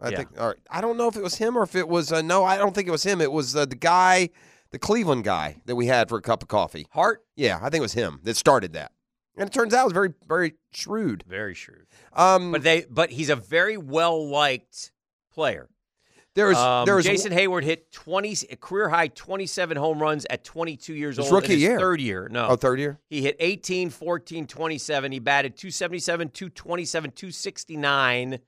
I 0.00 0.10
Yeah. 0.10 0.16
think. 0.18 0.40
All 0.40 0.46
right. 0.48 0.56
I 0.70 0.80
don't 0.80 0.96
know 0.96 1.08
if 1.08 1.16
it 1.16 1.22
was 1.22 1.34
him 1.36 1.56
or 1.58 1.62
if 1.64 1.74
it 1.74 1.88
was. 1.88 2.12
Uh, 2.12 2.22
no, 2.22 2.44
I 2.44 2.56
don't 2.56 2.72
think 2.74 2.86
it 2.86 2.92
was 2.92 3.02
him. 3.02 3.20
It 3.20 3.32
was 3.32 3.56
uh, 3.56 3.64
the 3.66 3.74
guy, 3.74 4.30
the 4.70 4.78
Cleveland 4.78 5.24
guy 5.24 5.60
that 5.66 5.74
we 5.74 5.86
had 5.86 6.08
for 6.08 6.18
a 6.18 6.22
cup 6.22 6.42
of 6.42 6.48
coffee. 6.48 6.86
Hart, 6.92 7.24
Yeah, 7.34 7.56
I 7.60 7.64
think 7.70 7.76
it 7.76 7.80
was 7.82 7.94
him 7.94 8.20
that 8.22 8.36
started 8.36 8.72
that. 8.74 8.92
And 9.36 9.48
it 9.48 9.52
turns 9.52 9.72
out 9.74 9.82
it 9.82 9.84
was 9.86 9.92
very, 9.92 10.14
very 10.26 10.54
shrewd. 10.72 11.24
very 11.28 11.54
shrewd. 11.54 11.86
Um, 12.12 12.52
But 12.52 12.62
they 12.62 12.86
but 12.88 13.10
he's 13.10 13.28
a 13.30 13.36
very 13.36 13.76
well 13.76 14.28
liked 14.28 14.92
player. 15.32 15.68
There 16.38 16.46
was 16.46 16.56
Um, 16.56 16.86
there 16.86 16.94
was 16.94 17.04
Jason 17.04 17.32
Heyward 17.32 17.64
hit 17.64 17.90
20 17.90 18.36
a 18.50 18.56
career 18.56 18.88
high 18.88 19.08
27 19.08 19.76
home 19.76 20.00
runs 20.00 20.24
at 20.30 20.44
22 20.44 20.94
years 20.94 21.16
His 21.16 21.26
old 21.26 21.34
rookie 21.34 21.46
in 21.54 21.58
his 21.58 21.62
year. 21.62 21.78
third 21.80 22.00
year. 22.00 22.28
No. 22.30 22.46
oh 22.50 22.54
third 22.56 22.78
year. 22.78 23.00
He 23.10 23.22
hit 23.22 23.34
18, 23.40 23.90
14, 23.90 24.46
27. 24.46 25.10
He 25.10 25.18
batted 25.18 25.56
277, 25.56 26.28
227, 26.28 27.10
269. 27.10 28.38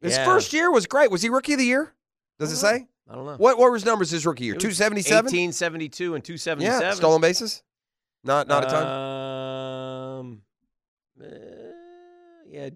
His 0.00 0.16
Yeah. 0.16 0.24
first 0.24 0.52
year 0.52 0.72
was 0.72 0.86
great. 0.86 1.10
Was 1.12 1.22
he 1.22 1.28
rookie 1.28 1.52
of 1.52 1.60
the 1.60 1.64
year? 1.64 1.94
Does 2.40 2.50
it 2.50 2.56
say? 2.56 2.88
I 3.08 3.14
don't 3.14 3.24
know. 3.24 3.36
What 3.36 3.56
what 3.56 3.70
were 3.70 3.74
his 3.74 3.84
numbers 3.84 4.10
his 4.10 4.26
rookie 4.26 4.44
year? 4.44 4.54
It 4.54 4.56
was 4.56 4.64
Two 4.64 4.72
seventy 4.72 5.02
seven. 5.02 5.26
1872 5.26 6.16
and 6.16 6.24
277. 6.24 6.82
Yeah, 6.82 6.92
stolen 6.94 7.20
bases. 7.20 7.62
Not 8.24 8.48
not 8.48 8.64
a 8.64 8.66
ton. 8.66 10.18
Um, 10.18 10.42
uh, 11.22 11.26
yeah, 12.48 12.70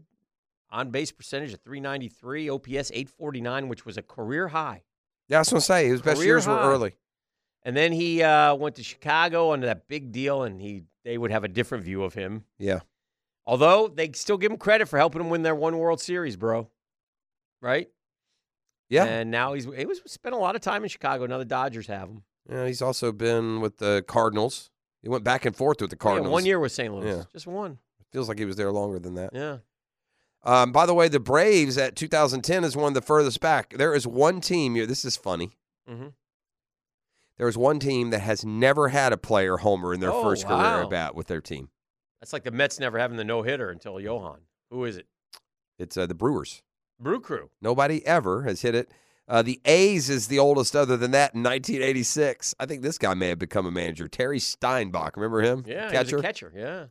on 0.72 0.90
base 0.90 1.12
percentage 1.12 1.52
of 1.52 1.60
393, 1.60 2.48
OPS 2.50 2.90
849, 2.92 3.68
which 3.68 3.84
was 3.84 3.96
a 3.96 4.02
career 4.02 4.48
high. 4.48 4.82
Yeah, 5.28 5.38
I 5.38 5.40
was 5.40 5.48
gonna 5.50 5.60
say 5.60 5.86
his 5.88 6.02
best 6.02 6.18
career 6.18 6.26
years 6.34 6.46
were 6.46 6.58
early. 6.58 6.96
And 7.62 7.76
then 7.76 7.92
he 7.92 8.22
uh, 8.22 8.54
went 8.54 8.76
to 8.76 8.82
Chicago 8.82 9.52
under 9.52 9.66
that 9.66 9.86
big 9.88 10.12
deal, 10.12 10.42
and 10.44 10.60
he 10.60 10.84
they 11.04 11.18
would 11.18 11.30
have 11.30 11.44
a 11.44 11.48
different 11.48 11.84
view 11.84 12.02
of 12.02 12.14
him. 12.14 12.44
Yeah. 12.58 12.80
Although 13.46 13.88
they 13.88 14.12
still 14.12 14.38
give 14.38 14.50
him 14.52 14.58
credit 14.58 14.88
for 14.88 14.98
helping 14.98 15.20
him 15.20 15.28
win 15.30 15.42
their 15.42 15.54
one 15.54 15.78
World 15.78 16.00
Series, 16.00 16.36
bro. 16.36 16.68
Right? 17.60 17.88
Yeah. 18.88 19.04
And 19.04 19.30
now 19.30 19.52
he's 19.52 19.64
he 19.64 19.86
was 19.86 20.00
spent 20.06 20.34
a 20.34 20.38
lot 20.38 20.56
of 20.56 20.62
time 20.62 20.82
in 20.82 20.88
Chicago. 20.88 21.26
Now 21.26 21.38
the 21.38 21.44
Dodgers 21.44 21.86
have 21.86 22.08
him. 22.08 22.22
Yeah, 22.48 22.66
he's 22.66 22.82
also 22.82 23.12
been 23.12 23.60
with 23.60 23.76
the 23.78 24.04
Cardinals. 24.08 24.70
He 25.02 25.08
went 25.08 25.24
back 25.24 25.44
and 25.44 25.54
forth 25.54 25.80
with 25.80 25.90
the 25.90 25.96
Yeah, 25.96 26.02
Cardinals. 26.02 26.32
one 26.32 26.44
year 26.46 26.58
with 26.58 26.72
St. 26.72 26.92
Louis, 26.92 27.08
Yeah. 27.16 27.22
just 27.32 27.46
one. 27.46 27.78
Feels 28.12 28.28
like 28.28 28.38
he 28.38 28.44
was 28.44 28.56
there 28.56 28.72
longer 28.72 28.98
than 28.98 29.14
that. 29.14 29.30
Yeah. 29.32 29.58
Um, 30.42 30.72
by 30.72 30.86
the 30.86 30.94
way, 30.94 31.08
the 31.08 31.20
Braves 31.20 31.76
at 31.76 31.96
2010 31.96 32.64
is 32.64 32.76
one 32.76 32.88
of 32.88 32.94
the 32.94 33.02
furthest 33.02 33.40
back. 33.40 33.74
There 33.76 33.94
is 33.94 34.06
one 34.06 34.40
team. 34.40 34.74
here- 34.74 34.86
This 34.86 35.04
is 35.04 35.16
funny. 35.16 35.58
hmm 35.86 36.08
There 37.36 37.48
is 37.48 37.56
one 37.58 37.78
team 37.78 38.10
that 38.10 38.20
has 38.20 38.44
never 38.44 38.88
had 38.88 39.12
a 39.12 39.16
player 39.16 39.58
homer 39.58 39.92
in 39.94 40.00
their 40.00 40.12
Oh, 40.12 40.22
first 40.22 40.46
career 40.46 40.82
at 40.82 40.90
bat 40.90 41.14
with 41.14 41.26
their 41.26 41.40
team. 41.40 41.70
That's 42.20 42.32
like 42.32 42.44
the 42.44 42.50
Mets 42.50 42.78
never 42.78 42.98
having 42.98 43.16
the 43.16 43.24
no 43.24 43.42
hitter 43.42 43.70
until 43.70 43.98
Johan. 44.00 44.40
Who 44.70 44.84
is 44.84 44.96
it? 44.98 45.06
It's 45.78 45.96
uh, 45.96 46.06
the 46.06 46.14
Brewers. 46.14 46.62
Brew 46.98 47.20
Crew. 47.20 47.48
Nobody 47.62 48.04
ever 48.06 48.42
has 48.42 48.60
hit 48.60 48.74
it. 48.74 48.90
Uh, 49.26 49.40
the 49.42 49.60
A's 49.64 50.10
is 50.10 50.28
the 50.28 50.38
oldest 50.38 50.74
other 50.76 50.96
than 50.98 51.12
that 51.12 51.34
in 51.34 51.42
1986. 51.42 52.54
I 52.60 52.66
think 52.66 52.82
this 52.82 52.98
guy 52.98 53.14
may 53.14 53.28
have 53.28 53.38
become 53.38 53.64
a 53.64 53.70
manager. 53.70 54.06
Terry 54.08 54.38
Steinbach. 54.38 55.16
Remember 55.16 55.40
him? 55.40 55.64
Yeah, 55.66 55.90
Catcher? 55.90 56.18
a 56.18 56.22
catcher. 56.22 56.52
Yeah. 56.54 56.86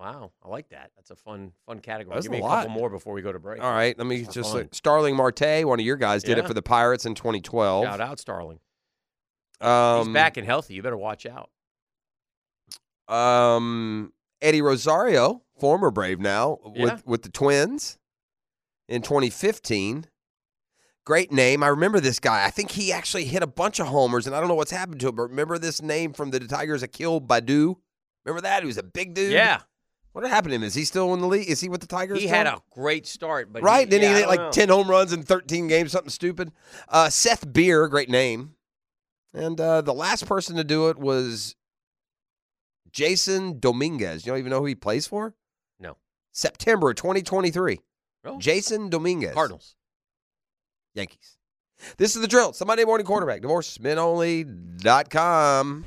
Wow, 0.00 0.32
I 0.42 0.48
like 0.48 0.70
that. 0.70 0.92
That's 0.96 1.10
a 1.10 1.16
fun, 1.16 1.52
fun 1.66 1.80
category. 1.80 2.14
That's 2.14 2.24
Give 2.26 2.32
me 2.32 2.40
a 2.40 2.44
a, 2.44 2.48
couple 2.48 2.70
more 2.70 2.88
before 2.88 3.12
we 3.12 3.20
go 3.20 3.32
to 3.32 3.38
break. 3.38 3.62
All 3.62 3.70
right. 3.70 3.96
Let 3.98 4.06
me 4.06 4.24
For 4.24 4.32
just 4.32 4.54
look. 4.54 4.74
Starling 4.74 5.14
Marte, 5.14 5.66
one 5.66 5.78
of 5.78 5.84
your 5.84 5.96
guys, 5.96 6.22
did 6.22 6.38
it 6.38 6.46
for 6.46 6.54
the 6.54 6.62
Pirates 6.62 7.04
in 7.04 7.14
2012. 7.14 7.84
Shout 7.84 8.00
out 8.00 8.18
Starling. 8.18 8.60
Um, 9.60 10.06
He's 10.06 10.14
back 10.14 10.38
and 10.38 10.46
healthy. 10.46 10.72
You 10.72 10.82
better 10.82 10.96
watch 10.96 11.26
out. 11.26 11.50
Um, 13.14 14.12
Eddie 14.40 14.62
Rosario, 14.62 15.42
former 15.58 15.90
Brave 15.90 16.18
now, 16.18 16.58
Yeah. 16.74 16.84
with 16.84 17.06
with 17.06 17.22
the 17.22 17.28
Twins 17.28 17.98
in 18.88 19.02
2015. 19.02 20.06
Great 21.04 21.32
name. 21.32 21.62
I 21.62 21.68
remember 21.68 22.00
this 22.00 22.20
guy. 22.20 22.44
I 22.46 22.50
think 22.50 22.70
he 22.70 22.92
actually 22.92 23.24
hit 23.24 23.42
a 23.42 23.46
bunch 23.46 23.80
of 23.80 23.88
homers, 23.88 24.26
and 24.26 24.36
I 24.36 24.40
don't 24.40 24.48
know 24.48 24.54
what's 24.54 24.70
happened 24.70 25.00
to 25.00 25.08
him, 25.08 25.16
but 25.16 25.22
remember 25.24 25.58
this 25.58 25.82
name 25.82 26.12
from 26.12 26.30
the 26.30 26.40
Tigers, 26.40 26.82
Akil 26.82 27.20
Baddoo? 27.20 27.76
Remember 28.24 28.42
that? 28.42 28.62
He 28.62 28.66
was 28.66 28.78
a 28.78 28.82
big 28.82 29.14
dude. 29.14 29.32
Yeah, 29.32 29.60
What 30.12 30.28
happened 30.28 30.50
to 30.50 30.56
him? 30.56 30.64
Is 30.64 30.74
he 30.74 30.84
still 30.84 31.14
in 31.14 31.20
the 31.20 31.28
league? 31.28 31.48
Is 31.48 31.60
he 31.60 31.68
with 31.68 31.80
the 31.80 31.86
Tigers? 31.86 32.18
he 32.18 32.26
still? 32.26 32.36
had 32.36 32.48
a 32.48 32.60
great 32.70 33.06
start, 33.06 33.52
but 33.52 33.62
right. 33.62 33.88
Then 33.88 34.02
yeah, 34.02 34.08
he 34.08 34.14
hit 34.20 34.26
like 34.28 34.40
know. 34.40 34.50
10 34.50 34.68
home 34.68 34.90
runs 34.90 35.12
in 35.12 35.22
13 35.22 35.68
games, 35.68 35.92
something 35.92 36.10
stupid. 36.10 36.50
Uh, 36.88 37.08
Seth 37.08 37.52
Beer, 37.52 37.86
great 37.88 38.10
name. 38.10 38.54
And 39.32 39.60
uh, 39.60 39.82
the 39.82 39.94
last 39.94 40.26
person 40.26 40.56
to 40.56 40.64
do 40.64 40.88
it 40.88 40.98
was 40.98 41.54
Jasson 42.92 43.60
Dominguez. 43.60 44.26
You 44.26 44.32
don't 44.32 44.40
even 44.40 44.50
know 44.50 44.58
who 44.58 44.66
he 44.66 44.74
plays 44.74 45.06
for? 45.06 45.36
No. 45.78 45.96
September 46.32 46.92
2023. 46.92 47.78
Oh. 48.24 48.38
Jasson 48.38 48.90
Dominguez. 48.90 49.34
Cardinals. 49.34 49.76
Yankees. 50.94 51.36
This 51.96 52.16
is 52.16 52.20
the 52.20 52.28
drill. 52.28 52.52
Monday 52.66 52.84
morning 52.84 53.06
quarterback. 53.06 53.40
DivorceMenOnly.com. 53.42 55.84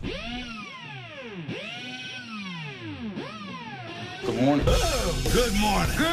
Good 4.26 4.42
morning. 4.42 4.66
Good 4.66 5.54
morning. 5.56 5.98
Good 5.98 6.08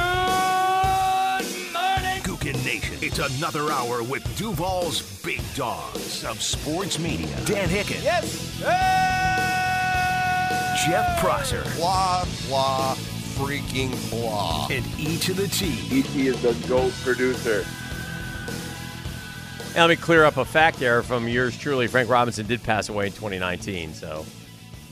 morning. 1.72 2.22
Gookin 2.24 2.64
Nation. 2.64 2.96
It's 3.00 3.20
another 3.20 3.70
hour 3.70 4.02
with 4.02 4.24
Duval's 4.36 5.22
Big 5.22 5.40
Dogs 5.54 6.24
of 6.24 6.42
Sports 6.42 6.98
Media. 6.98 7.28
Dan 7.44 7.68
Hicken. 7.68 8.02
Yes. 8.02 8.58
Jeff 10.84 11.20
Prosser. 11.20 11.62
Blah, 11.76 12.26
blah, 12.48 12.96
freaking 13.36 13.92
blah. 14.10 14.66
And 14.72 14.84
E 14.98 15.16
to 15.18 15.32
the 15.32 15.46
T. 15.46 15.66
E.T. 15.92 16.26
is 16.26 16.42
the 16.42 16.54
GOAT 16.66 16.92
producer. 17.04 17.64
And 19.68 19.76
let 19.76 19.88
me 19.88 19.94
clear 19.94 20.24
up 20.24 20.36
a 20.36 20.44
fact 20.44 20.80
there 20.80 21.04
from 21.04 21.28
yours 21.28 21.56
truly. 21.56 21.86
Frank 21.86 22.10
Robinson 22.10 22.44
did 22.44 22.60
pass 22.64 22.88
away 22.88 23.06
in 23.06 23.12
2019, 23.12 23.94
so 23.94 24.26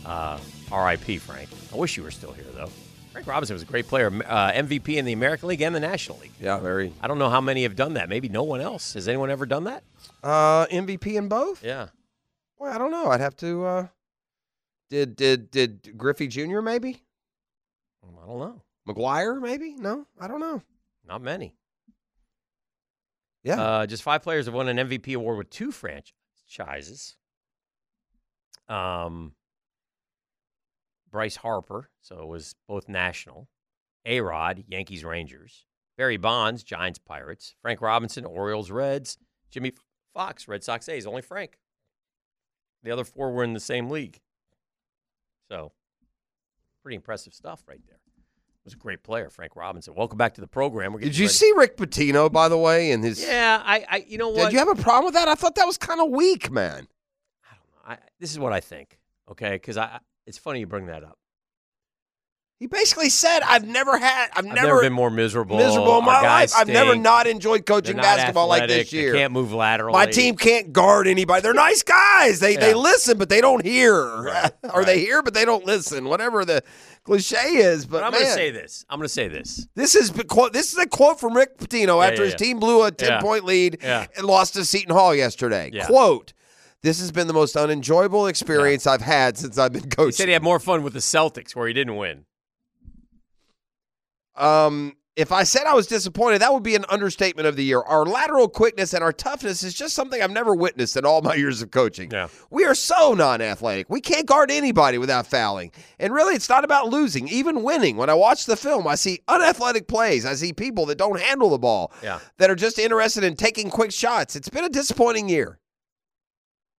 uh, 0.07 0.39
R.I.P. 0.71 1.19
Frank. 1.19 1.49
I 1.73 1.77
wish 1.77 1.97
you 1.97 2.05
were 2.05 2.13
still 2.13 2.33
here 2.33 2.47
though. 2.55 2.71
Frank 3.19 3.27
Robinson 3.27 3.55
was 3.55 3.63
a 3.63 3.67
great 3.67 3.89
player, 3.89 4.07
uh, 4.07 4.53
MVP 4.53 4.97
in 4.97 5.05
the 5.05 5.13
American 5.13 5.49
League 5.49 5.61
and 5.61 5.75
the 5.75 5.81
National 5.81 6.21
League. 6.21 6.31
Yeah, 6.41 6.61
very. 6.61 6.93
I 7.01 7.09
don't 7.09 7.19
know 7.19 7.29
how 7.29 7.41
many 7.41 7.65
have 7.65 7.75
done 7.75 7.95
that. 7.95 8.09
Maybe 8.09 8.29
no 8.29 8.45
one 8.45 8.61
else. 8.61 8.95
Has 8.95 9.09
anyone 9.09 9.29
ever 9.29 9.45
done 9.45 9.65
that? 9.65 9.83
Uh, 10.23 10.67
MVP 10.67 11.17
in 11.17 11.27
both? 11.27 11.65
Yeah. 11.65 11.89
Well, 12.61 12.73
I 12.73 12.79
don't 12.79 12.93
know. 12.93 13.07
I'd 13.09 13.19
have 13.19 13.35
to. 13.39 13.65
Uh, 13.65 13.87
did 14.89 15.17
did 15.17 15.51
did 15.51 15.99
Griffey 15.99 16.29
Jr. 16.29 16.61
maybe? 16.61 17.03
I 18.05 18.25
don't 18.25 18.39
know. 18.39 18.63
McGwire 18.87 19.43
maybe? 19.43 19.75
No, 19.77 20.07
I 20.21 20.29
don't 20.29 20.39
know. 20.39 20.63
Not 21.05 21.21
many. 21.21 21.57
Yeah. 23.43 23.61
Uh, 23.61 23.87
just 23.87 24.05
five 24.05 24.23
players 24.23 24.45
have 24.45 24.55
won 24.55 24.69
an 24.69 24.77
MVP 24.77 25.17
award 25.17 25.39
with 25.39 25.51
two 25.51 25.73
franchises. 25.73 27.17
Um, 28.69 29.33
Bryce 31.11 31.37
Harper, 31.37 31.91
so 32.01 32.21
it 32.21 32.27
was 32.27 32.55
both 32.67 32.89
national. 32.89 33.49
A 34.07 34.21
Rod, 34.21 34.65
Yankees 34.69 35.05
Rangers. 35.05 35.65
Barry 35.97 36.17
Bonds, 36.17 36.63
Giants 36.63 36.99
Pirates. 36.99 37.55
Frank 37.61 37.81
Robinson, 37.81 38.25
Orioles 38.25 38.71
Reds. 38.71 39.19
Jimmie 39.51 39.73
Foxx, 40.15 40.47
Red 40.49 40.63
Sox 40.63 40.89
A's. 40.89 41.07
Only 41.07 41.23
Frank. 41.23 41.59
The 42.83 42.91
other 42.91 43.05
four 43.05 43.33
were 43.33 43.45
in 43.45 43.53
the 43.55 43.61
same 43.61 43.91
league. 43.91 44.21
So, 45.51 45.73
pretty 46.83 46.97
impressive 46.97 47.35
stuff 47.35 47.63
right 47.69 47.81
there. 47.87 47.97
It 47.97 48.65
Was 48.65 48.75
a 48.75 48.77
great 48.77 49.03
player, 49.03 49.31
Frank 49.31 49.57
Robinson. 49.57 49.95
Welcome 49.95 50.19
back 50.19 50.35
to 50.35 50.41
the 50.41 50.47
program. 50.47 50.93
We're 50.93 51.01
Did 51.01 51.17
you 51.17 51.25
ready- 51.25 51.33
see 51.35 51.53
Rick 51.57 51.77
Pitino 51.77 52.31
by 52.31 52.49
the 52.49 52.59
way? 52.59 52.91
In 52.93 53.03
his 53.03 53.23
Yeah, 53.23 53.63
I, 53.65 53.85
I, 53.89 54.05
you 54.07 54.19
know 54.19 54.29
what? 54.29 54.45
Did 54.45 54.53
you 54.53 54.59
have 54.59 54.69
a 54.69 54.75
problem 54.81 55.07
with 55.07 55.15
that? 55.15 55.27
I 55.27 55.35
thought 55.35 55.55
that 55.57 55.67
was 55.67 55.79
kind 55.79 56.01
of 56.01 56.11
weak, 56.11 56.51
man. 56.51 56.87
I 57.51 57.55
don't 57.55 57.89
know. 57.89 57.95
I, 57.95 57.99
this 58.21 58.31
is 58.31 58.39
what 58.39 58.53
I 58.53 58.61
think. 58.61 58.99
Okay, 59.31 59.53
because 59.53 59.77
I, 59.77 59.99
it's 60.29 60.39
funny 60.39 60.61
you 60.61 60.67
bring 60.67 60.87
that 60.87 61.03
up. 61.03 61.19
He 62.61 62.67
basically 62.67 63.09
said, 63.09 63.41
"I've 63.43 63.65
never 63.65 63.99
had, 63.99 64.31
I've, 64.33 64.39
I've 64.39 64.45
never, 64.47 64.67
never, 64.67 64.81
been 64.81 64.93
more 64.93 65.11
miserable. 65.11 65.57
miserable 65.57 65.99
in 65.99 66.05
my 66.05 66.21
life. 66.21 66.53
I've 66.57 66.67
never 66.67 66.97
not 66.97 67.29
enjoyed 67.29 67.65
coaching 67.65 67.95
not 67.95 68.03
basketball 68.03 68.49
like 68.49 68.67
this 68.67 68.93
year. 68.93 69.13
They 69.13 69.19
can't 69.19 69.33
move 69.33 69.53
laterally. 69.53 69.93
My 69.93 70.07
team 70.07 70.35
can't 70.35 70.73
guard 70.73 71.07
anybody. 71.07 71.41
They're 71.41 71.55
nice 71.55 71.85
guys. 71.85 72.41
They 72.41 72.57
they 72.57 72.75
listen, 72.75 73.17
but 73.17 73.29
they 73.29 73.41
don't 73.41 73.65
hear. 73.65 73.95
Right, 73.95 74.51
or 74.75 74.85
they 74.85 74.99
hear, 74.99 75.23
but 75.23 75.35
they 75.35 75.45
don't 75.45 75.65
listen. 75.67 76.07
Whatever 76.07 76.45
the 76.45 76.65
cliche 77.05 77.37
is. 77.37 77.87
But, 77.87 77.99
But 78.01 78.05
I'm 78.07 78.13
man, 78.13 78.23
going 78.23 78.27
to 78.27 78.35
say 78.35 78.51
this. 78.51 78.85
I'm 78.91 78.99
going 78.99 79.05
to 79.07 79.15
say 79.15 79.29
this. 79.29 79.69
This 79.77 79.95
is 79.95 80.11
quote. 80.27 80.53
This 80.53 80.73
is 80.73 80.79
a 80.79 80.87
quote 80.89 81.21
from 81.21 81.37
Rick 81.37 81.59
Pitino 81.59 82.01
Yeah, 82.03 82.09
after 82.09 82.23
yeah, 82.23 82.25
his 82.25 82.33
yeah. 82.33 82.39
team 82.39 82.59
blew 82.59 82.83
a 82.83 82.91
ten 82.91 83.09
Yeah. 83.09 83.21
point 83.21 83.45
lead 83.45 83.79
Yeah. 83.83 84.07
and 84.17 84.27
lost 84.27 84.55
to 84.55 84.65
Seton 84.65 84.97
Hall 84.97 85.15
yesterday. 85.15 85.71
Yeah. 85.73 85.87
Quote: 85.87 86.33
This 86.83 87.01
has 87.01 87.11
been 87.11 87.27
the 87.27 87.33
most 87.33 87.57
unenjoyable 87.57 88.27
experience 88.29 88.87
I've 88.87 89.01
had 89.01 89.37
since 89.37 89.59
I've 89.59 89.73
been 89.73 89.83
He 89.85 89.89
coaching. 89.89 90.13
said 90.13 90.29
he 90.29 90.33
had 90.33 90.43
more 90.45 90.61
fun 90.61 90.83
with 90.85 90.93
the 90.93 91.01
Celtics 91.01 91.57
where 91.57 91.67
he 91.67 91.75
didn't 91.75 91.97
win. 91.97 92.25
Um, 94.37 94.95
if 95.17 95.33
I 95.33 95.43
said 95.43 95.65
I 95.67 95.75
was 95.75 95.89
disappointed, 95.89 96.41
that 96.43 96.53
would 96.55 96.63
be 96.63 96.77
an 96.77 96.85
understatement 96.89 97.49
of 97.49 97.57
the 97.57 97.65
year. 97.65 97.81
Our 97.81 98.07
lateral 98.07 98.49
quickness 98.49 98.95
and 98.95 99.03
our 99.03 99.13
toughness 99.13 99.65
is 99.65 99.75
just 99.75 99.97
something 99.97 100.23
I've 100.23 100.31
never 100.31 100.55
witnessed 100.55 100.97
in 100.97 101.05
all 101.05 101.21
my 101.23 101.35
years 101.35 101.61
of 101.61 101.73
coaching. 101.73 102.13
Yeah. 102.13 102.29
We 102.51 102.65
are 102.65 102.75
so 102.77 103.15
non 103.15 103.41
athletic. 103.43 103.91
We 103.91 104.01
can't 104.01 104.27
guard 104.27 104.53
anybody 104.53 104.97
without 104.99 105.27
fouling. 105.27 105.73
And 105.99 106.13
really, 106.13 106.37
it's 106.37 106.49
not 106.49 106.63
about 106.63 106.89
losing, 106.91 107.27
even 107.27 107.65
winning. 107.65 107.97
When 107.97 108.09
I 108.09 108.15
watch 108.15 108.47
the 108.47 108.55
film, 108.57 108.87
I 108.87 108.95
see 108.95 109.19
unathletic 109.27 109.89
plays. 109.89 110.25
I 110.25 110.35
see 110.35 110.53
people 110.53 110.87
that 110.87 110.99
don't 110.99 111.19
handle 111.21 111.51
the 111.51 111.59
ball, 111.59 111.93
Yeah. 112.01 112.21
that 112.37 112.49
are 112.49 112.55
just 112.55 112.79
interested 112.79 113.25
in 113.25 113.35
taking 113.35 113.71
quick 113.71 113.91
shots. 113.91 114.37
It's 114.37 114.49
been 114.49 114.65
a 114.65 114.69
disappointing 114.69 115.29
year. 115.29 115.59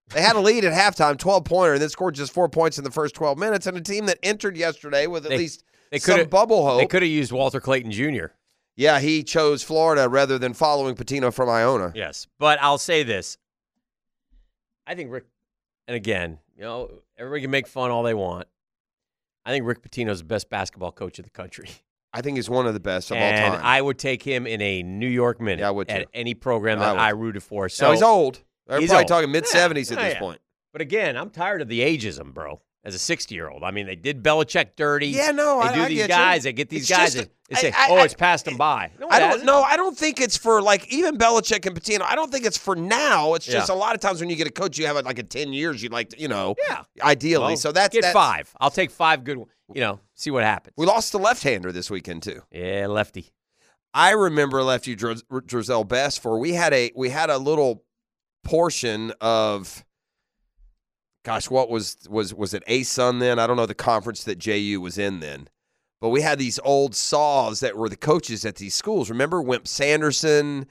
They 0.10 0.22
had 0.22 0.36
a 0.36 0.40
lead 0.40 0.66
at 0.66 0.74
halftime, 0.74 1.18
12 1.18 1.44
pointer, 1.46 1.74
and 1.74 1.82
then 1.82 1.90
scored 1.90 2.16
just 2.16 2.34
four 2.34 2.50
points 2.50 2.78
in 2.78 2.84
the 2.84 2.92
first 2.92 3.14
12 3.16 3.38
minutes. 3.38 3.68
And 3.68 3.78
a 3.78 3.82
team 3.82 4.08
that 4.08 4.18
entered 4.24 4.58
yesterday 4.58 5.06
with 5.08 5.26
at 5.26 5.30
They- 5.30 5.38
least 5.38 5.64
They 5.92 6.00
some 6.00 6.26
bubble 6.28 6.66
hope. 6.66 6.80
They 6.80 6.88
could 6.88 7.02
have 7.04 7.12
used 7.12 7.32
Walter 7.32 7.60
Clayton 7.60 7.92
Jr. 7.92 8.28
Yeah, 8.76 9.00
he 9.00 9.24
chose 9.24 9.62
Florida 9.62 10.08
rather 10.08 10.38
than 10.38 10.54
following 10.54 10.96
Pitino 10.96 11.34
from 11.34 11.50
Iona. 11.50 11.92
Yes, 11.96 12.28
but 12.38 12.60
I'll 12.62 12.78
say 12.78 13.04
this. 13.04 13.38
I 14.88 14.96
think 14.96 15.12
Rick, 15.12 15.26
and 15.88 15.96
again, 15.96 16.40
you 16.56 16.64
know, 16.64 16.90
everybody 17.18 17.42
can 17.42 17.52
make 17.52 17.68
fun 17.68 17.92
all 17.92 18.04
they 18.04 18.14
want. 18.14 18.48
I 19.46 19.52
think 19.52 19.66
Rick 19.66 19.82
Pitino's 19.82 20.20
the 20.20 20.26
best 20.26 20.50
basketball 20.50 20.92
coach 20.92 21.20
in 21.20 21.24
the 21.24 21.30
country. 21.30 21.70
I 22.14 22.22
think 22.22 22.38
he's 22.38 22.50
one 22.50 22.66
of 22.66 22.74
the 22.74 22.80
best 22.80 23.12
of 23.12 23.18
and 23.18 23.46
all 23.52 23.58
time. 23.58 23.62
I 23.66 23.82
would 23.82 24.00
take 24.00 24.24
him 24.24 24.48
in 24.48 24.62
a 24.62 24.82
New 24.82 25.08
York 25.08 25.40
minute 25.40 25.60
Yeah, 25.60 25.68
I 25.68 25.72
would 25.72 25.88
too. 25.88 25.94
at 25.96 26.08
any 26.14 26.34
program 26.34 26.80
that 26.80 26.94
would. 26.94 27.00
I, 27.00 27.10
rooted 27.10 27.44
for. 27.44 27.70
So 27.70 27.86
so 27.86 27.92
he's 27.92 28.02
old. 28.02 28.42
They're 28.70 28.80
he's 28.80 28.90
probably 28.90 29.04
old. 29.04 29.08
talking 29.10 29.32
mid 29.32 29.48
seventies 29.48 29.92
Yeah, 29.92 29.98
at 29.98 30.02
oh, 30.02 30.06
this 30.06 30.14
yeah. 30.14 30.20
point. 30.20 30.42
But 30.72 30.82
again, 30.82 31.18
I'm 31.18 31.30
tired 31.32 31.62
of 31.62 31.68
the 31.68 31.82
ageism, 31.82 32.34
bro. 32.34 32.62
As 32.86 32.96
a 32.96 33.00
60 33.00 33.36
year 33.36 33.50
old, 33.50 33.62
I 33.64 33.72
mean, 33.72 33.88
they 33.88 33.98
did 33.98 34.24
Belichick 34.24 34.78
dirty. 34.78 35.08
Yeah, 35.08 35.32
no, 35.32 35.60
they 35.62 35.68
I- 35.68 35.76
do 35.76 35.82
I 35.82 35.88
these 35.90 35.98
get 35.98 36.04
you. 36.04 36.16
guys. 36.16 36.44
They 36.44 36.54
get 36.54 36.70
these 36.70 36.82
It's 36.84 36.90
guys. 36.90 37.14
just- 37.14 37.18
and 37.26 37.30
they 37.50 37.56
say, 37.56 37.72
I- 37.76 37.88
"Oh, 37.90 37.98
it's 38.04 38.14
passed 38.14 38.46
them 38.46 38.56
by." 38.56 38.92
No, 39.00 39.10
I 39.10 39.20
don't 39.20 39.44
know. 39.44 39.62
I 39.64 39.76
don't 39.76 39.98
think 39.98 40.22
it's 40.22 40.38
for 40.38 40.62
like 40.62 40.88
even 40.88 41.18
Belichick 41.18 41.66
and 41.66 41.76
Pitino. 41.76 42.04
I 42.04 42.16
don't 42.16 42.32
think 42.32 42.46
it's 42.46 42.58
for 42.58 42.78
now. 42.78 43.34
It's 43.34 43.46
just 43.46 43.68
Yeah. 43.68 43.76
a 43.76 43.78
lot 43.78 43.96
of 43.96 44.02
times 44.02 44.22
when 44.22 44.30
you 44.30 44.38
get 44.38 44.48
a 44.48 44.52
coach, 44.52 44.78
you 44.78 44.86
have 44.86 44.96
it 44.96 45.04
like 45.04 45.20
a 45.20 45.24
ten 45.24 45.52
years. 45.52 45.84
You'd 45.84 45.92
like 45.92 46.12
to, 46.12 46.22
you 46.22 46.30
know, 46.30 46.56
Yeah. 46.70 46.84
ideally. 47.02 47.44
Well, 47.48 47.58
so 47.58 47.74
that's 47.74 47.94
get 47.94 48.14
five. 48.14 48.50
I'll 48.62 48.72
take 48.72 48.92
five 48.92 49.26
good. 49.26 49.40
You 49.74 49.82
know, 49.82 50.00
see 50.16 50.32
what 50.32 50.44
happens. 50.46 50.74
We 50.78 50.86
lost 50.86 51.12
the 51.12 51.20
left 51.20 51.44
hander 51.44 51.74
this 51.74 51.90
weekend 51.92 52.24
too. 52.24 52.44
yeah, 52.50 52.88
lefty. 52.88 53.34
I 53.94 54.12
remember 54.12 54.64
lefty 54.64 54.96
Dr- 54.96 55.24
Driesell 55.30 55.86
best 55.88 56.22
for 56.22 56.40
we 56.40 56.54
had 56.54 56.74
a 56.74 56.92
we 56.96 57.10
had 57.10 57.30
a 57.30 57.38
little 57.38 57.84
portion 58.44 59.12
of 59.22 59.84
gosh 61.24 61.50
what 61.50 61.70
was 61.70 61.98
was 62.10 62.34
was 62.34 62.54
it 62.54 62.64
a 62.68 62.84
sun 62.84 63.20
then? 63.20 63.40
I 63.40 63.48
don't 63.48 63.58
know 63.58 63.66
the 63.66 63.74
conference 63.76 64.24
that 64.24 64.40
JU 64.40 64.80
was 64.82 64.98
in 64.98 65.20
then. 65.20 65.50
But 66.02 66.10
we 66.10 66.22
had 66.22 66.40
these 66.40 66.60
old 66.64 66.96
saws 66.96 67.60
that 67.60 67.78
were 67.78 67.90
the 67.90 67.98
coaches 67.98 68.46
at 68.46 68.56
these 68.56 68.74
schools. 68.74 69.10
Remember 69.10 69.42
Wimp 69.42 69.68
Sanderson 69.68 70.66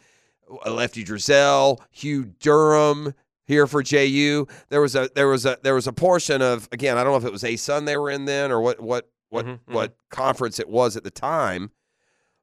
lefty 0.67 1.05
Driesell 1.05 1.79
Hugh 1.91 2.25
Durham 2.41 3.13
here 3.47 3.67
for 3.67 3.83
JU 3.83 4.47
there 4.71 4.81
was 4.81 4.95
a 4.97 5.11
there 5.15 5.29
was 5.29 5.45
a 5.45 5.59
there 5.63 5.75
was 5.75 5.87
a 5.87 5.93
portion 5.93 6.41
of 6.41 6.69
again 6.73 6.97
I 6.97 7.05
don't 7.05 7.13
know 7.13 7.19
if 7.19 7.25
it 7.25 7.33
was 7.33 7.45
a 7.45 7.57
sun 7.57 7.85
they 7.85 7.97
were 7.99 8.11
in 8.11 8.25
then 8.25 8.51
or 8.51 8.61
what 8.61 8.81
what 8.81 9.11
what 9.31 9.45
Mhm, 9.45 9.59
what 9.67 9.95
conference 10.11 10.59
it 10.59 10.69
was 10.71 10.97
at 10.97 11.05
the 11.05 11.11
time. 11.11 11.71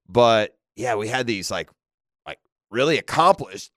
But 0.07 0.55
yeah, 0.75 0.93
we 0.95 1.07
had 1.07 1.25
these 1.25 1.49
like 1.49 1.69
like 2.27 2.37
really 2.69 2.99
accomplished 2.99 3.71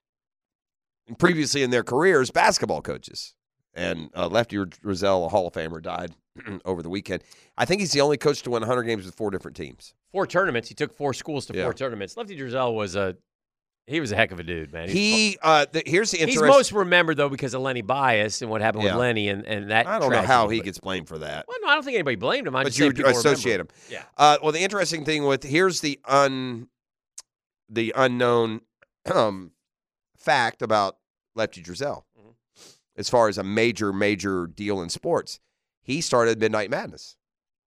previously 1.17 1.63
in 1.63 1.69
their 1.71 1.83
careers 1.83 2.31
basketball 2.31 2.81
coaches. 2.81 3.33
And 3.73 4.09
uh, 4.15 4.27
Lefty 4.27 4.57
Rizal, 4.83 5.25
a 5.25 5.29
Hall 5.29 5.47
of 5.47 5.53
Famer, 5.53 5.81
died 5.81 6.13
over 6.65 6.81
the 6.81 6.89
weekend. 6.89 7.23
I 7.57 7.65
think 7.65 7.81
he's 7.81 7.91
the 7.91 8.01
only 8.01 8.17
coach 8.17 8.41
to 8.43 8.49
win 8.49 8.61
100 8.61 8.83
games 8.83 9.05
with 9.05 9.15
four 9.15 9.29
different 9.31 9.55
teams. 9.55 9.93
Four 10.11 10.25
tournaments. 10.27 10.67
He 10.69 10.75
took 10.75 10.95
four 10.95 11.13
schools 11.13 11.45
to 11.47 11.53
Yeah. 11.53 11.63
four 11.63 11.73
tournaments. 11.73 12.17
Lefty 12.17 12.35
Driesell 12.37 12.73
was 12.73 12.95
a 12.95 13.15
He 13.85 13.99
was 13.99 14.11
a 14.11 14.15
heck 14.15 14.31
of 14.31 14.39
a 14.39 14.43
dude, 14.43 14.73
man. 14.73 14.89
He's 14.89 15.33
He 15.33 15.37
uh, 15.43 15.65
the, 15.71 15.83
here's 15.85 16.11
the 16.11 16.17
He's 16.25 16.41
most 16.41 16.71
remembered 16.71 17.17
though 17.17 17.29
because 17.29 17.53
of 17.53 17.61
Lenny 17.61 17.81
Bias 17.83 18.41
and 18.41 18.49
what 18.49 18.61
happened 18.61 18.83
Yeah. 18.85 18.93
with 18.95 19.01
Lenny 19.01 19.29
and, 19.29 19.45
and 19.45 19.69
that. 19.71 19.85
I 19.87 19.99
don't 19.99 20.11
know 20.11 20.21
how 20.23 20.49
he 20.49 20.59
but- 20.59 20.65
gets 20.65 20.79
blamed 20.79 21.07
for 21.07 21.19
that. 21.19 21.45
Well, 21.47 21.57
no, 21.61 21.67
I 21.69 21.75
don't 21.75 21.83
think 21.83 21.95
anybody 21.95 22.15
blamed 22.15 22.47
him. 22.47 22.55
I 22.55 22.63
but 22.63 22.73
just 22.73 22.97
you 22.97 23.05
associate 23.05 23.53
remember. 23.53 23.73
him. 23.73 23.91
Yeah. 23.91 24.03
Uh, 24.17 24.37
well, 24.41 24.51
the 24.51 24.61
interesting 24.61 25.05
thing 25.05 25.25
with 25.25 25.43
here's 25.43 25.81
the 25.81 25.99
un 26.05 26.67
the 27.69 27.93
unknown 27.95 28.61
um, 29.13 29.51
fact 30.17 30.61
about 30.61 30.97
Lefty 31.39 31.63
Driesell, 31.63 32.03
Mhm. 32.19 32.35
as 32.97 33.09
far 33.09 33.27
as 33.29 33.37
a 33.37 33.43
major 33.43 33.91
major 33.93 34.45
deal 34.45 34.81
in 34.81 34.89
sports, 34.89 35.39
he 35.81 36.01
started 36.01 36.39
Midnight 36.39 36.69
Madness. 36.69 37.15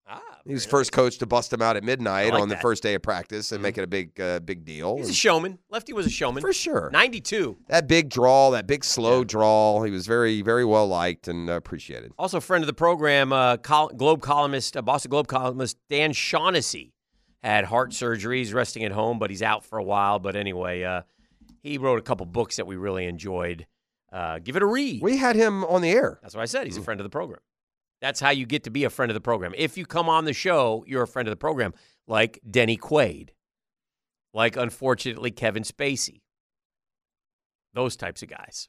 Ah, 0.07 0.21
He 0.45 0.53
was 0.53 0.65
very 0.65 0.71
first 0.73 0.93
coach 0.93 1.17
to 1.19 1.27
bust 1.27 1.53
him 1.53 1.63
out 1.63 1.77
at 1.77 1.85
midnight 1.85 2.33
like 2.33 2.43
on 2.43 2.49
the 2.49 2.57
first 2.57 2.83
day 2.83 2.95
of 2.95 3.03
practice 3.03 3.51
and 3.53 3.61
Mhm. 3.61 3.63
make 3.63 3.79
it 3.79 3.85
a 3.85 3.87
big 3.87 4.21
uh, 4.21 4.41
big 4.41 4.65
deal. 4.65 4.97
nice. 4.97 5.07
He's 5.07 5.15
a 5.17 5.19
showman. 5.19 5.59
Lefty 5.71 5.93
was 5.93 6.05
a 6.07 6.11
showman. 6.11 6.41
for 6.43 6.53
sure. 6.53 6.91
Ninety-two. 6.93 7.57
That 7.69 7.87
big 7.87 8.11
draw, 8.11 8.51
that 8.51 8.67
big 8.67 8.85
slow 8.85 9.19
Yeah. 9.21 9.25
draw, 9.27 9.83
he 9.85 9.91
was 9.93 10.07
very 10.07 10.43
very 10.43 10.65
well 10.65 10.87
liked 10.89 11.29
and 11.29 11.49
uh, 11.49 11.55
appreciated. 11.55 12.13
Also, 12.19 12.41
friend 12.41 12.63
of 12.63 12.67
the 12.67 12.73
program, 12.75 13.33
uh, 13.33 13.57
col- 13.59 13.89
Globe 13.91 14.21
columnist, 14.21 14.77
uh, 14.77 14.83
Boston 14.83 15.11
Globe 15.11 15.29
columnist 15.29 15.79
Dan 15.89 16.13
Shaughnessy 16.13 16.93
had 17.43 17.65
heart 17.67 17.93
surgery. 17.95 18.39
He's 18.39 18.53
resting 18.53 18.85
at 18.85 18.93
home, 18.93 19.19
but 19.21 19.31
he's 19.31 19.43
out 19.43 19.65
for 19.65 19.79
a 19.79 19.85
while. 19.85 20.19
But 20.19 20.35
anyway, 20.37 20.83
uh, 20.83 21.03
he 21.63 21.79
wrote 21.79 21.99
a 21.99 22.03
couple 22.03 22.27
books 22.27 22.57
that 22.57 22.67
we 22.67 22.77
really 22.77 23.07
enjoyed. 23.07 23.67
Uh, 24.13 24.39
give 24.39 24.57
it 24.57 24.63
a 24.63 24.67
read. 24.67 25.01
We 25.03 25.17
had 25.17 25.37
him 25.37 25.65
on 25.65 25.81
the 25.81 25.91
air. 25.91 26.19
That's 26.23 26.35
what 26.35 26.43
I 26.43 26.47
said. 26.47 26.67
He's 26.67 26.77
a 26.77 26.83
friend 26.83 27.01
of 27.01 27.05
the 27.05 27.11
program. 27.11 27.41
That's 28.03 28.21
how 28.21 28.31
you 28.31 28.45
get 28.47 28.65
to 28.65 28.71
be 28.71 28.85
a 28.85 28.91
friend 28.91 29.11
of 29.11 29.15
the 29.15 29.21
program. 29.21 29.55
If 29.57 29.79
you 29.79 29.87
come 29.87 30.09
on 30.09 30.25
the 30.25 30.33
show, 30.35 30.85
you're 30.87 31.05
a 31.05 31.07
friend 31.09 31.27
of 31.29 31.33
the 31.33 31.37
program, 31.37 31.73
like 32.07 32.41
Denny 32.51 32.77
Quaid, 32.77 33.31
like 34.35 34.57
unfortunately 34.57 35.31
Kevin 35.31 35.63
Spacey. 35.63 36.21
Those 37.75 37.97
types 37.97 38.23
of 38.23 38.29
guys 38.29 38.69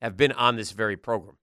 have 0.00 0.16
been 0.16 0.32
on 0.32 0.56
this 0.56 0.70
very 0.70 0.96
program. 0.96 1.38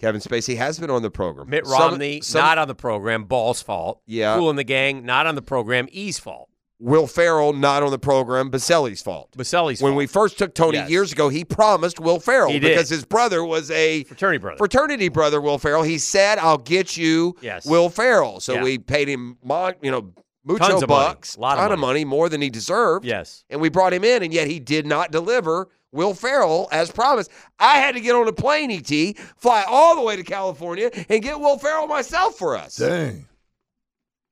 Kevin 0.00 0.20
Spacey 0.20 0.56
has 0.56 0.78
been 0.78 0.90
on 0.90 1.02
the 1.02 1.10
program. 1.10 1.48
Mitt 1.48 1.66
Some- 1.66 1.92
Romney, 1.92 2.20
some- 2.20 2.40
not 2.42 2.58
on 2.58 2.68
the 2.68 2.74
program. 2.74 3.24
Ball's 3.24 3.62
fault. 3.62 4.02
Yeah. 4.06 4.36
Kool 4.36 4.50
and 4.50 4.58
the 4.58 4.64
Gang, 4.64 5.06
not 5.06 5.26
on 5.26 5.34
the 5.36 5.42
program. 5.42 5.88
E's 5.92 6.18
fault. 6.18 6.49
Will 6.82 7.06
Ferrell 7.06 7.52
not 7.52 7.82
on 7.82 7.90
the 7.90 7.98
program, 7.98 8.50
Baselli's 8.50 9.02
fault. 9.02 9.30
Baselli's 9.36 9.82
when 9.82 9.92
fault. 9.92 9.98
we 9.98 10.06
first 10.06 10.38
took 10.38 10.54
Tony 10.54 10.78
Yes. 10.78 10.88
years 10.90 11.12
ago, 11.12 11.28
he 11.28 11.44
promised 11.44 12.00
Will 12.00 12.18
Ferrell 12.18 12.58
because 12.58 12.88
his 12.88 13.04
brother 13.04 13.44
was 13.44 13.70
a 13.70 14.04
fraternity 14.04 14.38
brother. 14.38 14.56
fraternity 14.56 15.08
brother. 15.10 15.40
Will 15.42 15.58
Ferrell. 15.58 15.82
He 15.82 15.98
said, 15.98 16.38
"I'll 16.38 16.56
get 16.58 16.96
you 16.96 17.36
Yes. 17.42 17.66
Will 17.66 17.90
Ferrell." 17.90 18.40
So 18.40 18.54
Yeah. 18.54 18.62
we 18.62 18.78
paid 18.78 19.08
him, 19.08 19.36
mon- 19.44 19.74
you 19.82 19.90
know, 19.90 20.10
mucho 20.42 20.68
Tons 20.68 20.82
of 20.82 20.88
money. 20.88 21.06
bucks, 21.08 21.36
Lot 21.36 21.58
of 21.58 21.64
ton 21.64 21.72
of 21.72 21.78
money. 21.78 22.00
money, 22.00 22.04
more 22.06 22.30
than 22.30 22.40
he 22.40 22.48
deserved. 22.48 23.04
yes. 23.04 23.44
and 23.50 23.60
we 23.60 23.68
brought 23.68 23.92
him 23.92 24.02
in, 24.02 24.22
and 24.22 24.32
yet 24.32 24.48
he 24.48 24.58
did 24.58 24.86
not 24.86 25.10
deliver 25.12 25.68
Will 25.92 26.14
Ferrell 26.14 26.66
as 26.72 26.90
promised. 26.90 27.30
I 27.58 27.74
had 27.76 27.94
to 27.96 28.00
get 28.00 28.14
on 28.14 28.26
a 28.26 28.32
plane, 28.32 28.70
ET, 28.70 29.18
fly 29.36 29.64
all 29.68 29.96
the 29.96 30.00
way 30.02 30.16
to 30.16 30.22
California, 30.22 30.90
and 31.10 31.20
get 31.22 31.38
Will 31.40 31.58
Ferrell 31.58 31.86
myself 31.88 32.38
for 32.38 32.56
us. 32.56 32.76
Dang. 32.76 33.26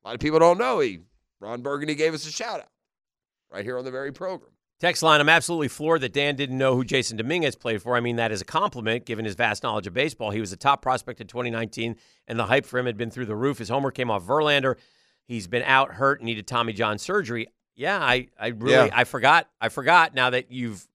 A 0.02 0.08
lot 0.08 0.14
of 0.14 0.20
people 0.20 0.38
don't 0.38 0.56
know 0.58 0.78
he. 0.80 1.00
Ron 1.40 1.62
Burgundy 1.62 1.94
gave 1.94 2.14
us 2.14 2.26
a 2.26 2.30
shout 2.30 2.60
out 2.60 2.68
right 3.52 3.64
here 3.64 3.78
on 3.78 3.84
the 3.84 3.90
very 3.90 4.12
program. 4.12 4.50
Text 4.80 5.02
line, 5.02 5.20
I'm 5.20 5.28
absolutely 5.28 5.66
floored 5.68 6.02
that 6.02 6.12
Dan 6.12 6.36
didn't 6.36 6.56
know 6.56 6.76
who 6.76 6.84
Jasson 6.84 7.16
Dominguez 7.16 7.56
played 7.56 7.82
for. 7.82 7.96
I 7.96 8.00
mean, 8.00 8.14
that 8.16 8.30
is 8.30 8.40
a 8.40 8.44
compliment 8.44 9.06
given 9.06 9.24
his 9.24 9.34
vast 9.34 9.64
knowledge 9.64 9.88
of 9.88 9.94
baseball. 9.94 10.30
He 10.30 10.40
was 10.40 10.52
a 10.52 10.56
top 10.56 10.82
prospect 10.82 11.20
in 11.20 11.26
2019, 11.26 11.96
and 12.28 12.38
the 12.38 12.46
hype 12.46 12.64
for 12.64 12.78
him 12.78 12.86
had 12.86 12.96
been 12.96 13.10
through 13.10 13.26
the 13.26 13.34
roof. 13.34 13.58
His 13.58 13.68
homer 13.68 13.90
came 13.90 14.08
off 14.08 14.22
Verlander. 14.24 14.76
He's 15.26 15.48
been 15.48 15.64
out, 15.64 15.94
hurt, 15.94 16.20
and 16.20 16.26
needed 16.26 16.46
Tommy 16.46 16.72
John 16.72 16.98
surgery. 16.98 17.48
Yeah, 17.74 17.98
I, 17.98 18.28
I 18.38 18.48
really, 18.48 18.72
Yeah. 18.72 18.88
I 18.92 19.02
forgot. 19.04 19.48
I 19.60 19.68
forgot 19.68 20.14
now 20.14 20.30
that 20.30 20.52
you've 20.52 20.86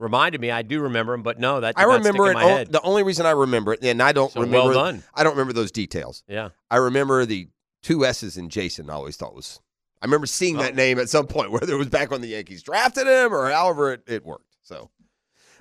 reminded 0.00 0.40
me. 0.40 0.50
I 0.50 0.62
do 0.62 0.80
remember 0.82 1.14
him, 1.14 1.22
but 1.22 1.38
no, 1.38 1.60
that 1.60 1.74
I 1.78 1.84
remember 1.84 2.26
it. 2.26 2.30
in 2.30 2.34
my 2.34 2.60
o- 2.60 2.64
the 2.64 2.82
only 2.82 3.04
reason 3.04 3.24
I 3.24 3.30
remember 3.30 3.72
it, 3.72 3.84
and 3.84 4.02
I 4.02 4.10
don't 4.10 4.32
So 4.32 4.40
remember. 4.40 4.70
well 4.70 4.84
done. 4.84 5.04
I 5.14 5.22
don't 5.22 5.32
remember 5.34 5.52
those 5.52 5.70
details. 5.70 6.24
Yeah. 6.26 6.48
I 6.72 6.76
remember 6.78 7.24
the 7.24 7.48
two 7.84 8.04
S's 8.04 8.36
in 8.36 8.48
Jasson. 8.48 8.90
I 8.90 8.94
always 8.94 9.16
thought 9.16 9.34
was. 9.34 9.60
I 10.00 10.06
remember 10.06 10.26
seeing 10.26 10.56
Oh. 10.58 10.62
that 10.62 10.74
name 10.76 10.98
at 10.98 11.08
some 11.08 11.26
point, 11.26 11.50
whether 11.52 11.72
it 11.74 11.78
was 11.78 11.88
back 11.88 12.10
when 12.10 12.20
the 12.20 12.28
Yankees 12.28 12.62
drafted 12.62 13.06
him 13.06 13.32
or 13.34 13.50
however 13.50 13.92
it, 13.94 14.02
it 14.06 14.24
worked. 14.24 14.56
So, 14.62 14.90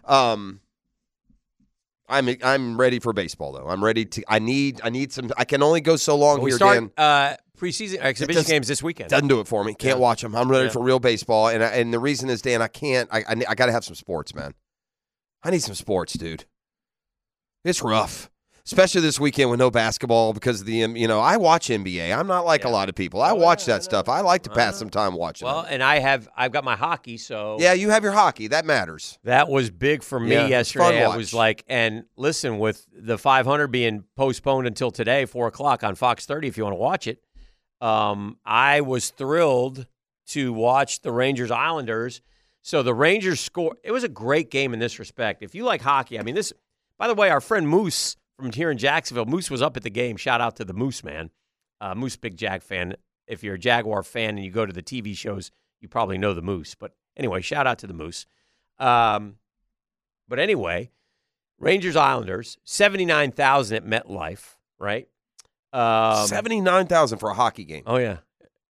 um, 0.06 0.60
I'm 2.10 2.30
I'm 2.44 2.80
ready 2.80 3.00
for 3.00 3.12
baseball 3.14 3.52
though. 3.52 3.68
I'm 3.68 3.84
ready 3.84 4.06
to. 4.06 4.24
I 4.28 4.40
need 4.40 4.80
I 4.84 4.90
need 4.90 5.12
some. 5.12 5.30
I 5.38 5.44
can 5.44 5.62
only 5.62 5.82
go 5.82 5.96
so 5.98 6.16
long 6.16 6.42
we 6.42 6.52
here, 6.52 6.58
start 6.58 6.76
Dan. 6.78 6.92
uh, 6.98 7.36
preseason 7.58 7.98
exhibition 8.00 8.42
does- 8.44 8.50
games 8.50 8.68
this 8.70 8.82
weekend. 8.82 9.10
Doesn't 9.10 9.28
do 9.28 9.42
it 9.42 9.48
for 9.48 9.64
me. 9.66 9.74
Can't 9.74 9.98
Yeah. 9.98 10.02
watch 10.02 10.22
them. 10.22 10.34
I'm 10.36 10.50
ready 10.50 10.66
Yeah. 10.66 10.72
for 10.72 10.82
real 10.84 11.00
baseball, 11.00 11.50
and 11.50 11.62
I, 11.64 11.68
and 11.70 11.94
the 11.94 12.00
reason 12.00 12.30
is 12.30 12.42
Dan. 12.42 12.62
I 12.62 12.68
can't. 12.70 13.10
I 13.12 13.20
I, 13.28 13.36
I 13.50 13.56
got 13.56 13.66
to 13.66 13.72
have 13.74 13.84
some 13.84 13.96
sports, 13.96 14.34
man. 14.34 14.54
I 15.44 15.50
need 15.52 15.62
some 15.64 15.76
sports, 15.76 16.14
dude. 16.14 16.46
It's 17.66 17.82
rough, 17.82 18.30
especially 18.68 18.99
this 18.99 19.18
weekend 19.18 19.49
with 19.49 19.60
no 19.60 19.72
basketball 19.72 20.34
because 20.34 20.60
of 20.60 20.68
the 20.68 20.73
you 20.73 21.07
know 21.07 21.19
I 21.22 21.38
watch 21.38 21.69
NBA. 21.69 22.15
I'm 22.15 22.27
not 22.27 22.45
like 22.45 22.65
a 22.65 22.69
lot 22.69 22.89
of 22.89 22.95
people. 22.95 23.22
I 23.22 23.31
Oh, 23.31 23.35
watch 23.35 23.65
that 23.65 23.81
stuff. 23.84 24.10
I 24.10 24.19
like 24.22 24.44
to 24.44 24.49
pass 24.49 24.77
some 24.77 24.89
time 24.89 25.14
watching. 25.14 25.45
well, 25.48 25.61
it. 25.61 25.68
and 25.72 25.81
I 25.81 25.99
have 25.99 26.27
I've 26.35 26.52
got 26.52 26.64
my 26.64 26.76
hockey, 26.76 27.18
so 27.18 27.57
yeah, 27.60 27.73
you 27.73 27.89
have 27.89 28.03
your 28.03 28.11
hockey. 28.11 28.48
That 28.48 28.65
matters. 28.65 29.18
That 29.23 29.48
was 29.48 29.69
big 29.72 30.03
for 30.03 30.19
me 30.19 30.34
Yeah, 30.34 30.48
yesterday. 30.48 31.03
I 31.03 31.15
was 31.15 31.34
like, 31.34 31.64
and 31.68 32.03
listen, 32.18 32.60
with 32.60 32.85
the 32.94 33.18
500 33.18 33.68
being 33.68 34.03
postponed 34.15 34.68
until 34.68 34.91
today, 34.91 35.26
four 35.26 35.48
o'clock 35.48 35.84
on 35.84 35.95
Fox 35.95 36.26
30, 36.26 36.48
if 36.49 36.57
you 36.57 36.64
want 36.64 36.73
to 36.73 36.80
watch 36.80 37.07
it, 37.07 37.23
um, 37.81 38.38
I 38.45 38.81
was 38.81 39.10
thrilled 39.11 39.88
to 40.27 40.52
watch 40.52 41.02
the 41.02 41.11
Rangers 41.11 41.52
Islanders. 41.52 42.22
So 42.64 42.84
the 42.84 42.94
Rangers 42.94 43.39
score. 43.39 43.77
It 43.81 43.91
was 43.94 44.03
a 44.03 44.10
great 44.10 44.52
game 44.52 44.73
in 44.73 44.80
this 44.80 44.99
respect. 44.99 45.41
If 45.41 45.56
you 45.56 45.64
like 45.64 45.81
hockey, 45.81 46.19
I 46.19 46.23
mean, 46.23 46.35
this. 46.35 46.52
By 46.98 47.07
the 47.07 47.14
way, 47.14 47.30
our 47.30 47.39
friend 47.39 47.65
Moose 47.69 48.18
from 48.38 48.52
here 48.52 48.72
in 48.72 48.78
Jacksonville, 48.78 49.26
Moose 49.26 49.50
was 49.50 49.62
up 49.62 49.76
at 49.78 49.84
the 49.84 49.90
game. 49.90 50.16
Shout 50.16 50.42
out 50.42 50.56
to 50.58 50.66
the 50.66 50.74
Moose 50.74 51.04
man, 51.04 51.32
uh, 51.82 51.96
Moose 51.96 52.16
big 52.16 52.38
Jag 52.38 52.62
fan. 52.62 52.96
If 53.28 53.44
you're 53.44 53.56
a 53.56 53.60
Jaguar 53.60 54.04
fan 54.04 54.38
and 54.38 54.46
you 54.46 54.52
go 54.52 54.66
to 54.66 54.72
the 54.72 54.84
TV 54.84 55.16
shows, 55.16 55.52
you 55.82 55.88
probably 55.88 56.18
know 56.18 56.34
the 56.34 56.42
Moose. 56.42 56.76
But 56.76 56.94
anyway, 57.18 57.42
shout 57.42 57.68
out 57.68 57.80
to 57.80 57.88
the 57.88 57.94
Moose. 57.94 58.26
Um, 58.80 59.38
but 60.28 60.40
anyway, 60.40 60.92
Rangers 61.60 61.96
Islanders, 61.96 62.58
79,000 62.64 63.78
at 63.78 63.86
MetLife, 63.86 64.56
right? 64.80 65.08
Um, 65.74 66.26
Seventy 66.28 66.62
nine 66.62 66.88
thousand 66.88 67.18
for 67.20 67.30
a 67.30 67.34
hockey 67.34 67.66
game. 67.66 67.84
Oh, 67.86 67.98
yeah. 67.98 68.18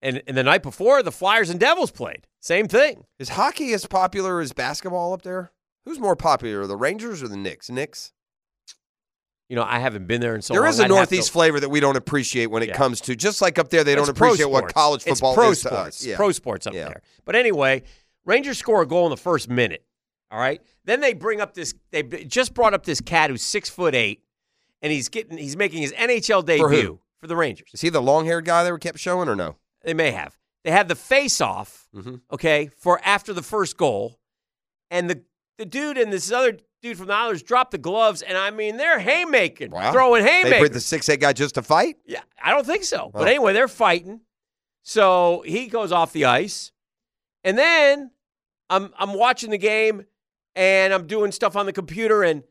And, 0.01 0.23
and 0.27 0.37
the 0.37 0.43
night 0.43 0.63
before, 0.63 1.03
the 1.03 1.13
Flyers 1.13 1.51
and 1.51 1.61
Devils 1.61 1.91
played. 1.91 2.27
Same 2.41 2.69
thing. 2.69 3.05
Is 3.19 3.31
hockey 3.31 3.73
as 3.75 3.87
popular 3.87 4.41
as 4.41 4.53
basketball 4.53 5.13
up 5.13 5.23
there? 5.23 5.53
Who's 5.85 5.99
more 5.99 6.17
popular, 6.17 6.67
the 6.67 6.77
Rangers 6.77 7.23
or 7.23 7.29
the 7.29 7.37
Knicks? 7.37 7.69
Knicks. 7.69 8.13
You 9.49 9.55
know, 9.57 9.63
I 9.63 9.79
haven't 9.79 10.07
been 10.07 10.21
there 10.21 10.35
in 10.35 10.43
so 10.43 10.55
there 10.55 10.63
long. 10.63 10.71
is 10.71 10.81
a 10.81 10.85
I'd 10.85 10.89
Northeast 10.91 11.29
to- 11.29 11.33
flavor 11.33 11.61
that 11.61 11.69
we 11.69 11.79
don't 11.81 11.97
appreciate 11.97 12.47
when 12.47 12.63
it 12.65 12.71
Yeah. 12.71 12.77
comes 12.77 13.01
to 13.03 13.15
just 13.15 13.41
like 13.41 13.59
up 13.59 13.69
there 13.71 13.85
they 13.85 13.95
don't 13.95 14.09
appreciate 14.09 14.51
what 14.51 14.73
college 14.75 15.03
It's 15.07 15.21
football 15.21 15.35
pro 15.35 15.51
is 15.51 15.61
sports. 15.61 16.05
Yeah. 16.05 16.17
Pro 16.17 16.33
sports 16.33 16.67
up 16.67 16.75
Yeah. 16.75 16.87
there. 16.89 17.03
But 17.25 17.37
anyway, 17.37 17.83
Rangers 18.25 18.59
score 18.59 18.83
a 18.83 18.87
goal 18.87 19.07
in 19.07 19.11
the 19.11 19.17
first 19.17 19.49
minute. 19.49 19.85
All 20.33 20.41
right. 20.41 20.61
Then 20.85 21.01
they 21.01 21.13
bring 21.15 21.41
up 21.41 21.55
this. 21.55 21.75
They 21.93 22.03
just 22.03 22.55
brought 22.55 22.75
up 22.75 22.85
this 22.85 23.01
cat 23.01 23.31
who's 23.31 23.43
six 23.43 23.71
foot 23.71 23.95
eight, 23.95 24.23
and 24.83 24.93
he's 24.93 25.09
getting. 25.09 25.39
He's 25.39 25.57
making 25.57 25.81
his 25.83 25.93
NHL 25.93 26.41
For 26.41 26.47
debut 26.47 26.99
for 27.21 27.29
the 27.29 27.37
Rangers. 27.37 27.69
Is 27.73 27.81
he 27.83 27.89
the 27.89 28.03
long 28.03 28.27
haired 28.27 28.45
guy 28.45 28.65
they 28.65 28.73
were 28.73 28.79
kept 28.81 28.99
showing 28.99 29.29
or 29.29 29.37
no? 29.37 29.57
They 29.85 29.95
may 29.95 30.11
have. 30.11 30.37
They 30.65 30.73
had 30.73 30.89
the 30.89 30.97
face 30.97 31.41
off, 31.41 31.87
Mhm. 31.95 32.23
okay, 32.33 32.71
for 32.77 33.01
after 33.05 33.33
the 33.33 33.43
first 33.43 33.77
goal. 33.77 34.19
And 34.91 35.09
the, 35.09 35.23
the 35.59 35.65
dude 35.65 35.97
and 35.97 36.13
this 36.13 36.33
other 36.33 36.59
dude 36.89 36.99
from 36.99 37.07
the 37.09 37.15
Islanders 37.15 37.43
dropped 37.43 37.71
the 37.73 37.79
gloves. 37.79 38.23
And 38.23 38.37
I 38.39 38.51
mean, 38.51 38.77
they're 38.77 38.99
haymaking, 38.99 39.71
Wow. 39.71 39.93
throwing 39.93 40.25
They 40.25 40.31
haymakers. 40.31 40.59
bring 40.61 40.73
the 40.73 40.81
six 40.81 41.09
eight 41.09 41.21
guy 41.21 41.33
just 41.33 41.55
to 41.57 41.63
fight? 41.63 41.97
yeah, 42.07 42.23
I 42.43 42.53
don't 42.53 42.67
think 42.67 42.85
so. 42.85 43.11
Oh. 43.15 43.19
But 43.19 43.29
anyway, 43.29 43.53
they're 43.53 43.69
fighting. 43.69 44.21
So 44.83 45.43
he 45.47 45.67
goes 45.67 45.93
off 45.93 46.13
the 46.13 46.25
ice. 46.27 46.73
And 47.45 47.57
then 47.59 48.11
I'm, 48.71 48.93
I'm 48.99 49.15
watching 49.15 49.51
the 49.51 49.59
game 49.59 50.05
and 50.55 50.93
I'm 50.93 51.07
doing 51.07 51.33
stuff 51.33 51.57
on 51.57 51.67
the 51.67 51.73
computer. 51.73 52.23
And 52.23 52.43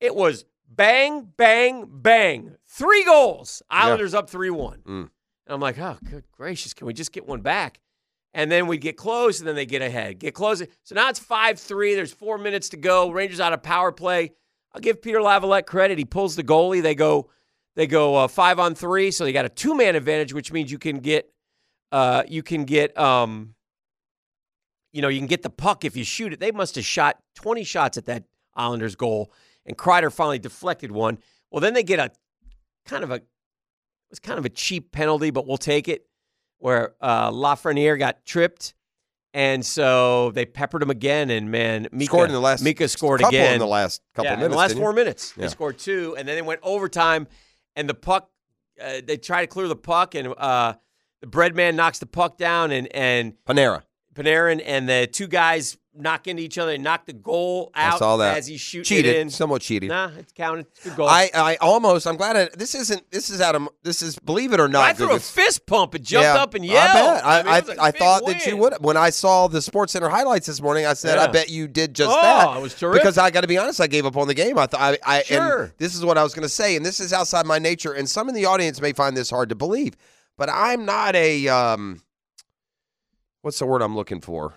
it 0.00 0.14
was 0.14 0.44
bang, 0.68 1.28
bang, 1.36 1.86
bang. 1.88 2.56
Three 2.68 3.04
goals. 3.04 3.62
Islanders 3.70 4.14
up 4.14 4.28
3 4.30 4.50
1. 4.50 4.78
Mm. 4.78 4.84
And 4.86 5.10
I'm 5.48 5.60
like, 5.60 5.78
oh, 5.78 5.98
good 6.10 6.24
gracious, 6.32 6.72
can 6.74 6.86
we 6.86 6.94
just 6.94 7.12
get 7.12 7.26
one 7.26 7.40
back? 7.42 7.80
And 8.34 8.50
then 8.50 8.66
we 8.66 8.78
get 8.78 8.96
close, 8.96 9.38
and 9.38 9.48
then 9.48 9.54
they 9.54 9.64
get 9.64 9.80
ahead. 9.80 10.18
Get 10.18 10.34
close. 10.34 10.62
So 10.82 10.94
now 10.94 11.08
it's 11.08 11.20
5 11.20 11.58
3. 11.58 11.94
There's 11.94 12.12
four 12.12 12.36
minutes 12.36 12.70
to 12.70 12.76
go. 12.76 13.10
Rangers 13.10 13.40
out 13.40 13.52
of 13.52 13.62
power 13.62 13.92
play. 13.92 14.32
I'll 14.74 14.80
give 14.80 15.00
Peter 15.00 15.22
Laviolette 15.22 15.66
credit. 15.66 15.98
He 15.98 16.04
pulls 16.04 16.34
the 16.34 16.42
goalie. 16.42 16.82
They 16.82 16.96
go 16.96 17.30
they 17.76 17.86
go 17.86 18.16
uh, 18.16 18.28
five 18.28 18.58
on 18.58 18.74
three. 18.74 19.10
So 19.10 19.24
they 19.24 19.32
got 19.32 19.44
a 19.44 19.48
two 19.48 19.76
man 19.76 19.96
advantage, 19.96 20.32
which 20.32 20.52
means 20.52 20.70
you 20.70 20.78
can 20.78 20.98
get 20.98 21.30
uh, 21.92 22.24
you 22.28 22.42
can 22.42 22.64
get 22.64 22.96
um, 22.98 23.54
you 24.92 25.02
know, 25.02 25.08
you 25.08 25.18
can 25.18 25.26
get 25.26 25.42
the 25.42 25.50
puck 25.50 25.84
if 25.84 25.96
you 25.96 26.04
shoot 26.04 26.32
it. 26.32 26.40
They 26.40 26.52
must 26.52 26.76
have 26.76 26.84
shot 26.84 27.18
20 27.36 27.64
shots 27.64 27.98
at 27.98 28.06
that 28.06 28.24
Islanders 28.54 28.94
goal, 28.94 29.32
and 29.66 29.76
Kreider 29.76 30.12
finally 30.12 30.38
deflected 30.38 30.92
one. 30.92 31.18
Well, 31.50 31.60
then 31.60 31.74
they 31.74 31.82
get 31.82 31.98
a 31.98 32.10
kind 32.84 33.02
of 33.02 33.10
a 33.10 33.16
it 33.16 33.22
was 34.10 34.20
kind 34.20 34.38
of 34.38 34.44
a 34.44 34.50
cheap 34.50 34.92
penalty, 34.92 35.30
but 35.30 35.46
we'll 35.46 35.56
take 35.56 35.88
it. 35.88 36.06
Where 36.64 36.94
uh, 36.98 37.30
Lafreniere 37.30 37.98
got 37.98 38.24
tripped, 38.24 38.72
And 39.34 39.66
so 39.66 40.30
they 40.30 40.46
peppered 40.46 40.80
him 40.82 40.88
again, 40.88 41.28
and 41.28 41.50
man, 41.50 41.88
Mika 41.92 42.08
Scored 42.08 42.30
in 42.30 42.32
the 42.32 42.40
last 42.40 42.64
Mika 42.64 42.88
scored 42.88 43.20
couple 43.20 43.36
again 43.36 43.52
in 43.52 43.58
the 43.58 43.66
last 43.66 44.00
couple 44.14 44.30
yeah, 44.30 44.32
of 44.32 44.38
minutes. 44.38 44.46
in 44.46 44.50
the 44.52 44.56
last 44.56 44.76
four 44.78 44.90
you? 44.92 44.96
minutes. 44.96 45.34
Yeah. 45.36 45.42
They 45.42 45.48
scored 45.48 45.78
two, 45.78 46.14
and 46.16 46.26
then 46.26 46.36
they 46.36 46.42
went 46.42 46.60
overtime, 46.62 47.26
and 47.76 47.86
the 47.86 47.92
puck. 47.92 48.30
Uh, 48.82 49.02
they 49.06 49.18
try 49.18 49.42
to 49.42 49.46
clear 49.46 49.68
the 49.68 49.76
puck, 49.76 50.14
and 50.14 50.28
uh, 50.38 50.72
the 51.20 51.26
bread 51.26 51.54
man 51.54 51.76
knocks 51.76 51.98
the 51.98 52.06
puck 52.06 52.38
down, 52.38 52.70
and 52.70 52.88
and 52.94 53.34
Panera. 53.46 53.82
Panarin 54.14 54.62
and 54.64 54.88
the 54.88 55.08
two 55.10 55.26
guys 55.26 55.76
knock 55.96 56.26
into 56.26 56.42
each 56.42 56.58
other 56.58 56.72
and 56.72 56.82
knock 56.82 57.06
the 57.06 57.12
goal 57.12 57.70
out 57.76 57.94
I 57.94 57.98
saw 57.98 58.16
that. 58.16 58.36
as 58.38 58.48
he's 58.48 58.60
shooting 58.60 58.82
Cheated. 58.84 59.14
it 59.14 59.20
in. 59.20 59.30
Somewhat 59.30 59.62
cheated. 59.62 59.90
Nah, 59.90 60.10
it's 60.18 60.32
counted. 60.32 60.66
It's 60.74 60.86
a 60.86 60.88
good 60.88 60.96
goal. 60.96 61.08
I, 61.08 61.30
I 61.32 61.56
almost. 61.60 62.06
I'm 62.08 62.16
glad. 62.16 62.36
I, 62.36 62.48
this 62.56 62.74
isn't. 62.74 63.08
This 63.12 63.30
is 63.30 63.40
out 63.40 63.54
of. 63.54 63.68
This 63.84 64.02
is. 64.02 64.18
Believe 64.18 64.52
it 64.52 64.58
or 64.58 64.66
not. 64.66 64.82
I 64.84 64.92
threw 64.92 65.12
a 65.14 65.20
fist 65.20 65.66
pump 65.66 65.94
and 65.94 66.04
jumped 66.04 66.24
Yeah, 66.24 66.42
up 66.42 66.54
and 66.54 66.64
yelled. 66.64 66.78
I 66.88 66.92
bet. 66.92 67.24
I, 67.24 67.42
mean, 67.42 67.52
I, 67.78 67.84
a 67.84 67.86
I 67.86 67.90
thought 67.92 68.26
that 68.26 68.44
you 68.46 68.56
would. 68.56 68.74
When 68.80 68.96
I 68.96 69.10
saw 69.10 69.46
the 69.46 69.62
Sports 69.62 69.92
Center 69.92 70.08
highlights 70.08 70.46
this 70.48 70.60
morning, 70.60 70.84
I 70.84 70.94
said, 70.94 71.16
"I 71.18 71.28
bet 71.28 71.48
you 71.48 71.68
did 71.68 71.94
just 71.94 72.10
Oh, 72.10 72.20
that." 72.22 72.56
it 72.58 72.60
was 72.62 72.74
terrific. 72.74 73.02
Because 73.02 73.16
I 73.18 73.30
got 73.30 73.42
to 73.42 73.46
be 73.48 73.58
honest, 73.58 73.80
I 73.80 73.86
gave 73.86 74.04
up 74.04 74.16
on 74.16 74.26
the 74.26 74.34
game. 74.34 74.58
I 74.58 74.66
thought 74.66 74.80
I, 74.80 74.98
I 75.18 75.22
Sure. 75.22 75.62
and 75.64 75.72
this 75.78 75.94
is 75.94 76.04
what 76.04 76.18
I 76.18 76.24
was 76.24 76.34
going 76.34 76.42
to 76.42 76.48
say, 76.48 76.74
and 76.76 76.84
this 76.84 76.98
is 76.98 77.12
outside 77.12 77.46
my 77.46 77.60
nature, 77.60 77.92
and 77.92 78.08
some 78.08 78.28
in 78.28 78.34
the 78.34 78.46
audience 78.46 78.80
may 78.80 78.92
find 78.92 79.16
this 79.16 79.30
hard 79.30 79.48
to 79.50 79.54
believe, 79.54 79.94
but 80.36 80.48
I'm 80.50 80.84
not 80.84 81.14
a 81.14 81.46
um, 81.48 82.02
what's 83.44 83.58
the 83.58 83.66
word 83.66 83.82
I'm 83.82 83.94
looking 83.96 84.20
for? 84.20 84.54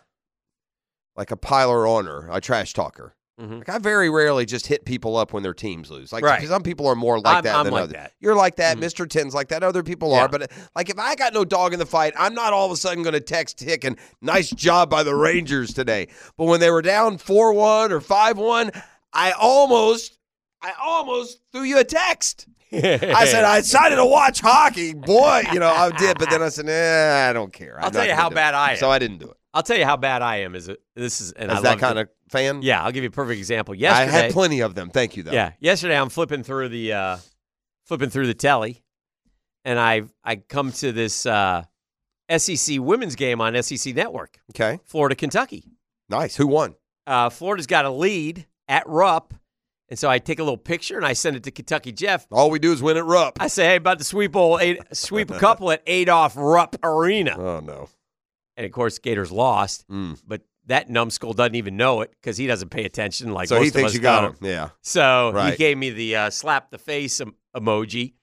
Like 1.15 1.31
a 1.31 1.37
piler 1.37 1.87
honor, 1.87 2.27
a 2.31 2.39
trash 2.41 2.73
talker. 2.73 3.15
Mhm. 3.39 3.59
Like 3.59 3.69
I 3.69 3.77
very 3.77 4.09
rarely 4.09 4.45
just 4.47 4.65
hit 4.65 4.83
people 4.85 5.15
up 5.15 5.31
when 5.31 5.43
their 5.43 5.53
teams 5.53 5.91
lose. 5.91 6.11
Like 6.11 6.23
Right. 6.23 6.47
some 6.47 6.63
people 6.63 6.87
are 6.87 6.95
more 6.95 7.19
like 7.19 7.35
I'm- 7.35 7.43
that 7.43 7.55
I'm 7.55 7.65
than 7.65 7.73
like 7.73 7.83
others. 7.83 7.93
that. 7.93 8.13
You're 8.19 8.33
like 8.35 8.55
that. 8.55 8.77
Mhm. 8.77 8.81
Mr. 8.83 9.07
Ten's 9.07 9.35
like 9.35 9.49
that. 9.49 9.63
Other 9.63 9.83
people 9.83 10.11
Yeah. 10.11 10.21
are. 10.21 10.27
But 10.27 10.51
like 10.75 10.89
if 10.89 10.97
I 10.97 11.13
got 11.15 11.33
no 11.33 11.45
dog 11.45 11.73
in 11.73 11.77
the 11.79 11.85
fight, 11.85 12.13
I'm 12.17 12.33
not 12.33 12.51
all 12.53 12.65
of 12.65 12.71
a 12.71 12.75
sudden 12.77 13.03
going 13.03 13.13
to 13.13 13.19
text 13.19 13.59
Hicken 13.59 13.99
nice 14.21 14.49
job 14.49 14.89
by 14.89 15.03
the 15.03 15.13
Rangers 15.15 15.71
today. 15.73 16.07
But 16.35 16.45
when 16.45 16.59
they 16.59 16.71
were 16.71 16.81
down 16.81 17.17
four 17.19 17.53
one 17.53 17.91
or 17.91 18.01
five 18.01 18.37
one, 18.39 18.71
I 19.13 19.31
almost, 19.31 20.17
I 20.63 20.73
almost 20.81 21.39
threw 21.51 21.61
you 21.61 21.77
a 21.77 21.83
text. 21.83 22.47
I 22.71 23.25
said 23.25 23.43
I 23.43 23.59
decided 23.61 23.95
to 23.97 24.05
watch 24.05 24.39
hockey, 24.41 24.93
boy. 24.93 25.43
You 25.53 25.59
know 25.59 25.69
I 25.69 25.91
did, 25.91 26.17
but 26.19 26.29
then 26.29 26.41
I 26.41 26.49
said, 26.49 26.65
nah, 26.65 27.29
I 27.29 27.33
don't 27.33 27.53
care. 27.53 27.77
I'm 27.77 27.85
I'll 27.85 27.91
tell 27.91 28.05
you 28.05 28.13
how 28.13 28.29
bad 28.29 28.53
it. 28.53 28.57
I 28.57 28.71
am. 28.71 28.77
So 28.77 28.89
I 28.89 28.99
didn't 28.99 29.19
do 29.19 29.29
it. 29.29 29.37
I'll 29.53 29.63
tell 29.63 29.77
you 29.77 29.85
how 29.85 29.97
bad 29.97 30.21
I 30.21 30.37
am. 30.37 30.53
Is 30.55 30.67
it? 30.67 30.79
This 30.95 31.21
is 31.21 31.31
and 31.31 31.49
As 31.51 31.59
I 31.59 31.61
that 31.61 31.79
kind 31.79 31.95
to- 31.95 32.01
of 32.01 32.09
fan, 32.29 32.61
Yeah, 32.61 32.83
I'll 32.83 32.91
give 32.91 33.03
you 33.03 33.09
a 33.09 33.11
perfect 33.11 33.37
example. 33.39 33.73
Yesterday, 33.73 34.09
I 34.17 34.21
had 34.23 34.31
plenty 34.31 34.59
of 34.61 34.75
them. 34.75 34.89
Thank 34.89 35.15
you, 35.17 35.23
though. 35.23 35.31
Yeah, 35.31 35.53
yesterday 35.59 35.97
I'm 35.99 36.09
flipping 36.09 36.43
through 36.43 36.69
the 36.69 36.93
uh, 36.93 37.17
flipping 37.85 38.09
through 38.09 38.27
the 38.27 38.33
telly, 38.33 38.83
and 39.65 39.79
I 39.79 40.03
I 40.23 40.35
come 40.35 40.71
to 40.73 40.91
this 40.91 41.25
uh, 41.25 41.63
SEC 42.35 42.79
women's 42.79 43.15
game 43.15 43.39
on 43.41 43.61
SEC 43.63 43.95
Network, 43.95 44.39
Okay. 44.51 44.79
Florida 44.85 45.15
Kentucky. 45.15 45.63
Nice. 46.09 46.35
Who 46.35 46.47
won? 46.47 46.75
Uh, 47.07 47.29
Florida's 47.29 47.67
got 47.67 47.85
a 47.85 47.89
lead 47.89 48.45
at 48.67 48.87
Rupp, 48.87 49.33
and 49.89 49.97
so 49.97 50.09
I 50.09 50.19
take 50.19 50.39
a 50.39 50.43
little 50.43 50.57
picture 50.57 50.97
and 50.97 51.05
I 51.05 51.13
send 51.13 51.35
it 51.35 51.43
to 51.43 51.51
Kentucky 51.51 51.91
Jeff. 51.91 52.27
All 52.31 52.49
we 52.49 52.59
do 52.59 52.71
is 52.73 52.81
win 52.81 52.97
at 52.97 53.05
Rupp. 53.05 53.37
I 53.41 53.47
say, 53.47 53.65
hey, 53.65 53.75
about 53.77 53.97
to 53.99 54.03
sweep 54.03 54.35
old 54.35 54.61
eight, 54.61 54.79
sweep 54.93 55.29
a 55.31 55.39
couple 55.39 55.71
at 55.71 55.81
Adolph 55.87 56.33
Rupp 56.35 56.75
Arena, 56.83 57.35
Oh 57.37 57.59
no. 57.59 57.89
and 58.55 58.65
of 58.65 58.71
course 58.71 58.99
Gators 58.99 59.31
lost, 59.31 59.87
Mm. 59.89 60.19
but 60.27 60.41
that 60.65 60.89
numbskull 60.89 61.31
doesn't 61.33 61.55
even 61.55 61.77
know 61.77 62.01
it 62.01 62.11
because 62.11 62.35
he 62.35 62.45
doesn't 62.45 62.69
pay 62.69 62.83
attention 62.83 63.31
like 63.31 63.47
So 63.47 63.55
most 63.55 63.63
he 63.63 63.67
of 63.69 63.73
thinks 63.73 63.91
us 63.91 63.95
you 63.95 64.01
got 64.01 64.25
him. 64.25 64.35
Yeah. 64.41 64.69
So 64.81 65.31
Right. 65.33 65.51
he 65.51 65.57
gave 65.57 65.77
me 65.77 65.91
the 65.91 66.15
uh, 66.17 66.29
slap 66.29 66.71
the 66.71 66.77
face 66.77 67.21
em- 67.21 67.35
emoji 67.55 68.13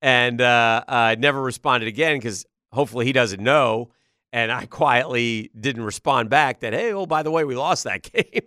and 0.00 0.40
uh, 0.40 0.84
uh, 0.86 1.16
never 1.18 1.42
responded 1.42 1.88
again 1.88 2.18
because 2.18 2.46
hopefully 2.72 3.04
he 3.06 3.12
doesn't 3.12 3.42
know. 3.42 3.90
And 4.34 4.50
I 4.50 4.64
quietly 4.64 5.50
didn't 5.58 5.82
respond 5.84 6.30
back 6.30 6.60
that, 6.60 6.72
hey, 6.72 6.92
oh, 6.94 7.04
by 7.04 7.22
the 7.22 7.30
way, 7.30 7.44
we 7.44 7.54
lost 7.54 7.84
that 7.84 8.02
game. 8.12 8.42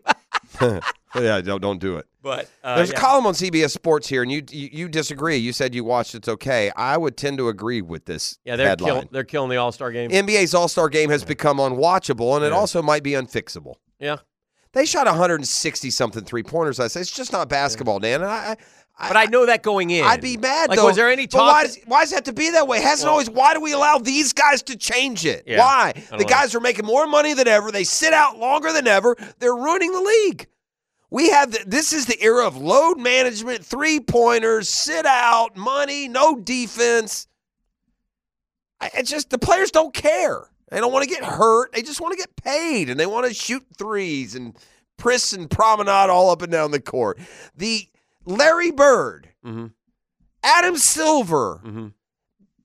yeah. 1.16 1.42
Don't 1.42 1.62
don't 1.62 1.80
do 1.80 1.98
it. 1.98 2.08
But 2.26 2.50
uh, 2.64 2.78
There's 2.78 2.90
yeah. 2.92 2.98
a 2.98 3.00
column 3.00 3.28
on 3.28 3.36
CBS 3.36 3.70
Sports 3.70 4.08
here, 4.10 4.24
and 4.24 4.32
you, 4.32 4.42
you 4.50 4.70
you 4.74 4.90
disagree. 4.90 5.38
You 5.38 5.54
said 5.54 5.76
you 5.76 5.84
watched. 5.84 6.16
It's 6.16 6.28
okay. 6.28 6.72
I 6.76 6.98
would 6.98 7.16
tend 7.18 7.38
to 7.38 7.50
agree 7.50 7.84
with 7.84 8.06
this 8.06 8.40
yeah, 8.44 8.56
they're, 8.56 8.76
kill- 8.76 9.04
they're 9.12 9.24
killing 9.24 9.52
the 9.52 9.58
All 9.58 9.72
Star 9.72 9.92
game. 9.92 10.10
NBA's 10.10 10.56
All 10.56 10.68
Star 10.68 10.90
Game 10.90 11.12
has 11.12 11.24
become 11.24 11.58
unwatchable, 11.60 12.36
and 12.36 12.44
it 12.44 12.50
Yeah. 12.50 12.56
also 12.58 12.82
might 12.82 13.04
be 13.04 13.12
unfixable. 13.12 13.76
yeah. 14.00 14.18
They 14.74 14.86
shot 14.86 15.06
160 15.06 15.90
something 15.92 16.26
three 16.26 16.44
pointers. 16.44 16.82
I 16.82 16.88
say 16.88 17.00
it's 17.00 17.10
just 17.12 17.32
not 17.32 17.48
basketball, 17.48 18.00
Dan. 18.00 18.22
And 18.24 18.30
I, 18.30 18.58
I, 19.00 19.08
But 19.08 19.16
I 19.16 19.24
know 19.26 19.46
that 19.46 19.64
going 19.64 19.90
in. 19.90 20.04
I'd 20.04 20.20
be 20.20 20.36
mad 20.36 20.68
Like, 20.70 20.78
though. 20.80 20.88
was 20.88 20.98
there 20.98 21.10
any 21.10 21.28
But 21.28 21.38
why 21.40 21.64
talk? 21.64 21.64
does, 21.64 21.80
why 21.86 22.02
does 22.02 22.12
it 22.12 22.16
have 22.16 22.24
to 22.26 22.34
be 22.34 22.50
that 22.52 22.68
way? 22.68 22.80
It 22.80 22.84
hasn't 22.84 23.06
Well- 23.06 23.14
always. 23.14 23.30
Why 23.30 23.54
do 23.54 23.62
we 23.62 23.72
allow 23.72 24.00
these 24.00 24.34
guys 24.34 24.62
to 24.64 24.76
change 24.76 25.26
it? 25.26 25.44
Why? 25.48 25.94
The 26.10 26.18
know. 26.18 26.24
guys 26.26 26.54
are 26.56 26.60
making 26.60 26.86
more 26.86 27.08
money 27.08 27.34
than 27.34 27.48
ever. 27.48 27.72
They 27.72 27.86
sit 27.86 28.12
out 28.12 28.38
longer 28.38 28.74
than 28.74 28.86
ever. 28.86 29.16
They're 29.40 29.56
ruining 29.56 29.94
the 29.94 30.02
league. 30.02 30.48
We 31.12 31.30
have 31.30 31.52
the, 31.52 31.64
this 31.66 31.94
is 31.94 32.06
the 32.08 32.22
era 32.22 32.46
of 32.46 32.58
load 32.58 32.98
management, 32.98 33.64
three 33.64 34.00
pointers, 34.00 34.68
sit 34.70 35.06
out, 35.06 35.56
money, 35.56 36.08
no 36.08 36.36
defense. 36.36 37.28
I, 38.82 38.90
it's 38.96 39.10
just 39.10 39.30
the 39.30 39.38
players 39.38 39.72
don't 39.72 39.94
care. 39.94 40.50
They 40.72 40.80
don't 40.80 40.92
want 40.92 41.08
to 41.08 41.10
get 41.14 41.24
hurt. 41.24 41.72
They 41.74 41.84
just 41.84 42.02
want 42.02 42.14
to 42.14 42.18
get 42.18 42.36
paid, 42.36 42.90
and 42.90 43.00
they 43.00 43.06
want 43.06 43.28
to 43.28 43.34
shoot 43.34 43.64
threes 43.78 44.36
and 44.36 44.58
priss 44.98 45.32
and 45.32 45.50
promenade 45.50 46.10
all 46.10 46.32
up 46.32 46.42
and 46.42 46.52
down 46.52 46.72
the 46.72 46.82
court. 46.82 47.20
The 47.56 47.88
Larry 48.26 48.72
Bird, 48.72 49.30
Mhm. 49.46 49.74
Adam 50.44 50.76
Silver 50.78 51.62
Mhm. 51.64 51.94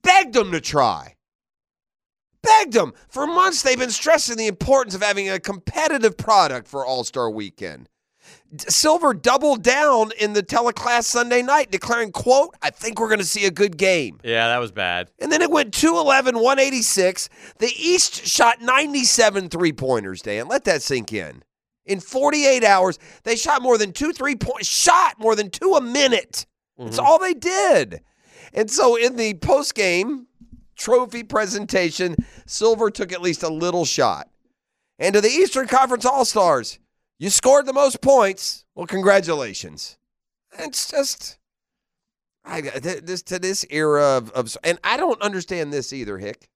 begged 0.01 0.33
them 0.33 0.51
to 0.51 0.59
try. 0.59 1.15
Begged 2.41 2.73
them. 2.73 2.93
For 3.07 3.27
months, 3.27 3.61
they've 3.61 3.77
been 3.77 3.91
stressing 3.91 4.35
the 4.35 4.47
importance 4.47 4.95
of 4.95 5.03
having 5.03 5.29
a 5.29 5.39
competitive 5.39 6.17
product 6.17 6.67
for 6.67 6.83
All 6.83 7.03
Star 7.03 7.29
Weekend. 7.29 7.87
Silver 8.57 9.13
doubled 9.13 9.63
down 9.63 10.11
in 10.19 10.33
the 10.33 10.43
teleclass 10.43 11.03
Sunday 11.03 11.41
night, 11.41 11.71
declaring, 11.71 12.11
quote, 12.11 12.55
I 12.61 12.69
think 12.69 12.99
we're 12.99 13.07
going 13.07 13.19
to 13.19 13.25
see 13.25 13.45
a 13.45 13.51
good 13.51 13.77
game. 13.77 14.19
Yeah, 14.23 14.47
that 14.47 14.57
was 14.57 14.71
bad. 14.71 15.09
And 15.19 15.31
then 15.31 15.41
it 15.41 15.49
went 15.49 15.73
211, 15.73 16.35
186. 16.35 17.29
The 17.59 17.71
East 17.77 18.25
shot 18.25 18.61
97 18.61 19.49
three 19.49 19.71
pointers, 19.71 20.21
Dan. 20.21 20.47
Let 20.47 20.65
that 20.65 20.81
sink 20.81 21.13
in. 21.13 21.43
In 21.85 21.99
48 21.99 22.63
hours, 22.63 22.99
they 23.23 23.35
shot 23.35 23.61
more 23.61 23.77
than 23.77 23.91
two 23.91 24.13
three 24.13 24.35
point 24.35 24.65
shot 24.65 25.15
more 25.17 25.35
than 25.35 25.49
two 25.49 25.73
a 25.73 25.81
minute. 25.81 26.45
That's 26.77 26.97
mm-hmm. 26.97 27.05
all 27.05 27.19
they 27.19 27.33
did. 27.33 28.01
And 28.53 28.69
so 28.69 28.95
in 28.95 29.15
the 29.15 29.33
post 29.35 29.75
game 29.75 30.27
trophy 30.75 31.23
presentation, 31.23 32.15
Silver 32.45 32.91
took 32.91 33.11
at 33.11 33.21
least 33.21 33.43
a 33.43 33.49
little 33.49 33.85
shot. 33.85 34.29
And 34.99 35.15
to 35.15 35.21
the 35.21 35.29
Eastern 35.29 35.67
Conference 35.67 36.05
All 36.05 36.25
Stars, 36.25 36.79
you 37.21 37.29
scored 37.29 37.67
the 37.67 37.73
most 37.73 38.01
points. 38.01 38.65
Well, 38.73 38.87
congratulations. 38.87 39.97
It's 40.57 40.89
just. 40.89 41.37
I 42.43 42.61
this 42.61 43.21
to 43.23 43.37
this 43.37 43.63
era 43.69 44.17
of, 44.17 44.31
of 44.31 44.57
and 44.63 44.79
I 44.83 44.97
don't 44.97 45.21
understand 45.21 45.71
this 45.71 45.93
either, 45.93 46.17
Hick. 46.17 46.49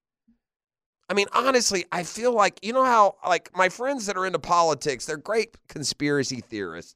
I 1.08 1.14
mean, 1.14 1.28
honestly, 1.34 1.86
I 1.92 2.02
feel 2.02 2.34
like 2.34 2.58
you 2.64 2.74
know 2.74 2.84
how 2.84 3.18
like 3.24 3.56
my 3.56 3.70
friends 3.70 4.08
that 4.08 4.18
are 4.18 4.26
into 4.26 4.40
politics, 4.40 5.06
they're 5.06 5.18
great 5.18 5.56
conspiracy 5.68 6.42
theorists. 6.42 6.96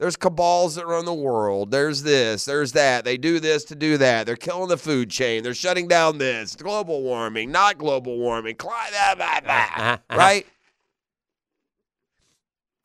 There's 0.00 0.16
cabals 0.16 0.74
that 0.74 0.86
run 0.88 1.04
the 1.04 1.14
world. 1.14 1.70
There's 1.70 2.02
this, 2.02 2.44
there's 2.46 2.72
that. 2.72 3.04
They 3.04 3.16
do 3.16 3.38
this 3.38 3.64
to 3.66 3.76
do 3.76 3.98
that. 3.98 4.26
They're 4.26 4.34
killing 4.34 4.68
the 4.70 4.78
food 4.78 5.10
chain. 5.10 5.44
They're 5.44 5.54
shutting 5.54 5.86
down 5.86 6.18
this. 6.18 6.56
Global 6.56 7.02
warming, 7.02 7.52
not 7.52 7.78
global 7.78 8.18
warming. 8.18 8.56
Cli- 8.56 8.70
blah, 8.90 9.14
blah, 9.14 9.40
blah, 9.42 9.52
Uh-huh, 9.52 9.82
uh-huh. 9.82 10.16
right? 10.18 10.46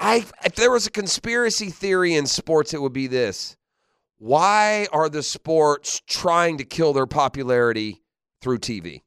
I 0.06 0.24
if 0.46 0.54
there 0.54 0.70
was 0.70 0.86
a 0.86 0.92
conspiracy 0.92 1.72
theory 1.72 2.14
in 2.14 2.28
sports, 2.28 2.76
it 2.76 2.82
would 2.82 2.94
be 2.94 3.08
this. 3.08 3.58
Why 4.20 4.88
are 4.92 5.10
the 5.10 5.24
sports 5.24 6.00
trying 6.06 6.60
to 6.60 6.64
kill 6.64 6.94
their 6.94 7.08
popularity 7.08 8.04
through 8.40 8.60
TV? 8.60 9.02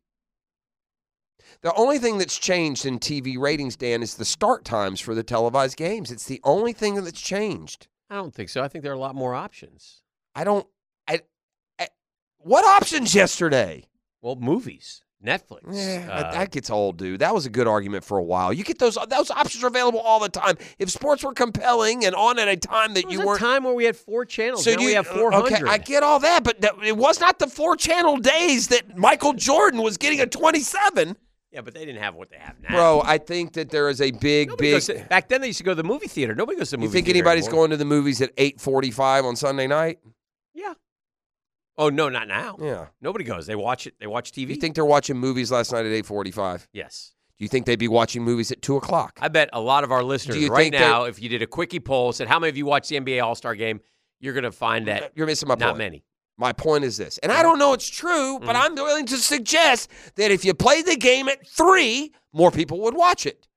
The 1.61 1.73
only 1.75 1.99
thing 1.99 2.19
that's 2.19 2.37
changed 2.37 2.85
in 2.85 2.99
TV 2.99 3.39
ratings, 3.39 3.77
Dan, 3.77 4.03
is 4.03 4.17
the 4.17 4.25
start 4.25 4.65
times 4.65 5.01
for 5.01 5.15
the 5.15 5.23
televised 5.23 5.77
games. 5.77 6.11
It's 6.11 6.27
the 6.27 6.41
only 6.43 6.73
thing 6.73 6.97
that's 6.97 7.21
changed. 7.21 7.87
I 8.11 8.17
don't 8.17 8.35
think 8.35 8.49
so. 8.49 8.63
I 8.63 8.69
think 8.69 8.83
there 8.83 8.93
are 8.93 8.97
a 8.97 9.01
lot 9.01 9.15
more 9.15 9.37
options. 9.37 10.03
I 10.35 10.43
don't. 10.43 10.67
I, 11.07 11.21
I 11.79 11.89
what 12.39 12.65
options 12.65 13.15
yesterday? 13.15 13.85
Well, 14.21 14.35
movies, 14.35 15.05
Netflix. 15.25 15.61
Yeah, 15.73 16.09
uh, 16.11 16.33
that- 16.33 16.51
gets 16.53 16.71
old, 16.71 16.97
dude. 16.97 17.21
That 17.21 17.35
was 17.35 17.45
a 17.45 17.51
good 17.51 17.67
argument 17.67 18.05
for 18.05 18.19
a 18.19 18.23
while. 18.23 18.53
You 18.53 18.63
get 18.63 18.79
those; 18.79 18.97
those 19.09 19.31
options 19.31 19.65
are 19.65 19.67
available 19.67 19.99
all 20.01 20.21
the 20.21 20.29
time. 20.29 20.57
If 20.79 20.91
sports 20.91 21.25
were 21.25 21.33
compelling 21.33 22.05
and 22.05 22.15
on 22.15 22.39
at 22.39 22.47
a 22.49 22.57
time 22.57 22.95
that 22.95 23.11
you 23.11 23.23
a 23.23 23.27
weren't, 23.27 23.41
time 23.41 23.65
where 23.65 23.75
we 23.75 23.85
had 23.85 23.97
four 23.97 24.25
channels. 24.25 24.63
so 24.65 24.75
now 24.75 24.81
you 24.81 24.87
we 24.87 24.93
have 24.93 25.07
four 25.07 25.33
hundred. 25.33 25.55
Okay, 25.55 25.69
I 25.69 25.79
get 25.79 26.03
all 26.05 26.21
that, 26.21 26.45
but 26.45 26.61
that, 26.61 26.75
it 26.85 26.97
was 26.97 27.19
not 27.21 27.39
the 27.41 27.49
four 27.49 27.75
channel 27.77 28.17
days 28.17 28.69
that 28.69 28.97
Michael 28.97 29.33
Jordan 29.33 29.83
was 29.83 29.97
getting 29.97 30.21
a 30.21 30.27
twenty-seven, 30.27 31.17
yeah, 31.51 31.63
but 31.63 31.75
they 31.75 31.85
didn't 31.85 32.01
have 32.03 32.15
what 32.15 32.31
they 32.31 32.39
have 32.39 32.55
now. 32.63 32.77
bro. 32.77 33.03
I 33.05 33.19
think 33.19 33.55
that 33.55 33.71
there 33.71 33.89
is 33.89 34.01
a 34.01 34.13
big, 34.13 34.51
Nobody 34.51 34.71
big. 34.75 34.83
to- 34.83 35.05
back 35.09 35.29
then 35.29 35.41
they 35.41 35.49
used 35.49 35.59
to 35.59 35.65
go 35.65 35.73
to 35.73 35.83
the 35.83 35.85
movie 35.85 36.07
theater. 36.07 36.35
Nobody 36.37 36.59
goes 36.59 36.69
to 36.71 36.77
the 36.77 36.79
movie. 36.79 36.89
you 36.89 36.93
think 36.93 37.09
anybody's 37.09 37.47
anymore. 37.47 37.63
going 37.63 37.71
to 37.73 37.77
the 37.77 37.85
movies 37.85 38.21
at 38.23 38.31
eight 38.39 38.61
forty-five 38.61 39.25
on 39.25 39.35
Sunday 39.35 39.67
night? 39.67 39.99
Oh 41.79 41.89
no, 41.91 42.09
not 42.09 42.27
now. 42.29 42.57
Yeah. 42.61 42.87
Nobody 43.01 43.25
goes. 43.25 43.47
They 43.47 43.55
watch 43.55 43.87
it. 43.87 43.95
They 44.01 44.07
watch 44.07 44.33
TV. 44.33 44.49
You 44.49 44.57
think 44.57 44.75
they're 44.75 44.85
watching 44.85 45.17
movies 45.17 45.51
last 45.53 45.73
night 45.73 45.87
at 45.87 45.93
eight 45.93 46.07
forty-five? 46.07 46.69
yes. 46.73 47.13
Do 47.39 47.45
you 47.45 47.49
think 47.49 47.67
they'd 47.67 47.79
be 47.79 47.87
watching 47.87 48.25
movies 48.25 48.51
at 48.51 48.61
two 48.63 48.77
o'clock? 48.77 49.17
I 49.23 49.29
bet 49.29 49.49
a 49.53 49.61
lot 49.61 49.85
of 49.85 49.93
our 49.93 50.03
listeners 50.03 50.39
you 50.39 50.49
right 50.49 50.73
now, 50.73 51.05
if 51.05 51.23
you 51.23 51.29
did 51.29 51.41
a 51.41 51.47
quickie 51.47 51.79
poll, 51.79 52.13
said 52.13 52.27
how 52.27 52.41
many 52.41 52.49
of 52.51 52.57
you 52.57 52.67
watched 52.67 52.89
the 52.91 52.99
NBA 52.99 53.23
All 53.23 53.37
Star 53.37 53.55
Game, 53.55 53.81
you're 54.19 54.35
going 54.35 54.43
to 54.43 54.51
find 54.51 54.89
that 54.89 55.13
You're 55.15 55.29
missing 55.29 55.49
my 55.49 55.55
not 55.55 55.67
point. 55.69 55.79
many. 55.79 56.05
My 56.37 56.53
point 56.53 56.83
is 56.85 56.97
this, 56.97 57.19
and 57.19 57.31
I 57.33 57.43
don't 57.43 57.59
know 57.61 57.73
it's 57.75 57.89
true, 57.89 58.39
but 58.41 58.55
Mhm. 58.57 58.61
I'm 58.61 58.75
willing 58.77 59.07
to 59.07 59.17
suggest 59.17 59.89
that 60.17 60.31
if 60.33 60.45
you 60.45 60.55
played 60.55 60.87
the 60.87 60.95
game 60.97 61.29
at 61.29 61.45
three, 61.47 62.13
more 62.33 62.51
people 62.51 62.81
would 62.83 62.95
watch 62.95 63.27
it. 63.27 63.48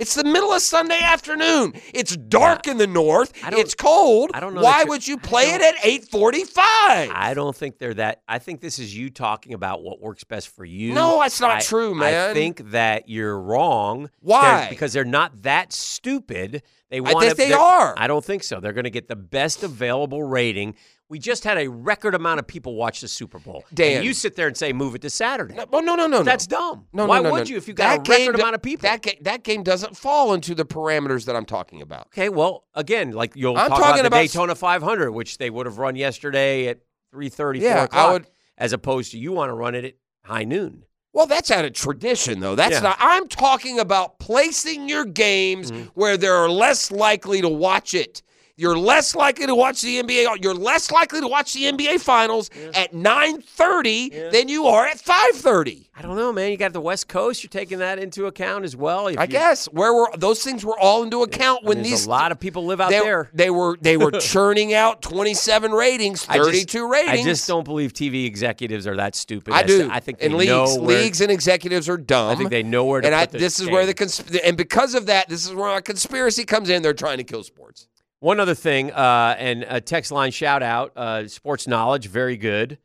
It's 0.00 0.14
the 0.14 0.24
middle 0.24 0.50
of 0.52 0.62
Sunday 0.62 0.98
afternoon. 0.98 1.74
It's 1.92 2.16
dark 2.16 2.66
in 2.66 2.78
the 2.78 2.86
north. 2.86 3.32
It's 3.52 3.74
cold. 3.74 4.30
I 4.32 4.40
don't 4.40 4.54
know 4.54 4.62
Why 4.62 4.82
would 4.84 5.06
you 5.06 5.18
play 5.18 5.50
it 5.52 5.60
at 5.60 5.74
eight 5.84 6.08
forty-five? 6.08 7.10
I 7.12 7.34
don't 7.34 7.54
think 7.54 7.78
they're 7.78 7.92
that. 7.94 8.22
I 8.26 8.38
think 8.38 8.62
this 8.62 8.78
is 8.78 8.96
you 8.96 9.10
talking 9.10 9.52
about 9.52 9.82
what 9.82 10.00
works 10.00 10.24
best 10.24 10.48
for 10.48 10.64
you. 10.64 10.94
No, 10.94 11.20
that's 11.20 11.38
not 11.40 11.56
I- 11.56 11.60
true, 11.60 11.94
man. 11.94 12.30
I 12.30 12.32
think 12.32 12.70
that 12.70 13.10
you're 13.10 13.38
wrong. 13.38 14.04
They're- 14.04 14.10
Why? 14.22 14.66
because 14.70 14.94
they're 14.94 15.04
not 15.04 15.42
that 15.42 15.72
stupid. 15.74 16.62
They 16.88 17.00
want. 17.00 17.16
I 17.18 17.20
think 17.20 17.36
they 17.36 17.52
are. 17.52 17.94
I 17.96 18.06
don't 18.06 18.24
think 18.24 18.42
so. 18.42 18.58
They're 18.58 18.72
going 18.72 18.84
to 18.84 18.90
get 18.90 19.06
the 19.06 19.16
best 19.16 19.62
available 19.62 20.22
rating. 20.22 20.74
We 21.10 21.18
just 21.18 21.42
had 21.44 21.58
a 21.58 21.68
record 21.68 22.14
amount 22.14 22.38
of 22.38 22.46
people 22.46 22.76
watch 22.76 23.00
the 23.00 23.08
Super 23.08 23.38
Bowl. 23.40 23.64
And 23.68 23.76
Dan. 23.76 24.04
you 24.04 24.14
sit 24.14 24.36
there 24.36 24.46
and 24.46 24.56
say 24.56 24.72
move 24.72 24.94
it 24.94 25.02
to 25.02 25.10
Saturday. 25.10 25.54
No, 25.54 25.66
well, 25.68 25.82
no, 25.82 25.96
no, 25.96 26.06
no, 26.06 26.18
no. 26.18 26.22
That's 26.22 26.46
dumb. 26.46 26.86
No, 26.92 27.04
Why 27.06 27.18
no, 27.18 27.24
no, 27.24 27.30
would 27.32 27.46
no. 27.48 27.50
you 27.50 27.56
if 27.56 27.66
you 27.66 27.74
got 27.74 28.04
That 28.04 28.08
a 28.08 28.10
record 28.12 28.16
game 28.26 28.32
do- 28.32 28.40
amount 28.40 28.54
of 28.54 28.62
people? 28.62 28.82
That 28.88 29.02
ga- 29.02 29.18
that 29.22 29.42
game 29.42 29.64
doesn't 29.64 29.96
fall 29.96 30.32
into 30.34 30.54
the 30.54 30.64
parameters 30.64 31.24
that 31.26 31.34
I'm 31.34 31.44
talking 31.46 31.82
about. 31.82 32.06
Okay, 32.06 32.28
well, 32.28 32.64
again, 32.74 33.10
like 33.10 33.32
you'll 33.34 33.56
I'm 33.58 33.68
talk 33.70 33.80
talking 33.80 33.90
about 34.00 34.02
the 34.02 34.06
about 34.06 34.20
Daytona 34.20 34.54
500, 34.54 35.10
which 35.10 35.38
they 35.38 35.50
would 35.50 35.66
have 35.66 35.78
run 35.78 35.96
yesterday 35.96 36.68
at 36.68 36.78
3:30, 37.12 37.34
4 37.36 37.54
Yeah, 37.56 37.80
I 37.80 37.84
o'clock, 37.84 38.12
would- 38.12 38.26
as 38.56 38.72
opposed 38.72 39.10
to 39.10 39.18
you 39.18 39.32
want 39.32 39.50
to 39.50 39.54
run 39.54 39.74
it 39.74 39.84
at 39.84 39.94
high 40.24 40.44
noon. 40.44 40.84
Well, 41.12 41.26
that's 41.26 41.50
out 41.50 41.64
of 41.64 41.72
tradition, 41.72 42.38
though. 42.38 42.54
That's 42.54 42.74
Yeah. 42.74 42.80
not. 42.82 42.96
I'm 43.00 43.26
talking 43.26 43.80
about 43.80 44.20
placing 44.20 44.88
your 44.88 45.04
games 45.04 45.72
Mm-hmm. 45.72 45.88
where 45.94 46.16
they're 46.16 46.48
less 46.48 46.92
likely 46.92 47.40
to 47.40 47.48
watch 47.48 47.94
it. 47.94 48.22
You're 48.60 48.76
less 48.78 49.14
likely 49.14 49.46
to 49.46 49.54
watch 49.54 49.80
the 49.80 50.02
NBA. 50.02 50.42
You're 50.42 50.52
less 50.52 50.90
likely 50.90 51.22
to 51.22 51.26
watch 51.26 51.54
the 51.54 51.64
NBA 51.64 51.98
Finals 51.98 52.50
at 52.74 52.92
9:30 52.92 54.30
than 54.32 54.48
you 54.48 54.66
are 54.66 54.86
at 54.86 54.98
5:30. 54.98 55.86
I 55.96 56.02
don't 56.02 56.16
know, 56.16 56.30
man. 56.30 56.50
You 56.50 56.58
got 56.58 56.74
the 56.74 56.80
West 56.80 57.08
Coast. 57.08 57.42
You're 57.42 57.48
taking 57.48 57.78
that 57.78 57.98
into 57.98 58.26
account 58.26 58.66
as 58.66 58.76
well. 58.76 59.06
If 59.06 59.18
I 59.18 59.22
you- 59.22 59.28
guess 59.28 59.64
where 59.66 59.94
were 59.94 60.10
those 60.16 60.42
things 60.42 60.62
were 60.62 60.78
all 60.78 61.02
into 61.02 61.22
account 61.22 61.60
I 61.64 61.68
when 61.68 61.78
mean, 61.78 61.90
these 61.90 62.04
a 62.04 62.10
lot 62.10 62.32
of 62.32 62.40
people 62.40 62.66
live 62.66 62.82
out 62.82 62.90
they, 62.90 63.00
there. 63.00 63.30
They 63.32 63.48
were 63.48 63.78
they 63.80 63.96
were 63.96 64.10
churning 64.20 64.74
out 64.74 65.00
27 65.00 65.72
ratings, 65.72 66.26
I 66.28 66.36
just- 66.36 66.50
32 66.50 66.90
ratings. 66.90 67.20
I 67.20 67.22
just 67.22 67.48
don't 67.48 67.64
believe 67.64 67.94
TV 67.94 68.26
executives 68.26 68.86
are 68.86 68.96
that 68.96 69.14
stupid. 69.14 69.54
I 69.54 69.62
do. 69.62 69.88
I 69.90 70.00
think 70.00 70.18
they 70.18 70.26
and 70.26 70.36
leagues, 70.36 70.76
leagues 70.76 71.20
and 71.22 71.30
executives 71.30 71.88
are 71.88 71.96
dumb. 71.96 72.30
I 72.30 72.34
think 72.34 72.50
they 72.50 72.62
know 72.62 72.84
where 72.84 73.00
to 73.00 73.06
and 73.06 73.14
I, 73.14 73.24
this 73.24 73.58
is 73.58 73.70
where 73.70 73.86
the 73.86 73.94
cons- 73.94 74.22
and 74.44 74.56
because 74.56 74.94
of 74.94 75.06
that, 75.06 75.30
this 75.30 75.46
is 75.46 75.54
where 75.54 75.68
our 75.68 75.80
conspiracy 75.80 76.44
comes 76.44 76.68
in. 76.68 76.82
They're 76.82 76.92
trying 76.92 77.18
to 77.18 77.24
kill 77.24 77.42
sports. 77.42 77.86
One 78.20 78.38
other 78.38 78.54
thing, 78.54 78.92
uh, 78.92 79.34
and 79.38 79.64
a 79.66 79.80
text 79.80 80.12
line 80.12 80.30
shout 80.30 80.62
out, 80.62 80.92
uh, 80.96 81.26
sports 81.26 81.66
knowledge, 81.66 82.06
very 82.08 82.36
good. 82.36 82.78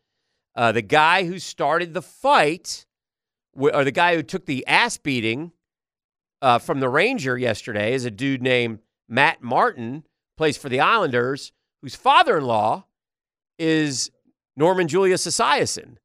Uh, 0.56 0.72
the 0.72 0.82
guy 0.82 1.26
who 1.26 1.40
started 1.40 1.94
the 1.94 2.02
fight, 2.02 2.86
or 3.53 3.84
the 3.84 3.91
guy 3.91 4.16
who 4.16 4.24
took 4.24 4.45
the 4.45 4.66
ass 4.66 4.98
beating 4.98 5.52
uh, 6.41 6.60
from 6.60 6.80
the 6.80 6.88
Ranger 6.88 7.38
yesterday, 7.38 7.94
is 7.94 8.06
a 8.06 8.12
dude 8.12 8.41
named 8.41 8.80
Matt 9.10 9.41
Martin, 9.44 10.06
plays 10.38 10.56
for 10.57 10.70
the 10.70 10.80
Islanders, 10.80 11.52
whose 11.82 11.95
father-in-law 11.95 12.86
is 13.60 14.10
Norman 14.56 14.88
Julius 14.88 15.28
Esiason. 15.28 15.98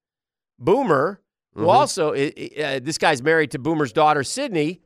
Boomer, 0.58 1.20
who 1.54 1.68
also 1.68 2.12
i- 2.14 2.32
i- 2.36 2.62
uh, 2.62 2.80
this 2.82 2.98
guy's 2.98 3.22
married 3.22 3.52
to 3.52 3.58
Boomer's 3.60 3.92
daughter 3.92 4.22
Sydney, 4.24 4.80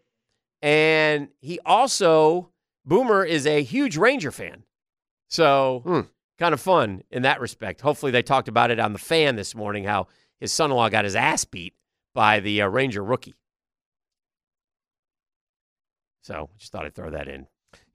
and 0.63 1.29
he 1.41 1.59
also 1.67 2.51
Boomer 2.85 3.25
is 3.25 3.47
a 3.47 3.63
huge 3.63 3.97
Ranger 3.97 4.31
fan. 4.31 4.65
So 5.29 5.81
Hmm. 5.85 6.01
kind 6.39 6.53
of 6.53 6.61
fun 6.61 7.03
in 7.11 7.23
that 7.23 7.41
respect. 7.41 7.81
Hopefully 7.81 8.13
they 8.13 8.23
talked 8.23 8.49
about 8.49 8.71
it 8.71 8.79
on 8.79 8.93
the 8.93 8.99
fan 8.99 9.37
this 9.37 9.55
morning 9.55 9.85
how 9.85 10.07
his 10.41 10.53
son-in-law 10.53 10.89
got 10.91 11.05
his 11.05 11.17
ass 11.17 11.45
beat 11.45 11.75
by 12.15 12.41
the 12.41 12.61
uh, 12.63 12.67
Ranger 12.69 13.03
rookie. 13.03 13.35
So 16.23 16.49
just 16.59 16.73
thought 16.73 16.85
I'd 16.87 16.95
throw 16.95 17.11
that 17.11 17.29
in. 17.29 17.47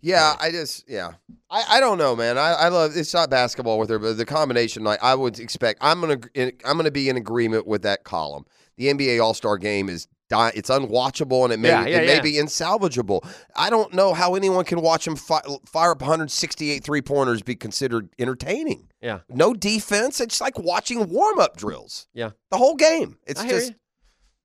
Yeah, 0.01 0.35
I 0.39 0.51
just 0.51 0.89
yeah, 0.89 1.13
I, 1.49 1.63
I 1.71 1.79
don't 1.81 1.97
know, 1.97 2.15
man. 2.15 2.37
I, 2.37 2.51
I 2.51 2.67
love 2.69 2.95
it's 2.95 3.13
not 3.13 3.29
basketball 3.29 3.79
with 3.79 3.89
her, 3.89 3.99
but 3.99 4.17
the 4.17 4.25
combination 4.25 4.83
like 4.83 5.01
I 5.03 5.13
would 5.15 5.39
expect. 5.39 5.79
I'm 5.81 5.99
gonna 5.99 6.19
I'm 6.65 6.77
gonna 6.77 6.91
be 6.91 7.09
in 7.09 7.17
agreement 7.17 7.67
with 7.67 7.81
that 7.81 8.03
column. 8.05 8.45
The 8.77 8.87
NBA 8.93 9.21
All 9.21 9.33
Star 9.33 9.57
Game 9.57 9.89
is 9.89 10.07
di- 10.29 10.51
it's 10.55 10.69
unwatchable 10.69 11.43
and 11.43 11.51
it 11.53 11.59
may 11.59 11.69
Yeah, 11.69 11.85
yeah, 11.85 11.97
it 11.99 12.07
may 12.07 12.19
be 12.21 12.33
insalvageable. 12.37 13.27
I 13.55 13.69
don't 13.69 13.93
know 13.93 14.13
how 14.13 14.35
anyone 14.35 14.63
can 14.65 14.81
watch 14.81 15.05
them 15.05 15.15
fi- 15.15 15.41
fire 15.65 15.91
up 15.91 16.01
168 16.01 16.83
three 16.83 17.01
pointers 17.01 17.41
be 17.41 17.55
considered 17.55 18.09
entertaining. 18.17 18.87
Yeah. 19.01 19.19
No 19.29 19.53
defense. 19.53 20.19
It's 20.21 20.39
like 20.39 20.57
watching 20.59 21.09
warm 21.09 21.39
up 21.39 21.57
drills. 21.57 22.07
Yeah. 22.13 22.31
The 22.51 22.57
whole 22.57 22.75
game. 22.75 23.17
It's 23.27 23.41
I 23.41 23.47
just 23.49 23.73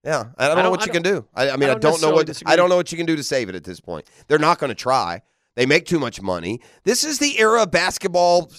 yeah. 0.05 0.25
I 0.37 0.49
don't 0.49 0.59
I 0.59 0.61
know 0.61 0.63
don't- 0.65 0.71
what 0.73 0.83
I 0.83 0.87
you 0.87 0.93
can 0.93 1.03
do. 1.03 1.27
I, 1.35 1.51
I 1.51 1.57
mean, 1.57 1.69
I 1.69 1.73
I 1.73 1.79
don't 1.79 1.81
don't, 1.81 2.03
know 2.03 2.13
what 2.13 2.27
disagree. 2.27 2.53
I 2.53 2.57
don't 2.57 2.69
know 2.69 2.77
what 2.77 2.91
you 2.93 2.99
can 2.99 3.07
do 3.07 3.17
to 3.17 3.23
save 3.23 3.49
it 3.49 3.55
at 3.55 3.65
this 3.65 3.81
point. 3.81 4.07
They're 4.29 4.39
not 4.39 4.59
going 4.59 4.69
to 4.71 4.75
try. 4.75 5.23
They 5.57 5.67
make 5.67 5.87
too 5.87 5.99
much 6.01 6.21
money. 6.21 6.61
This 6.83 7.05
is 7.05 7.19
the 7.21 7.39
era 7.39 7.63
of 7.63 7.71
basketball. 7.71 8.51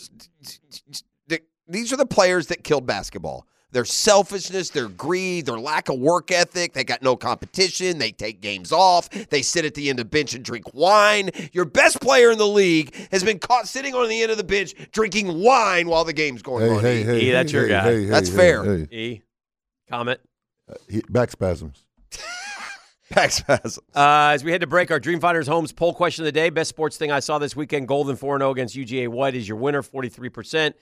These 1.68 1.92
are 1.92 1.98
the 1.98 2.06
players 2.06 2.48
that 2.48 2.64
killed 2.64 2.86
basketball. 2.86 3.48
Their 3.76 3.84
selfishness, 3.84 4.70
their 4.70 4.88
greed, 4.88 5.48
their 5.48 5.60
lack 5.60 5.90
of 5.90 6.00
work 6.00 6.32
ethic. 6.32 6.72
They 6.72 6.86
got 6.86 7.02
no 7.04 7.18
competition. 7.18 7.98
They 7.98 8.14
take 8.14 8.40
games 8.40 8.72
off. 8.72 9.10
They 9.10 9.42
sit 9.42 9.66
at 9.66 9.74
the 9.74 9.90
end 9.90 10.00
of 10.00 10.06
the 10.06 10.10
bench 10.10 10.34
and 10.34 10.46
drink 10.46 10.74
wine. 10.74 11.30
Your 11.52 11.66
best 11.66 12.00
player 12.00 12.32
in 12.32 12.38
the 12.38 12.48
league 12.48 12.96
has 13.12 13.22
been 13.22 13.38
caught 13.38 13.68
sitting 13.68 13.94
on 13.94 14.08
the 14.08 14.22
end 14.22 14.32
of 14.32 14.38
the 14.38 14.46
bench 14.46 14.74
drinking 14.94 15.42
wine 15.44 15.90
while 15.90 16.06
the 16.06 16.14
game's 16.14 16.42
going 16.42 16.64
Hey, 16.64 16.70
on. 16.74 16.80
hey, 16.82 17.04
hey, 17.04 17.20
E, 17.20 17.32
that's 17.32 17.52
hey, 17.52 17.58
your 17.58 17.68
hey, 17.68 17.74
guy. 17.74 17.84
hey, 17.84 18.04
hey, 18.04 18.10
That's 18.10 18.30
hey, 18.30 18.36
fair. 18.38 18.64
hey. 18.64 18.88
E, 18.92 19.22
comment. 19.90 20.22
He- 20.90 21.04
Back 21.10 21.32
spasms. 21.32 21.84
Back 23.14 23.32
spasms. 23.32 23.78
Uh, 23.94 24.32
as 24.34 24.44
we 24.46 24.52
head 24.52 24.62
to 24.62 24.68
break, 24.68 24.90
our 24.90 25.02
Dream 25.02 25.20
Finders 25.20 25.48
Homes 25.48 25.74
poll 25.74 25.94
question 25.94 26.24
of 26.24 26.26
the 26.28 26.32
day. 26.32 26.50
Best 26.50 26.70
sports 26.70 26.96
thing 26.96 27.12
I 27.12 27.20
saw 27.20 27.40
this 27.40 27.58
weekend 27.58 27.90
Golden 27.90 28.16
4 28.16 28.40
0 28.40 28.52
against 28.52 28.76
UGA 28.76 29.10
White 29.10 29.36
is 29.36 29.48
your 29.50 29.58
winner, 29.58 29.84
43%. 29.84 30.74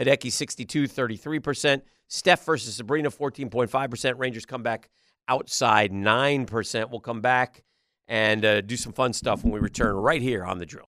Hideki 0.00 0.30
62, 0.32 0.84
33%. 0.84 1.82
Steph 2.08 2.44
versus 2.44 2.76
Sabrina, 2.76 3.10
14.5%. 3.10 4.18
Rangers 4.18 4.46
come 4.46 4.62
back 4.62 4.90
outside 5.28 5.92
9%. 5.92 6.90
We'll 6.90 7.00
come 7.00 7.20
back 7.20 7.62
and 8.08 8.44
uh, 8.44 8.60
do 8.60 8.76
some 8.76 8.92
fun 8.92 9.12
stuff 9.12 9.44
when 9.44 9.52
we 9.52 9.60
return 9.60 9.94
right 9.94 10.20
here 10.20 10.44
on 10.44 10.58
The 10.58 10.66
Drill. 10.66 10.86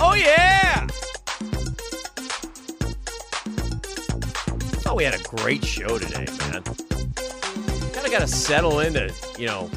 Oh, 0.00 0.14
yeah! 0.14 0.86
Oh, 4.86 4.94
we 4.94 5.04
had 5.04 5.14
a 5.14 5.22
great 5.24 5.64
show 5.64 5.98
today, 5.98 6.26
man 6.50 6.62
kind 8.08 8.14
of 8.14 8.20
got 8.20 8.28
to 8.28 8.34
settle 8.34 8.80
into, 8.80 9.12
you 9.38 9.46
know, 9.46 9.68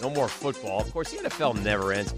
no 0.00 0.08
more 0.08 0.28
football. 0.28 0.80
Of 0.80 0.90
course, 0.92 1.10
the 1.10 1.18
NFL 1.18 1.62
never 1.62 1.92
ends. 1.92 2.12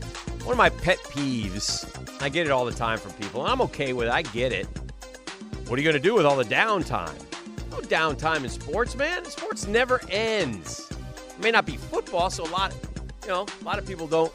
One 0.44 0.52
of 0.52 0.56
my 0.56 0.70
pet 0.70 0.98
peeves, 0.98 1.84
I 2.22 2.28
get 2.28 2.46
it 2.46 2.50
all 2.50 2.64
the 2.64 2.72
time 2.72 2.96
from 2.96 3.12
people, 3.14 3.42
and 3.42 3.50
I'm 3.50 3.60
okay 3.62 3.92
with 3.92 4.06
it. 4.06 4.12
I 4.12 4.22
get 4.22 4.52
it. 4.52 4.68
What 5.68 5.78
are 5.78 5.82
you 5.82 5.90
going 5.90 6.02
to 6.02 6.08
do 6.08 6.14
with 6.14 6.24
all 6.24 6.36
the 6.36 6.44
downtime? 6.46 7.14
No 7.70 7.76
downtime 7.80 8.42
in 8.42 8.48
sports, 8.48 8.96
man. 8.96 9.22
Sports 9.26 9.66
never 9.66 10.00
ends. 10.08 10.90
It 10.90 11.42
may 11.42 11.50
not 11.50 11.66
be 11.66 11.76
football, 11.76 12.30
so 12.30 12.44
a 12.44 12.48
lot, 12.48 12.74
you 13.22 13.28
know, 13.28 13.44
a 13.60 13.64
lot 13.64 13.78
of 13.78 13.86
people 13.86 14.06
don't 14.06 14.32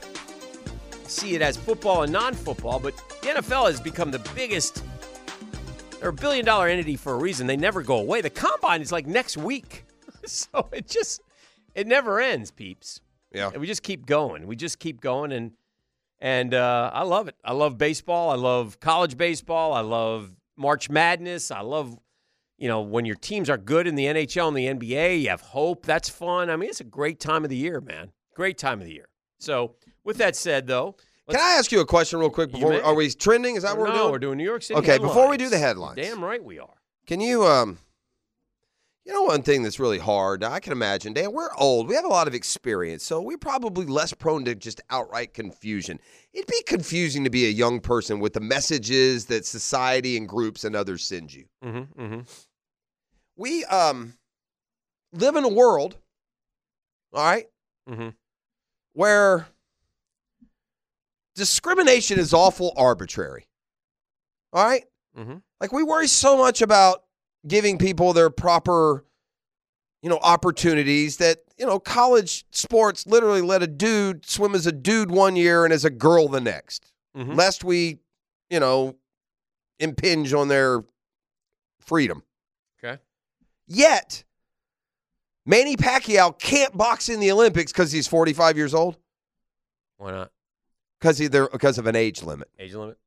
see 1.07 1.33
it 1.33 1.41
as 1.41 1.57
football 1.57 2.03
and 2.03 2.13
non-football, 2.13 2.79
but 2.79 2.95
the 3.23 3.29
NFL 3.29 3.65
has 3.65 3.81
become 3.81 4.11
the 4.11 4.19
biggest. 4.35 4.83
They're 5.99 6.09
a 6.09 6.13
billion 6.13 6.45
dollar 6.45 6.67
entity 6.67 6.95
for 6.97 7.13
a 7.13 7.17
reason. 7.17 7.47
They 7.47 7.57
never 7.57 7.81
go 7.81 7.97
away. 7.97 8.21
The 8.21 8.29
combine 8.29 8.83
is 8.83 8.91
like 8.91 9.07
next 9.07 9.35
week. 9.35 9.85
so 10.25 10.69
it 10.71 10.87
just 10.87 11.19
it 11.73 11.87
never 11.87 12.19
ends, 12.19 12.51
peeps. 12.51 13.01
Yeah. 13.31 13.49
And 13.51 13.59
we 13.59 13.65
just 13.65 13.81
keep 13.81 14.05
going. 14.05 14.45
We 14.45 14.55
just 14.55 14.77
keep 14.77 15.01
going 15.01 15.31
and 15.31 15.53
and 16.19 16.53
uh, 16.53 16.91
I 16.93 17.01
love 17.01 17.27
it. 17.27 17.35
I 17.43 17.53
love 17.53 17.79
baseball. 17.79 18.29
I 18.29 18.35
love 18.35 18.79
college 18.79 19.17
baseball. 19.17 19.73
I 19.73 19.81
love 19.81 20.29
March 20.57 20.89
Madness. 20.89 21.51
I 21.51 21.61
love 21.61 21.97
you 22.57 22.67
know 22.67 22.81
when 22.81 23.05
your 23.05 23.15
teams 23.15 23.49
are 23.49 23.57
good 23.57 23.87
in 23.87 23.95
the 23.95 24.05
NHL 24.05 24.47
and 24.47 24.57
the 24.57 24.67
NBA. 24.67 25.21
You 25.21 25.29
have 25.29 25.41
hope. 25.41 25.85
That's 25.85 26.09
fun. 26.09 26.49
I 26.49 26.55
mean, 26.55 26.69
it's 26.69 26.81
a 26.81 26.85
great 26.85 27.19
time 27.19 27.43
of 27.43 27.49
the 27.49 27.57
year, 27.57 27.81
man. 27.81 28.11
Great 28.35 28.57
time 28.57 28.79
of 28.79 28.85
the 28.85 28.93
year. 28.93 29.09
So 29.39 29.75
with 30.03 30.17
that 30.17 30.35
said, 30.35 30.67
though, 30.67 30.95
Can 31.29 31.39
I 31.39 31.55
ask 31.57 31.71
you 31.71 31.81
a 31.81 31.85
question 31.85 32.19
real 32.19 32.29
quick? 32.29 32.51
Before 32.51 32.71
we, 32.71 32.79
are 32.79 32.95
we 32.95 33.09
trending? 33.09 33.55
Is 33.55 33.63
that 33.63 33.77
what 33.77 33.87
we're 33.87 33.93
no, 33.93 34.01
doing? 34.03 34.11
we're 34.11 34.19
doing 34.19 34.37
New 34.37 34.43
York 34.43 34.63
City. 34.63 34.79
Okay, 34.79 34.97
before 34.97 35.29
we 35.29 35.37
do 35.37 35.49
the 35.49 35.57
headlines. 35.57 35.95
damn 35.95 36.23
right 36.23 36.43
we 36.43 36.59
are. 36.59 36.73
Can 37.05 37.19
you 37.19 37.45
um 37.45 37.77
you 39.05 39.11
know 39.13 39.23
one 39.23 39.41
thing 39.43 39.63
that's 39.63 39.79
really 39.79 39.99
hard? 39.99 40.43
I 40.43 40.59
can 40.59 40.71
imagine, 40.71 41.13
Dan, 41.13 41.33
we're 41.33 41.53
old. 41.57 41.87
We 41.87 41.95
have 41.95 42.05
a 42.05 42.09
lot 42.09 42.27
of 42.27 42.33
experience, 42.33 43.03
so 43.03 43.21
we're 43.21 43.37
probably 43.37 43.85
less 43.85 44.13
prone 44.13 44.45
to 44.45 44.55
just 44.55 44.81
outright 44.89 45.33
confusion. 45.33 45.99
It'd 46.33 46.47
be 46.47 46.63
confusing 46.65 47.23
to 47.25 47.29
be 47.29 47.45
a 47.45 47.49
young 47.49 47.79
person 47.81 48.19
with 48.19 48.33
the 48.33 48.39
messages 48.39 49.25
that 49.25 49.45
society 49.45 50.15
and 50.15 50.27
groups 50.27 50.63
and 50.63 50.75
others 50.75 51.03
send 51.03 51.33
you. 51.33 51.45
Mm-hmm, 51.63 52.01
mm-hmm. 52.01 52.19
We 53.35 53.65
um 53.65 54.13
live 55.11 55.35
in 55.35 55.43
a 55.43 55.49
world, 55.49 55.97
all 57.13 57.23
right, 57.23 57.47
Mm-hmm. 57.89 58.09
where 58.93 59.47
discrimination 61.35 62.19
is 62.19 62.33
awful 62.33 62.73
arbitrary. 62.77 63.47
All 64.53 64.63
right? 64.63 64.85
Mm-hmm. 65.17 65.37
Like 65.59 65.71
we 65.73 65.83
worry 65.83 66.07
so 66.07 66.37
much 66.37 66.61
about 66.61 67.02
giving 67.47 67.77
people 67.77 68.13
their 68.13 68.29
proper, 68.29 69.03
you 70.01 70.09
know, 70.09 70.19
opportunities 70.21 71.17
that, 71.17 71.39
you 71.57 71.65
know, 71.65 71.79
college 71.79 72.45
sports 72.51 73.05
literally 73.07 73.41
let 73.41 73.61
a 73.63 73.67
dude 73.67 74.25
swim 74.25 74.55
as 74.55 74.65
a 74.67 74.71
dude 74.71 75.11
one 75.11 75.35
year 75.35 75.63
and 75.65 75.73
as 75.73 75.85
a 75.85 75.89
girl 75.89 76.27
the 76.27 76.41
next. 76.41 76.91
Mhm. 77.15 77.35
Lest 77.35 77.63
we, 77.63 77.99
you 78.49 78.59
know, 78.59 78.95
impinge 79.79 80.33
on 80.33 80.47
their 80.47 80.83
freedom. 81.79 82.23
Okay. 82.83 83.01
Yet, 83.67 84.23
Manny 85.45 85.75
Pacquiao 85.75 86.37
can't 86.39 86.75
box 86.77 87.09
in 87.09 87.19
the 87.19 87.31
Olympics 87.31 87.71
because 87.71 87.91
he's 87.91 88.07
45 88.07 88.55
years 88.57 88.73
old 88.73 88.97
Why 89.97 90.11
not? 90.11 90.31
because 90.99 91.21
either 91.21 91.49
because 91.51 91.77
of 91.77 91.85
an 91.87 91.95
age 91.95 92.23
limit. 92.23 92.49
Age 92.57 92.73
limit? 92.73 92.97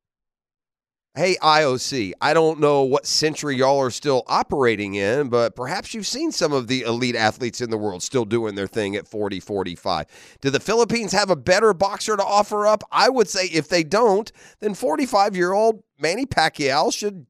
Hey, 1.17 1.35
IOC, 1.41 2.11
I 2.21 2.35
don't 2.35 2.59
know 2.59 2.83
what 2.83 3.07
century 3.07 3.55
y'all 3.55 3.79
are 3.79 3.89
still 3.89 4.21
operating 4.27 4.93
in, 4.93 5.29
but 5.29 5.55
perhaps 5.55 5.95
you've 5.95 6.05
seen 6.05 6.31
some 6.31 6.53
of 6.53 6.67
the 6.67 6.83
elite 6.83 7.15
athletes 7.15 7.59
in 7.59 7.71
the 7.71 7.77
world 7.77 8.03
still 8.03 8.23
doing 8.23 8.53
their 8.53 8.67
thing 8.67 8.95
at 8.95 9.07
40, 9.07 9.39
45. 9.39 10.05
Do 10.41 10.51
the 10.51 10.59
Philippines 10.59 11.13
have 11.13 11.31
a 11.31 11.35
better 11.35 11.73
boxer 11.73 12.15
to 12.15 12.23
offer 12.23 12.67
up? 12.67 12.83
I 12.91 13.09
would 13.09 13.27
say 13.27 13.47
if 13.47 13.67
they 13.67 13.83
don't, 13.83 14.31
then 14.59 14.75
45 14.75 15.35
year 15.35 15.53
old 15.53 15.81
Manny 15.97 16.27
Pacquiao 16.27 16.93
should 16.93 17.25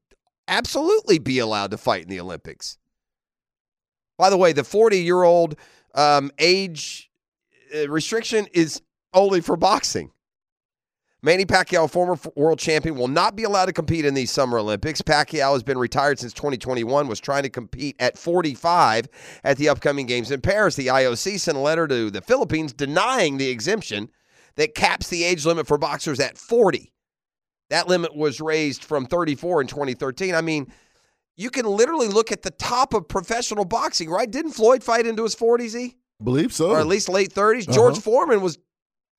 absolutely 0.48 1.18
be 1.18 1.38
allowed 1.38 1.70
to 1.70 1.78
fight 1.78 2.02
in 2.02 2.10
the 2.10 2.20
Olympics. 2.20 2.76
By 4.18 4.28
the 4.28 4.36
way, 4.36 4.52
the 4.52 4.64
40 4.64 4.98
year 4.98 5.22
old 5.22 5.56
um, 5.94 6.30
age 6.38 7.10
uh, 7.74 7.88
restriction 7.88 8.48
is 8.52 8.82
only 9.14 9.40
for 9.40 9.56
boxing. 9.56 10.10
Manny 11.20 11.44
Pacquiao, 11.44 11.90
former 11.90 12.16
world 12.36 12.60
champion, 12.60 12.94
will 12.94 13.08
not 13.08 13.34
be 13.34 13.42
allowed 13.42 13.66
to 13.66 13.72
compete 13.72 14.04
in 14.04 14.14
these 14.14 14.30
Summer 14.30 14.58
Olympics. 14.58 15.02
Pacquiao 15.02 15.52
has 15.52 15.64
been 15.64 15.78
retired 15.78 16.20
since 16.20 16.32
2021, 16.32 17.08
was 17.08 17.18
trying 17.18 17.42
to 17.42 17.48
compete 17.48 17.96
at 17.98 18.16
45 18.16 19.08
at 19.42 19.56
the 19.56 19.68
upcoming 19.68 20.06
games 20.06 20.30
in 20.30 20.40
Paris. 20.40 20.76
The 20.76 20.86
IOC 20.86 21.40
sent 21.40 21.58
a 21.58 21.60
letter 21.60 21.88
to 21.88 22.10
the 22.10 22.20
Philippines 22.20 22.72
denying 22.72 23.36
the 23.36 23.48
exemption 23.48 24.10
that 24.54 24.76
caps 24.76 25.08
the 25.08 25.24
age 25.24 25.44
limit 25.44 25.66
for 25.66 25.76
boxers 25.76 26.20
at 26.20 26.38
40. 26.38 26.92
That 27.70 27.88
limit 27.88 28.16
was 28.16 28.40
raised 28.40 28.84
from 28.84 29.04
34 29.04 29.62
in 29.62 29.66
2013. 29.66 30.36
I 30.36 30.40
mean, 30.40 30.72
you 31.36 31.50
can 31.50 31.66
literally 31.66 32.08
look 32.08 32.30
at 32.30 32.42
the 32.42 32.50
top 32.52 32.94
of 32.94 33.08
professional 33.08 33.64
boxing, 33.64 34.08
right? 34.08 34.30
Didn't 34.30 34.52
Floyd 34.52 34.84
fight 34.84 35.06
into 35.06 35.24
his 35.24 35.34
40s, 35.34 35.74
E? 35.74 35.96
Believe 36.22 36.52
so. 36.52 36.70
Or 36.70 36.80
at 36.80 36.86
least 36.86 37.08
late 37.08 37.32
30s? 37.32 37.68
George 37.72 37.92
Uh-huh. 37.92 38.00
Foreman 38.00 38.40
was 38.40 38.58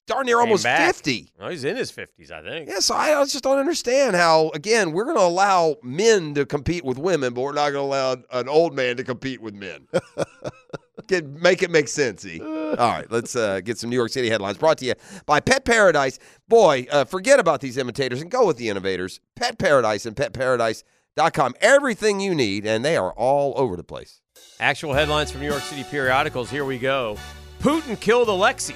darn 0.09 0.25
near 0.25 0.39
almost 0.39 0.63
back. 0.63 0.85
50. 0.87 1.31
Oh, 1.39 1.49
he's 1.49 1.63
in 1.63 1.77
his 1.77 1.91
50s, 1.91 2.31
I 2.31 2.41
think. 2.41 2.69
Yeah, 2.69 2.79
so 2.79 2.95
I 2.95 3.13
just 3.25 3.43
don't 3.43 3.59
understand 3.59 4.15
how, 4.15 4.49
again, 4.53 4.91
we're 4.91 5.05
going 5.05 5.17
to 5.17 5.23
allow 5.23 5.77
men 5.83 6.33
to 6.33 6.45
compete 6.45 6.83
with 6.83 6.97
women, 6.97 7.33
but 7.33 7.41
we're 7.41 7.53
not 7.53 7.71
going 7.71 7.89
to 7.89 7.95
allow 7.95 8.17
an 8.31 8.49
old 8.49 8.75
man 8.75 8.97
to 8.97 9.03
compete 9.03 9.41
with 9.41 9.53
men. 9.53 9.87
Get, 11.07 11.25
make 11.25 11.63
it 11.63 11.71
make 11.71 11.87
sense, 11.87 12.23
E. 12.23 12.39
All 12.39 12.75
right, 12.75 13.09
let's 13.09 13.35
uh, 13.35 13.61
get 13.61 13.79
some 13.79 13.89
New 13.89 13.95
York 13.95 14.11
City 14.11 14.29
headlines 14.29 14.59
brought 14.59 14.77
to 14.79 14.85
you 14.85 14.93
by 15.25 15.39
Pet 15.39 15.65
Paradise. 15.65 16.19
Boy, 16.47 16.85
uh, 16.91 17.03
forget 17.03 17.39
about 17.39 17.61
these 17.61 17.77
imitators 17.77 18.21
and 18.21 18.29
go 18.29 18.45
with 18.45 18.57
the 18.57 18.69
innovators. 18.69 19.19
Pet 19.35 19.57
Paradise 19.57 20.05
and 20.05 20.15
petparadise.com. 20.15 21.55
Everything 21.61 22.19
you 22.19 22.35
need, 22.35 22.67
and 22.67 22.85
they 22.85 22.95
are 22.95 23.11
all 23.13 23.53
over 23.55 23.75
the 23.75 23.83
place. 23.83 24.21
Actual 24.59 24.93
headlines 24.93 25.31
from 25.31 25.41
New 25.41 25.49
York 25.49 25.63
City 25.63 25.83
periodicals. 25.83 26.51
Here 26.51 26.65
we 26.65 26.77
go. 26.77 27.17
Putin 27.59 27.99
killed 27.99 28.27
Alexei. 28.27 28.75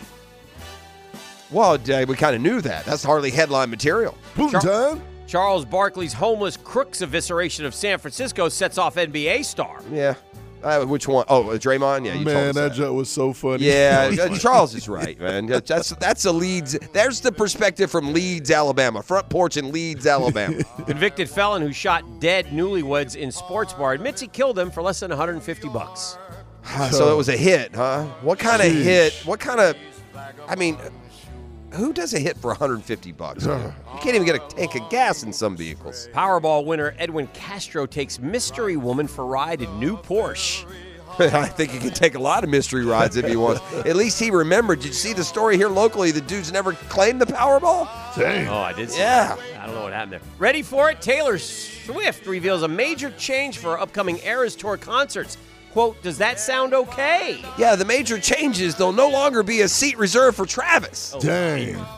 Well, 1.53 1.77
we 1.77 2.15
kind 2.15 2.35
of 2.35 2.41
knew 2.41 2.61
that. 2.61 2.85
That's 2.85 3.03
hardly 3.03 3.31
headline 3.31 3.69
material. 3.69 4.17
Putin 4.35 4.61
time. 4.61 5.01
Charles 5.27 5.65
Barkley's 5.65 6.13
homeless 6.13 6.57
crooks 6.57 6.99
evisceration 6.99 7.65
of 7.65 7.73
San 7.73 7.97
Francisco 7.97 8.49
sets 8.49 8.77
off 8.77 8.95
NBA 8.95 9.45
star. 9.45 9.81
Yeah. 9.91 10.15
Uh, 10.63 10.85
which 10.85 11.07
one? 11.07 11.25
Oh, 11.27 11.49
uh, 11.49 11.57
Draymond? 11.57 12.05
Yeah, 12.05 12.13
you 12.13 12.23
told 12.23 12.25
Man, 12.25 12.49
us 12.49 12.55
that 12.55 12.69
that. 12.69 12.75
joke 12.75 12.95
was 12.95 13.09
so 13.09 13.33
funny. 13.33 13.65
Yeah, 13.65 14.11
uh. 14.21 14.37
Charles 14.37 14.73
is 14.73 14.87
right, 15.01 15.19
man. 15.19 15.45
That's 15.45 15.89
that's 15.89 16.25
a 16.25 16.31
Leeds. 16.31 16.77
There's 16.93 17.19
the 17.19 17.31
perspective 17.31 17.91
from 17.91 18.13
Leeds, 18.13 18.49
Alabama. 18.49 19.03
Front 19.03 19.29
porch 19.29 19.57
in 19.57 19.71
Leeds, 19.71 20.07
Alabama. 20.07 20.63
Convicted 20.85 21.29
felon 21.29 21.61
who 21.61 21.73
shot 21.73 22.19
dead 22.19 22.45
newlyweds 22.47 23.15
in 23.15 23.31
sports 23.31 23.73
bar 23.73 23.93
admits 23.93 24.21
he 24.21 24.27
killed 24.27 24.55
them 24.55 24.71
for 24.71 24.81
less 24.81 25.01
than 25.01 25.09
150 25.09 25.67
bucks. 25.69 26.17
so 26.91 27.11
it 27.13 27.17
was 27.17 27.27
a 27.27 27.37
hit, 27.37 27.75
huh? 27.75 28.05
What 28.21 28.39
kind 28.39 28.61
of 28.61 28.71
hit? 28.71 29.13
What 29.25 29.41
kind 29.41 29.59
of? 29.59 29.75
I 30.47 30.55
mean, 30.55 30.77
who 31.73 31.93
does 31.93 32.13
a 32.13 32.19
hit 32.19 32.37
for 32.37 32.49
150 32.49 33.11
bucks? 33.13 33.45
You 33.45 33.73
can't 34.01 34.15
even 34.15 34.25
get 34.25 34.35
a 34.35 34.39
tank 34.55 34.75
of 34.75 34.89
gas 34.89 35.23
in 35.23 35.33
some 35.33 35.55
vehicles. 35.57 36.09
Powerball 36.13 36.65
winner 36.65 36.95
Edwin 36.99 37.27
Castro 37.33 37.85
takes 37.85 38.19
mystery 38.19 38.77
woman 38.77 39.07
for 39.07 39.25
ride 39.25 39.61
in 39.61 39.79
new 39.79 39.97
Porsche. 39.97 40.65
I 41.19 41.45
think 41.45 41.69
he 41.71 41.77
can 41.77 41.91
take 41.91 42.15
a 42.15 42.19
lot 42.19 42.43
of 42.43 42.49
mystery 42.49 42.83
rides 42.85 43.17
if 43.17 43.27
he 43.27 43.35
wants. 43.35 43.61
At 43.85 43.95
least 43.95 44.19
he 44.19 44.31
remembered. 44.31 44.79
Did 44.79 44.87
you 44.87 44.93
see 44.93 45.13
the 45.13 45.23
story 45.23 45.57
here 45.57 45.69
locally? 45.69 46.09
The 46.09 46.21
dude's 46.21 46.51
never 46.51 46.73
claimed 46.73 47.21
the 47.21 47.25
Powerball. 47.27 47.87
Dang. 48.17 48.47
Oh, 48.47 48.57
I 48.57 48.73
did 48.73 48.89
see 48.89 48.99
Yeah. 48.99 49.35
that. 49.35 49.61
I 49.61 49.65
don't 49.67 49.75
know 49.75 49.83
what 49.83 49.93
happened 49.93 50.13
there. 50.13 50.21
Ready 50.39 50.63
for 50.63 50.89
it? 50.89 51.01
Taylor 51.01 51.37
Swift 51.37 52.25
reveals 52.25 52.63
a 52.63 52.67
major 52.67 53.11
change 53.11 53.59
for 53.59 53.71
her 53.71 53.79
upcoming 53.79 54.17
Eras 54.23 54.55
Tour 54.55 54.75
concerts. 54.77 55.37
Quote, 55.73 56.01
does 56.03 56.19
that 56.19 56.39
sound 56.39 56.73
okay? 56.75 57.43
Yeah, 57.57 57.75
the 57.75 57.83
major 57.83 58.19
changes. 58.19 58.75
There'll 58.75 58.93
no 58.93 59.09
longer 59.09 59.41
be 59.41 59.61
a 59.61 59.67
seat 59.67 59.97
reserved 59.97 60.37
for 60.37 60.45
Travis. 60.45 61.15
Dang. 61.19 61.83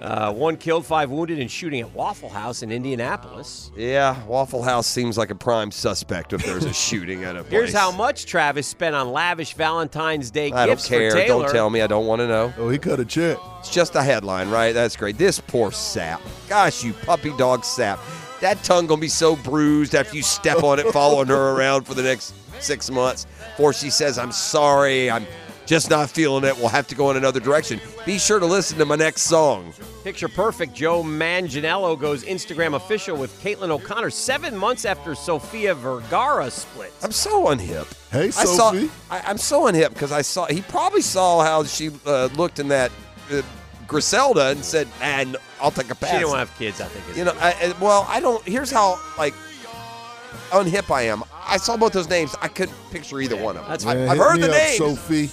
Uh, 0.00 0.32
one 0.32 0.56
killed, 0.56 0.86
five 0.86 1.10
wounded 1.10 1.40
in 1.40 1.48
shooting 1.48 1.80
at 1.80 1.92
Waffle 1.92 2.28
House 2.28 2.62
in 2.62 2.70
Indianapolis. 2.70 3.72
Yeah, 3.76 4.24
Waffle 4.26 4.62
House 4.62 4.86
seems 4.86 5.18
like 5.18 5.30
a 5.30 5.34
prime 5.34 5.72
suspect 5.72 6.32
if 6.32 6.44
there's 6.44 6.64
a 6.64 6.72
shooting 6.88 7.24
at 7.24 7.34
a 7.34 7.40
place. 7.40 7.50
Here's 7.50 7.72
how 7.74 7.90
much 7.90 8.26
Travis 8.26 8.68
spent 8.68 8.94
on 8.94 9.10
lavish 9.10 9.54
Valentine's 9.54 10.30
Day 10.30 10.52
I 10.52 10.66
don't 10.66 10.76
gifts 10.76 10.88
care. 10.88 11.10
for 11.10 11.16
Taylor. 11.16 11.42
Don't 11.46 11.52
tell 11.52 11.68
me. 11.68 11.82
I 11.82 11.88
don't 11.88 12.06
want 12.06 12.20
to 12.20 12.28
know. 12.28 12.54
Oh, 12.58 12.68
he 12.68 12.78
cut 12.78 13.00
a 13.00 13.04
check. 13.04 13.38
It's 13.58 13.70
just 13.70 13.96
a 13.96 14.02
headline, 14.04 14.50
right? 14.50 14.72
That's 14.72 14.94
great. 14.94 15.18
This 15.18 15.40
poor 15.40 15.72
sap. 15.72 16.22
Gosh, 16.48 16.84
you 16.84 16.92
puppy 16.92 17.36
dog 17.36 17.64
sap. 17.64 17.98
That 18.40 18.62
tongue 18.62 18.86
gonna 18.86 19.00
be 19.00 19.08
so 19.08 19.36
bruised 19.36 19.94
after 19.94 20.16
you 20.16 20.22
step 20.22 20.62
on 20.62 20.78
it, 20.78 20.86
following 20.92 21.26
her 21.28 21.50
around 21.56 21.84
for 21.84 21.92
the 21.94 22.02
next 22.02 22.32
six 22.62 22.90
months. 22.90 23.26
Before 23.56 23.72
she 23.72 23.90
says, 23.90 24.18
"I'm 24.18 24.32
sorry, 24.32 25.10
I'm 25.10 25.26
just 25.66 25.88
not 25.90 26.10
feeling 26.10 26.44
it. 26.44 26.56
We'll 26.56 26.68
have 26.68 26.86
to 26.88 26.94
go 26.94 27.10
in 27.10 27.16
another 27.16 27.40
direction." 27.40 27.80
Be 28.06 28.18
sure 28.18 28.38
to 28.40 28.46
listen 28.46 28.78
to 28.78 28.84
my 28.86 28.96
next 28.96 29.22
song. 29.22 29.72
Picture 30.04 30.28
perfect. 30.28 30.74
Joe 30.74 31.02
Manganiello 31.02 31.98
goes 32.00 32.24
Instagram 32.24 32.74
official 32.74 33.16
with 33.16 33.30
Caitlin 33.42 33.68
O'Connor 33.68 34.08
seven 34.10 34.56
months 34.56 34.84
after 34.86 35.14
Sofia 35.14 35.74
Vergara 35.74 36.50
split. 36.50 36.92
I'm 37.02 37.12
so 37.12 37.44
unhip. 37.46 37.86
Hey, 38.10 38.28
I 38.28 38.30
saw. 38.30 38.72
Sophie. 38.72 38.90
I, 39.10 39.20
I'm 39.26 39.36
so 39.38 39.64
unhip 39.70 39.90
because 39.90 40.12
I 40.12 40.22
saw. 40.22 40.46
He 40.46 40.62
probably 40.62 41.02
saw 41.02 41.44
how 41.44 41.64
she 41.64 41.90
uh, 42.06 42.30
looked 42.34 42.58
in 42.58 42.68
that 42.68 42.90
uh, 43.30 43.42
Griselda 43.86 44.46
and 44.48 44.64
said, 44.64 44.88
"Man, 45.00 45.36
I'll 45.60 45.70
take 45.70 45.90
a 45.90 45.94
pass." 45.94 46.10
She 46.10 46.16
didn't 46.16 46.30
want 46.30 46.46
to 46.46 46.46
have 46.50 46.58
kids, 46.58 46.80
I 46.80 46.86
think. 46.86 47.16
You 47.18 47.24
know, 47.24 47.34
I, 47.38 47.52
I- 47.52 47.74
well, 47.84 48.06
I 48.08 48.20
don't. 48.20 48.42
Here's 48.48 48.70
how 48.70 48.98
like 49.18 49.34
unhip 50.50 50.94
I 50.94 51.02
am. 51.02 51.22
I 51.32 51.56
saw 51.56 51.76
both 51.76 51.92
those 51.92 52.08
names. 52.08 52.34
I 52.40 52.48
couldn't 52.48 52.76
picture 52.90 53.20
either 53.20 53.36
one 53.36 53.56
of 53.56 53.62
them. 53.62 53.70
That's 53.70 53.86
I, 53.86 54.06
I've 54.08 54.18
heard 54.18 54.40
the 54.40 54.46
up, 54.46 54.52
names. 54.52 54.78
Sophie. 54.78 55.30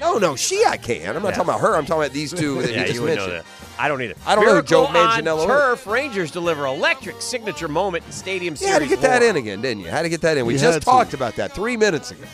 No, 0.00 0.18
no, 0.18 0.36
she 0.36 0.62
I 0.66 0.76
can. 0.76 1.16
I'm 1.16 1.22
not 1.22 1.28
Yeah. 1.30 1.36
talking 1.36 1.48
about 1.50 1.60
her. 1.60 1.76
I'm 1.76 1.86
talking 1.86 2.02
about 2.02 2.12
these 2.12 2.32
two 2.32 2.60
that 2.62 2.70
yeah, 2.72 2.80
you 2.80 2.86
just 2.86 2.94
you 2.94 3.02
would 3.02 3.16
know 3.16 3.26
mentioned. 3.26 3.32
that. 3.40 3.44
I 3.78 3.88
don't 3.88 4.02
either. 4.02 4.14
I 4.26 4.34
don't 4.34 4.44
know 4.44 4.50
who 4.50 4.54
Miracle 4.56 4.86
Joe 4.86 4.92
Manganiello 4.92 5.40
on 5.42 5.46
turf. 5.48 5.86
Rangers 5.86 6.30
deliver 6.30 6.66
electric 6.66 7.22
signature 7.22 7.68
moment 7.68 8.04
in 8.04 8.12
Stadium 8.12 8.52
You 8.54 8.58
Series. 8.58 8.72
had 8.74 8.78
to 8.82 8.86
get 8.88 9.00
that 9.00 9.22
in 9.22 9.36
again, 9.36 9.62
didn't 9.62 9.82
you? 9.82 9.88
Had 9.90 10.02
to 10.02 10.08
get 10.08 10.20
that 10.20 10.36
in. 10.36 10.44
We 10.46 10.54
You 10.54 10.58
just 10.58 10.74
had 10.74 10.82
to. 10.82 10.84
talked 10.84 11.14
about 11.14 11.36
that 11.36 11.52
three 11.52 11.76
minutes 11.76 12.10
ago. 12.10 12.24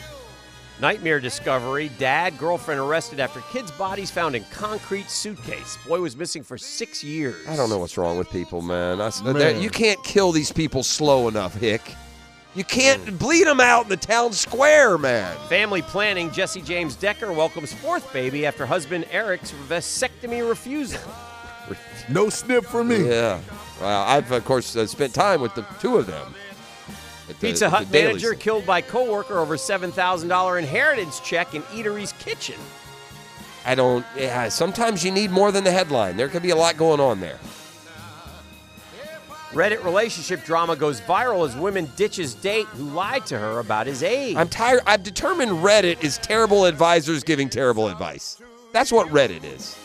Nightmare 0.81 1.19
discovery. 1.19 1.91
Dad, 1.99 2.37
girlfriend 2.39 2.79
arrested 2.81 3.19
after 3.19 3.39
kids' 3.53 3.71
bodies 3.71 4.09
found 4.09 4.35
in 4.35 4.43
concrete 4.45 5.09
suitcase. 5.11 5.77
Boy 5.87 6.01
was 6.01 6.17
missing 6.17 6.41
for 6.43 6.57
six 6.57 7.03
years. 7.03 7.35
I 7.47 7.55
don't 7.55 7.69
know 7.69 7.77
what's 7.77 7.97
wrong 7.97 8.17
with 8.17 8.29
people, 8.31 8.61
man. 8.63 8.99
I, 8.99 9.07
uh, 9.07 9.33
Man. 9.33 9.61
You 9.61 9.69
can't 9.69 10.03
kill 10.03 10.31
these 10.31 10.51
people 10.51 10.81
slow 10.81 11.27
enough, 11.27 11.53
Hick. 11.55 11.81
You 12.53 12.63
can't 12.65 13.17
bleed 13.17 13.45
them 13.47 13.61
out 13.61 13.83
in 13.83 13.89
the 13.89 13.95
town 13.97 14.33
square, 14.33 14.97
man. 14.97 15.37
Family 15.47 15.81
planning. 15.81 16.31
Jesse 16.31 16.61
James 16.61 16.95
Decker 16.95 17.31
welcomes 17.31 17.71
fourth 17.73 18.11
baby 18.11 18.45
after 18.45 18.65
husband 18.65 19.05
Eric's 19.11 19.51
vasectomy 19.69 20.47
refusal. 20.47 20.99
No 22.09 22.27
snip 22.29 22.65
for 22.65 22.83
me. 22.83 23.07
Yeah. 23.07 23.39
Well, 23.79 24.01
I've 24.03 24.29
of 24.31 24.43
course 24.43 24.75
uh, 24.75 24.85
spent 24.87 25.13
time 25.13 25.39
with 25.39 25.53
the 25.55 25.61
two 25.79 25.97
of 25.97 26.07
them. 26.07 26.33
at 27.29 27.39
the- 27.39 27.47
Pizza 27.47 27.65
at 27.67 27.71
the 27.71 27.77
Hut 27.77 27.91
Dailies. 27.91 28.21
manager 28.23 28.33
killed 28.33 28.65
by 28.65 28.81
coworker 28.81 29.37
over 29.37 29.55
seven 29.55 29.91
thousand 29.91 30.27
dollar 30.27 30.57
inheritance 30.57 31.21
check 31.21 31.53
in 31.53 31.61
Eatery's 31.63 32.11
kitchen. 32.13 32.59
I 33.65 33.75
don't. 33.75 34.05
Yeah. 34.17 34.49
Sometimes 34.49 35.05
you 35.05 35.11
need 35.11 35.31
more 35.31 35.51
than 35.53 35.63
the 35.63 35.71
headline. 35.71 36.17
There 36.17 36.27
could 36.27 36.41
be 36.41 36.49
a 36.49 36.55
lot 36.55 36.75
going 36.75 36.99
on 36.99 37.21
there. 37.21 37.39
Reddit 39.53 39.83
relationship 39.83 40.45
drama 40.45 40.77
goes 40.77 41.01
viral 41.01 41.45
as 41.45 41.57
women 41.57 41.91
ditches 41.97 42.35
date 42.35 42.67
who 42.67 42.85
lied 42.85 43.25
to 43.25 43.37
her 43.37 43.59
about 43.59 43.85
his 43.85 44.01
age. 44.01 44.37
I'm 44.37 44.47
tired. 44.47 44.81
I've 44.87 45.03
determined 45.03 45.51
Reddit 45.51 46.01
is 46.01 46.17
terrible 46.19 46.63
advisors 46.63 47.21
giving 47.21 47.49
terrible 47.49 47.89
advice. 47.89 48.41
That's 48.71 48.93
what 48.93 49.07
Reddit 49.09 49.43
is. 49.43 49.77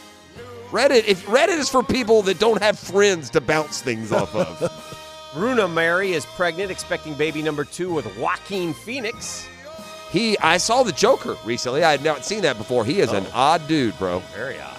Reddit, 0.70 1.08
if 1.08 1.26
Reddit 1.26 1.58
is 1.58 1.68
for 1.68 1.82
people 1.82 2.22
that 2.22 2.38
don't 2.38 2.62
have 2.62 2.78
friends 2.78 3.28
to 3.30 3.40
bounce 3.40 3.80
things 3.80 4.12
off 4.12 4.34
of. 4.36 5.02
Rooney 5.36 5.66
Mara 5.66 6.06
is 6.06 6.24
pregnant, 6.24 6.70
expecting 6.70 7.14
baby 7.14 7.42
number 7.42 7.64
two 7.64 7.92
with 7.92 8.06
Joaquin 8.16 8.72
Phoenix. 8.72 9.48
He, 10.10 10.38
I 10.38 10.58
saw 10.58 10.84
the 10.84 10.92
Joker 10.92 11.36
recently. 11.44 11.82
I 11.82 11.90
had 11.90 12.04
not 12.04 12.24
seen 12.24 12.42
that 12.42 12.56
before. 12.56 12.84
He 12.84 13.00
is 13.00 13.12
an 13.12 13.26
oh. 13.26 13.32
odd 13.34 13.66
dude, 13.66 13.98
bro. 13.98 14.20
Very 14.34 14.60
odd. 14.60 14.78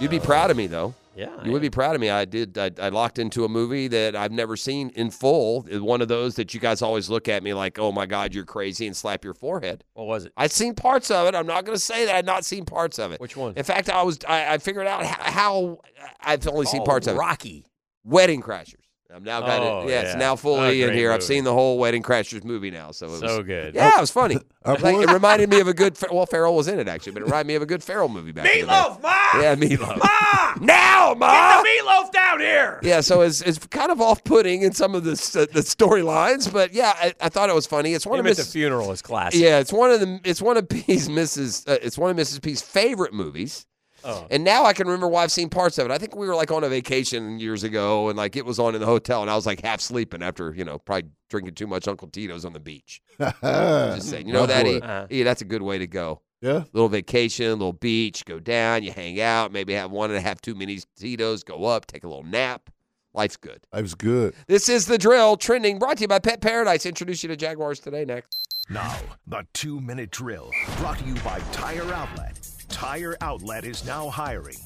You'd 0.00 0.10
be 0.10 0.20
proud 0.20 0.50
of 0.50 0.56
me 0.56 0.66
though. 0.66 0.94
Yeah. 1.18 1.42
You 1.44 1.50
would 1.50 1.62
be 1.62 1.68
proud 1.68 1.96
of 1.96 2.00
me. 2.00 2.10
I 2.10 2.24
did. 2.24 2.56
I, 2.56 2.70
I 2.80 2.90
locked 2.90 3.18
into 3.18 3.44
a 3.44 3.48
movie 3.48 3.88
that 3.88 4.14
I've 4.14 4.30
never 4.30 4.56
seen 4.56 4.90
in 4.90 5.10
full. 5.10 5.66
Uh, 5.74 5.82
one 5.82 6.00
of 6.00 6.06
those 6.06 6.36
that 6.36 6.54
you 6.54 6.60
guys 6.60 6.80
always 6.80 7.10
look 7.10 7.26
at 7.26 7.42
me 7.42 7.54
like, 7.54 7.76
"Oh 7.76 7.90
my 7.90 8.06
God, 8.06 8.32
you're 8.32 8.44
crazy," 8.44 8.86
and 8.86 8.96
slap 8.96 9.24
your 9.24 9.34
forehead. 9.34 9.82
What 9.94 10.06
was 10.06 10.26
it? 10.26 10.32
I've 10.36 10.52
seen 10.52 10.74
parts 10.76 11.10
of 11.10 11.26
it. 11.26 11.34
I'm 11.34 11.46
not 11.46 11.64
going 11.64 11.74
to 11.76 11.82
say 11.82 12.04
that 12.06 12.14
I've 12.14 12.24
not 12.24 12.44
seen 12.44 12.64
parts 12.64 13.00
of 13.00 13.10
it. 13.10 13.20
Which 13.20 13.36
one? 13.36 13.54
In 13.56 13.64
fact, 13.64 13.90
I 13.90 14.02
was. 14.02 14.20
I, 14.28 14.54
I 14.54 14.58
figured 14.58 14.86
out 14.86 15.04
how, 15.04 15.30
how 15.32 15.80
I've 16.20 16.46
only 16.46 16.66
seen 16.66 16.82
Oh, 16.82 16.84
parts 16.84 17.08
of 17.08 17.16
it. 17.16 17.18
Rocky. 17.18 17.66
Wedding 18.04 18.40
Crashers. 18.40 18.76
I'm 19.14 19.24
now 19.24 19.40
got 19.40 19.62
Oh, 19.62 19.80
it. 19.86 19.90
Yeah, 19.90 20.00
it's 20.02 20.12
yeah. 20.12 20.18
now 20.18 20.32
Oh, 20.34 20.36
fully 20.36 20.82
in 20.82 20.88
great 20.88 20.98
here. 20.98 21.10
I've 21.12 21.22
seen 21.22 21.44
the 21.44 21.52
whole 21.54 21.78
Wedding 21.78 22.02
Crashers 22.02 22.44
movie 22.44 22.70
now, 22.70 22.90
so 22.90 23.06
it 23.06 23.10
was 23.12 23.20
So 23.20 23.42
good. 23.42 23.74
Yeah, 23.74 23.92
it 23.96 24.00
was 24.00 24.10
funny. 24.10 24.38
Like, 24.66 24.96
it 24.96 25.10
reminded 25.10 25.48
me 25.48 25.60
of 25.60 25.68
a 25.68 25.72
good. 25.72 25.96
Well, 26.12 26.26
Ferrell 26.26 26.54
was 26.54 26.68
in 26.68 26.78
it 26.78 26.88
actually, 26.88 27.12
but 27.12 27.22
it 27.22 27.24
reminded 27.24 27.46
me 27.46 27.54
of 27.54 27.62
a 27.62 27.66
good 27.66 27.82
Ferrell 27.82 28.10
movie 28.10 28.32
back. 28.32 28.44
in 28.44 28.60
the 28.60 28.66
day. 28.66 28.70
Meatloaf, 28.70 29.00
Ma! 29.02 29.40
Yeah, 29.40 29.54
meatloaf. 29.54 29.96
Ma! 29.96 30.54
Now, 30.60 31.14
ma. 31.16 31.62
Get 31.62 31.62
the 31.62 31.68
meatloaf 31.88 32.12
down 32.12 32.40
here! 32.40 32.78
Yeah, 32.82 33.00
so 33.00 33.22
it's, 33.22 33.40
it's 33.40 33.58
kind 33.68 33.90
of 33.90 34.02
off-putting 34.02 34.60
in 34.60 34.72
some 34.72 34.94
of 34.94 35.04
the 35.04 35.12
s- 35.12 35.32
the 35.32 35.46
storylines, 35.62 36.52
but 36.52 36.74
yeah, 36.74 36.92
I, 36.96 37.14
I 37.18 37.28
thought 37.30 37.48
it 37.48 37.54
was 37.54 37.66
funny. 37.66 37.94
It's 37.94 38.04
one 38.04 38.18
Him 38.18 38.26
of 38.26 38.32
at 38.32 38.36
the 38.36 38.42
Mrs. 38.42 38.52
funeral 38.52 38.92
is 38.92 39.00
classic. 39.00 39.40
Yeah, 39.40 39.58
it's 39.58 39.72
one 39.72 39.90
of 39.90 40.00
the 40.00 40.20
it's 40.22 40.42
one 40.42 40.58
of 40.58 40.68
P's 40.68 41.08
Mrs. 41.08 41.66
Uh, 41.66 41.78
it's 41.80 41.96
one 41.96 42.10
of 42.10 42.16
Mrs. 42.18 42.42
P's 42.42 42.60
favorite 42.60 43.14
movies. 43.14 43.64
Oh. 44.08 44.26
And 44.30 44.42
now 44.42 44.64
I 44.64 44.72
can 44.72 44.86
remember 44.86 45.06
why 45.06 45.22
I've 45.22 45.30
seen 45.30 45.50
parts 45.50 45.76
of 45.76 45.84
it. 45.84 45.90
I 45.92 45.98
think 45.98 46.16
we 46.16 46.26
were 46.26 46.34
like 46.34 46.50
on 46.50 46.64
a 46.64 46.68
vacation 46.68 47.38
years 47.38 47.62
ago, 47.62 48.08
and 48.08 48.16
like 48.16 48.36
it 48.36 48.46
was 48.46 48.58
on 48.58 48.74
in 48.74 48.80
the 48.80 48.86
hotel, 48.86 49.20
and 49.20 49.30
I 49.30 49.34
was 49.34 49.44
like 49.44 49.62
half 49.62 49.82
sleeping 49.82 50.22
after 50.22 50.54
you 50.54 50.64
know 50.64 50.78
probably 50.78 51.10
drinking 51.28 51.54
too 51.54 51.66
much 51.66 51.86
Uncle 51.86 52.08
Tito's 52.08 52.46
on 52.46 52.54
the 52.54 52.60
beach. 52.60 53.02
Just 53.20 54.08
saying, 54.08 54.26
you 54.26 54.32
know 54.32 54.46
that? 54.46 54.64
boy. 54.64 54.76
E? 54.76 54.80
Uh-huh. 54.80 55.06
Yeah, 55.10 55.24
that's 55.24 55.42
a 55.42 55.44
good 55.44 55.60
way 55.60 55.76
to 55.76 55.86
go. 55.86 56.22
Yeah. 56.40 56.64
Little 56.72 56.88
vacation, 56.88 57.50
little 57.50 57.72
beach, 57.74 58.24
go 58.24 58.38
down, 58.38 58.82
you 58.82 58.92
hang 58.92 59.20
out, 59.20 59.52
maybe 59.52 59.74
have 59.74 59.90
one 59.90 60.10
and 60.10 60.16
a 60.16 60.22
half 60.22 60.40
too 60.40 60.54
many 60.54 60.78
Tito's, 60.96 61.42
go 61.42 61.64
up, 61.66 61.86
take 61.86 62.04
a 62.04 62.08
little 62.08 62.22
nap. 62.22 62.70
Life's 63.12 63.36
good. 63.36 63.60
Life's 63.72 63.94
good. 63.94 64.34
This 64.46 64.68
is 64.68 64.86
the 64.86 64.96
drill 64.96 65.36
trending, 65.36 65.78
brought 65.78 65.96
to 65.98 66.02
you 66.02 66.08
by 66.08 66.18
Pet 66.20 66.40
Paradise. 66.40 66.86
Introduce 66.86 67.22
you 67.22 67.28
to 67.28 67.36
Jaguars 67.36 67.80
today. 67.80 68.04
Next. 68.04 68.34
Now, 68.70 68.96
the 69.26 69.46
two 69.52 69.80
minute 69.80 70.10
drill 70.10 70.50
brought 70.78 70.98
to 70.98 71.04
you 71.04 71.14
by 71.16 71.40
Tire 71.52 71.92
Outlet. 71.92 72.47
Tire 72.68 73.16
Outlet 73.20 73.64
is 73.64 73.84
now 73.86 74.08
hiring. 74.08 74.58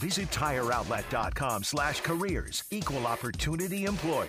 Visit 0.00 0.30
tireoutlet.com 0.30 1.64
slash 1.64 2.00
careers. 2.00 2.64
Equal 2.70 3.06
opportunity 3.06 3.84
employer. 3.84 4.28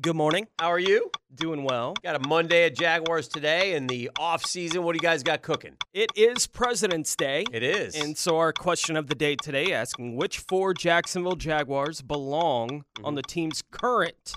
Good 0.00 0.16
morning. 0.16 0.46
How 0.58 0.68
are 0.68 0.78
you? 0.78 1.10
Doing 1.34 1.64
well. 1.64 1.94
Got 2.02 2.16
a 2.16 2.28
Monday 2.28 2.64
at 2.64 2.76
Jaguars 2.76 3.28
today 3.28 3.74
in 3.74 3.88
the 3.88 4.10
off 4.18 4.46
season. 4.46 4.84
What 4.84 4.92
do 4.92 4.96
you 4.96 5.06
guys 5.06 5.22
got 5.22 5.42
cooking? 5.42 5.76
It 5.92 6.10
is 6.14 6.46
President's 6.46 7.14
Day. 7.16 7.44
It 7.52 7.62
is. 7.62 7.96
And 7.96 8.16
so 8.16 8.38
our 8.38 8.52
question 8.52 8.96
of 8.96 9.08
the 9.08 9.14
day 9.14 9.34
today 9.34 9.72
asking 9.72 10.16
which 10.16 10.38
four 10.38 10.72
Jacksonville 10.72 11.34
Jaguars 11.36 12.00
belong 12.02 12.68
mm-hmm. 12.68 13.04
on 13.04 13.16
the 13.16 13.22
team's 13.22 13.62
current 13.70 14.36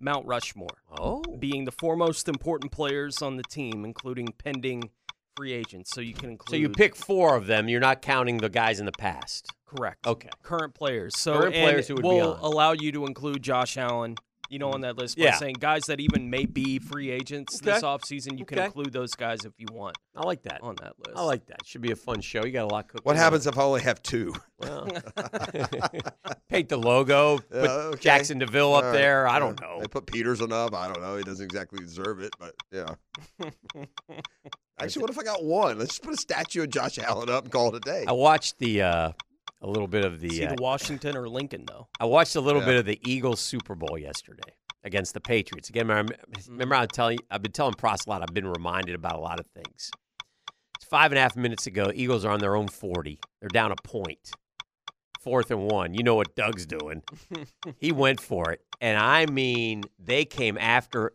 Mount 0.00 0.26
Rushmore, 0.26 0.82
oh. 0.98 1.22
being 1.38 1.64
the 1.64 1.72
four 1.72 1.96
most 1.96 2.28
important 2.28 2.72
players 2.72 3.20
on 3.20 3.36
the 3.36 3.42
team, 3.42 3.84
including 3.84 4.28
pending 4.38 4.90
free 5.38 5.52
agents. 5.52 5.90
So 5.92 6.00
you 6.00 6.12
can 6.14 6.30
include 6.30 6.50
So 6.50 6.56
you 6.56 6.68
pick 6.68 6.96
four 6.96 7.36
of 7.36 7.46
them. 7.46 7.68
You're 7.68 7.80
not 7.80 8.02
counting 8.02 8.38
the 8.38 8.48
guys 8.50 8.80
in 8.80 8.86
the 8.86 8.92
past. 8.92 9.46
correct. 9.66 10.06
Okay. 10.06 10.28
Current 10.42 10.74
players. 10.74 11.16
So 11.16 11.38
Current 11.38 11.54
players 11.54 11.88
who 11.88 11.94
would 11.94 12.02
be 12.02 12.08
will 12.08 12.34
on. 12.34 12.40
allow 12.40 12.72
you 12.72 12.90
to 12.92 13.06
include 13.06 13.42
Josh 13.42 13.76
Allen. 13.78 14.16
You 14.50 14.58
know, 14.58 14.70
on 14.70 14.80
that 14.80 14.96
list 14.96 15.18
by 15.18 15.24
Yeah. 15.24 15.36
saying 15.36 15.56
guys 15.60 15.82
that 15.88 16.00
even 16.00 16.30
may 16.30 16.46
be 16.46 16.78
free 16.78 17.10
agents 17.10 17.60
this 17.60 17.84
Okay. 17.84 17.86
offseason, 17.86 18.38
you 18.38 18.46
can 18.46 18.58
Okay. 18.58 18.64
include 18.64 18.94
those 18.94 19.12
guys 19.14 19.44
if 19.44 19.52
you 19.58 19.66
want 19.70 19.98
I 20.16 20.22
like 20.24 20.40
that. 20.44 20.62
on 20.62 20.74
that 20.76 20.94
list. 21.06 21.18
I 21.18 21.22
like 21.22 21.44
that. 21.48 21.66
Should 21.66 21.82
be 21.82 21.90
a 21.90 21.96
fun 21.96 22.22
show. 22.22 22.42
You 22.46 22.52
got 22.52 22.64
a 22.64 22.74
lot 22.74 22.88
cooking. 22.88 23.02
What 23.04 23.16
on. 23.16 23.20
happens 23.22 23.46
if 23.46 23.58
I 23.58 23.62
only 23.62 23.82
have 23.82 24.02
two? 24.02 24.32
Well, 24.58 24.86
paint 26.48 26.70
the 26.70 26.78
logo. 26.78 27.40
Put 27.40 27.52
Uh, 27.52 27.72
okay. 27.92 28.08
Jaxson 28.08 28.38
de 28.38 28.46
Ville 28.46 28.74
up 28.74 28.84
All 28.84 28.90
right. 28.90 28.96
there. 28.96 29.28
I 29.28 29.38
don't 29.38 29.60
know. 29.60 29.80
They 29.82 29.86
put 29.86 30.06
Pederson 30.06 30.50
up. 30.50 30.72
I 30.74 30.90
don't 30.90 31.02
know. 31.02 31.18
He 31.18 31.24
doesn't 31.24 31.44
exactly 31.44 31.80
deserve 31.80 32.20
it, 32.22 32.34
but 32.40 32.54
yeah. 32.72 32.94
Actually, 34.80 35.02
what 35.02 35.10
if 35.10 35.18
I 35.18 35.22
got 35.24 35.44
one? 35.44 35.78
Let's 35.78 35.90
just 35.90 36.02
put 36.02 36.14
a 36.14 36.16
statue 36.16 36.62
of 36.62 36.70
Josh 36.70 36.98
Allen 36.98 37.28
up 37.28 37.44
and 37.44 37.52
call 37.52 37.68
it 37.74 37.76
a 37.76 37.80
day. 37.80 38.04
I 38.06 38.12
watched 38.12 38.58
the 38.58 38.82
uh, 38.82 39.12
a 39.60 39.66
little 39.66 39.88
bit 39.88 40.04
of 40.04 40.20
the. 40.20 40.30
See 40.30 40.46
uh, 40.46 40.54
Washington 40.58 41.16
or 41.16 41.28
Lincoln 41.28 41.64
though. 41.66 41.88
I 42.00 42.04
watched 42.04 42.36
a 42.36 42.40
little 42.40 42.60
Yeah. 42.62 42.66
bit 42.66 42.76
of 42.76 42.84
the 42.86 43.00
Eagles 43.10 43.40
Super 43.40 43.74
Bowl 43.74 43.98
yesterday 43.98 44.54
against 44.84 45.14
the 45.14 45.20
Patriots. 45.20 45.68
Again, 45.68 45.88
remember, 45.88 46.14
remember 46.48 46.74
I'm 46.76 46.88
telling 46.88 47.18
I've 47.30 47.42
been 47.42 47.52
telling 47.52 47.74
Pross 47.74 48.06
a 48.06 48.10
lot. 48.10 48.22
I've 48.22 48.34
been 48.34 48.46
reminded 48.48 48.94
about 48.94 49.14
a 49.16 49.20
lot 49.20 49.40
of 49.40 49.46
things. 49.46 49.90
It's 50.76 50.84
five 50.88 51.10
and 51.12 51.18
a 51.18 51.22
half 51.22 51.36
minutes 51.36 51.66
ago. 51.66 51.90
Eagles 51.94 52.24
are 52.24 52.30
on 52.30 52.38
their 52.40 52.54
own 52.56 52.68
40. 52.68 53.18
They're 53.40 53.48
down 53.48 53.72
a 53.72 53.76
point. 53.76 54.30
Fourth 55.20 55.50
and 55.50 55.68
one. 55.70 55.94
You 55.94 56.04
know 56.04 56.14
what 56.14 56.36
Doug's 56.36 56.64
doing. 56.64 57.02
he 57.78 57.90
went 57.90 58.20
for 58.20 58.52
it. 58.52 58.60
And 58.80 58.96
I 58.96 59.26
mean, 59.26 59.82
they 59.98 60.24
came 60.24 60.56
after 60.56 61.12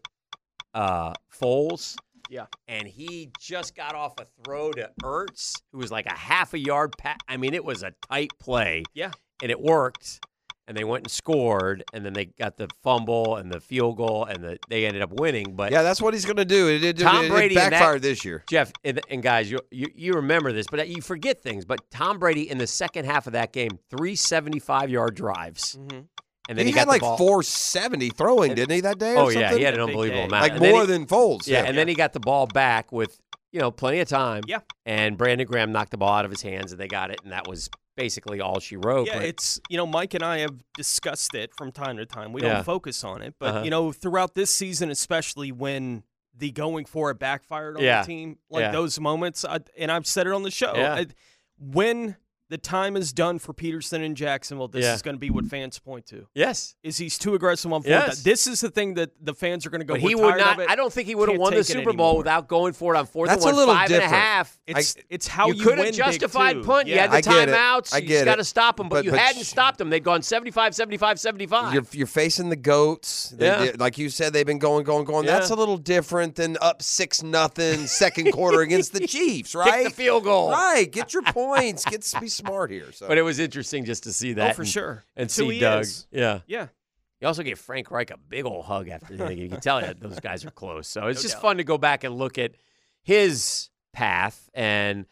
uh, 0.74 1.14
Foles. 1.34 1.96
Yeah. 2.30 2.46
And 2.68 2.88
he 2.88 3.32
just 3.40 3.76
got 3.76 3.96
off 3.96 4.14
a 4.20 4.26
throw 4.44 4.72
to 4.72 4.90
Ertz, 5.04 5.54
who 5.72 5.78
was 5.80 5.92
like 5.92 6.06
a 6.06 6.14
half 6.18 6.54
a 6.54 6.60
yard 6.60 6.94
pass. 6.98 7.18
I 7.28 7.38
mean, 7.38 7.54
it 7.54 7.64
was 7.66 7.84
a 7.84 7.94
tight 8.10 8.32
play 8.40 8.84
Yeah. 8.94 9.12
and 9.42 9.52
it 9.52 9.60
worked. 9.62 10.20
And 10.66 10.78
they 10.78 10.86
went 10.86 11.04
and 11.04 11.12
scored, 11.12 11.84
and 11.92 12.06
then 12.06 12.14
they 12.14 12.24
got 12.24 12.56
the 12.56 12.70
fumble 12.84 13.36
and 13.36 13.52
the 13.52 13.60
field 13.60 13.98
goal, 13.98 14.24
and 14.24 14.42
the, 14.42 14.58
they 14.70 14.86
ended 14.86 15.02
up 15.02 15.12
winning. 15.12 15.58
But 15.58 15.74
yeah, 15.74 15.84
that's 15.84 16.02
what 16.02 16.14
he's 16.14 16.24
going 16.24 16.38
to 16.38 16.46
do. 16.46 16.70
It, 16.70 16.82
it, 16.86 16.98
Tom 17.00 17.26
it- 17.26 17.30
Brady 17.30 17.56
it 17.56 17.58
and 17.58 17.66
that- 17.66 17.70
backfired 17.80 18.02
this 18.02 18.24
year. 18.24 18.46
Jeff 18.48 18.72
and, 18.86 19.02
and 19.10 19.22
guys, 19.22 19.52
you, 19.52 19.60
you 19.72 19.88
you 19.94 20.14
remember 20.14 20.54
this, 20.54 20.66
but 20.72 20.88
you 20.88 21.02
forget 21.02 21.42
things. 21.44 21.66
But 21.66 21.82
Tom 21.92 22.18
Brady 22.18 22.50
in 22.50 22.60
the 22.60 22.66
second 22.68 23.04
half 23.04 23.28
of 23.28 23.34
that 23.34 23.52
game, 23.52 23.78
three 23.90 24.16
seventy-five 24.16 24.90
yard 24.90 25.16
drives, 25.16 25.76
Mm-hmm. 25.76 26.00
And 26.50 26.58
then 26.58 26.66
he, 26.66 26.72
he, 26.74 26.78
had 26.78 26.86
got 26.86 26.92
like 26.92 27.02
ball. 27.02 27.18
470 27.18 28.10
throwing, 28.10 28.54
didn't 28.56 28.76
he, 28.76 28.82
that 28.82 29.00
day? 29.00 29.16
or 29.16 29.26
Oh 29.26 29.30
yeah, 29.30 29.54
he 29.56 29.64
had 29.64 29.74
an 29.76 29.80
unbelievable 29.82 30.22
day. 30.22 30.26
amount. 30.28 30.42
like 30.44 30.52
And 30.54 30.62
more 30.62 30.82
he- 30.82 30.88
than 30.88 31.06
Foles. 31.06 31.48
Yeah, 31.48 31.64
and 31.64 31.78
then 31.78 31.88
he 31.88 31.94
got 31.96 32.14
the 32.14 32.20
ball 32.20 32.48
back 32.48 32.92
with 32.92 33.20
you 33.52 33.60
know 33.60 33.72
plenty 33.72 34.00
of 34.00 34.08
time. 34.08 34.44
Yeah. 34.48 34.60
and 34.86 35.18
Brandon 35.18 35.48
Graham 35.48 35.72
knocked 35.72 35.92
the 35.92 35.98
ball 35.98 36.14
out 36.14 36.26
of 36.26 36.32
his 36.32 36.42
hands, 36.42 36.72
and 36.72 36.80
they 36.82 36.88
got 36.88 37.12
it, 37.12 37.20
and 37.24 37.32
that 37.32 37.48
was 37.48 37.70
basically 37.96 38.42
all 38.42 38.60
she 38.60 38.76
wrote. 38.76 39.08
Yeah, 39.08 39.18
but- 39.20 39.26
it's 39.26 39.62
you 39.70 39.78
know 39.78 39.86
Mike 39.86 40.14
and 40.16 40.24
I 40.24 40.40
have 40.40 40.56
discussed 40.76 41.36
it 41.36 41.54
from 41.56 41.72
time 41.72 41.98
to 41.98 42.06
time. 42.06 42.34
We 42.34 42.42
Yeah. 42.42 42.54
don't 42.56 42.64
focus 42.64 43.04
on 43.04 43.22
it, 43.22 43.36
but 43.40 43.50
Uh-huh. 43.50 43.64
you 43.64 43.70
know 43.70 43.92
throughout 43.92 44.34
this 44.36 44.54
season, 44.54 44.90
especially 44.90 45.52
when 45.52 46.04
the 46.36 46.50
going 46.52 46.86
for 46.86 47.12
it 47.12 47.20
backfired 47.20 47.78
on 47.78 47.84
Yeah. 47.84 48.02
the 48.02 48.08
team, 48.08 48.40
like 48.50 48.62
Yeah. 48.64 48.72
those 48.72 49.00
moments, 49.00 49.46
I, 49.46 49.60
and 49.78 49.92
I've 49.92 50.08
said 50.08 50.26
it 50.26 50.34
on 50.34 50.42
the 50.42 50.50
show. 50.50 50.74
Yeah. 50.76 50.96
I- 50.96 51.06
when 51.60 52.18
the 52.50 52.58
time 52.58 52.96
is 52.96 53.14
done 53.14 53.40
for 53.40 53.54
Pederson 53.54 54.02
in 54.04 54.16
Jacksonville, 54.16 54.68
this 54.68 54.84
Yeah. 54.84 54.94
is 54.94 55.02
going 55.02 55.16
to 55.16 55.20
be 55.20 55.30
what 55.30 55.46
fans 55.46 55.80
point 55.80 56.06
to. 56.08 56.28
yes, 56.36 56.76
Is 56.84 56.98
he's 56.98 57.18
too 57.18 57.34
aggressive 57.36 57.72
on 57.74 57.82
fourth 57.82 57.90
Yes. 57.90 58.18
down. 58.18 58.24
This 58.24 58.48
is 58.48 58.62
the 58.62 58.70
thing 58.70 58.94
that 58.96 59.12
the 59.20 59.34
fans 59.34 59.66
are 59.66 59.70
going 59.70 59.82
to 59.82 59.86
go. 59.86 59.94
but 59.96 60.04
"We're 60.04 60.10
he 60.10 60.16
would 60.16 60.38
not. 60.38 60.54
of 60.56 60.60
it." 60.60 60.70
I 60.70 60.76
don't 60.76 60.92
think 60.94 61.08
he 61.08 61.16
would 61.16 61.30
have 61.30 61.40
won 61.40 61.54
the 61.54 61.64
Super 61.64 61.94
Bowl 61.94 62.18
without 62.18 62.48
going 62.48 62.74
for 62.74 62.94
it 62.94 62.98
on 62.98 63.06
fourth 63.08 63.30
That's 63.30 63.44
and 63.44 63.54
a 63.54 63.56
one, 63.56 63.68
little 63.68 63.74
five 63.76 63.86
and 63.86 63.94
a 63.96 64.00
different. 64.00 64.14
half. 64.14 64.60
It's 64.68 64.96
it's 65.10 65.28
how 65.28 65.48
you 65.48 65.56
you, 65.56 65.64
could 65.64 65.78
have 65.80 65.94
justified 65.94 66.54
too. 66.54 66.64
punt. 66.64 66.88
You 66.88 66.98
had 67.00 67.12
the 67.12 67.16
I 67.18 67.22
get 67.22 67.50
it. 67.50 67.56
timeouts. 67.56 67.94
I 67.94 67.98
you 68.00 68.08
get 68.08 68.14
just 68.16 68.26
got 68.26 68.36
to 68.36 68.44
stop 68.44 68.78
them, 68.78 68.90
but, 68.90 68.96
But- 68.98 69.06
you 69.06 69.12
but 69.12 69.20
hadn't 69.20 69.44
sh- 69.44 69.48
stopped 69.48 69.78
them. 69.80 69.90
They'd 69.90 70.04
gone 70.04 70.22
75, 70.22 70.76
75, 70.76 71.20
75. 71.20 71.74
You're, 71.74 71.86
you're 71.92 72.08
facing 72.08 72.50
the 72.50 72.56
goats. 72.56 73.30
They 73.36 73.46
Yeah. 73.48 73.66
did- 73.66 73.80
like 73.80 73.98
you 73.98 74.10
said, 74.10 74.34
they've 74.34 74.46
been 74.46 74.60
going, 74.60 74.84
going, 74.84 75.06
going. 75.06 75.26
That's 75.26 75.50
a 75.50 75.56
little 75.56 75.78
different 75.78 76.36
than 76.36 76.58
up 76.62 76.82
six 76.82 77.24
nothing 77.24 77.88
second 77.88 78.32
quarter 78.32 78.62
against 78.62 78.94
the 78.94 79.08
Chiefs, 79.08 79.56
right? 79.56 79.72
Kick 79.86 79.96
the 79.96 80.04
field 80.04 80.24
goal. 80.26 80.52
Right. 80.52 80.92
Get 80.92 81.14
your 81.14 81.24
points. 81.24 81.86
Get 81.86 82.04
be 82.20 82.28
smart 82.34 82.72
here. 82.72 82.92
So. 82.92 83.08
But 83.08 83.18
it 83.18 83.22
was 83.22 83.40
interesting 83.40 83.86
just 83.86 84.04
to 84.04 84.14
see 84.14 84.34
that. 84.34 84.52
Oh, 84.52 84.54
for 84.54 84.62
and- 84.64 84.70
sure. 84.72 85.04
And 85.16 85.26
It's 85.26 85.38
who 85.38 85.48
see 85.50 85.56
he 85.56 85.60
Doug. 85.60 85.82
is. 85.84 86.08
Yeah. 86.12 86.40
Yeah. 86.48 86.68
You 87.22 87.28
also 87.28 87.44
gave 87.44 87.58
Frank 87.58 87.90
Reich 87.90 88.12
a 88.12 88.18
big 88.18 88.46
old 88.46 88.66
hug 88.66 88.90
after 88.90 89.16
the 89.16 89.28
game. 89.28 89.38
You 89.38 89.48
can 89.50 89.62
tell 89.62 89.80
that 89.80 90.00
those 90.00 90.20
guys 90.20 90.44
are 90.46 90.52
close. 90.52 90.88
So 90.90 91.08
it's 91.08 91.20
No 91.20 91.24
just 91.24 91.36
doubt. 91.36 91.42
fun 91.42 91.58
to 91.58 91.64
go 91.64 91.78
back 91.78 92.04
and 92.04 92.16
look 92.18 92.38
at 92.38 92.52
his 93.02 93.70
path 93.94 94.50
and 94.54 95.06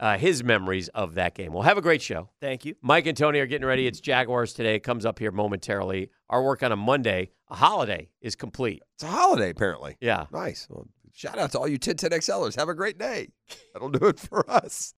uh, 0.00 0.18
his 0.18 0.42
memories 0.42 0.88
of 0.88 1.14
that 1.14 1.34
game. 1.34 1.52
Well, 1.52 1.62
have 1.62 1.78
a 1.78 1.82
great 1.82 2.02
show. 2.02 2.28
Thank 2.40 2.64
you. 2.64 2.74
Mike 2.82 3.06
and 3.06 3.16
Tony 3.16 3.38
are 3.38 3.46
getting 3.46 3.66
ready. 3.66 3.86
It's 3.86 4.00
Jaguars 4.00 4.52
today. 4.52 4.74
It 4.74 4.80
comes 4.80 5.06
up 5.06 5.20
here 5.20 5.30
momentarily. 5.30 6.10
Our 6.28 6.42
work 6.42 6.64
on 6.64 6.72
a 6.72 6.76
Monday, 6.76 7.30
a 7.48 7.54
holiday, 7.54 8.08
is 8.20 8.34
complete. 8.34 8.82
it's 8.94 9.04
a 9.04 9.06
holiday, 9.06 9.50
apparently. 9.50 9.96
Yeah. 10.00 10.26
Nice. 10.32 10.66
Well, 10.68 10.88
shout 11.12 11.38
out 11.38 11.52
to 11.52 11.60
all 11.60 11.68
you 11.68 11.78
1010XLers. 11.78 12.56
Have 12.56 12.68
a 12.68 12.74
great 12.74 12.98
day. 12.98 13.28
That'll 13.72 13.90
do 13.90 14.06
it 14.08 14.18
for 14.18 14.50
us. 14.50 14.92